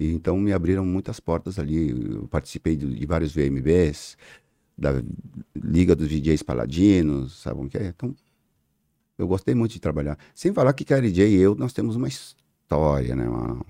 E 0.00 0.12
então 0.12 0.38
me 0.38 0.52
abriram 0.52 0.84
muitas 0.86 1.20
portas 1.20 1.58
ali. 1.58 1.90
Eu 2.14 2.28
participei 2.28 2.76
de, 2.76 2.94
de 2.94 3.06
vários 3.06 3.32
VMBs, 3.32 4.16
da 4.76 5.02
Liga 5.54 5.94
dos 5.94 6.08
DJs 6.08 6.42
Paladinos, 6.42 7.40
sabe 7.42 7.60
o 7.60 7.68
que 7.68 7.78
é? 7.78 7.88
Então, 7.88 8.14
eu 9.18 9.26
gostei 9.28 9.54
muito 9.54 9.72
de 9.72 9.80
trabalhar. 9.80 10.18
Sem 10.34 10.52
falar 10.52 10.72
que 10.72 10.84
KLJ 10.84 11.28
e 11.28 11.40
eu, 11.40 11.54
nós 11.54 11.72
temos 11.72 11.96
uma 11.96 12.08
história, 12.08 13.14
né, 13.14 13.26
mano? 13.28 13.64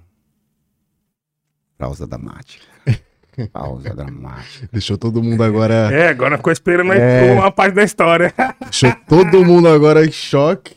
Pausa 1.82 2.06
dramática. 2.06 2.64
Pausa 3.52 3.92
dramática. 3.92 4.68
Deixou 4.72 4.96
todo 4.96 5.20
mundo 5.20 5.42
agora. 5.42 5.92
É, 5.92 6.10
agora 6.10 6.36
ficou 6.36 6.52
esperando 6.52 6.92
É. 6.92 7.32
uma 7.32 7.50
parte 7.50 7.74
da 7.74 7.82
história. 7.82 8.32
Deixou 8.60 8.94
todo 9.08 9.44
mundo 9.44 9.66
agora 9.66 10.06
em 10.06 10.12
choque. 10.12 10.76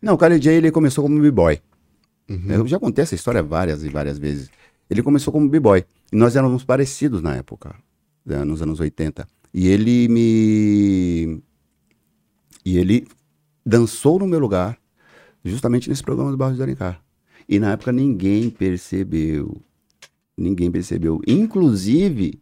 Não, 0.00 0.14
o 0.14 0.18
KLJ 0.18 0.54
ele 0.54 0.70
começou 0.70 1.04
como 1.04 1.20
b-boy. 1.20 1.60
Eu 2.48 2.66
já 2.66 2.78
contei 2.78 3.02
essa 3.02 3.14
história 3.14 3.42
várias 3.42 3.84
e 3.84 3.90
várias 3.90 4.18
vezes. 4.18 4.50
Ele 4.88 5.02
começou 5.02 5.30
como 5.30 5.46
b-boy. 5.50 5.84
E 6.10 6.16
nós 6.16 6.34
éramos 6.34 6.64
parecidos 6.64 7.20
na 7.20 7.36
época, 7.36 7.74
né, 8.24 8.42
nos 8.42 8.62
anos 8.62 8.80
80. 8.80 9.28
E 9.52 9.68
ele 9.68 10.08
me. 10.08 11.42
E 12.64 12.78
ele 12.78 13.06
dançou 13.66 14.18
no 14.18 14.26
meu 14.26 14.38
lugar, 14.38 14.78
justamente 15.44 15.90
nesse 15.90 16.02
programa 16.02 16.30
do 16.30 16.38
Barros 16.38 16.56
de 16.56 16.62
Alencar. 16.62 17.02
E 17.46 17.58
na 17.60 17.72
época 17.72 17.92
ninguém 17.92 18.48
percebeu. 18.48 19.60
Ninguém 20.36 20.70
percebeu. 20.70 21.20
Inclusive, 21.26 22.40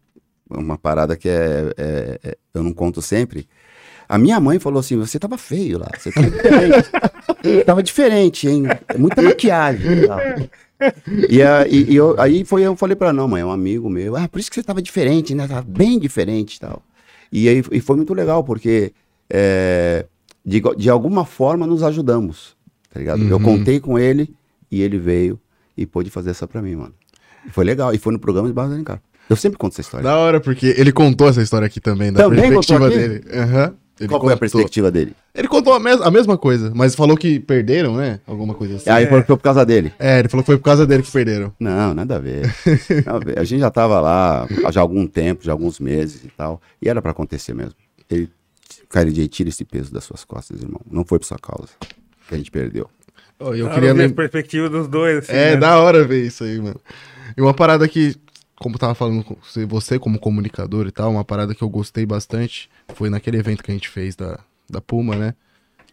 uma 0.49 0.77
parada 0.77 1.15
que 1.15 1.27
é, 1.29 1.73
é- 1.77 2.19
é- 2.23 2.37
eu 2.53 2.63
não 2.63 2.73
conto 2.73 3.01
sempre. 3.01 3.47
A 4.07 4.17
minha 4.17 4.39
mãe 4.39 4.59
falou 4.59 4.79
assim: 4.79 4.97
você 4.97 5.17
tava 5.19 5.37
feio 5.37 5.77
lá, 5.79 5.89
você 5.97 6.11
tava 6.11 6.29
diferente. 6.29 6.89
tava 7.65 7.83
diferente, 7.83 8.47
hein? 8.47 8.63
Muita 8.97 9.21
maquiagem 9.21 9.91
e 10.03 10.07
tal. 10.07 10.19
E, 11.29 11.41
a- 11.43 11.67
e- 11.67 11.91
e 11.91 11.95
eu- 11.95 12.19
aí 12.19 12.43
foi, 12.43 12.63
eu 12.63 12.75
falei 12.75 12.95
pra 12.95 13.07
ela, 13.09 13.13
não, 13.13 13.27
mãe, 13.27 13.41
é 13.41 13.45
um 13.45 13.51
amigo 13.51 13.89
meu. 13.89 14.15
Ah, 14.15 14.27
por 14.27 14.39
isso 14.39 14.49
que 14.49 14.55
você 14.55 14.63
tava 14.63 14.81
diferente, 14.81 15.33
né? 15.35 15.47
Tava 15.47 15.61
bem 15.61 15.99
diferente 15.99 16.55
e 16.55 16.59
tal. 16.59 16.81
E 17.31 17.47
aí 17.47 17.63
e 17.71 17.79
foi 17.79 17.95
muito 17.95 18.13
legal, 18.13 18.43
porque 18.43 18.91
é, 19.29 20.05
de, 20.45 20.61
de 20.77 20.89
alguma 20.89 21.23
forma 21.25 21.65
nos 21.67 21.83
ajudamos, 21.83 22.55
tá 22.91 22.99
ligado? 22.99 23.23
Eu 23.23 23.37
Uhum. 23.37 23.43
contei 23.43 23.79
com 23.79 23.97
ele 23.97 24.33
e 24.69 24.81
ele 24.81 24.97
veio 24.97 25.39
e 25.77 25.85
pôde 25.85 26.09
fazer 26.09 26.31
essa 26.31 26.45
pra 26.47 26.61
mim, 26.61 26.75
mano. 26.75 26.93
Foi 27.49 27.63
legal. 27.65 27.93
E 27.93 27.97
foi 27.97 28.13
no 28.13 28.19
programa 28.19 28.47
de 28.47 28.53
Barra 28.53 28.69
do 28.69 28.73
Alencar. 28.75 29.01
Eu 29.29 29.35
sempre 29.35 29.57
conto 29.57 29.73
essa 29.73 29.81
história. 29.81 30.03
Da 30.03 30.17
hora, 30.17 30.39
porque 30.39 30.73
ele 30.77 30.91
contou 30.91 31.27
essa 31.29 31.41
história 31.41 31.65
aqui 31.65 31.79
também, 31.79 32.11
da 32.11 32.23
Também 32.23 32.41
perspectiva 32.49 32.87
aqui? 32.87 32.97
dele. 32.97 33.23
Aham. 33.33 33.73
Ele 33.99 34.09
Qual 34.09 34.19
foi 34.21 34.33
a 34.33 34.37
perspectiva 34.37 34.89
dele? 34.89 35.15
Ele 35.35 35.47
contou 35.47 35.73
a, 35.73 35.79
mes- 35.79 36.01
a 36.01 36.09
mesma 36.09 36.35
coisa, 36.35 36.71
mas 36.73 36.95
falou 36.95 37.15
que 37.15 37.39
perderam, 37.39 37.95
né? 37.95 38.19
Alguma 38.25 38.55
coisa 38.55 38.77
assim. 38.77 38.89
Aí 38.89 39.05
foi, 39.07 39.21
foi 39.21 39.37
por 39.37 39.43
causa 39.43 39.63
dele. 39.63 39.93
É, 39.99 40.17
ele 40.19 40.27
falou 40.27 40.43
que 40.43 40.47
foi 40.47 40.57
por 40.57 40.63
causa 40.63 40.87
dele 40.87 41.03
que 41.03 41.11
perderam. 41.11 41.53
Não, 41.59 41.93
nada 41.93 42.15
a 42.15 42.19
ver. 42.19 42.51
Nada 43.05 43.17
a 43.17 43.19
ver. 43.19 43.37
A 43.39 43.43
gente 43.43 43.59
já 43.59 43.69
tava 43.69 44.01
lá 44.01 44.47
há 44.65 44.71
já 44.71 44.81
algum 44.81 45.05
tempo, 45.05 45.43
já 45.45 45.51
alguns 45.51 45.79
meses 45.79 46.23
e 46.25 46.29
tal. 46.35 46.59
E 46.81 46.89
era 46.89 46.99
pra 46.99 47.11
acontecer 47.11 47.53
mesmo. 47.53 47.73
Ele, 48.09 48.27
KLJ, 48.89 49.27
tira 49.27 49.49
esse 49.49 49.63
peso 49.63 49.93
das 49.93 50.03
suas 50.03 50.23
costas, 50.25 50.61
irmão. 50.63 50.81
Não 50.89 51.05
foi 51.05 51.19
por 51.19 51.25
sua 51.25 51.37
causa 51.37 51.69
que 52.27 52.33
a 52.33 52.37
gente 52.37 52.49
perdeu. 52.49 52.89
Ó, 53.39 53.53
eu 53.53 53.67
Eu 53.67 53.69
queria 53.69 53.93
ver 53.93 54.05
a 54.05 54.13
perspectiva 54.13 54.67
dos 54.67 54.87
dois. 54.87 55.19
assim, 55.19 55.31
É, 55.31 55.51
né? 55.51 55.57
da 55.57 55.77
hora 55.79 56.03
ver 56.03 56.25
isso 56.25 56.43
aí, 56.43 56.57
mano. 56.59 56.79
E 57.37 57.41
uma 57.41 57.53
parada 57.53 57.87
que, 57.87 58.15
como 58.55 58.75
eu 58.75 58.79
tava 58.79 58.95
falando 58.95 59.23
com 59.23 59.35
você, 59.67 59.97
como 59.99 60.19
comunicador 60.19 60.87
e 60.87 60.91
tal, 60.91 61.11
uma 61.11 61.23
parada 61.25 61.53
que 61.55 61.61
eu 61.63 61.69
gostei 61.69 62.05
bastante 62.05 62.69
foi 62.95 63.09
naquele 63.09 63.37
evento 63.37 63.63
que 63.63 63.71
a 63.71 63.73
gente 63.73 63.89
fez 63.89 64.15
da, 64.15 64.39
da 64.69 64.81
Puma, 64.81 65.15
né? 65.15 65.33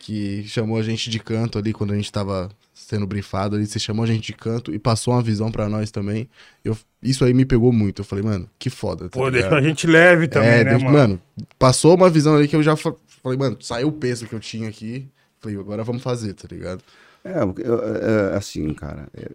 que 0.00 0.44
chamou 0.46 0.78
a 0.78 0.82
gente 0.82 1.10
de 1.10 1.18
canto 1.18 1.58
ali 1.58 1.72
quando 1.72 1.92
a 1.92 1.96
gente 1.96 2.10
tava 2.12 2.48
sendo 2.72 3.04
brifado 3.04 3.56
ali. 3.56 3.66
Você 3.66 3.80
chamou 3.80 4.04
a 4.04 4.06
gente 4.06 4.20
de 4.26 4.32
canto 4.32 4.72
e 4.72 4.78
passou 4.78 5.12
uma 5.12 5.20
visão 5.22 5.50
pra 5.50 5.68
nós 5.68 5.90
também. 5.90 6.30
Eu, 6.64 6.78
isso 7.02 7.24
aí 7.24 7.34
me 7.34 7.44
pegou 7.44 7.72
muito. 7.72 8.00
Eu 8.00 8.04
falei, 8.04 8.24
mano, 8.24 8.48
que 8.60 8.70
foda. 8.70 9.08
tá 9.08 9.18
Pô, 9.18 9.28
ligado? 9.28 9.50
deixa 9.50 9.56
a 9.56 9.60
gente 9.60 9.86
leve 9.88 10.28
também, 10.28 10.48
é, 10.50 10.64
né, 10.64 10.70
deixa- 10.70 10.84
mano? 10.84 10.96
mano, 10.96 11.22
passou 11.58 11.96
uma 11.96 12.08
visão 12.08 12.36
ali 12.36 12.46
que 12.46 12.54
eu 12.54 12.62
já 12.62 12.76
fa- 12.76 12.94
falei, 13.22 13.36
mano, 13.36 13.56
saiu 13.60 13.88
o 13.88 13.92
peso 13.92 14.26
que 14.28 14.34
eu 14.34 14.40
tinha 14.40 14.68
aqui. 14.68 15.08
Falei, 15.40 15.58
agora 15.58 15.82
vamos 15.82 16.00
fazer, 16.02 16.32
tá 16.34 16.46
ligado? 16.48 16.80
É, 17.24 17.42
eu- 17.42 17.54
eu- 17.58 17.82
é, 18.32 18.36
assim, 18.36 18.72
cara, 18.74 19.08
é, 19.14 19.28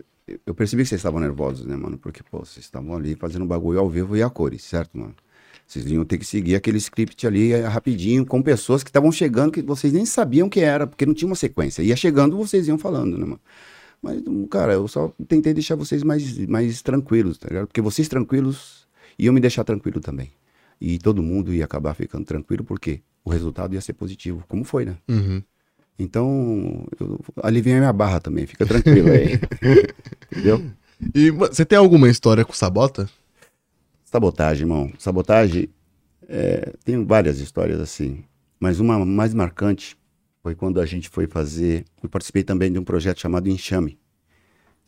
eu 0.45 0.53
percebi 0.53 0.83
que 0.83 0.89
vocês 0.89 0.99
estavam 0.99 1.19
nervosos, 1.19 1.65
né, 1.65 1.75
mano? 1.75 1.97
Porque, 1.97 2.21
pô, 2.23 2.39
vocês 2.39 2.65
estavam 2.65 2.95
ali 2.95 3.15
fazendo 3.15 3.43
um 3.43 3.47
bagulho 3.47 3.79
ao 3.79 3.89
vivo 3.89 4.15
e 4.15 4.23
a 4.23 4.29
cores, 4.29 4.63
certo, 4.63 4.97
mano? 4.97 5.15
Vocês 5.65 5.85
iam 5.85 6.03
ter 6.05 6.17
que 6.17 6.25
seguir 6.25 6.55
aquele 6.55 6.77
script 6.77 7.25
ali 7.25 7.51
é, 7.51 7.65
rapidinho, 7.65 8.25
com 8.25 8.41
pessoas 8.41 8.83
que 8.83 8.89
estavam 8.89 9.11
chegando 9.11 9.51
que 9.51 9.61
vocês 9.61 9.93
nem 9.93 10.05
sabiam 10.05 10.49
que 10.49 10.59
era, 10.59 10.85
porque 10.85 11.05
não 11.05 11.13
tinha 11.13 11.27
uma 11.27 11.35
sequência. 11.35 11.81
Ia 11.81 11.95
chegando, 11.95 12.37
vocês 12.37 12.67
iam 12.67 12.77
falando, 12.77 13.17
né, 13.17 13.25
mano? 13.25 13.41
Mas, 14.01 14.21
hum, 14.27 14.45
cara, 14.47 14.73
eu 14.73 14.87
só 14.87 15.13
tentei 15.27 15.53
deixar 15.53 15.75
vocês 15.75 16.03
mais, 16.03 16.37
mais 16.47 16.81
tranquilos, 16.81 17.37
tá 17.37 17.47
ligado? 17.47 17.67
Porque 17.67 17.81
vocês 17.81 18.07
tranquilos 18.07 18.87
iam 19.17 19.33
me 19.33 19.39
deixar 19.39 19.63
tranquilo 19.63 20.01
também. 20.01 20.31
E 20.79 20.99
todo 20.99 21.23
mundo 21.23 21.53
ia 21.53 21.63
acabar 21.63 21.93
ficando 21.93 22.25
tranquilo, 22.25 22.65
porque 22.65 23.01
o 23.23 23.29
resultado 23.29 23.73
ia 23.73 23.81
ser 23.81 23.93
positivo, 23.93 24.43
como 24.47 24.65
foi, 24.65 24.85
né? 24.85 24.97
Uhum. 25.07 25.41
Então, 25.97 26.85
eu 26.99 27.19
aliviei 27.41 27.75
a 27.75 27.79
minha 27.79 27.93
barra 27.93 28.19
também, 28.19 28.45
fica 28.47 28.65
tranquilo 28.65 29.09
aí. 29.09 29.39
Entendeu? 30.31 30.63
E 31.13 31.29
você 31.31 31.65
tem 31.65 31.77
alguma 31.77 32.09
história 32.09 32.43
com 32.43 32.51
o 32.51 32.55
Sabota? 32.55 33.09
Sabotagem, 34.05 34.63
irmão. 34.63 34.91
Sabotagem, 34.97 35.69
é, 36.27 36.73
tem 36.83 37.03
várias 37.05 37.39
histórias 37.39 37.79
assim, 37.79 38.23
mas 38.59 38.79
uma 38.79 39.03
mais 39.05 39.33
marcante 39.33 39.97
foi 40.41 40.55
quando 40.55 40.79
a 40.79 40.85
gente 40.85 41.09
foi 41.09 41.27
fazer. 41.27 41.85
Eu 42.01 42.09
participei 42.09 42.43
também 42.43 42.71
de 42.71 42.79
um 42.79 42.83
projeto 42.83 43.19
chamado 43.19 43.49
Enxame, 43.49 43.99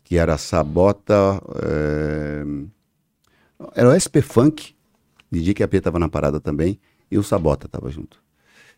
que 0.04 0.16
era 0.16 0.36
Sabota. 0.36 1.40
é, 1.62 2.44
era 3.74 3.88
o 3.88 3.92
SP 3.94 4.20
Funk, 4.22 4.74
DJ 5.30 5.54
que 5.54 5.62
a 5.62 5.68
P 5.68 5.78
estava 5.78 5.98
na 5.98 6.08
parada 6.08 6.40
também, 6.40 6.78
e 7.10 7.18
o 7.18 7.22
Sabota 7.22 7.66
estava 7.66 7.90
junto. 7.90 8.22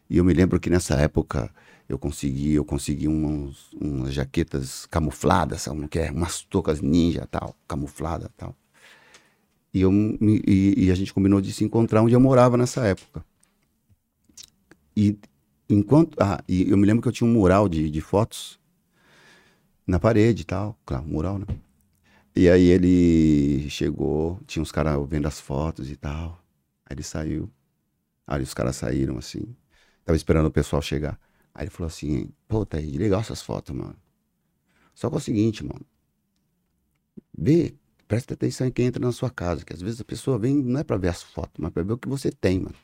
E 0.09 0.19
eu 0.19 0.25
me 0.25 0.33
lembro 0.33 0.59
que 0.61 0.71
nessa 0.71 0.95
época 0.95 1.51
eu 1.89 1.99
consegui, 1.99 2.55
eu 2.55 2.65
consegui 2.65 3.08
uns, 3.08 3.73
umas 3.73 4.12
jaquetas 4.12 4.86
camufladas, 4.86 5.62
sabe 5.62 5.89
que 5.89 5.99
é? 5.99 6.10
Umas 6.10 6.42
toucas 6.42 6.81
ninja 6.81 7.26
tal, 7.31 7.57
camuflada 7.67 8.31
tal. 8.36 8.55
E, 9.73 9.81
eu, 9.81 9.92
e, 9.92 10.86
e 10.86 10.91
a 10.91 10.94
gente 10.94 11.12
combinou 11.15 11.41
de 11.41 11.52
se 11.52 11.65
encontrar 11.65 12.02
onde 12.02 12.15
eu 12.15 12.20
morava 12.20 12.57
nessa 12.57 12.84
época. 12.86 13.25
E 14.97 15.17
enquanto. 15.68 16.17
Ah, 16.20 16.42
e 16.49 16.70
eu 16.70 16.76
me 16.76 16.86
lembro 16.86 17.02
que 17.02 17.08
eu 17.08 17.12
tinha 17.12 17.28
um 17.28 17.33
mural 17.33 17.68
de, 17.68 17.89
de 17.91 18.00
fotos 18.00 18.58
na 19.86 19.99
parede 19.99 20.44
tal. 20.44 20.78
Claro, 20.84 21.07
mural, 21.07 21.39
né? 21.39 21.47
E 22.34 22.49
aí 22.49 22.67
ele 22.68 23.68
chegou, 23.70 24.41
tinha 24.47 24.62
uns 24.62 24.73
caras 24.73 24.99
vendo 25.08 25.26
as 25.26 25.41
fotos 25.41 25.91
e 25.91 25.97
tal. 25.97 26.42
Aí 26.86 26.94
ele 26.94 27.02
saiu. 27.02 27.50
Aí 28.26 28.42
os 28.42 28.55
caras 28.55 28.76
saíram 28.76 29.18
assim. 29.18 29.57
Tava 30.05 30.17
esperando 30.17 30.47
o 30.47 30.50
pessoal 30.50 30.83
chegar. 30.83 31.18
Aí 31.59 31.65
ele 31.65 31.70
falou 31.73 31.89
assim: 31.89 32.31
Pô, 32.47 32.65
tá 32.65 32.77
aí, 32.78 32.97
legal 32.97 33.20
essas 33.20 33.43
fotos, 33.43 33.75
mano. 33.75 33.97
Só 34.95 35.09
que 35.09 35.17
é 35.17 35.19
o 35.19 35.20
seguinte, 35.20 35.65
mano. 35.65 35.85
Vê, 37.37 37.75
presta 38.07 38.35
atenção 38.35 38.69
em 38.69 38.70
quem 38.70 38.87
entra 38.87 39.05
na 39.05 39.11
sua 39.11 39.28
casa. 39.28 39.65
Que 39.65 39.73
às 39.73 39.83
vezes 39.83 40.01
a 40.01 40.05
pessoa 40.05 40.39
vem, 40.39 40.55
não 40.55 40.78
é 40.78 40.85
pra 40.85 40.97
ver 40.97 41.09
as 41.09 41.20
fotos, 41.20 41.55
mas 41.59 41.73
pra 41.73 41.83
ver 41.83 41.95
o 41.95 41.99
que 41.99 42.09
você 42.09 42.31
tem, 42.31 42.61
mano. 42.61 42.77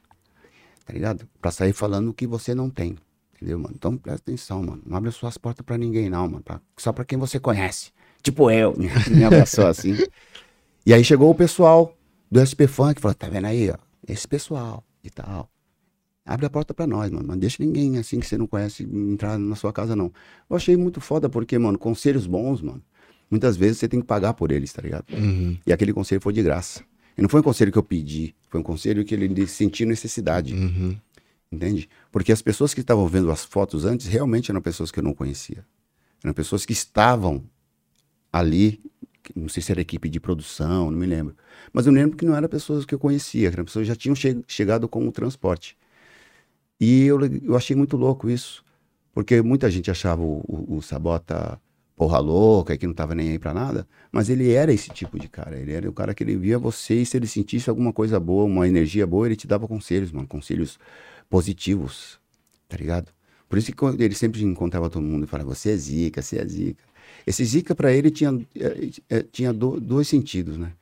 Tá 0.84 0.92
ligado? 0.92 1.28
Pra 1.40 1.52
sair 1.52 1.72
falando 1.72 2.08
o 2.08 2.14
que 2.14 2.26
você 2.26 2.52
não 2.52 2.68
tem. 2.68 2.98
Entendeu, 3.36 3.60
mano? 3.60 3.74
Então 3.76 3.96
presta 3.96 4.22
atenção, 4.22 4.60
mano. 4.60 4.82
Não 4.84 4.96
abre 4.96 5.08
as 5.08 5.14
suas 5.14 5.38
portas 5.38 5.64
pra 5.64 5.78
ninguém, 5.78 6.10
não, 6.10 6.28
mano. 6.28 6.42
Pra- 6.42 6.60
só 6.76 6.92
pra 6.92 7.04
quem 7.04 7.16
você 7.16 7.38
conhece. 7.38 7.92
Tipo 8.24 8.50
eu. 8.50 8.74
Me 9.08 9.22
abraçou 9.24 9.68
assim. 9.68 9.94
E 10.84 10.92
aí 10.92 11.04
chegou 11.04 11.30
o 11.30 11.34
pessoal 11.34 11.96
do 12.30 12.40
SP 12.40 12.66
Funk, 12.66 13.00
falou, 13.00 13.14
tá 13.14 13.28
vendo 13.28 13.46
aí, 13.46 13.70
ó, 13.70 13.76
esse 14.08 14.26
pessoal 14.26 14.84
e 15.04 15.10
tal. 15.10 15.48
Abre 16.26 16.46
a 16.46 16.50
porta 16.50 16.72
pra 16.72 16.86
nós, 16.86 17.10
mano. 17.10 17.26
Não 17.28 17.36
deixa 17.36 17.62
ninguém 17.62 17.98
assim 17.98 18.18
que 18.18 18.26
você 18.26 18.38
não 18.38 18.46
conhece 18.46 18.82
entrar 18.84 19.38
na 19.38 19.54
sua 19.56 19.72
casa, 19.72 19.94
não. 19.94 20.10
Eu 20.48 20.56
achei 20.56 20.76
muito 20.76 21.00
foda 21.00 21.28
porque, 21.28 21.58
mano, 21.58 21.78
conselhos 21.78 22.26
bons, 22.26 22.62
mano, 22.62 22.82
muitas 23.30 23.56
vezes 23.56 23.78
você 23.78 23.88
tem 23.88 24.00
que 24.00 24.06
pagar 24.06 24.32
por 24.34 24.50
eles, 24.50 24.72
tá 24.72 24.80
ligado? 24.80 25.04
Uhum. 25.12 25.58
E 25.66 25.72
aquele 25.72 25.92
conselho 25.92 26.20
foi 26.22 26.32
de 26.32 26.42
graça. 26.42 26.82
E 27.16 27.20
não 27.22 27.28
foi 27.28 27.40
um 27.40 27.42
conselho 27.44 27.70
que 27.70 27.78
eu 27.78 27.82
pedi, 27.82 28.34
foi 28.48 28.58
um 28.60 28.62
conselho 28.64 29.04
que 29.04 29.14
ele 29.14 29.46
sentiu 29.46 29.86
necessidade, 29.86 30.54
Uhum. 30.54 30.96
entende? 31.52 31.88
Porque 32.10 32.32
as 32.32 32.40
pessoas 32.42 32.72
que 32.72 32.80
estavam 32.80 33.06
vendo 33.06 33.30
as 33.30 33.44
fotos 33.44 33.84
antes 33.84 34.06
realmente 34.06 34.50
eram 34.50 34.60
pessoas 34.62 34.90
que 34.90 34.98
eu 34.98 35.04
não 35.04 35.14
conhecia. 35.14 35.64
Eram 36.24 36.32
pessoas 36.34 36.64
que 36.64 36.72
estavam 36.72 37.44
ali, 38.32 38.80
não 39.36 39.48
sei 39.48 39.62
se 39.62 39.70
era 39.70 39.80
equipe 39.80 40.08
de 40.08 40.18
produção, 40.18 40.90
não 40.90 40.98
me 40.98 41.06
lembro. 41.06 41.36
Mas 41.72 41.86
eu 41.86 41.92
lembro 41.92 42.16
que 42.16 42.24
não 42.24 42.34
eram 42.34 42.48
pessoas 42.48 42.84
que 42.84 42.94
eu 42.94 42.98
conhecia, 42.98 43.48
eram 43.48 43.64
pessoas 43.64 43.84
que 43.84 43.88
já 43.88 43.94
tinham 43.96 44.14
che- 44.16 44.42
chegado 44.48 44.88
com 44.88 45.06
o 45.06 45.12
transporte. 45.12 45.76
E 46.80 47.04
eu, 47.04 47.18
eu 47.42 47.56
achei 47.56 47.76
muito 47.76 47.96
louco 47.96 48.28
isso, 48.28 48.64
porque 49.12 49.40
muita 49.42 49.70
gente 49.70 49.90
achava 49.90 50.22
o, 50.22 50.40
o- 50.46 50.76
o 50.78 50.82
Sabota 50.82 51.60
porra 51.96 52.18
louca, 52.18 52.76
que 52.76 52.86
não 52.86 52.94
tava 52.94 53.14
nem 53.14 53.30
aí 53.30 53.38
pra 53.38 53.54
nada, 53.54 53.86
mas 54.10 54.28
ele 54.28 54.50
era 54.52 54.72
esse 54.72 54.90
tipo 54.90 55.16
de 55.18 55.28
cara, 55.28 55.56
ele 55.58 55.72
era 55.72 55.88
o 55.88 55.92
cara 55.92 56.12
que 56.12 56.24
ele 56.24 56.36
via 56.36 56.58
você 56.58 57.02
e 57.02 57.06
se 57.06 57.16
ele 57.16 57.26
sentisse 57.28 57.70
alguma 57.70 57.92
coisa 57.92 58.18
boa, 58.18 58.44
uma 58.44 58.66
energia 58.66 59.06
boa, 59.06 59.26
ele 59.26 59.36
te 59.36 59.46
dava 59.46 59.68
conselhos, 59.68 60.10
mano, 60.10 60.26
conselhos 60.26 60.76
positivos, 61.30 62.18
tá 62.68 62.76
ligado? 62.76 63.12
Por 63.48 63.58
isso 63.58 63.72
que 63.72 63.84
ele 64.02 64.14
sempre 64.14 64.42
encontrava 64.42 64.90
todo 64.90 65.02
mundo 65.04 65.24
e 65.24 65.26
falava, 65.28 65.54
você 65.54 65.70
é 65.70 65.76
zica, 65.76 66.20
você 66.22 66.38
é 66.38 66.46
zica. 66.46 66.82
Esse 67.26 67.44
zica 67.44 67.74
pra 67.74 67.92
ele 67.92 68.10
tinha, 68.10 68.30
eh, 68.56 68.90
eh, 69.08 69.22
tinha 69.30 69.52
do- 69.52 69.80
dois 69.80 70.08
sentidos, 70.08 70.58
né? 70.58 70.72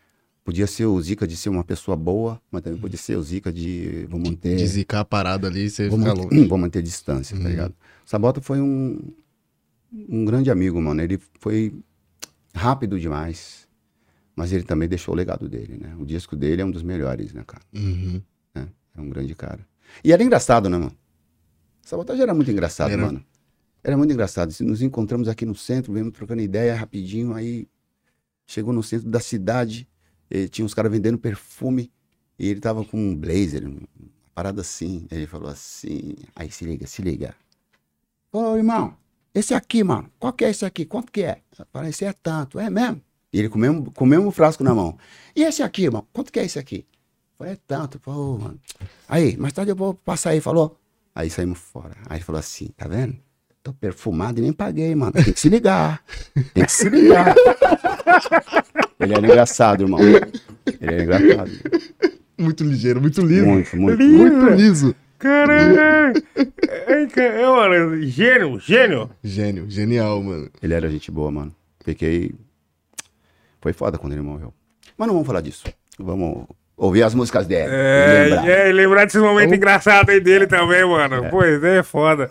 Podia 0.44 0.66
ser 0.66 0.86
o 0.86 1.00
zica 1.00 1.26
de 1.26 1.36
ser 1.36 1.50
uma 1.50 1.62
pessoa 1.62 1.96
boa, 1.96 2.40
mas 2.50 2.62
também 2.62 2.80
podia 2.80 2.98
ser 2.98 3.16
o 3.16 3.22
zica 3.22 3.52
de 3.52 4.06
vou 4.10 4.18
manter, 4.18 4.56
De 4.56 4.66
zicar 4.66 5.00
a 5.00 5.04
parada 5.04 5.46
ali, 5.46 5.70
você 5.70 5.88
vou 5.88 5.98
fica 5.98 6.14
manter, 6.14 6.36
longe. 6.36 6.46
vou 6.48 6.58
manter 6.58 6.82
distância, 6.82 7.36
Uhum. 7.36 7.42
tá 7.44 7.48
ligado? 7.48 7.74
Sabota 8.04 8.40
foi 8.40 8.60
um, 8.60 8.98
um 9.92 10.24
grande 10.24 10.50
amigo, 10.50 10.80
mano. 10.80 11.00
Ele 11.00 11.18
foi 11.38 11.72
rápido 12.52 12.98
demais, 12.98 13.68
mas 14.34 14.52
ele 14.52 14.64
também 14.64 14.88
deixou 14.88 15.14
o 15.14 15.16
legado 15.16 15.48
dele, 15.48 15.78
né? 15.80 15.94
O 15.98 16.04
disco 16.04 16.34
dele 16.34 16.60
é 16.60 16.64
um 16.64 16.70
dos 16.72 16.82
melhores, 16.82 17.32
né, 17.32 17.44
cara? 17.46 17.62
Uhum. 17.72 18.20
É, 18.56 18.66
é 18.96 19.00
um 19.00 19.08
grande 19.08 19.34
cara. 19.36 19.60
E 20.02 20.12
era 20.12 20.22
engraçado, 20.24 20.68
né, 20.68 20.76
mano? 20.76 20.92
Sabotagem 21.82 22.22
era 22.22 22.34
muito 22.34 22.50
engraçado, 22.50 22.90
Era. 22.92 23.02
mano. 23.02 23.24
Era 23.84 23.96
muito 23.96 24.12
engraçado. 24.12 24.52
Se 24.52 24.62
Nos 24.64 24.82
encontramos 24.82 25.28
aqui 25.28 25.44
no 25.44 25.54
centro, 25.54 25.92
viemos 25.92 26.12
trocando 26.12 26.40
ideia 26.42 26.74
rapidinho, 26.74 27.32
aí 27.34 27.66
chegou 28.46 28.72
no 28.72 28.82
centro 28.82 29.08
da 29.10 29.18
cidade, 29.20 29.88
tinha 30.50 30.64
uns 30.64 30.74
caras 30.74 30.90
vendendo 30.90 31.18
perfume, 31.18 31.90
e 32.38 32.48
ele 32.48 32.60
tava 32.60 32.84
com 32.84 32.98
um 32.98 33.16
blazer, 33.16 33.66
uma 33.66 33.80
parada 34.34 34.60
assim. 34.60 35.06
Ele 35.10 35.26
falou 35.26 35.48
assim, 35.48 36.14
aí 36.34 36.50
se 36.50 36.64
liga, 36.64 36.86
se 36.86 37.02
liga. 37.02 37.34
Ô, 38.32 38.56
irmão, 38.56 38.96
esse 39.34 39.54
aqui, 39.54 39.84
mano, 39.84 40.10
qual 40.18 40.32
que 40.32 40.44
é 40.44 40.50
esse 40.50 40.64
aqui? 40.64 40.84
Quanto 40.84 41.12
que 41.12 41.22
é? 41.22 41.42
Esse 41.88 42.04
é 42.04 42.12
tanto, 42.12 42.58
é 42.58 42.68
mesmo? 42.70 43.00
E 43.32 43.38
ele 43.38 43.48
com 43.48 43.58
o 43.58 44.06
mesmo, 44.06 44.30
frasco 44.30 44.62
na 44.62 44.74
mão. 44.74 44.98
E 45.34 45.42
esse 45.42 45.62
aqui, 45.62 45.84
irmão, 45.84 46.06
quanto 46.12 46.32
que 46.32 46.38
é 46.38 46.44
esse 46.44 46.58
aqui? 46.58 46.86
Falei, 47.38 47.54
é 47.54 47.58
tanto, 47.66 47.98
pô, 47.98 48.38
mano. 48.38 48.60
Aí, 49.08 49.36
mais 49.36 49.52
tarde 49.52 49.70
eu 49.70 49.76
vou 49.76 49.94
passar 49.94 50.30
aí, 50.30 50.40
falou. 50.40 50.78
Aí 51.14 51.30
saímos 51.30 51.58
fora. 51.58 51.96
Aí 52.06 52.18
ele 52.18 52.24
falou 52.24 52.38
assim, 52.38 52.68
tá 52.76 52.86
vendo? 52.86 53.18
Tô 53.62 53.72
perfumado 53.72 54.40
e 54.40 54.42
nem 54.42 54.52
paguei, 54.52 54.92
mano. 54.94 55.12
Tem 55.12 55.32
que 55.32 55.38
se 55.38 55.48
ligar. 55.48 56.02
Tem 56.52 56.64
que 56.64 56.72
se 56.72 56.88
ligar. 56.88 57.34
Ele 58.98 59.12
era 59.12 59.24
engraçado, 59.24 59.84
irmão. 59.84 60.00
Ele 60.00 60.24
era 60.80 61.02
engraçado. 61.02 61.50
Muito 62.36 62.64
ligeiro, 62.64 63.00
muito 63.00 63.20
liso. 63.20 63.46
Muito, 63.46 63.76
muito. 63.76 64.02
Liso. 64.02 64.16
Muito 64.18 64.48
liso. 64.54 64.96
Caralho! 65.22 66.20
É, 66.34 67.20
é, 67.20 67.46
mano, 67.46 68.02
gênio, 68.02 68.58
gênio. 68.58 69.08
Gênio, 69.22 69.70
genial, 69.70 70.20
mano. 70.20 70.50
Ele 70.60 70.74
era 70.74 70.90
gente 70.90 71.12
boa, 71.12 71.30
mano. 71.30 71.54
Fiquei. 71.84 72.34
Foi 73.60 73.72
foda 73.72 73.96
quando 73.96 74.14
ele 74.14 74.22
morreu. 74.22 74.52
Mas 74.98 75.06
não 75.06 75.14
vamos 75.14 75.26
falar 75.28 75.40
disso. 75.40 75.62
Vamos 75.96 76.46
ouvir 76.76 77.04
as 77.04 77.14
músicas 77.14 77.46
dele. 77.46 77.70
É, 77.70 78.24
lembrar. 78.28 78.48
é, 78.48 78.68
e 78.68 78.72
lembrar 78.72 79.04
desses 79.04 79.22
momentos 79.22 79.56
engraçados 79.56 80.12
aí 80.12 80.20
dele 80.20 80.48
também, 80.48 80.84
mano. 80.84 81.28
Pois 81.30 81.62
é, 81.62 81.84
foda. 81.84 82.28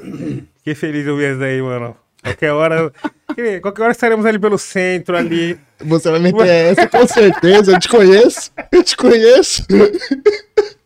Fiquei 0.64 0.76
feliz 0.76 1.04
de 1.04 1.10
ouvir 1.10 1.32
isso 1.32 1.40
daí, 1.40 1.62
mano. 1.62 1.96
Qualquer 2.24 2.52
hora. 2.54 2.92
que- 3.36 3.60
Qualquer 3.62 3.82
hora 3.84 3.92
estaremos 3.92 4.26
ali 4.26 4.38
pelo 4.38 4.58
centro, 4.58 5.18
ali. 5.18 5.58
Você 5.80 6.10
vai 6.12 6.20
meter 6.20 6.48
essa 6.48 6.88
com 6.88 7.08
certeza, 7.08 7.72
eu 7.74 7.80
te 7.80 7.90
conheço. 7.90 8.52
Eu 8.72 8.84
te 8.84 8.96
conheço. 8.96 9.64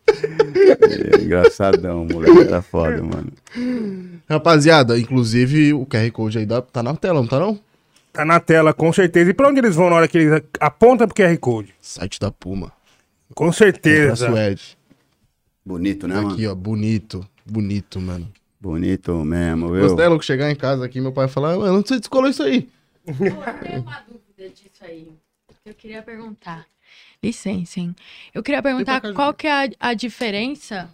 É 0.08 1.22
engraçadão, 1.22 2.06
moleque 2.06 2.40
era 2.40 2.62
foda, 2.62 3.02
mano. 3.02 3.32
Rapaziada, 4.28 4.98
inclusive 4.98 5.72
o 5.74 5.84
QR 5.86 6.10
Code 6.10 6.38
aí 6.38 6.46
dá- 6.46 6.62
tá 6.62 6.82
na 6.82 6.94
tela, 6.96 7.20
não 7.20 7.26
tá 7.28 7.38
não? 7.38 7.58
Tá 8.12 8.24
na 8.24 8.40
tela, 8.40 8.72
com 8.72 8.92
certeza. 8.92 9.30
E 9.30 9.34
pra 9.34 9.48
onde 9.48 9.58
eles 9.60 9.74
vão 9.76 9.90
na 9.90 9.96
hora 9.96 10.08
que 10.08 10.16
eles 10.18 10.42
apontam 10.58 11.06
pro 11.06 11.14
QR 11.14 11.36
Code? 11.38 11.74
Site 11.80 12.18
da 12.18 12.30
Puma. 12.30 12.72
Com 13.34 13.52
certeza. 13.52 14.28
Suede. 14.28 14.78
Bonito, 15.64 16.08
né, 16.08 16.14
mano? 16.14 16.30
Aqui, 16.32 16.46
ó, 16.46 16.54
bonito. 16.54 17.26
Bonito, 17.44 18.00
mano. 18.00 18.28
Bonito 18.60 19.24
mesmo, 19.24 19.72
viu? 19.72 19.82
Gostei, 19.82 20.06
louco, 20.08 20.24
chegar 20.24 20.50
em 20.50 20.56
casa 20.56 20.84
aqui, 20.84 21.00
meu 21.00 21.12
pai 21.12 21.28
falar, 21.28 21.56
mano, 21.58 21.82
você 21.82 21.98
descolou 21.98 22.28
isso 22.30 22.42
aí? 22.42 22.68
Eu 23.06 23.14
tenho 23.14 23.82
uma 23.82 24.00
dúvida 24.00 24.48
disso 24.50 24.82
aí. 24.82 25.08
Eu 25.64 25.74
queria 25.74 26.02
perguntar. 26.02 26.66
Licença, 27.22 27.80
hein? 27.80 27.94
Eu 28.32 28.42
queria 28.42 28.62
perguntar 28.62 29.00
qual 29.12 29.34
que 29.34 29.46
é 29.46 29.66
a, 29.66 29.68
a 29.90 29.94
diferença. 29.94 30.88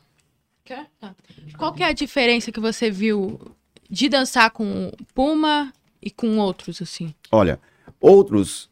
Quer? 0.65 0.87
Tá. 1.01 1.15
Qual 1.59 1.73
que 1.73 1.83
é 1.83 1.87
a 1.87 1.93
diferença 1.93 2.53
que 2.53 2.61
você 2.61 2.91
viu 2.91 3.41
de 3.91 4.09
dançar 4.09 4.51
com 4.51 4.91
Puma 5.15 5.73
e 6.01 6.11
com 6.11 6.39
outros, 6.39 6.81
assim? 6.81 7.15
Olha, 7.31 7.61
outros 8.01 8.71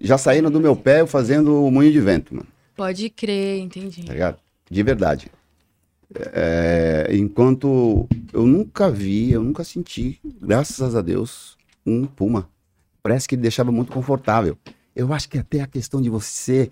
já 0.00 0.16
saíram 0.16 0.50
do 0.50 0.60
meu 0.60 0.74
pé 0.74 1.06
fazendo 1.06 1.64
o 1.64 1.70
moinho 1.70 1.92
de 1.92 2.00
vento, 2.00 2.34
mano. 2.34 2.46
Pode 2.74 3.10
crer, 3.10 3.60
entendi. 3.60 4.04
tá 4.04 4.12
ligado? 4.12 4.38
De 4.70 4.82
verdade. 4.82 5.30
É, 6.32 7.08
enquanto 7.10 8.08
eu 8.32 8.46
nunca 8.46 8.90
vi, 8.90 9.32
eu 9.32 9.42
nunca 9.42 9.64
senti, 9.64 10.20
graças 10.40 10.94
a 10.94 11.02
Deus, 11.02 11.56
um 11.86 12.04
Puma. 12.06 12.48
Parece 13.02 13.26
que 13.26 13.34
ele 13.34 13.42
deixava 13.42 13.72
muito 13.72 13.92
confortável. 13.92 14.56
Eu 14.94 15.12
acho 15.12 15.28
que 15.28 15.38
até 15.38 15.60
a 15.60 15.66
questão 15.66 16.00
de 16.00 16.10
você 16.10 16.70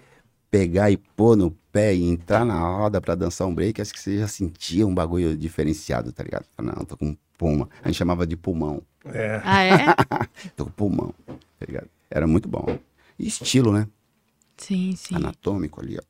pegar 0.50 0.90
e 0.90 0.96
pôr 0.96 1.36
no 1.36 1.50
pé 1.72 1.94
e 1.94 2.02
entrar 2.02 2.44
na 2.44 2.58
roda 2.58 3.00
pra 3.00 3.14
dançar 3.14 3.46
um 3.46 3.54
break, 3.54 3.80
acho 3.80 3.92
que 3.92 4.00
você 4.00 4.18
já 4.18 4.28
sentia 4.28 4.86
um 4.86 4.94
bagulho 4.94 5.36
diferenciado, 5.36 6.12
tá 6.12 6.22
ligado? 6.22 6.44
Não, 6.60 6.84
tô 6.84 6.96
com 6.96 7.06
um 7.06 7.16
Puma. 7.38 7.68
A 7.82 7.88
gente 7.88 7.96
chamava 7.96 8.26
de 8.26 8.36
pulmão. 8.36 8.82
É. 9.06 9.40
Ah, 9.42 9.62
é? 9.62 9.86
Tô 10.54 10.66
com 10.66 10.72
pulmão, 10.72 11.14
tá 11.26 11.66
ligado? 11.66 11.88
Era 12.10 12.26
muito 12.26 12.46
bom. 12.46 12.66
E 13.18 13.26
estilo, 13.26 13.72
né? 13.72 13.88
sim, 14.58 14.94
sim. 14.94 15.14
Anatômico 15.14 15.80
ali, 15.80 15.96
ó. 15.98 16.02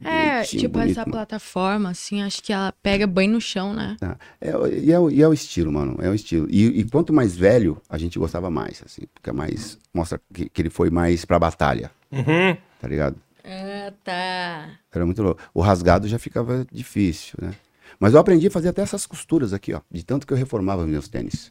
É, 0.00 0.36
Bonitinho, 0.36 0.60
tipo, 0.62 0.78
bonito, 0.78 0.90
essa 0.92 1.00
mano. 1.00 1.12
plataforma, 1.12 1.90
assim, 1.90 2.22
acho 2.22 2.40
que 2.42 2.52
ela 2.52 2.72
pega 2.82 3.04
bem 3.06 3.28
no 3.28 3.40
chão, 3.40 3.74
né? 3.74 3.96
Tá. 3.98 4.16
É, 4.40 4.50
e, 4.78 4.92
é, 4.92 4.98
o- 4.98 5.10
e 5.10 5.20
é 5.20 5.26
o 5.26 5.32
estilo, 5.32 5.72
mano. 5.72 5.96
É 6.00 6.08
o 6.08 6.14
estilo. 6.14 6.46
E, 6.48 6.66
e 6.80 6.84
quanto 6.84 7.12
mais 7.12 7.36
velho, 7.36 7.82
a 7.88 7.98
gente 7.98 8.16
gostava 8.16 8.48
mais, 8.48 8.80
assim. 8.86 9.02
Porque 9.12 9.28
é 9.30 9.32
mais. 9.32 9.76
Mostra 9.92 10.20
que, 10.32 10.48
que 10.48 10.62
ele 10.62 10.70
foi 10.70 10.88
mais 10.88 11.24
pra 11.24 11.36
batalha, 11.38 11.90
Uhum. 12.12 12.56
tá 12.80 12.86
ligado? 12.86 13.16
Ah, 13.44 13.92
tá. 14.04 14.70
Era 14.92 15.04
muito 15.04 15.20
louco. 15.22 15.40
O 15.52 15.60
rasgado 15.60 16.06
já 16.06 16.18
ficava 16.18 16.64
difícil, 16.70 17.34
né? 17.42 17.52
Mas 17.98 18.14
eu 18.14 18.20
aprendi 18.20 18.46
a 18.46 18.50
fazer 18.52 18.68
até 18.68 18.82
essas 18.82 19.04
costuras 19.04 19.52
aqui, 19.52 19.74
ó. 19.74 19.80
De 19.90 20.04
tanto 20.04 20.26
que 20.26 20.32
eu 20.32 20.36
reformava 20.36 20.86
meus 20.86 21.08
tênis. 21.08 21.50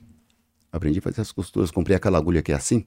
Aprendi 0.71 0.99
a 0.99 1.01
fazer 1.01 1.15
essas 1.15 1.31
costuras. 1.33 1.69
Comprei 1.71 1.97
aquela 1.97 2.17
agulha 2.17 2.39
aqui 2.39 2.53
assim. 2.53 2.85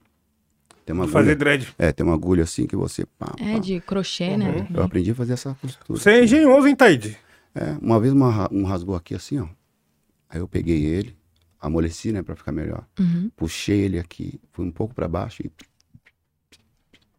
Tem 0.90 0.94
uma 0.98 1.06
Fazer 1.06 1.30
agulha. 1.32 1.36
dread. 1.36 1.68
É, 1.78 1.92
tem 1.92 2.04
uma 2.04 2.14
agulha 2.14 2.42
assim 2.42 2.66
que 2.66 2.74
você. 2.74 3.06
Pá, 3.16 3.32
É, 3.38 3.52
pá. 3.54 3.58
de 3.60 3.80
crochê, 3.80 4.36
né? 4.36 4.66
Eu 4.74 4.82
aprendi 4.82 5.12
a 5.12 5.14
fazer 5.14 5.34
essa 5.34 5.54
costura. 5.60 5.84
Você 5.98 6.10
é 6.10 6.24
engenhoso, 6.24 6.66
hein, 6.66 6.74
Taíde? 6.74 7.16
É, 7.54 7.76
uma 7.80 8.00
vez 8.00 8.12
uma 8.12 8.48
um 8.52 8.64
rasgou 8.64 8.96
aqui 8.96 9.14
assim, 9.14 9.38
ó. 9.38 9.46
Aí 10.28 10.40
eu 10.40 10.48
peguei 10.48 10.84
ele, 10.84 11.16
amoleci, 11.60 12.10
né, 12.10 12.22
pra 12.24 12.34
ficar 12.34 12.50
melhor. 12.50 12.84
Uhum. 12.98 13.30
Puxei 13.36 13.80
ele 13.82 14.00
aqui, 14.00 14.40
fui 14.52 14.64
um 14.66 14.70
pouco 14.72 14.92
pra 14.92 15.06
baixo 15.06 15.42
e 15.46 15.50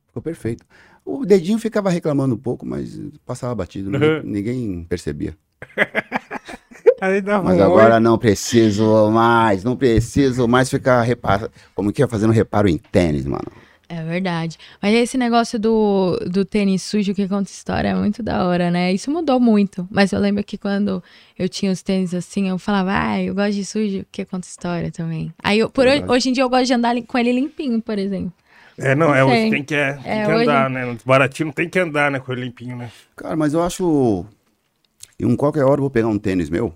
ficou 0.07 0.21
perfeito. 0.21 0.65
O 1.05 1.25
dedinho 1.25 1.57
ficava 1.57 1.89
reclamando 1.89 2.35
um 2.35 2.37
pouco, 2.37 2.65
mas 2.65 2.99
passava 3.25 3.55
batido, 3.55 3.89
ninguém, 3.89 4.09
Uhum. 4.17 4.21
ninguém 4.25 4.83
percebia. 4.83 5.33
Mas 7.01 7.23
ruim. 7.55 7.61
agora 7.61 7.99
não 7.99 8.15
preciso 8.15 9.09
mais, 9.09 9.63
não 9.63 9.75
preciso 9.75 10.47
mais 10.47 10.69
ficar 10.69 11.01
reparo, 11.01 11.49
como 11.73 11.91
que 11.91 12.03
é 12.03 12.07
fazendo 12.07 12.31
reparo 12.31 12.69
em 12.69 12.77
tênis, 12.77 13.25
mano. 13.25 13.51
É 13.93 14.01
verdade. 14.05 14.57
Mas 14.81 14.93
esse 14.95 15.17
negócio 15.17 15.59
do, 15.59 16.15
do 16.31 16.45
tênis 16.45 16.81
sujo 16.81 17.13
que 17.13 17.27
conta 17.27 17.49
história 17.51 17.89
é 17.89 17.93
muito 17.93 18.23
da 18.23 18.47
hora, 18.47 18.71
né? 18.71 18.93
Isso 18.93 19.11
mudou 19.11 19.37
muito. 19.37 19.85
Mas 19.91 20.13
eu 20.13 20.19
lembro 20.21 20.41
que 20.45 20.57
quando 20.57 21.03
eu 21.37 21.49
tinha 21.49 21.69
os 21.73 21.81
tênis 21.81 22.13
assim, 22.13 22.47
eu 22.47 22.57
falava, 22.57 22.91
ah, 22.93 23.21
eu 23.21 23.35
gosto 23.35 23.51
de 23.53 23.65
sujo 23.65 24.05
que 24.09 24.23
conta 24.23 24.47
história 24.47 24.89
também. 24.91 25.33
Aí, 25.43 25.59
eu, 25.59 25.69
por 25.69 25.81
hoje, 25.85 25.95
Verdade. 25.97 26.13
hoje 26.13 26.29
em 26.29 26.31
dia, 26.31 26.43
eu 26.43 26.49
gosto 26.49 26.67
de 26.67 26.73
andar 26.73 26.95
com 27.03 27.17
ele 27.17 27.33
limpinho, 27.33 27.81
por 27.81 27.99
exemplo. 27.99 28.31
É, 28.77 28.95
não, 28.95 29.13
é 29.13 29.19
Não 29.19 29.27
hoje 29.27 29.41
sei. 29.41 29.49
tem 29.49 29.63
que, 29.65 29.75
é, 29.75 29.93
tem 29.93 30.11
É, 30.21 30.25
que 30.25 30.31
hoje- 30.31 30.49
andar, 30.49 30.69
né? 30.69 30.85
Nos 30.85 31.03
baratinhos 31.03 31.53
tem 31.53 31.67
que 31.67 31.77
andar, 31.77 32.09
né? 32.09 32.19
Com 32.21 32.31
ele 32.31 32.45
limpinho, 32.45 32.77
né? 32.77 32.89
Cara, 33.17 33.35
mas 33.35 33.53
eu 33.53 33.61
acho. 33.61 34.25
Em 35.19 35.25
um 35.25 35.35
qualquer 35.35 35.63
hora 35.65 35.75
eu 35.79 35.81
vou 35.81 35.89
pegar 35.91 36.07
um 36.07 36.17
tênis 36.17 36.49
meu, 36.49 36.73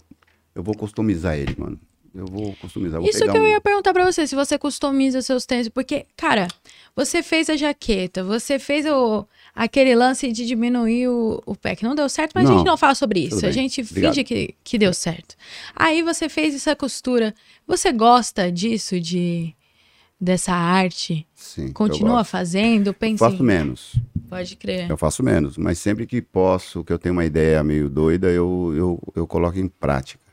eu 0.53 0.61
vou 0.61 0.75
customizar 0.75 1.37
ele, 1.37 1.55
mano. 1.57 1.79
Eu 2.15 2.25
vou 2.27 2.55
customizar. 2.61 3.01
Vou 3.01 3.09
Isso 3.09 3.19
que 3.29 3.37
eu 3.37 3.41
um- 3.43 3.47
ia 3.47 3.59
perguntar 3.59 3.91
pra 3.91 4.05
você, 4.09 4.25
se 4.25 4.35
você 4.35 4.57
customiza 4.57 5.21
seus 5.21 5.45
tênis. 5.45 5.67
Porque, 5.67 6.05
cara, 6.15 6.47
você 6.95 7.21
fez 7.21 7.49
a 7.49 7.57
jaqueta, 7.57 8.23
você 8.23 8.57
fez 8.57 8.85
o, 8.85 9.27
aquele 9.53 9.93
lance 9.93 10.31
de 10.31 10.45
diminuir 10.45 11.09
o, 11.09 11.43
o 11.45 11.55
pé, 11.57 11.75
que 11.75 11.83
não 11.83 11.93
deu 11.93 12.07
certo, 12.07 12.31
mas 12.33 12.45
a 12.45 12.49
Não. 12.49 12.57
gente 12.59 12.65
não 12.67 12.77
fala 12.77 12.95
sobre 12.95 13.19
isso. 13.19 13.31
Tudo 13.35 13.39
A 13.39 13.47
bem. 13.47 13.53
gente 13.53 13.81
Obrigado. 13.81 14.13
finge 14.13 14.23
que, 14.23 14.55
que 14.63 14.77
deu 14.77 14.93
certo. 14.93 15.35
Aí 15.75 16.01
você 16.01 16.29
fez 16.29 16.55
essa 16.55 16.73
costura. 16.73 17.35
Você 17.67 17.91
gosta 17.91 18.49
disso, 18.49 18.97
de 18.99 19.53
dessa 20.19 20.53
arte? 20.53 21.27
Sim, 21.35 21.67
eu 21.67 21.73
Continua 21.73 22.23
fazendo? 22.23 22.87
Eu 22.87 22.93
Pensa 22.93 23.29
faço 23.29 23.43
em- 23.43 23.45
menos. 23.45 23.95
Pode 24.29 24.55
crer. 24.55 24.89
Eu 24.89 24.97
faço 24.97 25.21
menos, 25.21 25.57
mas 25.57 25.77
sempre 25.79 26.07
que 26.07 26.21
posso, 26.21 26.83
que 26.83 26.91
eu 26.91 26.97
tenho 26.97 27.13
uma 27.13 27.25
ideia 27.25 27.63
meio 27.63 27.89
doida, 27.89 28.27
eu, 28.31 28.73
eu, 28.75 28.99
eu 29.15 29.27
coloco 29.27 29.59
em 29.59 29.67
prática. 29.67 30.23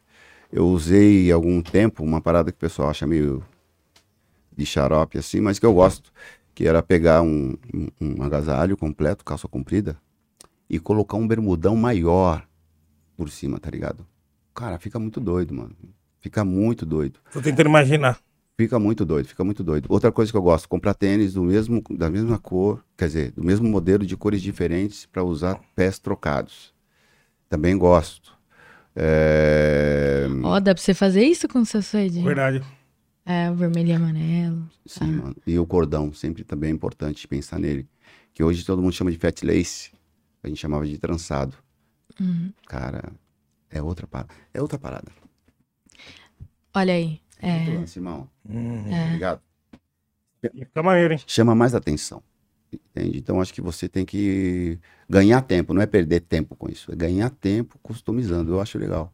Eu 0.53 0.69
usei 0.69 1.33
algum 1.33 1.63
tempo 1.63 2.05
uma 2.05 2.21
parada 2.21 2.53
que 2.53 2.57
o 2.57 2.61
pessoal 2.61 2.91
acha 2.91 3.07
meio 3.07 3.43
de 4.55 4.67
xarope 4.67 5.17
assim, 5.17 5.41
mas 5.41 5.59
que 5.59 5.65
eu 5.65 5.73
gosto, 5.73 6.13
que 6.55 6.69
era 6.69 6.83
pegar 6.83 7.23
um, 7.23 7.57
um, 7.73 7.89
um 7.99 8.23
agasalho 8.23 8.77
completo, 8.77 9.25
calça 9.25 9.49
comprida, 9.49 9.97
e 10.69 10.79
colocar 10.79 11.17
um 11.17 11.27
bermudão 11.27 11.75
maior 11.75 12.47
por 13.17 13.31
cima, 13.31 13.59
tá 13.59 13.71
ligado? 13.71 14.07
Cara, 14.55 14.79
fica 14.79 14.99
muito 14.99 15.19
doido, 15.21 15.55
mano. 15.55 15.75
Fica 16.21 16.45
muito 16.45 16.85
doido. 16.85 17.19
Tô 17.33 17.41
tentando 17.41 17.69
imaginar. 17.69 18.21
Fica 18.59 18.79
muito 18.79 19.07
doido, 19.07 19.27
fica 19.27 19.43
muito 19.43 19.65
doido. 19.65 19.87
Outra 19.89 20.13
coisa 20.13 20.31
que 20.31 20.37
eu 20.37 20.43
gosto, 20.43 20.69
comprar 20.69 20.93
tênis 20.93 21.33
do 21.33 21.43
mesmo, 21.43 21.83
da 21.91 22.11
mesma 22.11 22.39
cor, 22.39 22.85
quer 22.97 23.07
dizer, 23.07 23.33
do 23.33 23.43
mesmo 23.43 23.67
modelo 23.67 24.05
de 24.05 24.17
cores 24.19 24.43
diferentes 24.43 25.07
para 25.07 25.25
usar 25.25 25.59
pés 25.75 25.99
trocados. 25.99 26.75
Também 27.49 27.77
gosto. 27.77 28.37
É... 28.95 30.27
Ó, 30.43 30.61
dá 30.61 30.75
pra 30.75 30.83
você 30.83 30.95
fazer 30.95 31.25
isso 31.25 31.49
com 31.49 31.61
o 31.61 31.67
seu 31.67 31.83
suede? 31.83 32.21
Verdade. 32.23 32.63
É, 33.25 33.51
o 33.51 33.55
vermelho 33.55 33.89
e 33.91 33.93
amarelo. 33.93 34.69
Sim, 34.85 35.13
mano. 35.13 35.37
E 35.47 35.59
o 35.59 35.67
cordão, 35.67 36.13
sempre 36.13 36.45
também 36.45 36.71
é 36.71 36.73
importante 36.73 37.27
pensar 37.29 37.59
nele. 37.59 37.89
Que 38.35 38.43
hoje 38.43 38.65
todo 38.65 38.83
mundo 38.83 38.93
chama 38.93 39.11
de 39.11 39.19
fat 39.19 39.43
lace, 39.45 39.93
a 40.43 40.49
gente 40.49 40.59
chamava 40.61 40.87
de 40.87 40.99
trançado. 40.99 41.57
Cara, 42.67 43.13
é 43.71 43.83
outra 43.83 44.07
parada. 44.07 44.33
É 44.53 44.61
outra 44.61 44.79
parada. 44.79 45.11
Olha 46.75 46.95
aí. 46.95 47.21
É, 47.39 47.59
Muito 47.59 47.81
lance, 47.81 47.99
irmão. 47.99 48.29
Hum, 48.49 48.85
Obrigado. 49.07 49.41
Fica 50.41 50.83
maneiro, 50.83 51.15
hein? 51.15 51.21
chama 51.27 51.55
mais 51.55 51.75
atenção. 51.75 52.23
Entende? 52.73 53.19
Então 53.19 53.41
acho 53.41 53.53
que 53.53 53.61
você 53.61 53.89
tem 53.89 54.05
que 54.05 54.79
ganhar 55.09 55.43
tempo, 55.43 55.75
não 55.75 55.83
é 55.83 55.87
perder 55.87 56.21
tempo 56.21 56.57
com 56.57 56.71
isso, 56.71 56.91
é 56.91 56.97
ganhar 56.97 57.31
tempo 57.31 57.79
customizando. 57.83 58.53
Eu 58.53 58.61
acho 58.61 58.79
legal. 58.79 59.13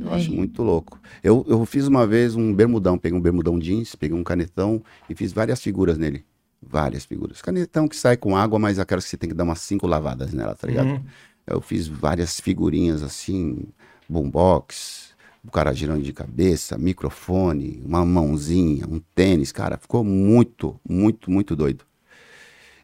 Eu 0.00 0.12
acho 0.12 0.30
Aí. 0.30 0.36
muito 0.36 0.62
louco. 0.62 1.00
Eu, 1.22 1.44
eu 1.48 1.64
fiz 1.66 1.86
uma 1.86 2.06
vez 2.06 2.34
um 2.34 2.54
bermudão, 2.54 2.96
peguei 2.96 3.18
um 3.18 3.20
bermudão 3.20 3.58
jeans, 3.58 3.94
peguei 3.94 4.16
um 4.16 4.22
canetão 4.22 4.82
e 5.08 5.14
fiz 5.14 5.32
várias 5.32 5.60
figuras 5.60 5.98
nele. 5.98 6.24
Várias 6.62 7.04
figuras. 7.04 7.40
Canetão 7.40 7.88
que 7.88 7.96
sai 7.96 8.16
com 8.16 8.36
água, 8.36 8.58
mas 8.58 8.78
aquelas 8.78 9.04
que 9.04 9.10
você 9.10 9.16
tem 9.16 9.30
que 9.30 9.36
dar 9.36 9.44
umas 9.44 9.60
cinco 9.60 9.86
lavadas 9.86 10.32
nela, 10.32 10.54
tá 10.54 10.66
ligado? 10.66 10.88
Uhum. 10.88 11.04
Eu 11.46 11.60
fiz 11.60 11.86
várias 11.86 12.40
figurinhas 12.40 13.02
assim, 13.02 13.68
boombox, 14.08 15.14
o 15.46 15.50
cara 15.50 15.72
girando 15.72 16.02
de 16.02 16.12
cabeça, 16.12 16.76
microfone, 16.76 17.82
uma 17.84 18.04
mãozinha, 18.04 18.86
um 18.86 19.00
tênis, 19.14 19.52
cara, 19.52 19.78
ficou 19.78 20.04
muito, 20.04 20.78
muito, 20.86 21.30
muito 21.30 21.56
doido. 21.56 21.84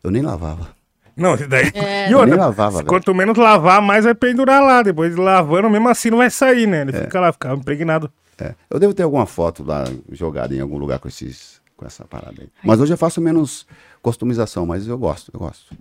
Eu 0.04 0.10
nem 0.10 0.22
lavava. 0.22 0.68
Não, 1.16 1.36
daí. 1.48 1.70
É. 1.74 2.08
E 2.10 2.12
Eu 2.12 2.18
nem 2.18 2.32
outra, 2.34 2.36
lavava, 2.46 2.76
velho. 2.78 2.88
quanto 2.88 3.14
menos 3.14 3.36
lavar, 3.38 3.80
mais 3.80 4.04
vai 4.04 4.14
pendurar 4.14 4.62
lá. 4.62 4.82
Depois 4.82 5.16
lavando, 5.16 5.70
mesmo 5.70 5.88
assim 5.88 6.10
não 6.10 6.18
vai 6.18 6.28
sair, 6.30 6.66
né? 6.66 6.82
Ele 6.82 6.94
É. 6.96 7.00
fica 7.02 7.18
lá, 7.18 7.32
fica 7.32 7.52
impregnado. 7.54 8.12
É. 8.38 8.54
Eu 8.68 8.78
devo 8.78 8.92
ter 8.92 9.04
alguma 9.04 9.24
foto 9.26 9.64
lá 9.64 9.84
jogada 10.12 10.54
em 10.54 10.60
algum 10.60 10.76
lugar 10.76 10.98
com 10.98 11.08
esses 11.08 11.62
com 11.76 11.84
essa 11.86 12.04
parada 12.04 12.34
aí. 12.40 12.48
Mas 12.62 12.80
hoje 12.80 12.92
eu 12.92 12.96
faço 12.98 13.20
menos 13.20 13.66
customização, 14.02 14.64
mas 14.66 14.86
eu 14.86 14.96
gosto, 14.98 15.30
eu 15.34 15.40
gosto. 15.40 15.74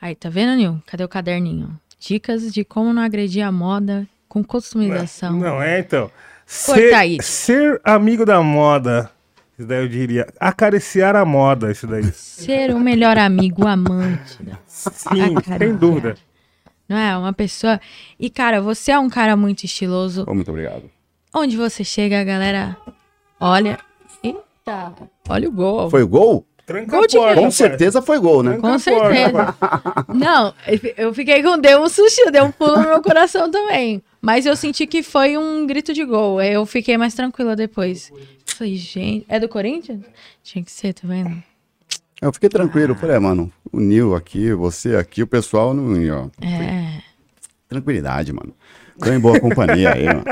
Aí, 0.00 0.14
tá 0.14 0.28
vendo, 0.28 0.56
Nil? 0.56 0.82
Cadê 0.86 1.04
o 1.04 1.08
caderninho? 1.08 1.70
Dicas 1.98 2.52
de 2.52 2.64
como 2.64 2.92
não 2.92 3.02
agredir 3.02 3.42
a 3.46 3.50
moda 3.52 4.06
com 4.28 4.44
customização. 4.44 5.32
Não, 5.38 5.62
é 5.62 5.80
então. 5.80 6.10
Corta 6.66 6.96
aí. 6.98 7.16
Ser, 7.22 7.22
ser 7.22 7.80
amigo 7.84 8.24
da 8.26 8.42
moda. 8.42 9.10
Isso 9.58 9.66
daí 9.66 9.82
eu 9.82 9.88
diria. 9.88 10.26
Acariciar 10.38 11.16
a 11.16 11.24
moda, 11.24 11.70
isso 11.72 11.86
daí. 11.86 12.04
Ser 12.12 12.70
o 12.74 12.78
melhor 12.78 13.18
amigo, 13.18 13.64
o 13.64 13.68
amante. 13.68 14.40
da- 14.42 14.58
Sim, 14.66 15.22
Acariciar. 15.36 15.58
sem 15.58 15.74
dúvida. 15.74 16.14
Não 16.88 16.96
é? 16.96 17.16
Uma 17.18 17.32
pessoa. 17.32 17.80
E, 18.18 18.30
cara, 18.30 18.60
você 18.62 18.92
é 18.92 18.98
um 18.98 19.10
cara 19.10 19.36
muito 19.36 19.64
estiloso. 19.64 20.24
Oh, 20.28 20.34
muito 20.34 20.50
obrigado. 20.50 20.84
Onde 21.34 21.56
você 21.56 21.82
chega, 21.84 22.20
a 22.20 22.24
galera 22.24 22.76
olha. 23.40 23.78
Eita! 24.22 24.92
Olha 25.28 25.48
o 25.48 25.52
gol. 25.52 25.90
Foi 25.90 26.02
o 26.02 26.08
gol? 26.08 26.46
Tranca 26.64 26.90
Gol 26.90 27.04
a 27.04 27.06
de 27.06 27.16
porta, 27.16 27.40
Com 27.40 27.50
certeza 27.50 28.02
foi 28.02 28.18
gol, 28.18 28.42
né? 28.42 28.52
Tranca 28.58 28.62
Com 28.62 28.78
porta, 28.78 29.14
certeza. 29.14 29.54
Não, 30.14 30.54
eu 30.98 31.14
fiquei 31.14 31.42
com. 31.42 31.58
Deu 31.58 31.82
um 31.82 31.88
susto, 31.88 32.30
deu 32.30 32.44
um 32.44 32.52
pulo 32.52 32.76
no 32.76 32.88
meu 32.88 33.02
coração 33.02 33.50
também. 33.50 34.02
Mas 34.20 34.44
eu 34.44 34.54
senti 34.54 34.86
que 34.86 35.02
foi 35.02 35.38
um 35.38 35.66
grito 35.66 35.94
de 35.94 36.04
gol. 36.04 36.42
Eu 36.42 36.66
fiquei 36.66 36.98
mais 36.98 37.14
tranquila 37.14 37.56
depois. 37.56 38.12
Falei, 38.58 38.76
gente, 38.76 39.24
é 39.28 39.38
do 39.38 39.48
Corinthians? 39.48 40.00
Tinha 40.42 40.64
que 40.64 40.70
ser, 40.70 40.92
tá 40.92 41.06
vendo? 41.06 41.40
Eu 42.20 42.32
fiquei 42.32 42.48
tranquilo. 42.48 42.94
Falei, 42.96 43.16
é, 43.16 43.18
mano, 43.20 43.52
o 43.72 43.78
Nil 43.78 44.14
aqui, 44.16 44.52
você 44.52 44.96
aqui, 44.96 45.22
o 45.22 45.26
pessoal 45.26 45.72
não. 45.72 45.92
Ó, 46.24 46.28
É. 46.44 47.00
tranquilidade, 47.68 48.32
mano. 48.32 48.52
Tô 48.98 49.12
em 49.12 49.20
boa 49.20 49.38
companhia 49.40 49.92
aí, 49.94 50.06
mano. 50.06 50.24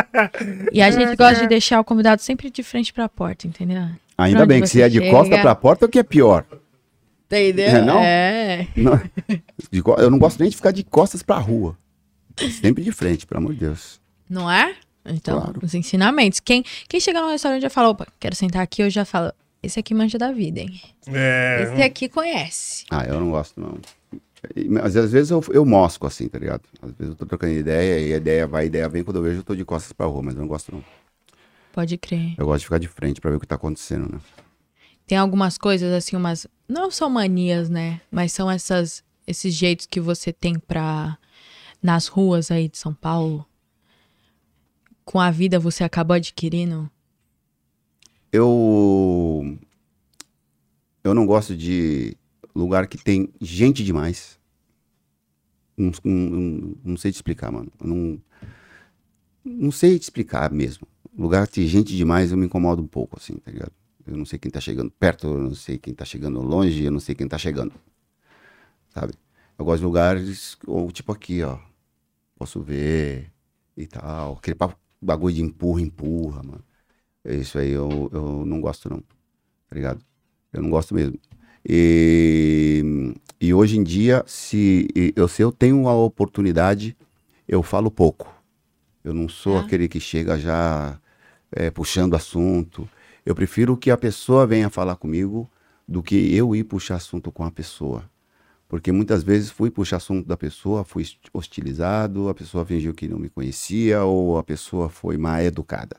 E 0.73 0.83
a 0.83 0.91
gente 0.91 1.15
gosta 1.15 1.43
de 1.43 1.47
deixar 1.49 1.79
o 1.81 1.85
convidado 1.85 2.21
sempre 2.21 2.51
de 2.51 2.63
frente 2.65 2.93
pra 2.93 3.09
porta, 3.09 3.47
entendeu? 3.47 3.83
Ainda 4.19 4.39
Pra 4.39 4.47
bem 4.47 4.61
que 4.63 4.67
se 4.67 4.83
é 4.83 4.89
de 4.89 4.99
chega. 4.99 5.11
costa 5.11 5.39
pra 5.41 5.55
porta, 5.55 5.87
o 5.87 5.89
que 5.89 5.99
é 6.01 6.03
pior? 6.03 6.45
Entendeu? 7.27 7.67
É, 7.69 7.83
não? 7.83 7.99
É. 8.01 8.67
Não- 8.77 9.01
eu 9.99 10.11
não 10.11 10.19
gosto 10.19 10.41
nem 10.41 10.49
de 10.51 10.57
ficar 10.57 10.73
de 10.73 10.83
costas 10.83 11.23
pra 11.23 11.39
rua. 11.39 11.77
Sempre 12.61 12.83
de 12.83 12.91
frente, 12.93 13.25
pelo 13.27 13.39
amor 13.41 13.55
de 13.55 13.61
Deus. 13.61 14.01
Não 14.29 14.51
é? 14.51 14.75
Então, 15.09 15.41
Claro. 15.41 15.61
os 15.63 15.75
ensinamentos. 15.75 16.41
Quem, 16.41 16.65
quem 16.89 17.01
chega 17.01 17.21
no 17.21 17.29
restaurante 17.29 17.63
já 17.63 17.71
fala, 17.71 17.91
opa, 17.91 18.07
quero 18.19 18.35
sentar 18.35 18.63
aqui, 18.63 18.83
eu 18.83 18.91
já 18.91 19.05
falo, 19.05 19.33
esse 19.63 19.79
aqui 19.79 19.95
manja 19.95 20.19
da 20.19 20.33
vida, 20.33 20.61
hein? 20.61 20.81
É, 21.09 21.63
Esse 21.63 21.83
aqui 21.83 22.09
conhece. 22.09 22.85
Ah, 22.91 23.05
eu 23.05 23.21
não 23.21 23.31
gosto, 23.31 23.61
não. 23.61 23.79
Mas 24.69 24.97
às 24.97 25.11
vezes 25.11 25.31
eu, 25.31 25.43
eu 25.53 25.65
mosco 25.65 26.07
assim, 26.07 26.29
tá 26.29 26.39
ligado? 26.39 26.63
Às 26.81 26.93
vezes 26.93 27.13
eu 27.13 27.15
tô 27.17 27.27
trocando 27.27 27.53
ideia 27.53 27.99
e 28.01 28.15
a 28.15 28.17
ideia 28.17 28.47
vai, 28.47 28.63
a 28.63 28.67
ideia 28.67 28.89
vem. 28.89 29.03
Quando 29.03 29.17
eu 29.17 29.23
vejo, 29.23 29.41
eu 29.41 29.43
tô 29.45 29.57
de 29.57 29.65
costas 29.65 29.93
pra 29.93 30.07
rua, 30.07 30.23
mas 30.23 30.35
eu 30.35 30.41
não 30.41 30.49
gosto, 30.49 30.71
não. 30.73 30.85
Pode 31.73 31.99
crer. 31.99 32.35
Eu 32.39 32.47
gosto 32.47 32.61
de 32.61 32.65
ficar 32.67 32.79
de 32.79 32.89
frente 32.89 33.21
pra 33.21 33.31
ver 33.31 33.37
o 33.39 33.41
que 33.41 33.47
tá 33.47 33.57
acontecendo, 33.57 34.11
né? 34.13 34.21
Tem 35.07 35.19
algumas 35.19 35.59
coisas, 35.59 35.93
assim, 35.93 36.17
umas. 36.17 36.47
Não 36.69 36.91
são 36.91 37.09
manias, 37.11 37.69
né? 37.69 38.01
Mas 38.11 38.33
são 38.33 38.51
essas, 38.51 39.03
esses 39.27 39.53
jeitos 39.55 39.87
que 39.87 40.01
você 40.01 40.33
tem 40.33 40.59
pra. 40.59 41.19
Nas 41.83 42.07
ruas 42.07 42.51
aí 42.51 42.69
de 42.69 42.79
São 42.79 42.93
Paulo. 42.95 43.45
Com 45.07 45.21
a 45.21 45.31
vida 45.31 45.61
você 45.61 45.85
acabou 45.85 46.17
adquirindo. 46.17 46.91
Eu. 48.33 49.57
Eu 51.05 51.15
não 51.15 51.25
gosto 51.25 51.57
de 51.57 52.17
lugar 52.53 52.89
que 52.89 52.99
tem 52.99 53.33
gente 53.41 53.85
demais. 53.85 54.37
Não, 55.77 55.93
não- 56.83 56.97
sei 56.97 57.13
te 57.13 57.15
explicar, 57.15 57.53
mano. 57.53 57.71
Não, 57.81 58.21
não 59.45 59.71
sei 59.71 59.97
te 59.97 60.03
explicar 60.03 60.51
mesmo. 60.51 60.89
Lugar 61.17 61.47
que 61.47 61.55
tem 61.55 61.69
gente 61.69 61.97
demais 61.97 62.33
eu 62.33 62.37
me 62.37 62.47
incomodo 62.47 62.83
um 62.83 62.87
pouco, 62.89 63.17
assim, 63.17 63.35
tá 63.37 63.53
ligado? 63.53 63.73
Eu 64.05 64.17
não 64.17 64.25
sei 64.25 64.41
quem 64.41 64.51
tá 64.51 64.61
chegando 64.61 64.91
perto, 64.91 65.29
eu 65.29 65.39
não 65.39 65.55
sei 65.55 65.79
quem 65.79 65.95
tá 65.95 66.05
chegando 66.05 66.41
longe, 66.43 66.83
eu 66.83 66.91
não 66.91 67.01
sei 67.01 67.15
quem 67.15 67.29
tá 67.29 67.39
chegando. 67.39 67.73
Sabe? 68.89 69.15
Eu 69.57 69.65
gosto 69.65 69.79
de 69.79 69.85
lugares, 69.85 70.59
ou 70.67 70.91
tipo 70.91 71.13
aqui, 71.13 71.43
ó. 71.45 71.59
Posso 72.37 72.61
ver 72.61 73.31
e 73.77 73.87
tal. 73.87 74.35
Aquele 74.35 74.57
papo- 74.57 74.77
bagulho 75.07 75.35
de 75.35 75.43
empurra, 75.43 75.81
empurra, 75.81 76.43
mano. 76.43 76.65
Isso 77.25 77.59
aí 77.59 77.71
eu, 77.73 78.11
eu 78.13 78.45
não 78.47 78.61
gosto, 78.61 78.89
não. 78.91 78.99
Tá 79.01 79.75
ligado? 79.75 80.01
Eu 80.53 80.63
não 80.63 80.71
gosto 80.71 80.95
mesmo. 80.95 81.19
E, 81.69 83.15
e 83.41 83.53
hoje 83.53 83.79
em 83.79 83.83
dia, 83.83 84.23
se 84.27 84.89
eu, 85.17 85.27
se 85.29 85.43
eu 85.43 85.51
tenho 85.53 85.89
a 85.89 85.95
oportunidade, 85.95 86.97
eu 87.49 87.63
falo 87.63 87.91
pouco. 87.91 88.33
Eu 89.03 89.13
não 89.15 89.29
sou 89.29 89.57
É? 89.57 89.61
aquele 89.61 89.89
que 89.89 90.01
chega 90.01 90.39
já 90.39 90.99
é, 91.53 91.71
puxando 91.71 92.15
assunto. 92.15 92.89
Eu 93.25 93.35
prefiro 93.35 93.77
que 93.77 93.91
a 93.91 93.97
pessoa 93.97 94.47
venha 94.47 94.71
falar 94.71 94.97
comigo 94.97 95.49
do 95.89 96.03
que 96.03 96.35
eu 96.35 96.55
ir 96.55 96.65
puxar 96.65 96.97
assunto 96.97 97.33
com 97.33 97.45
a 97.45 97.51
pessoa. 97.51 98.09
Porque 98.69 98.91
muitas 98.91 99.23
vezes 99.23 99.51
fui 99.51 99.71
puxar 99.71 99.97
assunto 99.97 100.27
da 100.27 100.37
pessoa, 100.37 100.85
fui 100.85 101.05
hostilizado, 101.33 102.29
a 102.29 102.35
pessoa 102.35 102.65
fingiu 102.65 102.93
que 102.93 103.07
não 103.07 103.19
me 103.19 103.29
conhecia 103.29 104.03
ou 104.03 104.39
a 104.39 104.43
pessoa 104.43 104.89
foi 104.89 105.17
mal 105.17 105.41
educada. 105.41 105.97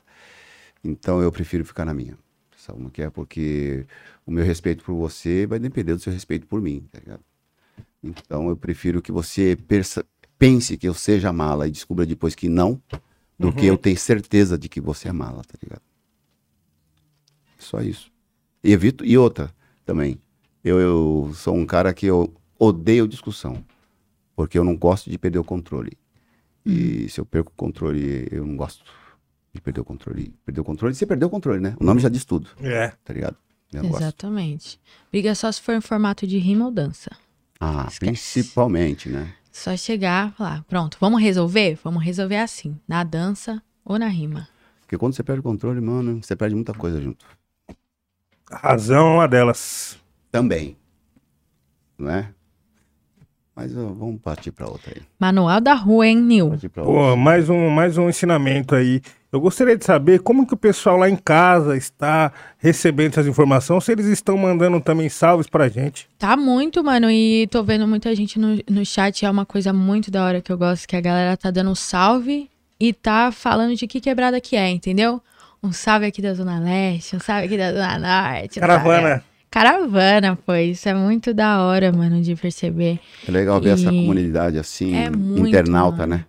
Então 0.84 1.22
eu 1.22 1.32
prefiro 1.32 1.64
ficar 1.64 1.84
na 1.84 1.94
minha. 1.94 2.16
Sabe 2.56 2.78
como 2.78 2.90
que 2.90 3.02
é? 3.02 3.08
Porque 3.08 3.86
o 4.26 4.30
meu 4.30 4.44
respeito 4.44 4.84
por 4.84 4.94
você 4.94 5.46
vai 5.46 5.58
depender 5.58 5.94
do 5.94 6.00
seu 6.00 6.12
respeito 6.12 6.46
por 6.46 6.60
mim, 6.60 6.86
tá 6.92 6.98
ligado? 6.98 7.22
Então 8.02 8.48
eu 8.48 8.56
prefiro 8.56 9.00
que 9.00 9.10
você 9.10 9.56
pense 10.38 10.76
que 10.76 10.86
eu 10.86 10.94
seja 10.94 11.32
mala 11.32 11.66
e 11.66 11.70
descubra 11.70 12.04
depois 12.04 12.34
que 12.34 12.48
não, 12.48 12.80
do 13.38 13.52
que 13.52 13.66
eu 13.66 13.78
ter 13.78 13.96
certeza 13.96 14.58
de 14.58 14.68
que 14.68 14.80
você 14.80 15.08
é 15.08 15.12
mala, 15.12 15.42
tá 15.42 15.54
ligado? 15.62 15.82
Só 17.58 17.80
isso. 17.80 18.10
E 18.62 18.72
evito. 18.72 19.04
E 19.04 19.16
outra 19.16 19.52
também. 19.86 20.20
Eu, 20.62 20.78
eu 20.80 21.32
sou 21.34 21.54
um 21.54 21.64
cara 21.64 21.94
que 21.94 22.06
eu 22.06 22.32
odeio 22.58 23.08
discussão. 23.08 23.64
Porque 24.34 24.58
eu 24.58 24.64
não 24.64 24.76
gosto 24.76 25.10
de 25.10 25.18
perder 25.18 25.38
o 25.38 25.44
controle. 25.44 25.98
E 26.64 27.08
se 27.08 27.20
eu 27.20 27.24
perco 27.24 27.50
o 27.50 27.56
controle, 27.56 28.28
eu 28.30 28.44
não 28.46 28.56
gosto 28.56 28.84
de 29.52 29.60
perder 29.60 29.80
o 29.80 29.84
controle. 29.84 30.34
Perder 30.44 30.60
o 30.60 30.64
controle, 30.64 30.94
você 30.94 31.06
perdeu 31.06 31.28
o 31.28 31.30
controle, 31.30 31.60
né? 31.60 31.76
O 31.80 31.84
nome 31.84 32.00
já 32.00 32.08
diz 32.08 32.24
tudo, 32.24 32.48
é. 32.60 32.92
tá 33.04 33.12
ligado? 33.12 33.36
Eu 33.72 33.82
não 33.82 33.90
gosto. 33.90 34.02
Exatamente. 34.02 34.80
Briga 35.10 35.34
só 35.34 35.50
se 35.50 35.60
for 35.60 35.74
em 35.74 35.80
formato 35.80 36.26
de 36.26 36.38
rima 36.38 36.66
ou 36.66 36.70
dança. 36.70 37.10
Ah, 37.60 37.86
Esquece. 37.88 37.98
principalmente, 38.00 39.08
né? 39.08 39.34
Só 39.50 39.76
chegar 39.76 40.28
e 40.28 40.32
falar, 40.36 40.62
pronto, 40.64 40.96
vamos 41.00 41.20
resolver? 41.20 41.78
Vamos 41.82 42.04
resolver 42.04 42.36
assim, 42.36 42.78
na 42.86 43.02
dança 43.02 43.62
ou 43.84 43.98
na 43.98 44.06
rima. 44.06 44.48
Porque 44.80 44.96
quando 44.96 45.14
você 45.14 45.22
perde 45.22 45.40
o 45.40 45.42
controle, 45.42 45.80
mano, 45.80 46.22
você 46.22 46.36
perde 46.36 46.54
muita 46.54 46.72
coisa 46.72 47.00
junto. 47.00 47.26
A 48.50 48.56
razão 48.56 49.06
é 49.08 49.14
uma 49.14 49.28
delas. 49.28 49.98
Também. 50.30 50.76
Não 51.98 52.10
é? 52.10 52.32
Mas 53.60 53.76
ó, 53.76 53.86
vamos 53.86 54.20
partir 54.22 54.52
pra 54.52 54.66
outra 54.68 54.92
aí. 54.94 55.02
Manual 55.18 55.60
da 55.60 55.74
rua, 55.74 56.06
hein, 56.06 56.16
Nil? 56.16 56.52
Pô, 56.74 57.16
mais 57.16 57.50
um, 57.50 57.68
mais 57.68 57.98
um 57.98 58.08
ensinamento 58.08 58.72
aí. 58.72 59.00
Eu 59.32 59.40
gostaria 59.40 59.76
de 59.76 59.84
saber 59.84 60.20
como 60.20 60.46
que 60.46 60.54
o 60.54 60.56
pessoal 60.56 60.96
lá 60.96 61.10
em 61.10 61.16
casa 61.16 61.76
está 61.76 62.30
recebendo 62.56 63.08
essas 63.14 63.26
informações, 63.26 63.82
se 63.82 63.90
eles 63.90 64.06
estão 64.06 64.38
mandando 64.38 64.80
também 64.80 65.08
salves 65.08 65.48
pra 65.48 65.68
gente. 65.68 66.08
Tá 66.16 66.36
muito, 66.36 66.84
mano, 66.84 67.10
e 67.10 67.48
tô 67.48 67.64
vendo 67.64 67.84
muita 67.86 68.14
gente 68.14 68.38
no, 68.38 68.56
no 68.70 68.86
chat, 68.86 69.26
é 69.26 69.30
uma 69.30 69.44
coisa 69.44 69.72
muito 69.72 70.08
da 70.08 70.24
hora 70.24 70.40
que 70.40 70.52
eu 70.52 70.56
gosto, 70.56 70.86
que 70.86 70.94
a 70.94 71.00
galera 71.00 71.36
tá 71.36 71.50
dando 71.50 71.70
um 71.70 71.74
salve 71.74 72.48
e 72.78 72.92
tá 72.92 73.32
falando 73.32 73.74
de 73.74 73.88
que 73.88 74.00
quebrada 74.00 74.40
que 74.40 74.54
é, 74.54 74.70
entendeu? 74.70 75.20
Um 75.60 75.72
salve 75.72 76.06
aqui 76.06 76.22
da 76.22 76.32
Zona 76.32 76.60
Leste, 76.60 77.16
um 77.16 77.20
salve 77.20 77.46
aqui 77.46 77.58
da 77.58 77.72
Zona 77.72 77.98
Norte. 77.98 78.58
um 78.58 78.60
Caravana. 78.60 79.08
salve- 79.08 79.22
Caravana, 79.50 80.36
pô, 80.36 80.54
isso 80.54 80.88
é 80.88 80.94
muito 80.94 81.32
da 81.32 81.62
hora, 81.62 81.90
mano, 81.92 82.20
de 82.20 82.36
perceber. 82.36 83.00
É 83.26 83.30
legal 83.30 83.60
ver 83.60 83.70
essa 83.70 83.90
E- 83.92 84.00
comunidade 84.00 84.58
assim, 84.58 84.94
É 84.94 85.10
muito, 85.10 85.48
internauta, 85.48 85.98
mano. 86.06 86.14
né? 86.16 86.24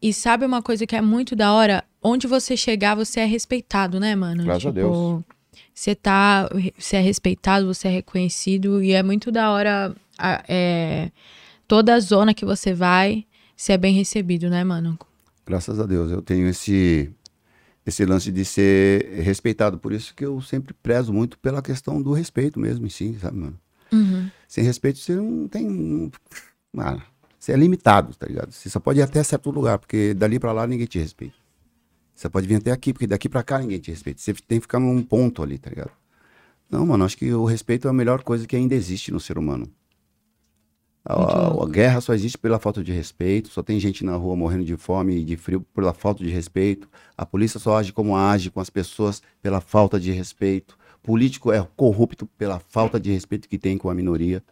E 0.00 0.12
sabe 0.12 0.46
uma 0.46 0.62
coisa 0.62 0.86
que 0.86 0.96
é 0.96 1.02
muito 1.02 1.34
da 1.36 1.52
hora? 1.52 1.84
Onde 2.02 2.26
você 2.26 2.56
chegar, 2.56 2.94
você 2.94 3.20
é 3.20 3.24
respeitado, 3.24 3.98
né, 4.00 4.14
mano? 4.14 4.44
Graças 4.44 4.66
a 4.66 4.70
Deus. 4.70 5.22
Você 5.74 5.94
tá. 5.94 6.48
Você 6.78 6.96
é 6.96 7.00
respeitado, 7.00 7.66
você 7.66 7.88
é 7.88 7.90
reconhecido. 7.90 8.82
E 8.82 8.92
é 8.92 9.02
muito 9.02 9.30
da 9.32 9.50
hora. 9.50 9.94
é, 10.48 11.10
toda 11.66 11.94
a 11.94 12.00
zona 12.00 12.32
que 12.32 12.44
você 12.44 12.72
vai, 12.72 13.24
você 13.56 13.72
é 13.72 13.76
bem 13.78 13.92
recebido, 13.94 14.48
né, 14.48 14.64
mano? 14.64 14.98
Graças 15.46 15.78
a 15.80 15.84
Deus. 15.86 16.10
Eu 16.12 16.22
tenho 16.22 16.48
esse, 16.48 17.10
esse 17.88 18.04
lance 18.04 18.30
de 18.30 18.44
ser 18.44 19.20
respeitado. 19.22 19.78
Por 19.78 19.92
isso 19.92 20.14
que 20.14 20.24
eu 20.24 20.40
sempre 20.40 20.74
prezo 20.74 21.12
muito 21.12 21.38
pela 21.38 21.62
questão 21.62 22.00
do 22.00 22.12
respeito 22.12 22.60
mesmo 22.60 22.86
em 22.86 22.90
si, 22.90 23.16
sabe, 23.20 23.38
mano? 23.38 23.58
Uhum. 23.92 24.30
Sem 24.46 24.62
respeito, 24.62 24.98
você 24.98 25.14
não 25.14 25.48
tem. 25.48 26.10
Mano, 26.72 27.02
você 27.38 27.52
é 27.52 27.56
limitado, 27.56 28.14
tá 28.14 28.26
ligado? 28.26 28.52
Você 28.52 28.68
só 28.68 28.78
pode 28.78 28.98
ir 28.98 29.02
até 29.02 29.22
certo 29.22 29.50
lugar, 29.50 29.78
porque 29.78 30.12
dali 30.14 30.38
pra 30.38 30.52
lá 30.52 30.66
ninguém 30.66 30.86
te 30.86 30.98
respeita. 30.98 31.36
Você 32.14 32.28
pode 32.28 32.46
vir 32.46 32.56
até 32.56 32.72
aqui, 32.72 32.92
porque 32.92 33.06
daqui 33.06 33.28
pra 33.28 33.42
cá 33.42 33.58
ninguém 33.58 33.78
te 33.78 33.90
respeita. 33.90 34.20
Você 34.20 34.34
tem 34.34 34.58
que 34.58 34.62
ficar 34.62 34.80
num 34.80 35.02
ponto 35.02 35.42
ali, 35.42 35.56
tá 35.56 35.70
ligado? 35.70 35.92
Não, 36.70 36.84
mano, 36.84 37.04
acho 37.04 37.16
que 37.16 37.32
o 37.32 37.44
respeito 37.44 37.86
é 37.88 37.90
a 37.90 37.94
melhor 37.94 38.22
coisa 38.22 38.46
que 38.46 38.56
ainda 38.56 38.74
existe 38.74 39.10
no 39.10 39.20
ser 39.20 39.38
humano. 39.38 39.70
A, 41.08 41.64
a- 41.64 41.66
guerra 41.68 42.00
só 42.02 42.12
existe 42.14 42.36
pela 42.38 42.58
falta 42.58 42.84
de 42.84 42.92
respeito, 42.92 43.48
só 43.48 43.62
tem 43.62 43.80
gente 43.80 44.04
na 44.04 44.14
rua 44.16 44.36
morrendo 44.36 44.64
de 44.64 44.76
fome 44.76 45.16
e 45.18 45.24
de 45.24 45.36
frio 45.36 45.62
pela 45.74 45.94
falta 45.94 46.22
de 46.22 46.30
respeito. 46.30 46.88
A 47.16 47.24
polícia 47.26 47.58
só 47.58 47.78
age 47.78 47.92
como 47.92 48.16
age 48.16 48.50
com 48.50 48.60
as 48.60 48.70
pessoas 48.70 49.22
pela 49.42 49.60
falta 49.60 49.98
de 49.98 50.12
respeito. 50.12 50.76
Político 51.02 51.52
é 51.52 51.66
corrupto 51.76 52.26
pela 52.26 52.58
falta 52.60 53.00
de 53.00 53.10
respeito 53.12 53.48
que 53.48 53.58
tem 53.58 53.78
com 53.78 53.88
a 53.88 53.94
minoria, 53.94 54.42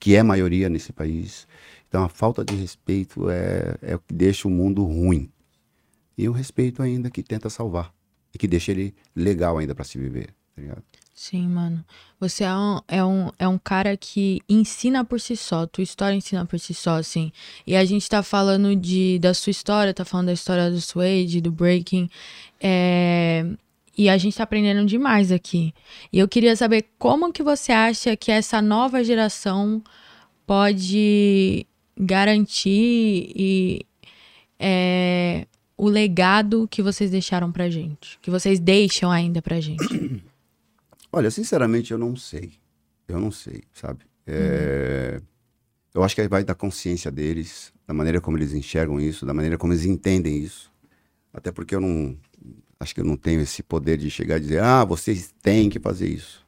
que 0.00 0.16
é 0.16 0.22
maioria 0.22 0.68
nesse 0.68 0.92
país. 0.92 1.46
Então 1.88 2.04
a 2.04 2.08
falta 2.08 2.44
de 2.44 2.54
respeito 2.56 3.30
é, 3.30 3.76
é 3.82 3.96
o 3.96 4.00
que 4.00 4.14
deixa 4.14 4.48
o 4.48 4.50
mundo 4.50 4.84
ruim. 4.84 5.30
E 6.18 6.28
o 6.28 6.32
respeito 6.32 6.82
ainda 6.82 7.10
que 7.10 7.22
tenta 7.22 7.50
salvar. 7.50 7.94
E 8.34 8.38
que 8.38 8.48
deixa 8.48 8.72
ele 8.72 8.94
legal 9.14 9.58
ainda 9.58 9.74
pra 9.74 9.84
se 9.84 9.98
viver, 9.98 10.28
tá 10.54 10.62
ligado? 10.62 10.82
Sim, 11.16 11.48
mano. 11.48 11.82
Você 12.20 12.44
é 12.44 12.54
um, 12.54 12.80
é, 12.86 13.02
um, 13.04 13.30
é 13.38 13.48
um 13.48 13.56
cara 13.56 13.96
que 13.96 14.42
ensina 14.46 15.02
por 15.02 15.18
si 15.18 15.34
só. 15.34 15.66
Tua 15.66 15.82
história 15.82 16.14
ensina 16.14 16.44
por 16.44 16.60
si 16.60 16.74
só, 16.74 16.96
assim. 16.96 17.32
E 17.66 17.74
a 17.74 17.84
gente 17.86 18.06
tá 18.06 18.22
falando 18.22 18.76
de, 18.76 19.18
da 19.18 19.32
sua 19.32 19.50
história, 19.50 19.94
tá 19.94 20.04
falando 20.04 20.26
da 20.26 20.34
história 20.34 20.70
do 20.70 20.78
Suede, 20.78 21.40
do 21.40 21.50
Breaking. 21.50 22.10
É, 22.60 23.46
e 23.96 24.10
a 24.10 24.18
gente 24.18 24.36
tá 24.36 24.42
aprendendo 24.44 24.86
demais 24.86 25.32
aqui. 25.32 25.72
E 26.12 26.18
eu 26.18 26.28
queria 26.28 26.54
saber 26.54 26.84
como 26.98 27.32
que 27.32 27.42
você 27.42 27.72
acha 27.72 28.14
que 28.14 28.30
essa 28.30 28.60
nova 28.60 29.02
geração 29.02 29.82
pode 30.46 31.66
garantir 31.98 33.32
e, 33.34 33.86
é 34.58 35.46
o 35.78 35.88
legado 35.88 36.66
que 36.70 36.82
vocês 36.82 37.10
deixaram 37.10 37.52
pra 37.52 37.68
gente? 37.68 38.18
Que 38.22 38.30
vocês 38.30 38.58
deixam 38.58 39.10
ainda 39.10 39.42
pra 39.42 39.60
gente? 39.60 39.84
Olha, 41.16 41.30
sinceramente, 41.30 41.92
eu 41.92 41.98
não 41.98 42.14
sei. 42.14 42.52
Eu 43.08 43.18
não 43.18 43.30
sei, 43.30 43.62
sabe? 43.72 44.04
É, 44.26 45.18
Eu 45.94 46.04
acho 46.04 46.14
que 46.14 46.28
vai 46.28 46.44
da 46.44 46.54
consciência 46.54 47.10
deles, 47.10 47.72
da 47.86 47.94
maneira 47.94 48.20
como 48.20 48.36
eles 48.36 48.52
enxergam 48.52 49.00
isso, 49.00 49.24
da 49.24 49.32
maneira 49.32 49.56
como 49.56 49.72
eles 49.72 49.86
entendem 49.86 50.36
isso. 50.36 50.70
Até 51.32 51.50
porque 51.50 51.74
eu 51.74 51.80
não. 51.80 52.18
Acho 52.78 52.94
que 52.94 53.00
eu 53.00 53.04
não 53.06 53.16
tenho 53.16 53.40
esse 53.40 53.62
poder 53.62 53.96
de 53.96 54.10
chegar 54.10 54.36
e 54.36 54.40
dizer, 54.40 54.62
ah, 54.62 54.84
vocês 54.84 55.32
têm 55.42 55.70
que 55.70 55.80
fazer 55.80 56.06
isso. 56.06 56.46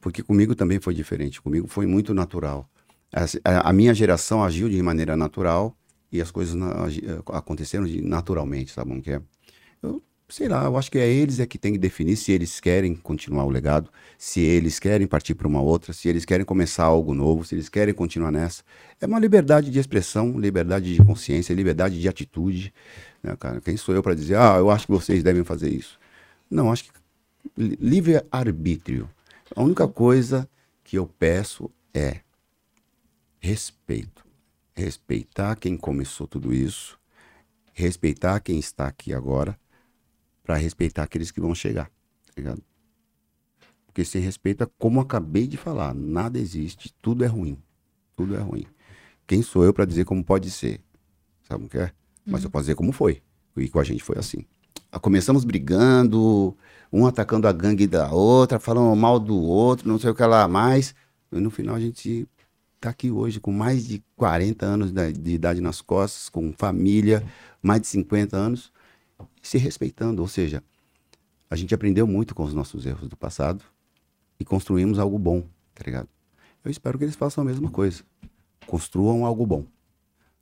Porque 0.00 0.22
comigo 0.22 0.54
também 0.54 0.78
foi 0.80 0.94
diferente. 0.94 1.42
Comigo 1.42 1.66
foi 1.66 1.84
muito 1.86 2.14
natural. 2.14 2.70
A, 3.44 3.70
a 3.70 3.72
minha 3.72 3.92
geração 3.92 4.44
agiu 4.44 4.68
de 4.68 4.80
maneira 4.82 5.16
natural 5.16 5.76
e 6.12 6.20
as 6.22 6.30
coisas 6.30 6.54
na- 6.54 6.86
aconteceram 7.32 7.84
de- 7.86 8.00
naturalmente, 8.02 8.70
sabe 8.72 9.00
que 9.00 9.10
é? 9.12 9.22
Eu 9.82 10.02
sei 10.30 10.48
lá, 10.48 10.64
eu 10.64 10.76
acho 10.76 10.90
que 10.90 10.98
é 10.98 11.08
eles 11.08 11.40
é 11.40 11.46
que 11.46 11.58
tem 11.58 11.72
que 11.72 11.78
definir 11.78 12.16
se 12.16 12.32
eles 12.32 12.60
querem 12.60 12.94
continuar 12.94 13.44
o 13.44 13.50
legado, 13.50 13.90
se 14.16 14.40
eles 14.40 14.78
querem 14.78 15.06
partir 15.06 15.34
para 15.34 15.48
uma 15.48 15.60
outra, 15.60 15.92
se 15.92 16.08
eles 16.08 16.24
querem 16.24 16.44
começar 16.46 16.84
algo 16.84 17.14
novo, 17.14 17.44
se 17.44 17.54
eles 17.54 17.68
querem 17.68 17.92
continuar 17.92 18.30
nessa. 18.30 18.62
É 19.00 19.06
uma 19.06 19.18
liberdade 19.18 19.70
de 19.70 19.78
expressão, 19.78 20.38
liberdade 20.38 20.94
de 20.94 21.04
consciência, 21.04 21.52
liberdade 21.52 22.00
de 22.00 22.08
atitude, 22.08 22.72
né, 23.22 23.36
cara? 23.36 23.60
Quem 23.60 23.76
sou 23.76 23.94
eu 23.94 24.02
para 24.02 24.14
dizer, 24.14 24.36
ah, 24.36 24.56
eu 24.58 24.70
acho 24.70 24.86
que 24.86 24.92
vocês 24.92 25.22
devem 25.22 25.44
fazer 25.44 25.68
isso? 25.68 25.98
Não, 26.50 26.72
acho 26.72 26.84
que 26.84 26.90
li- 27.56 27.78
livre 27.80 28.22
arbítrio. 28.30 29.08
A 29.54 29.62
única 29.62 29.86
coisa 29.88 30.48
que 30.84 30.96
eu 30.96 31.06
peço 31.06 31.70
é 31.92 32.20
respeito. 33.40 34.24
Respeitar 34.74 35.56
quem 35.56 35.76
começou 35.76 36.26
tudo 36.26 36.54
isso, 36.54 36.98
respeitar 37.72 38.40
quem 38.40 38.58
está 38.58 38.86
aqui 38.86 39.12
agora, 39.12 39.58
para 40.42 40.56
respeitar 40.56 41.02
aqueles 41.02 41.30
que 41.30 41.40
vão 41.40 41.54
chegar, 41.54 41.86
tá 41.86 42.32
ligado? 42.36 42.62
Porque 43.86 44.04
sem 44.04 44.22
respeito 44.22 44.64
é 44.64 44.68
como 44.78 45.00
acabei 45.00 45.46
de 45.46 45.56
falar, 45.56 45.94
nada 45.94 46.38
existe, 46.38 46.94
tudo 47.02 47.24
é 47.24 47.26
ruim. 47.26 47.58
Tudo 48.16 48.36
é 48.36 48.38
ruim. 48.38 48.66
Quem 49.26 49.42
sou 49.42 49.64
eu 49.64 49.72
para 49.72 49.84
dizer 49.84 50.04
como 50.04 50.24
pode 50.24 50.50
ser? 50.50 50.80
Sabe 51.48 51.64
o 51.64 51.68
que 51.68 51.78
é? 51.78 51.92
Mas 52.24 52.44
eu 52.44 52.50
posso 52.50 52.64
dizer 52.64 52.74
como 52.74 52.92
foi. 52.92 53.22
E 53.56 53.68
com 53.68 53.80
a 53.80 53.84
gente 53.84 54.02
foi 54.02 54.18
assim. 54.18 54.44
Ah, 54.92 54.98
Começamos 54.98 55.44
brigando, 55.44 56.56
um 56.92 57.06
atacando 57.06 57.46
a 57.48 57.52
gangue 57.52 57.86
da 57.86 58.12
outra, 58.12 58.58
falando 58.58 58.94
mal 58.96 59.18
do 59.18 59.36
outro, 59.36 59.88
não 59.88 59.98
sei 59.98 60.10
o 60.10 60.14
que 60.14 60.22
lá 60.24 60.46
mais. 60.46 60.94
E 61.32 61.40
no 61.40 61.50
final 61.50 61.74
a 61.74 61.80
gente 61.80 62.28
tá 62.80 62.90
aqui 62.90 63.10
hoje 63.10 63.40
com 63.40 63.52
mais 63.52 63.86
de 63.86 64.02
40 64.16 64.64
anos 64.64 64.92
de 64.92 65.30
idade 65.32 65.60
nas 65.60 65.80
costas, 65.80 66.28
com 66.28 66.52
família, 66.56 67.22
mais 67.62 67.82
de 67.82 67.86
50 67.88 68.36
anos, 68.36 68.72
se 69.40 69.58
respeitando. 69.58 70.22
Ou 70.22 70.28
seja, 70.28 70.62
a 71.50 71.56
gente 71.56 71.74
aprendeu 71.74 72.06
muito 72.06 72.34
com 72.34 72.44
os 72.44 72.54
nossos 72.54 72.86
erros 72.86 73.08
do 73.08 73.16
passado 73.16 73.64
e 74.38 74.44
construímos 74.44 74.98
algo 74.98 75.18
bom, 75.18 75.42
tá 75.74 75.82
ligado? 75.84 76.08
Eu 76.64 76.70
espero 76.70 76.98
que 76.98 77.04
eles 77.04 77.16
façam 77.16 77.42
a 77.42 77.44
mesma 77.44 77.70
coisa. 77.70 78.02
Construam 78.66 79.24
algo 79.24 79.46
bom. 79.46 79.64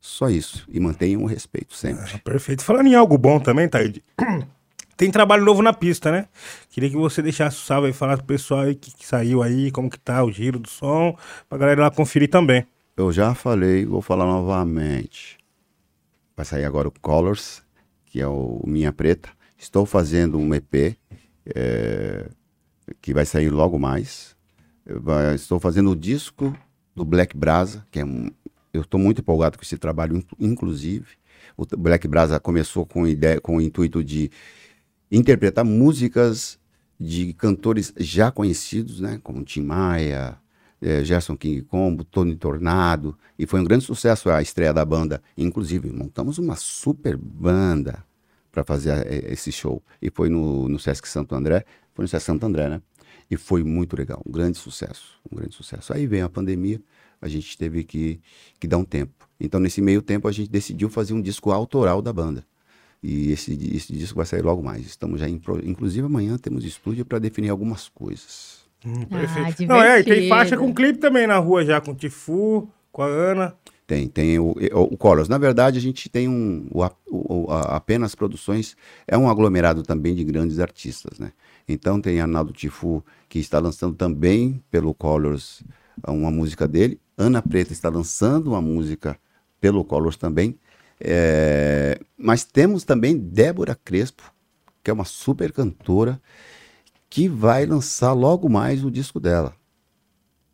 Só 0.00 0.28
isso. 0.28 0.66
E 0.68 0.78
mantenham 0.80 1.22
o 1.22 1.26
respeito 1.26 1.74
sempre. 1.74 2.18
Perfeito. 2.18 2.62
Falando 2.62 2.86
em 2.86 2.94
algo 2.94 3.16
bom 3.16 3.40
também, 3.40 3.68
Taíde. 3.68 4.02
Tem 4.96 5.12
trabalho 5.12 5.44
novo 5.44 5.62
na 5.62 5.72
pista, 5.72 6.10
né? 6.10 6.26
Queria 6.70 6.90
que 6.90 6.96
você 6.96 7.22
deixasse 7.22 7.56
o 7.56 7.60
salve 7.60 7.86
aí, 7.86 7.92
falasse 7.92 8.18
pro 8.18 8.34
pessoal 8.34 8.62
aí 8.62 8.74
que, 8.74 8.90
que 8.90 9.06
saiu 9.06 9.44
aí, 9.44 9.70
como 9.70 9.88
que 9.88 9.98
tá 9.98 10.24
o 10.24 10.32
giro 10.32 10.58
do 10.58 10.68
som, 10.68 11.16
pra 11.48 11.56
galera 11.56 11.82
lá 11.82 11.90
conferir 11.90 12.28
também. 12.28 12.66
Eu 12.96 13.12
já 13.12 13.32
falei, 13.32 13.86
vou 13.86 14.02
falar 14.02 14.26
novamente. 14.26 15.38
Vai 16.36 16.44
sair 16.44 16.64
agora 16.64 16.88
o 16.88 16.92
Colors, 17.00 17.62
que 18.18 18.22
é 18.22 18.26
o 18.26 18.60
Minha 18.66 18.92
Preta. 18.92 19.28
Estou 19.56 19.86
fazendo 19.86 20.38
um 20.38 20.52
EP 20.52 20.96
é, 21.54 22.28
que 23.00 23.14
vai 23.14 23.24
sair 23.24 23.48
logo 23.48 23.78
mais. 23.78 24.34
Estou 25.36 25.60
fazendo 25.60 25.92
o 25.92 25.94
disco 25.96 26.52
do 26.96 27.04
Black 27.04 27.36
Brasa, 27.36 27.86
que 27.92 28.00
é 28.00 28.04
um. 28.04 28.28
Eu 28.72 28.80
estou 28.80 28.98
muito 28.98 29.20
empolgado 29.20 29.56
com 29.56 29.62
esse 29.62 29.78
trabalho, 29.78 30.16
in- 30.16 30.24
inclusive. 30.40 31.06
O 31.56 31.64
Black 31.64 32.08
Brasa 32.08 32.40
começou 32.40 32.84
com, 32.84 33.06
ideia, 33.06 33.40
com 33.40 33.58
o 33.58 33.60
intuito 33.60 34.02
de 34.02 34.32
interpretar 35.12 35.64
músicas 35.64 36.58
de 36.98 37.32
cantores 37.34 37.94
já 37.98 38.32
conhecidos, 38.32 38.98
né? 38.98 39.20
Como 39.22 39.44
Tim 39.44 39.62
Maia, 39.62 40.36
eh, 40.82 41.04
Gerson 41.04 41.36
King 41.36 41.62
Combo, 41.62 42.02
Tony 42.02 42.34
Tornado, 42.34 43.16
e 43.38 43.46
foi 43.46 43.60
um 43.60 43.64
grande 43.64 43.84
sucesso 43.84 44.28
a 44.28 44.42
estreia 44.42 44.74
da 44.74 44.84
banda. 44.84 45.22
Inclusive, 45.36 45.88
montamos 45.92 46.38
uma 46.38 46.56
super 46.56 47.16
banda 47.16 48.07
para 48.58 48.64
fazer 48.64 49.06
eh, 49.06 49.32
esse 49.32 49.52
show. 49.52 49.82
E 50.02 50.10
foi 50.10 50.28
no, 50.28 50.68
no 50.68 50.78
Sesc 50.78 51.08
Santo 51.08 51.34
André, 51.34 51.64
foi 51.94 52.02
no 52.04 52.08
Sesc 52.08 52.24
Santo 52.26 52.44
André, 52.44 52.68
né? 52.68 52.80
E 53.30 53.36
foi 53.36 53.62
muito 53.62 53.94
legal, 53.96 54.22
um 54.26 54.32
grande 54.32 54.56
sucesso, 54.58 55.20
um 55.30 55.36
grande 55.36 55.54
sucesso. 55.54 55.92
Aí 55.92 56.06
veio 56.06 56.24
a 56.24 56.28
pandemia, 56.30 56.80
a 57.20 57.28
gente 57.28 57.56
teve 57.58 57.84
que, 57.84 58.20
que 58.58 58.66
dar 58.66 58.78
um 58.78 58.84
tempo. 58.84 59.12
Então, 59.38 59.60
nesse 59.60 59.80
meio 59.82 60.00
tempo, 60.02 60.26
a 60.26 60.32
gente 60.32 60.50
decidiu 60.50 60.88
fazer 60.88 61.12
um 61.12 61.20
disco 61.20 61.50
autoral 61.52 62.00
da 62.02 62.12
banda. 62.12 62.44
E 63.02 63.30
esse, 63.30 63.52
esse 63.76 63.92
disco 63.92 64.16
vai 64.16 64.26
sair 64.26 64.42
logo 64.42 64.62
mais. 64.62 64.84
Estamos 64.86 65.20
já, 65.20 65.28
em, 65.28 65.38
pro- 65.38 65.64
inclusive 65.64 66.04
amanhã 66.06 66.36
temos 66.38 66.64
estúdio 66.64 67.04
para 67.04 67.18
definir 67.20 67.50
algumas 67.50 67.88
coisas. 67.88 68.66
Hum, 68.84 69.02
Ah, 69.02 69.06
perfeito. 69.06 69.66
Não, 69.66 69.80
é, 69.80 70.00
e 70.00 70.04
tem 70.04 70.28
faixa 70.28 70.56
com 70.56 70.74
clipe 70.74 70.98
também 70.98 71.26
na 71.26 71.36
rua 71.38 71.64
já, 71.64 71.80
com 71.80 71.92
o 71.92 71.94
Tifu, 71.94 72.68
com 72.90 73.02
a 73.02 73.06
Ana. 73.06 73.54
Tem, 73.88 74.06
tem 74.06 74.38
o, 74.38 74.50
o, 74.74 74.98
Colors. 74.98 75.30
Na 75.30 75.38
verdade, 75.38 75.78
a 75.78 75.80
gente 75.80 76.10
tem 76.10 76.28
um. 76.28 76.68
O, 76.70 76.84
o- 77.46 77.50
a- 77.50 77.76
apenas 77.76 78.14
produções. 78.14 78.76
É 79.06 79.16
um 79.16 79.30
aglomerado 79.30 79.82
também 79.82 80.14
de 80.14 80.22
grandes 80.24 80.60
artistas, 80.60 81.18
né? 81.18 81.32
Então 81.66 81.98
tem 81.98 82.20
Arnaldo 82.20 82.52
Tifu, 82.52 83.02
que 83.30 83.38
está 83.38 83.58
lançando 83.58 83.96
também 83.96 84.62
pelo 84.70 84.92
Colors 84.92 85.62
uma 86.06 86.30
música 86.30 86.68
dele. 86.68 87.00
Ana 87.16 87.40
Preta 87.40 87.72
está 87.72 87.88
lançando 87.88 88.48
uma 88.48 88.60
música 88.60 89.18
pelo 89.60 89.82
Colors 89.84 90.18
também. 90.18 90.58
É, 91.00 91.98
mas 92.16 92.44
temos 92.44 92.84
também 92.84 93.16
Débora 93.16 93.74
Crespo, 93.74 94.22
que 94.84 94.90
é 94.90 94.94
uma 94.94 95.06
super 95.06 95.50
cantora, 95.50 96.20
que 97.10 97.28
vai 97.28 97.66
lançar 97.66 98.12
logo 98.12 98.48
mais 98.48 98.84
o 98.84 98.90
disco 98.90 99.20
dela. 99.20 99.54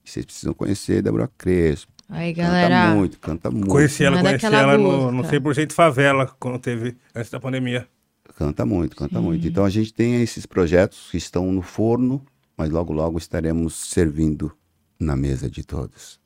Vocês 0.05 0.25
precisam 0.25 0.55
conhecer 0.55 1.03
Débora 1.03 1.31
Crespo. 1.39 1.94
Aí, 2.09 2.35
Canta 2.35 2.49
galera. 2.49 2.95
muito, 2.95 3.19
canta 3.19 3.51
muito. 3.51 3.67
Conheci 3.69 4.05
ela, 4.05 4.17
Manda 4.17 4.29
conheci 4.29 4.47
ela 4.47 4.77
no, 4.79 5.11
no 5.11 5.23
busca. 5.23 5.41
100% 5.41 5.73
Favela, 5.73 6.27
quando 6.39 6.59
teve, 6.59 6.97
antes 7.15 7.31
da 7.31 7.41
pandemia. 7.41 7.89
Canta 8.37 8.67
muito, 8.67 8.95
canta 8.97 9.21
muito. 9.21 9.47
Então 9.47 9.65
a 9.65 9.71
gente 9.71 9.93
tem 9.95 10.21
esses 10.23 10.45
projetos 10.45 11.09
que 11.11 11.17
estão 11.17 11.51
no 11.53 11.63
forno, 11.63 12.25
mas 12.57 12.69
logo 12.71 12.93
logo 12.93 13.17
estaremos 13.17 13.75
servindo 13.91 14.53
na 14.99 15.17
mesa 15.17 15.49
de 15.49 15.65
todos. 15.65 16.21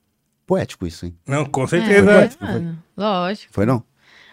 Poético 0.46 0.86
isso, 0.86 1.06
hein? 1.06 1.14
Não, 1.26 1.44
com 1.44 1.64
É, 1.64 1.66
certeza. 1.66 2.36
mano, 2.40 2.82
lógico. 2.96 3.52
Foi 3.52 3.66
não? 3.66 3.82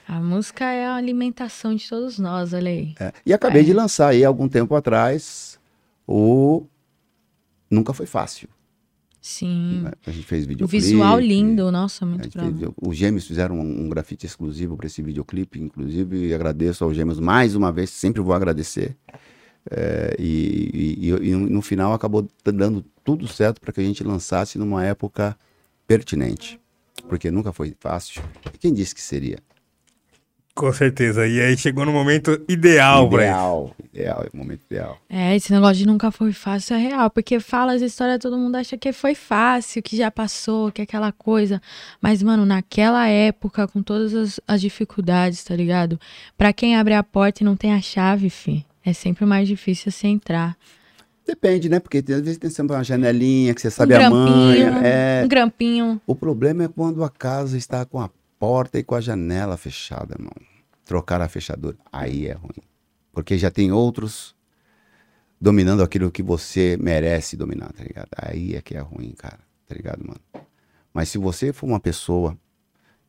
A 0.07 0.19
música 0.19 0.64
é 0.65 0.85
a 0.85 0.95
alimentação 0.95 1.75
de 1.75 1.88
todos 1.90 2.17
nós, 2.19 2.53
olha 2.53 2.69
aí. 2.69 2.93
É. 2.99 3.11
E 3.25 3.33
acabei 3.33 3.64
de 3.64 3.74
lançar 3.74 4.09
aí 4.09 4.24
algum 4.24 4.48
tempo 4.48 4.74
atrás 4.75 5.59
o 6.07 6.65
Nunca 7.69 7.93
Foi 7.93 8.06
Fácil. 8.06 8.48
Sim. 9.28 9.82
né? 9.84 9.92
A 10.06 10.12
gente 10.12 10.28
fez 10.28 10.45
O 10.45 10.48
videoclipe. 10.48 10.84
visual 10.86 11.20
lindo, 11.20 11.72
nossa, 11.72 12.06
muito 12.06 12.30
bravo. 12.30 12.58
fez- 12.60 12.72
os 12.80 12.95
Gêmeos 12.95 13.26
fizeram 13.26 13.60
um, 13.60 13.86
um 13.86 13.90
grafite 13.90 14.24
exclusivo 14.28 14.78
para 14.78 14.86
esse 14.86 15.02
videoclipe, 15.02 15.60
inclusive, 15.60 16.28
e 16.28 16.34
agradeço 16.34 16.84
aos 16.84 16.95
Gêmeos 16.95 17.20
mais 17.20 17.56
uma 17.56 17.72
vez, 17.72 17.90
sempre 17.90 18.22
vou 18.22 18.36
agradecer. 18.36 18.95
É, 19.72 20.16
e, 20.20 20.70
e- 21.02 21.10
e- 21.10 21.30
e 21.32 21.36
no 21.36 21.60
final 21.64 21.92
acabou 21.92 22.28
dando 22.44 22.86
tudo 23.04 23.28
certo 23.28 23.60
para 23.60 23.74
que 23.74 23.82
a 23.82 23.84
gente 23.84 24.04
lançasse 24.04 24.60
numa 24.60 24.86
época 24.86 25.36
pertinente, 25.88 26.60
porque 27.10 27.32
nunca 27.32 27.52
foi 27.52 27.74
fácil. 27.80 28.22
E 28.54 28.58
quem 28.60 28.72
disse 28.72 28.94
que 28.94 29.02
seria? 29.02 29.40
Com 30.56 30.72
certeza. 30.72 31.27
E 31.27 31.42
aí 31.42 31.58
chegou 31.58 31.85
no 31.85 31.92
momento 31.92 32.42
ideal, 32.48 33.09
pra 33.09 33.24
isso. 33.24 33.30
ideal, 33.30 33.75
ideal, 33.93 34.24
é 34.24 34.30
o 34.34 34.38
momento 34.38 34.61
ideal. 34.72 34.98
É, 35.09 35.35
esse 35.35 35.51
negócio 35.51 35.75
de 35.75 35.85
nunca 35.85 36.09
foi 36.11 36.32
fácil 36.32 36.77
é 36.77 36.80
real, 36.80 37.09
porque 37.09 37.42
fala 37.42 37.74
as 37.74 37.82
histórias, 37.82 38.19
todo 38.19 38.38
mundo 38.38 38.56
acha 38.56 38.77
que 38.77 38.93
foi 38.93 39.14
fácil, 39.14 39.84
que 39.84 39.98
já 39.98 40.09
passou, 40.09 40.72
que 40.72 40.80
é 40.80 40.85
aquela 40.85 41.11
coisa. 41.11 41.61
Mas, 42.01 42.24
mano, 42.24 42.45
naquela 42.45 43.06
época, 43.06 43.67
com 43.67 43.84
todas 43.84 44.16
as, 44.16 44.40
as 44.48 44.61
dificuldades, 44.61 45.43
tá 45.43 45.53
ligado? 45.53 46.00
Pra 46.38 46.53
quem 46.53 46.77
abre 46.77 46.93
a 46.93 47.03
porta 47.03 47.43
e 47.43 47.45
não 47.45 47.58
tem 47.58 47.74
a 47.74 47.82
chave, 47.82 48.30
fi, 48.30 48.66
é 48.85 48.93
sempre 48.93 49.25
mais 49.25 49.50
difícil 49.50 49.92
você 49.92 50.08
entrar. 50.08 50.56
Depende, 51.27 51.67
né? 51.67 51.82
Porque 51.82 51.98
às 51.98 52.22
vezes 52.22 52.38
tem 52.38 52.50
sempre 52.50 52.77
uma 52.77 52.84
janelinha 52.84 53.53
que 53.53 53.59
você 53.59 53.69
sabe 53.69 53.93
um 53.93 53.98
a 53.98 54.00
grampinho, 54.00 54.72
manha. 54.72 54.82
É, 54.85 55.22
um 55.25 55.27
grampinho. 55.27 56.01
O 56.08 56.16
problema 56.16 56.64
é 56.64 56.67
quando 56.69 57.03
a 57.03 57.09
casa 57.09 57.58
está 57.58 57.84
com 57.84 58.00
a 58.00 58.09
porta 58.40 58.80
e 58.80 58.84
com 58.84 58.96
a 58.96 59.02
janela 59.02 59.58
fechada, 59.58 60.16
irmão. 60.18 60.34
Trocar 60.84 61.22
a 61.22 61.28
fechadura. 61.28 61.78
Aí 61.92 62.28
é 62.28 62.34
ruim. 62.34 62.62
Porque 63.12 63.38
já 63.38 63.50
tem 63.50 63.72
outros 63.72 64.36
dominando 65.40 65.84
aquilo 65.84 66.12
que 66.12 66.24
você 66.24 66.78
merece 66.80 67.36
dominar, 67.36 67.72
tá 67.74 67.84
ligado? 67.84 68.10
Aí 68.18 68.56
é 68.56 68.62
que 68.62 68.76
é 68.76 68.80
ruim, 68.80 69.14
cara. 69.18 69.40
Tá 69.68 69.76
ligado, 69.76 70.06
mano? 70.06 70.22
Mas 70.94 71.10
se 71.10 71.18
você 71.18 71.52
for 71.52 71.68
uma 71.68 71.80
pessoa 71.80 72.38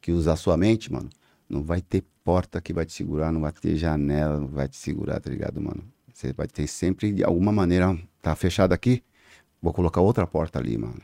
que 0.01 0.11
usar 0.11 0.37
sua 0.37 0.57
mente, 0.57 0.93
mano, 0.93 1.09
não 1.49 1.63
vai 1.63 1.81
ter 1.81 2.05
porta 2.25 2.61
que 2.61 2.73
vai 2.73 2.85
te 2.85 2.93
segurar, 2.93 3.31
não 3.31 3.41
vai 3.41 3.53
ter 3.53 3.77
janela, 3.77 4.41
não 4.41 4.49
vai 4.49 4.69
te 4.69 4.77
segurar, 4.77 5.21
tá 5.21 5.31
ligado, 5.31 5.61
mano? 5.61 5.85
Você 6.13 6.33
vai 6.33 6.47
ter 6.47 6.67
sempre, 6.67 7.13
de 7.13 7.23
alguma 7.23 7.53
maneira, 7.53 7.97
tá 8.23 8.35
fechado 8.35 8.73
aqui, 8.73 9.03
vou 9.61 9.73
colocar 9.73 10.01
outra 10.01 10.27
porta 10.27 10.59
ali, 10.59 10.77
mano. 10.77 11.01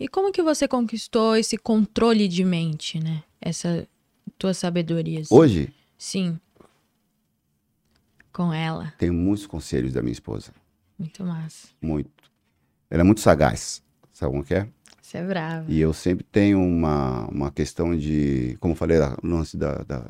E 0.00 0.08
como 0.08 0.32
que 0.32 0.42
você 0.42 0.66
conquistou 0.66 1.36
esse 1.36 1.56
controle 1.56 2.26
de 2.26 2.44
mente, 2.44 2.98
né? 2.98 3.22
Essa 3.44 3.88
tua 4.38 4.54
sabedoria. 4.54 5.20
assim? 5.20 5.34
Hoje, 5.34 5.74
Sim. 5.98 6.38
Com 8.32 8.52
ela. 8.52 8.94
tenho 8.96 9.12
muitos 9.12 9.46
conselhos 9.46 9.92
da 9.92 10.00
minha 10.00 10.12
esposa. 10.12 10.52
Muito 10.98 11.24
massa. 11.24 11.68
Muito. 11.82 12.30
Ela 12.88 13.02
é 13.02 13.04
muito 13.04 13.20
sagaz. 13.20 13.82
Sabe 14.12 14.30
como 14.32 14.44
que 14.44 14.54
é? 14.54 14.68
Você 15.02 15.18
é 15.18 15.26
bravo. 15.26 15.70
E 15.70 15.80
eu 15.80 15.92
sempre 15.92 16.24
tenho 16.24 16.60
uma, 16.60 17.26
uma 17.26 17.50
questão 17.50 17.96
de, 17.96 18.56
como 18.60 18.72
eu 18.72 18.76
falei, 18.76 18.98
o 18.98 19.26
lance 19.26 19.56
da, 19.56 19.82
da 19.82 20.08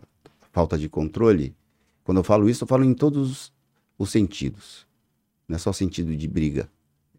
falta 0.52 0.76
de 0.78 0.88
controle. 0.88 1.56
Quando 2.04 2.18
eu 2.18 2.24
falo 2.24 2.48
isso, 2.48 2.64
eu 2.64 2.68
falo 2.68 2.84
em 2.84 2.94
todos 2.94 3.52
os 3.98 4.10
sentidos. 4.10 4.86
Não 5.48 5.56
é 5.56 5.58
só 5.58 5.72
sentido 5.72 6.14
de 6.14 6.28
briga. 6.28 6.68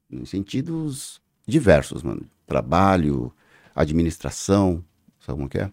Em 0.09 0.24
sentidos 0.25 1.19
diversos, 1.48 2.03
mano. 2.03 2.25
Trabalho, 2.45 3.33
administração, 3.75 4.83
sabe 5.19 5.38
como 5.38 5.50
que 5.50 5.58
é? 5.58 5.72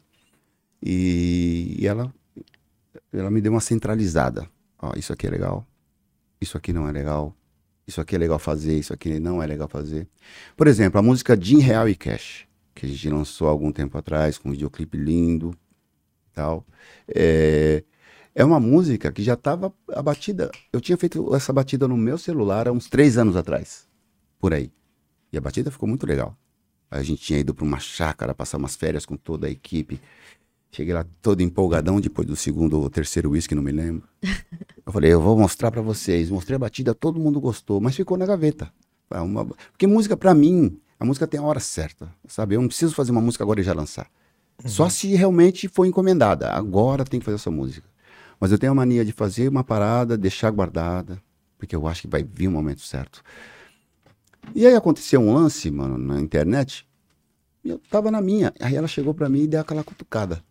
E, 0.83 1.77
e 1.79 1.87
ela, 1.87 2.13
ela 3.13 3.31
me 3.31 3.41
deu 3.41 3.53
uma 3.53 3.61
centralizada. 3.61 4.49
Ó, 4.79 4.93
isso 4.97 5.13
aqui 5.13 5.27
é 5.27 5.31
legal, 5.31 5.67
isso 6.41 6.57
aqui 6.57 6.73
não 6.73 6.89
é 6.89 6.93
legal, 6.93 7.37
isso 7.87 8.01
aqui 8.01 8.15
é 8.15 8.19
legal 8.19 8.39
fazer, 8.39 8.79
isso 8.79 8.93
aqui 8.93 9.19
não 9.21 9.43
é 9.43 9.47
legal 9.47 9.69
fazer. 9.69 10.09
Por 10.57 10.67
exemplo, 10.67 10.99
a 10.99 11.03
música 11.03 11.39
Jim 11.39 11.59
Real 11.59 11.89
e 11.89 11.95
Cash, 11.95 12.47
que 12.75 12.87
a 12.87 12.89
gente 12.89 13.11
lançou 13.11 13.49
há 13.49 13.51
algum 13.51 13.71
tempo 13.73 13.99
atrás, 13.99 14.39
com 14.39 14.49
um 14.49 14.53
videoclipe 14.53 14.97
lindo 14.97 15.55
e 16.31 16.33
tal. 16.33 16.67
É, 17.09 17.85
é 18.35 18.45
uma 18.45 18.61
música 18.61 19.13
que 19.13 19.23
já 19.23 19.35
estava 19.35 19.73
a 19.89 20.03
batida. 20.03 20.51
Eu 20.73 20.81
tinha 20.81 20.97
feito 20.97 21.35
essa 21.35 21.53
batida 21.53 21.87
no 21.87 21.97
meu 21.97 22.17
celular 22.17 22.69
há 22.69 22.73
uns 22.73 22.89
três 22.89 23.19
anos 23.19 23.37
atrás, 23.37 23.89
por 24.39 24.55
aí. 24.55 24.73
E 25.33 25.37
a 25.37 25.41
batida 25.41 25.71
ficou 25.71 25.89
muito 25.89 26.07
legal. 26.07 26.37
A 26.91 27.03
gente 27.03 27.23
tinha 27.23 27.39
ido 27.39 27.55
para 27.55 27.65
uma 27.65 27.79
chácara, 27.79 28.35
passar 28.35 28.57
umas 28.57 28.75
férias 28.75 29.07
com 29.07 29.17
toda 29.17 29.47
a 29.47 29.51
equipe. 29.51 30.01
Cheguei 30.73 30.95
lá 30.95 31.05
todo 31.21 31.41
empolgadão 31.43 32.01
depois 32.01 32.27
do 32.27 32.37
segundo 32.37 32.81
ou 32.81 32.89
terceiro 32.89 33.31
whisky, 33.31 33.55
não 33.55 33.63
me 33.63 33.73
lembro. 33.73 34.07
Eu 34.87 34.93
falei, 34.93 35.13
eu 35.13 35.21
vou 35.21 35.39
mostrar 35.39 35.71
pra 35.71 35.81
vocês. 35.83 36.31
Mostrei 36.31 36.57
a 36.57 36.59
batida, 36.59 36.93
todo 36.95 37.21
mundo 37.21 37.41
gostou, 37.41 37.81
mas 37.81 37.95
ficou 37.95 38.17
na 38.17 38.27
gaveta. 38.27 38.73
Uma- 39.09 39.45
Porque 39.47 39.87
música, 39.87 40.17
pra 40.17 40.35
mim, 40.35 40.81
a 40.99 41.05
música 41.05 41.29
tem 41.29 41.39
a 41.39 41.43
hora 41.45 41.61
certa, 41.61 42.13
sabe? 42.27 42.57
Eu 42.57 42.61
não 42.61 42.67
preciso 42.67 42.93
fazer 42.95 43.13
uma 43.13 43.21
música 43.21 43.45
agora 43.45 43.61
e 43.61 43.63
já 43.63 43.73
lançar. 43.73 44.11
Só 44.65 44.89
se 44.89 45.15
realmente 45.15 45.69
for 45.69 45.85
encomendada. 45.87 46.51
Agora 46.51 47.05
tem 47.05 47.21
que 47.21 47.25
fazer 47.25 47.37
essa 47.37 47.53
música. 47.53 47.87
Mas 48.41 48.51
eu 48.51 48.59
tenho 48.59 48.73
a 48.73 48.75
mania 48.75 49.05
de 49.05 49.13
fazer 49.13 49.49
uma 49.49 49.63
parada, 49.63 50.19
deixar 50.19 50.51
guardada, 50.51 51.23
porque 51.57 51.77
eu 51.77 51.87
acho 51.87 52.03
que 52.03 52.09
vai 52.09 52.25
vir 52.25 52.49
o 52.49 52.53
momento 52.53 52.81
certo. 52.81 53.23
E 54.55 54.67
aí 54.67 54.75
aconteceu 54.75 55.21
um 55.21 55.33
lance, 55.33 55.71
mano, 55.71 55.97
na 55.99 56.21
internet, 56.21 56.85
e 57.63 57.69
eu 57.71 57.79
tava 57.91 58.11
na 58.11 58.21
minha. 58.21 58.53
Aí 58.61 58.75
ela 58.75 58.89
chegou 58.89 59.15
pra 59.15 59.29
mim 59.29 59.43
e 59.43 59.47
deu 59.47 59.61
aquela 59.61 59.85
cutucada. 59.85 60.43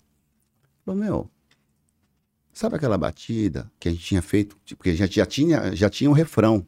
Falou, 0.90 1.04
meu, 1.04 1.30
sabe 2.52 2.76
aquela 2.76 2.98
batida 2.98 3.72
que 3.80 3.90
a 3.90 3.92
gente 3.92 4.04
tinha 4.04 4.24
feito? 4.24 4.58
Tipo, 4.66 4.80
Porque 4.80 4.96
já, 4.96 5.06
já, 5.06 5.24
tinha, 5.24 5.76
já 5.76 5.88
tinha 5.88 6.10
um 6.10 6.14
refrão. 6.14 6.66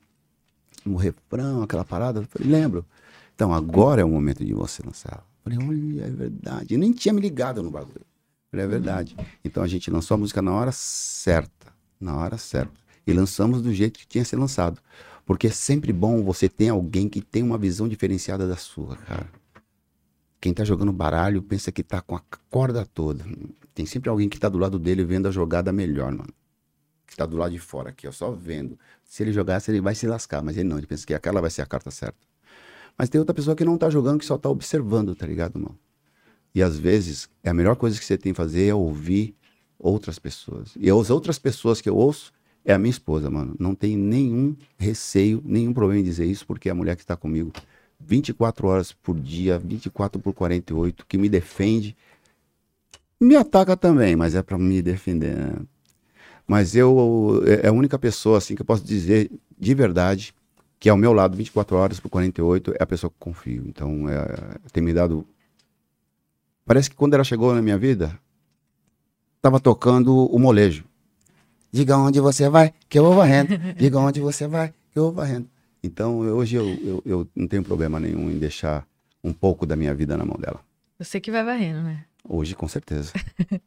Um 0.85 0.95
refrão, 0.95 1.63
aquela 1.63 1.83
parada. 1.83 2.19
Eu 2.19 2.25
falei, 2.25 2.47
lembro. 2.47 2.85
Então, 3.33 3.51
agora 3.51 4.01
é 4.01 4.05
o 4.05 4.09
momento 4.09 4.45
de 4.45 4.53
você 4.53 4.83
lançar. 4.85 5.25
Eu 5.43 5.51
falei, 5.51 5.67
olha, 5.67 6.05
é 6.05 6.09
verdade. 6.11 6.75
Eu 6.75 6.79
nem 6.79 6.91
tinha 6.91 7.11
me 7.11 7.19
ligado 7.19 7.63
no 7.63 7.71
bagulho. 7.71 8.01
Eu 8.01 8.51
falei, 8.51 8.65
é 8.65 8.69
verdade. 8.69 9.17
Então 9.43 9.63
a 9.63 9.67
gente 9.67 9.89
lançou 9.89 10.13
a 10.13 10.17
música 10.19 10.39
na 10.39 10.53
hora 10.53 10.71
certa. 10.71 11.73
Na 11.99 12.15
hora 12.15 12.37
certa. 12.37 12.73
E 13.07 13.13
lançamos 13.13 13.63
do 13.63 13.73
jeito 13.73 13.99
que 13.99 14.05
tinha 14.05 14.23
ser 14.23 14.35
lançado. 14.35 14.79
Porque 15.25 15.47
é 15.47 15.51
sempre 15.51 15.91
bom 15.91 16.21
você 16.21 16.47
ter 16.47 16.69
alguém 16.69 17.09
que 17.09 17.21
tem 17.21 17.41
uma 17.41 17.57
visão 17.57 17.87
diferenciada 17.87 18.47
da 18.47 18.55
sua, 18.55 18.97
cara. 18.97 19.27
Quem 20.41 20.55
tá 20.55 20.65
jogando 20.65 20.91
baralho 20.91 21.39
pensa 21.43 21.71
que 21.71 21.83
tá 21.83 22.01
com 22.01 22.15
a 22.15 22.21
corda 22.49 22.83
toda. 22.83 23.23
Tem 23.75 23.85
sempre 23.85 24.09
alguém 24.09 24.27
que 24.27 24.39
tá 24.39 24.49
do 24.49 24.57
lado 24.57 24.79
dele 24.79 25.05
vendo 25.05 25.27
a 25.27 25.31
jogada 25.31 25.71
melhor, 25.71 26.11
mano. 26.11 26.33
Que 27.05 27.15
tá 27.15 27.27
do 27.27 27.37
lado 27.37 27.51
de 27.51 27.59
fora 27.59 27.89
aqui, 27.89 28.07
ó, 28.07 28.11
só 28.11 28.31
vendo. 28.31 28.77
Se 29.05 29.21
ele 29.21 29.31
jogasse, 29.31 29.69
ele 29.69 29.79
vai 29.79 29.93
se 29.93 30.07
lascar, 30.07 30.41
mas 30.41 30.57
ele 30.57 30.67
não, 30.67 30.79
ele 30.79 30.87
pensa 30.87 31.05
que 31.05 31.13
aquela 31.13 31.39
vai 31.39 31.51
ser 31.51 31.61
a 31.61 31.65
carta 31.67 31.91
certa. 31.91 32.17
Mas 32.97 33.07
tem 33.07 33.19
outra 33.19 33.35
pessoa 33.35 33.55
que 33.55 33.63
não 33.63 33.77
tá 33.77 33.87
jogando, 33.91 34.17
que 34.17 34.25
só 34.25 34.35
tá 34.35 34.49
observando, 34.49 35.13
tá 35.13 35.27
ligado, 35.27 35.59
mano? 35.59 35.77
E 36.55 36.63
às 36.63 36.77
vezes, 36.77 37.29
é 37.43 37.51
a 37.51 37.53
melhor 37.53 37.75
coisa 37.75 37.99
que 37.99 38.03
você 38.03 38.17
tem 38.17 38.33
que 38.33 38.37
fazer 38.37 38.65
é 38.65 38.73
ouvir 38.73 39.35
outras 39.77 40.17
pessoas. 40.17 40.71
E 40.75 40.89
as 40.89 41.09
outras 41.11 41.37
pessoas 41.37 41.79
que 41.79 41.89
eu 41.89 41.95
ouço 41.95 42.33
é 42.65 42.73
a 42.73 42.79
minha 42.79 42.89
esposa, 42.89 43.29
mano. 43.29 43.55
Não 43.59 43.75
tenho 43.75 43.99
nenhum 43.99 44.55
receio, 44.75 45.39
nenhum 45.45 45.71
problema 45.71 46.01
em 46.01 46.03
dizer 46.03 46.25
isso, 46.25 46.47
porque 46.47 46.67
é 46.67 46.71
a 46.71 46.75
mulher 46.75 46.95
que 46.95 47.03
está 47.03 47.15
comigo 47.15 47.51
24 48.05 48.67
horas 48.67 48.91
por 48.91 49.19
dia, 49.19 49.57
24 49.59 50.21
por 50.21 50.33
48, 50.33 51.05
que 51.07 51.17
me 51.17 51.29
defende. 51.29 51.95
Me 53.19 53.35
ataca 53.35 53.77
também, 53.77 54.15
mas 54.15 54.35
é 54.35 54.41
para 54.41 54.57
me 54.57 54.81
defender. 54.81 55.35
né? 55.35 55.53
Mas 56.47 56.75
eu 56.75 57.41
é 57.63 57.67
a 57.67 57.71
única 57.71 57.97
pessoa 57.99 58.37
assim 58.37 58.55
que 58.55 58.61
eu 58.61 58.65
posso 58.65 58.83
dizer 58.83 59.31
de 59.57 59.73
verdade 59.73 60.33
que 60.79 60.89
é 60.89 60.91
ao 60.91 60.97
meu 60.97 61.13
lado 61.13 61.37
24 61.37 61.77
horas 61.77 61.99
por 61.99 62.09
48 62.09 62.73
é 62.79 62.83
a 62.83 62.87
pessoa 62.87 63.09
que 63.11 63.15
eu 63.15 63.19
confio. 63.19 63.63
Então, 63.67 64.09
é, 64.09 64.57
tem 64.73 64.83
me 64.83 64.91
dado 64.91 65.25
Parece 66.65 66.89
que 66.89 66.95
quando 66.95 67.13
ela 67.13 67.23
chegou 67.23 67.53
na 67.53 67.61
minha 67.61 67.77
vida, 67.77 68.17
tava 69.41 69.59
tocando 69.59 70.25
o 70.25 70.39
molejo. 70.39 70.85
Diga 71.71 71.97
onde 71.97 72.19
você 72.19 72.49
vai, 72.49 72.73
que 72.87 72.99
eu 72.99 73.03
vou 73.03 73.15
varrendo. 73.15 73.57
Diga 73.75 73.99
onde 73.99 74.19
você 74.21 74.47
vai, 74.47 74.69
que 74.91 74.97
eu 74.99 75.03
vou 75.03 75.11
varrendo. 75.11 75.49
Então, 75.83 76.19
hoje 76.19 76.55
eu, 76.55 76.67
eu, 76.83 77.03
eu 77.05 77.27
não 77.35 77.47
tenho 77.47 77.63
problema 77.63 77.99
nenhum 77.99 78.29
em 78.29 78.37
deixar 78.37 78.85
um 79.23 79.33
pouco 79.33 79.65
da 79.65 79.75
minha 79.75 79.93
vida 79.93 80.15
na 80.15 80.25
mão 80.25 80.37
dela. 80.39 80.59
Você 80.99 81.19
que 81.19 81.31
vai 81.31 81.43
varrendo, 81.43 81.81
né? 81.81 82.05
Hoje, 82.23 82.55
com 82.55 82.67
certeza. 82.67 83.13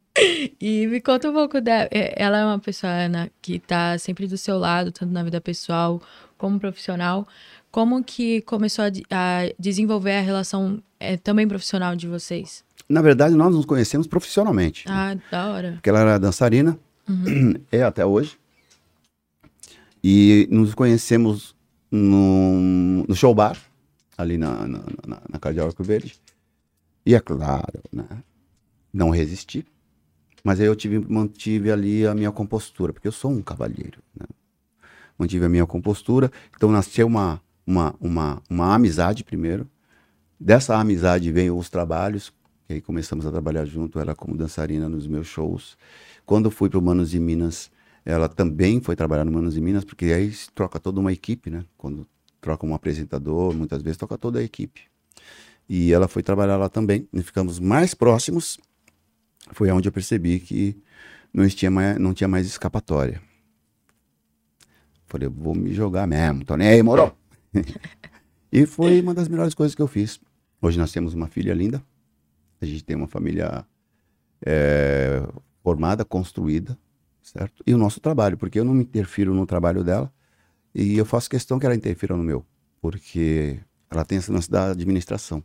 E 0.61 0.87
me 0.87 1.01
conta 1.01 1.29
um 1.29 1.33
pouco 1.33 1.59
dela. 1.59 1.89
Ela 1.91 2.37
é 2.39 2.45
uma 2.45 2.57
pessoa 2.57 2.91
Ana, 2.91 3.29
que 3.41 3.59
tá 3.59 3.97
sempre 3.97 4.27
do 4.27 4.37
seu 4.37 4.57
lado, 4.57 4.91
tanto 4.91 5.11
na 5.11 5.21
vida 5.23 5.41
pessoal 5.41 6.01
como 6.37 6.57
profissional. 6.57 7.27
Como 7.69 8.01
que 8.01 8.41
começou 8.41 8.85
a, 8.85 8.87
a 8.87 9.51
desenvolver 9.59 10.13
a 10.13 10.21
relação 10.21 10.81
é, 10.99 11.17
também 11.17 11.45
profissional 11.47 11.95
de 11.95 12.07
vocês? 12.07 12.63
Na 12.87 13.01
verdade, 13.01 13.35
nós 13.35 13.53
nos 13.53 13.65
conhecemos 13.65 14.07
profissionalmente. 14.07 14.85
Ah, 14.87 15.17
da 15.29 15.51
hora. 15.51 15.71
Porque 15.73 15.89
ela 15.89 15.99
era 15.99 16.17
dançarina, 16.17 16.79
é 17.71 17.83
até 17.83 18.05
hoje. 18.05 18.37
E 20.01 20.47
nos 20.49 20.73
conhecemos 20.73 21.54
no, 21.95 23.05
no 23.07 23.15
show 23.15 23.33
bar, 23.33 23.57
ali 24.17 24.37
na, 24.37 24.67
na, 24.67 24.79
na, 25.07 25.21
na 25.29 25.39
Verde. 25.79 26.19
E 27.05 27.15
é 27.15 27.19
claro, 27.19 27.81
né? 27.91 28.07
Não 28.93 29.09
resisti. 29.09 29.65
Mas 30.43 30.59
aí 30.59 30.67
eu 30.67 30.75
tive, 30.75 30.99
mantive 30.99 31.71
ali 31.71 32.05
a 32.05 32.13
minha 32.13 32.31
compostura, 32.31 32.93
porque 32.93 33.07
eu 33.07 33.11
sou 33.11 33.31
um 33.31 33.41
cavalheiro, 33.41 33.99
né? 34.15 34.25
Mantive 35.17 35.45
a 35.45 35.49
minha 35.49 35.65
compostura. 35.65 36.31
Então 36.55 36.71
nasceu 36.71 37.07
uma, 37.07 37.41
uma, 37.65 37.95
uma, 37.99 38.41
uma 38.49 38.75
amizade 38.75 39.23
primeiro. 39.23 39.67
Dessa 40.39 40.77
amizade 40.77 41.31
veio 41.31 41.57
os 41.57 41.69
trabalhos, 41.69 42.33
e 42.67 42.73
aí 42.73 42.81
começamos 42.81 43.25
a 43.25 43.31
trabalhar 43.31 43.65
junto, 43.65 43.99
ela 43.99 44.13
como 44.13 44.35
dançarina 44.35 44.89
nos 44.89 45.07
meus 45.07 45.27
shows. 45.27 45.77
Quando 46.25 46.51
fui 46.51 46.69
para 46.69 46.79
o 46.79 46.81
Manos 46.81 47.13
e 47.13 47.19
Minas, 47.19 47.71
ela 48.05 48.29
também 48.29 48.79
foi 48.79 48.95
trabalhar 48.95 49.25
no 49.25 49.31
Manos 49.31 49.57
e 49.57 49.61
Minas, 49.61 49.83
porque 49.83 50.05
aí 50.05 50.31
troca 50.53 50.79
toda 50.79 50.99
uma 50.99 51.11
equipe, 51.11 51.49
né? 51.49 51.65
Quando 51.75 52.07
troca 52.39 52.63
um 52.63 52.75
apresentador, 52.75 53.51
muitas 53.55 53.81
vezes 53.81 53.97
toca 53.97 54.15
toda 54.15 54.37
a 54.37 54.43
equipe. 54.43 54.81
E 55.67 55.91
ela 55.91 56.07
foi 56.07 56.21
trabalhar 56.21 56.57
lá 56.57 56.69
também, 56.69 57.09
e 57.11 57.23
ficamos 57.23 57.59
mais 57.59 57.95
próximos. 57.95 58.59
Foi 59.51 59.71
onde 59.71 59.87
eu 59.87 59.91
percebi 59.91 60.39
que 60.39 60.77
não 61.33 61.47
tinha 61.49 61.71
mais, 61.71 61.97
não 61.97 62.13
tinha 62.13 62.27
mais 62.27 62.45
escapatória. 62.45 63.19
Falei, 65.07 65.27
vou 65.27 65.55
me 65.55 65.73
jogar 65.73 66.05
mesmo, 66.05 66.45
tô 66.45 66.55
nem 66.55 66.67
aí, 66.67 66.83
moro? 66.83 67.11
e 68.51 68.67
foi 68.67 69.01
uma 69.01 69.15
das 69.15 69.27
melhores 69.27 69.55
coisas 69.55 69.73
que 69.73 69.81
eu 69.81 69.87
fiz. 69.87 70.19
Hoje 70.61 70.77
nós 70.77 70.91
temos 70.91 71.15
uma 71.15 71.27
filha 71.27 71.53
linda, 71.53 71.83
a 72.61 72.65
gente 72.65 72.83
tem 72.83 72.95
uma 72.95 73.07
família 73.07 73.65
é, 74.45 75.27
formada, 75.63 76.05
construída, 76.05 76.77
certo? 77.25 77.63
E 77.65 77.73
o 77.73 77.77
nosso 77.77 77.99
trabalho, 77.99 78.37
porque 78.37 78.59
eu 78.59 78.63
não 78.63 78.73
me 78.73 78.83
interfiro 78.83 79.33
no 79.33 79.45
trabalho 79.45 79.83
dela 79.83 80.11
e 80.73 80.97
eu 80.97 81.05
faço 81.05 81.29
questão 81.29 81.57
que 81.59 81.65
ela 81.65 81.75
interfira 81.75 82.15
no 82.15 82.23
meu, 82.23 82.45
porque 82.79 83.59
ela 83.89 84.05
tem 84.05 84.17
essa 84.19 84.31
lance 84.31 84.49
da 84.49 84.71
administração, 84.71 85.43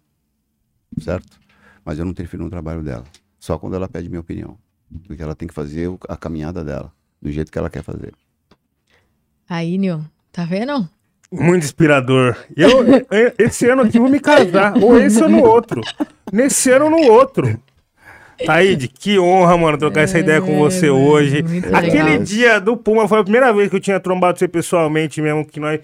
certo? 1.01 1.41
Mas 1.85 1.99
eu 1.99 2.05
não 2.05 2.13
interfiro 2.13 2.45
no 2.45 2.51
trabalho 2.51 2.83
dela, 2.83 3.05
só 3.39 3.59
quando 3.59 3.75
ela 3.77 3.89
pede 3.89 4.09
minha 4.09 4.21
opinião, 4.21 4.59
porque 5.07 5.23
ela 5.23 5.35
tem 5.35 5.49
que 5.49 5.55
fazer 5.55 5.91
a 6.09 6.17
caminhada 6.17 6.63
dela, 6.63 6.93
do 7.21 7.31
jeito 7.31 7.51
que 7.51 7.59
ela 7.59 7.71
quer 7.71 7.83
fazer. 7.83 8.13
Aí, 9.49 9.79
Nil, 9.79 10.05
tá 10.31 10.45
vendo? 10.45 10.89
Muito 11.33 11.65
inspirador. 11.65 12.37
Eu, 12.57 12.71
eu- 13.11 13.33
esse 13.39 13.69
ano 13.69 13.83
aqui 13.83 13.99
vou 14.01 14.09
me 14.09 14.19
casar. 14.21 14.77
Ou 14.83 14.99
esse 14.99 15.23
ou 15.23 15.29
no 15.29 15.43
outro. 15.45 15.81
Nesse 16.33 16.71
ano 16.73 16.87
ou 16.87 16.91
no 16.91 17.03
outro. 17.13 17.61
Taíde, 18.47 18.89
que 18.89 19.19
honra, 19.19 19.57
mano, 19.57 19.79
trocar 19.79 20.03
essa 20.03 20.19
ideia 20.19 20.41
com 20.41 20.57
você 20.59 20.87
É, 20.87 20.91
mano, 20.91 21.07
hoje. 21.09 21.45
Aquele 21.73 22.03
legal. 22.03 22.23
dia 22.25 22.61
do 22.61 22.77
Puma 22.77 23.07
foi 23.09 23.21
a 23.21 23.23
primeira 23.23 23.53
vez 23.53 23.69
que 23.69 23.77
eu 23.77 23.81
tinha 23.81 24.01
trombado 24.01 24.39
você 24.39 24.49
pessoalmente 24.49 25.21
mesmo, 25.21 25.45
que 25.45 25.61
nós 25.61 25.81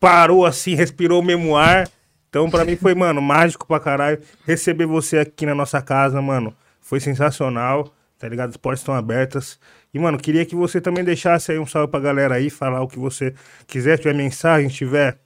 parou 0.00 0.44
assim, 0.44 0.74
respirou 0.74 1.20
o 1.20 1.24
mesmo 1.24 1.56
ar. 1.56 1.88
Então, 2.28 2.50
pra 2.50 2.64
mim 2.64 2.76
foi, 2.76 2.94
mano, 2.94 3.22
mágico 3.22 3.66
pra 3.66 3.78
caralho. 3.78 4.18
Receber 4.46 4.86
você 4.86 5.18
aqui 5.18 5.46
na 5.46 5.54
nossa 5.54 5.80
casa, 5.80 6.20
mano, 6.20 6.54
foi 6.80 6.98
sensacional, 7.00 7.92
tá 8.18 8.28
ligado? 8.28 8.50
As 8.50 8.56
portas 8.56 8.80
estão 8.80 8.94
abertas. 8.94 9.58
E, 9.92 9.98
mano, 9.98 10.18
queria 10.18 10.44
que 10.44 10.56
você 10.56 10.80
também 10.80 11.04
deixasse 11.04 11.52
aí 11.52 11.58
um 11.58 11.66
salve 11.66 11.88
pra 11.90 12.00
galera 12.00 12.34
aí, 12.34 12.50
falar 12.50 12.82
o 12.82 12.88
que 12.88 12.98
você 12.98 13.32
quiser, 13.66 13.98
tiver 13.98 14.14
mensagem, 14.14 14.68
tiver 14.68 15.16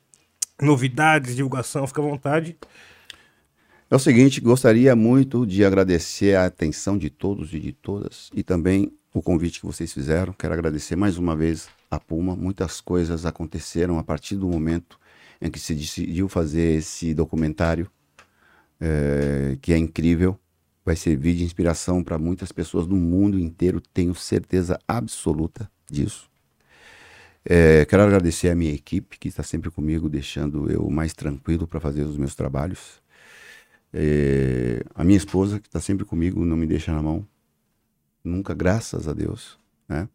novidades, 0.60 1.34
divulgação, 1.34 1.86
fica 1.86 2.02
à 2.02 2.04
vontade. 2.04 2.56
É 3.90 3.96
o 3.96 3.98
seguinte, 3.98 4.38
gostaria 4.38 4.94
muito 4.94 5.46
de 5.46 5.64
agradecer 5.64 6.36
a 6.36 6.44
atenção 6.44 6.98
de 6.98 7.08
todos 7.08 7.54
e 7.54 7.58
de 7.58 7.72
todas 7.72 8.28
e 8.34 8.42
também 8.42 8.92
o 9.14 9.22
convite 9.22 9.60
que 9.60 9.66
vocês 9.66 9.90
fizeram. 9.94 10.34
Quero 10.34 10.52
agradecer 10.52 10.94
mais 10.94 11.16
uma 11.16 11.34
vez 11.34 11.70
a 11.90 11.98
Puma. 11.98 12.36
Muitas 12.36 12.82
coisas 12.82 13.24
aconteceram 13.24 13.98
a 13.98 14.04
partir 14.04 14.36
do 14.36 14.46
momento 14.46 15.00
em 15.40 15.50
que 15.50 15.58
se 15.58 15.74
decidiu 15.74 16.28
fazer 16.28 16.76
esse 16.76 17.14
documentário, 17.14 17.90
eh, 18.78 19.56
que 19.62 19.72
é 19.72 19.78
incrível. 19.78 20.38
Vai 20.84 20.94
servir 20.94 21.34
de 21.34 21.44
inspiração 21.44 22.04
para 22.04 22.18
muitas 22.18 22.52
pessoas 22.52 22.86
do 22.86 22.94
mundo 22.94 23.38
inteiro, 23.38 23.80
tenho 23.80 24.14
certeza 24.14 24.78
absoluta 24.86 25.70
disso. 25.90 26.28
Eh, 27.42 27.86
quero 27.86 28.02
agradecer 28.02 28.50
a 28.50 28.54
minha 28.54 28.74
equipe, 28.74 29.18
que 29.18 29.28
está 29.28 29.42
sempre 29.42 29.70
comigo, 29.70 30.10
deixando 30.10 30.70
eu 30.70 30.90
mais 30.90 31.14
tranquilo 31.14 31.66
para 31.66 31.80
fazer 31.80 32.02
os 32.02 32.18
meus 32.18 32.34
trabalhos. 32.34 33.00
É, 33.92 34.84
a 34.94 35.02
minha 35.02 35.16
esposa, 35.16 35.58
que 35.58 35.66
está 35.66 35.80
sempre 35.80 36.04
comigo, 36.04 36.44
não 36.44 36.56
me 36.56 36.66
deixa 36.66 36.92
na 36.92 37.02
mão. 37.02 37.26
Nunca, 38.22 38.54
graças 38.54 39.08
a 39.08 39.12
Deus. 39.12 39.58
Né? 39.88 40.08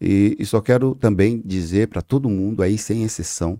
E, 0.00 0.36
e 0.38 0.46
só 0.46 0.60
quero 0.60 0.94
também 0.94 1.42
dizer 1.44 1.88
para 1.88 2.02
todo 2.02 2.28
mundo 2.28 2.62
aí, 2.62 2.78
sem 2.78 3.02
exceção, 3.02 3.58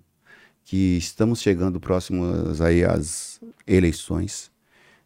que 0.64 0.96
estamos 0.96 1.40
chegando 1.40 1.80
próximos 1.80 2.60
aí 2.60 2.84
às 2.84 3.40
eleições. 3.66 4.50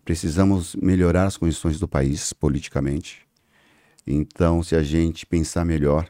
Precisamos 0.05 0.75
melhorar 0.77 1.27
as 1.27 1.37
condições 1.37 1.79
do 1.79 1.87
país 1.87 2.33
politicamente. 2.33 3.27
Então, 4.07 4.63
se 4.63 4.75
a 4.75 4.83
gente 4.83 5.27
pensar 5.27 5.65
melhor 5.65 6.09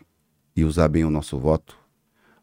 e 0.56 0.64
usar 0.64 0.88
bem 0.88 1.04
o 1.04 1.10
nosso 1.10 1.38
voto, 1.38 1.76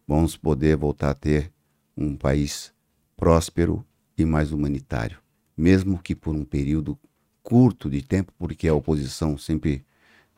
vamos 0.07 0.37
poder 0.37 0.75
voltar 0.75 1.11
a 1.11 1.15
ter 1.15 1.51
um 1.95 2.15
país 2.15 2.71
próspero 3.15 3.83
e 4.17 4.25
mais 4.25 4.51
humanitário 4.51 5.26
mesmo 5.57 5.97
que 5.97 6.15
por 6.15 6.35
um 6.35 6.45
período 6.45 6.97
curto 7.41 7.89
de 7.89 8.01
tempo, 8.01 8.31
porque 8.37 8.67
a 8.67 8.73
oposição 8.73 9.37
sempre 9.37 9.83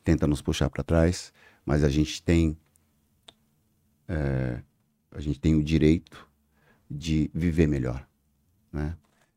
tenta 0.04 0.26
nos 0.26 0.42
puxar 0.42 0.70
para 0.70 0.84
trás, 0.84 1.34
mas 1.66 1.84
a 1.84 1.90
gente 1.90 2.24
tem 2.24 2.58
é, 4.08 4.62
a 5.12 5.20
gente 5.20 5.40
tem 5.40 5.56
o 5.56 5.64
direito 5.64 6.28
de 6.90 7.30
viver 7.34 7.68
melhor, 7.68 8.08
né? 8.72 8.96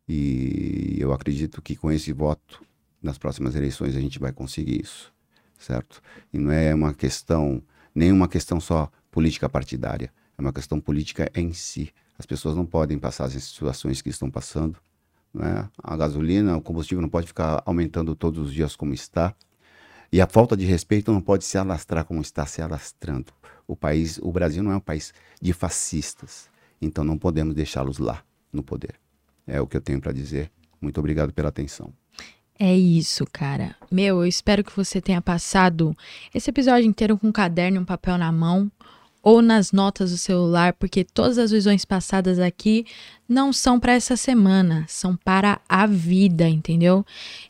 E 0.08 0.96
eu 0.98 1.12
acredito 1.12 1.60
que 1.60 1.76
com 1.76 1.90
esse 1.90 2.12
voto 2.12 2.64
nas 3.02 3.18
próximas 3.18 3.54
eleições 3.54 3.96
a 3.96 4.00
gente 4.00 4.18
vai 4.18 4.32
conseguir 4.32 4.80
isso, 4.80 5.12
certo? 5.58 6.00
E 6.32 6.38
não 6.38 6.52
é 6.52 6.74
uma 6.74 6.94
questão 6.94 7.62
nem 7.94 8.12
uma 8.12 8.28
questão 8.28 8.60
só 8.60 8.90
política 9.10 9.48
partidária, 9.48 10.12
é 10.36 10.40
uma 10.40 10.52
questão 10.52 10.80
política 10.80 11.30
em 11.34 11.52
si. 11.52 11.92
As 12.18 12.24
pessoas 12.24 12.56
não 12.56 12.64
podem 12.64 12.98
passar 12.98 13.24
as 13.24 13.32
situações 13.32 14.00
que 14.00 14.08
estão 14.08 14.30
passando 14.30 14.78
né? 15.32 15.68
A 15.82 15.96
gasolina, 15.96 16.56
o 16.56 16.60
combustível 16.60 17.00
não 17.02 17.08
pode 17.08 17.26
ficar 17.26 17.62
aumentando 17.64 18.14
todos 18.14 18.46
os 18.46 18.52
dias 18.52 18.76
como 18.76 18.92
está. 18.92 19.34
E 20.12 20.20
a 20.20 20.26
falta 20.26 20.56
de 20.56 20.66
respeito 20.66 21.10
não 21.10 21.20
pode 21.20 21.44
se 21.44 21.56
alastrar 21.56 22.04
como 22.04 22.20
está 22.20 22.44
se 22.44 22.60
alastrando. 22.60 23.32
O 23.66 23.74
país, 23.74 24.18
o 24.18 24.30
Brasil 24.30 24.62
não 24.62 24.72
é 24.72 24.76
um 24.76 24.80
país 24.80 25.14
de 25.40 25.52
fascistas. 25.52 26.50
Então 26.80 27.02
não 27.02 27.16
podemos 27.16 27.54
deixá-los 27.54 27.98
lá 27.98 28.22
no 28.52 28.62
poder. 28.62 28.94
É 29.46 29.60
o 29.60 29.66
que 29.66 29.76
eu 29.76 29.80
tenho 29.80 30.00
para 30.00 30.12
dizer. 30.12 30.50
Muito 30.80 30.98
obrigado 30.98 31.32
pela 31.32 31.48
atenção. 31.48 31.92
É 32.58 32.76
isso, 32.76 33.24
cara. 33.32 33.74
Meu, 33.90 34.20
eu 34.20 34.26
espero 34.26 34.62
que 34.62 34.76
você 34.76 35.00
tenha 35.00 35.20
passado 35.22 35.96
esse 36.34 36.50
episódio 36.50 36.86
inteiro 36.86 37.16
com 37.16 37.28
um 37.28 37.32
caderno 37.32 37.78
e 37.78 37.80
um 37.80 37.84
papel 37.84 38.18
na 38.18 38.30
mão 38.30 38.70
ou 39.23 39.41
nas 39.41 39.70
notas 39.70 40.10
do 40.10 40.18
celular, 40.18 40.73
porque 40.73 41.05
todas 41.05 41.39
as 41.39 41.51
visões 41.51 41.84
passadas 41.84 42.39
aqui 42.39 42.84
não 43.28 43.52
são 43.52 43.78
para 43.78 43.94
essa 43.94 44.17
semana, 44.17 44.84
são 44.89 45.17
para 45.17 45.60
a 45.68 45.86
vida, 45.86 46.49
entendeu? 46.49 47.07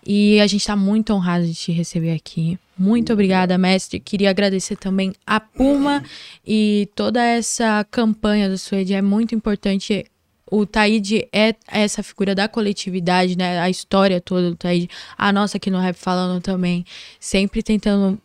E 0.07 0.39
a 0.41 0.47
gente 0.47 0.67
tá 0.67 0.77
muito 0.77 1.13
honrado 1.13 1.47
de 1.47 1.55
te 1.55 1.73
receber 1.73 2.13
aqui. 2.13 2.59
Muito 2.79 3.13
obrigada, 3.13 3.57
mestre. 3.57 3.99
Queria 3.99 4.31
agradecer 4.31 4.77
também 4.77 5.13
a 5.27 5.41
Puma 5.41 6.03
e 6.47 6.89
toda 6.95 7.23
essa 7.23 7.87
campanha 7.91 8.49
do 8.49 8.59
Suede 8.59 8.93
é 8.93 9.03
muito 9.03 9.35
importante 9.35 10.05
o 10.53 10.67
Taíde 10.67 11.27
é 11.33 11.55
essa 11.67 12.03
figura 12.03 12.35
da 12.35 12.47
coletividade, 12.47 13.39
né? 13.39 13.59
A 13.59 13.71
história 13.71 14.21
toda 14.21 14.51
do 14.51 14.57
Taíde. 14.57 14.87
A 15.17 15.33
nossa 15.33 15.57
aqui 15.57 15.71
no 15.71 15.79
Rap 15.79 15.97
falando 15.97 16.43
também. 16.43 16.85
Sempre 17.19 17.63
tentando 17.63 18.21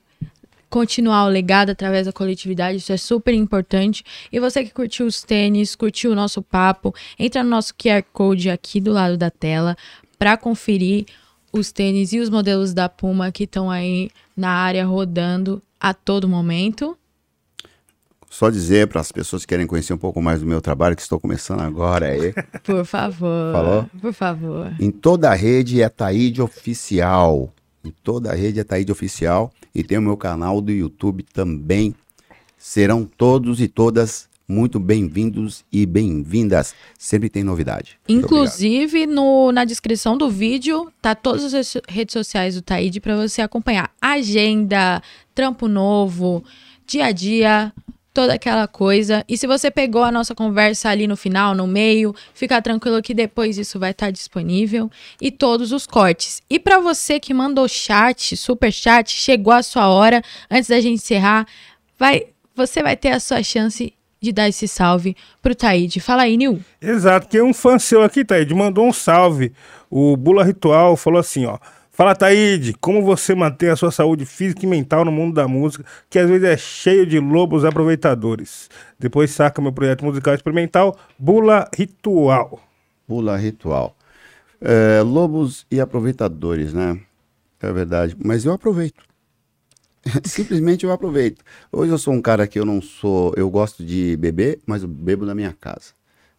continuar 0.70 1.26
o 1.26 1.30
legado 1.30 1.70
através 1.70 2.06
da 2.06 2.14
coletividade, 2.14 2.78
isso 2.78 2.92
é 2.92 2.98
super 2.98 3.34
importante. 3.34 4.04
E 4.32 4.40
você 4.40 4.64
que 4.64 4.72
curtiu 4.72 5.06
os 5.06 5.22
tênis, 5.22 5.76
curtiu 5.76 6.12
o 6.12 6.16
nosso 6.16 6.42
papo, 6.42 6.94
entra 7.18 7.44
no 7.44 7.50
nosso 7.50 7.74
QR 7.74 8.04
Code 8.14 8.50
aqui 8.50 8.80
do 8.80 8.92
lado 8.92 9.18
da 9.18 9.30
tela 9.30 9.76
para 10.18 10.38
conferir 10.38 11.06
os 11.52 11.72
tênis 11.72 12.14
e 12.14 12.20
os 12.20 12.30
modelos 12.30 12.74
da 12.74 12.90
Puma 12.90 13.32
que 13.32 13.44
estão 13.44 13.70
aí 13.70 14.10
na 14.36 14.50
área 14.50 14.86
rodando 14.86 15.62
a 15.80 15.94
todo 15.94 16.28
momento. 16.28 16.98
Só 18.30 18.50
dizer 18.50 18.88
para 18.88 19.00
as 19.00 19.12
pessoas 19.12 19.44
que 19.44 19.50
querem 19.50 19.66
conhecer 19.66 19.94
um 19.94 19.98
pouco 19.98 20.22
mais 20.22 20.42
do 20.42 20.46
meu 20.46 20.60
trabalho, 20.60 20.96
que 20.96 21.02
estou 21.02 21.20
começando 21.20 21.62
agora 21.62 22.08
aí. 22.08 22.34
Por 22.62 22.86
favor. 22.86 23.54
Falou? 23.54 23.90
Por 24.02 24.14
favor. 24.14 24.76
Em 24.80 24.92
toda 24.92 25.32
a 25.32 25.34
rede 25.34 25.82
é 25.82 25.88
Taíde 25.88 26.42
Oficial. 26.42 27.54
Toda 28.04 28.32
a 28.32 28.36
rede 28.36 28.60
é 28.60 28.64
Taíde 28.64 28.92
Oficial. 28.92 29.52
E 29.74 29.84
tem 29.84 29.98
o 29.98 30.02
meu 30.02 30.18
canal 30.18 30.62
do 30.62 30.72
YouTube 30.72 31.24
também. 31.24 31.94
Serão 32.58 33.06
todos 33.06 33.62
e 33.62 33.68
todas 33.68 34.28
muito 34.48 34.80
bem-vindos 34.80 35.66
e 35.72 35.86
bem-vindas. 35.86 36.74
Sempre 36.98 37.30
tem 37.30 37.44
novidade. 37.44 38.00
Inclusive, 38.08 39.06
no, 39.06 39.52
na 39.52 39.66
descrição 39.66 40.18
do 40.18 40.30
vídeo, 40.30 40.92
tá 41.02 41.14
todas 41.14 41.54
as 41.54 41.78
redes 41.88 42.14
sociais 42.14 42.56
do 42.56 42.62
Taíde 42.62 43.02
para 43.02 43.16
você 43.16 43.42
acompanhar 43.42 43.92
agenda, 44.02 45.02
trampo 45.36 45.68
novo, 45.68 46.44
dia 46.86 47.08
a 47.08 47.12
dia, 47.12 47.74
toda 48.18 48.34
aquela 48.34 48.68
coisa. 48.68 49.24
E 49.30 49.38
se 49.38 49.46
você 49.46 49.70
pegou 49.70 50.04
a 50.04 50.12
nossa 50.12 50.34
conversa 50.34 50.90
ali 50.90 51.06
no 51.06 51.16
final, 51.16 51.54
no 51.54 51.68
meio, 51.68 52.16
fica 52.34 52.60
tranquilo 52.60 53.00
que 53.00 53.14
depois 53.14 53.60
isso 53.60 53.78
vai 53.78 53.92
estar 53.92 54.10
disponível 54.10 54.90
e 55.22 55.30
todos 55.30 55.72
os 55.72 55.86
cortes. 55.86 56.42
E 56.50 56.58
para 56.58 56.80
você 56.80 57.20
que 57.20 57.32
mandou 57.32 57.68
chat, 57.68 58.36
super 58.36 58.74
chat, 58.74 59.12
chegou 59.12 59.54
a 59.54 59.62
sua 59.62 59.88
hora, 59.88 60.24
antes 60.50 60.68
da 60.68 60.82
gente 60.82 60.96
encerrar, 60.96 61.46
vai, 61.96 62.26
você 62.56 62.82
vai 62.82 62.98
ter 62.98 63.10
a 63.10 63.20
sua 63.20 63.44
chance 63.44 63.94
de 64.20 64.32
dar 64.32 64.50
esse 64.50 64.68
salve 64.68 65.16
pro 65.40 65.54
Taíde. 65.54 66.00
Fala 66.00 66.24
aí, 66.24 66.38
Nil. 66.38 66.60
Exato, 66.82 67.28
que 67.28 67.40
um 67.40 67.54
fã 67.54 67.78
seu 67.78 68.02
aqui, 68.02 68.26
Taíde, 68.26 68.52
mandou 68.52 68.88
um 68.88 68.92
salve. 68.92 69.54
O 69.92 70.18
Bula 70.18 70.44
Ritual 70.44 70.98
falou 70.98 71.20
assim, 71.20 71.46
ó. 71.46 71.60
Fala, 71.98 72.16
Taíde, 72.16 72.76
como 72.76 73.02
você 73.02 73.34
mantém 73.34 73.70
a 73.70 73.76
sua 73.76 73.90
saúde 73.90 74.24
física 74.24 74.64
e 74.64 74.70
mental 74.70 75.04
no 75.04 75.12
mundo 75.12 75.34
da 75.34 75.48
música, 75.48 75.84
que 76.08 76.20
às 76.20 76.30
vezes 76.30 76.48
é 76.48 76.56
cheio 76.56 77.08
de 77.08 77.20
lobos 77.20 77.66
aproveitadores. 77.66 78.70
Depois 79.00 79.32
saca 79.32 79.60
meu 79.64 79.74
projeto 79.74 80.06
musical 80.06 80.36
experimental, 80.36 80.96
Bula 81.18 81.68
Ritual. 81.76 82.62
Pula 83.08 83.36
ritual. 83.36 83.98
É, 84.62 85.02
lobos 85.02 85.66
e 85.72 85.82
aproveitadores, 85.82 86.72
né? 86.72 87.00
É 87.60 87.74
verdade. 87.74 88.16
Mas 88.24 88.46
eu 88.46 88.54
aproveito. 88.54 89.04
Simplesmente 90.24 90.86
eu 90.86 90.92
aproveito. 90.92 91.44
Hoje 91.72 91.92
eu 91.92 91.98
sou 91.98 92.14
um 92.14 92.22
cara 92.22 92.46
que 92.46 92.60
eu 92.60 92.66
não 92.66 92.80
sou. 92.80 93.34
Eu 93.36 93.50
gosto 93.50 93.84
de 93.84 94.16
beber, 94.18 94.60
mas 94.68 94.84
eu 94.84 94.88
bebo 94.88 95.26
na 95.26 95.34
minha 95.34 95.52
casa. 95.60 95.94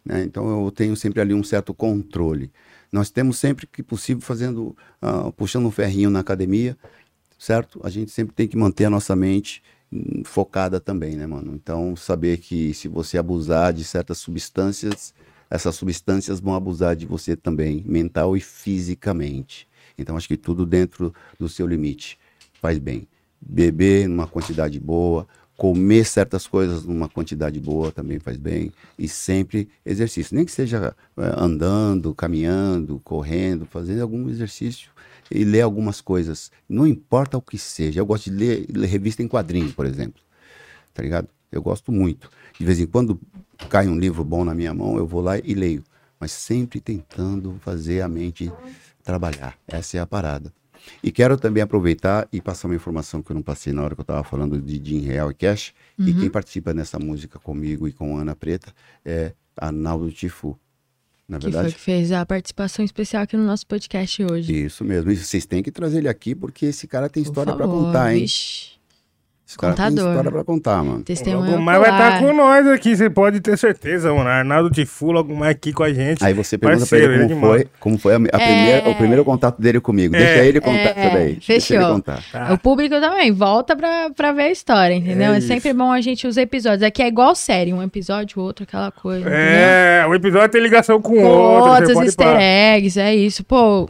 Né? 0.04 0.22
Então 0.22 0.64
eu 0.64 0.70
tenho 0.70 0.94
sempre 0.94 1.20
ali 1.20 1.34
um 1.34 1.42
certo 1.42 1.74
controle. 1.74 2.48
Nós 2.90 3.10
temos 3.10 3.38
sempre 3.38 3.66
que 3.66 3.82
possível 3.82 4.22
fazendo, 4.22 4.76
ah, 5.00 5.30
puxando 5.32 5.66
um 5.66 5.70
ferrinho 5.70 6.10
na 6.10 6.20
academia, 6.20 6.76
certo? 7.38 7.80
A 7.84 7.90
gente 7.90 8.10
sempre 8.10 8.34
tem 8.34 8.48
que 8.48 8.56
manter 8.56 8.86
a 8.86 8.90
nossa 8.90 9.14
mente 9.14 9.62
hum, 9.92 10.22
focada 10.24 10.80
também, 10.80 11.16
né, 11.16 11.26
mano? 11.26 11.54
Então 11.54 11.94
saber 11.94 12.38
que 12.38 12.72
se 12.74 12.88
você 12.88 13.18
abusar 13.18 13.72
de 13.72 13.84
certas 13.84 14.18
substâncias, 14.18 15.14
essas 15.50 15.74
substâncias 15.76 16.40
vão 16.40 16.54
abusar 16.54 16.96
de 16.96 17.06
você 17.06 17.36
também, 17.36 17.82
mental 17.86 18.36
e 18.36 18.40
fisicamente. 18.40 19.68
Então 19.96 20.16
acho 20.16 20.28
que 20.28 20.36
tudo 20.36 20.66
dentro 20.66 21.12
do 21.38 21.48
seu 21.48 21.66
limite 21.66 22.18
faz 22.60 22.78
bem. 22.78 23.06
Beber 23.40 24.08
numa 24.08 24.26
quantidade 24.26 24.80
boa, 24.80 25.26
comer 25.58 26.04
certas 26.04 26.46
coisas 26.46 26.84
numa 26.84 27.08
quantidade 27.08 27.58
boa 27.58 27.90
também 27.90 28.20
faz 28.20 28.36
bem 28.36 28.72
e 28.96 29.08
sempre 29.08 29.68
exercício, 29.84 30.36
nem 30.36 30.44
que 30.44 30.52
seja 30.52 30.94
eh, 31.16 31.34
andando, 31.36 32.14
caminhando, 32.14 33.00
correndo, 33.02 33.66
fazendo 33.66 34.00
algum 34.00 34.28
exercício 34.30 34.88
e 35.28 35.42
ler 35.42 35.62
algumas 35.62 36.00
coisas. 36.00 36.52
Não 36.68 36.86
importa 36.86 37.36
o 37.36 37.42
que 37.42 37.58
seja. 37.58 37.98
Eu 37.98 38.06
gosto 38.06 38.30
de 38.30 38.36
ler, 38.36 38.66
ler 38.72 38.86
revista 38.86 39.20
em 39.20 39.26
quadrinhos, 39.26 39.72
por 39.72 39.84
exemplo. 39.84 40.22
Tá 40.94 41.02
ligado? 41.02 41.28
Eu 41.50 41.60
gosto 41.60 41.90
muito. 41.90 42.30
De 42.56 42.64
vez 42.64 42.78
em 42.78 42.86
quando 42.86 43.20
cai 43.68 43.88
um 43.88 43.98
livro 43.98 44.22
bom 44.22 44.44
na 44.44 44.54
minha 44.54 44.72
mão, 44.72 44.96
eu 44.96 45.08
vou 45.08 45.20
lá 45.20 45.38
e 45.40 45.54
leio. 45.54 45.82
Mas 46.20 46.30
sempre 46.30 46.80
tentando 46.80 47.58
fazer 47.62 48.00
a 48.02 48.08
mente 48.08 48.52
trabalhar. 49.02 49.58
Essa 49.66 49.96
é 49.96 50.00
a 50.00 50.06
parada. 50.06 50.52
E 51.02 51.10
quero 51.12 51.36
também 51.36 51.62
aproveitar 51.62 52.28
e 52.32 52.40
passar 52.40 52.68
uma 52.68 52.74
informação 52.74 53.22
que 53.22 53.30
eu 53.30 53.34
não 53.34 53.42
passei 53.42 53.72
na 53.72 53.82
hora 53.82 53.94
que 53.94 54.00
eu 54.00 54.02
estava 54.02 54.22
falando 54.24 54.60
de 54.60 54.80
Jim 54.82 55.00
Real 55.00 55.30
e 55.30 55.34
Cash. 55.34 55.72
E 55.98 56.12
quem 56.14 56.30
participa 56.30 56.72
nessa 56.74 56.98
música 56.98 57.38
comigo 57.38 57.86
e 57.88 57.92
com 57.92 58.16
Ana 58.16 58.34
Preta 58.36 58.72
é 59.04 59.32
Arnaldo 59.56 60.10
Tifu. 60.10 60.58
Na 61.28 61.36
Que 61.38 61.42
foi 61.44 61.52
verdade? 61.52 61.74
que 61.74 61.80
fez 61.80 62.10
a 62.10 62.24
participação 62.24 62.82
especial 62.84 63.22
aqui 63.22 63.36
no 63.36 63.44
nosso 63.44 63.66
podcast 63.66 64.24
hoje. 64.24 64.64
Isso 64.64 64.82
mesmo. 64.82 65.10
E 65.10 65.16
vocês 65.16 65.44
têm 65.44 65.62
que 65.62 65.70
trazer 65.70 65.98
ele 65.98 66.08
aqui 66.08 66.34
porque 66.34 66.66
esse 66.66 66.86
cara 66.88 67.08
tem 67.08 67.22
Por 67.22 67.28
história 67.30 67.54
para 67.54 67.66
contar, 67.66 68.14
hein? 68.14 68.20
vixe. 68.22 68.77
Esse 69.48 69.56
cara 69.56 69.72
tem 69.72 69.84
contador. 69.86 70.10
história 70.10 70.30
para 70.30 70.44
contar, 70.44 70.84
mano. 70.84 71.02
Testemunho 71.02 71.52
Logo 71.52 71.62
mais 71.62 71.80
vai 71.80 71.90
estar 71.90 72.16
ocular. 72.16 72.30
com 72.30 72.36
nós 72.36 72.66
aqui, 72.66 72.94
você 72.94 73.08
pode 73.08 73.40
ter 73.40 73.56
certeza, 73.56 74.12
mano. 74.12 74.28
Arnaldo 74.28 74.68
Tifu, 74.68 75.10
mais 75.34 75.52
aqui 75.52 75.72
com 75.72 75.82
a 75.82 75.90
gente. 75.90 76.22
Aí 76.22 76.34
você 76.34 76.58
pergunta 76.58 76.80
Parceiro, 76.80 77.06
pra 77.06 77.14
ele 77.14 77.22
como 77.22 77.32
é 77.32 77.34
demais. 77.40 77.62
foi, 77.62 77.70
como 77.80 77.98
foi 77.98 78.12
a, 78.12 78.16
a 78.16 78.38
primeira- 78.38 78.90
o 78.90 78.94
primeiro 78.94 79.24
contato 79.24 79.58
dele 79.62 79.80
comigo. 79.80 80.12
Deixa 80.12 80.44
ele 80.44 80.60
contar 80.60 80.78
É, 80.78 80.90
isso 81.06 81.14
daí. 81.14 81.32
Deixa 81.32 81.52
ele 81.54 81.60
fechou. 81.62 81.94
contar. 81.94 82.22
Tá. 82.30 82.52
O 82.52 82.58
público 82.58 83.00
também 83.00 83.32
volta 83.32 83.74
pra, 83.74 84.10
pra 84.10 84.32
ver 84.32 84.42
a 84.42 84.50
história, 84.50 84.92
entendeu? 84.94 85.32
É 85.32 85.38
É, 85.38 85.40
sempre 85.40 85.72
bom 85.72 85.90
a 85.90 86.00
gente 86.02 86.26
usar 86.26 86.42
episódios. 86.42 86.82
Aqui 86.82 87.02
é 87.02 87.08
igual 87.08 87.34
série, 87.34 87.72
um 87.72 87.82
episódio, 87.82 88.42
outro, 88.42 88.64
aquela 88.64 88.90
coisa. 88.92 89.20
entendeu? 89.20 89.38
É, 89.40 90.06
o 90.06 90.14
episódio 90.14 90.50
tem 90.50 90.60
ligação 90.60 91.00
com 91.00 91.14
o 91.14 91.22
Com 91.22 91.26
outro. 91.26 91.70
outros 91.72 92.00
easter 92.04 92.36
eggs, 92.38 93.00
é 93.00 93.14
isso. 93.16 93.42
Pô, 93.44 93.88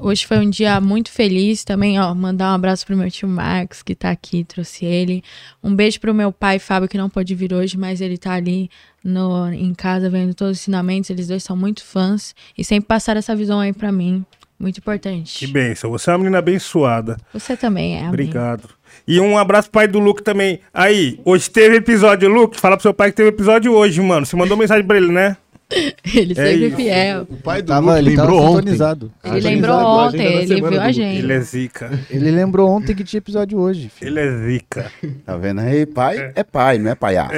hoje 0.00 0.26
foi 0.26 0.38
um 0.38 0.50
dia 0.50 0.80
muito 0.80 1.10
feliz 1.10 1.64
também, 1.64 2.00
ó. 2.00 2.14
Mandar 2.14 2.50
um 2.50 2.54
abraço 2.54 2.86
pro 2.86 2.96
meu 2.96 3.10
tio 3.10 3.28
Marcos, 3.28 3.82
que 3.82 3.94
tá 3.94 4.10
aqui, 4.10 4.44
trouxe 4.44 4.84
ele. 4.84 5.22
Um 5.62 5.74
beijo 5.74 6.00
pro 6.00 6.14
meu 6.14 6.32
pai, 6.32 6.58
Fábio, 6.58 6.88
que 6.88 6.98
não 6.98 7.08
pôde 7.08 7.34
vir 7.34 7.52
hoje, 7.52 7.76
mas 7.76 8.00
ele 8.00 8.18
tá 8.18 8.32
ali 8.32 8.70
no, 9.04 9.48
em 9.52 9.74
casa 9.74 10.10
vendo 10.10 10.34
todos 10.34 10.58
os 10.58 10.62
ensinamentos. 10.62 11.10
Eles 11.10 11.28
dois 11.28 11.42
são 11.42 11.56
muito 11.56 11.84
fãs 11.84 12.34
e 12.56 12.64
sempre 12.64 12.88
passaram 12.88 13.18
essa 13.18 13.36
visão 13.36 13.60
aí 13.60 13.72
pra 13.72 13.92
mim. 13.92 14.24
Muito 14.58 14.76
importante. 14.76 15.38
Que 15.38 15.46
bênção, 15.46 15.90
você 15.90 16.10
é 16.10 16.12
uma 16.12 16.18
menina 16.18 16.38
abençoada. 16.38 17.16
Você 17.32 17.56
também 17.56 17.98
é. 17.98 18.06
Obrigado. 18.06 18.68
E 19.08 19.18
um 19.18 19.38
abraço 19.38 19.70
pro 19.70 19.80
pai 19.80 19.88
do 19.88 19.98
Luke 19.98 20.22
também. 20.22 20.60
Aí, 20.72 21.18
hoje 21.24 21.48
teve 21.48 21.76
episódio, 21.76 22.28
Luke. 22.28 22.60
Fala 22.60 22.76
pro 22.76 22.82
seu 22.82 22.92
pai 22.92 23.10
que 23.10 23.16
teve 23.16 23.30
episódio 23.30 23.72
hoje, 23.72 24.00
mano. 24.02 24.26
Você 24.26 24.36
mandou 24.36 24.58
mensagem 24.58 24.86
pra 24.86 24.98
ele, 24.98 25.10
né? 25.10 25.36
Ele 26.14 26.34
sempre 26.34 26.66
isso. 26.66 26.76
fiel. 26.76 27.26
O 27.30 27.36
pai 27.36 27.62
do 27.62 27.68
Tava, 27.68 27.96
Luke 27.96 27.98
ele 28.08 28.16
tava 28.16 28.28
lembrou 28.30 28.44
ontem. 28.44 28.56
sintonizado. 28.58 29.12
Ele 29.22 29.40
lembrou 29.40 29.74
a 29.76 30.06
ontem, 30.06 30.26
ele 30.26 30.54
viu 30.56 30.80
a 30.80 30.92
gente. 30.92 31.18
Ele 31.18 31.32
é 31.32 31.40
zica. 31.40 31.90
Ele 32.10 32.30
lembrou 32.30 32.68
ontem 32.68 32.94
que 32.94 33.04
tinha 33.04 33.18
episódio 33.18 33.58
hoje, 33.58 33.88
filho. 33.88 34.08
Ele 34.08 34.20
é 34.20 34.38
zica. 34.46 34.92
Tá 35.24 35.36
vendo 35.36 35.60
aí? 35.60 35.86
Pai 35.86 36.32
é, 36.34 36.42
pai, 36.42 36.78
não 36.78 36.90
é 36.90 36.94
paiá. 36.94 37.28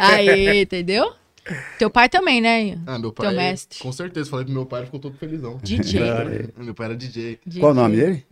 Aí, 0.00 0.62
entendeu? 0.62 1.12
Teu 1.78 1.88
pai 1.88 2.08
também, 2.10 2.40
né? 2.42 2.78
Ah, 2.86 2.98
meu 2.98 3.10
Teu 3.10 3.24
pai. 3.24 3.34
mestre. 3.34 3.78
Com 3.78 3.90
certeza, 3.90 4.28
falei 4.28 4.44
pro 4.44 4.52
meu 4.54 4.66
pai, 4.66 4.80
ele 4.80 4.86
ficou 4.86 5.00
todo 5.00 5.16
felizão. 5.16 5.58
DJ. 5.62 6.00
Meu 6.58 6.74
pai 6.74 6.86
era 6.86 6.96
DJ. 6.96 7.38
Qual 7.58 7.72
o 7.72 7.74
nome 7.74 7.96
dele? 7.96 8.24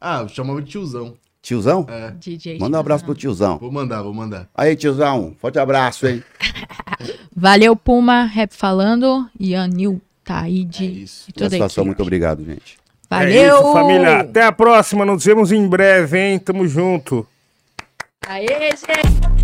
Ah, 0.00 0.22
eu 0.22 0.28
chamava 0.28 0.60
de 0.60 0.70
tiozão. 0.70 1.14
Tiozão? 1.44 1.84
É. 1.90 2.10
DJ. 2.12 2.58
Manda 2.58 2.78
um 2.78 2.80
abraço 2.80 3.04
pro 3.04 3.14
tiozão. 3.14 3.58
Vou 3.58 3.70
mandar, 3.70 4.00
vou 4.02 4.14
mandar. 4.14 4.48
Aí, 4.54 4.74
tiozão, 4.74 5.36
forte 5.38 5.58
abraço, 5.58 6.06
hein? 6.08 6.24
Valeu, 7.36 7.76
Puma, 7.76 8.24
Rap 8.24 8.52
Falando, 8.54 9.28
Ian 9.38 9.66
Nil, 9.68 10.00
Taíde 10.24 10.84
É 10.84 10.88
isso. 10.88 11.28
e 11.28 11.32
toda 11.34 11.48
a 11.48 11.50
Satisfação, 11.50 11.82
equipe. 11.82 11.88
muito 11.88 12.02
obrigado, 12.02 12.42
gente. 12.42 12.78
Valeu! 13.10 13.56
É 13.56 13.60
isso, 13.60 13.72
família. 13.74 14.20
Até 14.20 14.42
a 14.44 14.52
próxima. 14.52 15.04
Nos 15.04 15.22
vemos 15.22 15.52
em 15.52 15.68
breve, 15.68 16.18
hein? 16.18 16.38
Tamo 16.38 16.66
junto. 16.66 17.26
Aê, 18.26 18.46
gente! 18.70 19.43